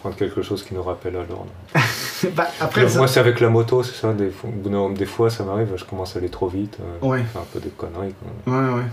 prendre 0.00 0.16
quelque 0.16 0.42
chose 0.42 0.62
qui 0.62 0.74
nous 0.74 0.82
rappelle 0.82 1.16
à 1.16 1.24
l'ordre. 1.24 1.50
bah, 2.36 2.46
après, 2.60 2.86
Moi, 2.96 3.08
c'est 3.08 3.20
avec 3.20 3.40
la 3.40 3.48
moto, 3.48 3.82
c'est 3.82 3.94
ça. 3.94 4.12
Des 4.12 4.30
fois, 4.30 4.50
des 4.94 5.06
fois 5.06 5.30
ça 5.30 5.44
m'arrive, 5.44 5.72
je 5.76 5.84
commence 5.84 6.14
à 6.16 6.18
aller 6.20 6.28
trop 6.28 6.48
vite. 6.48 6.78
Euh, 6.80 7.06
ouais. 7.06 7.24
Faire 7.24 7.42
un 7.42 7.46
peu 7.52 7.60
des 7.60 7.70
conneries. 7.70 8.14
Quoi. 8.44 8.54
Ouais, 8.54 8.74
ouais. 8.74 8.86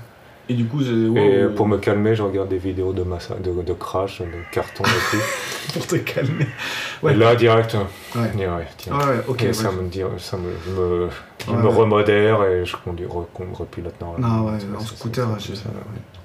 Et 0.50 0.56
du 0.56 0.66
coup, 0.66 0.82
et 0.82 1.46
pour 1.56 1.68
me 1.68 1.78
calmer, 1.78 2.16
je 2.16 2.22
regarde 2.22 2.50
des 2.50 2.58
vidéos 2.58 2.92
de, 2.92 3.04
massa... 3.04 3.36
de, 3.36 3.62
de 3.62 3.74
crash, 3.74 4.20
de 4.22 4.28
carton 4.52 4.84
et 4.84 5.12
tout. 5.12 5.24
pour 5.74 5.88
te 5.88 5.96
calmer. 5.96 6.48
Ouais. 7.02 7.14
Et 7.14 7.16
là, 7.16 7.36
direct, 7.36 7.76
ouais. 8.16 8.22
Ouais, 8.22 8.68
tiens. 8.78 8.98
ouais, 8.98 9.24
ok. 9.28 9.44
Et 9.44 9.54
ça 9.54 9.72
me, 9.72 9.88
dit, 9.88 10.02
ça 10.18 10.38
me, 10.38 10.50
me, 10.76 11.10
me 11.62 11.68
remodère 11.68 12.44
et 12.44 12.66
je 12.66 12.76
conduis, 12.76 13.06
repilote 13.08 14.00
normalement. 14.02 14.28
Non, 14.28 14.52
ouais, 14.52 14.58
en 14.78 14.82
scooter, 14.82 15.28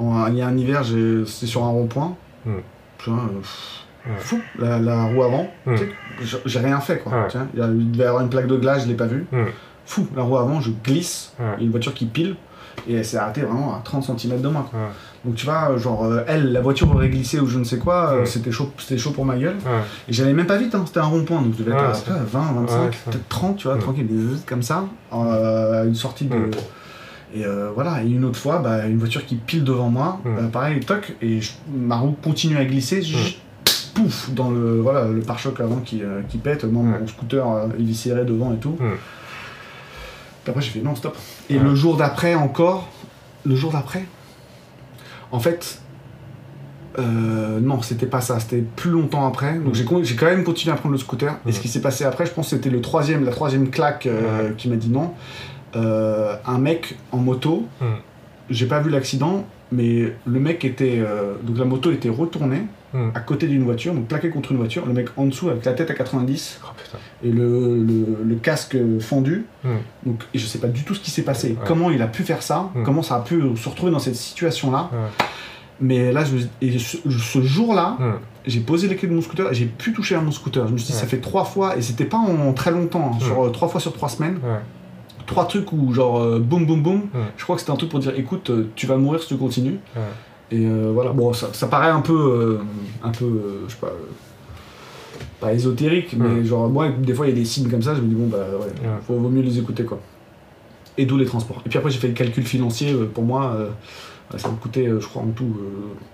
il 0.00 0.34
y 0.34 0.42
a 0.42 0.46
un 0.46 0.56
hiver, 0.56 0.82
c'est 1.26 1.46
sur 1.46 1.62
un 1.62 1.70
rond-point. 1.70 2.16
Hmm. 2.44 2.58
Tu 2.98 3.10
vois, 3.10 3.22
fou, 4.18 4.40
la, 4.58 4.80
la, 4.80 5.04
roue 5.04 5.22
avant, 5.22 5.48
hmm. 5.66 5.76
j'ai 6.44 6.58
rien 6.58 6.80
fait 6.80 6.98
quoi. 6.98 7.28
il 7.54 7.92
devait 7.92 8.04
y 8.04 8.06
avoir 8.06 8.22
une 8.22 8.30
plaque 8.30 8.46
de 8.46 8.56
glace, 8.56 8.82
je 8.82 8.88
l'ai 8.88 8.94
pas 8.94 9.06
vue. 9.06 9.26
Hmm. 9.30 9.44
Fou, 9.86 10.06
la 10.16 10.22
roue 10.22 10.38
avant, 10.38 10.60
je 10.60 10.70
glisse, 10.70 11.34
il 11.38 11.44
y 11.44 11.46
a 11.46 11.64
une 11.64 11.70
voiture 11.70 11.94
qui 11.94 12.06
pile, 12.06 12.36
et 12.88 12.94
elle 12.94 13.04
s'est 13.04 13.16
arrêtée 13.16 13.42
vraiment 13.42 13.74
à 13.74 13.80
30 13.82 14.18
cm 14.18 14.40
de 14.40 14.48
moi. 14.48 14.70
Donc 15.24 15.34
tu 15.34 15.46
vois, 15.46 15.76
genre, 15.76 16.04
euh, 16.04 16.24
elle, 16.26 16.52
la 16.52 16.60
voiture 16.60 16.90
aurait 16.94 17.08
glissé 17.08 17.40
ou 17.40 17.46
je 17.46 17.58
ne 17.58 17.64
sais 17.64 17.78
quoi, 17.78 18.12
euh, 18.12 18.24
c'était 18.24 18.52
chaud, 18.52 18.70
chaud 18.96 19.10
pour 19.10 19.24
ma 19.24 19.36
gueule. 19.36 19.56
Et 20.08 20.12
j'allais 20.12 20.32
même 20.32 20.46
pas 20.46 20.58
vite, 20.58 20.74
hein, 20.74 20.84
c'était 20.86 21.00
un 21.00 21.04
rond-point, 21.04 21.42
donc 21.42 21.54
je 21.58 21.64
devais 21.64 21.76
être 21.76 22.10
à 22.10 22.18
20, 22.24 22.40
25, 22.66 22.96
peut-être 23.04 23.28
30, 23.28 23.56
tu 23.56 23.68
vois, 23.68 23.76
tranquille, 23.78 24.08
comme 24.46 24.62
ça, 24.62 24.84
euh, 25.12 25.86
une 25.86 25.94
sortie 25.94 26.26
de. 26.26 26.36
Et 27.34 27.44
voilà, 27.74 28.02
et 28.02 28.08
une 28.08 28.24
autre 28.24 28.38
fois, 28.38 28.58
bah, 28.58 28.86
une 28.86 28.98
voiture 28.98 29.26
qui 29.26 29.34
pile 29.34 29.64
devant 29.64 29.90
moi, 29.90 30.20
pareil, 30.52 30.80
toc, 30.80 31.14
et 31.20 31.40
ma 31.76 31.96
roue 31.96 32.16
continue 32.22 32.56
à 32.56 32.64
glisser, 32.64 33.02
pouf, 33.94 34.30
dans 34.30 34.50
le, 34.50 34.80
voilà, 34.80 35.08
le 35.08 35.20
pare-choc 35.20 35.60
avant 35.60 35.80
qui, 35.84 36.02
qui 36.28 36.38
pète, 36.38 36.64
mon 36.64 37.06
scooter 37.06 37.44
il 37.78 37.94
serré 37.94 38.24
devant 38.24 38.54
et 38.54 38.58
tout 38.58 38.78
après, 40.48 40.62
j'ai 40.62 40.70
fait 40.70 40.80
non, 40.80 40.94
stop. 40.94 41.16
Et 41.50 41.58
le 41.58 41.74
jour 41.74 41.96
d'après, 41.96 42.34
encore, 42.34 42.88
le 43.44 43.54
jour 43.54 43.72
d'après, 43.72 44.04
en 45.30 45.40
fait, 45.40 45.80
euh, 46.98 47.60
non, 47.60 47.80
c'était 47.82 48.06
pas 48.06 48.20
ça, 48.20 48.40
c'était 48.40 48.64
plus 48.76 48.90
longtemps 48.90 49.26
après. 49.26 49.58
Donc 49.58 49.74
j'ai 49.74 49.84
quand 49.84 50.26
même 50.26 50.44
continué 50.44 50.72
à 50.72 50.76
prendre 50.76 50.92
le 50.92 50.98
scooter. 50.98 51.36
Et 51.46 51.52
ce 51.52 51.60
qui 51.60 51.68
s'est 51.68 51.80
passé 51.80 52.04
après, 52.04 52.26
je 52.26 52.32
pense 52.32 52.50
que 52.50 52.56
c'était 52.56 52.70
le 52.70 52.80
troisième, 52.80 53.24
la 53.24 53.30
troisième 53.30 53.70
claque 53.70 54.06
euh, 54.06 54.52
qui 54.56 54.68
m'a 54.68 54.76
dit 54.76 54.88
non. 54.88 55.12
Euh, 55.76 56.34
un 56.46 56.58
mec 56.58 56.96
en 57.12 57.18
moto, 57.18 57.66
j'ai 58.50 58.66
pas 58.66 58.80
vu 58.80 58.90
l'accident, 58.90 59.46
mais 59.70 60.12
le 60.24 60.40
mec 60.40 60.64
était. 60.64 61.02
donc 61.42 61.58
la 61.58 61.64
moto 61.64 61.90
était 61.92 62.08
retournée. 62.08 62.62
Hmm. 62.94 63.10
à 63.14 63.20
côté 63.20 63.46
d'une 63.46 63.64
voiture, 63.64 63.92
donc 63.92 64.06
plaqué 64.06 64.30
contre 64.30 64.52
une 64.52 64.56
voiture, 64.56 64.86
le 64.86 64.94
mec 64.94 65.08
en 65.18 65.26
dessous 65.26 65.50
avec 65.50 65.62
la 65.66 65.74
tête 65.74 65.90
à 65.90 65.94
90 65.94 66.58
et 67.22 67.30
le, 67.30 67.84
le, 68.24 68.34
casque 68.36 68.78
fendu. 69.00 69.44
Hmm. 69.62 69.76
Donc 70.06 70.24
je 70.34 70.46
sais 70.46 70.58
pas 70.58 70.68
du 70.68 70.84
tout 70.84 70.94
ce 70.94 71.00
qui 71.00 71.10
s'est 71.10 71.22
passé, 71.22 71.54
comment 71.66 71.90
il 71.90 72.00
a 72.00 72.06
pu 72.06 72.22
faire 72.22 72.42
ça, 72.42 72.70
hmm. 72.74 72.84
comment 72.84 73.02
ça 73.02 73.16
a 73.16 73.20
pu 73.20 73.42
se 73.56 73.68
retrouver 73.68 73.92
dans 73.92 73.98
cette 73.98 74.16
situation-là. 74.16 74.90
Mais 75.80 76.12
là, 76.12 76.24
je, 76.24 76.78
ce, 76.78 77.42
jour-là, 77.42 77.98
j'ai 78.46 78.60
posé 78.60 78.88
les 78.88 78.96
clés 78.96 79.08
de 79.08 79.14
mon 79.14 79.20
scooter 79.20 79.50
et 79.50 79.54
j'ai 79.54 79.66
pu 79.66 79.92
toucher 79.92 80.14
à 80.14 80.20
mon 80.20 80.32
scooter. 80.32 80.66
Je 80.66 80.72
me 80.72 80.78
suis 80.78 80.86
dit, 80.86 80.98
ça 80.98 81.06
fait 81.06 81.20
trois 81.20 81.44
fois, 81.44 81.76
et 81.76 81.82
c'était 81.82 82.06
pas 82.06 82.16
en, 82.16 82.52
très 82.52 82.70
longtemps, 82.70 83.12
hein, 83.14 83.20
sur, 83.20 83.44
euh, 83.44 83.50
trois 83.50 83.68
fois 83.68 83.80
sur 83.80 83.92
trois 83.92 84.08
semaines. 84.08 84.40
Trois 85.26 85.44
trucs 85.44 85.72
où, 85.72 85.92
genre, 85.92 86.20
euh, 86.20 86.38
boum, 86.38 86.64
boum, 86.64 86.82
boum. 86.82 87.02
Je 87.36 87.44
crois 87.44 87.56
que 87.56 87.60
c'était 87.60 87.72
un 87.72 87.76
truc 87.76 87.90
pour 87.90 88.00
dire, 88.00 88.14
écoute, 88.16 88.48
euh, 88.48 88.70
tu 88.74 88.86
vas 88.86 88.96
mourir 88.96 89.20
si 89.20 89.28
tu 89.28 89.36
continues. 89.36 89.78
Et 90.50 90.64
euh, 90.64 90.90
voilà, 90.92 91.12
bon, 91.12 91.32
ça, 91.32 91.50
ça, 91.52 91.66
paraît 91.66 91.90
un 91.90 92.00
peu, 92.00 92.14
euh, 92.14 92.58
un 93.02 93.10
peu, 93.10 93.24
euh, 93.24 93.64
je 93.66 93.72
sais 93.72 93.80
pas, 93.80 93.92
pas 95.40 95.52
ésotérique, 95.52 96.14
mais 96.16 96.44
genre, 96.44 96.68
moi, 96.68 96.88
des 96.88 97.12
fois, 97.12 97.26
il 97.26 97.30
y 97.30 97.32
a 97.32 97.36
des 97.36 97.44
signes 97.44 97.68
comme 97.68 97.82
ça, 97.82 97.94
je 97.94 98.00
me 98.00 98.08
dis, 98.08 98.14
bon, 98.14 98.28
bah 98.28 98.46
ouais, 98.58 98.88
Faut, 99.06 99.14
vaut 99.14 99.28
mieux 99.28 99.42
les 99.42 99.58
écouter, 99.58 99.84
quoi. 99.84 100.00
Et 100.96 101.06
d'où 101.06 101.16
les 101.16 101.26
transports. 101.26 101.62
Et 101.64 101.68
puis 101.68 101.78
après, 101.78 101.90
j'ai 101.90 101.98
fait 101.98 102.08
le 102.08 102.14
calcul 102.14 102.44
financier, 102.44 102.94
pour 103.14 103.24
moi, 103.24 103.56
ça 104.36 104.48
me 104.48 104.56
coûtait, 104.56 104.86
je 104.86 105.06
crois, 105.06 105.22
en 105.22 105.30
tout. 105.30 105.56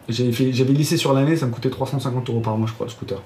j'avais, 0.08 0.32
fait, 0.32 0.52
j'avais 0.52 0.72
lissé 0.72 0.96
sur 0.96 1.14
l'année, 1.14 1.36
ça 1.36 1.46
me 1.46 1.52
coûtait 1.52 1.70
350 1.70 2.28
euros 2.28 2.40
par 2.40 2.58
mois, 2.58 2.66
je 2.66 2.72
crois, 2.72 2.86
le 2.86 2.92
scooter. 2.92 3.22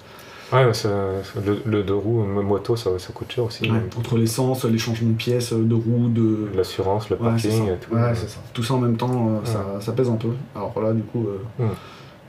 Ouais, 0.53 0.65
le, 0.65 1.63
le, 1.67 1.83
deux 1.83 1.95
roues, 1.95 2.23
moto, 2.23 2.75
ça, 2.75 2.99
ça 2.99 3.13
coûte 3.13 3.31
cher 3.31 3.45
aussi. 3.45 3.71
entre 3.99 4.17
l'essence, 4.17 4.65
les 4.65 4.79
changements 4.79 5.11
de 5.11 5.15
pièces, 5.15 5.53
de 5.53 5.75
roues, 5.75 6.09
de. 6.09 6.49
L'assurance, 6.57 7.11
le 7.11 7.17
parking 7.17 7.69
et 7.69 7.77
tout. 7.77 7.95
Ouais, 7.95 8.15
c'est 8.15 8.29
ça. 8.29 8.39
Tout 8.55 8.63
ça 8.63 8.75
en 8.75 8.79
même 8.79 8.97
temps, 8.97 9.29
euh, 9.29 9.45
ça, 9.45 9.63
ça, 9.81 9.93
pèse 9.93 10.09
un 10.09 10.17
peu. 10.17 10.31
Alors 10.55 10.81
là, 10.81 10.93
du 10.95 11.03
coup, 11.03 11.27
euh, 11.29 11.67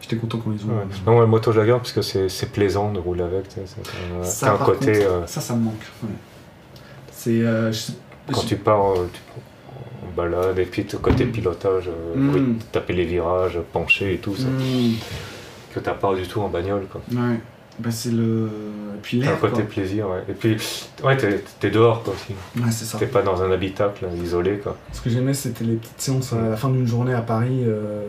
j'étais 0.02 0.18
content 0.18 0.40
quand 0.44 0.52
ils 0.52 0.66
ont. 0.66 1.10
Non, 1.10 1.22
la 1.22 1.28
moto, 1.28 1.54
je 1.54 1.60
la 1.60 1.66
garde 1.66 1.82
parce 1.82 1.94
que 1.94 2.02
c'est 2.02 2.52
plaisant 2.52 2.92
de 2.92 3.00
rouler 3.00 3.24
avec. 3.24 3.46
ça, 4.24 4.54
un 4.54 4.58
côté. 4.58 5.06
Euh, 5.06 5.26
ça, 5.26 5.40
ça 5.40 5.56
me 5.56 5.64
manque. 5.64 5.86
C'est. 7.12 7.42
quand 8.32 8.46
tu 8.46 8.58
pars. 8.58 8.82
en 8.82 9.06
balade 10.16 10.58
et 10.58 10.66
puis 10.66 10.86
le 10.92 10.98
côté 10.98 11.24
mm. 11.26 11.32
pilotage, 11.32 11.90
mm. 12.16 12.56
taper 12.72 12.94
les 12.94 13.06
virages, 13.06 13.60
pencher 13.72 14.16
et 14.16 14.18
tout 14.18 14.36
ça, 14.36 14.48
mm. 14.48 14.96
que 15.74 15.80
t'as 15.80 15.94
pas 15.94 16.14
du 16.16 16.28
tout 16.28 16.42
en 16.42 16.50
bagnole. 16.50 16.88
Quoi. 16.92 17.02
Ouais. 17.12 17.40
Bah, 17.80 17.92
c'est 17.92 18.12
le. 18.12 18.50
Et 18.96 19.00
puis 19.02 19.18
l'air. 19.22 19.32
Un 19.34 19.36
côté 19.38 19.62
quoi. 19.62 19.64
plaisir, 19.64 20.08
ouais. 20.10 20.24
Et 20.28 20.34
puis, 20.34 20.58
ouais, 21.04 21.16
t'es, 21.18 21.44
t'es 21.60 21.70
dehors, 21.72 22.04
quoi, 22.04 22.14
aussi. 22.14 22.34
Ouais, 22.62 22.72
c'est 22.72 22.86
ça. 22.86 22.98
T'es 22.98 23.06
pas 23.08 23.22
dans 23.22 23.42
un 23.42 23.52
habitacle, 23.52 24.06
isolé, 24.24 24.58
quoi. 24.58 24.76
Ce 24.92 25.00
que 25.02 25.10
j'aimais, 25.10 25.34
c'était 25.34 25.64
les 25.64 25.76
petites 25.76 26.02
séances 26.02 26.34
à 26.34 26.42
la 26.50 26.58
fin 26.58 26.70
d'une 26.70 26.86
journée 26.88 27.14
à 27.14 27.22
Paris 27.22 27.64
euh, 27.66 28.04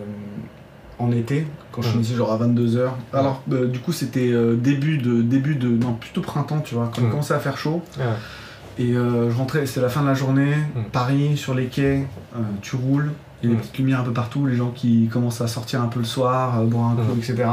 en 0.99 1.13
été, 1.13 1.47
quand 1.73 1.83
je 1.83 1.87
Mhm. 1.89 1.93
finissais 1.95 2.15
genre 2.17 2.33
à 2.33 2.37
22h. 2.39 2.91
Alors, 3.13 3.43
euh, 3.53 3.67
du 3.67 3.79
coup, 3.79 3.93
c'était 3.93 4.31
euh, 4.33 4.57
début 4.57 4.99
de. 4.99 5.23
début 5.23 5.55
de 5.55 5.69
Non, 5.69 5.93
plutôt 5.95 6.21
printemps, 6.21 6.61
tu 6.61 6.75
vois, 6.75 6.87
quand 6.93 7.01
il 7.01 7.05
Mhm. 7.05 7.11
commençait 7.11 7.35
à 7.35 7.39
faire 7.41 7.57
chaud. 7.57 7.83
Et 8.79 8.95
euh, 8.97 9.31
je 9.31 9.37
rentrais, 9.37 9.67
c'était 9.67 9.81
la 9.83 9.89
fin 9.91 10.03
de 10.03 10.07
la 10.09 10.15
journée, 10.15 10.55
Mhm. 10.75 10.85
Paris, 10.91 11.37
sur 11.37 11.55
les 11.55 11.67
quais, 11.67 12.07
tu 12.63 12.77
roules, 12.77 13.13
il 13.43 13.49
y 13.51 13.53
a 13.53 13.55
des 13.55 13.61
petites 13.63 13.79
lumières 13.79 14.01
un 14.01 14.05
peu 14.05 14.13
partout, 14.13 14.47
les 14.47 14.57
gens 14.57 14.71
qui 14.71 15.09
commencent 15.13 15.41
à 15.41 15.47
sortir 15.49 15.81
un 15.83 15.87
peu 15.87 15.99
le 16.01 16.05
soir, 16.07 16.63
boire 16.65 16.91
un 16.91 16.95
coup, 16.97 17.17
etc. 17.19 17.45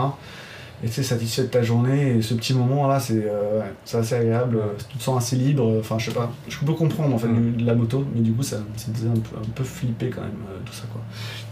Et 0.84 0.88
tu 0.88 0.94
sais, 0.94 1.02
satisfait 1.04 1.42
de 1.44 1.48
ta 1.48 1.64
journée, 1.64 2.18
et 2.18 2.22
ce 2.22 2.36
petit 2.36 2.54
moment-là, 2.54 3.00
c'est 3.00 3.24
euh, 3.26 3.60
ouais, 3.62 3.74
c'est 3.84 3.98
assez 3.98 4.14
agréable, 4.14 4.58
euh, 4.58 4.74
tu 4.90 4.98
te 5.00 5.04
sens 5.04 5.18
assez 5.24 5.36
libre, 5.36 5.78
enfin, 5.80 5.98
je 5.98 6.06
sais 6.06 6.16
pas, 6.16 6.32
je 6.48 6.58
peux 6.60 6.74
comprendre 6.74 7.16
en 7.16 7.18
fait 7.18 7.30
du- 7.30 7.50
de 7.52 7.66
la 7.66 7.74
moto, 7.74 8.06
mais 8.14 8.22
du 8.22 8.32
coup, 8.32 8.44
ça, 8.44 8.58
ça 8.76 8.90
me 8.90 8.94
faisait 8.94 9.08
un 9.10 9.14
peu, 9.14 9.38
un 9.38 9.50
peu 9.56 9.64
flipper 9.64 10.12
quand 10.12 10.22
même, 10.22 10.30
euh, 10.52 10.60
tout 10.64 10.74
ça 10.74 10.84
quoi. 10.94 11.02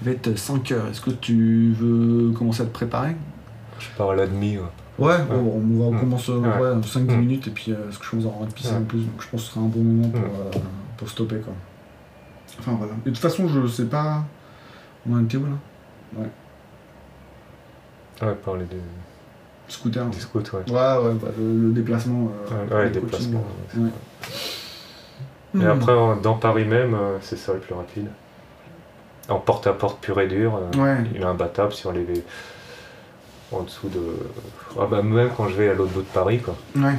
Il 0.01 0.05
va 0.05 0.11
être 0.11 0.37
5 0.37 0.71
heures, 0.71 0.87
est-ce 0.89 1.01
que 1.01 1.09
tu 1.09 1.73
veux 1.75 2.33
commencer 2.33 2.61
à 2.61 2.65
te 2.65 2.71
préparer? 2.71 3.15
Je 3.79 3.87
pars 3.97 4.11
à 4.11 4.15
la 4.15 4.27
demi, 4.27 4.57
ouais. 4.59 4.63
Ouais, 4.99 5.17
bon, 5.27 5.53
on 5.55 5.83
va 5.85 5.91
Mhm. 5.91 5.99
commencer 5.99 6.31
Ouais. 6.31 6.81
5-10 6.83 7.15
Mhm. 7.15 7.19
minutes, 7.21 7.47
et 7.47 7.51
puis 7.51 7.71
euh, 7.71 7.75
parce 7.85 7.97
que 7.97 8.05
je 8.05 8.15
me 8.17 8.27
en 8.27 8.45
pisser 8.53 8.69
Ouais. 8.73 8.77
en 8.77 8.83
plus, 8.83 8.99
donc 8.99 9.21
je 9.21 9.27
pense 9.29 9.41
que 9.41 9.47
ce 9.47 9.53
sera 9.53 9.61
un 9.65 9.69
bon 9.69 9.81
moment 9.81 10.09
pour, 10.09 10.21
euh, 10.21 10.51
pour 10.97 11.09
stopper 11.09 11.37
quoi. 11.37 11.53
Enfin 12.59 12.73
voilà. 12.77 12.93
Et 13.03 13.09
de 13.09 13.15
toute 13.15 13.17
façon, 13.17 13.47
je 13.47 13.65
sais 13.67 13.85
pas. 13.85 14.23
On 15.09 15.15
en 15.15 15.23
était 15.23 15.37
où 15.37 15.45
là 15.45 16.21
Ouais, 18.21 18.33
parler 18.45 18.65
des, 18.65 18.77
Scooter. 19.67 20.05
des 20.05 20.19
scouts, 20.19 20.39
ouais. 20.39 20.71
Ouais, 20.71 20.73
ouais, 21.07 21.13
bah, 21.21 21.27
le, 21.37 21.67
le 21.67 21.71
déplacement. 21.73 22.31
euh, 22.51 22.75
Ouais, 22.77 22.83
le 22.85 22.89
déplacement. 22.91 23.43
ouais. 23.77 23.89
Et 25.53 25.57
Mhm. 25.57 25.67
après, 25.67 25.93
dans 26.21 26.33
Paris 26.35 26.65
même, 26.65 26.93
euh, 26.93 27.17
c'est 27.21 27.37
ça 27.37 27.53
le 27.53 27.59
plus 27.59 27.73
rapide. 27.73 28.07
En 29.29 29.39
porte-à-porte 29.39 29.99
pur 30.01 30.19
et 30.19 30.27
dur, 30.27 30.55
euh, 30.55 30.77
Ouais. 30.83 30.97
il 31.15 31.21
est 31.21 31.25
imbattable 31.25 31.71
sur 31.71 31.91
les. 31.91 32.05
En 33.51 33.61
dessous 33.61 33.87
de. 33.89 33.99
Ah 34.79 34.85
bah, 34.89 35.01
même 35.01 35.29
quand 35.35 35.47
je 35.47 35.55
vais 35.55 35.69
à 35.69 35.73
l'autre 35.73 35.91
bout 35.93 36.01
de 36.01 36.07
Paris, 36.07 36.39
quoi. 36.39 36.55
Ouais. 36.75 36.93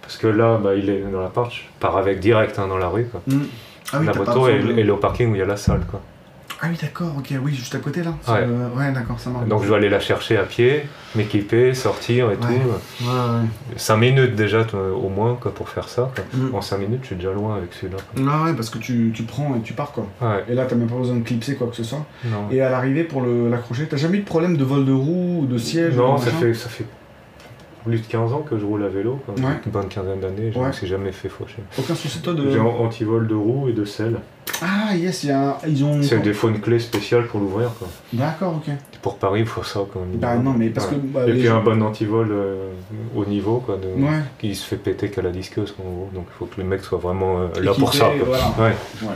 Parce 0.00 0.16
que 0.16 0.26
là, 0.26 0.58
bah, 0.58 0.74
il 0.74 0.88
est 0.88 1.00
dans 1.02 1.20
l'appart, 1.20 1.50
je 1.52 1.62
pars 1.80 1.96
avec 1.96 2.20
direct 2.20 2.58
hein, 2.58 2.66
dans 2.66 2.78
la 2.78 2.88
rue, 2.88 3.04
quoi. 3.06 3.20
Mhm. 3.26 3.46
Ah 3.92 3.98
oui, 4.00 4.06
la 4.06 4.14
moto 4.14 4.48
et, 4.48 4.58
de- 4.60 4.78
et 4.78 4.82
le 4.82 4.96
parking 4.96 5.30
où 5.30 5.34
il 5.34 5.38
y 5.38 5.42
a 5.42 5.46
la 5.46 5.56
salle, 5.56 5.82
quoi. 5.90 6.00
Ah 6.62 6.66
oui, 6.70 6.76
d'accord, 6.80 7.14
ok, 7.18 7.34
oui, 7.42 7.54
juste 7.54 7.74
à 7.74 7.78
côté 7.78 8.02
là. 8.02 8.14
Ouais. 8.28 8.46
Ouais, 8.76 8.92
d'accord, 8.92 9.18
ça 9.20 9.28
marche. 9.30 9.46
Donc 9.48 9.62
je 9.62 9.68
dois 9.68 9.76
aller 9.76 9.88
la 9.88 10.00
chercher 10.00 10.36
à 10.38 10.44
pied, 10.44 10.84
m'équiper, 11.14 11.74
sortir 11.74 12.26
et 12.26 12.28
Ouais. 12.30 12.36
tout. 12.36 13.04
Ouais, 13.04 13.08
ouais. 13.10 13.76
5 13.76 13.96
minutes 13.96 14.34
déjà 14.34 14.64
au 14.94 15.08
moins 15.08 15.36
quoi, 15.40 15.52
pour 15.54 15.68
faire 15.68 15.88
ça. 15.88 16.10
quoi. 16.14 16.24
Mhm. 16.32 16.54
En 16.54 16.60
5 16.62 16.78
minutes, 16.78 17.00
je 17.02 17.06
suis 17.08 17.16
déjà 17.16 17.32
loin 17.32 17.56
avec 17.56 17.72
celui-là. 17.74 17.98
quoi. 18.14 18.44
Ouais, 18.44 18.52
parce 18.54 18.70
que 18.70 18.78
tu, 18.78 19.10
tu 19.14 19.24
prends 19.24 19.54
et 19.56 19.60
tu 19.60 19.72
pars 19.74 19.92
quoi. 19.92 20.06
Ouais, 20.22 20.44
Et 20.48 20.54
là, 20.54 20.64
t'as 20.66 20.76
même 20.76 20.88
pas 20.88 20.96
besoin 20.96 21.16
de 21.16 21.24
clipser 21.24 21.56
quoi 21.56 21.66
que 21.66 21.76
ce 21.76 21.84
soit. 21.84 22.04
non. 22.24 22.48
Et 22.50 22.60
à 22.60 22.70
l'arrivée 22.70 23.04
pour 23.04 23.22
l'accrocher, 23.22 23.86
t'as 23.86 23.96
jamais 23.96 24.18
eu 24.18 24.20
de 24.20 24.26
problème 24.26 24.56
de 24.56 24.64
vol 24.64 24.84
de 24.84 24.92
roue 24.92 25.40
ou 25.42 25.46
de 25.46 25.58
siège 25.58 25.94
Non, 25.96 26.14
ou 26.14 26.18
ça 26.18 26.30
fait, 26.30 26.54
ça 26.54 26.68
fait 26.68 26.86
plus 27.84 27.98
de 28.00 28.06
15 28.06 28.32
ans 28.32 28.44
que 28.48 28.58
je 28.58 28.64
roule 28.64 28.84
à 28.84 28.88
vélo. 28.88 29.20
quoi. 29.26 29.34
Ouais. 29.36 29.54
Une 29.66 29.72
bonne 29.72 29.88
quinzaine 29.88 30.20
d'années, 30.20 30.50
je 30.52 30.58
ne 30.58 30.66
me 30.66 30.72
suis 30.72 30.86
jamais 30.86 31.12
fait 31.12 31.28
faucher. 31.28 31.62
Aucun 31.78 31.94
souci 31.94 32.20
toi 32.20 32.32
de. 32.34 32.50
J'ai 32.50 32.58
un 32.58 32.64
anti-vol 32.64 33.26
de 33.26 33.34
roue 33.34 33.68
et 33.68 33.72
de 33.72 33.84
selle. 33.84 34.16
Ah 34.62 34.94
yes, 34.94 35.24
y 35.24 35.30
a 35.30 35.58
ils 35.66 35.84
ont. 35.84 36.02
C'est 36.02 36.20
des 36.20 36.32
fois 36.32 36.50
une 36.50 36.60
clé 36.60 36.78
spéciale 36.78 37.26
pour 37.26 37.40
l'ouvrir. 37.40 37.70
quoi. 37.78 37.88
D'accord, 38.12 38.54
ok. 38.56 38.72
Pour 39.02 39.16
Paris, 39.18 39.40
il 39.40 39.46
faut 39.46 39.62
ça 39.62 39.80
quand 39.92 40.00
même. 40.00 40.18
Bah 40.18 40.36
non, 40.36 40.54
mais 40.56 40.68
parce 40.70 40.86
Ouais. 40.88 40.94
que. 40.96 41.00
bah, 41.00 41.22
Et 41.24 41.32
les 41.32 41.38
puis 41.40 41.42
gens- 41.48 41.58
un 41.58 41.62
bon 41.62 41.82
antivol 41.82 42.28
euh, 42.30 42.70
au 43.16 43.24
niveau, 43.24 43.58
quoi, 43.64 43.76
de, 43.76 44.00
Ouais. 44.02 44.20
qui 44.38 44.54
se 44.54 44.64
fait 44.66 44.76
péter 44.76 45.08
qu'à 45.10 45.22
la 45.22 45.30
disqueuse, 45.30 45.74
en 45.80 45.82
gros. 45.90 46.10
Donc 46.14 46.26
il 46.30 46.38
faut 46.38 46.46
que 46.46 46.60
le 46.60 46.66
mec 46.66 46.82
soit 46.82 46.98
vraiment 46.98 47.38
euh, 47.40 47.60
là 47.62 47.72
pour 47.74 47.92
ça. 47.92 48.06
quoi. 48.18 48.26
voilà. 48.26 48.44
Ouais. 48.58 48.76
Ouais. 49.08 49.14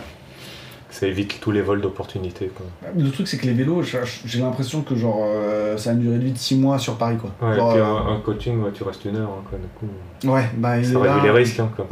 Ça 0.91 1.07
évite 1.07 1.39
tous 1.41 1.51
les 1.51 1.61
vols 1.61 1.83
d'opportunités. 1.83 2.47
quoi. 2.57 2.65
Le 2.97 3.11
truc, 3.11 3.29
c'est 3.29 3.37
que 3.37 3.47
les 3.47 3.53
vélos, 3.53 3.83
j'ai 4.25 4.41
l'impression 4.41 4.81
que 4.81 4.95
genre 4.97 5.21
euh, 5.23 5.77
ça 5.77 5.91
a 5.91 5.93
une 5.93 6.01
durée 6.01 6.17
de 6.19 6.25
vie 6.25 6.33
de 6.33 6.39
6 6.39 6.57
mois 6.57 6.79
sur 6.79 6.97
Paris 6.97 7.17
quoi. 7.19 7.31
Ouais, 7.47 7.57
Genre, 7.57 7.71
et 7.71 7.75
puis 7.75 7.83
euh, 7.83 7.87
un, 7.87 8.15
un 8.17 8.21
coaching, 8.21 8.63
ouais, 8.63 8.71
tu 8.73 8.83
restes 8.85 9.05
une 9.05 9.17
heure, 9.17 9.29
hein, 9.29 9.43
quoi, 9.51 9.59
du 9.59 9.69
coup. 9.79 10.33
ouais, 10.35 10.45
bah 10.57 10.79
il 10.79 10.87
Ça 10.87 10.93
est 10.93 10.97
réduit 10.97 11.09
là. 11.19 11.23
les 11.25 11.31
risques. 11.31 11.61
Hein, 11.61 11.69
quoi. 11.77 11.87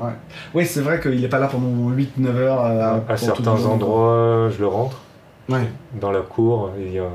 C'est 0.64 0.80
vrai 0.80 0.98
qu'il 1.00 1.22
est 1.22 1.28
pas 1.28 1.38
là 1.38 1.48
pendant 1.48 1.90
8-9 1.94 2.26
heures. 2.36 2.64
euh, 2.64 2.98
à 3.08 3.16
certains 3.18 3.64
endroits, 3.66 4.48
je 4.50 4.58
le 4.60 4.66
rentre. 4.66 4.96
Ouais. 5.48 5.68
Dans 6.00 6.10
la 6.10 6.22
cour, 6.22 6.70
il 6.78 6.92
y 6.92 6.98
a 6.98 7.02
euh, 7.02 7.08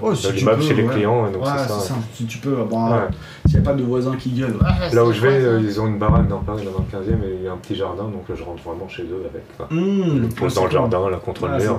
Oh, 0.00 0.14
si 0.14 0.28
dans 0.28 0.32
l'immeuble 0.34 0.62
chez 0.62 0.74
les 0.74 0.84
ouais. 0.84 0.94
clients, 0.94 1.30
donc 1.32 1.42
ouais, 1.44 1.50
c'est 1.58 1.68
ça. 1.68 1.94
Si 2.14 2.26
tu 2.26 2.38
peux, 2.38 2.54
bon, 2.64 2.86
Ouais. 2.86 2.92
euh, 2.92 3.08
s'il 3.46 3.60
n'y 3.60 3.66
a 3.66 3.70
pas 3.70 3.76
de 3.76 3.82
voisins 3.82 4.14
qui 4.16 4.30
gueulent. 4.30 4.54
ouais, 4.56 4.94
Là 4.94 5.04
où 5.04 5.12
je 5.12 5.20
vais, 5.20 5.32
euh, 5.44 5.60
ils 5.60 5.80
ont 5.80 5.88
une 5.88 5.98
baraque 5.98 6.28
dans 6.28 6.38
Paris, 6.38 6.64
là 6.64 6.70
dans 6.70 6.78
le 6.84 6.90
15 7.04 7.08
e 7.08 7.12
et 7.26 7.36
il 7.40 7.42
y 7.42 7.48
a 7.48 7.52
un 7.52 7.56
petit 7.56 7.74
jardin, 7.74 8.04
donc 8.04 8.28
là, 8.28 8.34
je 8.36 8.44
rentre 8.44 8.62
vraiment 8.62 8.88
chez 8.88 9.02
eux 9.02 9.24
avec. 9.28 9.70
Mmh, 9.70 10.04
Je 10.06 10.12
le 10.14 10.22
ouais, 10.22 10.28
pose 10.28 10.54
dans 10.54 10.62
le 10.62 10.68
cool. 10.68 10.78
jardin, 10.78 11.10
là, 11.10 11.16
contre 11.16 11.48
le 11.48 11.58
mur. 11.58 11.78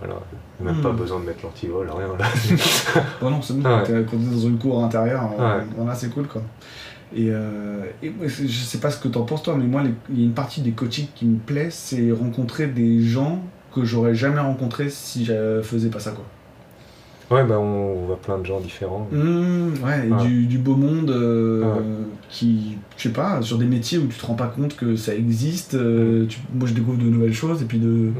Voilà. 0.00 0.14
Même 0.60 0.80
pas 0.82 0.90
besoin 0.90 1.20
de 1.20 1.24
mettre 1.26 1.44
l'antivol, 1.44 1.88
rien. 1.96 2.08
Là. 2.18 2.24
Ouais, 3.22 3.30
non, 3.30 3.40
c'est 3.42 3.54
bon, 3.56 3.62
quand 3.62 3.82
t'es 3.84 4.02
dans 4.02 4.38
une 4.40 4.58
cour 4.58 4.82
intérieure, 4.84 5.30
euh, 5.38 5.58
Ouais. 5.58 5.64
voilà, 5.76 5.94
c'est 5.94 6.10
cool 6.12 6.26
quoi. 6.26 6.42
Et, 7.14 7.28
euh, 7.30 7.84
et 8.02 8.12
je 8.26 8.46
sais 8.48 8.78
pas 8.78 8.90
ce 8.90 8.98
que 9.00 9.08
t'en 9.08 9.22
penses 9.22 9.42
toi, 9.42 9.54
mais 9.56 9.64
moi, 9.64 9.82
il 10.10 10.18
y 10.18 10.22
a 10.22 10.26
une 10.26 10.34
partie 10.34 10.60
des 10.60 10.72
coachings 10.72 11.08
qui 11.14 11.24
me 11.24 11.38
plaît, 11.38 11.68
c'est 11.70 12.12
rencontrer 12.12 12.66
des 12.66 13.00
gens 13.02 13.40
que 13.74 13.84
j'aurais 13.84 14.14
jamais 14.14 14.40
rencontrés 14.40 14.90
si 14.90 15.24
je 15.24 15.60
faisais 15.62 15.88
pas 15.88 16.00
ça 16.00 16.12
quoi. 16.12 16.24
Ouais, 17.30 17.44
bah, 17.44 17.58
on 17.58 18.06
voit 18.06 18.16
plein 18.16 18.38
de 18.38 18.46
gens 18.46 18.58
différents. 18.58 19.06
Mmh, 19.12 19.84
ouais, 19.84 20.08
et. 20.08 20.24
Du, 20.26 20.46
du 20.46 20.56
beau 20.56 20.74
monde 20.76 21.10
euh, 21.10 21.62
Ouais. 21.62 21.82
qui, 22.30 22.78
je 22.96 23.02
sais 23.02 23.08
pas, 23.12 23.42
sur 23.42 23.58
des 23.58 23.66
métiers 23.66 23.98
où 23.98 24.06
tu 24.06 24.18
te 24.18 24.24
rends 24.24 24.32
pas 24.34 24.46
compte 24.46 24.74
que 24.76 24.96
ça 24.96 25.14
existe. 25.14 25.74
euh, 25.74 26.24
tu- 26.26 26.38
moi, 26.54 26.66
je 26.66 26.72
découvre 26.72 26.96
de 26.96 27.04
nouvelles 27.04 27.34
choses 27.34 27.60
et 27.60 27.66
puis 27.66 27.78
de, 27.78 28.10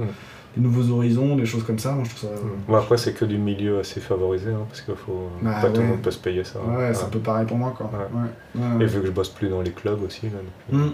des 0.55 0.63
nouveaux 0.63 0.93
horizons, 0.95 1.37
des 1.37 1.47
choses 1.47 1.63
comme 1.65 1.79
ça. 1.79 1.93
Moi, 1.93 2.05
je 2.05 2.15
trouve 2.15 2.29
ça. 2.31 2.37
Bon, 2.69 2.77
après, 2.77 2.99
c'est 2.99 3.15
que 3.15 3.25
du 3.25 3.39
milieu 3.39 3.79
assez 3.79 4.01
favorisé, 4.01 4.51
hein, 4.51 4.67
parce 4.69 4.83
que 4.83 4.93
faut... 4.95 5.31
Bah, 5.41 5.55
pas 5.63 5.71
tout 5.71 5.81
le 5.81 5.87
monde 5.87 6.03
peut 6.03 6.11
se 6.11 6.19
payer 6.19 6.45
ça. 6.45 6.59
Ouais, 6.61 6.89
hein. 6.89 6.93
c'est 6.93 7.05
un 7.07 7.09
peu 7.09 7.21
pareil 7.21 7.47
pour 7.47 7.57
moi 7.57 7.73
quoi. 7.75 7.91
Et 8.79 8.85
vu 8.85 9.01
que 9.01 9.07
je 9.07 9.13
bosse 9.13 9.31
plus 9.31 9.49
dans 9.49 9.63
les 9.63 9.71
clubs 9.71 10.03
aussi, 10.03 10.27
là, 10.27 10.33
depuis- 10.69 10.85
Mmh. 10.85 10.93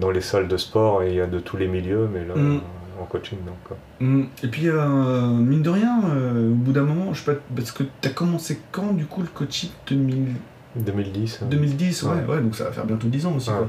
Dans 0.00 0.10
les 0.10 0.20
salles 0.20 0.48
de 0.48 0.56
sport, 0.56 1.04
il 1.04 1.14
y 1.14 1.20
a 1.20 1.26
de 1.26 1.38
tous 1.38 1.56
les 1.56 1.68
milieux, 1.68 2.08
mais 2.12 2.24
là, 2.24 2.34
Mm. 2.34 2.60
en 3.00 3.04
coaching, 3.04 3.38
donc. 3.46 3.56
quoi. 3.64 3.76
Mm. 4.00 4.24
Et 4.42 4.48
puis, 4.48 4.68
euh, 4.68 5.28
mine 5.28 5.62
de 5.62 5.70
rien, 5.70 6.02
euh, 6.14 6.50
au 6.50 6.54
bout 6.54 6.72
d'un 6.72 6.82
moment, 6.82 7.12
je 7.14 7.22
sais 7.22 7.32
pas, 7.34 7.40
parce 7.54 7.72
que 7.72 7.84
t'as 8.00 8.10
commencé 8.10 8.60
quand 8.72 8.92
du 8.92 9.06
coup 9.06 9.22
le 9.22 9.28
coaching 9.28 9.70
2000 9.88 10.34
2010. 10.76 11.40
hein. 11.42 11.46
2010, 11.50 12.02
ouais, 12.04 12.10
Ouais. 12.10 12.34
ouais, 12.36 12.40
donc 12.42 12.54
ça 12.56 12.64
va 12.64 12.72
faire 12.72 12.84
bientôt 12.84 13.08
10 13.08 13.26
ans 13.26 13.34
aussi. 13.36 13.50
Ouais. 13.50 13.56
Quoi. 13.56 13.68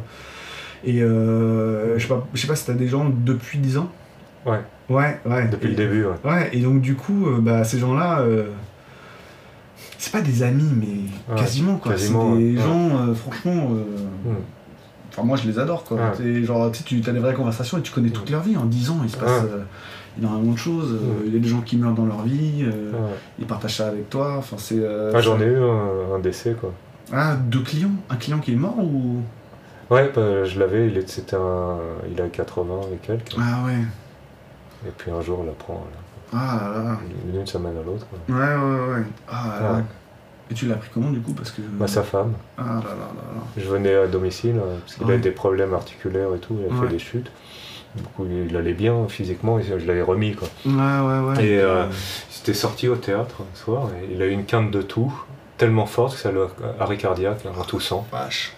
Et 0.84 1.02
euh, 1.02 1.98
je 1.98 2.02
sais 2.04 2.08
pas, 2.08 2.28
je 2.34 2.42
sais 2.42 2.48
pas 2.48 2.56
si 2.56 2.66
t'as 2.66 2.74
des 2.74 2.88
gens 2.88 3.10
depuis 3.10 3.58
10 3.60 3.78
ans 3.78 3.90
Ouais. 4.46 4.60
Ouais, 4.90 5.20
ouais. 5.26 5.48
Depuis 5.48 5.68
Et- 5.68 5.70
le 5.72 5.76
début, 5.76 6.06
ouais. 6.06 6.16
Ouais, 6.30 6.50
et 6.54 6.60
donc 6.60 6.82
du 6.82 6.96
coup, 6.96 7.28
bah, 7.40 7.64
ces 7.64 7.78
gens-là, 7.80 8.24
c'est 9.98 10.12
pas 10.12 10.22
des 10.22 10.44
amis, 10.44 10.70
mais 10.76 11.34
Ouais, 11.34 11.40
quasiment 11.40 11.78
quoi. 11.78 11.92
quasiment, 11.94 12.34
c'est 12.36 12.40
des 12.42 12.58
ouais. 12.58 12.62
gens, 12.64 12.90
euh, 13.10 13.14
franchement. 13.14 13.70
euh, 13.72 14.30
Mm. 14.32 14.36
Enfin, 15.12 15.24
moi 15.24 15.38
je 15.38 15.48
les 15.48 15.60
adore 15.60 15.84
quoi. 15.84 15.98
Ouais. 15.98 16.04
C'est 16.16 16.44
genre, 16.44 16.72
tu 16.72 16.80
sais, 16.80 17.02
tu 17.02 17.10
as 17.10 17.14
des 17.14 17.20
vraies 17.20 17.34
conversations 17.34 17.78
et 17.78 17.82
tu 17.82 17.92
connais 17.92 18.10
toute 18.10 18.30
leur 18.30 18.42
vie. 18.42 18.56
En 18.58 18.66
10 18.66 18.90
ans, 18.92 19.00
il 19.04 19.10
se 19.10 19.18
passe 19.18 19.44
Ouais. 19.44 19.50
euh, 19.52 19.64
énormément 20.20 20.54
de 20.54 20.58
choses. 20.58 20.94
euh, 20.94 20.98
Ouais. 21.06 21.24
Il 21.28 21.34
y 21.34 21.38
a 21.38 21.40
des 21.40 21.48
gens 21.50 21.62
qui 21.62 21.78
meurent 21.78 21.94
dans 21.94 22.06
leur 22.06 22.22
vie, 22.22 22.64
euh, 22.64 22.92
ils 23.40 23.46
partagent 23.46 23.76
ça 23.78 23.88
avec 23.88 24.10
toi. 24.10 24.36
Enfin, 24.38 24.56
c'est. 24.58 24.80
euh, 24.80 25.12
Ah, 25.14 25.22
J'en 25.22 25.40
ai 25.42 25.46
eu 25.46 25.58
un, 25.58 26.16
un 26.16 26.20
décès, 26.20 26.54
quoi. 26.60 26.74
Ah, 27.14 27.36
deux 27.36 27.60
clients 27.62 27.92
Un 28.10 28.16
client 28.16 28.40
qui 28.40 28.54
est 28.54 28.56
mort 28.56 28.80
ou? 28.80 29.22
Ouais, 29.90 30.10
bah, 30.16 30.46
je 30.46 30.58
l'avais, 30.58 30.88
il, 30.88 30.98
est- 30.98 31.10
c'était 31.10 31.36
un, 31.36 31.76
il 32.10 32.22
a 32.22 32.28
80 32.30 32.74
et 32.94 32.98
quelques. 33.06 33.36
Ah 33.38 33.66
ouais. 33.66 33.74
Et 34.88 34.92
puis 34.98 35.12
un 35.12 35.20
jour, 35.22 35.40
on 35.42 35.46
l'apprend 35.46 35.86
Ah 36.34 36.72
là 36.74 36.84
là. 36.84 36.98
d'une 37.26 37.46
semaine 37.46 37.74
à 37.78 37.84
l'autre. 37.86 38.06
quoi. 38.10 38.36
Ouais, 38.36 38.42
ouais, 38.42 38.94
ouais. 38.96 39.04
Ah 39.30 39.60
là. 39.62 39.74
Ouais. 39.74 39.84
Et 40.52 40.54
tu 40.54 40.66
l'as 40.68 40.76
pris 40.76 40.90
comment 40.94 41.12
du 41.12 41.22
coup 41.22 41.34
Parce 41.34 41.50
que. 41.52 41.62
Bah, 41.62 41.88
sa 41.88 42.04
femme. 42.04 42.34
Ah 42.58 42.64
là 42.64 42.74
là 42.74 42.82
là 42.84 42.86
là. 43.36 43.42
Je 43.58 43.68
venais 43.70 43.96
à 43.96 44.08
domicile, 44.08 44.58
euh, 44.58 44.78
parce 44.80 44.96
qu'il 44.96 45.08
Ouais. 45.08 45.16
a 45.16 45.18
des 45.18 45.32
problèmes 45.32 45.74
articulaires 45.74 46.36
et 46.36 46.40
tout, 46.40 46.58
il 46.60 46.66
a 46.72 46.76
Ouais. 46.78 46.88
fait 46.88 46.94
des 46.94 47.00
chutes. 47.00 47.32
Du 47.96 48.04
coup, 48.04 48.26
il 48.50 48.56
allait 48.56 48.74
bien 48.74 49.08
physiquement, 49.10 49.60
et 49.60 49.64
je 49.64 49.76
l'avais 49.86 50.02
remis, 50.02 50.36
quoi. 50.36 50.48
Ouais, 50.66 50.72
ouais, 50.72 51.20
ouais. 51.38 51.46
Et 51.46 51.60
euh, 51.60 51.86
il 51.90 52.34
s'était 52.34 52.54
sorti 52.54 52.88
au 52.88 52.96
théâtre 52.96 53.38
un 53.42 53.56
soir, 53.58 53.90
et 54.02 54.14
il 54.14 54.22
a 54.22 54.26
eu 54.28 54.32
une 54.32 54.46
quinte 54.46 54.72
de 54.72 54.82
tout, 54.82 55.14
tellement 55.58 55.86
forte 55.86 56.16
que 56.16 56.20
ça 56.22 56.32
l'a 56.32 56.48
arrêt 56.80 56.96
cardiaque, 56.98 57.44
en 57.58 57.64
toussant. 57.64 58.08
Vache. 58.12 58.54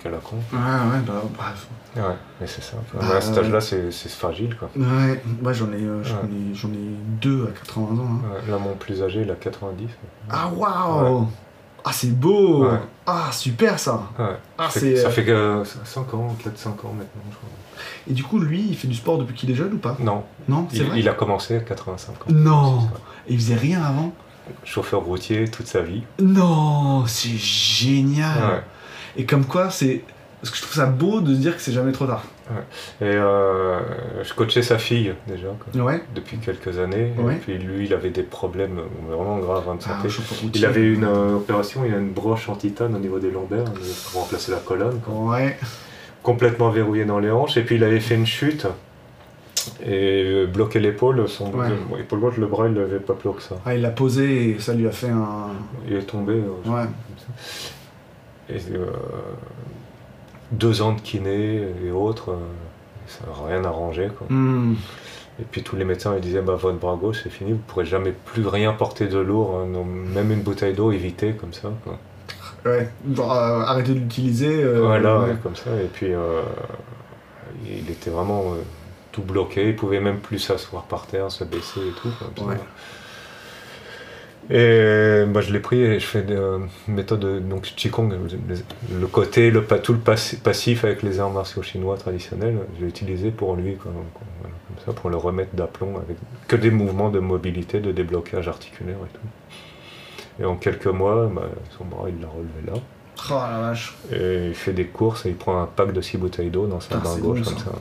Truc 0.00 0.06
à 0.06 0.16
la 0.16 0.18
con. 0.18 0.36
Ouais, 0.52 0.58
ouais, 0.58 1.00
bah, 1.06 1.22
bref. 1.36 1.66
Ouais, 1.96 2.02
mais 2.40 2.46
c'est 2.46 2.62
ça. 2.62 2.76
Bah, 2.94 3.16
à 3.16 3.20
cet 3.20 3.36
âge-là, 3.38 3.60
c'est 3.60 3.90
c'est 3.90 4.08
fragile, 4.10 4.56
quoi. 4.56 4.70
Ouais, 4.76 5.22
ouais 5.42 5.54
j'en 5.54 5.72
ai, 5.72 5.76
euh, 5.82 6.02
j'en 6.04 6.16
Ouais. 6.16 6.20
ai, 6.50 6.54
j'en 6.54 6.68
ai 6.68 6.94
deux 7.20 7.48
à 7.48 7.58
80 7.58 7.98
ans. 8.00 8.06
hein. 8.08 8.20
Ouais, 8.46 8.50
là, 8.50 8.58
mon 8.58 8.74
plus 8.74 9.02
âgé, 9.02 9.22
il 9.22 9.30
a 9.30 9.34
90. 9.34 9.88
Ah 10.30 10.48
waouh 10.54 11.26
Ah 11.84 11.92
c'est 11.92 12.12
beau 12.18 12.66
Ouais. 12.68 12.78
Ah 13.06 13.30
super 13.32 13.78
ça 13.78 14.02
Ouais. 14.18 14.36
Ah 14.58 14.68
Ça 14.70 14.80
fait- 14.80 14.96
ça 14.96 15.08
euh, 15.08 15.10
fait 15.10 15.24
que 15.24 15.62
5 15.84 16.12
ans, 16.14 16.36
4-5 16.44 16.68
ans 16.84 16.92
maintenant, 16.92 17.22
je 17.30 17.36
crois. 17.36 17.48
Et 18.10 18.12
du 18.12 18.24
coup 18.24 18.38
lui 18.38 18.66
il 18.68 18.76
fait 18.76 18.88
du 18.88 18.94
sport 18.96 19.18
depuis 19.18 19.34
qu'il 19.34 19.50
est 19.50 19.54
jeune 19.54 19.74
ou 19.74 19.78
pas? 19.78 19.96
Non, 20.00 20.24
Non, 20.48 20.66
c'est 20.70 20.78
il, 20.78 20.84
vrai? 20.84 20.98
il 21.00 21.08
a 21.08 21.14
commencé 21.14 21.56
à 21.56 21.60
85 21.60 22.12
ans. 22.12 22.14
Non. 22.30 22.80
Et 23.28 23.34
il 23.34 23.38
faisait 23.38 23.54
rien 23.54 23.82
avant? 23.82 24.12
Chauffeur 24.64 25.02
routier 25.02 25.48
toute 25.48 25.66
sa 25.66 25.80
vie. 25.82 26.02
Non, 26.20 27.04
c'est 27.06 27.36
génial. 27.36 28.62
Et 29.16 29.24
comme 29.24 29.44
quoi, 29.44 29.70
c'est 29.70 30.02
parce 30.40 30.50
que 30.50 30.56
je 30.56 30.62
trouve 30.62 30.74
ça 30.74 30.86
beau 30.86 31.20
de 31.20 31.34
se 31.34 31.40
dire 31.40 31.56
que 31.56 31.62
c'est 31.62 31.72
jamais 31.72 31.90
trop 31.92 32.06
tard. 32.06 32.24
Et 33.00 33.04
euh, 33.04 33.80
je 34.22 34.32
coachais 34.34 34.62
sa 34.62 34.78
fille 34.78 35.12
déjà 35.26 35.48
ouais. 35.74 36.00
depuis 36.14 36.38
quelques 36.38 36.78
années. 36.78 37.12
Et 37.18 37.34
puis 37.34 37.58
lui, 37.58 37.86
il 37.86 37.92
avait 37.94 38.10
des 38.10 38.22
problèmes 38.22 38.80
vraiment 39.08 39.38
graves 39.38 39.76
de 39.76 39.82
santé. 39.82 40.08
Ah, 40.08 40.46
il 40.54 40.64
avait 40.64 40.86
une 40.86 41.04
euh, 41.04 41.36
opération, 41.36 41.84
il 41.84 41.92
a 41.92 41.98
une 41.98 42.12
broche 42.12 42.48
en 42.48 42.54
titane 42.54 42.94
au 42.94 42.98
niveau 42.98 43.18
des 43.18 43.30
lombaires 43.30 43.64
pour 44.12 44.22
remplacer 44.22 44.52
la 44.52 44.58
colonne. 44.58 45.00
Ouais. 45.08 45.58
Complètement 46.22 46.70
verrouillé 46.70 47.04
dans 47.04 47.18
les 47.18 47.30
hanches. 47.30 47.56
Et 47.56 47.62
puis 47.62 47.74
il 47.74 47.84
avait 47.84 48.00
fait 48.00 48.14
une 48.14 48.26
chute 48.26 48.66
et 49.84 50.46
bloqué 50.46 50.78
l'épaule. 50.78 51.28
Son 51.28 51.52
épaule 51.98 52.20
gauche, 52.20 52.36
le 52.36 52.46
bras, 52.46 52.68
il 52.68 52.74
l'avait 52.74 53.00
pas 53.00 53.14
plus 53.14 53.28
haut 53.28 53.34
que 53.34 53.42
ça. 53.42 53.56
Ah, 53.66 53.74
il 53.74 53.82
l'a 53.82 53.90
posé 53.90 54.50
et 54.50 54.58
ça 54.60 54.72
lui 54.72 54.86
a 54.86 54.92
fait 54.92 55.10
un. 55.10 55.48
Il 55.88 55.96
est 55.96 56.02
tombé. 56.02 56.34
Euh, 56.34 56.70
ouais. 56.70 56.86
Et, 58.50 58.58
deux 60.52 60.82
ans 60.82 60.92
de 60.92 61.00
kiné 61.00 61.62
et 61.84 61.90
autres, 61.90 62.30
euh, 62.30 62.36
ça 63.06 63.20
n'a 63.26 63.46
rien 63.48 63.64
arrangé. 63.64 64.08
Quoi. 64.16 64.26
Hmm. 64.30 64.74
Et 65.40 65.44
puis 65.44 65.62
tous 65.62 65.76
les 65.76 65.84
médecins 65.84 66.14
ils 66.16 66.20
disaient 66.20 66.42
bah, 66.42 66.56
votre 66.56 66.78
bras 66.78 66.96
gauche 66.96 67.20
c'est 67.22 67.30
fini, 67.30 67.52
vous 67.52 67.58
ne 67.58 67.62
pourrez 67.62 67.84
jamais 67.84 68.12
plus 68.12 68.46
rien 68.46 68.72
porter 68.72 69.06
de 69.06 69.18
lourd, 69.18 69.56
hein, 69.56 69.84
même 70.12 70.32
une 70.32 70.42
bouteille 70.42 70.74
d'eau 70.74 70.90
éviter 70.90 71.32
comme 71.32 71.52
ça. 71.52 71.70
Quoi. 71.84 71.98
Ouais, 72.64 72.88
euh, 73.18 73.22
arrêter 73.22 73.94
de 73.94 74.00
l'utiliser. 74.00 74.62
Euh, 74.64 74.80
voilà, 74.80 75.26
comme 75.42 75.54
ça. 75.54 75.70
Et 75.80 75.86
puis 75.86 76.10
il 77.66 77.90
était 77.90 78.10
vraiment 78.10 78.54
tout 79.12 79.22
bloqué, 79.22 79.68
il 79.68 79.76
pouvait 79.76 80.00
même 80.00 80.18
plus 80.18 80.40
s'asseoir 80.40 80.84
par 80.84 81.06
terre, 81.06 81.30
se 81.30 81.44
baisser 81.44 81.80
et 81.80 81.92
tout. 82.02 82.10
Et 84.50 85.24
bah, 85.26 85.42
je 85.42 85.52
l'ai 85.52 85.60
pris 85.60 85.80
et 85.80 86.00
je 86.00 86.06
fais 86.06 86.22
des 86.22 86.34
euh, 86.34 86.58
méthodes 86.86 87.46
donc 87.46 87.62
Qigong, 87.76 88.10
le 88.10 89.06
côté, 89.06 89.50
le, 89.50 89.62
tout 89.82 89.92
le 89.92 89.98
passif 89.98 90.84
avec 90.84 91.02
les 91.02 91.20
arts 91.20 91.30
martiaux 91.30 91.62
chinois 91.62 91.98
traditionnels, 91.98 92.58
je 92.76 92.84
l'ai 92.84 92.88
utilisé 92.88 93.30
pour 93.30 93.56
lui, 93.56 93.76
comme, 93.76 93.92
ça, 94.86 94.92
pour 94.92 95.10
le 95.10 95.18
remettre 95.18 95.54
d'aplomb 95.54 95.96
avec 95.96 96.16
que 96.46 96.56
des 96.56 96.70
mouvements 96.70 97.10
de 97.10 97.18
mobilité, 97.18 97.80
de 97.80 97.92
déblocage 97.92 98.48
articulaire 98.48 98.96
et 98.96 99.12
tout. 99.12 100.42
Et 100.42 100.46
en 100.46 100.56
quelques 100.56 100.86
mois, 100.86 101.26
bah, 101.26 101.42
son 101.76 101.84
bras 101.84 102.08
il 102.08 102.18
l'a 102.20 102.28
relevé 102.28 102.66
là. 102.66 102.74
Oh 103.30 103.34
la 103.34 103.58
vache. 103.58 103.96
Et 104.12 104.46
il 104.48 104.54
fait 104.54 104.72
des 104.72 104.86
courses 104.86 105.26
et 105.26 105.30
il 105.30 105.34
prend 105.34 105.60
un 105.60 105.66
pack 105.66 105.92
de 105.92 106.00
6 106.00 106.16
bouteilles 106.16 106.50
d'eau 106.50 106.66
dans 106.66 106.80
sa 106.80 106.96
main 106.96 107.18
gauche 107.18 107.42
comme 107.42 107.58
ça. 107.58 107.72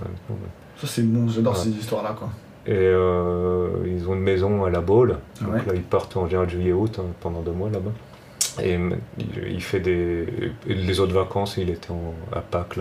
Ça 0.82 0.88
c'est 0.88 1.04
bon, 1.04 1.30
j'adore 1.30 1.56
ces 1.56 1.70
histoires 1.70 2.04
là 2.04 2.14
quoi. 2.18 2.30
Et 2.68 2.74
euh, 2.74 3.70
ils 3.86 4.10
ont 4.10 4.14
une 4.14 4.22
maison 4.22 4.66
à 4.66 4.70
la 4.70 4.82
Baule. 4.82 5.18
Donc 5.42 5.66
là, 5.66 5.74
ils 5.74 5.82
partent 5.82 6.18
en 6.18 6.28
général 6.28 6.50
juillet-août 6.50 7.00
hein, 7.00 7.06
pendant 7.22 7.40
deux 7.42 7.52
mois 7.52 7.70
là-bas. 7.70 7.92
Et 8.62 8.78
il, 9.48 9.62
fait 9.62 9.80
des. 9.80 10.26
Les 10.66 11.00
autres 11.00 11.14
vacances, 11.14 11.58
il 11.58 11.70
était 11.70 11.94
à 12.34 12.42
Pâques. 12.42 12.80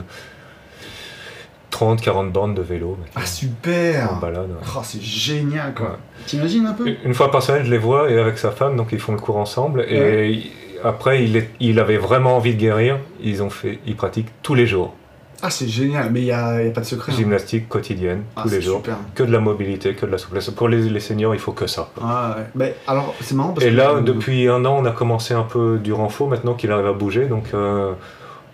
30-40 1.71 2.31
bandes 2.31 2.55
de 2.55 2.63
vélo. 2.63 2.97
Ah 3.15 3.27
super 3.27 4.15
En 4.15 4.17
balade. 4.17 4.49
Oh, 4.75 4.81
c'est 4.83 5.03
génial 5.03 5.75
quoi. 5.75 5.99
T'imagines 6.27 6.67
un 6.67 6.73
peu 6.73 6.97
Une 7.05 7.13
fois 7.13 7.31
par 7.31 7.43
semaine, 7.43 7.65
je 7.65 7.71
les 7.71 7.79
vois 7.79 8.11
et 8.11 8.19
avec 8.19 8.39
sa 8.39 8.51
femme, 8.51 8.77
donc 8.77 8.89
ils 8.93 8.99
font 8.99 9.13
le 9.13 9.19
cours 9.19 9.37
ensemble. 9.37 9.83
Et 9.83 10.51
après, 10.83 11.25
il, 11.25 11.37
est, 11.37 11.51
il 11.61 11.79
avait 11.79 11.99
vraiment 11.99 12.37
envie 12.37 12.55
de 12.55 12.61
guérir. 12.61 12.99
Ils 13.21 13.43
ont 13.43 13.51
fait, 13.51 13.79
ils 13.87 13.97
pratiquent 13.97 14.31
tous 14.43 14.55
les 14.55 14.67
jours. 14.67 14.95
Ah, 15.43 15.51
c'est 15.51 15.69
génial, 15.69 16.11
mais 16.11 16.21
il 16.21 16.25
n'y 16.25 16.31
a, 16.31 16.47
a, 16.47 16.71
pas 16.71 16.81
de 16.81 16.87
secret. 16.87 17.13
Hein. 17.13 17.17
Gymnastique 17.17 17.69
quotidienne, 17.69 18.23
ah, 18.37 18.43
tous 18.43 18.51
les 18.51 18.63
jours. 18.63 18.83
Que 19.15 19.23
de 19.23 19.33
la 19.33 19.41
mobilité, 19.41 19.95
que 19.95 20.07
de 20.07 20.11
la 20.11 20.19
souplesse. 20.19 20.49
Pour 20.51 20.69
les, 20.69 20.89
les 20.89 21.01
seniors, 21.01 21.35
il 21.35 21.41
faut 21.41 21.53
que 21.53 21.67
ça. 21.67 21.91
Ah, 22.01 22.37
ouais. 22.39 22.45
mais 22.55 22.77
alors, 22.87 23.15
c'est 23.21 23.35
marrant 23.35 23.53
parce 23.53 23.67
Et 23.67 23.71
là, 23.71 24.01
depuis 24.01 24.49
un 24.49 24.65
an, 24.65 24.79
on 24.81 24.85
a 24.85 24.93
commencé 24.93 25.35
un 25.35 25.43
peu 25.43 25.79
du 25.79 25.93
renfort, 25.93 26.29
maintenant 26.29 26.55
qu'il 26.55 26.73
arrive 26.73 26.87
à 26.87 26.93
bouger. 26.93 27.27
Donc, 27.27 27.51
euh, 27.53 27.93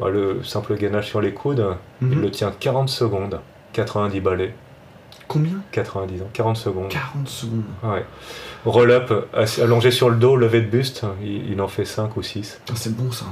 bah, 0.01 0.09
le 0.11 0.43
simple 0.43 0.77
gainage 0.77 1.09
sur 1.09 1.21
les 1.21 1.33
coudes, 1.33 1.65
il 2.01 2.09
mhm. 2.09 2.21
le 2.21 2.31
tient 2.31 2.53
40 2.59 2.89
secondes, 2.89 3.41
90 3.75 4.21
balais. 4.21 4.55
Combien? 5.29 5.63
90 5.71 6.23
ans, 6.23 6.31
40 6.33 6.57
secondes. 6.57 6.89
40 6.89 7.29
secondes. 7.29 7.63
Ouais. 7.85 8.05
Roll-up, 8.67 9.13
allongé 9.63 9.91
sur 9.91 10.11
le 10.11 10.17
dos, 10.17 10.37
levé 10.37 10.61
de 10.61 10.67
buste, 10.67 11.05
il, 11.23 11.53
il 11.53 11.61
en 11.61 11.69
fait 11.69 11.85
5 11.85 12.17
ou 12.17 12.23
6. 12.23 12.61
Ah, 12.69 12.73
c'est 12.75 12.95
bon 12.95 13.11
ça. 13.11 13.27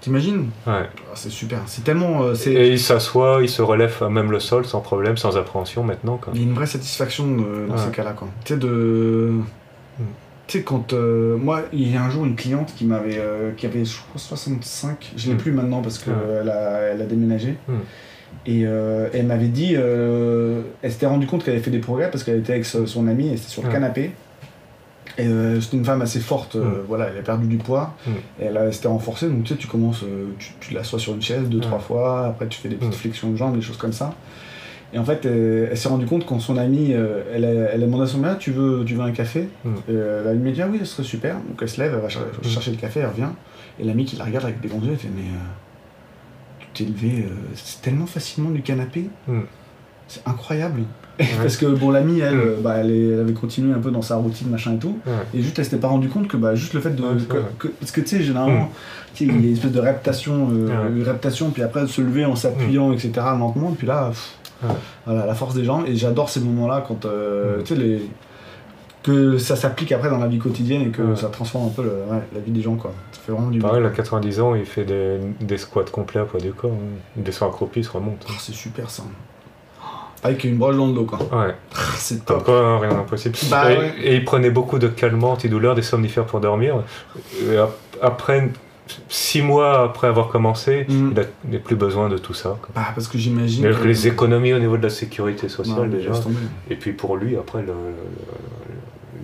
T'imagines 0.00 0.50
Ouais. 0.66 0.84
Ah, 0.84 1.14
c'est 1.14 1.30
super. 1.30 1.60
C'est 1.66 1.82
tellement. 1.82 2.22
Euh, 2.22 2.34
et 2.46 2.70
il 2.70 2.80
s'assoit, 2.80 3.38
il 3.42 3.48
se 3.48 3.62
relève 3.62 3.96
à 4.02 4.08
même 4.08 4.30
le 4.30 4.40
sol 4.40 4.64
sans 4.64 4.80
problème, 4.80 5.16
sans 5.16 5.36
appréhension 5.36 5.82
maintenant. 5.82 6.18
Quoi. 6.18 6.32
Il 6.34 6.40
y 6.40 6.44
a 6.44 6.46
une 6.46 6.54
vraie 6.54 6.66
satisfaction 6.66 7.38
euh, 7.40 7.66
dans 7.66 7.78
ces 7.78 7.90
cas-là. 7.90 8.14
Tu 8.44 8.54
sais, 8.54 8.58
de. 8.58 9.32
Hmm. 9.98 10.04
Tu 10.46 10.58
sais, 10.58 10.64
quand. 10.64 10.92
Euh, 10.92 11.36
moi, 11.36 11.62
il 11.72 11.92
y 11.92 11.96
a 11.96 12.02
un 12.02 12.10
jour 12.10 12.24
une 12.24 12.36
cliente 12.36 12.72
qui 12.76 12.84
m'avait. 12.84 13.20
qui 13.56 13.66
avait, 13.66 13.84
je 13.84 13.96
crois, 13.96 14.20
65. 14.20 15.12
Je 15.16 15.28
l'ai 15.28 15.34
hmm. 15.34 15.38
plus 15.38 15.52
maintenant 15.52 15.82
parce 15.82 15.98
qu'elle 15.98 16.14
elle 16.42 16.50
a, 16.50 16.80
elle 16.92 17.02
a 17.02 17.06
déménagé. 17.06 17.56
Hmm. 17.66 17.80
Et 18.44 18.60
elle 18.60 19.26
m'avait 19.26 19.48
dit. 19.48 19.74
elle 19.74 20.92
s'était 20.92 21.06
rendue 21.06 21.26
compte 21.26 21.42
qu'elle 21.42 21.54
avait 21.54 21.62
fait 21.62 21.70
des 21.70 21.78
progrès 21.78 22.10
parce 22.10 22.22
qu'elle 22.22 22.38
était 22.38 22.52
avec 22.52 22.66
son 22.66 23.08
ami, 23.08 23.28
et 23.28 23.36
c'était 23.36 23.50
sur 23.50 23.62
le 23.62 23.70
canapé. 23.70 24.12
Et 25.18 25.26
euh, 25.26 25.60
une 25.72 25.84
femme 25.84 26.02
assez 26.02 26.20
forte, 26.20 26.56
euh, 26.56 26.64
mm. 26.64 26.84
voilà, 26.86 27.08
elle 27.08 27.18
a 27.18 27.22
perdu 27.22 27.46
du 27.46 27.56
poids, 27.56 27.94
mm. 28.06 28.10
et 28.40 28.44
elle, 28.44 28.74
s'était 28.74 28.88
renforcée, 28.88 29.28
donc 29.28 29.44
tu 29.44 29.54
sais, 29.54 29.58
tu 29.58 29.66
commences, 29.66 30.02
euh, 30.02 30.26
tu, 30.38 30.52
tu 30.60 30.74
l'assois 30.74 30.98
sur 30.98 31.14
une 31.14 31.22
chaise 31.22 31.48
deux, 31.48 31.60
trois 31.60 31.78
fois, 31.78 32.26
après 32.26 32.48
tu 32.48 32.60
fais 32.60 32.68
des 32.68 32.76
petites 32.76 32.92
mm. 32.92 32.96
flexions 32.96 33.30
de 33.30 33.36
jambes, 33.36 33.56
des 33.56 33.62
choses 33.62 33.78
comme 33.78 33.94
ça. 33.94 34.14
Et 34.92 34.98
en 34.98 35.04
fait, 35.04 35.24
elle, 35.26 35.76
s'est 35.76 35.88
rendue 35.88 36.06
compte 36.06 36.26
quand 36.26 36.38
son 36.38 36.56
amie, 36.56 36.92
elle, 36.92 37.44
a, 37.44 37.48
elle 37.48 37.82
a 37.82 37.86
demandé 37.86 38.04
à 38.04 38.06
son 38.06 38.18
mère, 38.18 38.38
tu 38.38 38.52
veux, 38.52 38.84
tu 38.84 38.94
veux 38.94 39.02
un 39.02 39.10
café 39.10 39.48
et, 39.88 39.92
Elle 39.92 40.40
lui 40.40 40.52
dit, 40.52 40.62
ah 40.62 40.68
oui, 40.70 40.78
ce 40.78 40.86
serait 40.86 41.02
super. 41.02 41.34
Donc 41.36 41.58
elle 41.60 41.68
se 41.68 41.80
lève, 41.80 41.92
elle 41.92 42.00
va 42.00 42.08
chercher 42.48 42.70
le 42.70 42.76
café, 42.76 43.00
elle 43.00 43.08
revient. 43.08 43.28
Et 43.80 43.84
l'ami 43.84 44.04
qui 44.04 44.16
la 44.16 44.24
regarde 44.24 44.44
avec 44.44 44.60
des 44.60 44.68
grands 44.68 44.80
yeux, 44.80 44.92
elle 44.92 44.98
fait, 44.98 45.10
mais 45.14 45.24
tu 46.60 46.84
t'es 46.84 46.90
levé 46.90 47.26
tellement 47.82 48.06
facilement 48.06 48.50
du 48.50 48.62
canapé, 48.62 49.10
c'est 50.06 50.26
incroyable. 50.26 50.82
Parce 51.18 51.56
que 51.56 51.66
bon, 51.66 51.90
l'amie, 51.90 52.20
elle, 52.20 52.36
mm. 52.36 52.62
bah, 52.62 52.76
elle, 52.78 53.20
avait 53.20 53.32
continué 53.32 53.72
un 53.74 53.78
peu 53.78 53.90
dans 53.90 54.02
sa 54.02 54.16
routine, 54.16 54.48
machin 54.48 54.74
et 54.74 54.78
tout. 54.78 54.98
Et 55.34 55.42
juste, 55.42 55.58
elle 55.58 55.64
s'était 55.64 55.76
pas 55.78 55.88
rendu 55.88 56.08
compte 56.08 56.28
que 56.28 56.36
bah, 56.36 56.54
juste 56.54 56.74
le 56.74 56.80
fait 56.80 56.90
de. 56.90 57.02
parce 57.80 57.92
que 57.92 58.00
tu 58.00 58.08
sais, 58.08 58.22
généralement, 58.22 58.64
mm. 58.64 59.20
il 59.20 59.26
y 59.26 59.30
a 59.30 59.32
une 59.32 59.52
espèce 59.52 59.72
de 59.72 59.80
reptation, 59.80 60.48
euh, 60.52 61.48
puis 61.52 61.62
après 61.62 61.82
de 61.82 61.86
se 61.86 62.00
lever 62.00 62.24
en 62.24 62.36
s'appuyant, 62.36 62.90
mm. 62.90 62.94
etc., 62.94 63.12
lentement. 63.38 63.70
Et 63.70 63.76
puis 63.76 63.86
là, 63.86 64.12
voilà, 65.06 65.26
la 65.26 65.34
force 65.34 65.54
des 65.54 65.64
jambes. 65.64 65.84
Et 65.86 65.96
j'adore 65.96 66.28
ces 66.28 66.40
moments-là 66.40 66.84
quand. 66.86 67.04
Euh, 67.04 67.62
tu 67.64 67.74
sais, 67.74 67.80
les 67.80 68.02
que 69.02 69.38
ça 69.38 69.54
s'applique 69.54 69.92
après 69.92 70.10
dans 70.10 70.18
la 70.18 70.26
vie 70.26 70.38
quotidienne 70.38 70.82
et 70.82 70.88
que 70.88 71.14
ça 71.14 71.28
transforme 71.28 71.66
un 71.66 71.70
peu 71.70 71.88
la 72.34 72.40
vie 72.40 72.50
des 72.50 72.60
gens 72.60 72.74
quoi. 72.74 72.92
Ça 73.12 73.20
fait 73.20 73.30
vraiment 73.30 73.50
du 73.50 73.60
Pareil, 73.60 73.86
à 73.86 73.90
90 73.90 74.40
ans, 74.40 74.56
il 74.56 74.66
fait 74.66 74.84
des, 74.84 75.18
des 75.40 75.58
squats 75.58 75.84
complets 75.84 76.22
à 76.22 76.24
poids 76.24 76.40
du 76.40 76.52
corps. 76.52 76.72
Hein. 76.72 76.98
Il 77.16 77.22
descend 77.22 77.50
accroupi, 77.50 77.80
il 77.80 77.84
se 77.84 77.90
remonte. 77.92 78.26
Oh, 78.28 78.32
c'est 78.40 78.52
super 78.52 78.90
ça. 78.90 79.04
Avec 80.22 80.44
une 80.44 80.56
broche 80.56 80.76
dans 80.76 80.88
le 80.88 80.94
dos, 80.94 81.04
quoi. 81.04 81.18
Ouais. 81.32 81.54
C'est 81.96 82.24
top. 82.24 82.46
Pas 82.46 82.78
rien 82.78 82.90
d'impossible. 82.90 83.36
Bah 83.50 83.72
et, 83.72 84.16
il 84.16 84.24
prenait 84.24 84.50
beaucoup 84.50 84.78
de 84.78 84.88
calmants, 84.88 85.32
antidouleurs, 85.32 85.74
des 85.74 85.82
somnifères 85.82 86.26
pour 86.26 86.40
dormir. 86.40 86.82
après, 88.02 88.50
six 89.08 89.42
mois 89.42 89.84
après 89.84 90.08
avoir 90.08 90.28
commencé, 90.28 90.86
mm. 90.88 91.14
il 91.44 91.50
n'a 91.50 91.58
plus 91.58 91.76
besoin 91.76 92.08
de 92.08 92.18
tout 92.18 92.34
ça. 92.34 92.58
Bah, 92.74 92.88
parce 92.94 93.08
que 93.08 93.18
j'imagine. 93.18 93.68
Les 93.84 94.06
économies 94.06 94.52
au 94.52 94.58
niveau 94.58 94.76
de 94.76 94.82
la 94.82 94.90
sécurité 94.90 95.48
sociale, 95.48 95.90
déjà. 95.90 96.12
Et 96.70 96.76
puis 96.76 96.92
pour 96.92 97.16
lui, 97.16 97.36
après, 97.36 97.62
le, 97.62 97.74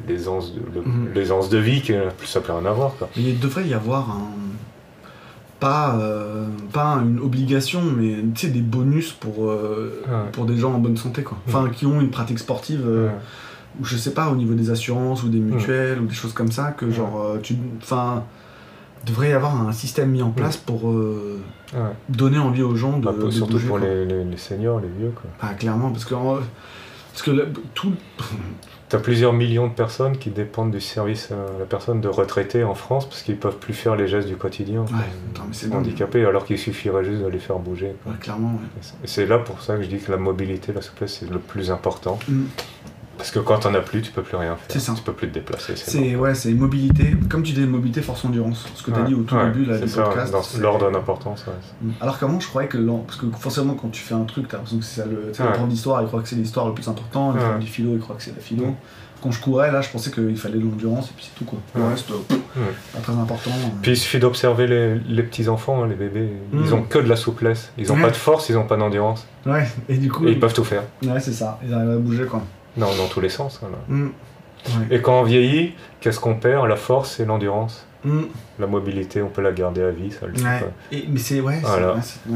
l'aisance 0.08 0.52
de, 0.54 0.80
mm. 0.80 1.48
de 1.48 1.58
vie, 1.58 1.82
ça 2.24 2.40
peut 2.40 2.52
rien 2.52 2.66
avoir. 2.66 2.94
Quoi. 2.96 3.08
Il 3.16 3.38
devrait 3.38 3.66
y 3.66 3.74
avoir 3.74 4.10
un 4.10 4.41
pas, 5.62 5.94
euh, 5.94 6.48
pas 6.72 6.96
une 7.04 7.20
obligation, 7.20 7.82
mais 7.82 8.16
des 8.16 8.60
bonus 8.60 9.12
pour, 9.12 9.48
euh, 9.48 10.02
pour 10.32 10.44
des 10.44 10.56
gens 10.56 10.72
en 10.74 10.80
bonne 10.80 10.96
santé, 10.96 11.22
quoi. 11.22 11.38
Enfin, 11.46 11.70
qui 11.70 11.86
ont 11.86 12.00
une 12.00 12.10
pratique 12.10 12.40
sportive, 12.40 12.82
euh, 12.84 13.08
ou 13.80 13.84
je 13.84 13.96
sais 13.96 14.12
pas, 14.12 14.28
au 14.30 14.34
niveau 14.34 14.54
des 14.54 14.70
assurances 14.70 15.22
ou 15.22 15.28
des 15.28 15.38
mutuelles 15.38 16.00
ou 16.00 16.06
des 16.06 16.14
choses 16.14 16.32
comme 16.32 16.50
ça, 16.50 16.72
que 16.72 16.90
genre, 16.90 17.36
tu. 17.44 17.56
Enfin, 17.80 18.24
devrait 19.06 19.30
y 19.30 19.32
avoir 19.32 19.68
un 19.68 19.72
système 19.72 20.10
mis 20.10 20.22
en 20.22 20.30
place 20.30 20.56
pour 20.56 20.92
donner 22.08 22.38
envie 22.38 22.62
aux 22.62 22.74
gens 22.74 22.98
de. 22.98 23.04
Bah, 23.04 23.14
surtout 23.30 23.60
pour 23.60 23.78
les, 23.78 24.04
les, 24.04 24.36
seniors, 24.36 24.80
les 24.80 24.88
vieux, 24.88 25.12
quoi. 25.14 25.30
Ah, 25.40 25.54
clairement, 25.54 25.90
parce 25.90 26.04
que. 26.04 26.14
Parce 26.14 27.22
que 27.22 27.46
tout, 27.74 27.92
tu 28.92 28.96
as 28.96 29.00
plusieurs 29.00 29.32
millions 29.32 29.68
de 29.68 29.72
personnes 29.72 30.18
qui 30.18 30.28
dépendent 30.28 30.70
du 30.70 30.80
service 30.82 31.30
à 31.32 31.58
la 31.58 31.64
personne 31.64 32.02
de 32.02 32.08
retraité 32.08 32.62
en 32.62 32.74
France 32.74 33.08
parce 33.08 33.22
qu'ils 33.22 33.38
peuvent 33.38 33.56
plus 33.56 33.72
faire 33.72 33.96
les 33.96 34.06
gestes 34.06 34.28
du 34.28 34.36
quotidien. 34.36 34.82
Ouais, 34.82 35.42
c'est 35.52 35.74
handicapés, 35.74 36.26
alors 36.26 36.44
qu'il 36.44 36.58
suffirait 36.58 37.02
juste 37.02 37.22
de 37.22 37.26
les 37.26 37.38
faire 37.38 37.58
bouger. 37.58 37.94
clairement. 38.20 38.60
Et 39.02 39.06
c'est 39.06 39.24
là 39.24 39.38
pour 39.38 39.62
ça 39.62 39.76
que 39.76 39.82
je 39.82 39.88
dis 39.88 39.96
que 39.96 40.10
la 40.10 40.18
mobilité, 40.18 40.74
la 40.74 40.82
souplesse, 40.82 41.20
c'est 41.20 41.30
le 41.30 41.38
plus 41.38 41.70
important. 41.70 42.18
Mm. 42.28 42.42
Parce 43.16 43.30
que 43.30 43.38
quand 43.38 43.58
t'en 43.60 43.74
as 43.74 43.80
plus, 43.80 44.02
tu 44.02 44.10
peux 44.10 44.22
plus 44.22 44.36
rien 44.36 44.56
faire. 44.56 44.66
C'est 44.68 44.80
ça. 44.80 44.94
Tu 44.96 45.02
peux 45.02 45.12
plus 45.12 45.28
te 45.28 45.34
déplacer. 45.34 45.74
C'est 45.76 46.16
ouais, 46.16 46.34
c'est 46.34 46.52
mobilité. 46.52 47.14
Comme 47.28 47.42
tu 47.42 47.52
dis, 47.52 47.60
mobilité, 47.60 48.02
force 48.02 48.24
endurance. 48.24 48.66
Ce 48.74 48.82
que 48.82 48.90
tu 48.90 48.98
as 48.98 49.02
dit 49.02 49.14
au 49.14 49.22
tout 49.22 49.36
début 49.36 49.64
là, 49.64 49.78
du 49.78 49.90
podcast. 49.90 50.32
Dans 50.32 50.42
l'ordre 50.60 50.90
d'importance. 50.90 51.44
Mm. 51.80 51.90
Alors 52.00 52.18
qu'avant, 52.18 52.40
je 52.40 52.48
croyais 52.48 52.68
que 52.68 52.78
parce 52.78 53.18
que 53.18 53.26
forcément, 53.38 53.74
quand 53.74 53.88
tu 53.88 54.02
fais 54.02 54.14
un 54.14 54.24
truc, 54.24 54.48
t'as 54.48 54.56
l'impression 54.56 54.78
que 54.78 54.84
c'est 54.84 55.00
ça 55.02 55.06
le. 55.06 55.26
le 55.26 55.52
prof 55.52 55.68
d'histoire, 55.68 56.02
il 56.02 56.08
croit 56.08 56.22
que 56.22 56.28
c'est 56.28 56.36
l'histoire 56.36 56.66
le 56.66 56.74
plus 56.74 56.88
important. 56.88 57.32
Le 57.32 57.38
prof 57.38 57.58
du 57.58 57.66
philo, 57.66 57.92
il 57.94 58.00
croit 58.00 58.16
que 58.16 58.22
c'est 58.22 58.34
la 58.34 58.42
philo. 58.42 58.74
quand 59.22 59.30
je 59.30 59.40
courais, 59.40 59.70
là, 59.70 59.80
je 59.82 59.90
pensais 59.90 60.10
qu'il 60.10 60.36
fallait 60.36 60.58
de 60.58 60.64
l'endurance 60.64 61.10
et 61.10 61.12
puis 61.16 61.28
c'est 61.28 61.38
tout 61.38 61.44
quoi. 61.44 61.58
Le 61.74 61.84
reste, 61.84 62.10
pas 62.10 63.00
très 63.00 63.12
important. 63.12 63.50
Puis 63.82 63.92
il 63.92 63.96
suffit 63.96 64.18
d'observer 64.18 64.66
les, 64.66 65.22
petits 65.22 65.48
enfants, 65.48 65.84
hein, 65.84 65.86
les 65.86 65.94
bébés. 65.94 66.32
Ils 66.52 66.58
mm. 66.58 66.72
ont 66.72 66.82
que 66.82 66.98
de 66.98 67.08
la 67.08 67.16
souplesse. 67.16 67.72
Ils 67.78 67.92
ont 67.92 68.00
pas 68.00 68.10
de 68.10 68.16
force, 68.16 68.48
ils 68.48 68.56
ont 68.56 68.66
pas 68.66 68.76
d'endurance. 68.76 69.26
Ouais, 69.46 69.66
et 69.88 69.96
du 69.96 70.10
coup. 70.10 70.26
ils 70.26 70.40
peuvent 70.40 70.54
tout 70.54 70.64
faire. 70.64 70.82
Ouais, 71.02 71.20
c'est 71.20 71.32
ça. 71.32 71.58
Ils 71.64 71.72
arrivent 71.72 71.90
à 71.90 71.96
bouger 71.96 72.24
quoi. 72.24 72.42
Non, 72.76 72.88
dans 72.96 73.06
tous 73.06 73.20
les 73.20 73.28
sens. 73.28 73.60
Mm. 73.88 74.08
Et 74.90 75.00
quand 75.00 75.20
on 75.20 75.24
vieillit, 75.24 75.74
qu'est-ce 76.00 76.20
qu'on 76.20 76.34
perd? 76.36 76.68
La 76.68 76.76
force 76.76 77.20
et 77.20 77.24
l'endurance. 77.24 77.86
Mm. 78.04 78.22
La 78.58 78.66
mobilité, 78.66 79.22
on 79.22 79.28
peut 79.28 79.42
la 79.42 79.52
garder 79.52 79.82
à 79.82 79.90
vie, 79.90 80.10
ça 80.10 80.26
le 80.26 80.32
ouais. 80.32 81.04
mais 81.08 81.18
c'est 81.18 81.40
ouais, 81.40 81.60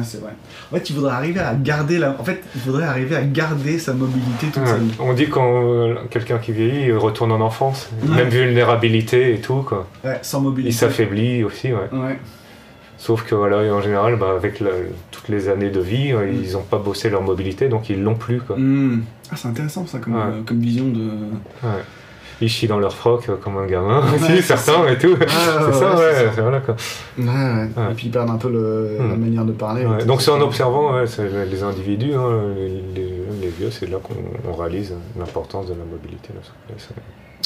c'est 0.05 0.21
vrai. 0.21 0.33
En 0.71 0.77
fait, 0.77 0.91
il 0.91 0.95
faudrait 0.95 1.15
arriver 1.15 1.41
à 1.41 1.55
garder 1.55 1.99
la. 1.99 2.11
En 2.21 2.25
fait, 2.25 2.41
il 2.55 2.61
faudrait 2.61 2.85
arriver 2.85 3.17
à 3.17 3.23
garder 3.23 3.79
sa 3.79 3.93
mobilité 3.93 4.47
toute 4.53 4.67
sa 4.67 4.77
vie. 4.77 4.93
On 5.01 5.13
dit 5.13 5.29
quand 5.29 5.65
euh, 5.65 5.97
quelqu'un 6.09 6.39
qui 6.39 6.53
vieillit 6.53 6.93
retourne 6.93 7.33
en 7.33 7.41
enfance, 7.41 7.91
même 8.05 8.29
vulnérabilité 8.29 9.35
et 9.35 9.41
tout 9.41 9.63
quoi. 9.63 9.89
Ouais, 10.05 10.19
sans 10.23 10.41
mobilité. 10.41 10.73
Il 10.73 10.77
s'affaiblit 10.77 11.43
aussi, 11.43 11.73
ouais. 11.73 11.89
Sauf 12.99 13.25
que 13.25 13.35
voilà, 13.35 13.59
en 13.75 13.83
général, 13.83 14.17
bah, 14.17 14.33
avec 14.37 14.63
toutes 15.11 15.29
les 15.29 15.49
années 15.49 15.71
de 15.71 15.81
vie, 15.81 16.13
euh, 16.13 16.31
ils 16.31 16.53
n'ont 16.53 16.63
pas 16.63 16.79
bossé 16.79 17.11
leur 17.11 17.23
mobilité, 17.23 17.69
donc 17.69 17.91
ils 17.91 18.03
l'ont 18.03 18.15
plus 18.15 18.41
quoi. 18.41 18.57
Mm. 18.57 19.03
Ah, 19.31 19.35
c'est 19.37 19.49
intéressant 19.49 19.87
ça 19.87 19.99
comme, 19.99 20.17
euh, 20.17 20.43
comme 20.45 20.61
vision 20.61 20.89
de 20.89 21.11
ils 22.43 22.51
chient 22.51 22.69
dans 22.69 22.79
leur 22.79 22.95
froc 22.95 23.31
euh, 23.31 23.37
comme 23.37 23.57
un 23.57 23.67
gamin 23.67 24.03
aussi, 24.15 24.43
certains 24.43 24.87
et 24.89 24.99
tout. 24.99 25.17
c'est 25.19 25.29
ça, 25.73 25.97
ouais, 25.97 26.31
c'est 26.35 26.41
voilà 26.41 26.61
quoi. 26.61 26.77
Et 27.19 27.95
puis 27.95 28.07
ils 28.07 28.11
perdent 28.11 28.31
un 28.31 28.37
peu 28.37 28.51
le, 28.51 28.97
la 28.99 29.05
hmm. 29.05 29.21
manière 29.21 29.45
de 29.45 29.53
parler. 29.53 29.87
Donc 30.07 30.21
c'est 30.21 30.31
en 30.31 30.41
observant 30.41 31.01
les 31.01 31.63
individus, 31.63 32.15
hein, 32.15 32.43
les, 32.55 32.83
les, 33.41 33.49
vieux, 33.49 33.71
c'est 33.71 33.89
là 33.89 33.99
qu'on 34.03 34.53
réalise 34.53 34.95
l'importance 35.19 35.67
de 35.67 35.73
la 35.73 35.85
mobilité. 35.91 36.29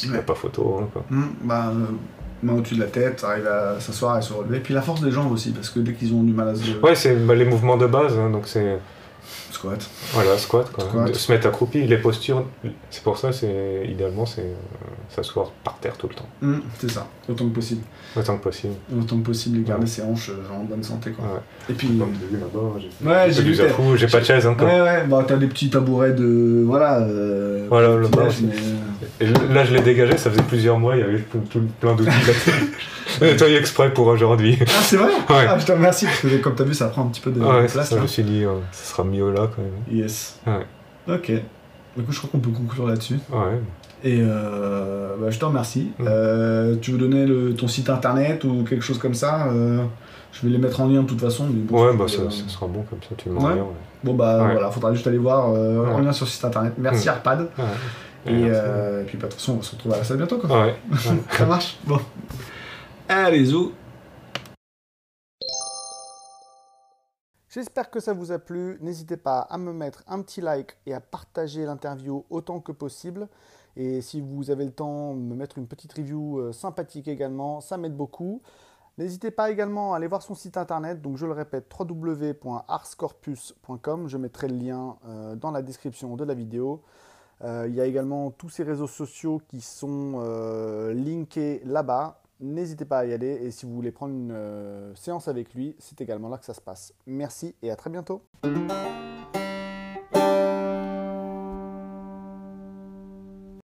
Il 0.05 0.11
n'y 0.11 0.17
a 0.17 0.23
pas 0.23 0.35
photo. 0.35 0.81
Hein, 0.81 0.89
quoi. 0.93 1.05
Bah, 1.43 1.73
euh, 1.73 1.87
main 2.43 2.55
au-dessus 2.55 2.75
de 2.75 2.81
la 2.81 2.87
tête, 2.87 3.23
arrive 3.25 3.47
à 3.47 3.81
s'asseoir 3.81 4.19
et 4.19 4.23
se 4.23 4.33
relever. 4.33 4.61
Puis 4.61 4.75
la 4.75 4.83
force 4.83 5.01
des 5.01 5.11
jambes 5.11 5.33
aussi, 5.33 5.51
parce 5.51 5.71
que 5.71 5.81
dès 5.81 5.93
qu'ils 5.93 6.15
ont 6.15 6.23
du 6.23 6.33
mal 6.33 6.49
à 6.49 6.55
se. 6.55 6.63
C'est 6.95 7.27
bah, 7.27 7.35
les 7.35 7.45
mouvements 7.45 7.77
de 7.77 7.87
base, 7.87 8.19
hein, 8.19 8.31
donc 8.31 8.47
c'est. 8.47 8.79
Squat. 9.51 9.91
Voilà, 10.13 10.39
squat, 10.39 10.71
quoi. 10.71 10.85
Se 11.13 11.33
mettre 11.33 11.49
accroupi, 11.49 11.85
les 11.85 11.97
postures, 11.97 12.45
c'est 12.91 13.03
pour 13.03 13.19
ça, 13.19 13.33
c'est 13.33 13.85
idéalement, 13.89 14.25
c'est 14.25 14.43
euh, 14.43 14.55
s'asseoir 15.09 15.51
par 15.65 15.79
terre 15.79 15.97
tout 15.97 16.09
le 16.09 16.15
temps. 16.15 16.29
Mmh, 16.41 16.59
c'est 16.79 16.91
ça, 16.91 17.09
autant 17.29 17.49
que 17.49 17.55
possible. 17.55 17.83
Autant 18.17 18.37
que 18.39 18.45
possible. 18.45 18.75
Autant 18.97 19.17
que 19.19 19.25
possible, 19.25 19.59
et 19.59 19.63
garder 19.63 19.87
ses 19.87 20.03
hanches 20.03 20.31
euh, 20.31 20.55
en 20.55 20.65
bonne 20.65 20.83
santé, 20.83 21.11
quoi. 21.11 21.25
Ouais. 21.25 21.41
Et 21.69 21.73
puis. 21.73 21.89
ouais, 21.89 23.31
j'ai 23.31 23.43
vu. 23.43 23.55
J'ai 23.97 24.07
pas 24.07 24.21
de 24.21 24.25
chaise 24.25 24.47
encore. 24.47 24.69
Ouais, 24.69 24.81
ouais, 24.81 25.05
bah 25.07 25.25
t'as 25.27 25.37
des 25.37 25.49
petits 25.49 25.69
tabourets 25.69 26.13
de. 26.13 26.63
Voilà. 26.65 27.01
Euh, 27.01 27.67
voilà, 27.69 27.97
le 27.97 28.07
bas. 28.07 28.29
Et 29.21 29.27
là, 29.27 29.65
je 29.65 29.75
l'ai 29.75 29.83
dégagé, 29.83 30.17
ça 30.17 30.31
faisait 30.31 30.43
plusieurs 30.43 30.79
mois, 30.79 30.97
il 30.97 31.01
y 31.01 31.03
avait 31.03 31.23
plein 31.81 31.95
d'outils 31.95 32.11
là 33.21 33.35
Toi, 33.37 33.51
exprès 33.51 33.93
pour 33.93 34.07
aujourd'hui. 34.07 34.59
Ah, 34.63 34.81
c'est 34.83 34.97
vrai? 34.97 35.11
Ah, 35.29 35.57
putain, 35.59 35.77
merci, 35.77 36.07
parce 36.07 36.21
que 36.21 36.37
comme 36.37 36.55
t'as 36.55 36.65
vu, 36.65 36.75
ça 36.75 36.87
prend 36.87 37.03
un 37.03 37.09
petit 37.09 37.21
peu 37.21 37.31
de 37.31 37.41
ouais, 37.41 37.67
place. 37.67 37.89
Ça, 37.89 37.97
je 37.97 38.03
me 38.03 38.07
suis 38.07 38.23
dit, 38.23 38.45
ça 38.73 38.85
sera 38.93 39.05
mieux 39.05 39.31
là 39.31 39.40
quand 39.47 39.63
même. 39.63 39.73
Yes. 39.91 40.41
Ouais. 40.47 40.67
Ok. 41.15 41.33
Du 41.97 42.05
coup, 42.05 42.13
je 42.13 42.19
crois 42.19 42.31
qu'on 42.31 42.39
peut 42.39 42.51
conclure 42.51 42.87
là-dessus. 42.87 43.19
Ouais. 43.33 43.61
Et 44.03 44.21
euh, 44.23 45.17
bah, 45.21 45.31
je 45.31 45.39
te 45.39 45.45
remercie. 45.45 45.93
Mm. 45.99 46.05
Euh, 46.07 46.77
tu 46.81 46.93
veux 46.93 46.99
donner 46.99 47.27
le, 47.27 47.55
ton 47.55 47.69
site 47.69 47.91
internet 47.91 48.45
ou 48.45 48.65
quelque 48.65 48.83
chose 48.83 48.99
comme 48.99 49.15
ça 49.15 49.49
euh, 49.49 49.85
Je 50.33 50.47
vais 50.47 50.53
les 50.53 50.59
mettre 50.59 50.81
en 50.81 50.89
lien 50.89 51.03
de 51.03 51.07
toute 51.07 51.21
façon. 51.21 51.47
ouais, 51.71 51.97
bah, 51.97 52.07
ça, 52.09 52.31
sera 52.31 52.67
bon 52.67 52.83
comme 52.83 53.01
ça, 53.03 53.15
tu 53.17 53.29
me 53.29 53.39
ouais. 53.39 53.63
Bon, 54.03 54.15
bah 54.15 54.49
voilà, 54.53 54.71
faudra 54.71 54.95
juste 54.95 55.07
aller 55.07 55.19
voir 55.19 55.49
en 55.49 55.99
lien 55.99 56.13
sur 56.13 56.25
le 56.25 56.31
site 56.31 56.45
internet. 56.45 56.75
Merci 56.79 57.09
mm. 57.09 57.11
Arpad. 57.11 57.49
Et, 58.27 58.33
et, 58.33 59.05
puis, 59.07 59.19
bah, 59.19 59.27
de 59.27 59.33
toute 59.33 59.35
façon, 59.35 59.53
on 59.53 59.57
va 59.57 59.63
se 59.63 59.73
retrouve 59.73 59.95
à 59.95 59.99
la 59.99 60.05
salle 60.05 60.19
bientôt. 60.19 60.39
Quoi. 60.39 60.67
Ouais. 60.67 60.75
ça 61.31 61.47
marche? 61.47 61.77
Bon. 61.85 61.99
Allez, 63.09 63.45
zou 63.47 63.73
J'espère 67.51 67.91
que 67.91 67.99
ça 67.99 68.13
vous 68.13 68.31
a 68.31 68.39
plu. 68.39 68.79
N'hésitez 68.81 69.17
pas 69.17 69.41
à 69.41 69.59
me 69.59 69.73
mettre 69.73 70.05
un 70.07 70.23
petit 70.23 70.41
like 70.41 70.77
et 70.87 70.95
à 70.95 71.01
partager 71.01 71.65
l'interview 71.65 72.25
autant 72.31 72.61
que 72.61 72.71
possible. 72.71 73.27
Et 73.75 74.01
si 74.03 74.21
vous 74.21 74.53
avez 74.53 74.65
le 74.65 74.71
temps, 74.71 75.15
me 75.15 75.35
mettre 75.35 75.59
une 75.59 75.67
petite 75.67 75.93
review 75.93 76.39
euh, 76.39 76.53
sympathique 76.53 77.09
également, 77.09 77.61
ça 77.61 77.77
m'aide 77.77 77.97
beaucoup. 77.97 78.41
N'hésitez 78.99 79.33
pas 79.33 79.51
également 79.51 79.95
à 79.95 79.97
aller 79.97 80.07
voir 80.07 80.23
son 80.23 80.37
site 80.37 80.57
internet, 80.57 81.03
donc 81.03 81.17
je 81.17 81.27
le 81.27 81.33
répète, 81.33 81.69
www.arscorpus.com. 81.77 84.07
Je 84.07 84.17
mettrai 84.17 84.47
le 84.47 84.55
lien 84.55 84.97
euh, 85.09 85.35
dans 85.35 85.51
la 85.51 85.63
description 85.63 86.15
de 86.15 86.23
la 86.23 86.35
vidéo. 86.35 86.85
Euh, 87.43 87.67
il 87.69 87.75
y 87.75 87.81
a 87.81 87.85
également 87.85 88.31
tous 88.31 88.51
ses 88.51 88.63
réseaux 88.63 88.87
sociaux 88.87 89.43
qui 89.49 89.61
sont 89.61 90.21
linkés 90.95 91.63
là-bas. 91.65 92.20
N'hésitez 92.41 92.87
pas 92.87 93.01
à 93.01 93.05
y 93.05 93.13
aller 93.13 93.39
et 93.43 93.51
si 93.51 93.67
vous 93.67 93.75
voulez 93.75 93.93
prendre 93.93 94.15
une 94.15 94.33
euh, 94.33 94.95
séance 94.95 95.29
avec 95.29 95.55
lui, 95.55 95.77
c'est 95.79 96.01
également 96.01 96.31
là 96.31 96.39
que 96.39 96.47
ça 96.47 96.55
se 96.55 96.61
passe. 96.61 96.95
Merci 97.07 97.55
et 97.63 97.71
à 97.71 97.77
très 97.77 97.91
bientôt. 97.91 98.23